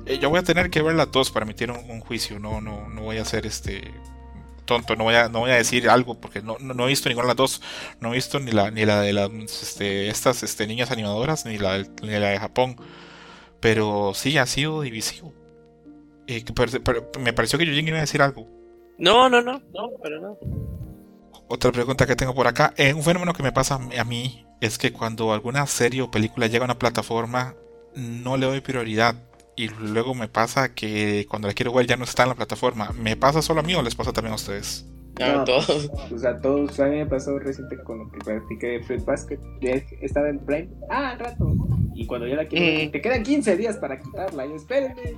Eh, 0.07 0.19
yo 0.19 0.31
voy 0.31 0.41
a 0.41 0.43
tener 0.43 0.71
que 0.71 0.83
ver 0.83 0.95
las 0.95 1.11
dos 1.13 1.31
para 1.31 1.45
emitir 1.45 1.71
un, 1.71 2.01
juicio, 2.01 2.39
no, 2.39 2.61
no, 2.61 2.89
no 2.89 3.03
voy 3.03 3.19
a 3.19 3.23
hacer 3.23 3.47
este 3.47 3.93
tonto, 4.65 4.97
no 4.97 5.05
voy 5.05 5.15
a, 5.15 5.29
no 5.29 5.41
voy 5.41 5.51
a 5.51 5.57
decir 5.57 5.89
algo 5.89 6.21
porque 6.21 6.43
no, 6.43 6.57
no, 6.61 6.85
he 6.85 6.89
visto 6.89 7.09
ninguna 7.09 7.27
de 7.27 7.29
las 7.31 7.37
dos, 7.37 7.63
no 8.01 8.13
he 8.13 8.15
visto 8.15 8.39
ni 8.41 8.53
la, 8.53 8.71
ni 8.71 8.85
la 8.85 9.01
de 9.01 9.13
las 9.13 9.31
este, 9.31 10.09
estas 10.09 10.43
este, 10.43 10.67
niñas 10.67 10.91
animadoras, 10.91 11.45
ni 11.45 11.59
la, 11.59 11.79
ni 11.79 12.09
la 12.09 12.29
de 12.31 12.39
Japón, 12.39 12.77
pero 13.61 14.13
sí 14.15 14.39
ha 14.39 14.47
sido 14.47 14.83
divisivo. 14.83 15.33
Eh, 16.27 16.45
me 17.19 17.33
pareció 17.33 17.59
que 17.59 17.67
Yujin 17.67 17.89
iba 17.89 17.99
a 17.99 18.03
decir 18.03 18.23
algo. 18.23 18.47
No, 18.99 19.29
no, 19.29 19.41
no, 19.43 19.63
no, 19.73 19.91
pero 20.03 20.21
no. 20.21 20.39
Otra 21.49 21.73
pregunta 21.73 22.07
que 22.07 22.17
tengo 22.17 22.35
por 22.35 22.47
acá, 22.47 22.73
eh, 22.77 22.95
un 22.95 23.03
fenómeno 23.03 23.33
que 23.33 23.43
me 23.43 23.53
pasa 23.53 23.81
a 23.99 24.05
mí 24.05 24.47
es 24.61 24.79
que 24.79 24.93
cuando 24.93 25.33
alguna 25.33 25.67
serie 25.67 26.03
o 26.03 26.11
película 26.11 26.47
llega 26.47 26.65
a 26.65 26.67
una 26.67 26.79
plataforma, 26.79 27.55
no 27.95 28.37
le 28.37 28.47
doy 28.47 28.61
prioridad 28.61 29.17
y 29.57 29.69
luego 29.69 30.15
me 30.15 30.29
pasa 30.29 30.75
que 30.75 31.27
cuando 31.29 31.49
la 31.49 31.55
quiero 31.55 31.73
ver 31.73 31.87
ya 31.87 31.97
no 31.97 32.05
está 32.05 32.23
en 32.23 32.31
la 32.31 32.35
plataforma. 32.35 32.93
¿Me 32.95 33.17
pasa 33.17 33.43
solo 33.43 33.61
a 33.61 33.63
mí 33.63 33.75
o 33.75 33.83
les 33.83 33.95
pasa 33.95 34.13
también 34.13 34.33
a 34.33 34.37
ustedes? 34.37 34.87
A 35.23 35.45
todos. 35.45 35.91
O 36.13 36.19
sea, 36.19 36.31
a 36.31 36.41
todos. 36.41 36.81
A 36.81 36.87
mí 36.87 36.97
me 36.97 37.07
pasó 37.07 37.39
reciente 37.39 37.79
con 37.83 37.99
lo 37.99 38.11
que 38.11 38.19
practiqué 38.19 38.67
de 38.67 38.83
Fruit 38.83 39.05
Basket. 39.05 39.39
Estaba 40.01 40.29
en 40.29 40.39
Prime. 40.41 40.69
Ah, 40.91 41.11
al 41.11 41.19
rato. 41.19 41.53
Y 41.95 42.07
cuando 42.07 42.27
ya 42.27 42.37
la 42.37 42.47
quiero, 42.47 42.89
mm. 42.89 42.93
te 42.93 43.01
quedan 43.01 43.23
15 43.23 43.57
días 43.57 43.77
para 43.77 43.99
quitarla. 44.01 44.47
Y 44.47 44.53
espérenme. 44.53 45.15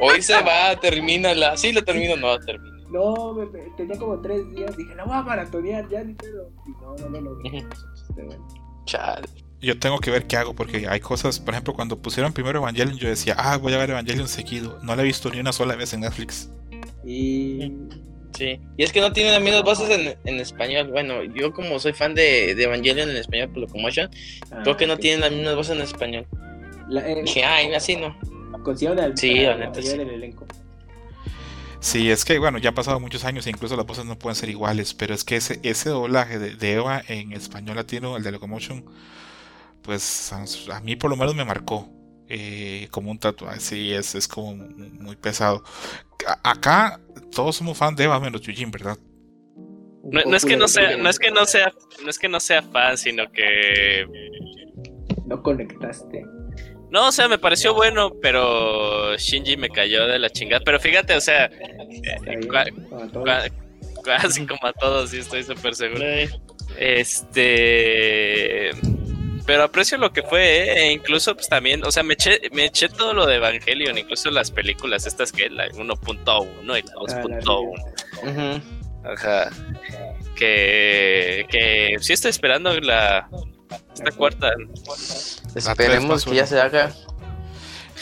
Hoy 0.00 0.22
se 0.22 0.34
va, 0.42 0.78
termínala. 0.80 1.56
Sí, 1.56 1.72
lo 1.72 1.82
termino, 1.84 2.16
no, 2.16 2.38
termino. 2.40 2.80
No, 2.90 3.34
me, 3.34 3.46
tenía 3.76 3.98
como 3.98 4.20
3 4.20 4.50
días. 4.50 4.76
Dije, 4.76 4.94
no 4.96 5.06
voy 5.06 5.16
a 5.16 5.22
maratonear, 5.22 5.88
ya 5.88 6.02
ni 6.02 6.14
pedo. 6.14 6.50
Y 6.66 6.70
no, 6.70 6.96
no, 6.96 7.08
no, 7.08 7.20
no. 7.20 7.30
no, 7.30 8.24
no, 8.24 8.84
Chale. 8.86 9.28
yo 9.60 9.78
tengo 9.78 9.98
que 9.98 10.10
ver 10.10 10.26
qué 10.26 10.36
hago 10.36 10.54
porque 10.54 10.88
hay 10.88 11.00
cosas, 11.00 11.38
por 11.38 11.54
ejemplo, 11.54 11.74
cuando 11.74 11.98
pusieron 11.98 12.32
primero 12.32 12.58
Evangelion, 12.58 12.98
yo 12.98 13.08
decía, 13.08 13.36
ah, 13.38 13.56
voy 13.58 13.74
a 13.74 13.78
ver 13.78 13.90
Evangelion 13.90 14.26
seguido. 14.26 14.78
No 14.82 14.96
la 14.96 15.02
he 15.02 15.04
visto 15.04 15.30
ni 15.30 15.38
una 15.38 15.52
sola 15.52 15.76
vez 15.76 15.92
en 15.92 16.00
Netflix. 16.00 16.50
Y. 17.04 17.72
Sí, 18.36 18.58
y 18.76 18.84
es 18.84 18.92
que 18.92 19.00
no 19.00 19.12
tienen 19.12 19.32
las 19.32 19.42
mismas 19.42 19.62
voces 19.64 19.90
en, 19.90 20.16
en 20.24 20.40
español. 20.40 20.88
Bueno, 20.88 21.24
yo 21.24 21.52
como 21.52 21.78
soy 21.78 21.92
fan 21.92 22.14
de, 22.14 22.54
de 22.54 22.62
Evangelion 22.62 23.10
en 23.10 23.16
español 23.16 23.50
por 23.50 23.58
Locomotion, 23.58 24.08
ah, 24.50 24.60
creo 24.62 24.76
que 24.76 24.86
no 24.86 24.96
tienen 24.96 25.20
las 25.20 25.32
mismas 25.32 25.56
voces 25.56 25.76
en 25.76 25.82
español. 25.82 26.26
La, 26.88 27.06
eh, 27.06 27.22
Dije, 27.22 27.44
ay, 27.44 27.74
así 27.74 27.96
no. 27.96 28.16
Sí, 28.74 28.86
la 28.86 29.74
sí. 29.74 29.88
del 29.88 30.10
elenco. 30.10 30.46
Sí, 31.80 32.10
es 32.10 32.24
que 32.24 32.38
bueno, 32.38 32.58
ya 32.58 32.68
han 32.68 32.74
pasado 32.74 33.00
muchos 33.00 33.24
años 33.24 33.46
e 33.46 33.50
incluso 33.50 33.76
las 33.76 33.86
voces 33.86 34.04
no 34.04 34.18
pueden 34.18 34.36
ser 34.36 34.48
iguales, 34.50 34.92
pero 34.94 35.14
es 35.14 35.24
que 35.24 35.36
ese, 35.36 35.60
ese 35.62 35.88
doblaje 35.88 36.38
de, 36.38 36.54
de 36.54 36.72
Eva 36.74 37.02
en 37.08 37.32
español 37.32 37.76
latino, 37.76 38.16
el 38.16 38.22
de 38.22 38.32
Locomotion, 38.32 38.84
pues 39.82 40.32
a, 40.32 40.44
a 40.76 40.80
mí 40.80 40.96
por 40.96 41.10
lo 41.10 41.16
menos 41.16 41.34
me 41.34 41.44
marcó 41.44 41.88
eh, 42.30 42.88
como 42.90 43.10
un 43.10 43.18
tatuaje, 43.18 43.60
sí, 43.60 43.92
es, 43.92 44.14
es 44.14 44.26
como 44.28 44.54
muy 44.54 45.16
pesado. 45.16 45.62
A- 46.26 46.50
acá 46.52 47.00
todos 47.34 47.56
somos 47.56 47.76
fan 47.76 47.94
de 47.96 48.04
Eva 48.04 48.18
menos 48.20 48.40
Yujin, 48.42 48.70
¿verdad? 48.70 48.96
No, 50.04 50.22
no 50.26 50.36
es 50.36 50.44
que 50.44 50.56
no 50.56 50.66
sea, 50.68 50.96
no 50.96 51.08
es 51.10 51.18
que 51.18 51.30
no 51.30 51.44
sea, 51.44 51.72
no 52.02 52.08
es 52.10 52.18
que 52.18 52.28
no 52.28 52.40
sea 52.40 52.62
fan, 52.62 52.96
sino 52.96 53.30
que 53.30 54.06
No 55.26 55.42
conectaste. 55.42 56.24
no, 56.90 57.08
o 57.08 57.12
sea, 57.12 57.28
me 57.28 57.38
pareció 57.38 57.74
bueno, 57.74 58.12
pero 58.22 59.16
Shinji 59.16 59.56
me 59.56 59.68
cayó 59.68 60.06
de 60.06 60.18
la 60.18 60.30
chingada. 60.30 60.62
Pero 60.64 60.80
fíjate, 60.80 61.14
o 61.14 61.20
sea, 61.20 61.50
cua- 62.48 63.52
casi 64.02 64.46
como 64.46 64.66
a 64.66 64.72
todos, 64.72 65.10
sí 65.10 65.18
estoy 65.18 65.42
súper 65.44 65.74
seguro. 65.74 66.04
Este. 66.78 68.70
Pero 69.46 69.64
aprecio 69.64 69.98
lo 69.98 70.12
que 70.12 70.22
fue, 70.22 70.62
¿eh? 70.62 70.86
e 70.86 70.92
incluso 70.92 71.34
pues 71.34 71.48
también, 71.48 71.84
o 71.84 71.90
sea, 71.90 72.02
me 72.02 72.14
eché, 72.14 72.40
me 72.52 72.66
eché 72.66 72.88
todo 72.88 73.12
lo 73.14 73.26
de 73.26 73.36
Evangelion, 73.36 73.96
incluso 73.98 74.30
las 74.30 74.50
películas 74.50 75.06
estas 75.06 75.32
que 75.32 75.48
la 75.50 75.68
1.1 75.70 76.78
y 76.78 76.82
la 76.82 76.92
Ah, 76.96 77.22
la 77.28 77.40
2.1. 77.40 77.40
Ujú. 78.22 78.62
Ajá. 79.08 79.50
Que, 80.36 81.46
que 81.50 81.96
sí 82.00 82.12
estoy 82.12 82.30
esperando 82.30 82.78
la 82.80 83.28
esta 83.94 84.10
cuarta. 84.12 84.52
Esperemos 85.54 86.24
que 86.24 86.34
ya 86.34 86.46
se 86.46 86.60
haga. 86.60 86.92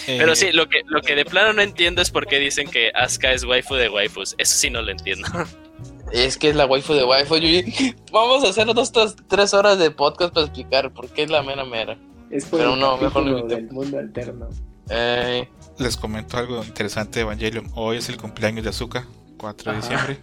Pero 0.06 0.32
Eh, 0.32 0.36
sí, 0.36 0.52
lo 0.52 0.68
que, 0.68 0.82
lo 0.86 1.02
que 1.02 1.14
de 1.14 1.24
plano 1.24 1.52
no 1.52 1.62
entiendo 1.62 2.00
es 2.00 2.10
por 2.10 2.26
qué 2.26 2.38
dicen 2.38 2.70
que 2.70 2.90
Asuka 2.94 3.32
es 3.32 3.44
waifu 3.44 3.74
de 3.74 3.88
waifus. 3.88 4.34
Eso 4.38 4.56
sí 4.56 4.70
no 4.70 4.80
lo 4.82 4.90
entiendo. 4.90 5.28
Es 6.12 6.36
que 6.38 6.48
es 6.50 6.56
la 6.56 6.66
waifu 6.66 6.94
de 6.94 7.04
waifu. 7.04 7.36
Yo- 7.36 7.60
Vamos 8.12 8.44
a 8.44 8.48
hacer 8.48 8.66
dos, 8.74 8.92
tres, 8.92 9.14
tres 9.28 9.54
horas 9.54 9.78
de 9.78 9.90
podcast 9.90 10.32
para 10.32 10.46
explicar 10.46 10.92
por 10.92 11.08
qué 11.08 11.24
es 11.24 11.30
la 11.30 11.42
mera 11.42 11.64
mera. 11.64 11.98
Es 12.30 12.44
por 12.46 12.58
Pero 12.60 12.74
el 12.74 12.80
no, 12.80 12.96
mejor 12.98 13.26
no 13.26 13.42
del 13.46 13.70
mundo 13.70 13.98
alterno. 13.98 14.48
Eh, 14.90 15.48
Les 15.78 15.96
comento 15.96 16.36
algo 16.38 16.62
interesante 16.64 17.18
de 17.18 17.22
Evangelion. 17.22 17.70
Hoy 17.74 17.98
es 17.98 18.08
el 18.08 18.16
cumpleaños 18.16 18.64
de 18.64 18.70
Azuka, 18.70 19.06
4 19.38 19.72
de 19.72 19.78
Ajá. 19.78 19.88
diciembre. 19.88 20.20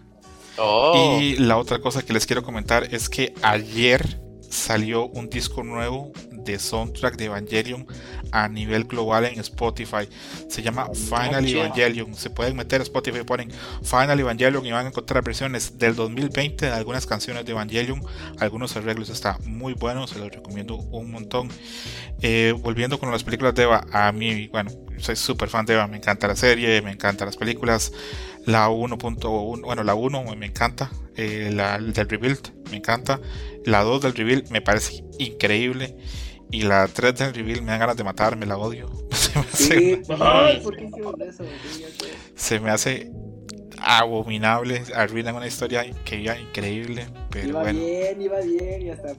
oh, 0.57 1.17
Y 1.22 1.35
la 1.38 1.57
otra 1.57 1.80
cosa 1.80 2.01
que 2.03 2.14
les 2.14 2.25
quiero 2.25 2.43
comentar 2.43 2.83
es 2.93 3.09
que 3.09 3.33
ayer 3.41 4.19
salió 4.49 5.07
un 5.07 5.30
disco 5.30 5.64
nuevo 5.64 6.11
de 6.32 6.59
soundtrack 6.59 7.17
de 7.17 7.25
Evangelion 7.25 7.88
a 8.32 8.48
nivel 8.48 8.85
global 8.85 9.25
en 9.25 9.40
Spotify. 9.40 10.07
Se 10.48 10.61
llama 10.61 10.90
Final. 10.93 11.48
Evangelion. 11.48 12.14
Se 12.15 12.30
pueden 12.30 12.56
meter 12.56 12.82
a 12.82 12.83
Spotify 12.83 13.19
y 13.19 13.24
ponen 13.24 13.51
Final 13.83 14.19
Evangelion 14.19 14.65
y 14.65 14.72
van 14.72 14.85
a 14.85 14.90
encontrar 14.90 15.24
versiones 15.24 15.77
del 15.77 15.95
2020 15.95 16.65
de 16.65 16.72
algunas 16.72 17.06
canciones 17.06 17.45
de 17.45 17.51
Evangelion. 17.51 18.01
Algunos 18.40 18.75
arreglos 18.75 19.09
está 19.09 19.38
muy 19.45 19.74
buenos, 19.74 20.11
se 20.11 20.19
los 20.19 20.32
recomiendo 20.32 20.75
un 20.75 21.11
montón. 21.11 21.49
Eh, 22.22 22.53
volviendo 22.59 22.99
con 22.99 23.11
las 23.11 23.24
películas 23.24 23.56
de 23.56 23.64
Eva, 23.64 23.85
a 23.91 24.11
mí, 24.11 24.48
bueno, 24.48 24.72
soy 24.98 25.15
súper 25.15 25.49
fan 25.49 25.65
de 25.65 25.74
Eva, 25.74 25.88
me 25.88 25.98
encanta 25.98 26.27
la 26.27 26.35
serie, 26.35 26.82
me 26.82 26.91
encantan 26.91 27.27
las 27.27 27.38
películas. 27.38 27.91
La 28.45 28.69
1.1, 28.69 29.61
bueno, 29.64 29.83
la 29.83 29.95
1 29.95 30.24
me 30.35 30.45
encanta, 30.45 30.91
eh, 31.15 31.49
la 31.53 31.80
del 31.80 32.07
Rebuild 32.07 32.53
me 32.69 32.77
encanta, 32.77 33.19
la 33.65 33.82
2 33.83 34.01
del 34.03 34.14
Rebuild 34.14 34.49
me 34.51 34.61
parece 34.61 35.03
increíble 35.17 35.98
y 36.51 36.61
la 36.61 36.88
3 36.88 37.15
del 37.15 37.33
Rebuild 37.33 37.61
me 37.61 37.72
dan 37.72 37.80
ganas 37.80 37.98
de 37.98 38.03
matarme, 38.03 38.45
la 38.45 38.57
odio. 38.57 38.91
Se 39.11 39.40
me 39.40 39.41
hace, 39.41 39.57
Sí. 39.57 40.01
Sí, 40.06 41.43
se 42.35 42.59
me 42.59 42.69
hace 42.69 43.11
abominable, 43.80 44.83
arruinan 44.95 45.35
una 45.35 45.48
historia 45.48 45.85
que 46.03 46.22
iba 46.22 46.38
increíble, 46.38 47.07
pero 47.30 47.49
Iba 47.49 47.61
bueno. 47.61 47.80
bien, 47.80 48.22
iba 48.22 48.40
bien 48.41 48.82
y 48.83 48.90
hasta. 48.90 49.15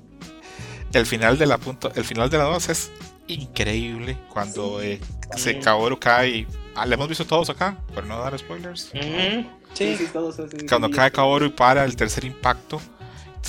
El 0.92 1.04
final 1.06 1.36
de 1.36 1.46
la 1.46 1.58
punto, 1.58 1.92
el 1.94 2.04
final 2.04 2.30
de 2.30 2.38
la 2.38 2.44
2 2.44 2.68
es 2.68 2.90
increíble 3.26 4.16
cuando 4.32 4.80
eh, 4.80 5.00
se. 5.36 5.58
Kaoru 5.58 5.98
cae 5.98 6.28
y 6.30 6.46
ah, 6.76 6.86
le 6.86 6.94
hemos 6.94 7.08
visto 7.08 7.26
todos 7.26 7.50
acá, 7.50 7.76
por 7.94 8.04
no 8.04 8.18
dar 8.18 8.38
spoilers. 8.38 8.90
Sí, 8.92 9.48
sí. 9.74 9.96
sí, 9.96 10.06
todos. 10.12 10.36
Cuando 10.68 10.90
cae. 10.90 11.10
Kaoru 11.10 11.46
y 11.46 11.50
para 11.50 11.84
el 11.84 11.96
tercer 11.96 12.24
impacto, 12.24 12.80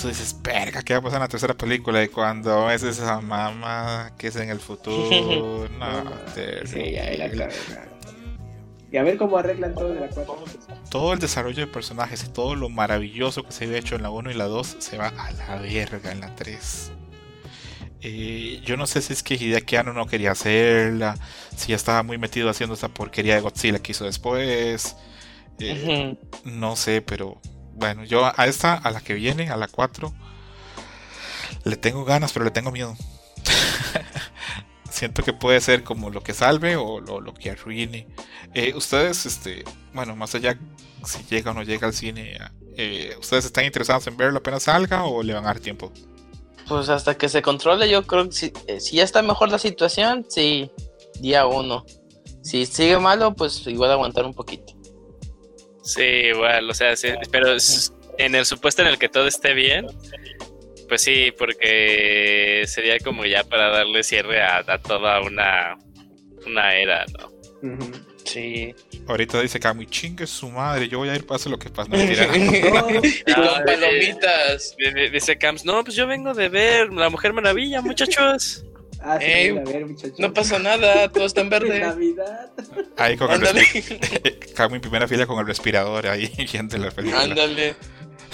tú 0.00 0.08
dices, 0.08 0.36
verga, 0.42 0.82
¿qué 0.82 0.94
va 0.94 1.00
a 1.00 1.02
pasar 1.02 1.16
en 1.18 1.22
la 1.22 1.28
tercera 1.28 1.54
película? 1.54 2.02
Y 2.02 2.08
cuando 2.08 2.66
ves 2.66 2.82
esa 2.82 3.20
mamá 3.20 4.12
que 4.16 4.28
es 4.28 4.36
en 4.36 4.50
el 4.50 4.60
futuro, 4.60 5.68
no. 5.78 6.04
Sí, 6.64 6.92
ya 6.92 7.04
era 7.04 7.30
claro. 7.30 7.52
claro. 7.66 7.98
Y 8.90 8.96
a 8.96 9.02
ver 9.02 9.18
cómo 9.18 9.36
arreglan 9.36 9.74
todo 9.74 9.92
de 9.92 10.00
la 10.00 10.08
4. 10.08 10.44
Todo 10.90 11.12
el 11.12 11.18
desarrollo 11.18 11.66
de 11.66 11.70
personajes 11.70 12.24
y 12.24 12.28
todo 12.28 12.54
lo 12.54 12.70
maravilloso 12.70 13.42
que 13.42 13.52
se 13.52 13.64
había 13.64 13.78
hecho 13.78 13.96
en 13.96 14.02
la 14.02 14.10
1 14.10 14.30
y 14.30 14.34
la 14.34 14.46
2 14.46 14.76
se 14.78 14.96
va 14.96 15.08
a 15.08 15.30
la 15.32 15.56
verga 15.56 16.10
en 16.10 16.20
la 16.20 16.34
3. 16.34 16.92
Eh, 18.00 18.60
yo 18.64 18.76
no 18.76 18.86
sé 18.86 19.02
si 19.02 19.12
es 19.12 19.22
que 19.22 19.34
Hideaki 19.34 19.76
Anno 19.76 19.92
no 19.92 20.06
quería 20.06 20.32
hacerla, 20.32 21.16
si 21.56 21.68
ya 21.68 21.76
estaba 21.76 22.02
muy 22.02 22.18
metido 22.18 22.48
haciendo 22.48 22.74
esa 22.74 22.88
porquería 22.88 23.34
de 23.34 23.40
Godzilla 23.40 23.80
que 23.80 23.92
hizo 23.92 24.04
después. 24.04 24.96
Eh. 25.58 26.16
No 26.44 26.76
sé, 26.76 27.02
pero 27.02 27.40
bueno, 27.74 28.04
yo 28.04 28.24
a 28.26 28.46
esta, 28.46 28.74
a 28.74 28.90
la 28.90 29.00
que 29.00 29.14
viene, 29.14 29.50
a 29.50 29.56
la 29.56 29.68
4, 29.68 30.12
le 31.64 31.76
tengo 31.76 32.04
ganas, 32.04 32.32
pero 32.32 32.44
le 32.44 32.50
tengo 32.50 32.70
miedo. 32.70 32.96
Siento 34.90 35.22
que 35.22 35.32
puede 35.32 35.60
ser 35.60 35.84
como 35.84 36.10
lo 36.10 36.22
que 36.22 36.34
salve 36.34 36.76
o 36.76 37.00
lo, 37.00 37.20
lo 37.20 37.34
que 37.34 37.50
arruine. 37.50 38.08
Eh, 38.54 38.72
ustedes, 38.74 39.26
este, 39.26 39.64
bueno, 39.92 40.16
más 40.16 40.34
allá 40.34 40.58
si 41.04 41.22
llega 41.24 41.50
o 41.50 41.54
no 41.54 41.62
llega 41.62 41.86
al 41.86 41.94
cine, 41.94 42.38
eh, 42.76 43.14
¿ustedes 43.20 43.44
están 43.44 43.64
interesados 43.64 44.06
en 44.06 44.16
verlo 44.16 44.38
apenas 44.38 44.64
salga 44.64 45.04
o 45.04 45.22
le 45.22 45.34
van 45.34 45.44
a 45.44 45.48
dar 45.48 45.60
tiempo? 45.60 45.92
Pues 46.68 46.88
hasta 46.90 47.16
que 47.16 47.28
se 47.28 47.40
controle, 47.42 47.88
yo 47.88 48.02
creo 48.06 48.26
que 48.26 48.32
si, 48.32 48.52
eh, 48.66 48.80
si 48.80 48.96
ya 48.96 49.04
está 49.04 49.22
mejor 49.22 49.50
la 49.50 49.58
situación, 49.58 50.26
sí, 50.28 50.70
día 51.20 51.46
uno. 51.46 51.84
Si 52.42 52.66
sigue 52.66 52.98
malo, 52.98 53.34
pues 53.34 53.66
igual 53.66 53.90
aguantar 53.92 54.24
un 54.26 54.34
poquito. 54.34 54.74
Sí, 55.82 56.02
igual, 56.02 56.68
o 56.68 56.74
sea, 56.74 56.94
sí, 56.96 57.08
pero 57.30 57.54
es- 57.54 57.92
en 58.18 58.34
el 58.34 58.44
supuesto 58.44 58.82
en 58.82 58.88
el 58.88 58.98
que 58.98 59.08
todo 59.08 59.26
esté 59.26 59.54
bien, 59.54 59.86
pues 60.88 61.02
sí, 61.02 61.32
porque 61.38 62.64
sería 62.66 62.98
como 62.98 63.24
ya 63.24 63.44
para 63.44 63.70
darle 63.70 64.02
cierre 64.02 64.42
a, 64.42 64.58
a 64.66 64.78
toda 64.78 65.20
una, 65.22 65.76
una 66.46 66.74
era, 66.74 67.04
¿no? 67.18 67.30
Sí. 68.32 68.74
Ahorita 69.06 69.40
dice 69.40 69.58
que 69.58 69.72
muy 69.72 69.86
chingue 69.86 70.26
su 70.26 70.50
madre, 70.50 70.86
yo 70.88 70.98
voy 70.98 71.08
a 71.08 71.14
ir 71.16 71.26
pase 71.26 71.48
lo 71.48 71.58
que 71.58 71.70
pase. 71.70 71.88
Mentira. 71.90 72.26
Ah, 73.34 73.52
Con 73.56 73.64
palomitas. 73.64 74.76
Dice 75.12 75.38
Camps, 75.38 75.64
no, 75.64 75.82
pues 75.84 75.96
yo 75.96 76.06
vengo 76.06 76.34
de 76.34 76.48
ver 76.48 76.92
La 76.92 77.08
Mujer 77.10 77.32
Maravilla, 77.32 77.80
muchachos. 77.80 78.64
Ah, 79.00 79.16
sí, 79.20 79.26
Ey, 79.26 79.50
a 79.56 79.62
ver, 79.62 79.86
muchachos. 79.86 80.18
No 80.18 80.34
pasa 80.34 80.58
nada, 80.58 81.08
todo 81.08 81.24
está 81.24 81.40
en 81.40 81.48
verde. 81.50 81.78
Navidad. 81.78 82.50
Ahí 82.96 83.16
con 83.16 83.28
el 83.30 83.34
Ándale. 83.36 83.60
respi- 83.60 84.52
Cago 84.54 84.74
en 84.74 84.80
primera 84.80 85.06
fila 85.06 85.24
con 85.24 85.38
el 85.38 85.46
respirador 85.46 86.08
ahí 86.08 86.28
viendo 86.52 86.76
la 86.78 86.90
película. 86.90 87.22
Ándale. 87.22 87.76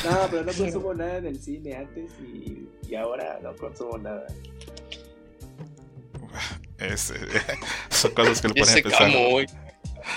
No, 0.06 0.26
pero 0.31 0.42
no 0.42 0.52
consumo 0.55 0.94
nada 0.94 1.18
en 1.18 1.26
el 1.26 1.39
cine 1.39 1.76
antes 1.76 2.10
y, 2.23 2.66
y 2.89 2.94
ahora 2.94 3.39
no 3.42 3.55
consumo 3.56 3.98
nada. 3.98 4.26
Es, 6.78 7.10
eh, 7.10 7.16
son 7.90 8.12
cosas 8.12 8.40
que 8.40 8.48
lo 8.48 8.55
ponen 8.55 8.78
a 8.78 8.82
pensar. 8.82 9.10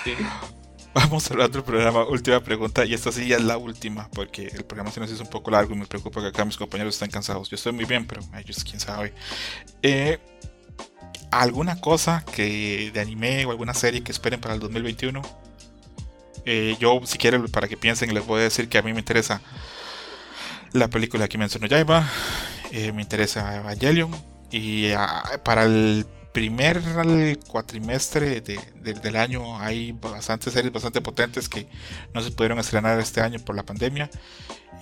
Sí. 0.04 0.14
Vamos 0.94 1.30
al 1.30 1.40
otro 1.40 1.64
programa, 1.64 2.04
última 2.04 2.40
pregunta, 2.40 2.84
y 2.84 2.94
esta 2.94 3.12
sí 3.12 3.28
ya 3.28 3.36
es 3.36 3.44
la 3.44 3.56
última, 3.56 4.08
porque 4.08 4.46
el 4.46 4.64
programa 4.64 4.90
se 4.90 5.00
nos 5.00 5.10
hizo 5.10 5.22
un 5.22 5.30
poco 5.30 5.50
largo 5.50 5.74
y 5.74 5.78
me 5.78 5.86
preocupa 5.86 6.20
que 6.20 6.28
acá 6.28 6.44
mis 6.44 6.56
compañeros 6.56 6.94
están 6.94 7.10
cansados. 7.10 7.48
Yo 7.50 7.54
estoy 7.54 7.72
muy 7.72 7.84
bien, 7.84 8.06
pero 8.06 8.22
ellos 8.36 8.64
quién 8.64 8.80
sabe. 8.80 9.12
Eh, 9.82 10.18
¿Alguna 11.30 11.80
cosa 11.80 12.24
que 12.24 12.90
de 12.92 13.00
anime 13.00 13.44
o 13.44 13.50
alguna 13.50 13.74
serie 13.74 14.02
que 14.02 14.12
esperen 14.12 14.40
para 14.40 14.54
el 14.54 14.60
2021? 14.60 15.22
Eh, 16.46 16.76
yo, 16.80 17.00
si 17.04 17.18
quieren, 17.18 17.46
para 17.48 17.68
que 17.68 17.76
piensen, 17.76 18.12
les 18.14 18.26
voy 18.26 18.40
a 18.40 18.44
decir 18.44 18.68
que 18.68 18.78
a 18.78 18.82
mí 18.82 18.92
me 18.92 19.00
interesa 19.00 19.42
la 20.72 20.88
película 20.88 21.28
Kimetsu 21.28 21.58
no 21.58 21.66
Yaiba, 21.66 22.08
eh, 22.72 22.92
me 22.92 23.02
interesa 23.02 23.56
Evangelion, 23.56 24.10
y 24.50 24.90
ah, 24.92 25.40
para 25.44 25.64
el 25.64 26.06
primer 26.32 26.80
cuatrimestre 27.48 28.40
de- 28.40 28.60
de- 28.74 28.94
del 28.94 29.16
año 29.16 29.58
hay 29.58 29.92
bastantes 29.92 30.52
series 30.52 30.72
bastante 30.72 31.00
potentes 31.00 31.48
que 31.48 31.66
no 32.14 32.20
se 32.22 32.30
pudieron 32.30 32.58
estrenar 32.58 32.98
este 33.00 33.20
año 33.20 33.38
por 33.40 33.56
la 33.56 33.64
pandemia. 33.64 34.10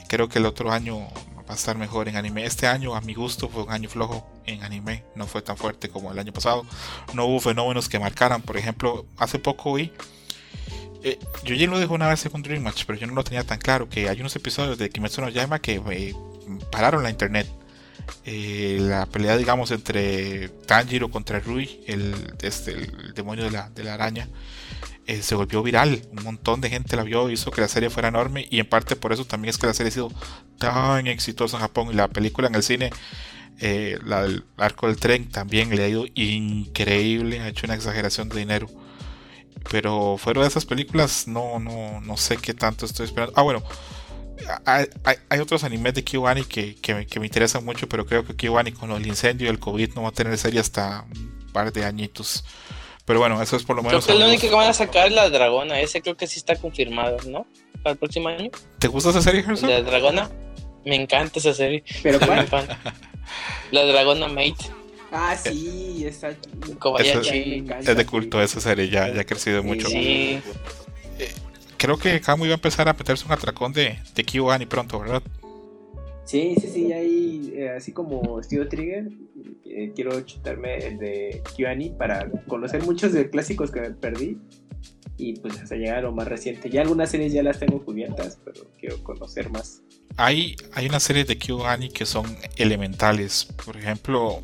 Creo 0.09 0.29
que 0.29 0.39
el 0.39 0.47
otro 0.47 0.71
año 0.73 1.09
a 1.49 1.55
estar 1.55 1.77
mejor 1.79 2.09
en 2.09 2.17
anime. 2.17 2.45
Este 2.45 2.67
año, 2.67 2.95
a 2.97 3.01
mi 3.01 3.15
gusto, 3.15 3.49
fue 3.49 3.63
un 3.63 3.71
año 3.73 3.89
flojo 3.89 4.29
en 4.47 4.65
anime. 4.65 5.05
No 5.15 5.27
fue 5.27 5.43
tan 5.43 5.57
fuerte 5.57 5.89
como 5.89 6.11
el 6.11 6.19
año 6.19 6.33
pasado. 6.33 6.67
No 7.15 7.27
hubo 7.27 7.41
fenómenos 7.41 7.89
que 7.89 7.99
marcaran. 7.99 8.43
Por 8.43 8.57
ejemplo, 8.57 9.07
hace 9.17 9.39
poco 9.39 9.75
vi. 9.75 9.93
Eh, 11.05 11.19
yo 11.45 11.55
ya 11.55 11.69
lo 11.69 11.79
dijo 11.79 11.95
una 11.95 12.09
vez 12.09 12.29
con 12.31 12.43
Dream 12.43 12.63
Match, 12.65 12.83
pero 12.85 12.99
yo 12.99 13.07
no 13.07 13.15
lo 13.15 13.23
tenía 13.23 13.45
tan 13.45 13.59
claro. 13.59 13.89
Que 13.89 14.09
hay 14.09 14.21
unos 14.21 14.35
episodios 14.35 14.77
de 14.79 14.91
Kimetsu 14.91 15.21
no 15.21 15.29
Yaiba 15.29 15.61
que 15.61 15.81
eh, 15.91 16.15
pararon 16.73 17.03
la 17.05 17.11
internet. 17.11 17.47
Eh, 18.25 18.79
la 18.81 19.07
pelea, 19.07 19.37
digamos, 19.37 19.71
entre 19.71 20.49
Tanjiro 20.67 21.11
contra 21.11 21.41
Rui, 21.41 21.81
el, 21.87 22.15
este, 22.43 22.73
el 22.73 23.15
demonio 23.15 23.45
de 23.45 23.51
la, 23.51 23.71
de 23.71 23.85
la 23.85 23.95
araña 23.95 24.29
eh, 25.07 25.23
se 25.23 25.35
volvió 25.35 25.63
viral. 25.63 26.03
Un 26.17 26.25
montón 26.25 26.61
de 26.61 26.69
gente 26.69 26.97
la 26.97 27.05
vio, 27.05 27.31
hizo 27.31 27.51
que 27.51 27.61
la 27.61 27.69
serie 27.69 27.91
fuera 27.91 28.09
enorme 28.09 28.47
y 28.51 28.59
en 28.59 28.67
parte 28.69 28.97
por 28.97 29.13
eso 29.13 29.25
también 29.25 29.51
es 29.51 29.59
que 29.59 29.67
la 29.67 29.75
serie 29.75 29.89
ha 29.89 29.93
sido 29.93 30.13
tan 30.59 31.07
exitosa 31.07 31.57
en 31.57 31.63
Japón 31.63 31.89
y 31.91 31.95
la 31.95 32.09
película 32.09 32.49
en 32.49 32.57
el 32.57 32.63
cine, 32.63 32.91
eh, 33.61 33.99
la 34.05 34.23
del 34.23 34.45
arco 34.57 34.89
del 34.89 34.97
tren 34.97 35.31
también 35.31 35.71
le 35.71 35.85
ha 35.85 35.89
ido 35.89 36.07
increíble, 36.15 37.41
ha 37.41 37.49
hecho 37.49 37.67
una 37.67 37.75
exageración 37.75 38.29
de 38.29 38.39
dinero. 38.39 38.69
Pero 39.71 40.17
fuera 40.19 40.43
de 40.43 40.49
esas 40.49 40.65
películas 40.65 41.27
no, 41.29 41.59
no, 41.59 42.01
no 42.01 42.17
sé 42.17 42.37
qué 42.37 42.55
tanto 42.55 42.87
estoy 42.87 43.07
esperando. 43.07 43.33
Ah, 43.37 43.43
bueno, 43.43 43.63
hay, 44.65 44.87
hay, 45.29 45.41
otros 45.41 45.65
animes 45.65 45.95
de 45.95 46.05
Kiwani 46.05 46.45
que, 46.45 46.75
que, 46.77 47.07
que, 47.07 47.21
me 47.21 47.27
interesan 47.27 47.65
mucho, 47.65 47.89
pero 47.89 48.07
creo 48.07 48.25
que 48.25 48.35
Kiwani 48.35 48.73
con 48.73 48.91
el 48.93 49.07
incendio 49.07 49.47
y 49.47 49.51
el 49.51 49.59
COVID 49.59 49.95
no 49.95 50.03
va 50.03 50.09
a 50.09 50.13
tener 50.13 50.37
serie 50.39 50.61
hasta 50.61 51.07
un 51.15 51.53
par 51.53 51.73
de 51.73 51.85
añitos. 51.85 52.45
Pero 53.05 53.21
bueno, 53.21 53.41
eso 53.41 53.57
es 53.57 53.63
por 53.63 53.77
lo 53.77 53.83
menos. 53.83 54.05
Creo 54.05 54.17
que 54.17 54.21
lo 54.21 54.29
único 54.29 54.49
que 54.49 54.55
van 54.55 54.69
a 54.69 54.75
sacar 54.75 55.07
es 55.07 55.15
la 55.15 55.31
Dragona. 55.31 55.81
Ese 55.81 56.03
creo 56.03 56.17
que 56.17 56.27
sí 56.27 56.39
está 56.39 56.57
confirmado, 56.57 57.19
¿no? 57.29 57.47
Para 57.83 57.93
el 57.93 57.99
próximo 57.99 58.29
año. 58.29 58.51
¿Te 58.81 58.89
gusta 58.89 59.11
esa 59.11 59.23
serie, 59.23 59.45
Gerson? 59.45 59.71
La 59.71 59.81
Dragona. 59.81 60.29
Me 60.85 60.97
encanta 60.97 61.39
esa 61.39 61.55
serie. 61.55 61.85
¿Pero 62.03 62.19
cuál? 62.19 62.47
La 63.71 63.85
Dragona 63.85 64.29
Mate. 64.29 64.71
Ah, 65.13 65.37
sí, 65.37 66.05
esa. 66.05 66.35
Kobayashi. 66.79 67.65
Es 67.81 67.97
de 67.97 68.07
culto 68.07 68.43
esa 68.43 68.61
serie, 68.61 68.89
ya, 68.89 69.13
ya 69.13 69.21
ha 69.21 69.25
crecido 69.25 69.63
mucho. 69.63 69.89
Sí. 69.89 70.41
Creo 71.77 71.99
que 71.99 72.21
Camu 72.21 72.45
iba 72.45 72.55
a 72.55 72.57
empezar 72.57 72.89
a 72.89 72.93
meterse 72.93 73.25
un 73.27 73.33
atracón 73.33 73.73
de, 73.73 73.99
de 74.15 74.25
Kiwani 74.25 74.67
pronto, 74.67 74.99
¿verdad? 75.01 75.23
Sí, 76.25 76.57
sí, 76.61 76.69
sí, 76.69 76.93
ahí, 76.93 77.53
eh, 77.55 77.71
así 77.71 77.93
como 77.93 78.43
Steve 78.43 78.67
Trigger, 78.67 79.09
eh, 79.65 79.93
quiero 79.95 80.21
chutarme 80.23 80.79
el 80.79 80.99
de 80.99 81.43
Kiwani 81.55 81.91
para 81.91 82.29
conocer 82.49 82.85
muchos 82.85 83.13
de 83.13 83.31
clásicos 83.31 83.71
que 83.71 83.81
me 83.81 83.91
perdí 83.93 84.39
y 85.19 85.39
pues 85.39 85.59
hasta 85.61 85.77
llegar 85.77 85.99
a 85.99 86.01
lo 86.03 86.13
más 86.13 86.27
reciente. 86.27 86.69
Ya 86.69 86.83
algunas 86.83 87.11
series 87.11 87.33
ya 87.33 87.45
las 87.45 87.61
tengo 87.61 87.85
cubiertas, 87.85 88.39
pero 88.45 88.67
quiero 88.79 89.03
conocer 89.05 89.51
más. 89.51 89.83
Hay, 90.17 90.57
hay 90.73 90.87
una 90.87 90.99
serie 90.99 91.25
de 91.25 91.39
Kiwani 91.39 91.91
que 91.91 92.05
son 92.05 92.37
elementales. 92.57 93.45
Por 93.65 93.77
ejemplo, 93.77 94.43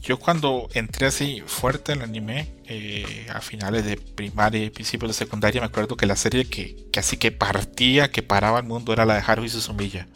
yo 0.00 0.18
cuando 0.18 0.68
entré 0.74 1.06
así 1.06 1.42
fuerte 1.46 1.92
en 1.92 1.98
el 1.98 2.04
anime, 2.04 2.48
eh, 2.66 3.26
a 3.32 3.40
finales 3.40 3.84
de 3.84 3.96
primaria 3.96 4.64
y 4.64 4.70
principios 4.70 5.10
de 5.10 5.14
secundaria, 5.14 5.60
me 5.60 5.66
acuerdo 5.66 5.96
que 5.96 6.06
la 6.06 6.16
serie 6.16 6.44
que, 6.46 6.76
que 6.92 7.00
así 7.00 7.16
que 7.16 7.32
partía, 7.32 8.10
que 8.10 8.22
paraba 8.22 8.60
el 8.60 8.66
mundo, 8.66 8.92
era 8.92 9.04
la 9.04 9.14
de 9.14 9.22
Haruhi 9.26 9.48
Suzumiya. 9.48 10.06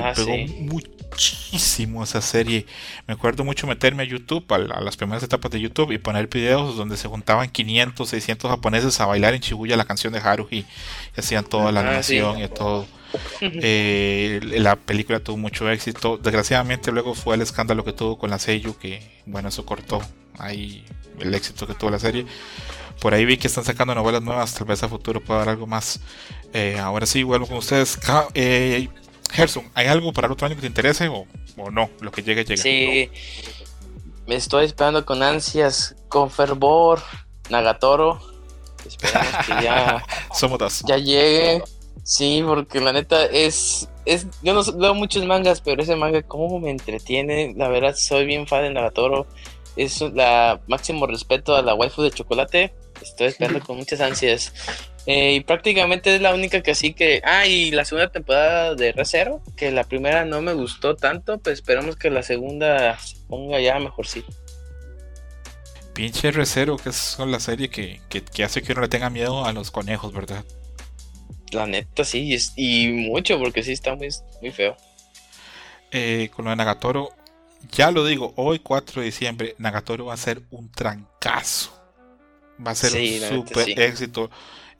Ah, 0.00 0.12
pegó 0.14 0.32
sí. 0.34 0.56
muchísimo 0.60 2.04
esa 2.04 2.20
serie. 2.20 2.66
Me 3.06 3.14
acuerdo 3.14 3.44
mucho 3.44 3.66
meterme 3.66 4.04
a 4.04 4.06
YouTube, 4.06 4.44
a, 4.52 4.56
a, 4.56 4.80
las 4.80 4.96
primeras 4.96 5.22
etapas 5.22 5.50
de 5.50 5.60
YouTube, 5.60 5.92
y 5.92 5.98
poner 5.98 6.28
videos 6.28 6.76
donde 6.76 6.96
se 6.96 7.08
juntaban 7.08 7.48
500, 7.50 8.08
600 8.08 8.50
japoneses 8.50 9.00
a 9.00 9.06
bailar 9.06 9.34
en 9.34 9.40
Shibuya 9.40 9.76
la 9.76 9.84
canción 9.84 10.12
de 10.12 10.20
Haruhi. 10.20 10.66
Y 11.16 11.20
hacían 11.20 11.44
toda 11.44 11.72
la 11.72 11.80
Ah, 11.80 11.82
animación 11.82 12.36
sí. 12.36 12.42
y 12.44 12.48
todo. 12.48 12.86
Eh, 13.40 14.40
la 14.42 14.76
película 14.76 15.20
tuvo 15.20 15.36
mucho 15.36 15.70
éxito. 15.70 16.18
Desgraciadamente 16.18 16.92
luego 16.92 17.14
fue 17.14 17.34
el 17.36 17.42
escándalo 17.42 17.84
que 17.84 17.92
tuvo 17.92 18.18
con 18.18 18.30
la 18.30 18.38
Seiyu, 18.38 18.76
que 18.78 19.22
bueno, 19.26 19.48
eso 19.48 19.64
cortó 19.64 20.00
ahí 20.38 20.84
el 21.20 21.34
éxito 21.34 21.66
que 21.66 21.74
tuvo 21.74 21.90
la 21.90 21.98
serie. 21.98 22.26
Por 23.00 23.12
ahí 23.14 23.24
vi 23.24 23.36
que 23.36 23.46
están 23.46 23.64
sacando 23.64 23.94
novelas 23.94 24.22
nuevas, 24.22 24.54
tal 24.54 24.66
vez 24.66 24.82
a 24.82 24.88
futuro 24.88 25.20
pueda 25.22 25.40
haber 25.40 25.50
algo 25.50 25.66
más. 25.66 26.00
Eh, 26.52 26.78
ahora 26.78 27.06
sí, 27.06 27.22
vuelvo 27.22 27.46
con 27.46 27.58
ustedes. 27.58 27.98
Eh, 28.34 28.88
Gerson, 29.30 29.70
¿hay 29.74 29.86
algo 29.86 30.12
para 30.12 30.26
el 30.26 30.32
otro 30.32 30.46
año 30.46 30.54
que 30.56 30.62
te 30.62 30.66
interese 30.66 31.08
o, 31.08 31.26
o 31.56 31.70
no? 31.70 31.90
Lo 32.00 32.10
que 32.10 32.22
llegue, 32.22 32.44
llega. 32.44 32.62
Sí. 32.62 33.10
Me 34.26 34.34
estoy 34.34 34.64
esperando 34.64 35.04
con 35.04 35.22
ansias, 35.22 35.94
con 36.08 36.30
fervor, 36.30 37.02
Nagatoro. 37.50 38.20
Esperamos 38.86 39.46
que 39.46 39.64
ya, 39.64 40.04
Somos 40.34 40.58
dos. 40.58 40.82
ya 40.86 40.96
llegue. 40.96 41.62
Sí, 42.06 42.40
porque 42.46 42.80
la 42.80 42.92
neta 42.92 43.24
es, 43.26 43.88
es. 44.04 44.28
Yo 44.40 44.54
no 44.54 44.62
leo 44.78 44.94
muchos 44.94 45.26
mangas, 45.26 45.60
pero 45.60 45.82
ese 45.82 45.96
manga, 45.96 46.22
como 46.22 46.60
me 46.60 46.70
entretiene. 46.70 47.52
La 47.56 47.68
verdad, 47.68 47.96
soy 47.96 48.24
bien 48.26 48.46
fan 48.46 48.62
de 48.62 48.70
Nagatoro. 48.70 49.26
Es 49.74 50.00
la 50.00 50.60
máximo 50.68 51.08
respeto 51.08 51.56
a 51.56 51.62
la 51.62 51.74
waifu 51.74 52.02
de 52.02 52.12
chocolate. 52.12 52.72
Estoy 53.02 53.26
esperando 53.26 53.58
con 53.66 53.78
muchas 53.78 54.00
ansias. 54.00 54.52
Eh, 55.06 55.34
y 55.34 55.40
prácticamente 55.40 56.14
es 56.14 56.20
la 56.20 56.32
única 56.32 56.62
que 56.62 56.70
así 56.70 56.94
que. 56.94 57.22
Ah, 57.24 57.44
y 57.44 57.72
la 57.72 57.84
segunda 57.84 58.08
temporada 58.08 58.76
de 58.76 58.92
Recero, 58.92 59.42
que 59.56 59.72
la 59.72 59.82
primera 59.82 60.24
no 60.24 60.40
me 60.42 60.54
gustó 60.54 60.94
tanto, 60.94 61.38
pues 61.38 61.54
esperamos 61.54 61.96
que 61.96 62.10
la 62.10 62.22
segunda 62.22 62.96
se 63.00 63.16
ponga 63.26 63.60
ya 63.60 63.80
mejorcito. 63.80 64.32
Pinche 65.92 66.30
Recero, 66.30 66.76
que 66.76 66.90
es 66.90 67.18
la 67.18 67.40
serie 67.40 67.68
que, 67.68 68.00
que, 68.08 68.22
que 68.22 68.44
hace 68.44 68.62
que 68.62 68.72
uno 68.74 68.82
le 68.82 68.88
tenga 68.88 69.10
miedo 69.10 69.44
a 69.44 69.52
los 69.52 69.72
conejos, 69.72 70.12
¿verdad? 70.12 70.44
La 71.52 71.66
neta, 71.66 72.04
sí, 72.04 72.22
y 72.24 72.34
es- 72.34 72.52
y 72.56 72.88
mucho, 72.88 73.38
porque 73.38 73.62
sí 73.62 73.72
está 73.72 73.94
muy, 73.94 74.08
muy 74.40 74.50
feo. 74.50 74.76
Eh, 75.90 76.30
con 76.34 76.44
lo 76.44 76.50
de 76.50 76.56
Nagatoro, 76.56 77.10
ya 77.70 77.90
lo 77.90 78.04
digo, 78.04 78.32
hoy 78.36 78.58
4 78.58 79.00
de 79.00 79.06
diciembre, 79.06 79.54
Nagatoro 79.58 80.06
va 80.06 80.14
a 80.14 80.18
ser 80.18 80.42
un 80.50 80.70
trancazo. 80.70 81.72
Va 82.64 82.72
a 82.72 82.74
ser 82.74 82.90
Sí, 82.90 83.20
un 83.22 83.28
super 83.46 83.64
sí. 83.64 83.74
éxito. 83.76 84.30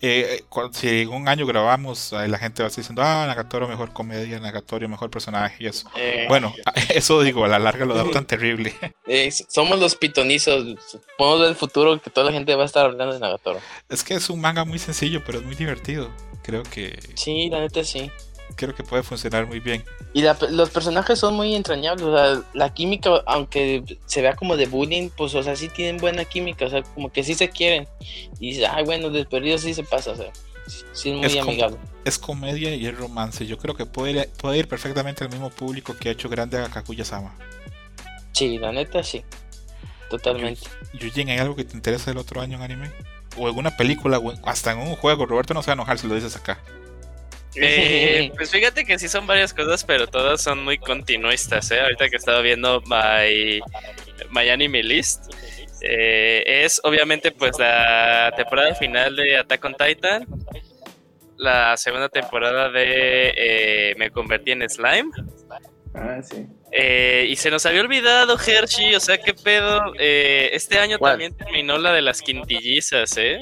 Eh, 0.03 0.43
cu- 0.51 0.71
si 0.75 0.89
en 1.03 1.09
un 1.09 1.27
año 1.27 1.47
grabamos, 1.47 2.13
eh, 2.13 2.29
la 2.29 2.37
gente 2.39 2.63
va 2.63 2.67
a 2.67 2.69
estar 2.69 2.83
diciendo, 2.83 3.03
ah, 3.03 3.25
Nagatoro 3.27 3.67
mejor 3.67 3.93
comedia, 3.95 4.39
Nagatoro 4.41 4.87
mejor 4.91 5.11
personaje 5.11 5.65
y 5.65 5.67
eso. 5.69 5.89
Eh, 5.97 6.27
Bueno, 6.29 6.53
eso 6.91 7.23
digo, 7.23 7.45
a 7.45 7.49
la 7.49 7.59
larga 7.59 7.87
lo 7.87 7.95
adaptan 7.95 8.27
terrible. 8.27 8.75
eh, 9.07 9.31
somos 9.49 9.79
los 9.79 9.95
pitonizos. 9.97 10.65
Podemos 11.17 11.41
ver 11.41 11.49
el 11.51 11.57
futuro 11.57 12.01
que 12.01 12.11
toda 12.11 12.27
la 12.27 12.33
gente 12.33 12.55
va 12.55 12.65
a 12.65 12.67
estar 12.67 12.85
hablando 12.85 13.15
de 13.15 13.21
Nagatoro. 13.21 13.61
es 13.89 14.03
que 14.05 14.15
es 14.15 14.29
un 14.29 14.41
manga 14.41 14.65
muy 14.67 14.79
sencillo, 14.79 15.23
pero 15.25 15.39
es 15.39 15.45
muy 15.45 15.55
divertido. 15.55 16.11
Creo 16.47 16.63
que, 16.63 16.97
Sí, 17.15 17.51
la 17.51 17.59
neta, 17.61 17.83
sí. 17.83 18.09
creo 18.55 18.73
que 18.75 18.85
puede 18.85 19.03
funcionar 19.03 19.47
muy 19.47 19.59
bien. 19.59 19.85
Y 20.15 20.23
la- 20.23 20.39
los 20.51 20.71
personajes 20.71 21.19
son 21.19 21.35
muy 21.35 21.55
entrañables, 21.57 22.07
o 22.07 22.17
sea, 22.17 22.43
la 22.55 22.73
química, 22.73 23.11
aunque 23.27 23.83
se 24.07 24.23
vea 24.23 24.35
como 24.37 24.57
de 24.57 24.67
bullying, 24.67 25.11
pues, 25.11 25.35
o 25.35 25.43
sea, 25.43 25.57
sí 25.57 25.69
tienen 25.69 25.97
buena 25.99 26.25
química, 26.25 26.67
o 26.67 26.71
sea, 26.71 26.83
como 26.85 27.11
que 27.13 27.25
sí 27.25 27.35
se 27.35 27.51
quieren. 27.51 27.89
Y 28.39 28.51
dices, 28.51 28.69
ay, 28.73 28.85
bueno, 28.85 29.11
de 29.11 29.25
perdido 29.27 29.59
sí 29.59 29.75
se 29.75 29.83
pasa, 29.83 30.13
o 30.13 30.17
sea, 30.17 30.31
sí 30.93 31.11
es 31.11 31.17
muy 31.17 31.27
Es 31.27 31.37
amigable. 31.39 31.77
Es 32.05 32.17
comedia 32.19 32.75
y 32.75 32.87
es 32.87 32.97
romance. 32.97 33.45
Yo 33.45 33.59
creo 33.59 33.75
que 33.75 33.85
puede 33.85 34.13
ir, 34.13 34.29
puede 34.39 34.59
ir 34.59 34.69
perfectamente 34.69 35.25
al 35.25 35.31
mismo 35.31 35.51
público 35.51 35.97
que 35.99 36.09
ha 36.11 36.13
hecho 36.13 36.29
grande 36.29 36.59
a 36.59 36.69
Kaguya-sama. 36.69 37.37
Sí, 38.33 38.57
la 38.59 38.71
neta, 38.71 39.03
sí. 39.03 39.25
Totalmente. 40.09 40.61
Yujin, 41.01 41.31
¿hay 41.31 41.39
algo 41.39 41.57
que 41.57 41.65
te 41.65 41.75
interesa 41.77 42.13
del 42.13 42.19
otro 42.19 42.41
año 42.41 42.57
en 42.59 42.63
anime? 42.63 42.93
O 43.37 43.49
en 43.49 43.57
una 43.57 43.77
película, 43.77 44.19
o 44.19 44.33
hasta 44.45 44.73
en 44.73 44.79
un 44.79 44.97
juego. 44.97 45.27
Roberto 45.27 45.55
no 45.55 45.63
se 45.63 45.69
va 45.69 45.73
a 45.73 45.77
enojar 45.77 45.99
si 45.99 46.07
lo 46.07 46.15
dices 46.15 46.37
acá. 46.37 46.59
Eh, 47.57 48.31
pues 48.37 48.51
fíjate 48.51 48.85
que 48.85 48.99
sí 48.99 49.09
son 49.09 49.27
varias 49.27 49.55
cosas, 49.55 49.85
pero 49.85 50.07
todas 50.07 50.43
son 50.43 50.65
muy 50.65 50.79
continuistas, 50.79 51.71
¿eh? 51.71 51.81
Ahorita 51.81 52.09
que 52.09 52.17
estaba 52.17 52.41
viendo 52.41 52.83
My, 52.83 53.61
My 54.31 54.49
Anime 54.49 54.83
List, 54.83 55.33
eh, 55.81 56.43
es 56.47 56.81
obviamente 56.85 57.33
pues 57.33 57.59
la 57.59 58.33
temporada 58.37 58.75
final 58.75 59.17
de 59.17 59.39
Attack 59.39 59.65
on 59.65 59.75
Titan, 59.75 60.27
la 61.37 61.77
segunda 61.77 62.09
temporada 62.09 62.71
de 62.71 63.35
eh, 63.37 63.95
Me 63.99 64.11
convertí 64.11 64.53
en 64.53 64.69
slime, 64.69 65.11
Ah, 65.95 66.21
sí. 66.23 66.47
Eh, 66.73 67.27
y 67.29 67.37
se 67.37 67.51
nos 67.51 67.65
había 67.67 67.81
olvidado 67.81 68.37
Hershey, 68.39 68.95
o 68.95 69.01
sea, 69.01 69.19
qué 69.19 69.33
pedo, 69.35 69.93
eh, 69.99 70.51
este 70.53 70.79
año 70.79 70.99
¿Cuál? 70.99 71.13
también 71.13 71.35
terminó 71.37 71.79
la 71.79 71.93
de 71.93 72.03
las 72.03 72.21
quintillizas, 72.23 73.17
¿eh? 73.17 73.39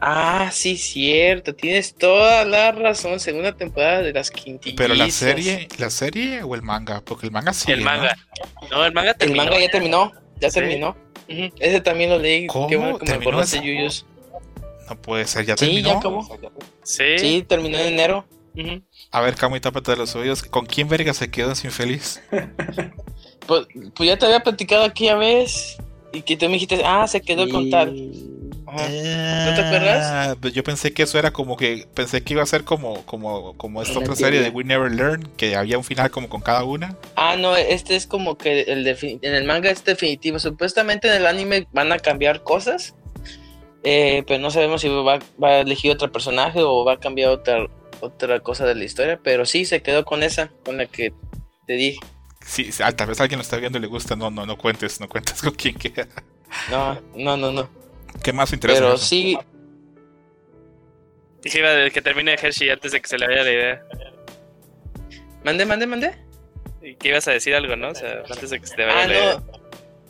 Ah, 0.00 0.50
sí, 0.52 0.76
cierto, 0.76 1.54
tienes 1.56 1.92
toda 1.96 2.44
la 2.44 2.70
razón, 2.70 3.18
segunda 3.18 3.52
temporada 3.56 4.00
de 4.02 4.12
las 4.12 4.30
quintillizas. 4.30 4.76
Pero 4.76 4.94
la 4.94 5.10
serie, 5.10 5.66
¿la 5.78 5.90
serie 5.90 6.42
o 6.44 6.54
el 6.54 6.62
manga? 6.62 7.00
Porque 7.04 7.26
el 7.26 7.32
manga 7.32 7.52
sí. 7.52 7.72
el 7.72 7.80
manga. 7.80 8.16
No, 8.70 8.84
el 8.84 8.92
manga 8.92 9.10
El 9.10 9.16
terminó. 9.16 9.44
manga 9.44 9.58
ya 9.58 9.68
terminó, 9.68 10.12
ya 10.40 10.50
Sí. 10.50 10.60
terminó. 10.60 10.96
Ese 11.58 11.80
también 11.80 12.10
lo 12.10 12.18
leí, 12.18 12.46
¿Cómo? 12.46 12.68
qué 12.68 12.76
bueno 12.76 12.98
que 12.98 13.18
me. 13.18 13.60
Yuyos. 13.60 14.06
No 14.88 15.02
puede 15.02 15.26
ser, 15.26 15.44
ya 15.44 15.56
Sí, 15.56 15.66
terminó. 15.66 15.88
ya 15.88 15.98
acabó. 15.98 16.38
Sí. 16.84 17.18
Sí, 17.18 17.44
terminó 17.46 17.76
en 17.78 17.86
enero. 17.94 18.24
A 19.10 19.20
ver, 19.20 19.34
Camo, 19.36 19.56
y 19.56 19.60
tápate 19.60 19.92
de 19.92 19.96
los 19.96 20.14
oídos. 20.16 20.42
¿Con 20.42 20.66
quién 20.66 20.88
verga 20.88 21.14
se 21.14 21.30
quedó 21.30 21.54
sin 21.54 21.70
feliz? 21.70 22.22
Pues, 23.46 23.66
pues 23.94 24.06
ya 24.06 24.18
te 24.18 24.26
había 24.26 24.40
platicado 24.40 24.84
aquella 24.84 25.16
vez 25.16 25.78
y 26.12 26.20
que 26.20 26.36
tú 26.36 26.44
me 26.46 26.52
dijiste, 26.52 26.82
ah, 26.84 27.06
se 27.06 27.22
quedó 27.22 27.48
con 27.48 27.70
tal. 27.70 27.94
¿No 28.70 29.54
te 29.54 29.62
acuerdas? 29.62 30.06
Ah, 30.12 30.36
pues 30.38 30.52
yo 30.52 30.62
pensé 30.62 30.92
que 30.92 31.04
eso 31.04 31.18
era 31.18 31.30
como 31.30 31.56
que 31.56 31.86
pensé 31.94 32.22
que 32.22 32.34
iba 32.34 32.42
a 32.42 32.46
ser 32.46 32.64
como 32.64 33.06
como 33.06 33.56
como 33.56 33.80
esta 33.80 33.98
otra 33.98 34.14
serie 34.14 34.42
de 34.42 34.50
We 34.50 34.64
Never 34.64 34.92
Learn 34.92 35.30
que 35.38 35.56
había 35.56 35.78
un 35.78 35.84
final 35.84 36.10
como 36.10 36.28
con 36.28 36.42
cada 36.42 36.64
una. 36.64 36.96
Ah, 37.16 37.36
no, 37.36 37.56
este 37.56 37.96
es 37.96 38.06
como 38.06 38.36
que 38.36 38.62
el 38.62 38.86
en 38.86 39.34
el 39.34 39.44
manga 39.44 39.70
es 39.70 39.82
definitivo. 39.84 40.38
Supuestamente 40.38 41.08
en 41.08 41.14
el 41.14 41.26
anime 41.26 41.66
van 41.72 41.90
a 41.92 41.98
cambiar 41.98 42.42
cosas, 42.42 42.94
eh, 43.84 44.22
pero 44.26 44.40
no 44.40 44.50
sabemos 44.50 44.82
si 44.82 44.88
va, 44.88 45.18
va, 45.42 45.48
a 45.48 45.60
elegir 45.60 45.92
otro 45.92 46.12
personaje 46.12 46.60
o 46.60 46.84
va 46.84 46.94
a 46.94 47.00
cambiar 47.00 47.30
otra 47.30 47.66
otra 48.00 48.40
cosa 48.40 48.66
de 48.66 48.74
la 48.74 48.84
historia, 48.84 49.20
pero 49.22 49.46
sí 49.46 49.64
se 49.64 49.82
quedó 49.82 50.04
con 50.04 50.22
esa, 50.22 50.50
con 50.64 50.76
la 50.76 50.86
que 50.86 51.12
te 51.66 51.74
dije. 51.74 52.00
Sí, 52.44 52.70
tal 52.96 53.08
vez 53.08 53.20
alguien 53.20 53.38
lo 53.38 53.42
está 53.42 53.56
viendo 53.58 53.78
y 53.78 53.82
le 53.82 53.86
gusta, 53.86 54.16
no, 54.16 54.30
no, 54.30 54.46
no 54.46 54.56
cuentes, 54.56 55.00
no 55.00 55.08
cuentes 55.08 55.42
con 55.42 55.54
quién 55.54 55.76
queda. 55.76 56.08
No, 56.70 57.00
no, 57.14 57.36
no, 57.36 57.52
no. 57.52 57.68
¿Qué 58.22 58.32
más 58.32 58.52
interesa? 58.52 58.80
Pero 58.80 58.96
sí. 58.96 59.38
Dije 61.42 61.58
iba 61.58 61.90
que 61.90 62.02
termine 62.02 62.34
Hershey 62.34 62.70
antes 62.70 62.92
de 62.92 63.00
que 63.00 63.08
se 63.08 63.18
le 63.18 63.26
vaya 63.26 63.44
la 63.44 63.52
idea. 63.52 63.84
Mande, 65.44 65.66
mande, 65.66 65.86
mande. 65.86 66.14
¿Y 66.82 66.94
qué 66.96 67.08
ibas 67.08 67.28
a 67.28 67.32
decir 67.32 67.54
algo, 67.54 67.76
no? 67.76 67.90
O 67.90 67.94
sea, 67.94 68.22
antes 68.28 68.50
de 68.50 68.60
que 68.60 68.66
se 68.66 68.76
te 68.76 68.84
vaya 68.84 69.02
ah, 69.02 69.06
la 69.06 69.12
no. 69.12 69.20
idea. 69.20 69.42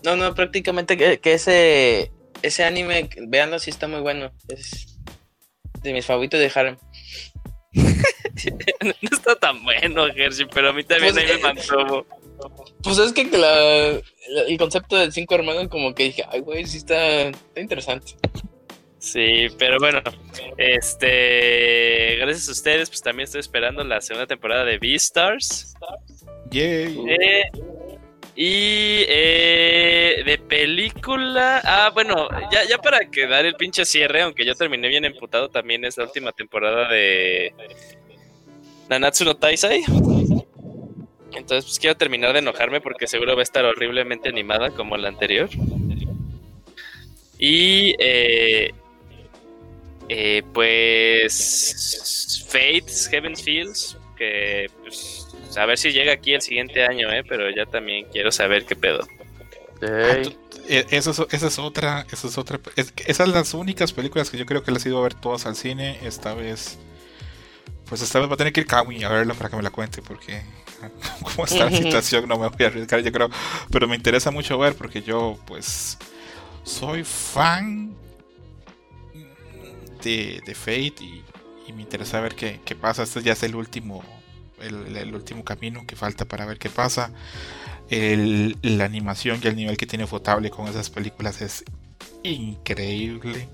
No, 0.04 0.16
no, 0.16 0.34
prácticamente 0.34 0.96
que, 0.96 1.18
que, 1.18 1.34
ese 1.34 2.12
ese 2.42 2.64
anime, 2.64 3.08
veanlo, 3.26 3.58
sí 3.58 3.70
está 3.70 3.88
muy 3.88 4.00
bueno. 4.00 4.30
Es 4.48 4.98
de 5.82 5.92
mis 5.92 6.06
favoritos 6.06 6.40
de 6.40 6.50
Harem. 6.54 6.76
no 7.72 9.08
está 9.10 9.36
tan 9.36 9.62
bueno, 9.62 10.06
Hershey, 10.06 10.46
pero 10.52 10.70
a 10.70 10.72
mí 10.72 10.84
también 10.84 11.14
pues, 11.14 11.24
ahí 11.24 11.36
me 11.36 11.42
mantuvo. 11.42 12.06
Pues 12.82 12.98
es 12.98 13.12
que 13.12 13.24
la, 13.36 14.00
el 14.46 14.58
concepto 14.58 14.96
de 14.96 15.10
cinco 15.10 15.34
hermanos, 15.34 15.68
como 15.68 15.94
que 15.94 16.04
dije, 16.04 16.24
ay, 16.30 16.40
güey, 16.40 16.66
sí 16.66 16.78
está, 16.78 17.30
interesante. 17.56 18.14
Sí, 18.98 19.46
pero 19.58 19.78
bueno, 19.78 20.00
este, 20.56 22.16
gracias 22.16 22.48
a 22.48 22.52
ustedes, 22.52 22.88
pues 22.88 23.00
también 23.00 23.24
estoy 23.24 23.40
esperando 23.40 23.84
la 23.84 24.00
segunda 24.00 24.26
temporada 24.26 24.64
de 24.64 24.78
Beastars. 24.78 25.74
Yay. 26.50 26.98
Eh, 27.08 27.42
y 28.40 29.04
eh, 29.08 30.22
de 30.24 30.38
película. 30.38 31.60
Ah, 31.64 31.90
bueno, 31.92 32.28
ya, 32.52 32.62
ya 32.68 32.78
para 32.78 33.00
quedar 33.10 33.44
el 33.44 33.56
pinche 33.56 33.84
cierre, 33.84 34.22
aunque 34.22 34.46
yo 34.46 34.54
terminé 34.54 34.86
bien 34.86 35.04
emputado, 35.04 35.48
también 35.48 35.84
es 35.84 35.96
la 35.96 36.04
última 36.04 36.30
temporada 36.30 36.88
de 36.88 37.52
Nanatsu 38.88 39.24
no 39.24 39.34
Taisai. 39.34 39.82
Entonces, 41.32 41.64
pues 41.64 41.80
quiero 41.80 41.96
terminar 41.96 42.32
de 42.32 42.38
enojarme 42.38 42.80
porque 42.80 43.08
seguro 43.08 43.34
va 43.34 43.40
a 43.40 43.42
estar 43.42 43.64
horriblemente 43.64 44.28
animada 44.28 44.70
como 44.70 44.96
la 44.96 45.08
anterior. 45.08 45.48
Y 47.40 47.96
eh, 47.98 48.70
eh, 50.08 50.44
pues 50.54 52.46
Fate, 52.48 52.86
Heaven's 53.10 53.42
Fields, 53.42 53.98
que 54.16 54.70
pues, 54.84 55.17
a 55.56 55.66
ver 55.66 55.78
si 55.78 55.92
llega 55.92 56.12
aquí 56.12 56.34
el 56.34 56.42
siguiente 56.42 56.84
año, 56.84 57.10
eh, 57.10 57.24
pero 57.28 57.50
ya 57.50 57.66
también 57.66 58.06
quiero 58.12 58.30
saber 58.30 58.64
qué 58.64 58.76
pedo. 58.76 59.06
Ah, 59.82 60.22
eh, 60.68 60.86
esa, 60.90 61.10
es, 61.10 61.20
esa 61.30 61.46
es 61.46 61.58
otra, 61.58 62.06
esa 62.12 62.28
es 62.28 62.36
otra, 62.36 62.60
esas 62.76 63.16
son 63.16 63.32
las 63.32 63.54
únicas 63.54 63.92
películas 63.92 64.28
que 64.28 64.36
yo 64.36 64.44
creo 64.44 64.62
que 64.62 64.70
las 64.70 64.84
he 64.84 64.90
ido 64.90 64.98
a 64.98 65.02
ver 65.02 65.14
todas 65.14 65.46
al 65.46 65.56
cine. 65.56 65.98
Esta 66.02 66.34
vez, 66.34 66.78
pues 67.88 68.02
esta 68.02 68.18
vez 68.18 68.28
va 68.28 68.34
a 68.34 68.36
tener 68.36 68.52
que 68.52 68.60
ir 68.60 68.66
Kami 68.66 69.02
a 69.04 69.08
verla 69.08 69.34
para 69.34 69.50
que 69.50 69.56
me 69.56 69.62
la 69.62 69.70
cuente, 69.70 70.02
porque 70.02 70.42
como 71.22 71.44
está 71.44 71.70
la 71.70 71.76
situación, 71.76 72.28
no 72.28 72.38
me 72.38 72.48
voy 72.48 72.64
a 72.64 72.66
arriesgar, 72.66 73.00
yo 73.00 73.12
creo. 73.12 73.30
Pero 73.70 73.88
me 73.88 73.96
interesa 73.96 74.30
mucho 74.30 74.58
ver 74.58 74.74
porque 74.74 75.02
yo, 75.02 75.38
pues, 75.46 75.98
soy 76.64 77.04
fan 77.04 77.96
de, 80.02 80.42
de 80.44 80.54
Fate 80.54 81.02
y, 81.02 81.24
me 81.74 81.82
interesa 81.82 82.20
ver 82.20 82.34
qué, 82.34 82.76
pasa. 82.80 83.02
Este 83.02 83.22
ya 83.22 83.32
es 83.32 83.42
el 83.42 83.54
último, 83.54 84.02
el, 84.60 85.14
último 85.14 85.44
camino 85.44 85.86
que 85.86 85.96
falta 85.96 86.24
para 86.24 86.46
ver 86.46 86.58
qué 86.58 86.70
pasa. 86.70 87.10
la 87.90 88.84
animación 88.84 89.40
y 89.42 89.46
el 89.46 89.56
nivel 89.56 89.76
que 89.76 89.86
tiene 89.86 90.06
Fotable 90.06 90.50
con 90.50 90.66
esas 90.68 90.90
películas 90.90 91.40
es 91.42 91.64
increíble. 92.22 93.48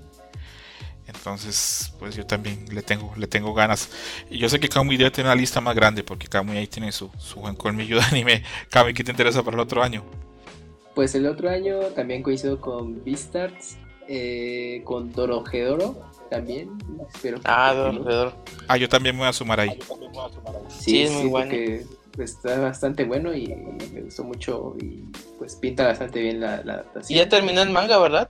Entonces, 1.07 1.93
pues 1.99 2.15
yo 2.15 2.25
también 2.25 2.65
le 2.71 2.81
tengo, 2.81 3.13
le 3.15 3.27
tengo 3.27 3.53
ganas. 3.53 3.89
Y 4.29 4.39
yo 4.39 4.49
sé 4.49 4.59
que 4.59 4.69
Kamui 4.69 4.97
debe 4.97 5.11
tener 5.11 5.27
una 5.27 5.35
lista 5.35 5.61
más 5.61 5.75
grande 5.75 6.03
porque 6.03 6.27
Kamui 6.27 6.57
ahí 6.57 6.67
tiene 6.67 6.91
su, 6.91 7.11
su 7.19 7.39
buen 7.39 7.55
colmillo 7.55 7.97
de 7.97 8.03
anime. 8.03 8.43
Kamui, 8.69 8.93
¿qué 8.93 9.03
te 9.03 9.11
interesa 9.11 9.43
para 9.43 9.55
el 9.55 9.61
otro 9.61 9.83
año? 9.83 10.03
Pues 10.95 11.13
el 11.13 11.27
otro 11.27 11.49
año 11.49 11.79
también 11.95 12.23
coincido 12.23 12.59
con 12.59 13.03
Beastars, 13.03 13.77
eh, 14.07 14.81
con 14.83 15.11
Dorojedoro 15.11 16.14
también. 16.29 16.77
Espero 17.13 17.39
ah, 17.43 17.73
Dorojedoro. 17.73 18.33
Ah, 18.67 18.77
yo 18.77 18.89
también 18.89 19.15
me 19.15 19.21
voy 19.21 19.29
a 19.29 19.33
sumar 19.33 19.59
ahí. 19.59 19.79
Sí, 20.69 21.03
es 21.03 21.11
muy 21.11 21.27
bueno. 21.27 21.53
está 22.17 22.59
bastante 22.59 23.03
bueno 23.03 23.33
y 23.33 23.47
me 23.93 24.01
gustó 24.01 24.23
mucho 24.23 24.75
y 24.79 25.03
pues 25.37 25.55
pinta 25.55 25.85
bastante 25.85 26.21
bien 26.21 26.39
la, 26.39 26.63
la 26.63 26.73
adaptación. 26.73 27.15
Y 27.15 27.21
ya 27.21 27.29
terminó 27.29 27.61
el 27.61 27.69
manga, 27.69 27.97
¿verdad? 27.97 28.29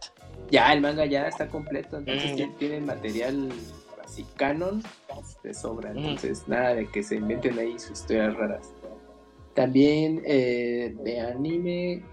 Ya, 0.52 0.72
el 0.74 0.82
manga 0.82 1.06
ya 1.06 1.28
está 1.28 1.48
completo, 1.48 1.98
entonces 1.98 2.34
mm. 2.34 2.36
ya 2.36 2.50
tienen 2.58 2.86
material 2.86 3.50
así 4.04 4.26
canon 4.36 4.84
de 5.44 5.54
sobra, 5.54 5.94
mm. 5.94 5.98
entonces 5.98 6.48
nada 6.48 6.76
de 6.76 6.88
que 6.88 7.04
se 7.04 7.16
inventen 7.16 7.58
ahí 7.58 7.80
sus 7.80 8.00
historias 8.00 8.36
raras. 8.36 8.72
También 9.54 10.22
eh, 10.26 10.96
de 11.04 11.20
anime, 11.22 12.04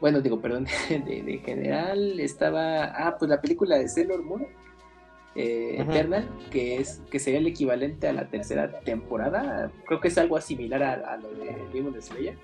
bueno, 0.00 0.20
digo, 0.20 0.40
perdón, 0.40 0.66
de, 0.88 1.40
general 1.44 2.20
estaba, 2.20 2.84
ah, 2.86 3.16
pues 3.18 3.30
la 3.30 3.40
película 3.40 3.78
de 3.78 3.88
Sailor 3.88 4.22
Moon, 4.22 4.46
eh, 5.34 5.76
Eternal, 5.78 6.28
que 6.50 6.76
es 6.76 7.00
que 7.10 7.18
sería 7.18 7.40
el 7.40 7.46
equivalente 7.46 8.08
a 8.08 8.12
la 8.12 8.28
tercera 8.28 8.80
temporada, 8.80 9.70
creo 9.86 10.00
que 10.00 10.08
es 10.08 10.18
algo 10.18 10.40
similar 10.40 10.82
a, 10.82 11.16
lo 11.16 11.30
de 11.30 11.56
Demon 11.72 12.00
Slayer 12.00 12.36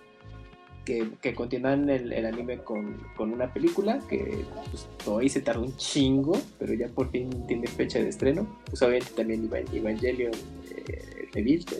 que, 1.21 1.35
continúan 1.35 1.89
el, 1.91 2.25
anime 2.25 2.59
con, 2.59 2.97
una 3.19 3.53
película 3.53 4.01
que 4.09 4.45
pues, 4.71 4.89
todavía 5.05 5.29
se 5.29 5.41
tardó 5.43 5.63
un 5.63 5.77
chingo, 5.77 6.39
pero 6.59 6.73
ya 6.75 6.89
por 6.89 7.11
fin 7.11 7.47
tiene 7.47 7.67
fecha 7.67 7.99
de 7.99 8.09
estreno. 8.09 8.47
Pues 8.65 8.81
obviamente 8.83 9.11
también 9.15 9.51
Evangelion 9.73 10.33
eh, 10.71 11.29
Rebirth, 11.33 11.73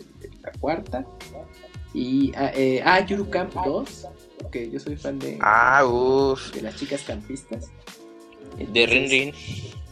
la 0.43 0.51
cuarta. 0.59 1.05
Y 1.93 2.31
ah, 2.35 2.51
eh, 2.53 2.81
ah, 2.85 3.03
Yuru 3.03 3.29
Camp 3.29 3.53
2, 3.53 4.07
que 4.51 4.69
yo 4.69 4.79
soy 4.79 4.95
fan 4.95 5.17
de, 5.17 5.39
ah, 5.41 5.83
de 6.53 6.61
las 6.61 6.75
chicas 6.75 7.01
campistas. 7.01 7.71
de 8.57 8.85
Rin 8.85 9.09
Rin. 9.09 9.33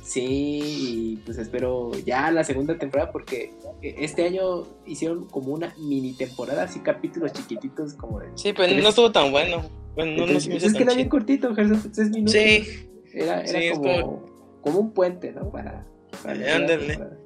Sí, 0.07 0.61
y 0.63 1.15
pues 1.25 1.37
espero 1.37 1.91
ya 2.05 2.31
la 2.31 2.45
segunda 2.45 2.77
temporada 2.77 3.11
porque 3.11 3.51
este 3.81 4.23
año 4.23 4.63
hicieron 4.85 5.27
como 5.27 5.51
una 5.51 5.75
mini 5.77 6.13
temporada, 6.13 6.63
así 6.63 6.79
capítulos 6.79 7.33
chiquititos 7.33 7.93
como 7.95 8.21
de... 8.21 8.27
Sí, 8.35 8.53
pero 8.53 8.73
no 8.81 8.87
estuvo 8.87 9.11
tan 9.11 9.31
bueno. 9.31 9.69
Bueno, 9.95 10.25
no, 10.25 10.31
es 10.31 10.47
que 10.47 10.83
era 10.83 10.93
bien 10.93 11.09
cortito, 11.09 11.53
tres 11.53 12.09
minutos. 12.09 12.31
Sí. 12.31 12.89
Era, 13.11 13.41
era 13.41 13.75
como, 13.75 14.59
como... 14.61 14.79
un 14.79 14.93
puente, 14.93 15.33
¿no? 15.33 15.51
Para... 15.51 15.85
para 16.23 17.17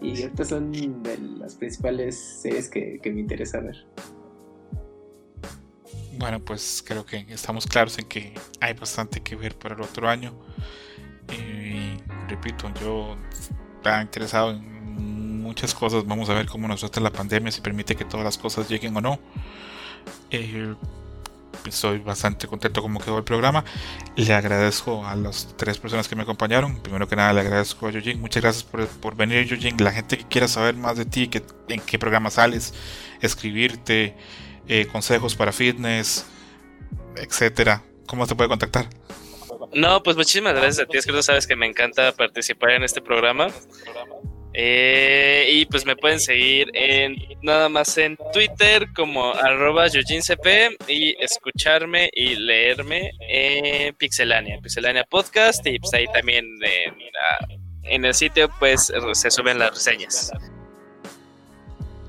y 0.00 0.12
estas 0.12 0.48
son 0.50 0.70
de 1.02 1.18
las 1.40 1.56
principales 1.56 2.16
series 2.40 2.68
que, 2.68 3.00
que 3.02 3.10
me 3.10 3.18
interesa 3.20 3.58
ver. 3.58 3.84
Bueno, 6.20 6.38
pues 6.38 6.84
creo 6.86 7.04
que 7.04 7.26
estamos 7.30 7.66
claros 7.66 7.98
en 7.98 8.04
que 8.06 8.32
hay 8.60 8.74
bastante 8.74 9.22
que 9.22 9.34
ver 9.34 9.58
para 9.58 9.74
el 9.74 9.80
otro 9.80 10.08
año. 10.08 10.32
Y 11.32 11.65
repito, 12.26 12.70
yo 12.80 13.16
estaba 13.76 14.02
interesado 14.02 14.50
en 14.50 15.42
muchas 15.42 15.74
cosas. 15.74 16.06
Vamos 16.06 16.28
a 16.28 16.34
ver 16.34 16.46
cómo 16.46 16.68
nos 16.68 16.80
trata 16.80 17.00
la 17.00 17.10
pandemia, 17.10 17.52
si 17.52 17.60
permite 17.60 17.96
que 17.96 18.04
todas 18.04 18.24
las 18.24 18.38
cosas 18.38 18.68
lleguen 18.68 18.96
o 18.96 19.00
no. 19.00 19.18
Eh, 20.30 20.74
estoy 21.64 21.98
bastante 21.98 22.46
contento 22.46 22.82
como 22.82 23.00
quedó 23.00 23.18
el 23.18 23.24
programa. 23.24 23.64
Le 24.16 24.34
agradezco 24.34 25.06
a 25.06 25.14
las 25.16 25.54
tres 25.56 25.78
personas 25.78 26.08
que 26.08 26.16
me 26.16 26.22
acompañaron. 26.22 26.76
Primero 26.82 27.08
que 27.08 27.16
nada, 27.16 27.32
le 27.32 27.40
agradezco 27.40 27.88
a 27.88 27.90
Yojin. 27.90 28.20
Muchas 28.20 28.42
gracias 28.42 28.64
por, 28.64 28.86
por 28.86 29.16
venir, 29.16 29.46
Yojin. 29.46 29.76
La 29.78 29.92
gente 29.92 30.18
que 30.18 30.24
quiera 30.24 30.48
saber 30.48 30.76
más 30.76 30.96
de 30.96 31.04
ti, 31.04 31.28
que, 31.28 31.42
en 31.68 31.80
qué 31.80 31.98
programa 31.98 32.30
sales, 32.30 32.74
escribirte, 33.20 34.16
eh, 34.68 34.86
consejos 34.86 35.34
para 35.34 35.52
fitness, 35.52 36.26
etcétera. 37.16 37.82
¿Cómo 38.06 38.26
te 38.26 38.34
puede 38.34 38.48
contactar? 38.48 38.88
No, 39.72 40.02
pues 40.02 40.16
muchísimas 40.16 40.54
gracias 40.54 40.80
a 40.80 40.86
ti. 40.86 40.98
Es 40.98 41.06
que 41.06 41.12
tú 41.12 41.22
sabes 41.22 41.46
que 41.46 41.56
me 41.56 41.66
encanta 41.66 42.12
participar 42.12 42.70
en 42.70 42.84
este 42.84 43.00
programa. 43.00 43.48
Eh, 44.58 45.48
y 45.52 45.66
pues 45.66 45.84
me 45.84 45.96
pueden 45.96 46.18
seguir 46.18 46.70
en 46.72 47.14
nada 47.42 47.68
más 47.68 47.98
en 47.98 48.16
Twitter 48.32 48.88
como 48.94 49.34
arroba 49.34 49.86
y 50.88 51.14
escucharme 51.22 52.08
y 52.14 52.36
leerme 52.36 53.10
en 53.20 53.94
Pixelania, 53.96 54.58
Pixelania 54.62 55.04
Podcast 55.04 55.66
y 55.66 55.78
pues 55.78 55.92
ahí 55.92 56.06
también 56.06 56.46
en, 57.82 58.04
el 58.06 58.14
sitio 58.14 58.48
pues 58.58 58.90
se 59.12 59.30
suben 59.30 59.58
las 59.58 59.74
reseñas. 59.74 60.32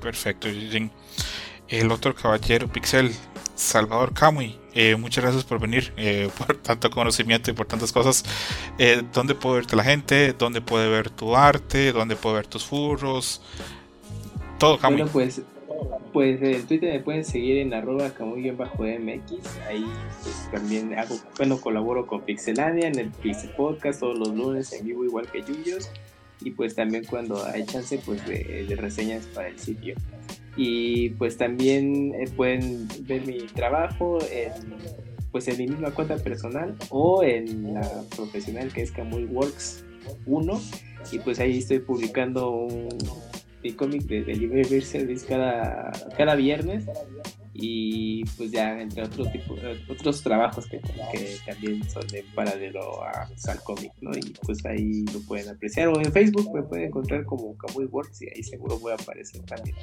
Perfecto, 0.00 0.48
El 1.68 1.92
otro 1.92 2.14
caballero 2.14 2.66
Pixel, 2.66 3.12
Salvador 3.56 4.14
Camuy, 4.14 4.58
Eh, 4.80 4.94
muchas 4.94 5.24
gracias 5.24 5.42
por 5.42 5.58
venir, 5.58 5.92
eh, 5.96 6.30
por 6.38 6.56
tanto 6.56 6.88
conocimiento 6.88 7.50
y 7.50 7.52
por 7.52 7.66
tantas 7.66 7.90
cosas. 7.90 8.24
Eh, 8.78 9.02
¿Dónde 9.12 9.34
puede 9.34 9.56
verte 9.56 9.74
la 9.74 9.82
gente? 9.82 10.32
¿Dónde 10.34 10.60
puede 10.60 10.88
ver 10.88 11.10
tu 11.10 11.34
arte? 11.34 11.90
¿Dónde 11.90 12.14
puede 12.14 12.36
ver 12.36 12.46
tus 12.46 12.64
furros? 12.64 13.42
Todo, 14.56 14.78
Bueno, 14.78 15.08
pues, 15.08 15.42
pues 16.12 16.40
en 16.40 16.64
Twitter 16.68 16.92
me 16.92 17.00
pueden 17.00 17.24
seguir 17.24 17.58
en 17.58 17.74
arroba 17.74 18.10
camuy-mx. 18.10 19.32
Ahí 19.66 19.84
pues, 20.22 20.48
también 20.52 20.96
hago, 20.96 21.18
bueno, 21.36 21.60
colaboro 21.60 22.06
con 22.06 22.20
Pixelania 22.20 22.86
en 22.86 23.00
el 23.00 23.10
Pixel 23.10 23.50
Podcast 23.50 23.98
todos 23.98 24.16
los 24.16 24.28
lunes 24.28 24.72
en 24.72 24.86
vivo, 24.86 25.04
igual 25.04 25.28
que 25.28 25.42
Yuyos. 25.42 25.90
Y 26.40 26.52
pues 26.52 26.76
también 26.76 27.04
cuando 27.04 27.44
hay 27.44 27.66
chance, 27.66 28.00
pues 28.06 28.24
de, 28.28 28.64
de 28.68 28.76
reseñas 28.76 29.26
para 29.26 29.48
el 29.48 29.58
sitio. 29.58 29.96
Y 30.58 31.10
pues 31.10 31.36
también 31.36 32.12
eh, 32.14 32.28
pueden 32.36 32.88
ver 33.02 33.24
mi 33.24 33.38
trabajo 33.46 34.18
en, 34.32 34.52
pues 35.30 35.46
en 35.46 35.56
mi 35.56 35.68
misma 35.68 35.92
cuenta 35.92 36.16
personal 36.16 36.74
o 36.90 37.22
en 37.22 37.74
la 37.74 37.88
profesional 38.16 38.72
que 38.72 38.82
es 38.82 38.90
Camuy 38.90 39.24
Works 39.26 39.84
1. 40.26 40.60
Y 41.12 41.20
pues 41.20 41.38
ahí 41.38 41.58
estoy 41.58 41.78
publicando 41.78 42.50
un, 42.50 42.88
mi 43.62 43.72
cómic 43.72 44.02
de 44.02 44.24
Delivery 44.24 44.80
Service 44.80 45.24
cada, 45.24 45.92
cada 46.16 46.34
viernes 46.34 46.84
y 47.60 48.24
pues 48.36 48.52
ya 48.52 48.80
entre 48.80 49.02
otros 49.02 49.32
tipo, 49.32 49.56
otros 49.88 50.22
trabajos 50.22 50.66
que, 50.66 50.78
también 51.44 51.88
son 51.90 52.06
de 52.06 52.24
paralelo 52.32 53.02
a, 53.02 53.28
al 53.48 53.62
cómic, 53.64 53.92
¿no? 54.00 54.16
Y 54.16 54.32
pues 54.46 54.64
ahí 54.64 55.04
lo 55.12 55.18
pueden 55.22 55.48
apreciar 55.48 55.88
o 55.88 56.00
en 56.00 56.12
Facebook 56.12 56.54
me 56.54 56.62
pueden 56.62 56.86
encontrar 56.86 57.24
como 57.24 57.56
Kamui 57.58 57.86
Works 57.86 58.22
y 58.22 58.28
ahí 58.28 58.44
seguro 58.44 58.78
voy 58.78 58.92
a 58.92 58.94
aparecer 58.94 59.42
también. 59.42 59.74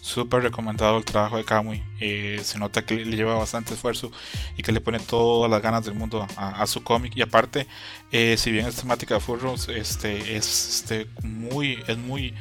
Súper 0.00 0.42
recomendado 0.42 0.98
el 0.98 1.04
trabajo 1.04 1.36
de 1.36 1.44
Kamui. 1.44 1.80
Eh, 2.00 2.40
se 2.42 2.58
nota 2.58 2.84
que 2.84 2.96
le 2.96 3.16
lleva 3.16 3.36
bastante 3.36 3.74
esfuerzo 3.74 4.10
y 4.56 4.62
que 4.64 4.72
le 4.72 4.80
pone 4.80 4.98
todas 4.98 5.48
las 5.48 5.62
ganas 5.62 5.84
del 5.84 5.94
mundo 5.94 6.26
a, 6.36 6.60
a 6.60 6.66
su 6.66 6.82
cómic. 6.82 7.12
Y 7.16 7.22
aparte, 7.22 7.68
eh, 8.10 8.36
si 8.36 8.50
bien 8.50 8.66
es 8.66 8.74
temática 8.74 9.14
de 9.14 9.20
furros, 9.20 9.68
este 9.68 10.36
es 10.36 10.80
este, 10.80 11.06
muy, 11.22 11.78
es 11.86 11.98
muy, 11.98 12.34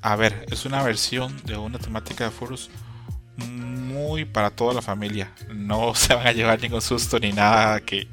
a 0.00 0.14
ver, 0.14 0.46
es 0.50 0.64
una 0.64 0.82
versión 0.84 1.34
de 1.44 1.56
una 1.56 1.80
temática 1.80 2.24
de 2.24 2.30
furros 2.30 2.70
muy 3.36 4.24
para 4.24 4.50
toda 4.50 4.74
la 4.74 4.82
familia. 4.82 5.32
No 5.52 5.94
se 5.94 6.14
van 6.14 6.26
a 6.26 6.32
llevar 6.32 6.60
ningún 6.60 6.82
susto 6.82 7.18
ni 7.18 7.32
nada 7.32 7.80
que 7.80 8.08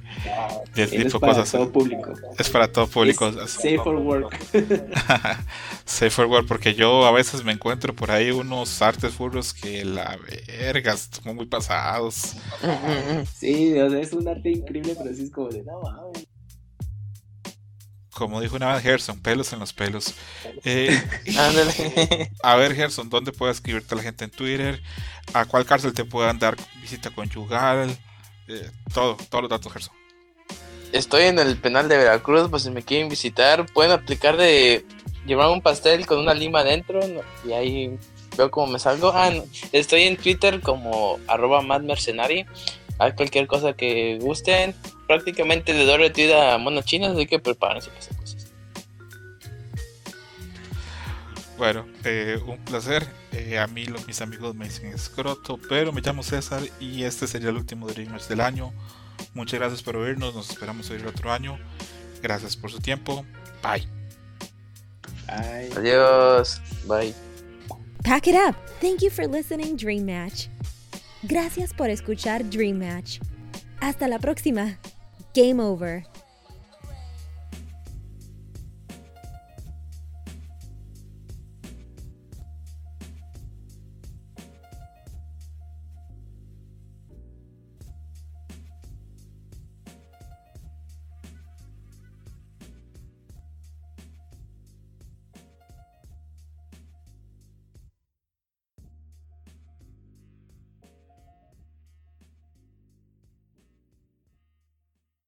de 0.75 0.87
tipo 0.87 1.07
es 1.07 1.13
para 1.13 1.33
cosas. 1.33 1.51
Todo 1.51 1.71
público. 1.71 2.13
Es 2.37 2.49
para 2.49 2.71
todo 2.71 2.87
público. 2.87 3.27
Es 3.27 3.51
safe 3.51 3.77
for 3.77 3.95
work. 3.95 4.37
safe 5.85 6.09
for 6.09 6.25
work, 6.27 6.47
porque 6.47 6.73
yo 6.73 7.05
a 7.05 7.11
veces 7.11 7.43
me 7.43 7.51
encuentro 7.51 7.95
por 7.95 8.11
ahí 8.11 8.31
unos 8.31 8.81
artes 8.81 9.13
furros 9.13 9.53
que 9.53 9.85
la 9.85 10.17
verga, 10.47 10.93
están 10.93 11.35
muy 11.35 11.45
pasados. 11.45 12.35
Sí, 13.35 13.77
o 13.79 13.89
sea, 13.89 13.99
es 13.99 14.13
un 14.13 14.27
arte 14.27 14.51
increíble, 14.51 14.95
pero 14.97 15.13
sí 15.13 15.23
es 15.23 15.31
como 15.31 15.49
de 15.49 15.63
no 15.63 15.81
mames 15.81 16.30
como 18.13 18.41
dijo 18.41 18.55
una 18.55 18.73
vez 18.73 18.83
Gerson, 18.83 19.19
pelos 19.19 19.53
en 19.53 19.59
los 19.59 19.73
pelos. 19.73 20.13
Eh, 20.63 21.01
a 22.43 22.55
ver, 22.55 22.75
Gerson, 22.75 23.09
¿dónde 23.09 23.31
puede 23.31 23.51
escribirte 23.51 23.95
la 23.95 24.03
gente 24.03 24.25
en 24.25 24.31
Twitter? 24.31 24.81
¿A 25.33 25.45
cuál 25.45 25.65
cárcel 25.65 25.93
te 25.93 26.05
puedan 26.05 26.39
dar 26.39 26.57
visita 26.81 27.09
conyugal? 27.09 27.97
Eh, 28.47 28.69
todo, 28.93 29.17
todos 29.29 29.43
los 29.43 29.49
datos, 29.49 29.71
Gerson. 29.71 29.95
Estoy 30.91 31.23
en 31.23 31.39
el 31.39 31.57
penal 31.57 31.87
de 31.87 31.97
Veracruz, 31.97 32.49
pues 32.49 32.63
si 32.63 32.69
me 32.69 32.83
quieren 32.83 33.07
visitar, 33.07 33.65
pueden 33.73 33.93
aplicar 33.93 34.35
de 34.35 34.85
llevar 35.25 35.49
un 35.49 35.61
pastel 35.61 36.05
con 36.05 36.19
una 36.19 36.33
lima 36.33 36.59
adentro 36.59 36.99
y 37.47 37.53
ahí 37.53 37.97
veo 38.37 38.51
cómo 38.51 38.73
me 38.73 38.79
salgo. 38.79 39.11
Ah, 39.13 39.31
estoy 39.71 40.03
en 40.03 40.17
Twitter 40.17 40.59
como 40.59 41.19
arroba 41.27 41.61
madmercenari. 41.61 42.45
Hay 42.99 43.13
cualquier 43.13 43.47
cosa 43.47 43.73
que 43.73 44.19
gusten, 44.21 44.75
prácticamente 45.11 45.73
de 45.73 45.85
doble 45.85 46.09
tira 46.09 46.53
a 46.53 46.57
mono 46.57 46.81
chinas, 46.83 47.11
así 47.11 47.25
que 47.27 47.37
prepárense 47.37 47.89
para 47.89 47.99
esas 47.99 48.15
cosas. 48.15 48.47
Bueno, 51.57 51.85
eh, 52.05 52.39
un 52.45 52.57
placer. 52.63 53.05
Eh, 53.33 53.59
a 53.59 53.67
mí 53.67 53.85
los, 53.85 54.07
mis 54.07 54.21
amigos 54.21 54.55
me 54.55 54.65
dicen 54.65 54.87
escroto, 54.93 55.59
pero 55.67 55.91
me 55.91 55.99
llamo 56.01 56.23
César 56.23 56.63
y 56.79 57.03
este 57.03 57.27
sería 57.27 57.49
el 57.49 57.57
último 57.57 57.87
Dreamers 57.87 58.29
del 58.29 58.39
año. 58.39 58.73
Muchas 59.33 59.59
gracias 59.59 59.83
por 59.83 59.97
oírnos, 59.97 60.33
nos 60.33 60.49
esperamos 60.49 60.89
oír 60.89 61.05
otro 61.05 61.31
año. 61.31 61.59
Gracias 62.21 62.55
por 62.55 62.71
su 62.71 62.79
tiempo. 62.79 63.25
Bye. 63.61 63.87
Bye. 65.27 65.71
Adiós. 65.75 66.61
Bye. 66.87 67.13
Pack 68.03 68.27
it 68.27 68.35
up. 68.35 68.55
Thank 68.79 69.01
you 69.01 69.09
for 69.09 69.27
listening, 69.27 69.75
Dream 69.75 70.05
Match. 70.05 70.47
Gracias 71.23 71.73
por 71.73 71.89
escuchar 71.89 72.49
Dream 72.49 72.79
Match. 72.79 73.19
Hasta 73.81 74.07
la 74.07 74.19
próxima. 74.19 74.77
Game 75.33 75.61
over. 75.61 76.03